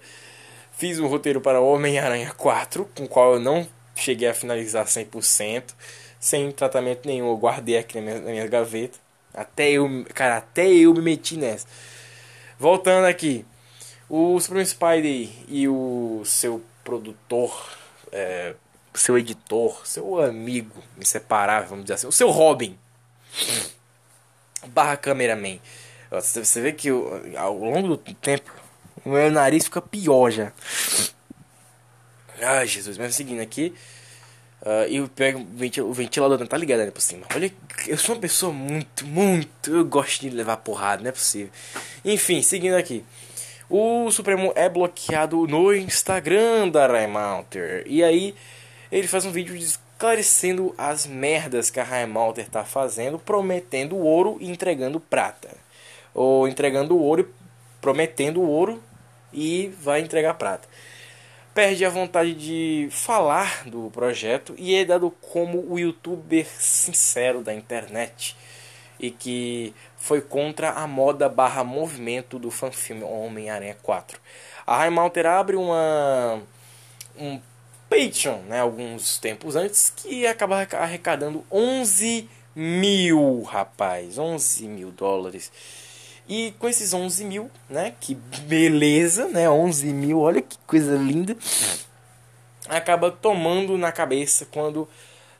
fiz 0.73 0.99
um 0.99 1.07
roteiro 1.07 1.41
para 1.41 1.61
Homem-Aranha 1.61 2.33
4, 2.37 2.91
com 2.93 3.05
o 3.05 3.09
qual 3.09 3.35
eu 3.35 3.41
não 3.41 3.69
cheguei 3.95 4.29
a 4.29 4.35
finalizar 4.35 4.87
100%, 4.87 5.75
sem 6.19 6.51
tratamento 6.53 7.07
nenhum. 7.07 7.29
Eu 7.29 7.37
guardei 7.37 7.79
aqui 7.79 7.97
na 7.97 8.03
minha, 8.03 8.21
na 8.21 8.31
minha 8.31 8.47
gaveta. 8.47 8.99
Até 9.33 9.71
eu, 9.73 9.89
cara, 10.15 10.39
até 10.39 10.67
eu 10.67 10.95
me 10.95 11.01
meti 11.01 11.37
nessa. 11.37 11.67
Voltando 12.59 13.07
aqui. 13.07 13.45
O 14.09 14.39
Supreme 14.39 14.67
Spider 14.67 15.29
e 15.49 15.67
o 15.67 16.23
seu 16.25 16.63
produtor, 16.85 17.77
é, 18.13 18.55
seu 18.93 19.19
editor, 19.19 19.87
seu 19.87 20.21
amigo 20.21 20.83
inseparável, 21.01 21.71
vamos 21.71 21.85
dizer 21.85 21.95
assim, 21.95 22.07
o 22.07 22.13
seu 22.13 22.31
Robin, 22.31 22.79
barra 24.69 24.97
cameraman. 24.97 25.59
Você 26.11 26.61
vê 26.61 26.73
que 26.73 26.91
ao 27.37 27.57
longo 27.57 27.89
do 27.89 27.97
tempo 27.97 28.53
o 29.05 29.11
meu 29.11 29.31
nariz 29.31 29.65
fica 29.65 29.81
pior 29.81 30.31
já. 30.31 30.53
Ai 32.45 32.67
Jesus, 32.67 32.99
mas 32.99 33.15
seguindo 33.15 33.41
aqui. 33.41 33.75
Uh, 34.63 34.89
eu 34.89 35.09
pego 35.09 35.41
o 35.41 35.93
ventilador, 35.93 36.39
não 36.39 36.47
tá 36.47 36.57
ligado 36.57 36.79
né, 36.79 36.91
por 36.91 37.03
cima. 37.03 37.27
Olha, 37.35 37.53
eu 37.87 37.99
sou 37.99 38.15
uma 38.15 38.21
pessoa 38.21 38.51
muito, 38.51 39.07
muito. 39.07 39.71
Eu 39.71 39.85
gosto 39.85 40.23
de 40.23 40.31
levar 40.31 40.57
porrada, 40.57 41.03
não 41.03 41.11
é 41.11 41.13
possível. 41.13 41.51
Enfim, 42.03 42.41
seguindo 42.41 42.75
aqui. 42.75 43.05
O 43.69 44.11
Supremo 44.11 44.53
é 44.55 44.69
bloqueado 44.69 45.47
no 45.47 45.75
Instagram 45.75 46.71
da 46.71 46.87
Raymounter. 46.87 47.83
E 47.87 48.03
aí 48.03 48.35
ele 48.91 49.07
faz 49.09 49.27
um 49.27 49.33
vídeo 49.33 49.55
esclarecendo 49.55 50.75
as 50.79 51.07
merdas 51.07 51.71
que 51.71 51.81
a 51.81 52.01
Heimalter 52.01 52.49
tá 52.49 52.65
fazendo, 52.65 53.19
prometendo 53.19 53.97
ouro 53.97 54.37
e 54.41 54.51
entregando 54.51 55.01
prata. 55.01 55.51
Ou 56.15 56.47
entregando 56.49 56.99
ouro 56.99 57.23
e 57.23 57.81
prometendo 57.81 58.41
ouro 58.43 58.83
e 59.33 59.73
vai 59.81 60.01
entregar 60.01 60.35
prata. 60.35 60.69
Perde 61.55 61.85
a 61.85 61.89
vontade 61.89 62.35
de 62.35 62.89
falar 62.91 63.65
do 63.69 63.89
projeto 63.93 64.55
e 64.59 64.75
é 64.75 64.85
dado 64.85 65.09
como 65.11 65.65
o 65.71 65.79
youtuber 65.79 66.45
sincero 66.47 67.43
da 67.43 67.55
internet 67.55 68.37
e 68.99 69.11
que 69.11 69.73
foi 69.97 70.21
contra 70.21 70.71
a 70.71 70.87
moda 70.89 71.29
barra 71.29 71.63
movimento 71.63 72.41
do 72.41 72.51
fanfilme 72.51 73.05
Homem-Aranha 73.05 73.77
4. 73.83 74.21
A 74.67 74.85
Heimalter 74.85 75.27
abre 75.27 75.55
uma 75.55 76.43
um 77.17 77.41
Patreon, 77.89 78.39
né, 78.49 78.61
alguns 78.61 79.19
tempos 79.19 79.55
antes, 79.55 79.91
que 79.91 80.27
acaba 80.27 80.67
arrecadando 80.73 81.45
11 81.51 82.29
mil, 82.57 83.43
rapaz, 83.43 84.19
11 84.19 84.67
mil 84.67 84.91
dólares. 84.91 85.53
E 86.29 86.55
com 86.59 86.69
esses 86.69 86.95
11 86.95 87.25
mil, 87.25 87.51
né, 87.69 87.95
que 88.01 88.15
beleza, 88.15 89.29
né, 89.29 89.49
11 89.49 89.87
mil, 89.89 90.21
olha 90.21 90.41
que 90.41 90.57
coisa 90.67 90.97
linda, 90.97 91.37
acaba 92.69 93.11
tomando 93.11 93.77
na 93.77 93.93
cabeça 93.93 94.47
quando 94.51 94.89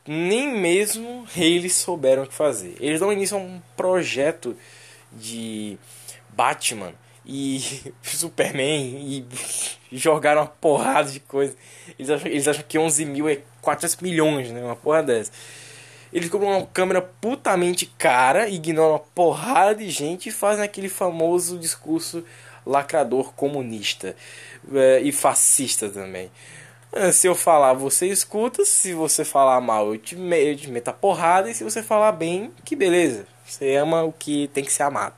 nem 0.07 0.47
mesmo 0.59 1.27
eles 1.35 1.73
souberam 1.75 2.23
o 2.23 2.27
que 2.27 2.33
fazer. 2.33 2.75
Eles 2.79 2.99
dão 2.99 3.11
início 3.11 3.35
a 3.35 3.39
um 3.39 3.59
projeto 3.75 4.55
de 5.11 5.77
Batman 6.29 6.93
e 7.25 7.59
Superman 8.03 9.01
e 9.07 9.25
jogaram 9.91 10.41
uma 10.41 10.47
porrada 10.47 11.11
de 11.11 11.19
coisa. 11.19 11.55
Eles 11.97 12.11
acham, 12.11 12.27
eles 12.27 12.47
acham 12.47 12.63
que 12.67 12.77
11 12.77 13.05
mil 13.05 13.27
é 13.27 13.39
400 13.61 13.97
milhões, 14.01 14.51
né? 14.51 14.61
Uma 14.63 14.75
porra 14.75 15.01
dessa. 15.01 15.31
Eles 16.15 16.29
compram 16.29 16.51
uma 16.51 16.65
câmera 16.65 17.01
putamente 17.01 17.85
cara, 17.85 18.47
ignoram 18.47 18.91
uma 18.91 18.99
porrada 18.99 19.75
de 19.75 19.89
gente 19.89 20.29
e 20.29 20.31
fazem 20.31 20.63
aquele 20.63 20.87
famoso 20.87 21.59
discurso 21.59 22.23
lacrador 22.65 23.33
comunista 23.33 24.15
é, 24.73 25.01
e 25.01 25.11
fascista 25.11 25.89
também. 25.89 26.31
É, 26.93 27.11
se 27.11 27.27
eu 27.27 27.35
falar, 27.35 27.73
você 27.73 28.07
escuta. 28.07 28.63
Se 28.63 28.93
você 28.93 29.25
falar 29.25 29.59
mal, 29.59 29.93
eu 29.93 29.97
te, 29.97 30.15
eu 30.15 30.55
te 30.55 30.71
meto 30.71 30.87
a 30.87 30.93
porrada. 30.93 31.51
E 31.51 31.53
se 31.53 31.65
você 31.65 31.83
falar 31.83 32.13
bem, 32.13 32.49
que 32.63 32.77
beleza. 32.77 33.27
Você 33.45 33.75
ama 33.75 34.03
o 34.03 34.13
que 34.13 34.49
tem 34.53 34.63
que 34.63 34.71
ser 34.71 34.83
amado. 34.83 35.15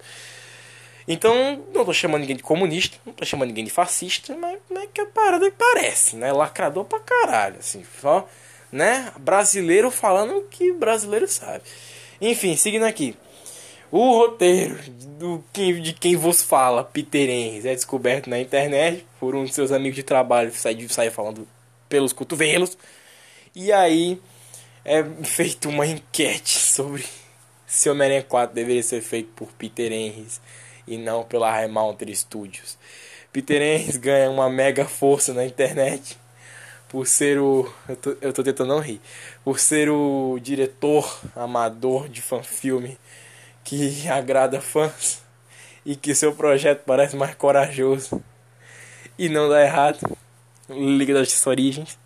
Então, 1.08 1.64
não 1.76 1.85
tô 1.85 1.93
chamando 1.93 2.22
ninguém 2.22 2.38
de 2.38 2.43
comunista, 2.43 2.98
não 3.06 3.14
tô 3.14 3.24
chamando 3.24 3.50
ninguém 3.50 3.66
de 3.66 3.69
fascista, 3.69 4.35
mas, 4.35 4.58
é 4.72 4.88
que 4.88 5.00
a 5.00 5.06
parada 5.06 5.50
parece, 5.51 6.16
né? 6.16 6.34
Lacrador 6.34 6.85
pra 6.85 7.00
caralho, 7.00 7.58
assim, 7.59 7.85
só, 8.01 8.27
né? 8.72 9.12
Brasileiro 9.20 9.92
falando 9.92 10.38
o 10.38 10.44
que 10.44 10.72
brasileiro 10.74 11.28
sabe. 11.28 11.64
Enfim, 12.20 12.56
seguindo 12.56 12.86
aqui. 12.86 13.16
O 13.90 14.18
roteiro 14.18 14.78
do, 14.92 15.44
de 15.54 15.94
quem 15.94 16.16
vos 16.16 16.42
fala, 16.42 16.84
Peter 16.84 17.30
Henry, 17.30 17.68
é 17.68 17.74
descoberto 17.74 18.30
na 18.30 18.40
internet 18.40 19.06
por 19.20 19.34
um 19.34 19.46
de 19.46 19.54
seus 19.54 19.72
amigos 19.72 19.96
de 19.96 20.04
trabalho, 20.04 20.52
sai, 20.54 20.86
sai 20.90 21.10
falando 21.10 21.48
pelos 21.88 22.12
cotovelos. 22.12 22.78
E 23.56 23.72
aí 23.72 24.22
é 24.84 25.04
feita 25.24 25.70
uma 25.70 25.88
enquete 25.88 26.58
sobre 26.58 27.06
se 27.66 27.90
Homem-Aranha 27.90 28.24
4 28.24 28.56
deveria 28.56 28.84
ser 28.84 29.02
feito 29.02 29.30
por 29.36 29.52
Peter 29.54 29.92
Henry 29.92 30.28
e 30.88 30.98
não 30.98 31.24
pela 31.24 31.68
Mountain 31.68 32.14
Studios. 32.16 32.78
Peter 33.32 33.62
Enns 33.62 33.98
ganha 33.98 34.32
uma 34.32 34.50
mega 34.50 34.86
força 34.86 35.34
na 35.34 35.46
internet 35.46 36.18
por 36.90 37.06
ser 37.07 37.40
o. 37.40 37.72
Eu 37.88 37.95
tô, 37.95 38.17
eu 38.22 38.33
tô 38.33 38.43
tentando 38.43 38.69
não 38.69 38.80
rir. 38.80 39.01
Por 39.43 39.59
ser 39.59 39.90
o 39.90 40.40
diretor 40.41 41.19
amador 41.35 42.07
de 42.09 42.22
fanfilme 42.22 42.98
que 43.64 44.07
agrada 44.09 44.61
fãs 44.61 45.22
e 45.85 45.95
que 45.95 46.14
seu 46.16 46.33
projeto 46.33 46.83
parece 46.85 47.16
mais 47.16 47.35
corajoso 47.35 48.22
e 49.17 49.30
não 49.30 49.49
dá 49.49 49.61
errado. 49.61 49.99
Liga 50.69 51.14
da 51.14 51.22
Justiça 51.22 51.49
Origens. 51.49 51.98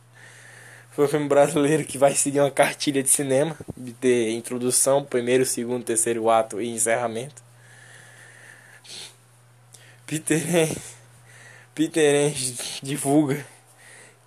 Foi 0.92 1.06
um 1.06 1.08
filme 1.08 1.28
brasileiro 1.28 1.86
que 1.86 1.98
vai 1.98 2.14
seguir 2.14 2.42
uma 2.42 2.52
cartilha 2.52 3.02
de 3.02 3.10
cinema, 3.10 3.56
de 3.78 4.32
introdução, 4.32 5.04
primeiro, 5.04 5.46
segundo, 5.46 5.86
terceiro 5.86 6.30
ato 6.30 6.62
e 6.62 6.68
encerramento. 6.68 7.42
Peter 10.06 10.44
Peter 11.74 12.34
divulga 12.84 13.46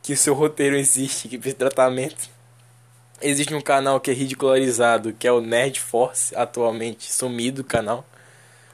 que 0.05 0.13
o 0.13 0.17
seu 0.19 0.35
roteiro 0.35 0.77
existe, 0.77 1.29
que 1.29 1.39
precisa 1.39 1.55
de 1.55 1.59
tratamento. 1.61 2.29
Existe 3.23 3.55
um 3.55 3.61
canal 3.61 3.99
que 3.99 4.11
é 4.11 4.15
ridicularizado, 4.15 5.15
que 5.15 5.27
é 5.27 5.33
o 5.33 5.41
Nerd 5.41 5.81
Force, 5.81 6.37
atualmente 6.37 7.11
sumido 7.11 7.63
o 7.63 7.65
canal. 7.65 8.05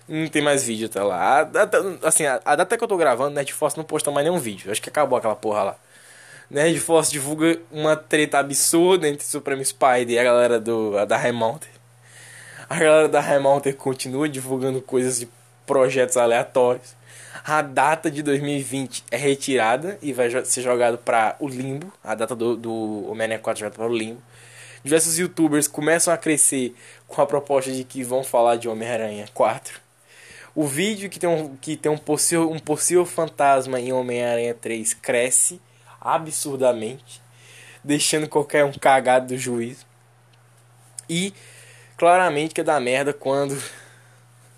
Não 0.08 0.26
tem 0.26 0.42
mais 0.42 0.64
vídeo 0.64 0.86
até 0.86 1.00
lá. 1.00 1.38
A 1.38 1.44
data, 1.44 1.98
assim, 2.02 2.26
a, 2.26 2.40
a 2.44 2.56
data 2.56 2.76
que 2.76 2.82
eu 2.82 2.88
tô 2.88 2.96
gravando, 2.96 3.36
Nerd 3.36 3.52
Force 3.52 3.76
não 3.76 3.84
posta 3.84 4.10
mais 4.10 4.26
nenhum 4.26 4.40
vídeo. 4.40 4.72
Acho 4.72 4.82
que 4.82 4.88
acabou 4.88 5.16
aquela 5.16 5.36
porra 5.36 5.62
lá. 5.62 5.76
Nerd 6.50 6.80
Force 6.80 7.12
divulga 7.12 7.60
uma 7.70 7.94
treta 7.94 8.40
absurda 8.40 9.06
entre 9.06 9.24
Supreme 9.24 9.64
Spider 9.64 10.10
e 10.10 10.18
a 10.18 10.24
galera 10.24 10.58
do, 10.58 10.98
a 10.98 11.04
da 11.04 11.32
Mountain. 11.32 11.70
A 12.68 12.76
galera 12.76 13.08
da 13.08 13.38
Mountain 13.38 13.74
continua 13.74 14.28
divulgando 14.28 14.82
coisas 14.82 15.20
de 15.20 15.28
projetos 15.66 16.16
aleatórios 16.16 17.00
a 17.44 17.62
data 17.62 18.10
de 18.10 18.22
2020 18.22 19.04
é 19.10 19.16
retirada 19.16 19.98
e 20.02 20.12
vai 20.12 20.30
ser 20.44 20.62
jogado 20.62 20.98
para 20.98 21.36
o 21.38 21.48
limbo. 21.48 21.92
A 22.02 22.14
data 22.14 22.34
do, 22.34 22.56
do 22.56 23.10
Homem-Aranha 23.10 23.38
4 23.38 23.60
jogada 23.60 23.76
para 23.76 23.86
o 23.86 23.96
limbo. 23.96 24.22
Diversos 24.82 25.18
youtubers 25.18 25.66
começam 25.66 26.12
a 26.12 26.16
crescer 26.16 26.74
com 27.06 27.20
a 27.20 27.26
proposta 27.26 27.70
de 27.70 27.84
que 27.84 28.02
vão 28.02 28.22
falar 28.22 28.56
de 28.56 28.68
Homem-Aranha 28.68 29.26
4. 29.32 29.80
O 30.54 30.66
vídeo 30.66 31.08
que 31.08 31.18
tem 31.18 31.28
um, 31.28 31.56
que 31.56 31.76
tem 31.76 31.90
um, 31.90 31.98
possível, 31.98 32.50
um 32.50 32.58
possível 32.58 33.06
fantasma 33.06 33.80
em 33.80 33.92
Homem-Aranha 33.92 34.54
3 34.54 34.94
cresce 34.94 35.60
absurdamente, 36.00 37.22
deixando 37.84 38.28
qualquer 38.28 38.64
um 38.64 38.72
cagado 38.72 39.28
do 39.28 39.38
juízo. 39.38 39.86
E 41.08 41.32
claramente 41.96 42.54
que 42.54 42.62
dá 42.62 42.80
merda 42.80 43.12
quando 43.12 43.60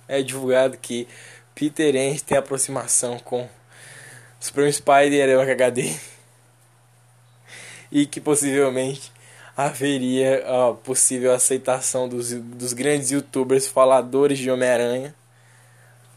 é 0.08 0.22
divulgado 0.22 0.76
que 0.78 1.06
Peter 1.54 1.94
End 1.94 2.22
tem 2.22 2.36
aproximação 2.36 3.18
com 3.18 3.48
Supreme 4.40 4.72
Spider 4.72 5.12
e 5.12 5.22
Areva 5.22 5.42
HD 5.42 5.94
e 7.90 8.06
que 8.06 8.20
possivelmente 8.20 9.12
haveria 9.56 10.42
a 10.46 10.74
possível 10.74 11.32
aceitação 11.32 12.08
dos, 12.08 12.32
dos 12.32 12.72
grandes 12.72 13.10
youtubers 13.10 13.66
faladores 13.66 14.38
de 14.38 14.50
Homem-Aranha, 14.50 15.14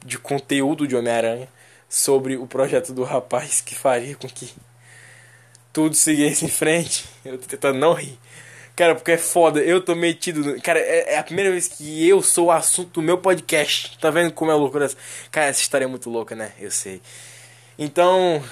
de 0.04 0.18
conteúdo 0.18 0.88
de 0.88 0.96
Homem-Aranha, 0.96 1.48
sobre 1.90 2.38
o 2.38 2.48
projeto 2.48 2.94
do 2.94 3.04
rapaz 3.04 3.62
que 3.62 3.76
faria 3.76 4.16
com 4.16 4.28
que 4.28 4.54
tudo 5.74 5.94
seguisse 5.96 6.46
em 6.46 6.50
frente. 6.50 7.06
Eu 7.24 7.38
tô 7.38 7.46
tentando 7.46 7.78
não 7.78 7.94
rir. 7.94 8.18
Cara, 8.76 8.94
porque 8.94 9.12
é 9.12 9.18
foda. 9.18 9.62
Eu 9.62 9.82
tô 9.82 9.96
metido. 9.96 10.62
Cara, 10.62 10.80
é, 10.80 11.14
é, 11.14 11.18
a 11.18 11.24
primeira 11.24 11.50
vez 11.50 11.68
que 11.68 12.08
eu 12.08 12.22
sou 12.22 12.48
o 12.48 12.52
assunto 12.52 12.90
do 12.96 13.02
meu 13.02 13.18
podcast. 13.18 13.98
Tá 14.00 14.10
vendo 14.10 14.34
como 14.34 14.52
é 14.52 14.54
loucura? 14.54 14.90
Cara, 15.32 15.48
essa 15.48 15.62
história 15.62 15.86
é 15.86 15.88
muito 15.88 16.10
louca, 16.10 16.36
né? 16.36 16.52
Eu 16.60 16.70
sei. 16.70 17.02
Então. 17.80 18.44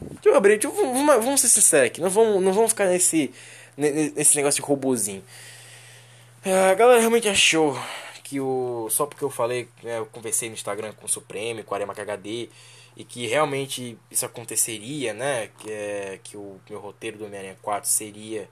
Deixa 0.00 0.28
eu 0.28 0.36
abrir. 0.36 0.58
Deixa 0.58 0.68
eu, 0.68 0.74
vamos, 0.74 1.24
vamos 1.24 1.40
ser 1.40 1.48
sinceros 1.48 1.86
aqui. 1.88 2.00
Não 2.00 2.08
vamos, 2.08 2.40
não 2.40 2.52
vamos 2.52 2.70
ficar 2.70 2.86
nesse, 2.86 3.32
nesse 3.76 4.36
negócio 4.36 4.62
de 4.62 4.66
robozinho. 4.68 5.24
É, 6.44 6.70
a 6.70 6.74
galera 6.74 7.00
realmente 7.00 7.28
achou 7.28 7.76
que 8.22 8.38
o. 8.38 8.88
Só 8.90 9.06
porque 9.06 9.24
eu 9.24 9.30
falei, 9.30 9.68
né, 9.82 9.98
eu 9.98 10.06
conversei 10.06 10.48
no 10.48 10.54
Instagram 10.54 10.92
com 10.92 11.06
o 11.06 11.08
Supremo, 11.08 11.64
com 11.64 11.72
o 11.72 11.74
Arema 11.74 11.94
HD, 11.96 12.48
e 12.96 13.02
que 13.02 13.26
realmente 13.26 13.98
isso 14.08 14.24
aconteceria, 14.24 15.12
né? 15.12 15.48
Que, 15.58 15.72
é, 15.72 16.20
que 16.22 16.36
o 16.36 16.60
meu 16.70 16.78
roteiro 16.78 17.18
do 17.18 17.24
Homem-Aranha 17.24 17.56
4 17.60 17.90
seria 17.90 18.48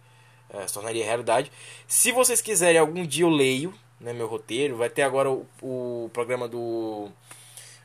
é, 0.52 0.66
se 0.66 0.74
tornaria 0.74 1.04
realidade. 1.04 1.50
Se 1.86 2.12
vocês 2.12 2.40
quiserem, 2.40 2.78
algum 2.78 3.04
dia 3.04 3.24
eu 3.24 3.30
leio 3.30 3.74
né, 4.02 4.12
meu 4.12 4.26
roteiro. 4.26 4.76
Vai 4.76 4.90
ter 4.90 5.02
agora 5.02 5.30
o, 5.30 5.46
o 5.62 6.10
programa 6.12 6.46
do 6.48 7.08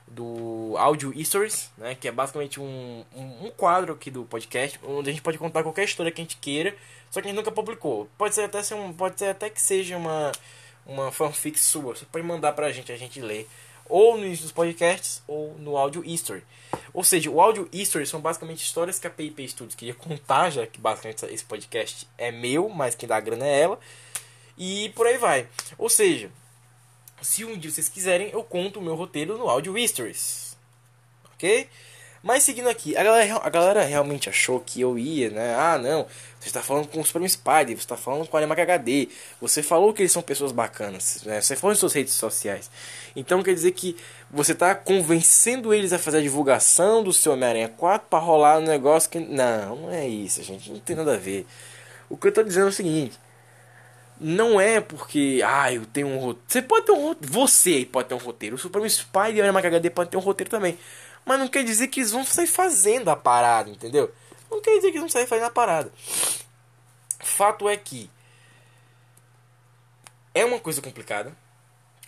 do 0.09 0.73
Audio 0.77 1.13
Stories, 1.25 1.69
né, 1.77 1.93
que 1.93 2.07
é 2.07 2.11
basicamente 2.13 2.61
um, 2.61 3.03
um, 3.13 3.47
um, 3.47 3.51
quadro 3.51 3.91
aqui 3.91 4.09
do 4.09 4.23
podcast, 4.23 4.79
onde 4.81 5.09
a 5.09 5.11
gente 5.11 5.21
pode 5.21 5.37
contar 5.37 5.63
qualquer 5.63 5.83
história 5.83 6.09
que 6.09 6.21
a 6.21 6.23
gente 6.23 6.37
queira, 6.37 6.73
só 7.11 7.19
que 7.19 7.27
a 7.27 7.29
gente 7.29 7.37
nunca 7.37 7.51
publicou. 7.51 8.07
Pode 8.17 8.33
ser 8.33 8.43
até, 8.43 8.63
ser 8.63 8.75
um, 8.75 8.93
pode 8.93 9.19
ser 9.19 9.25
até 9.25 9.49
que 9.49 9.59
seja 9.61 9.97
uma, 9.97 10.31
uma 10.85 11.11
fanfic 11.11 11.59
sua, 11.59 11.93
você 11.93 12.05
pode 12.05 12.25
mandar 12.25 12.53
pra 12.53 12.71
gente, 12.71 12.89
a 12.89 12.95
gente 12.95 13.19
lê 13.19 13.45
ou 13.89 14.17
nos 14.17 14.51
podcasts 14.51 15.21
ou 15.27 15.55
no 15.59 15.77
áudio 15.77 16.03
history. 16.05 16.43
Ou 16.93 17.03
seja, 17.03 17.29
o 17.29 17.39
áudio 17.39 17.69
history 17.71 18.05
são 18.05 18.19
basicamente 18.19 18.63
histórias 18.63 18.99
que 18.99 19.07
a 19.07 19.09
PIP 19.09 19.47
Studios 19.47 19.75
queria 19.75 19.93
contar, 19.93 20.49
já 20.49 20.65
que 20.65 20.79
basicamente 20.79 21.25
esse 21.25 21.43
podcast 21.43 22.07
é 22.17 22.31
meu, 22.31 22.69
mas 22.69 22.95
quem 22.95 23.07
dá 23.07 23.17
a 23.17 23.21
grana 23.21 23.45
é 23.45 23.61
ela. 23.61 23.79
E 24.57 24.89
por 24.95 25.05
aí 25.05 25.17
vai. 25.17 25.47
Ou 25.77 25.89
seja, 25.89 26.29
se 27.21 27.45
um 27.45 27.57
dia 27.57 27.71
vocês 27.71 27.89
quiserem, 27.89 28.29
eu 28.29 28.43
conto 28.43 28.79
o 28.79 28.81
meu 28.81 28.95
roteiro 28.95 29.37
no 29.37 29.49
áudio 29.49 29.77
histories. 29.77 30.57
Ok? 31.33 31.69
Mas 32.23 32.43
seguindo 32.43 32.67
aqui, 32.67 32.97
a 32.97 33.03
galera, 33.03 33.39
a 33.43 33.49
galera 33.49 33.83
realmente 33.83 34.27
achou 34.27 34.59
que 34.59 34.81
eu 34.81 34.97
ia, 34.97 35.29
né? 35.29 35.55
Ah, 35.55 35.77
não, 35.77 36.07
você 36.47 36.57
está 36.57 36.61
falando 36.61 36.87
com 36.87 36.99
o 36.99 37.05
Supreme 37.05 37.29
Spider, 37.29 37.67
você 37.67 37.73
está 37.73 37.97
falando 37.97 38.27
com 38.27 38.37
a 38.37 38.39
Animac 38.39 38.61
HD, 38.61 39.09
você 39.39 39.61
falou 39.61 39.93
que 39.93 40.01
eles 40.01 40.11
são 40.11 40.21
pessoas 40.21 40.51
bacanas, 40.51 41.23
né? 41.25 41.41
Você 41.41 41.55
falou 41.55 41.73
em 41.73 41.77
suas 41.77 41.93
redes 41.93 42.13
sociais. 42.13 42.69
Então 43.15 43.43
quer 43.43 43.53
dizer 43.53 43.71
que 43.71 43.95
você 44.31 44.53
está 44.53 44.73
convencendo 44.73 45.73
eles 45.73 45.93
a 45.93 45.99
fazer 45.99 46.19
a 46.19 46.21
divulgação 46.21 47.03
do 47.03 47.11
seu 47.11 47.33
Homem-Aranha 47.33 47.69
4 47.69 48.07
para 48.09 48.19
rolar 48.19 48.59
um 48.59 48.61
negócio 48.61 49.09
que. 49.09 49.19
Não, 49.19 49.75
não 49.75 49.91
é 49.91 50.07
isso, 50.07 50.41
gente, 50.43 50.71
não 50.71 50.79
tem 50.79 50.95
nada 50.95 51.15
a 51.15 51.17
ver. 51.17 51.45
O 52.09 52.15
que 52.15 52.27
eu 52.27 52.29
estou 52.29 52.43
dizendo 52.43 52.67
é 52.67 52.69
o 52.69 52.73
seguinte. 52.73 53.19
Não 54.19 54.59
é 54.59 54.79
porque, 54.79 55.41
ah, 55.45 55.71
eu 55.71 55.85
tenho 55.85 56.07
um 56.07 56.17
roteiro. 56.17 56.43
Você 56.47 56.61
pode 56.61 56.85
ter 56.85 56.91
um 56.91 57.05
roteiro. 57.05 57.47
Você 57.47 57.85
pode 57.85 58.07
ter 58.07 58.15
um 58.15 58.17
roteiro. 58.17 58.55
O 58.55 58.59
Supreme 58.59 58.89
Spider 58.89 59.35
e 59.35 59.41
a 59.41 59.43
Animac 59.43 59.67
HD 59.67 59.89
pode 59.89 60.09
ter 60.09 60.17
um 60.17 60.21
roteiro 60.21 60.49
também. 60.49 60.77
Mas 61.23 61.39
não 61.39 61.47
quer 61.47 61.63
dizer 61.63 61.87
que 61.89 61.99
eles 61.99 62.11
vão 62.11 62.25
sair 62.25 62.47
fazendo 62.47 63.09
a 63.09 63.15
parada, 63.15 63.69
entendeu? 63.69 64.11
Não 64.49 64.61
quer 64.61 64.75
dizer 64.75 64.91
que 64.91 64.99
vão 64.99 65.09
sair 65.09 65.27
fazendo 65.27 65.47
a 65.47 65.51
parada. 65.51 65.91
Fato 67.19 67.67
é 67.67 67.75
que 67.75 68.09
é 70.33 70.45
uma 70.45 70.59
coisa 70.59 70.81
complicada. 70.81 71.35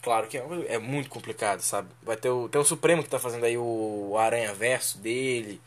Claro 0.02 0.28
que 0.28 0.38
é, 0.38 0.44
é 0.68 0.78
muito 0.78 1.10
complicado, 1.10 1.62
sabe? 1.62 1.90
Vai 2.02 2.16
ter 2.16 2.30
o, 2.30 2.48
tem 2.48 2.62
o 2.62 2.64
Supremo 2.64 3.04
que 3.04 3.10
tá 3.10 3.20
fazendo 3.20 3.46
aí 3.46 3.58
o 3.58 4.16
Aranha 4.18 4.54
Verso 4.54 4.98
dele. 4.98 5.62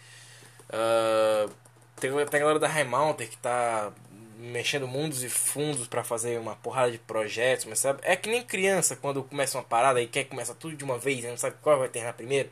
Uh, 0.71 1.53
tem, 1.97 2.11
tem 2.11 2.41
a 2.41 2.45
galera 2.45 2.59
da 2.59 2.85
Mountain 2.85 3.29
que 3.29 3.37
tá 3.37 3.93
mexendo 4.39 4.89
mundos 4.89 5.23
e 5.23 5.29
fundos 5.29 5.87
para 5.87 6.03
fazer 6.03 6.39
uma 6.41 6.57
porrada 6.57 6.91
de 6.91 6.99
projetos, 6.99 7.67
mas 7.67 7.79
sabe? 7.79 8.01
É 8.03 8.17
que 8.17 8.29
nem 8.29 8.43
criança 8.43 8.97
quando 8.97 9.23
começa 9.23 9.57
uma 9.57 9.65
parada 9.65 10.01
e 10.01 10.07
quer 10.09 10.25
começar 10.25 10.55
tudo 10.55 10.75
de 10.75 10.83
uma 10.83 10.99
vez, 10.99 11.25
não 11.25 11.37
sabe 11.37 11.57
qual 11.63 11.79
vai 11.79 11.89
terminar 11.89 12.15
primeiro. 12.15 12.51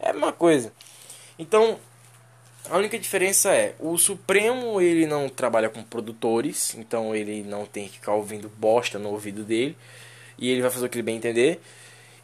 É 0.00 0.10
a 0.10 0.12
mesma 0.12 0.32
coisa. 0.32 0.72
Então, 1.38 1.78
a 2.70 2.76
única 2.76 2.98
diferença 2.98 3.52
é, 3.52 3.74
o 3.78 3.98
Supremo 3.98 4.80
ele 4.80 5.06
não 5.06 5.28
trabalha 5.28 5.68
com 5.68 5.82
produtores, 5.82 6.74
então 6.76 7.14
ele 7.14 7.42
não 7.42 7.66
tem 7.66 7.88
que 7.88 7.94
ficar 7.94 8.14
ouvindo 8.14 8.48
bosta 8.58 8.98
no 8.98 9.10
ouvido 9.10 9.42
dele, 9.42 9.76
e 10.38 10.48
ele 10.50 10.62
vai 10.62 10.70
fazer 10.70 10.86
o 10.86 10.88
que 10.88 10.96
ele 10.96 11.02
bem 11.02 11.16
entender. 11.16 11.60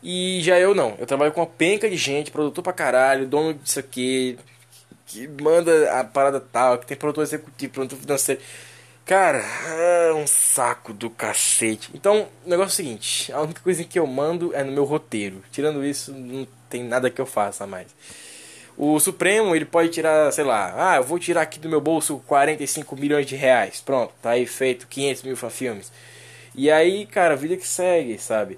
E 0.03 0.41
já 0.43 0.59
eu 0.59 0.75
não, 0.75 0.95
eu 0.99 1.07
trabalho 1.07 1.33
com 1.33 1.41
uma 1.41 1.47
penca 1.47 1.91
de 1.91 1.97
gente, 1.97 2.31
produtor 2.31 2.63
pra 2.63 2.73
caralho, 2.73 3.27
dono 3.27 3.55
disso 3.55 3.81
aqui, 3.81 4.39
que 5.07 5.27
manda 5.27 6.01
a 6.01 6.05
parada 6.05 6.39
tal, 6.41 6.79
que 6.79 6.87
tem 6.87 6.97
produtor 6.97 7.25
executivo, 7.25 7.73
produtor 7.73 7.99
financeiro. 7.99 8.41
Cara, 9.05 9.39
é 9.39 10.13
um 10.13 10.27
saco 10.27 10.93
do 10.93 11.09
cacete. 11.09 11.91
Então, 11.95 12.29
o 12.45 12.49
negócio 12.49 12.71
é 12.71 12.75
o 12.75 12.77
seguinte: 12.77 13.33
a 13.33 13.41
única 13.41 13.61
coisa 13.63 13.83
que 13.83 13.99
eu 13.99 14.07
mando 14.07 14.55
é 14.55 14.63
no 14.63 14.71
meu 14.71 14.85
roteiro. 14.85 15.43
Tirando 15.51 15.83
isso, 15.85 16.13
não 16.13 16.47
tem 16.69 16.85
nada 16.85 17.11
que 17.11 17.19
eu 17.19 17.25
faça 17.25 17.67
mais. 17.67 17.87
O 18.81 19.01
Supremo, 19.01 19.57
ele 19.57 19.65
pode 19.65 19.89
tirar, 19.89 20.33
sei 20.33 20.45
lá, 20.45 20.73
ah, 20.93 20.97
eu 20.99 21.03
vou 21.03 21.19
tirar 21.19 21.43
aqui 21.43 21.59
do 21.59 21.69
meu 21.69 21.81
bolso 21.81 22.23
45 22.29 22.95
milhões 22.95 23.27
de 23.27 23.35
reais. 23.35 23.83
Pronto, 23.85 24.15
tá 24.23 24.31
aí 24.31 24.47
feito 24.47 24.87
500 24.87 25.23
mil 25.25 25.37
filmes. 25.37 25.91
E 26.55 26.71
aí, 26.71 27.05
cara, 27.05 27.35
vida 27.35 27.57
que 27.57 27.67
segue, 27.67 28.17
sabe? 28.19 28.57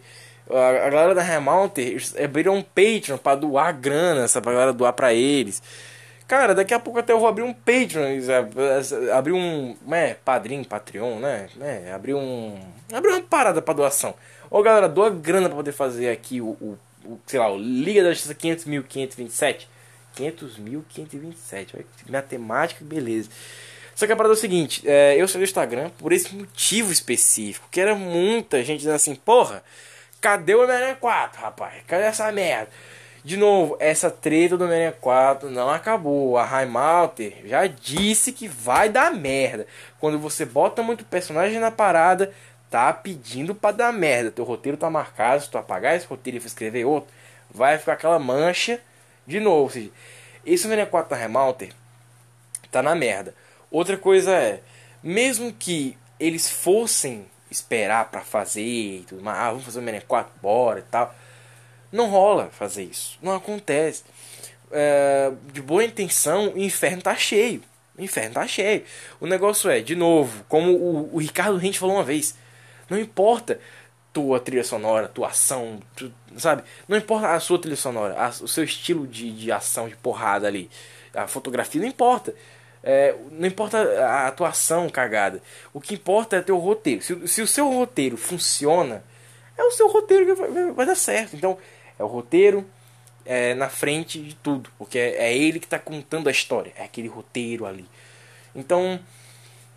A, 0.50 0.86
a 0.86 0.90
galera 0.90 1.15
da 1.15 1.23
Remounter 1.23 1.86
eles 1.86 2.15
abriram 2.16 2.55
um 2.55 2.62
Patreon 2.62 3.16
pra 3.16 3.34
doar 3.34 3.73
grana, 3.73 4.28
sabe? 4.28 4.44
Pra 4.44 4.52
galera 4.52 4.73
doar 4.74 4.92
pra 4.92 5.15
eles. 5.15 5.62
Cara, 6.28 6.55
daqui 6.55 6.74
a 6.74 6.78
pouco 6.78 6.99
até 6.99 7.15
eu 7.15 7.18
vou 7.18 7.26
abrir 7.28 7.42
um 7.42 7.55
Patreon, 7.55 8.05
abrir 9.16 9.32
um, 9.32 9.74
é, 9.90 10.15
padrinho, 10.23 10.66
Patreon, 10.66 11.18
né? 11.18 11.49
É, 11.62 11.92
abrir 11.94 12.12
um, 12.12 12.60
abrir 12.92 13.10
uma 13.12 13.23
parada 13.23 13.62
pra 13.62 13.73
doação. 13.73 14.15
Ô 14.50 14.62
galera, 14.62 14.86
doa 14.86 15.08
grana 15.08 15.49
pra 15.49 15.57
poder 15.57 15.73
fazer 15.73 16.10
aqui 16.10 16.42
o, 16.42 16.50
o, 16.60 16.78
o 17.07 17.18
sei 17.26 17.40
lá, 17.40 17.50
o 17.50 17.57
Liga 17.57 18.02
da 18.02 18.12
Justiça 18.12 18.34
500.527. 18.34 19.66
500.527, 20.16 21.84
matemática, 22.08 22.84
beleza. 22.84 23.30
Só 23.94 24.06
que 24.06 24.12
a 24.12 24.16
parada 24.16 24.34
é 24.34 24.36
o 24.36 24.40
seguinte, 24.40 24.82
é, 24.86 25.14
eu 25.16 25.28
saí 25.28 25.40
do 25.40 25.44
Instagram 25.44 25.90
por 25.98 26.12
esse 26.12 26.34
motivo 26.34 26.90
específico, 26.90 27.68
que 27.70 27.80
era 27.80 27.94
muita 27.94 28.62
gente 28.64 28.78
dizendo 28.78 28.94
assim, 28.94 29.14
porra, 29.14 29.62
cadê 30.20 30.55
o 30.55 30.62
Homem-Aranha 30.62 30.97
4, 30.97 31.40
rapaz? 31.40 31.82
Cadê 31.86 32.05
essa 32.05 32.30
merda? 32.32 32.70
De 33.22 33.36
novo, 33.36 33.76
essa 33.78 34.10
treta 34.10 34.56
do 34.56 34.64
Homem-Aranha 34.64 34.97
4 34.98 35.50
não 35.50 35.68
acabou. 35.68 36.39
A 36.39 36.44
Raimalter 36.44 37.42
já 37.44 37.66
disse 37.66 38.32
que 38.32 38.48
vai 38.48 38.89
dar 38.89 39.12
merda. 39.12 39.66
Quando 39.98 40.18
você 40.18 40.47
bota 40.47 40.82
muito 40.82 41.05
personagem 41.05 41.58
na 41.58 41.70
parada, 41.70 42.32
tá 42.70 42.90
pedindo 42.94 43.55
pra 43.55 43.72
dar 43.72 43.92
merda. 43.92 44.30
Teu 44.30 44.44
roteiro 44.44 44.78
tá 44.78 44.89
marcado, 44.89 45.42
se 45.42 45.50
tu 45.50 45.58
apagar 45.58 45.94
esse 45.94 46.06
roteiro 46.06 46.39
e 46.39 46.47
escrever 46.47 46.86
outro, 46.86 47.12
vai 47.52 47.76
ficar 47.76 47.92
aquela 47.92 48.18
mancha 48.18 48.80
de 49.31 49.41
novo. 49.41 49.73
Seja, 49.73 49.91
esse 50.44 50.67
Homem-Aranha 50.67 50.91
4 50.91 51.10
da 51.10 51.17
Raimalter 51.17 51.73
tá 52.70 52.83
na 52.83 52.94
merda. 52.94 53.34
Outra 53.70 53.97
coisa 53.97 54.33
é, 54.33 54.60
mesmo 55.02 55.52
que 55.52 55.97
eles 56.18 56.50
fossem 56.50 57.26
esperar 57.50 58.10
para 58.10 58.20
fazer 58.20 58.62
e 58.62 59.05
tudo 59.09 59.23
mais, 59.23 59.39
ah, 59.39 59.50
vamos 59.50 59.65
fazer 59.65 59.78
o 59.78 59.81
Homem-Aranha 59.81 60.05
4, 60.07 60.33
bora 60.41 60.81
e 60.81 60.83
tal 60.83 61.15
não 61.92 62.09
rola 62.09 62.49
fazer 62.52 62.84
isso. 62.84 63.18
Não 63.23 63.34
acontece. 63.34 64.05
É, 64.70 65.33
de 65.52 65.60
boa 65.60 65.84
intenção, 65.84 66.52
o 66.52 66.59
inferno 66.59 67.02
tá 67.02 67.17
cheio. 67.17 67.62
O 67.99 68.02
inferno 68.02 68.34
tá 68.34 68.47
cheio. 68.47 68.84
O 69.20 69.26
negócio 69.26 69.68
é, 69.68 69.81
de 69.81 69.97
novo, 69.97 70.44
como 70.49 70.73
o, 70.73 71.17
o 71.17 71.18
Ricardo 71.18 71.57
Rente 71.57 71.78
falou 71.78 71.97
uma 71.97 72.05
vez, 72.05 72.34
não 72.89 72.99
importa 72.99 73.60
tua 74.12 74.40
trilha 74.40 74.64
sonora, 74.64 75.08
tua 75.08 75.28
ação, 75.28 75.80
tu, 75.94 76.12
sabe? 76.36 76.62
Não 76.89 76.97
importa 76.97 77.32
a 77.32 77.40
sua 77.40 77.58
trilha 77.58 77.76
sonora, 77.76 78.14
a, 78.18 78.28
o 78.28 78.48
seu 78.48 78.64
estilo 78.64 79.06
de, 79.06 79.30
de 79.30 79.52
ação, 79.52 79.89
de 79.89 79.97
porrada 79.97 80.47
ali, 80.47 80.70
a 81.14 81.26
fotografia, 81.26 81.80
não 81.80 81.89
importa. 81.89 82.34
É, 82.82 83.14
não 83.30 83.47
importa 83.47 83.78
a 83.78 84.28
atuação 84.28 84.89
cagada. 84.89 85.42
O 85.72 85.80
que 85.80 85.94
importa 85.94 86.36
é 86.36 86.42
teu 86.42 86.56
roteiro. 86.56 87.02
Se, 87.02 87.28
se 87.28 87.42
o 87.42 87.47
seu 87.47 87.68
roteiro 87.70 88.16
funciona, 88.16 89.05
é 89.56 89.62
o 89.62 89.70
seu 89.70 89.89
roteiro 89.89 90.26
que 90.26 90.34
vai, 90.34 90.50
vai, 90.50 90.72
vai 90.72 90.86
dar 90.86 90.94
certo. 90.94 91.36
Então, 91.36 91.58
é 91.98 92.02
o 92.02 92.06
roteiro 92.06 92.66
é, 93.24 93.55
na 93.55 93.68
frente 93.68 94.18
de 94.18 94.34
tudo. 94.34 94.70
Porque 94.78 94.98
é, 94.98 95.26
é 95.26 95.36
ele 95.36 95.60
que 95.60 95.66
está 95.66 95.78
contando 95.78 96.28
a 96.28 96.30
história. 96.30 96.72
É 96.74 96.84
aquele 96.84 97.08
roteiro 97.08 97.66
ali. 97.66 97.86
Então, 98.55 98.98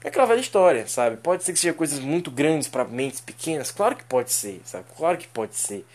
é 0.04 0.10
aquela 0.10 0.26
velha 0.26 0.42
história, 0.42 0.86
sabe? 0.88 1.18
Pode 1.18 1.44
ser 1.44 1.54
que 1.54 1.60
seja 1.60 1.74
coisas 1.74 2.00
muito 2.00 2.30
grandes 2.30 2.68
para 2.68 2.84
mentes 2.84 3.22
pequenas. 3.22 3.72
Claro 3.72 3.96
que 3.96 4.04
pode 4.04 4.32
ser, 4.32 4.62
sabe? 4.66 4.86
Claro 4.98 5.18
que 5.18 5.28
pode 5.28 5.56
ser. 5.56 5.86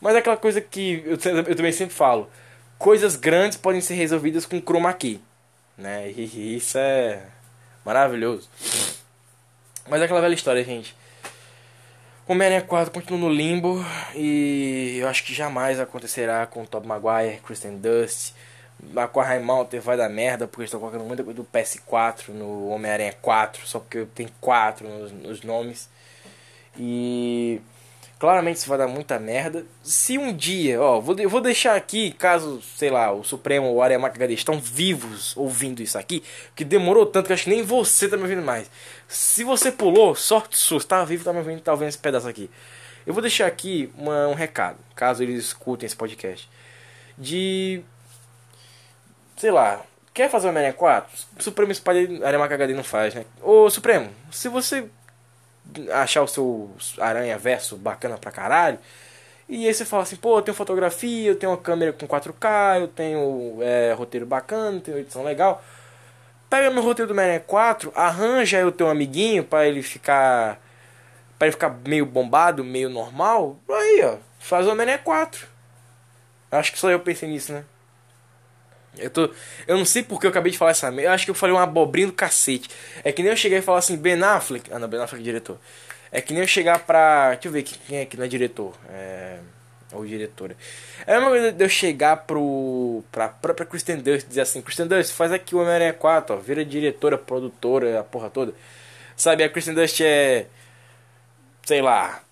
Mas 0.00 0.14
é 0.14 0.18
aquela 0.18 0.36
coisa 0.36 0.60
que 0.60 1.02
eu, 1.04 1.18
eu 1.46 1.56
também 1.56 1.72
sempre 1.72 1.94
falo. 1.94 2.30
Coisas 2.78 3.16
grandes 3.16 3.58
podem 3.58 3.80
ser 3.80 3.94
resolvidas 3.94 4.46
com 4.46 4.60
chroma 4.60 4.92
key. 4.94 5.20
Né? 5.76 6.10
E 6.16 6.56
isso 6.56 6.78
é 6.78 7.22
maravilhoso. 7.84 8.48
Mas 9.88 10.00
é 10.00 10.04
aquela 10.04 10.20
velha 10.20 10.34
história, 10.34 10.64
gente. 10.64 10.96
Homem-Aranha 12.26 12.62
4 12.62 12.92
continua 12.92 13.20
no 13.20 13.32
limbo 13.32 13.82
e 14.14 14.98
eu 15.00 15.08
acho 15.08 15.24
que 15.24 15.32
jamais 15.32 15.80
acontecerá 15.80 16.46
com 16.46 16.62
o 16.62 16.66
Tobey 16.66 16.86
Maguire, 16.86 17.40
Kristen 17.40 17.78
Dust. 17.78 18.34
A 18.96 19.08
Quarry 19.08 19.42
Mountain 19.42 19.80
vai 19.80 19.96
dar 19.96 20.08
merda 20.08 20.46
porque 20.46 20.64
estão 20.64 20.80
colocando 20.80 21.04
muita 21.04 21.24
coisa 21.24 21.36
do 21.36 21.44
PS4 21.44 22.28
no 22.28 22.68
Homem-Aranha 22.68 23.14
4, 23.20 23.66
só 23.66 23.80
porque 23.80 24.06
tem 24.14 24.28
4 24.40 24.88
nos, 24.88 25.12
nos 25.12 25.42
nomes. 25.42 25.88
E 26.76 27.60
Claramente 28.18 28.56
isso 28.56 28.68
vai 28.68 28.78
dar 28.78 28.88
muita 28.88 29.16
merda. 29.20 29.64
Se 29.80 30.18
um 30.18 30.34
dia, 30.34 30.82
ó, 30.82 31.00
vou, 31.00 31.16
vou 31.28 31.40
deixar 31.40 31.76
aqui, 31.76 32.10
caso, 32.10 32.60
sei 32.76 32.90
lá, 32.90 33.12
o 33.12 33.22
Supremo 33.22 33.68
ou 33.68 33.76
o 33.76 33.82
Aremac 33.82 34.16
HD 34.16 34.34
estão 34.34 34.58
vivos 34.58 35.36
ouvindo 35.36 35.80
isso 35.80 35.96
aqui, 35.96 36.24
que 36.56 36.64
demorou 36.64 37.06
tanto 37.06 37.28
que 37.28 37.32
acho 37.32 37.44
que 37.44 37.50
nem 37.50 37.62
você 37.62 38.08
tá 38.08 38.16
me 38.16 38.24
ouvindo 38.24 38.42
mais. 38.42 38.68
Se 39.06 39.44
você 39.44 39.70
pulou, 39.70 40.16
sorte 40.16 40.58
sua, 40.58 40.78
está 40.78 41.04
vivo, 41.04 41.24
tá 41.24 41.32
me 41.32 41.38
ouvindo, 41.38 41.60
tá 41.60 41.70
ouvindo 41.70 41.90
esse 41.90 41.98
pedaço 41.98 42.28
aqui. 42.28 42.50
Eu 43.06 43.14
vou 43.14 43.22
deixar 43.22 43.46
aqui 43.46 43.92
uma, 43.96 44.26
um 44.26 44.34
recado, 44.34 44.78
caso 44.96 45.22
eles 45.22 45.44
escutem 45.44 45.86
esse 45.86 45.96
podcast. 45.96 46.50
De. 47.16 47.82
Sei 49.38 49.50
lá, 49.50 49.82
quer 50.12 50.28
fazer 50.28 50.46
o 50.46 50.50
Homem-Aranha 50.50 50.74
4? 50.74 51.18
Supremo 51.38 51.74
Spider 51.74 52.26
Aremac 52.26 52.52
HD 52.52 52.74
não 52.74 52.84
faz, 52.84 53.14
né? 53.14 53.24
Ô 53.40 53.70
Supremo, 53.70 54.10
se 54.30 54.48
você 54.48 54.88
achar 55.92 56.22
o 56.22 56.28
seu 56.28 56.70
aranha 56.98 57.38
verso 57.38 57.76
bacana 57.76 58.16
pra 58.16 58.30
caralho. 58.30 58.78
E 59.48 59.66
aí 59.66 59.72
você 59.72 59.84
fala 59.84 60.02
assim, 60.02 60.16
pô, 60.16 60.38
eu 60.38 60.42
tenho 60.42 60.54
fotografia, 60.54 61.30
eu 61.30 61.36
tenho 61.36 61.52
uma 61.52 61.58
câmera 61.58 61.92
com 61.92 62.06
4K, 62.06 62.80
eu 62.80 62.88
tenho 62.88 63.58
é, 63.62 63.92
roteiro 63.94 64.26
bacana, 64.26 64.80
tenho 64.80 64.98
edição 64.98 65.22
legal. 65.24 65.62
Pega 66.50 66.70
meu 66.70 66.82
roteiro 66.82 67.12
do 67.12 67.18
Homem 67.18 67.40
4, 67.40 67.92
arranja 67.94 68.58
aí 68.58 68.64
o 68.64 68.72
teu 68.72 68.88
amiguinho 68.88 69.44
para 69.44 69.66
ele 69.66 69.82
ficar. 69.82 70.60
para 71.38 71.46
ele 71.48 71.52
ficar 71.52 71.70
meio 71.86 72.04
bombado, 72.04 72.64
meio 72.64 72.90
normal. 72.90 73.58
Aí, 73.70 74.02
ó, 74.04 74.16
faz 74.38 74.66
o 74.66 74.70
Homem 74.70 74.98
4. 74.98 75.46
Acho 76.50 76.72
que 76.72 76.78
só 76.78 76.90
eu 76.90 77.00
pensei 77.00 77.28
nisso, 77.28 77.52
né? 77.52 77.64
Eu, 78.96 79.10
tô, 79.10 79.30
eu 79.66 79.76
não 79.76 79.84
sei 79.84 80.02
porque 80.02 80.26
eu 80.26 80.30
acabei 80.30 80.50
de 80.50 80.58
falar 80.58 80.72
essa 80.72 80.90
merda. 80.90 81.10
Eu 81.10 81.14
acho 81.14 81.24
que 81.24 81.30
eu 81.30 81.34
falei 81.34 81.54
uma 81.54 81.62
abobrinha 81.62 82.06
do 82.06 82.12
cacete. 82.12 82.68
É 83.04 83.12
que 83.12 83.22
nem 83.22 83.30
eu 83.30 83.36
cheguei 83.36 83.58
e 83.58 83.62
falar 83.62 83.78
assim, 83.78 83.96
Ben 83.96 84.22
Affleck. 84.22 84.72
Ah, 84.72 84.78
não, 84.78 84.88
Ben 84.88 85.00
Affleck 85.00 85.22
é 85.22 85.24
diretor. 85.24 85.58
É 86.10 86.20
que 86.20 86.32
nem 86.32 86.42
eu 86.42 86.48
chegar 86.48 86.78
pra. 86.80 87.30
Deixa 87.34 87.48
eu 87.48 87.52
ver 87.52 87.62
quem 87.62 87.98
é 87.98 88.06
que 88.06 88.16
não 88.16 88.24
é 88.24 88.28
diretor. 88.28 88.74
É, 88.88 89.38
Ou 89.92 90.04
diretora. 90.06 90.56
É 91.06 91.14
a 91.14 91.20
mesma 91.20 91.52
de 91.52 91.64
eu 91.64 91.68
chegar 91.68 92.16
pro, 92.18 93.02
pra 93.12 93.28
própria 93.28 93.66
Kristen 93.66 93.98
Dust 93.98 94.24
e 94.24 94.28
dizer 94.28 94.40
assim: 94.42 94.62
Kristen 94.62 94.86
Dust, 94.86 95.12
faz 95.12 95.32
aqui 95.32 95.54
o 95.54 95.58
Homem-Aranha 95.58 95.92
4, 95.92 96.34
ó, 96.34 96.38
vira 96.38 96.64
diretora, 96.64 97.18
produtora, 97.18 98.00
a 98.00 98.04
porra 98.04 98.30
toda. 98.30 98.54
Sabe, 99.16 99.44
a 99.44 99.48
Kristen 99.48 99.74
Dust 99.74 100.00
é. 100.00 100.46
Sei 101.64 101.82
lá. 101.82 102.22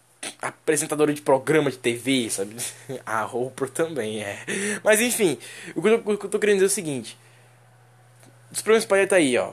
Apresentadora 0.41 1.13
de 1.13 1.23
programa 1.23 1.71
de 1.71 1.79
TV, 1.79 2.29
sabe? 2.31 2.57
A 3.05 3.27
Oprah 3.27 3.69
também 3.69 4.23
é. 4.23 4.39
Mas 4.83 5.01
enfim, 5.01 5.39
o 5.75 5.83
que 5.83 5.89
eu, 5.89 6.03
o 6.05 6.19
que 6.19 6.27
eu 6.27 6.31
tô 6.31 6.39
querendo 6.39 6.57
dizer 6.57 6.67
é 6.67 6.69
o 6.69 6.71
seguinte: 6.71 7.19
os 8.51 8.63
problemas 8.63 8.85
podem 8.85 9.05
estar 9.05 9.17
aí, 9.17 9.37
ó. 9.39 9.53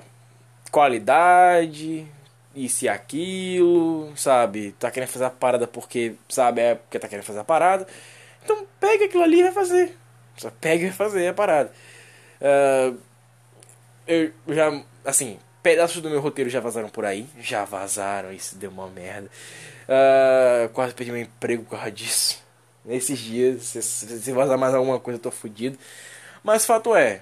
Qualidade, 0.72 2.08
isso 2.56 2.86
e 2.86 2.90
aquilo, 2.90 4.12
sabe? 4.16 4.74
Tá 4.80 4.92
querendo 4.92 5.10
fazer 5.10 5.26
a 5.26 5.30
parada 5.30 5.68
porque, 5.68 6.16
sabe, 6.30 6.62
é 6.62 6.76
porque 6.76 7.00
tá 7.00 7.08
querendo 7.08 7.26
fazer 7.26 7.40
a 7.40 7.44
parada. 7.44 7.88
Então 8.44 8.66
pega 8.80 9.06
aquilo 9.06 9.24
ali 9.24 9.40
e 9.40 9.44
vai 9.44 9.52
fazer. 9.52 9.98
Só 10.38 10.52
pega 10.62 10.84
e 10.84 10.88
vai 10.88 10.98
fazer 10.98 11.28
a 11.28 11.34
parada. 11.34 11.72
Uh, 12.42 12.98
eu 14.08 14.32
já, 14.50 14.84
assim, 15.06 15.40
pedaços 15.62 16.02
do 16.02 16.10
meu 16.10 16.20
roteiro 16.20 16.50
já 16.50 16.60
vazaram 16.60 16.90
por 16.90 17.06
aí. 17.06 17.28
Já 17.40 17.66
vazaram, 17.66 18.32
isso 18.32 18.56
deu 18.56 18.70
uma 18.70 18.88
merda. 18.88 19.30
Uh, 19.84 20.70
quase 20.70 20.94
perdi 20.94 21.12
meu 21.12 21.22
emprego 21.22 21.64
por 21.64 21.72
causa 21.72 21.92
disso. 21.92 22.44
Nesses 22.86 23.20
dias, 23.20 23.64
se, 23.64 23.82
se 23.82 24.32
vazar 24.32 24.58
mais 24.58 24.74
alguma 24.74 25.00
coisa, 25.00 25.18
eu 25.18 25.22
tô 25.22 25.32
fudido. 25.32 25.78
Mas 26.44 26.66
fato 26.66 26.96
é, 26.96 27.22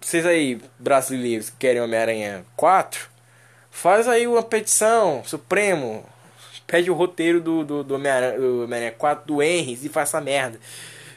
vocês 0.00 0.26
aí, 0.26 0.60
brasileiros, 0.78 1.48
que 1.48 1.56
querem 1.56 1.80
Homem-Aranha 1.80 2.44
4, 2.56 3.14
Faz 3.74 4.06
aí 4.06 4.24
uma 4.26 4.42
petição, 4.42 5.22
Supremo. 5.26 6.08
Pede 6.64 6.90
o 6.90 6.94
roteiro 6.94 7.40
do, 7.40 7.64
do, 7.64 7.84
do 7.84 7.94
Homem-Aranha 7.96 8.92
4 8.92 9.26
do 9.26 9.42
Henry 9.42 9.78
e 9.82 9.88
faz 9.88 10.10
essa 10.10 10.20
merda. 10.20 10.60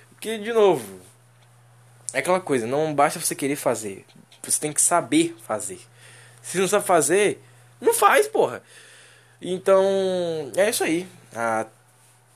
Porque, 0.09 0.39
de 0.39 0.51
novo, 0.51 0.99
é 2.11 2.17
aquela 2.17 2.41
coisa, 2.41 2.65
não 2.65 2.93
basta 2.95 3.19
você 3.19 3.35
querer 3.35 3.55
fazer. 3.55 4.03
Você 4.41 4.59
tem 4.59 4.73
que 4.73 4.81
saber 4.81 5.37
fazer. 5.45 5.79
Se 6.41 6.57
não 6.57 6.67
sabe 6.67 6.83
fazer, 6.83 7.41
não 7.79 7.93
faz, 7.93 8.27
porra. 8.27 8.61
Então, 9.41 10.51
é 10.55 10.69
isso 10.69 10.83
aí. 10.83 11.07
A 11.35 11.65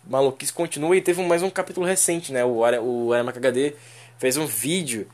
maluquice 0.07 0.53
continua 0.53 0.95
e 0.95 1.01
teve 1.01 1.21
mais 1.23 1.43
um 1.43 1.49
capítulo 1.49 1.85
recente, 1.85 2.31
né? 2.31 2.43
O, 2.43 2.59
o 2.59 3.13
HD 3.13 3.75
fez 4.17 4.37
um 4.37 4.45
vídeo 4.45 5.07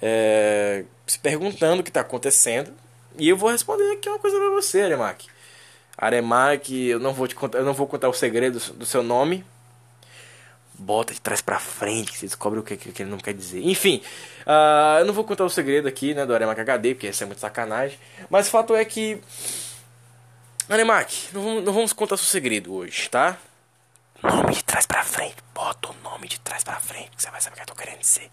é, 0.00 0.84
se 1.06 1.18
perguntando 1.18 1.80
o 1.80 1.84
que 1.84 1.90
está 1.90 2.00
acontecendo 2.00 2.72
e 3.18 3.28
eu 3.28 3.36
vou 3.36 3.50
responder 3.50 3.92
aqui 3.92 4.08
uma 4.08 4.18
coisa 4.18 4.36
pra 4.36 4.50
você, 4.50 4.82
Aremac. 4.82 5.26
Aremac, 5.96 6.74
eu 6.74 6.98
não 6.98 7.12
vou 7.12 7.28
te 7.28 7.34
contar, 7.34 7.58
eu 7.58 7.64
não 7.64 7.72
vou 7.72 7.86
contar 7.86 8.08
o 8.08 8.12
segredo 8.12 8.58
do 8.74 8.84
seu 8.84 9.02
nome. 9.02 9.44
Bota 10.76 11.14
de 11.14 11.20
trás 11.20 11.40
pra 11.40 11.60
frente, 11.60 12.10
que 12.10 12.18
você 12.18 12.26
descobre 12.26 12.58
o 12.58 12.62
que, 12.62 12.76
que, 12.76 12.90
que 12.90 13.02
ele 13.02 13.10
não 13.10 13.18
quer 13.18 13.32
dizer. 13.32 13.62
Enfim, 13.64 14.02
uh, 14.44 14.98
eu 14.98 15.04
não 15.04 15.14
vou 15.14 15.22
contar 15.22 15.44
o 15.44 15.50
segredo 15.50 15.86
aqui, 15.86 16.12
né, 16.12 16.26
do 16.26 16.34
Aremac 16.34 16.60
HD, 16.60 16.94
porque 16.94 17.06
isso 17.06 17.22
é 17.22 17.26
muito 17.26 17.38
sacanagem. 17.38 17.96
Mas 18.28 18.48
o 18.48 18.50
fato 18.50 18.74
é 18.74 18.84
que. 18.84 19.20
Aremac, 20.68 21.28
não 21.32 21.42
vamos, 21.42 21.64
não 21.64 21.72
vamos 21.72 21.92
contar 21.92 22.16
seu 22.16 22.26
segredo 22.26 22.74
hoje, 22.74 23.08
tá? 23.08 23.38
Nome 24.22 24.54
de 24.54 24.64
trás 24.64 24.86
pra 24.86 25.04
frente. 25.04 25.36
Bota 25.54 25.90
o 25.90 25.94
nome 26.02 26.28
de 26.28 26.40
trás 26.40 26.64
pra 26.64 26.80
frente, 26.80 27.10
que 27.16 27.22
você 27.22 27.30
vai 27.30 27.40
saber 27.40 27.54
o 27.54 27.56
que 27.56 27.62
eu 27.62 27.66
tô 27.66 27.74
querendo 27.74 27.98
dizer. 27.98 28.30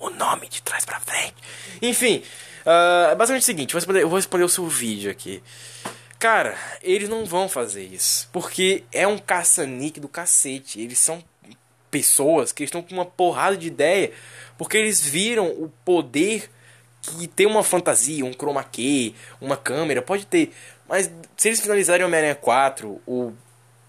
O 0.00 0.10
nome 0.10 0.48
de 0.48 0.62
trás 0.62 0.84
pra 0.84 0.98
frente. 1.00 1.36
Enfim, 1.82 2.22
Uh, 2.64 3.12
é 3.12 3.14
basicamente 3.14 3.42
o 3.42 3.44
seguinte, 3.44 3.72
vou 3.72 3.78
responder, 3.78 4.02
eu 4.02 4.08
vou 4.08 4.16
responder 4.16 4.44
o 4.44 4.48
seu 4.48 4.66
vídeo 4.66 5.10
aqui. 5.10 5.42
Cara, 6.18 6.56
eles 6.82 7.10
não 7.10 7.26
vão 7.26 7.48
fazer 7.48 7.84
isso. 7.84 8.28
Porque 8.32 8.84
é 8.90 9.06
um 9.06 9.18
caça-nique 9.18 10.00
do 10.00 10.08
cacete. 10.08 10.80
Eles 10.80 10.98
são 10.98 11.22
pessoas 11.90 12.50
que 12.50 12.64
estão 12.64 12.82
com 12.82 12.94
uma 12.94 13.04
porrada 13.04 13.56
de 13.56 13.66
ideia. 13.66 14.10
Porque 14.56 14.78
eles 14.78 15.02
viram 15.02 15.48
o 15.48 15.70
poder 15.84 16.50
que 17.02 17.28
tem 17.28 17.46
uma 17.46 17.62
fantasia, 17.62 18.24
um 18.24 18.32
chroma 18.32 18.64
key, 18.64 19.14
uma 19.38 19.58
câmera, 19.58 20.00
pode 20.00 20.24
ter. 20.24 20.54
Mas 20.94 21.10
se 21.36 21.48
eles 21.48 21.58
finalizarem 21.58 22.04
o 22.04 22.06
Homem-Aranha 22.06 22.36
4, 22.36 23.02
o 23.04 23.32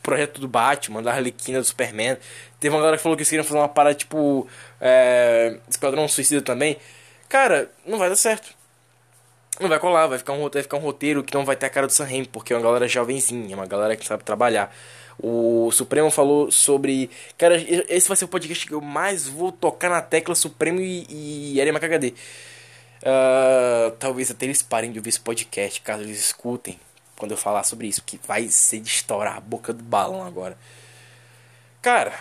projeto 0.01 0.41
do 0.41 0.47
Batman, 0.47 1.03
da 1.03 1.11
Arlequina, 1.11 1.59
do 1.59 1.63
Superman, 1.63 2.17
teve 2.59 2.73
uma 2.73 2.79
galera 2.79 2.97
que 2.97 3.03
falou 3.03 3.15
que 3.15 3.21
eles 3.21 3.29
queriam 3.29 3.43
fazer 3.43 3.59
uma 3.59 3.69
parada 3.69 3.93
tipo 3.93 4.47
é, 4.81 5.59
Esquadrão 5.69 6.07
Suicida 6.07 6.41
também. 6.41 6.77
Cara, 7.29 7.69
não 7.85 7.99
vai 7.99 8.09
dar 8.09 8.15
certo 8.15 8.55
não 9.59 9.69
vai 9.69 9.79
colar, 9.79 10.07
vai 10.07 10.17
ficar, 10.17 10.33
um, 10.33 10.49
vai 10.49 10.63
ficar 10.63 10.77
um 10.77 10.81
roteiro 10.81 11.23
que 11.23 11.33
não 11.33 11.45
vai 11.45 11.55
ter 11.55 11.67
a 11.67 11.69
cara 11.69 11.85
do 11.85 11.93
Sam 11.93 12.05
Raimi, 12.05 12.27
porque 12.27 12.51
é 12.51 12.57
uma 12.57 12.63
galera 12.63 12.87
jovenzinha, 12.87 13.55
uma 13.55 13.67
galera 13.67 13.95
que 13.95 14.05
sabe 14.05 14.23
trabalhar. 14.23 14.75
O 15.17 15.71
Supremo 15.71 16.09
falou 16.09 16.51
sobre. 16.51 17.09
Cara, 17.37 17.55
esse 17.87 18.07
vai 18.07 18.17
ser 18.17 18.25
o 18.25 18.27
podcast 18.27 18.65
que 18.65 18.73
eu 18.73 18.81
mais 18.81 19.27
vou 19.27 19.51
tocar 19.51 19.89
na 19.89 20.01
tecla 20.01 20.33
Supremo 20.33 20.81
e, 20.81 21.53
e 21.53 21.61
Arema 21.61 21.79
KHD. 21.79 22.15
Uh, 23.01 23.91
talvez 23.99 24.31
até 24.31 24.45
eles 24.45 24.63
parem 24.63 24.91
de 24.91 24.97
ouvir 24.97 25.09
esse 25.09 25.19
podcast, 25.19 25.79
caso 25.81 26.01
eles 26.01 26.19
escutem 26.19 26.79
quando 27.17 27.31
eu 27.31 27.37
falar 27.37 27.63
sobre 27.63 27.87
isso, 27.87 28.03
que 28.03 28.19
vai 28.27 28.47
ser 28.47 28.79
de 28.79 28.89
estourar 28.89 29.37
a 29.37 29.39
boca 29.39 29.73
do 29.73 29.83
balão 29.83 30.25
agora. 30.25 30.57
Cara, 31.81 32.13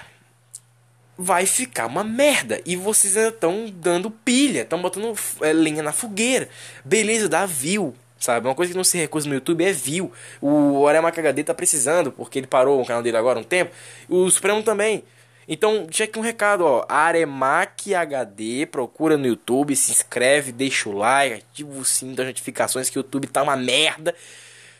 vai 1.16 1.46
ficar 1.46 1.86
uma 1.86 2.04
merda. 2.04 2.60
E 2.66 2.76
vocês 2.76 3.16
ainda 3.16 3.30
estão 3.30 3.70
dando 3.70 4.10
pilha, 4.10 4.62
estão 4.62 4.80
botando 4.80 5.14
é, 5.40 5.52
lenha 5.52 5.82
na 5.82 5.92
fogueira. 5.92 6.48
Beleza, 6.84 7.28
dá 7.28 7.46
view. 7.46 7.94
Sabe? 8.18 8.46
Uma 8.46 8.54
coisa 8.54 8.72
que 8.72 8.76
não 8.76 8.84
se 8.84 8.96
recusa 8.96 9.28
no 9.28 9.34
YouTube 9.34 9.64
é 9.64 9.72
view. 9.72 10.10
O 10.40 10.86
Aremac 10.86 11.18
HD 11.18 11.44
tá 11.44 11.52
precisando, 11.52 12.10
porque 12.10 12.38
ele 12.38 12.46
parou 12.46 12.80
o 12.80 12.86
canal 12.86 13.02
dele 13.02 13.16
agora 13.16 13.38
um 13.38 13.44
tempo. 13.44 13.72
O 14.08 14.30
Supremo 14.30 14.62
também. 14.62 15.04
Então, 15.46 15.84
deixa 15.84 16.04
aqui 16.04 16.18
um 16.18 16.22
recado, 16.22 16.64
ó. 16.64 16.86
Aremac 16.88 17.94
HD, 17.94 18.66
procura 18.66 19.18
no 19.18 19.26
YouTube, 19.26 19.76
se 19.76 19.92
inscreve, 19.92 20.52
deixa 20.52 20.88
o 20.88 20.92
like, 20.92 21.34
ativa 21.34 21.70
o 21.70 21.84
sininho 21.84 22.16
das 22.16 22.26
notificações 22.26 22.88
que 22.88 22.98
o 22.98 23.00
YouTube 23.00 23.26
tá 23.26 23.42
uma 23.42 23.56
merda. 23.56 24.14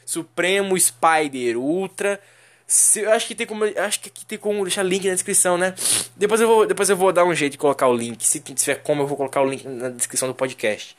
Supremo 0.04 0.78
Spider 0.78 1.56
Ultra. 1.56 2.20
Se, 2.66 3.00
eu 3.00 3.12
acho 3.12 3.26
que 3.26 3.34
tem 3.34 3.46
como. 3.46 3.64
Acho 3.64 4.00
que 4.00 4.08
aqui 4.08 4.24
tem 4.24 4.38
como 4.38 4.62
deixar 4.64 4.82
link 4.82 5.06
na 5.06 5.14
descrição, 5.14 5.58
né? 5.58 5.74
Depois 6.16 6.40
eu 6.40 6.48
vou, 6.48 6.66
depois 6.66 6.88
eu 6.88 6.96
vou 6.96 7.12
dar 7.12 7.24
um 7.24 7.34
jeito 7.34 7.52
de 7.52 7.58
colocar 7.58 7.86
o 7.88 7.94
link. 7.94 8.26
Se 8.26 8.40
tiver 8.40 8.76
como, 8.76 9.02
eu 9.02 9.06
vou 9.06 9.16
colocar 9.16 9.42
o 9.42 9.48
link 9.48 9.66
na 9.66 9.90
descrição 9.90 10.28
do 10.28 10.34
podcast. 10.34 10.96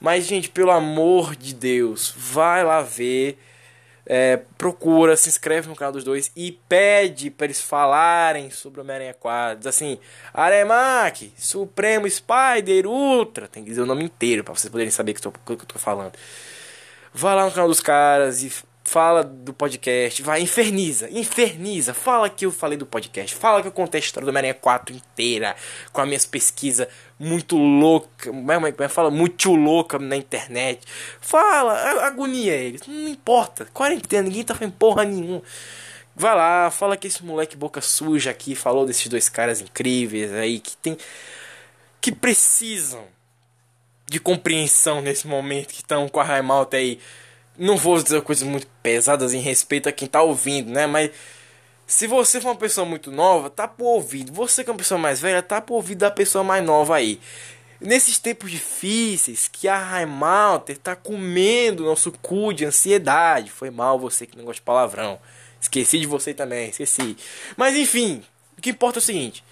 Mas, 0.00 0.24
gente, 0.24 0.48
pelo 0.48 0.70
amor 0.70 1.36
de 1.36 1.54
Deus, 1.54 2.14
vai 2.16 2.64
lá 2.64 2.80
ver. 2.80 3.38
É, 4.12 4.40
procura, 4.58 5.16
se 5.16 5.28
inscreve 5.28 5.68
no 5.68 5.76
canal 5.76 5.92
dos 5.92 6.02
dois 6.02 6.32
e 6.34 6.50
pede 6.68 7.30
para 7.30 7.44
eles 7.44 7.60
falarem 7.60 8.50
sobre 8.50 8.80
Homem-Aranha 8.80 9.14
4. 9.14 9.58
Diz 9.58 9.66
assim: 9.66 9.98
Aremac, 10.32 11.32
Supremo 11.36 12.08
Spider 12.10 12.86
Ultra. 12.86 13.46
Tem 13.46 13.62
que 13.62 13.70
dizer 13.70 13.82
o 13.82 13.86
nome 13.86 14.04
inteiro 14.04 14.42
para 14.42 14.54
vocês 14.54 14.70
poderem 14.70 14.90
saber 14.90 15.12
o 15.12 15.14
que, 15.14 15.20
que 15.30 15.52
eu 15.52 15.56
tô 15.58 15.78
falando. 15.78 16.12
Vai 17.12 17.34
lá 17.34 17.44
no 17.44 17.50
canal 17.50 17.68
dos 17.68 17.80
caras 17.80 18.42
e 18.42 18.52
fala 18.90 19.22
do 19.22 19.52
podcast, 19.52 20.20
vai, 20.20 20.40
inferniza, 20.42 21.08
inferniza, 21.10 21.94
fala 21.94 22.28
que 22.28 22.44
eu 22.44 22.50
falei 22.50 22.76
do 22.76 22.84
podcast, 22.84 23.36
fala 23.36 23.62
que 23.62 23.68
eu 23.68 23.72
contei 23.72 24.00
a 24.00 24.02
história 24.02 24.24
do 24.24 24.30
Homem-Aranha 24.30 24.54
4 24.54 24.96
inteira, 24.96 25.54
com 25.92 26.00
as 26.00 26.08
minhas 26.08 26.26
pesquisas 26.26 26.88
muito 27.16 27.56
louca, 27.56 28.32
fala 28.88 29.08
muito 29.08 29.54
louca 29.54 29.96
na 29.96 30.16
internet, 30.16 30.84
fala, 31.20 32.04
agonia 32.04 32.54
eles, 32.54 32.82
não 32.86 33.08
importa, 33.08 33.64
quarentena, 33.72 34.24
ninguém 34.24 34.42
tá 34.42 34.54
fazendo 34.54 34.72
porra 34.72 35.04
nenhuma. 35.04 35.42
Vai 36.16 36.34
lá, 36.34 36.68
fala 36.70 36.96
que 36.96 37.06
esse 37.06 37.24
moleque 37.24 37.56
boca 37.56 37.80
suja 37.80 38.32
aqui 38.32 38.56
falou 38.56 38.84
desses 38.84 39.06
dois 39.06 39.28
caras 39.28 39.60
incríveis 39.60 40.32
aí 40.32 40.58
que 40.58 40.76
tem 40.76 40.98
que 42.00 42.10
precisam 42.10 43.06
de 44.10 44.18
compreensão 44.18 45.00
nesse 45.00 45.28
momento 45.28 45.68
que 45.68 45.82
estão 45.82 46.08
com 46.08 46.18
a 46.18 46.24
Raimalta 46.24 46.76
aí 46.76 46.98
não 47.56 47.76
vou 47.76 48.02
dizer 48.02 48.20
coisas 48.22 48.42
muito 48.42 48.66
pesadas 48.82 49.32
em 49.32 49.38
respeito 49.38 49.88
a 49.88 49.92
quem 49.92 50.08
tá 50.08 50.20
ouvindo, 50.20 50.72
né? 50.72 50.84
Mas 50.84 51.12
se 51.86 52.08
você 52.08 52.40
for 52.40 52.48
uma 52.48 52.56
pessoa 52.56 52.84
muito 52.84 53.12
nova, 53.12 53.48
tá 53.48 53.68
por 53.68 53.84
ouvido. 53.84 54.32
Você 54.32 54.64
que 54.64 54.70
é 54.70 54.72
uma 54.72 54.78
pessoa 54.78 54.98
mais 54.98 55.20
velha, 55.20 55.40
tá 55.40 55.60
por 55.60 55.74
ouvido 55.74 55.98
da 55.98 56.10
pessoa 56.10 56.42
mais 56.42 56.64
nova 56.64 56.96
aí. 56.96 57.20
Nesses 57.80 58.18
tempos 58.18 58.50
difíceis 58.50 59.46
que 59.46 59.68
a 59.68 59.78
Raimalter 59.78 60.76
tá 60.76 60.96
comendo 60.96 61.84
nosso 61.84 62.10
cu 62.10 62.52
de 62.52 62.64
ansiedade. 62.64 63.48
Foi 63.48 63.70
mal 63.70 63.96
você 63.96 64.26
que 64.26 64.36
não 64.36 64.44
gosta 64.44 64.60
de 64.60 64.64
palavrão. 64.64 65.20
Esqueci 65.60 66.00
de 66.00 66.06
você 66.06 66.34
também, 66.34 66.70
esqueci. 66.70 67.16
Mas 67.56 67.76
enfim, 67.76 68.24
o 68.58 68.60
que 68.60 68.70
importa 68.70 68.98
é 68.98 69.00
o 69.00 69.02
seguinte: 69.02 69.44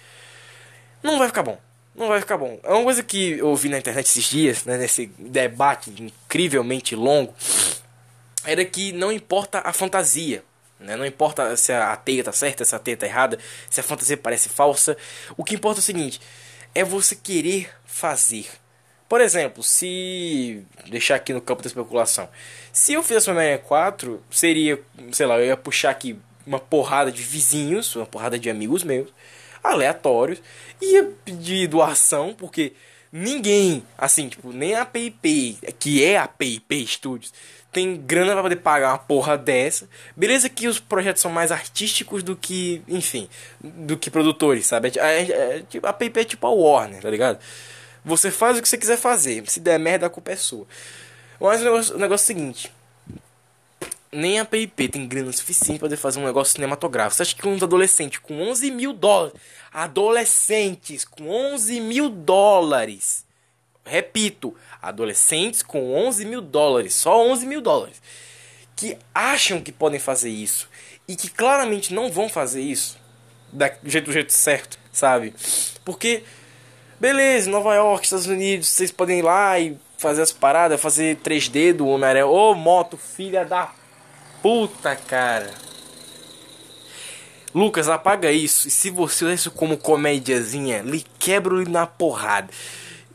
não 1.01 1.17
vai 1.17 1.29
ficar 1.29 1.43
bom. 1.43 1.57
Não 1.99 2.07
vai 2.07 2.21
ficar 2.21 2.37
bom. 2.37 2.57
É 2.63 2.71
uma 2.71 2.83
coisa 2.83 3.03
que 3.03 3.33
eu 3.33 3.49
ouvi 3.49 3.67
na 3.67 3.77
internet 3.77 4.05
esses 4.05 4.23
dias, 4.23 4.63
né, 4.63 4.77
nesse 4.77 5.07
debate 5.19 5.93
incrivelmente 6.01 6.95
longo 6.95 7.35
era 8.45 8.63
que 8.63 8.91
não 8.93 9.11
importa 9.11 9.61
a 9.65 9.73
fantasia. 9.73 10.43
Né? 10.79 10.95
Não 10.95 11.05
importa 11.05 11.55
se 11.57 11.73
a 11.73 11.95
teia 11.97 12.23
tá 12.23 12.31
certa, 12.31 12.63
se 12.63 12.73
a 12.73 12.79
teia 12.79 12.95
tá 12.95 13.05
errada, 13.05 13.37
se 13.69 13.79
a 13.79 13.83
fantasia 13.83 14.15
parece 14.15 14.47
falsa. 14.47 14.95
O 15.35 15.43
que 15.43 15.55
importa 15.55 15.79
é 15.79 15.81
o 15.81 15.83
seguinte: 15.83 16.21
é 16.73 16.83
você 16.83 17.15
querer 17.15 17.69
fazer. 17.85 18.47
Por 19.07 19.19
exemplo, 19.19 19.61
se. 19.61 20.63
Deixar 20.89 21.15
aqui 21.15 21.33
no 21.33 21.41
campo 21.41 21.61
da 21.61 21.67
especulação. 21.67 22.29
Se 22.71 22.93
eu 22.93 23.03
fizesse 23.03 23.29
uma 23.29 23.41
64, 23.41 24.23
seria. 24.31 24.79
Sei 25.11 25.25
lá, 25.25 25.37
eu 25.37 25.47
ia 25.47 25.57
puxar 25.57 25.89
aqui 25.89 26.17
uma 26.45 26.59
porrada 26.59 27.11
de 27.11 27.21
vizinhos, 27.21 27.95
uma 27.95 28.05
porrada 28.05 28.39
de 28.39 28.49
amigos 28.49 28.83
meus. 28.83 29.09
Aleatórios, 29.63 30.41
ia 30.81 31.11
pedir 31.23 31.67
doação, 31.67 32.33
porque 32.33 32.73
ninguém, 33.11 33.83
assim, 33.97 34.29
tipo, 34.29 34.51
nem 34.51 34.75
a 34.75 34.85
PIP, 34.85 35.57
que 35.79 36.03
é 36.03 36.17
a 36.17 36.27
PIP 36.27 36.85
Studios, 36.87 37.33
tem 37.71 37.95
grana 37.97 38.33
pra 38.33 38.41
poder 38.41 38.55
pagar 38.57 38.89
uma 38.89 38.97
porra 38.97 39.37
dessa. 39.37 39.87
Beleza 40.15 40.49
que 40.49 40.67
os 40.67 40.79
projetos 40.79 41.21
são 41.21 41.31
mais 41.31 41.51
artísticos 41.51 42.23
do 42.23 42.35
que, 42.35 42.81
enfim, 42.87 43.29
do 43.61 43.95
que 43.95 44.09
produtores, 44.09 44.65
sabe? 44.65 44.91
É, 44.97 45.01
é, 45.01 45.57
é, 45.57 45.63
tipo, 45.69 45.85
a 45.85 45.93
PIP 45.93 46.19
é 46.19 46.23
tipo 46.23 46.47
a 46.47 46.49
Warner, 46.49 47.01
tá 47.01 47.09
ligado? 47.09 47.39
Você 48.03 48.31
faz 48.31 48.57
o 48.57 48.61
que 48.61 48.67
você 48.67 48.77
quiser 48.77 48.97
fazer. 48.97 49.43
Se 49.47 49.59
der 49.59 49.77
merda, 49.77 50.07
a 50.07 50.09
culpa 50.09 50.31
é 50.31 50.35
sua. 50.35 50.65
Mas 51.39 51.61
o 51.61 51.63
negócio, 51.63 51.95
o 51.95 51.99
negócio 51.99 52.23
é 52.23 52.25
o 52.25 52.27
seguinte. 52.27 52.71
Nem 54.11 54.39
a 54.39 54.45
PIP 54.45 54.89
tem 54.89 55.07
grana 55.07 55.31
suficiente 55.31 55.79
para 55.79 55.95
fazer 55.95 56.19
um 56.19 56.25
negócio 56.25 56.53
cinematográfico. 56.53 57.15
Você 57.15 57.21
acha 57.21 57.35
que 57.35 57.47
uns 57.47 57.61
adolescentes 57.61 58.19
com 58.19 58.41
11 58.41 58.71
mil 58.71 58.93
dólares. 58.93 59.39
Adolescentes 59.71 61.05
com 61.05 61.29
11 61.29 61.79
mil 61.79 62.09
dólares. 62.09 63.25
Repito, 63.85 64.55
adolescentes 64.81 65.61
com 65.61 65.93
11 65.93 66.25
mil 66.25 66.41
dólares. 66.41 66.95
Só 66.95 67.23
11 67.27 67.45
mil 67.45 67.61
dólares. 67.61 68.01
Que 68.75 68.97
acham 69.13 69.61
que 69.61 69.71
podem 69.71 69.99
fazer 69.99 70.29
isso. 70.29 70.69
E 71.07 71.15
que 71.15 71.29
claramente 71.29 71.93
não 71.93 72.11
vão 72.11 72.27
fazer 72.27 72.61
isso. 72.61 72.97
Do 73.51 73.65
jeito, 73.85 74.05
do 74.05 74.11
jeito 74.11 74.31
certo, 74.31 74.79
sabe? 74.91 75.33
Porque 75.83 76.23
Beleza, 76.99 77.49
Nova 77.49 77.73
York, 77.75 78.03
Estados 78.03 78.27
Unidos, 78.27 78.67
vocês 78.67 78.91
podem 78.91 79.19
ir 79.19 79.21
lá 79.21 79.57
e 79.57 79.79
fazer 79.97 80.21
as 80.21 80.33
paradas, 80.33 80.81
fazer 80.81 81.15
3D 81.23 81.71
do 81.71 81.87
Homem-Aranha. 81.87 82.27
Ô, 82.27 82.53
moto, 82.53 82.97
filha 82.97 83.45
da 83.45 83.71
puta, 84.41 84.95
cara. 84.95 85.51
Lucas, 87.53 87.89
apaga 87.89 88.31
isso. 88.31 88.67
E 88.67 88.71
se 88.71 88.89
você 88.89 89.25
usar 89.25 89.33
isso 89.33 89.51
como 89.51 89.77
comédiazinha, 89.77 90.81
lhe 90.81 91.03
quebro 91.17 91.67
na 91.69 91.87
porrada. 91.87 92.49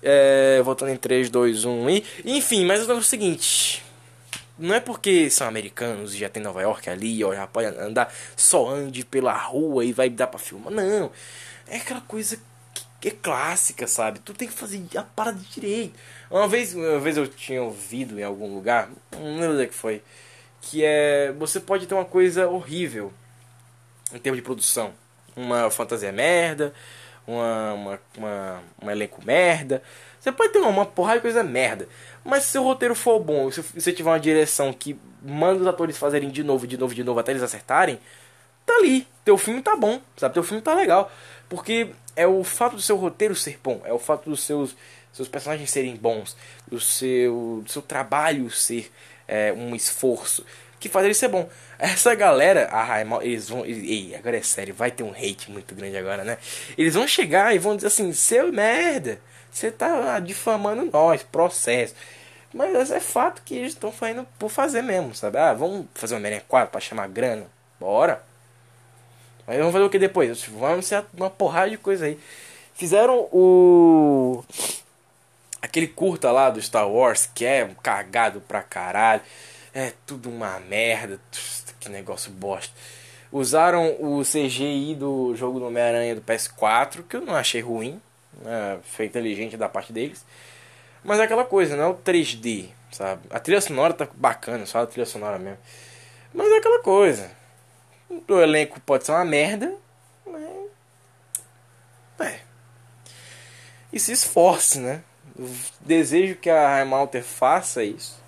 É, 0.03 0.61
voltando 0.63 0.91
em 0.91 0.97
3, 0.97 1.31
2, 1.31 1.65
1 1.65 1.91
e. 1.91 2.05
Enfim, 2.25 2.65
mas 2.65 2.89
é 2.89 2.93
o 2.93 3.03
seguinte. 3.03 3.83
Não 4.59 4.75
é 4.75 4.81
porque 4.81 5.31
são 5.31 5.49
americanos 5.49 6.15
e 6.15 6.19
já 6.19 6.29
tem 6.29 6.43
Nova 6.43 6.63
York 6.63 6.89
ali, 6.89 7.25
ó, 7.25 7.35
já 7.35 7.45
pode 7.47 7.67
andar, 7.67 8.13
só 8.37 8.69
ande 8.69 9.05
pela 9.05 9.37
rua 9.37 9.85
e 9.85 9.93
vai 9.93 10.09
dar 10.09 10.29
pra 10.29 10.39
filmar. 10.39 10.73
Não. 10.73 11.11
É 11.67 11.79
aquela 11.79 12.01
coisa 12.03 12.39
que 13.01 13.09
é 13.09 13.11
clássica, 13.11 13.87
sabe? 13.87 14.21
Tu 14.21 14.33
tem 14.33 14.47
que 14.49 14.55
fazer 14.55 14.83
a 14.97 15.03
parada 15.03 15.41
direito. 15.51 15.95
Uma 16.31 16.47
vez, 16.47 16.75
uma 16.75 16.99
vez 17.01 17.17
eu 17.17 17.27
tinha 17.27 17.63
ouvido 17.63 18.19
em 18.19 18.23
algum 18.23 18.55
lugar, 18.55 18.89
não 19.13 19.37
lembro 19.37 19.55
onde 19.55 19.65
é 19.65 19.67
que 19.67 19.75
foi, 19.75 20.03
que 20.71 20.85
é 20.85 21.33
você 21.39 21.61
pode 21.61 21.87
ter 21.87 21.95
uma 21.95 22.05
coisa 22.05 22.49
horrível 22.49 23.13
em 24.13 24.19
termos 24.19 24.39
de 24.39 24.43
produção. 24.43 24.93
Uma 25.37 25.71
fantasia 25.71 26.13
merda, 26.13 26.73
uma, 27.27 27.73
uma, 27.75 28.01
uma, 28.17 28.63
um 28.83 28.91
elenco 28.91 29.25
merda. 29.25 29.83
Você 30.21 30.33
pode 30.33 30.53
ter 30.53 30.59
uma, 30.59 30.87
porrada 30.87 31.19
de 31.19 31.23
coisa 31.23 31.43
merda. 31.43 31.89
Mas 32.25 32.45
se 32.45 32.53
seu 32.53 32.63
roteiro 32.63 32.95
for 32.95 33.19
bom, 33.21 33.51
se 33.51 33.61
você 33.61 33.93
tiver 33.93 34.11
uma 34.11 34.21
direção 34.21 34.73
que 34.73 34.99
manda 35.23 35.61
os 35.61 35.67
atores 35.67 35.99
fazerem 35.99 36.31
de 36.31 36.43
novo, 36.43 36.67
de 36.67 36.79
novo, 36.79 36.95
de 36.95 37.05
novo 37.05 37.21
até 37.21 37.33
eles 37.33 37.43
acertarem, 37.43 37.99
tá 38.65 38.75
ali. 38.77 39.07
Teu 39.25 39.37
filme 39.37 39.61
tá 39.61 39.77
bom, 39.77 40.01
sabe? 40.17 40.35
Teu 40.35 40.43
filme 40.43 40.63
tá 40.63 40.75
legal. 40.75 41.11
Porque 41.49 41.91
é 42.17 42.27
o 42.27 42.43
fato 42.45 42.77
do 42.77 42.83
seu 42.83 42.97
roteiro 42.97 43.35
ser 43.35 43.59
bom, 43.63 43.83
é 43.85 43.93
o 43.93 43.99
fato 43.99 44.31
dos 44.31 44.43
seus, 44.43 44.77
seus 45.13 45.29
personagens 45.29 45.71
serem 45.71 45.97
bons, 45.97 46.37
do 46.67 46.81
seu, 46.81 47.63
do 47.65 47.71
seu 47.71 47.83
trabalho 47.83 48.51
ser 48.51 48.91
é, 49.27 49.53
um 49.53 49.75
esforço, 49.75 50.45
que 50.79 50.89
faz 50.89 51.05
ele 51.05 51.15
ser 51.15 51.29
bom. 51.29 51.49
Essa 51.79 52.15
galera, 52.15 52.69
ah, 52.71 53.03
eles 53.23 53.49
vão. 53.49 53.65
Ei, 53.65 54.15
agora 54.15 54.37
é 54.37 54.43
sério, 54.43 54.75
vai 54.75 54.91
ter 54.91 55.03
um 55.03 55.13
hate 55.13 55.51
muito 55.51 55.75
grande 55.75 55.97
agora, 55.97 56.25
né? 56.25 56.39
Eles 56.77 56.95
vão 56.95 57.07
chegar 57.09 57.55
e 57.55 57.59
vão 57.59 57.77
dizer 57.77 57.89
assim: 57.89 58.13
seu 58.13 58.53
merda, 58.53 59.19
você 59.51 59.71
tá 59.71 60.19
difamando 60.21 60.85
nós, 60.85 61.23
processo. 61.23 61.95
Mas 62.53 62.91
é 62.91 63.01
fato 63.01 63.43
que 63.45 63.57
eles 63.57 63.73
estão 63.73 63.91
fazendo 63.91 64.25
por 64.39 64.49
fazer 64.49 64.81
mesmo, 64.83 65.13
sabe? 65.15 65.39
Ah, 65.39 65.53
vamos 65.53 65.87
fazer 65.93 66.15
uma 66.15 66.19
Homem-Aranha 66.19 66.45
4 66.47 66.71
pra 66.71 66.81
chamar 66.81 67.09
grana? 67.09 67.47
Bora! 67.81 68.23
Mas 69.47 69.59
vamos 69.59 69.73
fazer 69.73 69.85
o 69.85 69.91
que 69.91 69.99
depois? 69.99 70.45
Vamos 70.45 70.87
ser 70.87 71.05
uma 71.17 71.29
porrada 71.29 71.71
de 71.71 71.77
coisa 71.77 72.07
aí. 72.07 72.19
Fizeram 72.75 73.29
o. 73.33 74.45
Aquele 75.65 75.89
curta 75.89 76.31
lá 76.31 76.51
do 76.51 76.61
Star 76.61 76.89
Wars 76.89 77.29
que 77.35 77.45
é 77.45 77.69
cagado 77.83 78.41
pra 78.41 78.63
caralho. 78.63 79.23
É 79.73 79.93
tudo 80.07 80.29
uma 80.29 80.61
merda. 80.61 81.21
Que 81.81 81.89
negócio 81.89 82.31
bosta. 82.31 82.73
Usaram 83.33 83.97
o 84.01 84.23
CGI 84.23 84.95
do 84.95 85.35
jogo 85.35 85.59
do 85.59 85.67
Homem-Aranha 85.67 86.15
do 86.15 86.23
PS4, 86.23 87.03
que 87.09 87.17
eu 87.17 87.21
não 87.21 87.35
achei 87.35 87.61
ruim. 87.61 88.01
É, 88.45 88.79
foi 88.83 89.07
inteligente 89.07 89.57
da 89.57 89.69
parte 89.69 89.93
deles. 89.93 90.25
Mas 91.03 91.19
é 91.19 91.25
aquela 91.25 91.45
coisa, 91.45 91.77
não 91.77 91.85
é 91.85 91.89
o 91.89 91.95
3D, 91.95 92.69
sabe? 92.91 93.23
A 93.31 93.39
trilha 93.39 93.61
sonora 93.61 93.93
tá 93.93 94.09
bacana, 94.15 94.65
só 94.65 94.79
a 94.79 94.87
trilha 94.87 95.05
sonora 95.05 95.39
mesmo. 95.39 95.59
Mas 96.33 96.51
é 96.51 96.57
aquela 96.57 96.81
coisa 96.81 97.31
o 98.29 98.41
elenco 98.41 98.81
pode 98.81 99.05
ser 99.05 99.13
uma 99.13 99.25
merda, 99.25 99.75
mas. 100.27 100.43
É. 102.21 102.41
E 103.93 104.01
se 104.01 104.13
esforce, 104.13 104.79
né? 104.79 105.03
Eu 105.39 105.49
desejo 105.81 106.37
que 106.37 106.51
a 106.51 106.81
Heimalter 106.81 107.23
faça 107.23 107.83
isso. 107.83 108.21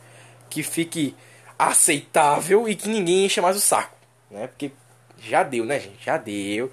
Que 0.50 0.62
fique 0.62 1.14
aceitável 1.58 2.68
e 2.68 2.74
que 2.74 2.88
ninguém 2.88 3.26
encha 3.26 3.42
mais 3.42 3.56
o 3.56 3.60
saco. 3.60 3.96
Né? 4.30 4.46
Porque 4.46 4.70
já 5.18 5.42
deu, 5.42 5.64
né, 5.64 5.80
gente? 5.80 6.04
Já 6.04 6.16
deu. 6.16 6.70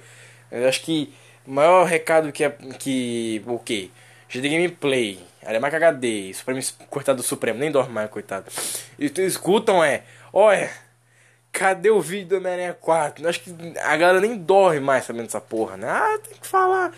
Eu 0.51 0.67
acho 0.67 0.81
que 0.81 1.13
o 1.45 1.51
maior 1.51 1.85
recado 1.85 2.31
que 2.31 2.43
é. 2.43 2.49
Que, 2.79 3.43
o 3.45 3.59
quê? 3.59 3.89
GD 4.29 4.49
Gameplay, 4.49 5.19
Aremac 5.45 5.75
HD, 5.75 6.33
Supremo, 6.33 6.59
coitado 6.89 7.17
do 7.17 7.23
Supremo, 7.23 7.59
nem 7.59 7.71
dorme 7.71 7.93
mais, 7.93 8.09
coitado. 8.09 8.45
E 8.97 9.05
escutam 9.21 9.83
é. 9.83 10.03
Olha 10.31 10.71
Cadê 11.53 11.91
o 11.91 12.01
vídeo 12.01 12.29
do 12.29 12.37
Homem-Aranha 12.37 12.73
4? 12.73 13.29
Acho 13.29 13.39
que 13.41 13.55
a 13.79 13.95
galera 13.95 14.19
nem 14.19 14.35
dorme 14.35 14.79
mais 14.79 15.05
sabendo 15.05 15.25
dessa 15.25 15.39
porra, 15.39 15.77
né? 15.77 15.87
Ah, 15.87 16.17
tem 16.17 16.35
que 16.35 16.47
falar. 16.47 16.91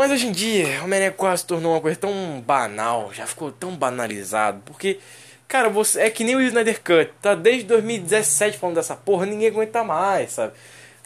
Mas 0.00 0.10
hoje 0.12 0.28
em 0.28 0.32
dia, 0.32 0.80
o 0.80 0.84
Homem-Aranha 0.84 1.12
4 1.12 1.36
se 1.36 1.46
tornou 1.46 1.74
uma 1.74 1.80
coisa 1.82 1.94
tão 1.94 2.40
banal, 2.40 3.12
já 3.12 3.26
ficou 3.26 3.52
tão 3.52 3.76
banalizado, 3.76 4.62
porque, 4.64 4.98
cara, 5.46 5.68
você 5.68 6.00
é 6.00 6.08
que 6.08 6.24
nem 6.24 6.34
o 6.34 6.40
Snyder 6.40 6.80
Cut, 6.80 7.12
tá 7.20 7.34
desde 7.34 7.64
2017 7.64 8.56
falando 8.56 8.76
dessa 8.76 8.96
porra, 8.96 9.26
ninguém 9.26 9.48
aguenta 9.48 9.84
mais, 9.84 10.32
sabe? 10.32 10.54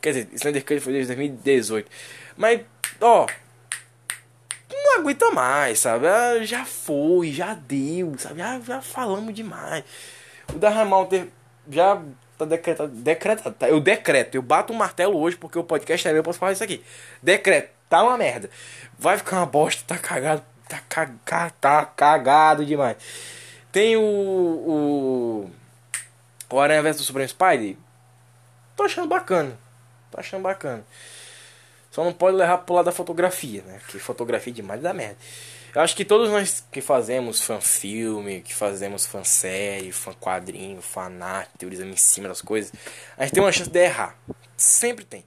Quer 0.00 0.10
dizer, 0.10 0.28
Snyder 0.34 0.64
Cut 0.64 0.78
foi 0.78 0.92
desde 0.92 1.12
2018. 1.12 1.90
Mas, 2.36 2.60
ó, 3.00 3.26
não 4.70 5.00
aguenta 5.00 5.28
mais, 5.32 5.80
sabe? 5.80 6.06
Ah, 6.06 6.44
já 6.44 6.64
foi, 6.64 7.32
já 7.32 7.52
deu, 7.52 8.14
sabe? 8.16 8.38
Já, 8.38 8.60
já 8.60 8.80
falamos 8.80 9.34
demais. 9.34 9.82
O 10.54 10.56
da 10.56 10.70
Ramalter 10.70 11.26
já 11.68 12.00
tá 12.38 12.44
decretado. 12.44 12.92
Decretado, 12.92 13.56
tá? 13.58 13.68
Eu 13.68 13.80
decreto, 13.80 14.36
eu 14.36 14.42
bato 14.42 14.72
um 14.72 14.76
martelo 14.76 15.18
hoje 15.18 15.36
porque 15.36 15.58
o 15.58 15.64
podcast 15.64 16.06
é 16.06 16.12
meu, 16.12 16.20
eu 16.20 16.24
posso 16.24 16.38
falar 16.38 16.52
isso 16.52 16.62
aqui. 16.62 16.80
Decreto, 17.20 17.73
tá 17.88 18.02
uma 18.02 18.16
merda. 18.16 18.50
Vai 18.98 19.16
ficar 19.18 19.38
uma 19.38 19.46
bosta, 19.46 19.82
tá 19.86 19.98
cagado. 19.98 20.42
Tá, 20.68 20.80
caga, 20.88 21.50
tá 21.60 21.84
cagado 21.84 22.64
demais. 22.64 22.96
Tem 23.70 23.96
o. 23.96 24.00
O, 24.00 25.50
o 26.50 26.60
Aranha 26.60 26.82
vs 26.82 27.02
Supreme 27.02 27.28
Spider. 27.28 27.76
Tô 28.76 28.84
achando 28.84 29.08
bacana. 29.08 29.58
Tô 30.10 30.20
achando 30.20 30.42
bacana. 30.42 30.84
Só 31.90 32.02
não 32.02 32.12
pode 32.12 32.36
levar 32.36 32.58
pro 32.58 32.74
lado 32.74 32.86
da 32.86 32.92
fotografia, 32.92 33.62
né? 33.62 33.80
Que 33.86 33.98
fotografia 33.98 34.52
demais 34.52 34.80
dá 34.80 34.92
merda. 34.92 35.16
Eu 35.74 35.80
acho 35.80 35.96
que 35.96 36.04
todos 36.04 36.30
nós 36.30 36.64
que 36.70 36.80
fazemos 36.80 37.42
fanfilme, 37.42 38.42
que 38.42 38.54
fazemos 38.54 39.06
fan 39.06 39.22
quadrinho, 40.20 40.80
fanart, 40.80 41.48
teorizamos 41.58 41.94
em 41.94 41.96
cima 41.96 42.28
das 42.28 42.40
coisas, 42.40 42.72
a 43.16 43.24
gente 43.24 43.34
tem 43.34 43.42
uma 43.42 43.50
chance 43.50 43.70
de 43.70 43.78
errar. 43.80 44.16
Sempre 44.56 45.04
tem. 45.04 45.24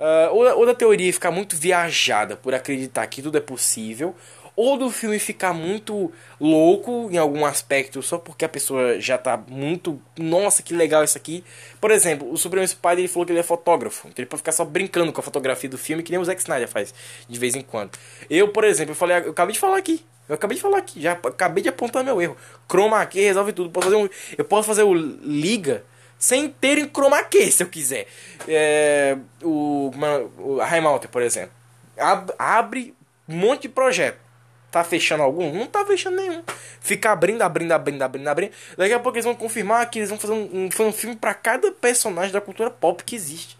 Uh, 0.00 0.34
ou, 0.34 0.60
ou 0.60 0.66
da 0.66 0.74
teoria 0.74 1.12
ficar 1.12 1.30
muito 1.30 1.54
viajada 1.54 2.34
por 2.34 2.54
acreditar 2.54 3.06
que 3.06 3.20
tudo 3.20 3.36
é 3.36 3.40
possível, 3.40 4.16
ou 4.56 4.78
do 4.78 4.90
filme 4.90 5.18
ficar 5.18 5.52
muito 5.52 6.10
louco 6.40 7.08
em 7.10 7.18
algum 7.18 7.44
aspecto 7.44 8.02
só 8.02 8.16
porque 8.16 8.44
a 8.44 8.48
pessoa 8.48 8.98
já 8.98 9.18
tá 9.18 9.36
muito, 9.36 10.00
nossa, 10.18 10.62
que 10.62 10.74
legal 10.74 11.04
isso 11.04 11.18
aqui. 11.18 11.44
Por 11.78 11.90
exemplo, 11.90 12.32
o 12.32 12.36
Supremo 12.38 12.66
Spider 12.66 13.00
ele 13.00 13.08
falou 13.08 13.26
que 13.26 13.32
ele 13.32 13.40
é 13.40 13.42
fotógrafo, 13.42 14.08
então 14.08 14.22
ele 14.22 14.28
pode 14.28 14.40
ficar 14.40 14.52
só 14.52 14.64
brincando 14.64 15.12
com 15.12 15.20
a 15.20 15.24
fotografia 15.24 15.68
do 15.68 15.76
filme 15.76 16.02
que 16.02 16.10
nem 16.10 16.20
o 16.20 16.24
Zack 16.24 16.40
Snyder 16.40 16.68
faz 16.68 16.94
de 17.28 17.38
vez 17.38 17.54
em 17.54 17.62
quando. 17.62 17.92
Eu, 18.28 18.48
por 18.48 18.64
exemplo, 18.64 18.92
eu 18.92 18.96
falei, 18.96 19.18
eu 19.18 19.32
acabei 19.32 19.52
de 19.52 19.58
falar 19.60 19.76
aqui. 19.76 20.02
Eu 20.28 20.34
acabei 20.34 20.56
de 20.56 20.62
falar 20.62 20.78
aqui, 20.78 21.02
já 21.02 21.12
acabei 21.12 21.60
de 21.62 21.68
apontar 21.68 22.04
meu 22.04 22.22
erro. 22.22 22.36
Chroma 22.70 23.04
key 23.04 23.20
resolve 23.20 23.52
tudo. 23.52 23.68
Posso 23.68 23.86
fazer 23.86 23.96
um, 23.96 24.08
eu 24.38 24.44
posso 24.44 24.66
fazer 24.68 24.84
o 24.84 24.94
liga 24.94 25.84
sem 26.20 26.48
ter 26.48 26.78
em 26.78 26.88
chroma 26.88 27.24
key, 27.24 27.50
se 27.50 27.64
eu 27.64 27.68
quiser. 27.68 28.06
É, 28.46 29.16
o, 29.42 29.90
o 30.38 30.60
a 30.60 31.08
por 31.08 31.22
exemplo, 31.22 31.50
ab, 31.98 32.32
abre 32.38 32.94
um 33.28 33.36
monte 33.36 33.62
de 33.62 33.70
projeto 33.70 34.30
Tá 34.70 34.84
fechando 34.84 35.24
algum? 35.24 35.52
Não 35.52 35.66
tá 35.66 35.84
fechando 35.84 36.16
nenhum. 36.16 36.42
Fica 36.80 37.10
abrindo, 37.10 37.42
abrindo, 37.42 37.72
abrindo, 37.72 38.02
abrindo, 38.02 38.28
abrindo. 38.28 38.52
Daqui 38.76 38.92
a 38.92 39.00
pouco 39.00 39.16
eles 39.16 39.24
vão 39.24 39.34
confirmar 39.34 39.90
que 39.90 39.98
eles 39.98 40.10
vão 40.10 40.18
fazer 40.18 40.32
um, 40.32 40.68
um, 40.70 40.86
um 40.86 40.92
filme 40.92 41.16
para 41.16 41.34
cada 41.34 41.72
personagem 41.72 42.32
da 42.32 42.40
cultura 42.40 42.70
pop 42.70 43.02
que 43.02 43.16
existe. 43.16 43.58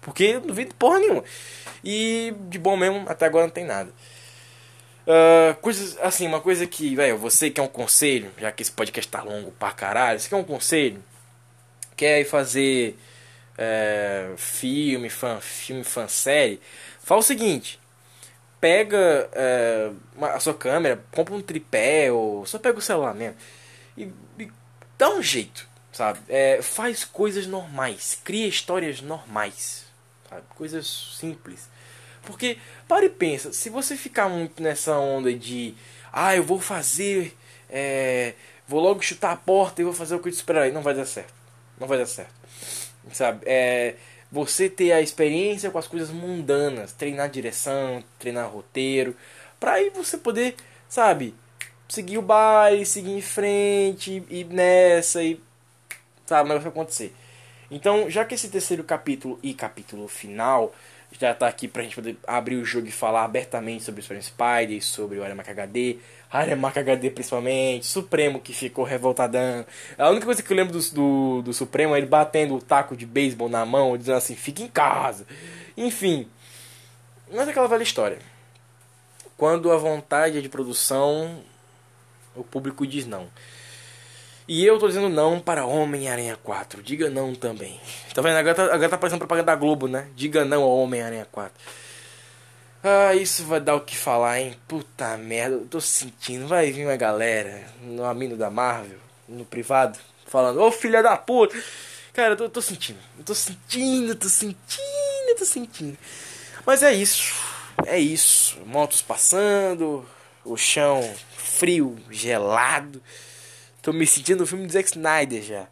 Porque 0.00 0.22
eu 0.24 0.40
não 0.42 0.54
vi 0.54 0.66
porra 0.66 1.00
nenhuma. 1.00 1.24
E 1.82 2.32
de 2.48 2.58
bom 2.60 2.76
mesmo, 2.76 3.04
até 3.08 3.26
agora 3.26 3.46
não 3.46 3.52
tem 3.52 3.64
nada. 3.64 3.90
Uh, 5.04 5.54
coisas 5.60 5.98
assim, 6.00 6.28
uma 6.28 6.40
coisa 6.40 6.64
que, 6.64 6.94
velho, 6.94 7.18
você 7.18 7.50
quer 7.50 7.62
um 7.62 7.68
conselho, 7.68 8.30
já 8.38 8.52
que 8.52 8.62
esse 8.62 8.72
podcast 8.72 9.10
tá 9.10 9.22
longo 9.22 9.50
pra 9.52 9.72
caralho, 9.72 10.20
você 10.20 10.28
quer 10.28 10.36
um 10.36 10.44
conselho? 10.44 11.02
Quer 11.96 12.24
fazer 12.24 12.98
é, 13.56 14.32
filme, 14.36 15.08
fan, 15.08 15.40
filme, 15.40 15.82
fan 15.82 16.08
série? 16.08 16.60
Fala 17.00 17.20
o 17.20 17.24
seguinte: 17.24 17.80
pega 18.60 19.28
é, 19.32 19.90
uma, 20.14 20.28
a 20.32 20.40
sua 20.40 20.54
câmera, 20.54 21.02
compra 21.10 21.34
um 21.34 21.40
tripé 21.40 22.10
ou 22.12 22.44
só 22.46 22.58
pega 22.58 22.78
o 22.78 22.82
celular 22.82 23.14
mesmo 23.14 23.36
e, 23.96 24.10
e 24.38 24.50
dá 24.98 25.10
um 25.10 25.22
jeito, 25.22 25.68
sabe? 25.92 26.20
É, 26.28 26.60
faz 26.62 27.04
coisas 27.04 27.46
normais, 27.46 28.18
cria 28.22 28.46
histórias 28.46 29.00
normais, 29.00 29.84
sabe? 30.28 30.42
Coisas 30.54 31.16
simples. 31.18 31.68
Porque, 32.22 32.58
para 32.88 33.04
e 33.04 33.08
pensa, 33.08 33.52
se 33.52 33.70
você 33.70 33.96
ficar 33.96 34.28
muito 34.28 34.60
nessa 34.60 34.98
onda 34.98 35.32
de 35.32 35.74
ah, 36.12 36.34
eu 36.34 36.42
vou 36.42 36.60
fazer, 36.60 37.36
é, 37.70 38.34
vou 38.66 38.80
logo 38.80 39.00
chutar 39.00 39.32
a 39.32 39.36
porta 39.36 39.80
e 39.80 39.84
vou 39.84 39.92
fazer 39.92 40.16
o 40.16 40.18
que 40.18 40.28
eu 40.28 40.32
te 40.32 40.58
aí, 40.58 40.72
não 40.72 40.82
vai 40.82 40.94
dar 40.94 41.06
certo. 41.06 41.45
Não 41.78 41.86
vai 41.86 41.98
dar 41.98 42.06
certo. 42.06 42.34
Sabe? 43.12 43.42
É, 43.46 43.94
você 44.30 44.68
ter 44.68 44.92
a 44.92 45.00
experiência 45.00 45.70
com 45.70 45.78
as 45.78 45.86
coisas 45.86 46.10
mundanas, 46.10 46.92
treinar 46.92 47.30
direção, 47.30 48.02
treinar 48.18 48.50
roteiro, 48.50 49.16
para 49.60 49.72
aí 49.72 49.90
você 49.90 50.18
poder, 50.18 50.56
sabe, 50.88 51.34
seguir 51.88 52.18
o 52.18 52.22
baile, 52.22 52.84
seguir 52.84 53.12
em 53.12 53.22
frente 53.22 54.24
e 54.28 54.44
nessa 54.44 55.22
e 55.22 55.40
sabe, 56.26 56.50
o 56.50 56.58
vai 56.58 56.68
acontecer. 56.68 57.14
Então, 57.70 58.08
já 58.10 58.24
que 58.24 58.34
esse 58.34 58.48
terceiro 58.48 58.84
capítulo 58.84 59.38
e 59.42 59.54
capítulo 59.54 60.06
final 60.08 60.72
já 61.12 61.34
tá 61.34 61.46
aqui 61.46 61.66
pra 61.66 61.82
gente 61.82 61.94
poder 61.94 62.16
abrir 62.26 62.56
o 62.56 62.64
jogo 62.64 62.86
e 62.86 62.92
falar 62.92 63.24
abertamente 63.24 63.84
sobre 63.84 64.00
o 64.00 64.02
Super 64.02 64.22
Spider, 64.22 64.84
sobre 64.84 65.18
o 65.18 65.24
Aramac 65.24 65.48
HD, 65.50 65.98
Aramac 66.30 66.78
HD 66.78 67.10
principalmente, 67.10 67.86
Supremo 67.86 68.40
que 68.40 68.52
ficou 68.52 68.84
revoltadão. 68.84 69.64
A 69.96 70.10
única 70.10 70.26
coisa 70.26 70.42
que 70.42 70.52
eu 70.52 70.56
lembro 70.56 70.78
do, 70.78 70.90
do, 70.92 71.42
do 71.42 71.52
Supremo 71.54 71.94
é 71.94 71.98
ele 71.98 72.06
batendo 72.06 72.54
o 72.56 72.60
taco 72.60 72.96
de 72.96 73.06
beisebol 73.06 73.48
na 73.48 73.64
mão, 73.64 73.96
dizendo 73.96 74.16
assim, 74.16 74.34
fica 74.34 74.62
em 74.62 74.68
casa. 74.68 75.26
Enfim, 75.76 76.28
mas 77.32 77.48
é 77.48 77.50
aquela 77.50 77.68
velha 77.68 77.82
história. 77.82 78.18
Quando 79.36 79.70
a 79.70 79.76
vontade 79.76 80.38
é 80.38 80.40
de 80.40 80.48
produção, 80.48 81.42
o 82.34 82.42
público 82.42 82.86
diz 82.86 83.06
não. 83.06 83.28
E 84.48 84.64
eu 84.64 84.78
tô 84.78 84.86
dizendo 84.86 85.08
não 85.08 85.40
para 85.40 85.66
Homem-Aranha 85.66 86.38
4. 86.42 86.82
Diga 86.82 87.10
não 87.10 87.34
também. 87.34 87.80
Tá 88.14 88.22
vendo? 88.22 88.36
Agora 88.36 88.54
tá, 88.54 88.64
agora 88.74 88.88
tá 88.88 88.98
propaganda 88.98 89.46
da 89.46 89.56
Globo, 89.56 89.88
né? 89.88 90.08
Diga 90.14 90.44
não 90.44 90.62
ao 90.62 90.78
Homem-Aranha 90.78 91.26
4. 91.32 91.52
Ah, 92.84 93.14
isso 93.14 93.44
vai 93.44 93.60
dar 93.60 93.74
o 93.74 93.80
que 93.80 93.96
falar, 93.96 94.40
hein? 94.40 94.56
Puta 94.68 95.16
merda, 95.16 95.56
eu 95.56 95.66
tô 95.66 95.80
sentindo. 95.80 96.46
Vai 96.46 96.70
vir 96.70 96.86
uma 96.86 96.96
galera 96.96 97.64
no 97.82 98.04
amigo 98.04 98.36
da 98.36 98.48
Marvel, 98.48 98.98
no 99.28 99.44
privado, 99.44 99.98
falando: 100.26 100.60
Ô 100.62 100.70
filha 100.70 101.02
da 101.02 101.16
puta! 101.16 101.56
Cara, 102.12 102.34
eu 102.34 102.36
tô, 102.36 102.48
tô 102.48 102.62
sentindo. 102.62 103.00
Eu 103.18 103.24
tô 103.24 103.34
sentindo, 103.34 104.14
tô 104.14 104.28
sentindo, 104.28 105.36
tô 105.36 105.44
sentindo. 105.44 105.98
Mas 106.64 106.84
é 106.84 106.94
isso. 106.94 107.34
É 107.84 107.98
isso. 107.98 108.58
Motos 108.64 109.02
passando, 109.02 110.06
o 110.44 110.56
chão 110.56 111.02
frio, 111.36 111.96
gelado. 112.10 113.02
Tô 113.86 113.92
me 113.92 114.04
sentindo 114.04 114.40
no 114.40 114.46
filme 114.48 114.66
do 114.66 114.72
Zack 114.72 114.88
Snyder 114.88 115.40
já. 115.40 115.68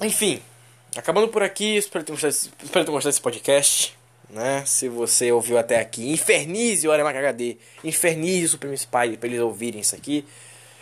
Enfim, 0.00 0.40
acabando 0.96 1.28
por 1.28 1.42
aqui, 1.42 1.76
espero 1.76 2.02
ter 2.02 2.12
gostado, 2.12 2.32
espero 2.32 2.82
ter 2.82 2.90
gostado 2.90 3.12
desse 3.12 3.20
podcast. 3.20 3.94
Né? 4.30 4.64
Se 4.64 4.88
você 4.88 5.30
ouviu 5.30 5.58
até 5.58 5.78
aqui, 5.78 6.10
infernize 6.10 6.88
o 6.88 6.90
Aremac 6.90 7.14
HD, 7.14 7.58
infernize 7.84 8.46
o 8.46 8.48
Supreme 8.48 8.74
Spy 8.74 9.18
pra 9.18 9.28
eles 9.28 9.38
ouvirem 9.38 9.82
isso 9.82 9.94
aqui. 9.94 10.26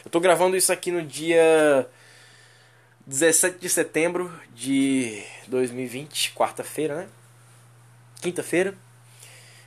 Eu 0.04 0.12
tô 0.12 0.20
gravando 0.20 0.56
isso 0.56 0.72
aqui 0.72 0.92
no 0.92 1.02
dia 1.02 1.88
17 3.04 3.58
de 3.58 3.68
setembro 3.68 4.32
de 4.54 5.24
2020, 5.48 6.34
quarta-feira, 6.34 6.98
né? 6.98 7.08
Quinta-feira. 8.22 8.76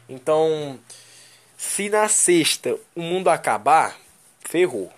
Então, 0.08 0.80
se 1.58 1.90
na 1.90 2.08
sexta 2.08 2.78
o 2.96 3.02
mundo 3.02 3.30
acabar, 3.30 4.00
ferrou. 4.40 4.97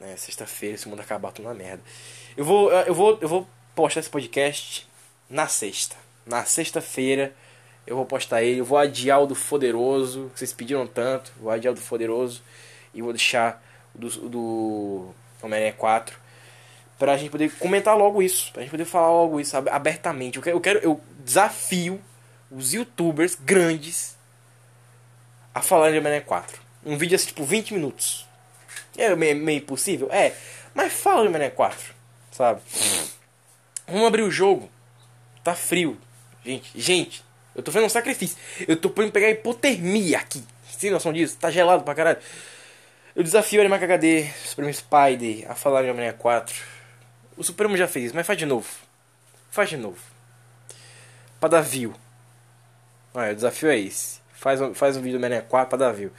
Né? 0.00 0.16
Sexta-feira, 0.16 0.74
esse 0.74 0.88
mundo 0.88 1.00
acabar, 1.00 1.30
tudo 1.30 1.46
na 1.46 1.54
merda. 1.54 1.82
Eu 2.36 2.44
vou, 2.44 2.72
eu 2.72 2.94
vou, 2.94 3.18
eu 3.20 3.28
vou 3.28 3.48
postar 3.74 4.00
esse 4.00 4.10
podcast 4.10 4.88
na 5.28 5.46
sexta. 5.46 5.96
Na 6.26 6.44
sexta-feira 6.44 7.34
eu 7.86 7.96
vou 7.96 8.06
postar 8.06 8.42
ele. 8.42 8.60
Eu 8.60 8.64
vou 8.64 8.78
adiar 8.78 9.22
o 9.22 9.26
do 9.26 9.34
Foderoso, 9.34 10.30
que 10.32 10.38
vocês 10.38 10.52
pediram 10.52 10.86
tanto. 10.86 11.32
Vou 11.38 11.50
adiar 11.50 11.72
o 11.72 11.74
do 11.74 11.80
Foderoso 11.80 12.42
e 12.94 13.02
vou 13.02 13.12
deixar 13.12 13.62
o 13.94 13.98
do, 13.98 14.28
do 14.28 15.14
Homem-Aranha 15.42 15.74
4 15.74 16.18
pra 16.98 17.16
gente 17.16 17.30
poder 17.30 17.50
comentar 17.56 17.96
logo 17.96 18.22
isso, 18.22 18.52
pra 18.52 18.60
gente 18.60 18.70
poder 18.70 18.84
falar 18.84 19.10
logo 19.10 19.40
isso 19.40 19.56
abertamente. 19.56 20.36
Eu 20.36 20.42
quero, 20.42 20.56
eu, 20.56 20.60
quero, 20.60 20.78
eu 20.80 21.00
desafio 21.24 22.00
os 22.50 22.74
youtubers 22.74 23.34
grandes 23.34 24.16
a 25.54 25.62
falar 25.62 25.90
de 25.90 25.98
Homem-Aranha 25.98 26.20
4. 26.22 26.60
Um 26.84 26.96
vídeo 26.98 27.16
assim, 27.16 27.28
tipo 27.28 27.42
20 27.44 27.74
minutos. 27.74 28.26
É 28.96 29.14
meio, 29.14 29.36
meio 29.36 29.58
impossível? 29.58 30.08
É. 30.10 30.34
Mas 30.74 30.92
fala 30.92 31.22
de 31.22 31.28
Mané 31.28 31.50
4, 31.50 31.94
sabe? 32.30 32.60
Vamos 33.86 34.06
abrir 34.06 34.22
o 34.22 34.30
jogo. 34.30 34.70
Tá 35.42 35.54
frio. 35.54 35.98
Gente, 36.44 36.70
gente, 36.74 37.24
eu 37.54 37.62
tô 37.62 37.72
fazendo 37.72 37.86
um 37.86 37.90
sacrifício. 37.90 38.36
Eu 38.66 38.76
tô 38.76 38.90
podendo 38.90 39.12
pegar 39.12 39.30
hipotermia 39.30 40.18
aqui. 40.18 40.44
Tem 40.80 40.90
noção 40.90 41.12
disso? 41.12 41.36
Tá 41.36 41.50
gelado 41.50 41.82
pra 41.82 41.94
caralho. 41.94 42.18
Eu 43.14 43.22
desafio 43.22 43.58
o 43.58 43.60
Animac 43.60 43.84
HD, 43.84 44.30
Supremo 44.44 44.72
Spider, 44.72 45.50
a 45.50 45.54
falar 45.54 45.82
de 45.82 45.90
Homem-Aranha 45.90 46.14
4. 46.14 46.54
O 47.36 47.44
Supremo 47.44 47.76
já 47.76 47.86
fez, 47.86 48.12
mas 48.12 48.26
faz 48.26 48.38
de 48.38 48.46
novo. 48.46 48.66
Faz 49.50 49.68
de 49.68 49.76
novo. 49.76 49.98
Pra 51.38 51.48
dar 51.48 51.60
view. 51.60 51.94
Olha, 53.12 53.32
o 53.32 53.34
desafio 53.34 53.68
é 53.68 53.78
esse. 53.78 54.20
Faz, 54.32 54.60
faz 54.74 54.96
um 54.96 55.02
vídeo 55.02 55.18
do 55.18 55.22
Homem-Aranha 55.22 55.46
4 55.46 55.68
pra 55.68 55.78
dar 55.78 55.92
view. 55.92 56.10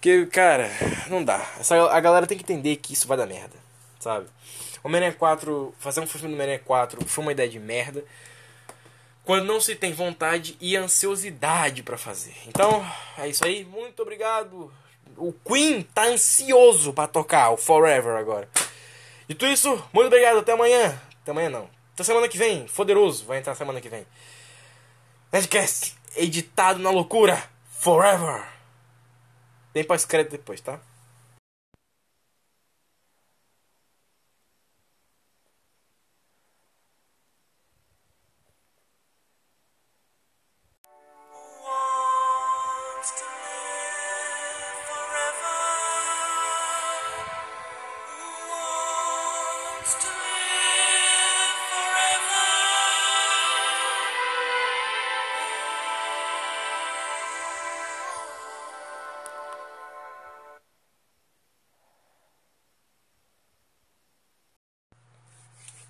Porque, 0.00 0.24
cara, 0.24 0.70
não 1.08 1.22
dá. 1.22 1.46
Essa, 1.60 1.76
a 1.90 2.00
galera 2.00 2.26
tem 2.26 2.38
que 2.38 2.42
entender 2.42 2.76
que 2.76 2.94
isso 2.94 3.06
vai 3.06 3.18
dar 3.18 3.26
merda, 3.26 3.54
sabe? 3.98 4.26
Homem-Aranha 4.82 5.12
4, 5.12 5.74
fazer 5.78 6.00
um 6.00 6.06
filme 6.06 6.28
do 6.28 6.32
Homem-Aranha 6.32 6.58
4 6.64 7.04
foi 7.04 7.22
uma 7.22 7.32
ideia 7.32 7.50
de 7.50 7.58
merda. 7.58 8.02
Quando 9.26 9.44
não 9.44 9.60
se 9.60 9.76
tem 9.76 9.92
vontade 9.92 10.56
e 10.58 10.74
ansiosidade 10.74 11.82
para 11.82 11.98
fazer. 11.98 12.34
Então, 12.46 12.82
é 13.18 13.28
isso 13.28 13.44
aí. 13.44 13.62
Muito 13.62 14.00
obrigado. 14.00 14.72
O 15.18 15.34
Queen 15.34 15.82
tá 15.82 16.04
ansioso 16.04 16.94
para 16.94 17.06
tocar 17.06 17.50
o 17.50 17.58
Forever 17.58 18.16
agora. 18.16 18.48
Tudo 19.28 19.48
isso, 19.48 19.70
muito 19.92 20.06
obrigado. 20.06 20.38
Até 20.38 20.52
amanhã. 20.52 20.98
Até 21.20 21.30
amanhã 21.30 21.50
não. 21.50 21.68
Até 21.92 22.04
semana 22.04 22.26
que 22.26 22.38
vem. 22.38 22.66
Foderoso. 22.66 23.26
Vai 23.26 23.36
entrar 23.36 23.54
semana 23.54 23.82
que 23.82 23.88
vem. 23.90 24.06
Nerdcast 25.30 25.94
editado 26.16 26.78
na 26.78 26.90
loucura. 26.90 27.44
Forever. 27.78 28.59
Tem 29.72 29.84
pós-crédito 29.84 30.32
depois, 30.32 30.60
tá? 30.60 30.80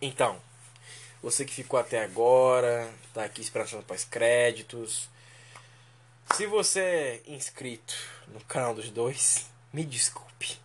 Então, 0.00 0.40
você 1.22 1.44
que 1.44 1.52
ficou 1.52 1.78
até 1.78 2.02
agora, 2.02 2.90
tá 3.12 3.24
aqui 3.24 3.42
esperando 3.42 3.84
pós-créditos. 3.84 5.08
Se 6.34 6.46
você 6.46 6.80
é 6.80 7.20
inscrito 7.26 7.94
no 8.28 8.40
canal 8.40 8.74
dos 8.74 8.88
dois, 8.88 9.46
me 9.72 9.84
desculpe. 9.84 10.58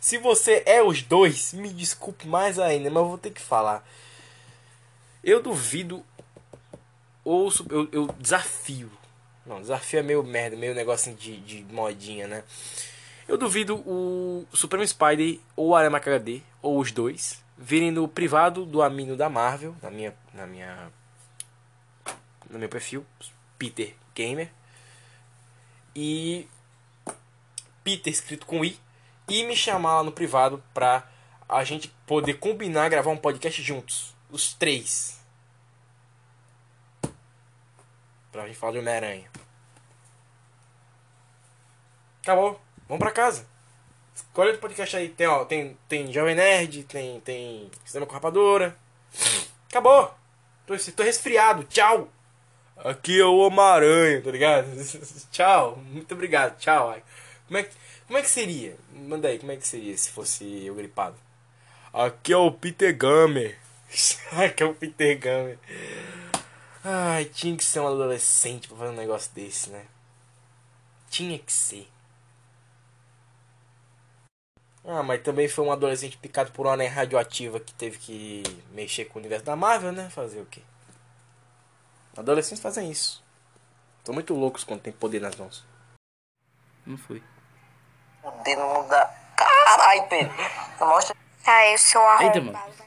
Se 0.00 0.18
você 0.18 0.62
é 0.66 0.82
os 0.82 1.02
dois, 1.02 1.52
me 1.54 1.72
desculpe 1.72 2.26
mais 2.26 2.58
ainda, 2.58 2.90
mas 2.90 3.02
eu 3.02 3.08
vou 3.08 3.18
ter 3.18 3.30
que 3.30 3.40
falar. 3.40 3.86
Eu 5.24 5.42
duvido 5.42 6.04
ou 7.24 7.50
eu, 7.70 7.88
eu 7.92 8.06
desafio. 8.18 8.90
Não, 9.46 9.60
desafio 9.60 10.00
é 10.00 10.02
meio 10.02 10.22
merda, 10.22 10.56
meio 10.56 10.74
negócio 10.74 11.14
de, 11.14 11.38
de 11.38 11.62
modinha, 11.72 12.26
né? 12.26 12.44
Eu 13.26 13.38
duvido 13.38 13.76
o 13.76 14.44
Supremo 14.52 14.86
Spider 14.86 15.38
ou 15.56 15.68
o 15.68 15.76
Arama 15.76 15.98
HD, 15.98 16.42
ou 16.60 16.78
os 16.78 16.92
dois, 16.92 17.41
virem 17.62 17.92
no 17.92 18.08
privado 18.08 18.66
do 18.66 18.82
Amino 18.82 19.16
da 19.16 19.28
Marvel, 19.28 19.76
na 19.80 19.88
minha, 19.88 20.14
na 20.34 20.46
minha 20.46 20.92
no 22.50 22.58
meu 22.58 22.68
perfil, 22.68 23.06
Peter 23.56 23.94
Gamer. 24.14 24.50
E 25.94 26.48
Peter 27.84 28.12
escrito 28.12 28.46
com 28.46 28.64
I 28.64 28.78
e 29.28 29.44
me 29.44 29.54
chamar 29.54 29.98
lá 29.98 30.02
no 30.02 30.10
privado 30.10 30.62
pra 30.74 31.08
a 31.48 31.62
gente 31.62 31.88
poder 32.06 32.34
combinar 32.34 32.88
gravar 32.88 33.10
um 33.10 33.16
podcast 33.16 33.62
juntos, 33.62 34.14
os 34.28 34.54
três. 34.54 35.20
Pra 38.32 38.46
gente 38.46 38.58
falar 38.58 38.72
de 38.72 38.78
Homem-Aranha. 38.78 39.30
Acabou. 42.22 42.60
Vamos 42.88 42.98
pra 42.98 43.12
casa. 43.12 43.46
Escolha 44.28 44.48
outro 44.48 44.60
podcast 44.60 44.96
aí. 44.96 45.08
Tem, 45.08 45.26
ó, 45.26 45.44
tem, 45.44 45.76
tem 45.88 46.12
Jovem 46.12 46.34
Nerd, 46.34 46.84
tem, 46.84 47.20
tem 47.20 47.70
Cinema 47.84 48.06
com 48.06 48.14
Rapadura. 48.14 48.76
Acabou. 49.68 50.14
Tô, 50.66 50.74
tô 50.96 51.02
resfriado. 51.02 51.64
Tchau. 51.64 52.08
Aqui 52.76 53.20
é 53.20 53.24
o 53.24 53.36
Homem-Aranha, 53.38 54.22
tá 54.22 54.30
ligado? 54.30 54.68
Tchau. 55.30 55.76
Muito 55.76 56.12
obrigado. 56.14 56.58
Tchau. 56.58 56.96
Como 57.46 57.58
é, 57.58 57.68
como 58.06 58.18
é 58.18 58.22
que 58.22 58.30
seria? 58.30 58.76
Manda 58.92 59.28
aí, 59.28 59.38
como 59.38 59.52
é 59.52 59.56
que 59.56 59.66
seria 59.66 59.96
se 59.96 60.10
fosse 60.10 60.64
eu 60.64 60.74
gripado? 60.74 61.16
Aqui 61.92 62.32
é 62.32 62.36
o 62.36 62.50
Peter 62.50 62.96
Gamer. 62.96 63.58
Aqui 64.32 64.62
é 64.62 64.66
o 64.66 64.74
Peter 64.74 65.18
Gamer. 65.18 65.58
Ai, 66.84 67.26
tinha 67.26 67.56
que 67.56 67.64
ser 67.64 67.80
um 67.80 67.86
adolescente 67.86 68.66
pra 68.66 68.76
fazer 68.76 68.90
um 68.90 68.96
negócio 68.96 69.30
desse, 69.32 69.70
né? 69.70 69.84
Tinha 71.08 71.38
que 71.38 71.52
ser. 71.52 71.86
Ah, 74.84 75.02
mas 75.02 75.22
também 75.22 75.48
foi 75.48 75.64
um 75.64 75.70
adolescente 75.72 76.18
picado 76.18 76.50
por 76.50 76.66
uma 76.66 76.72
aranha 76.72 76.90
radioativa 76.90 77.60
que 77.60 77.72
teve 77.72 77.98
que 77.98 78.42
mexer 78.72 79.04
com 79.04 79.18
o 79.18 79.22
universo 79.22 79.44
da 79.44 79.54
Marvel, 79.54 79.92
né? 79.92 80.10
Fazer 80.10 80.40
o 80.40 80.46
quê? 80.46 80.60
Adolescentes 82.16 82.62
fazem 82.62 82.90
isso. 82.90 83.22
São 84.04 84.12
muito 84.14 84.34
loucos 84.34 84.64
quando 84.64 84.80
tem 84.80 84.92
poder 84.92 85.20
nas 85.20 85.36
mãos. 85.36 85.64
Não 86.84 86.98
foi. 86.98 87.22
Poder 88.20 88.56
não 88.56 88.86
dá. 88.88 89.06
Caralho, 89.36 90.08
Pedro. 90.08 90.34
Mostra. 90.80 91.16
Tá, 91.44 91.68
eu 91.68 91.78
sou 91.78 92.00
Eita, 92.20 92.38
arrombado. 92.38 92.66
mano. 92.68 92.81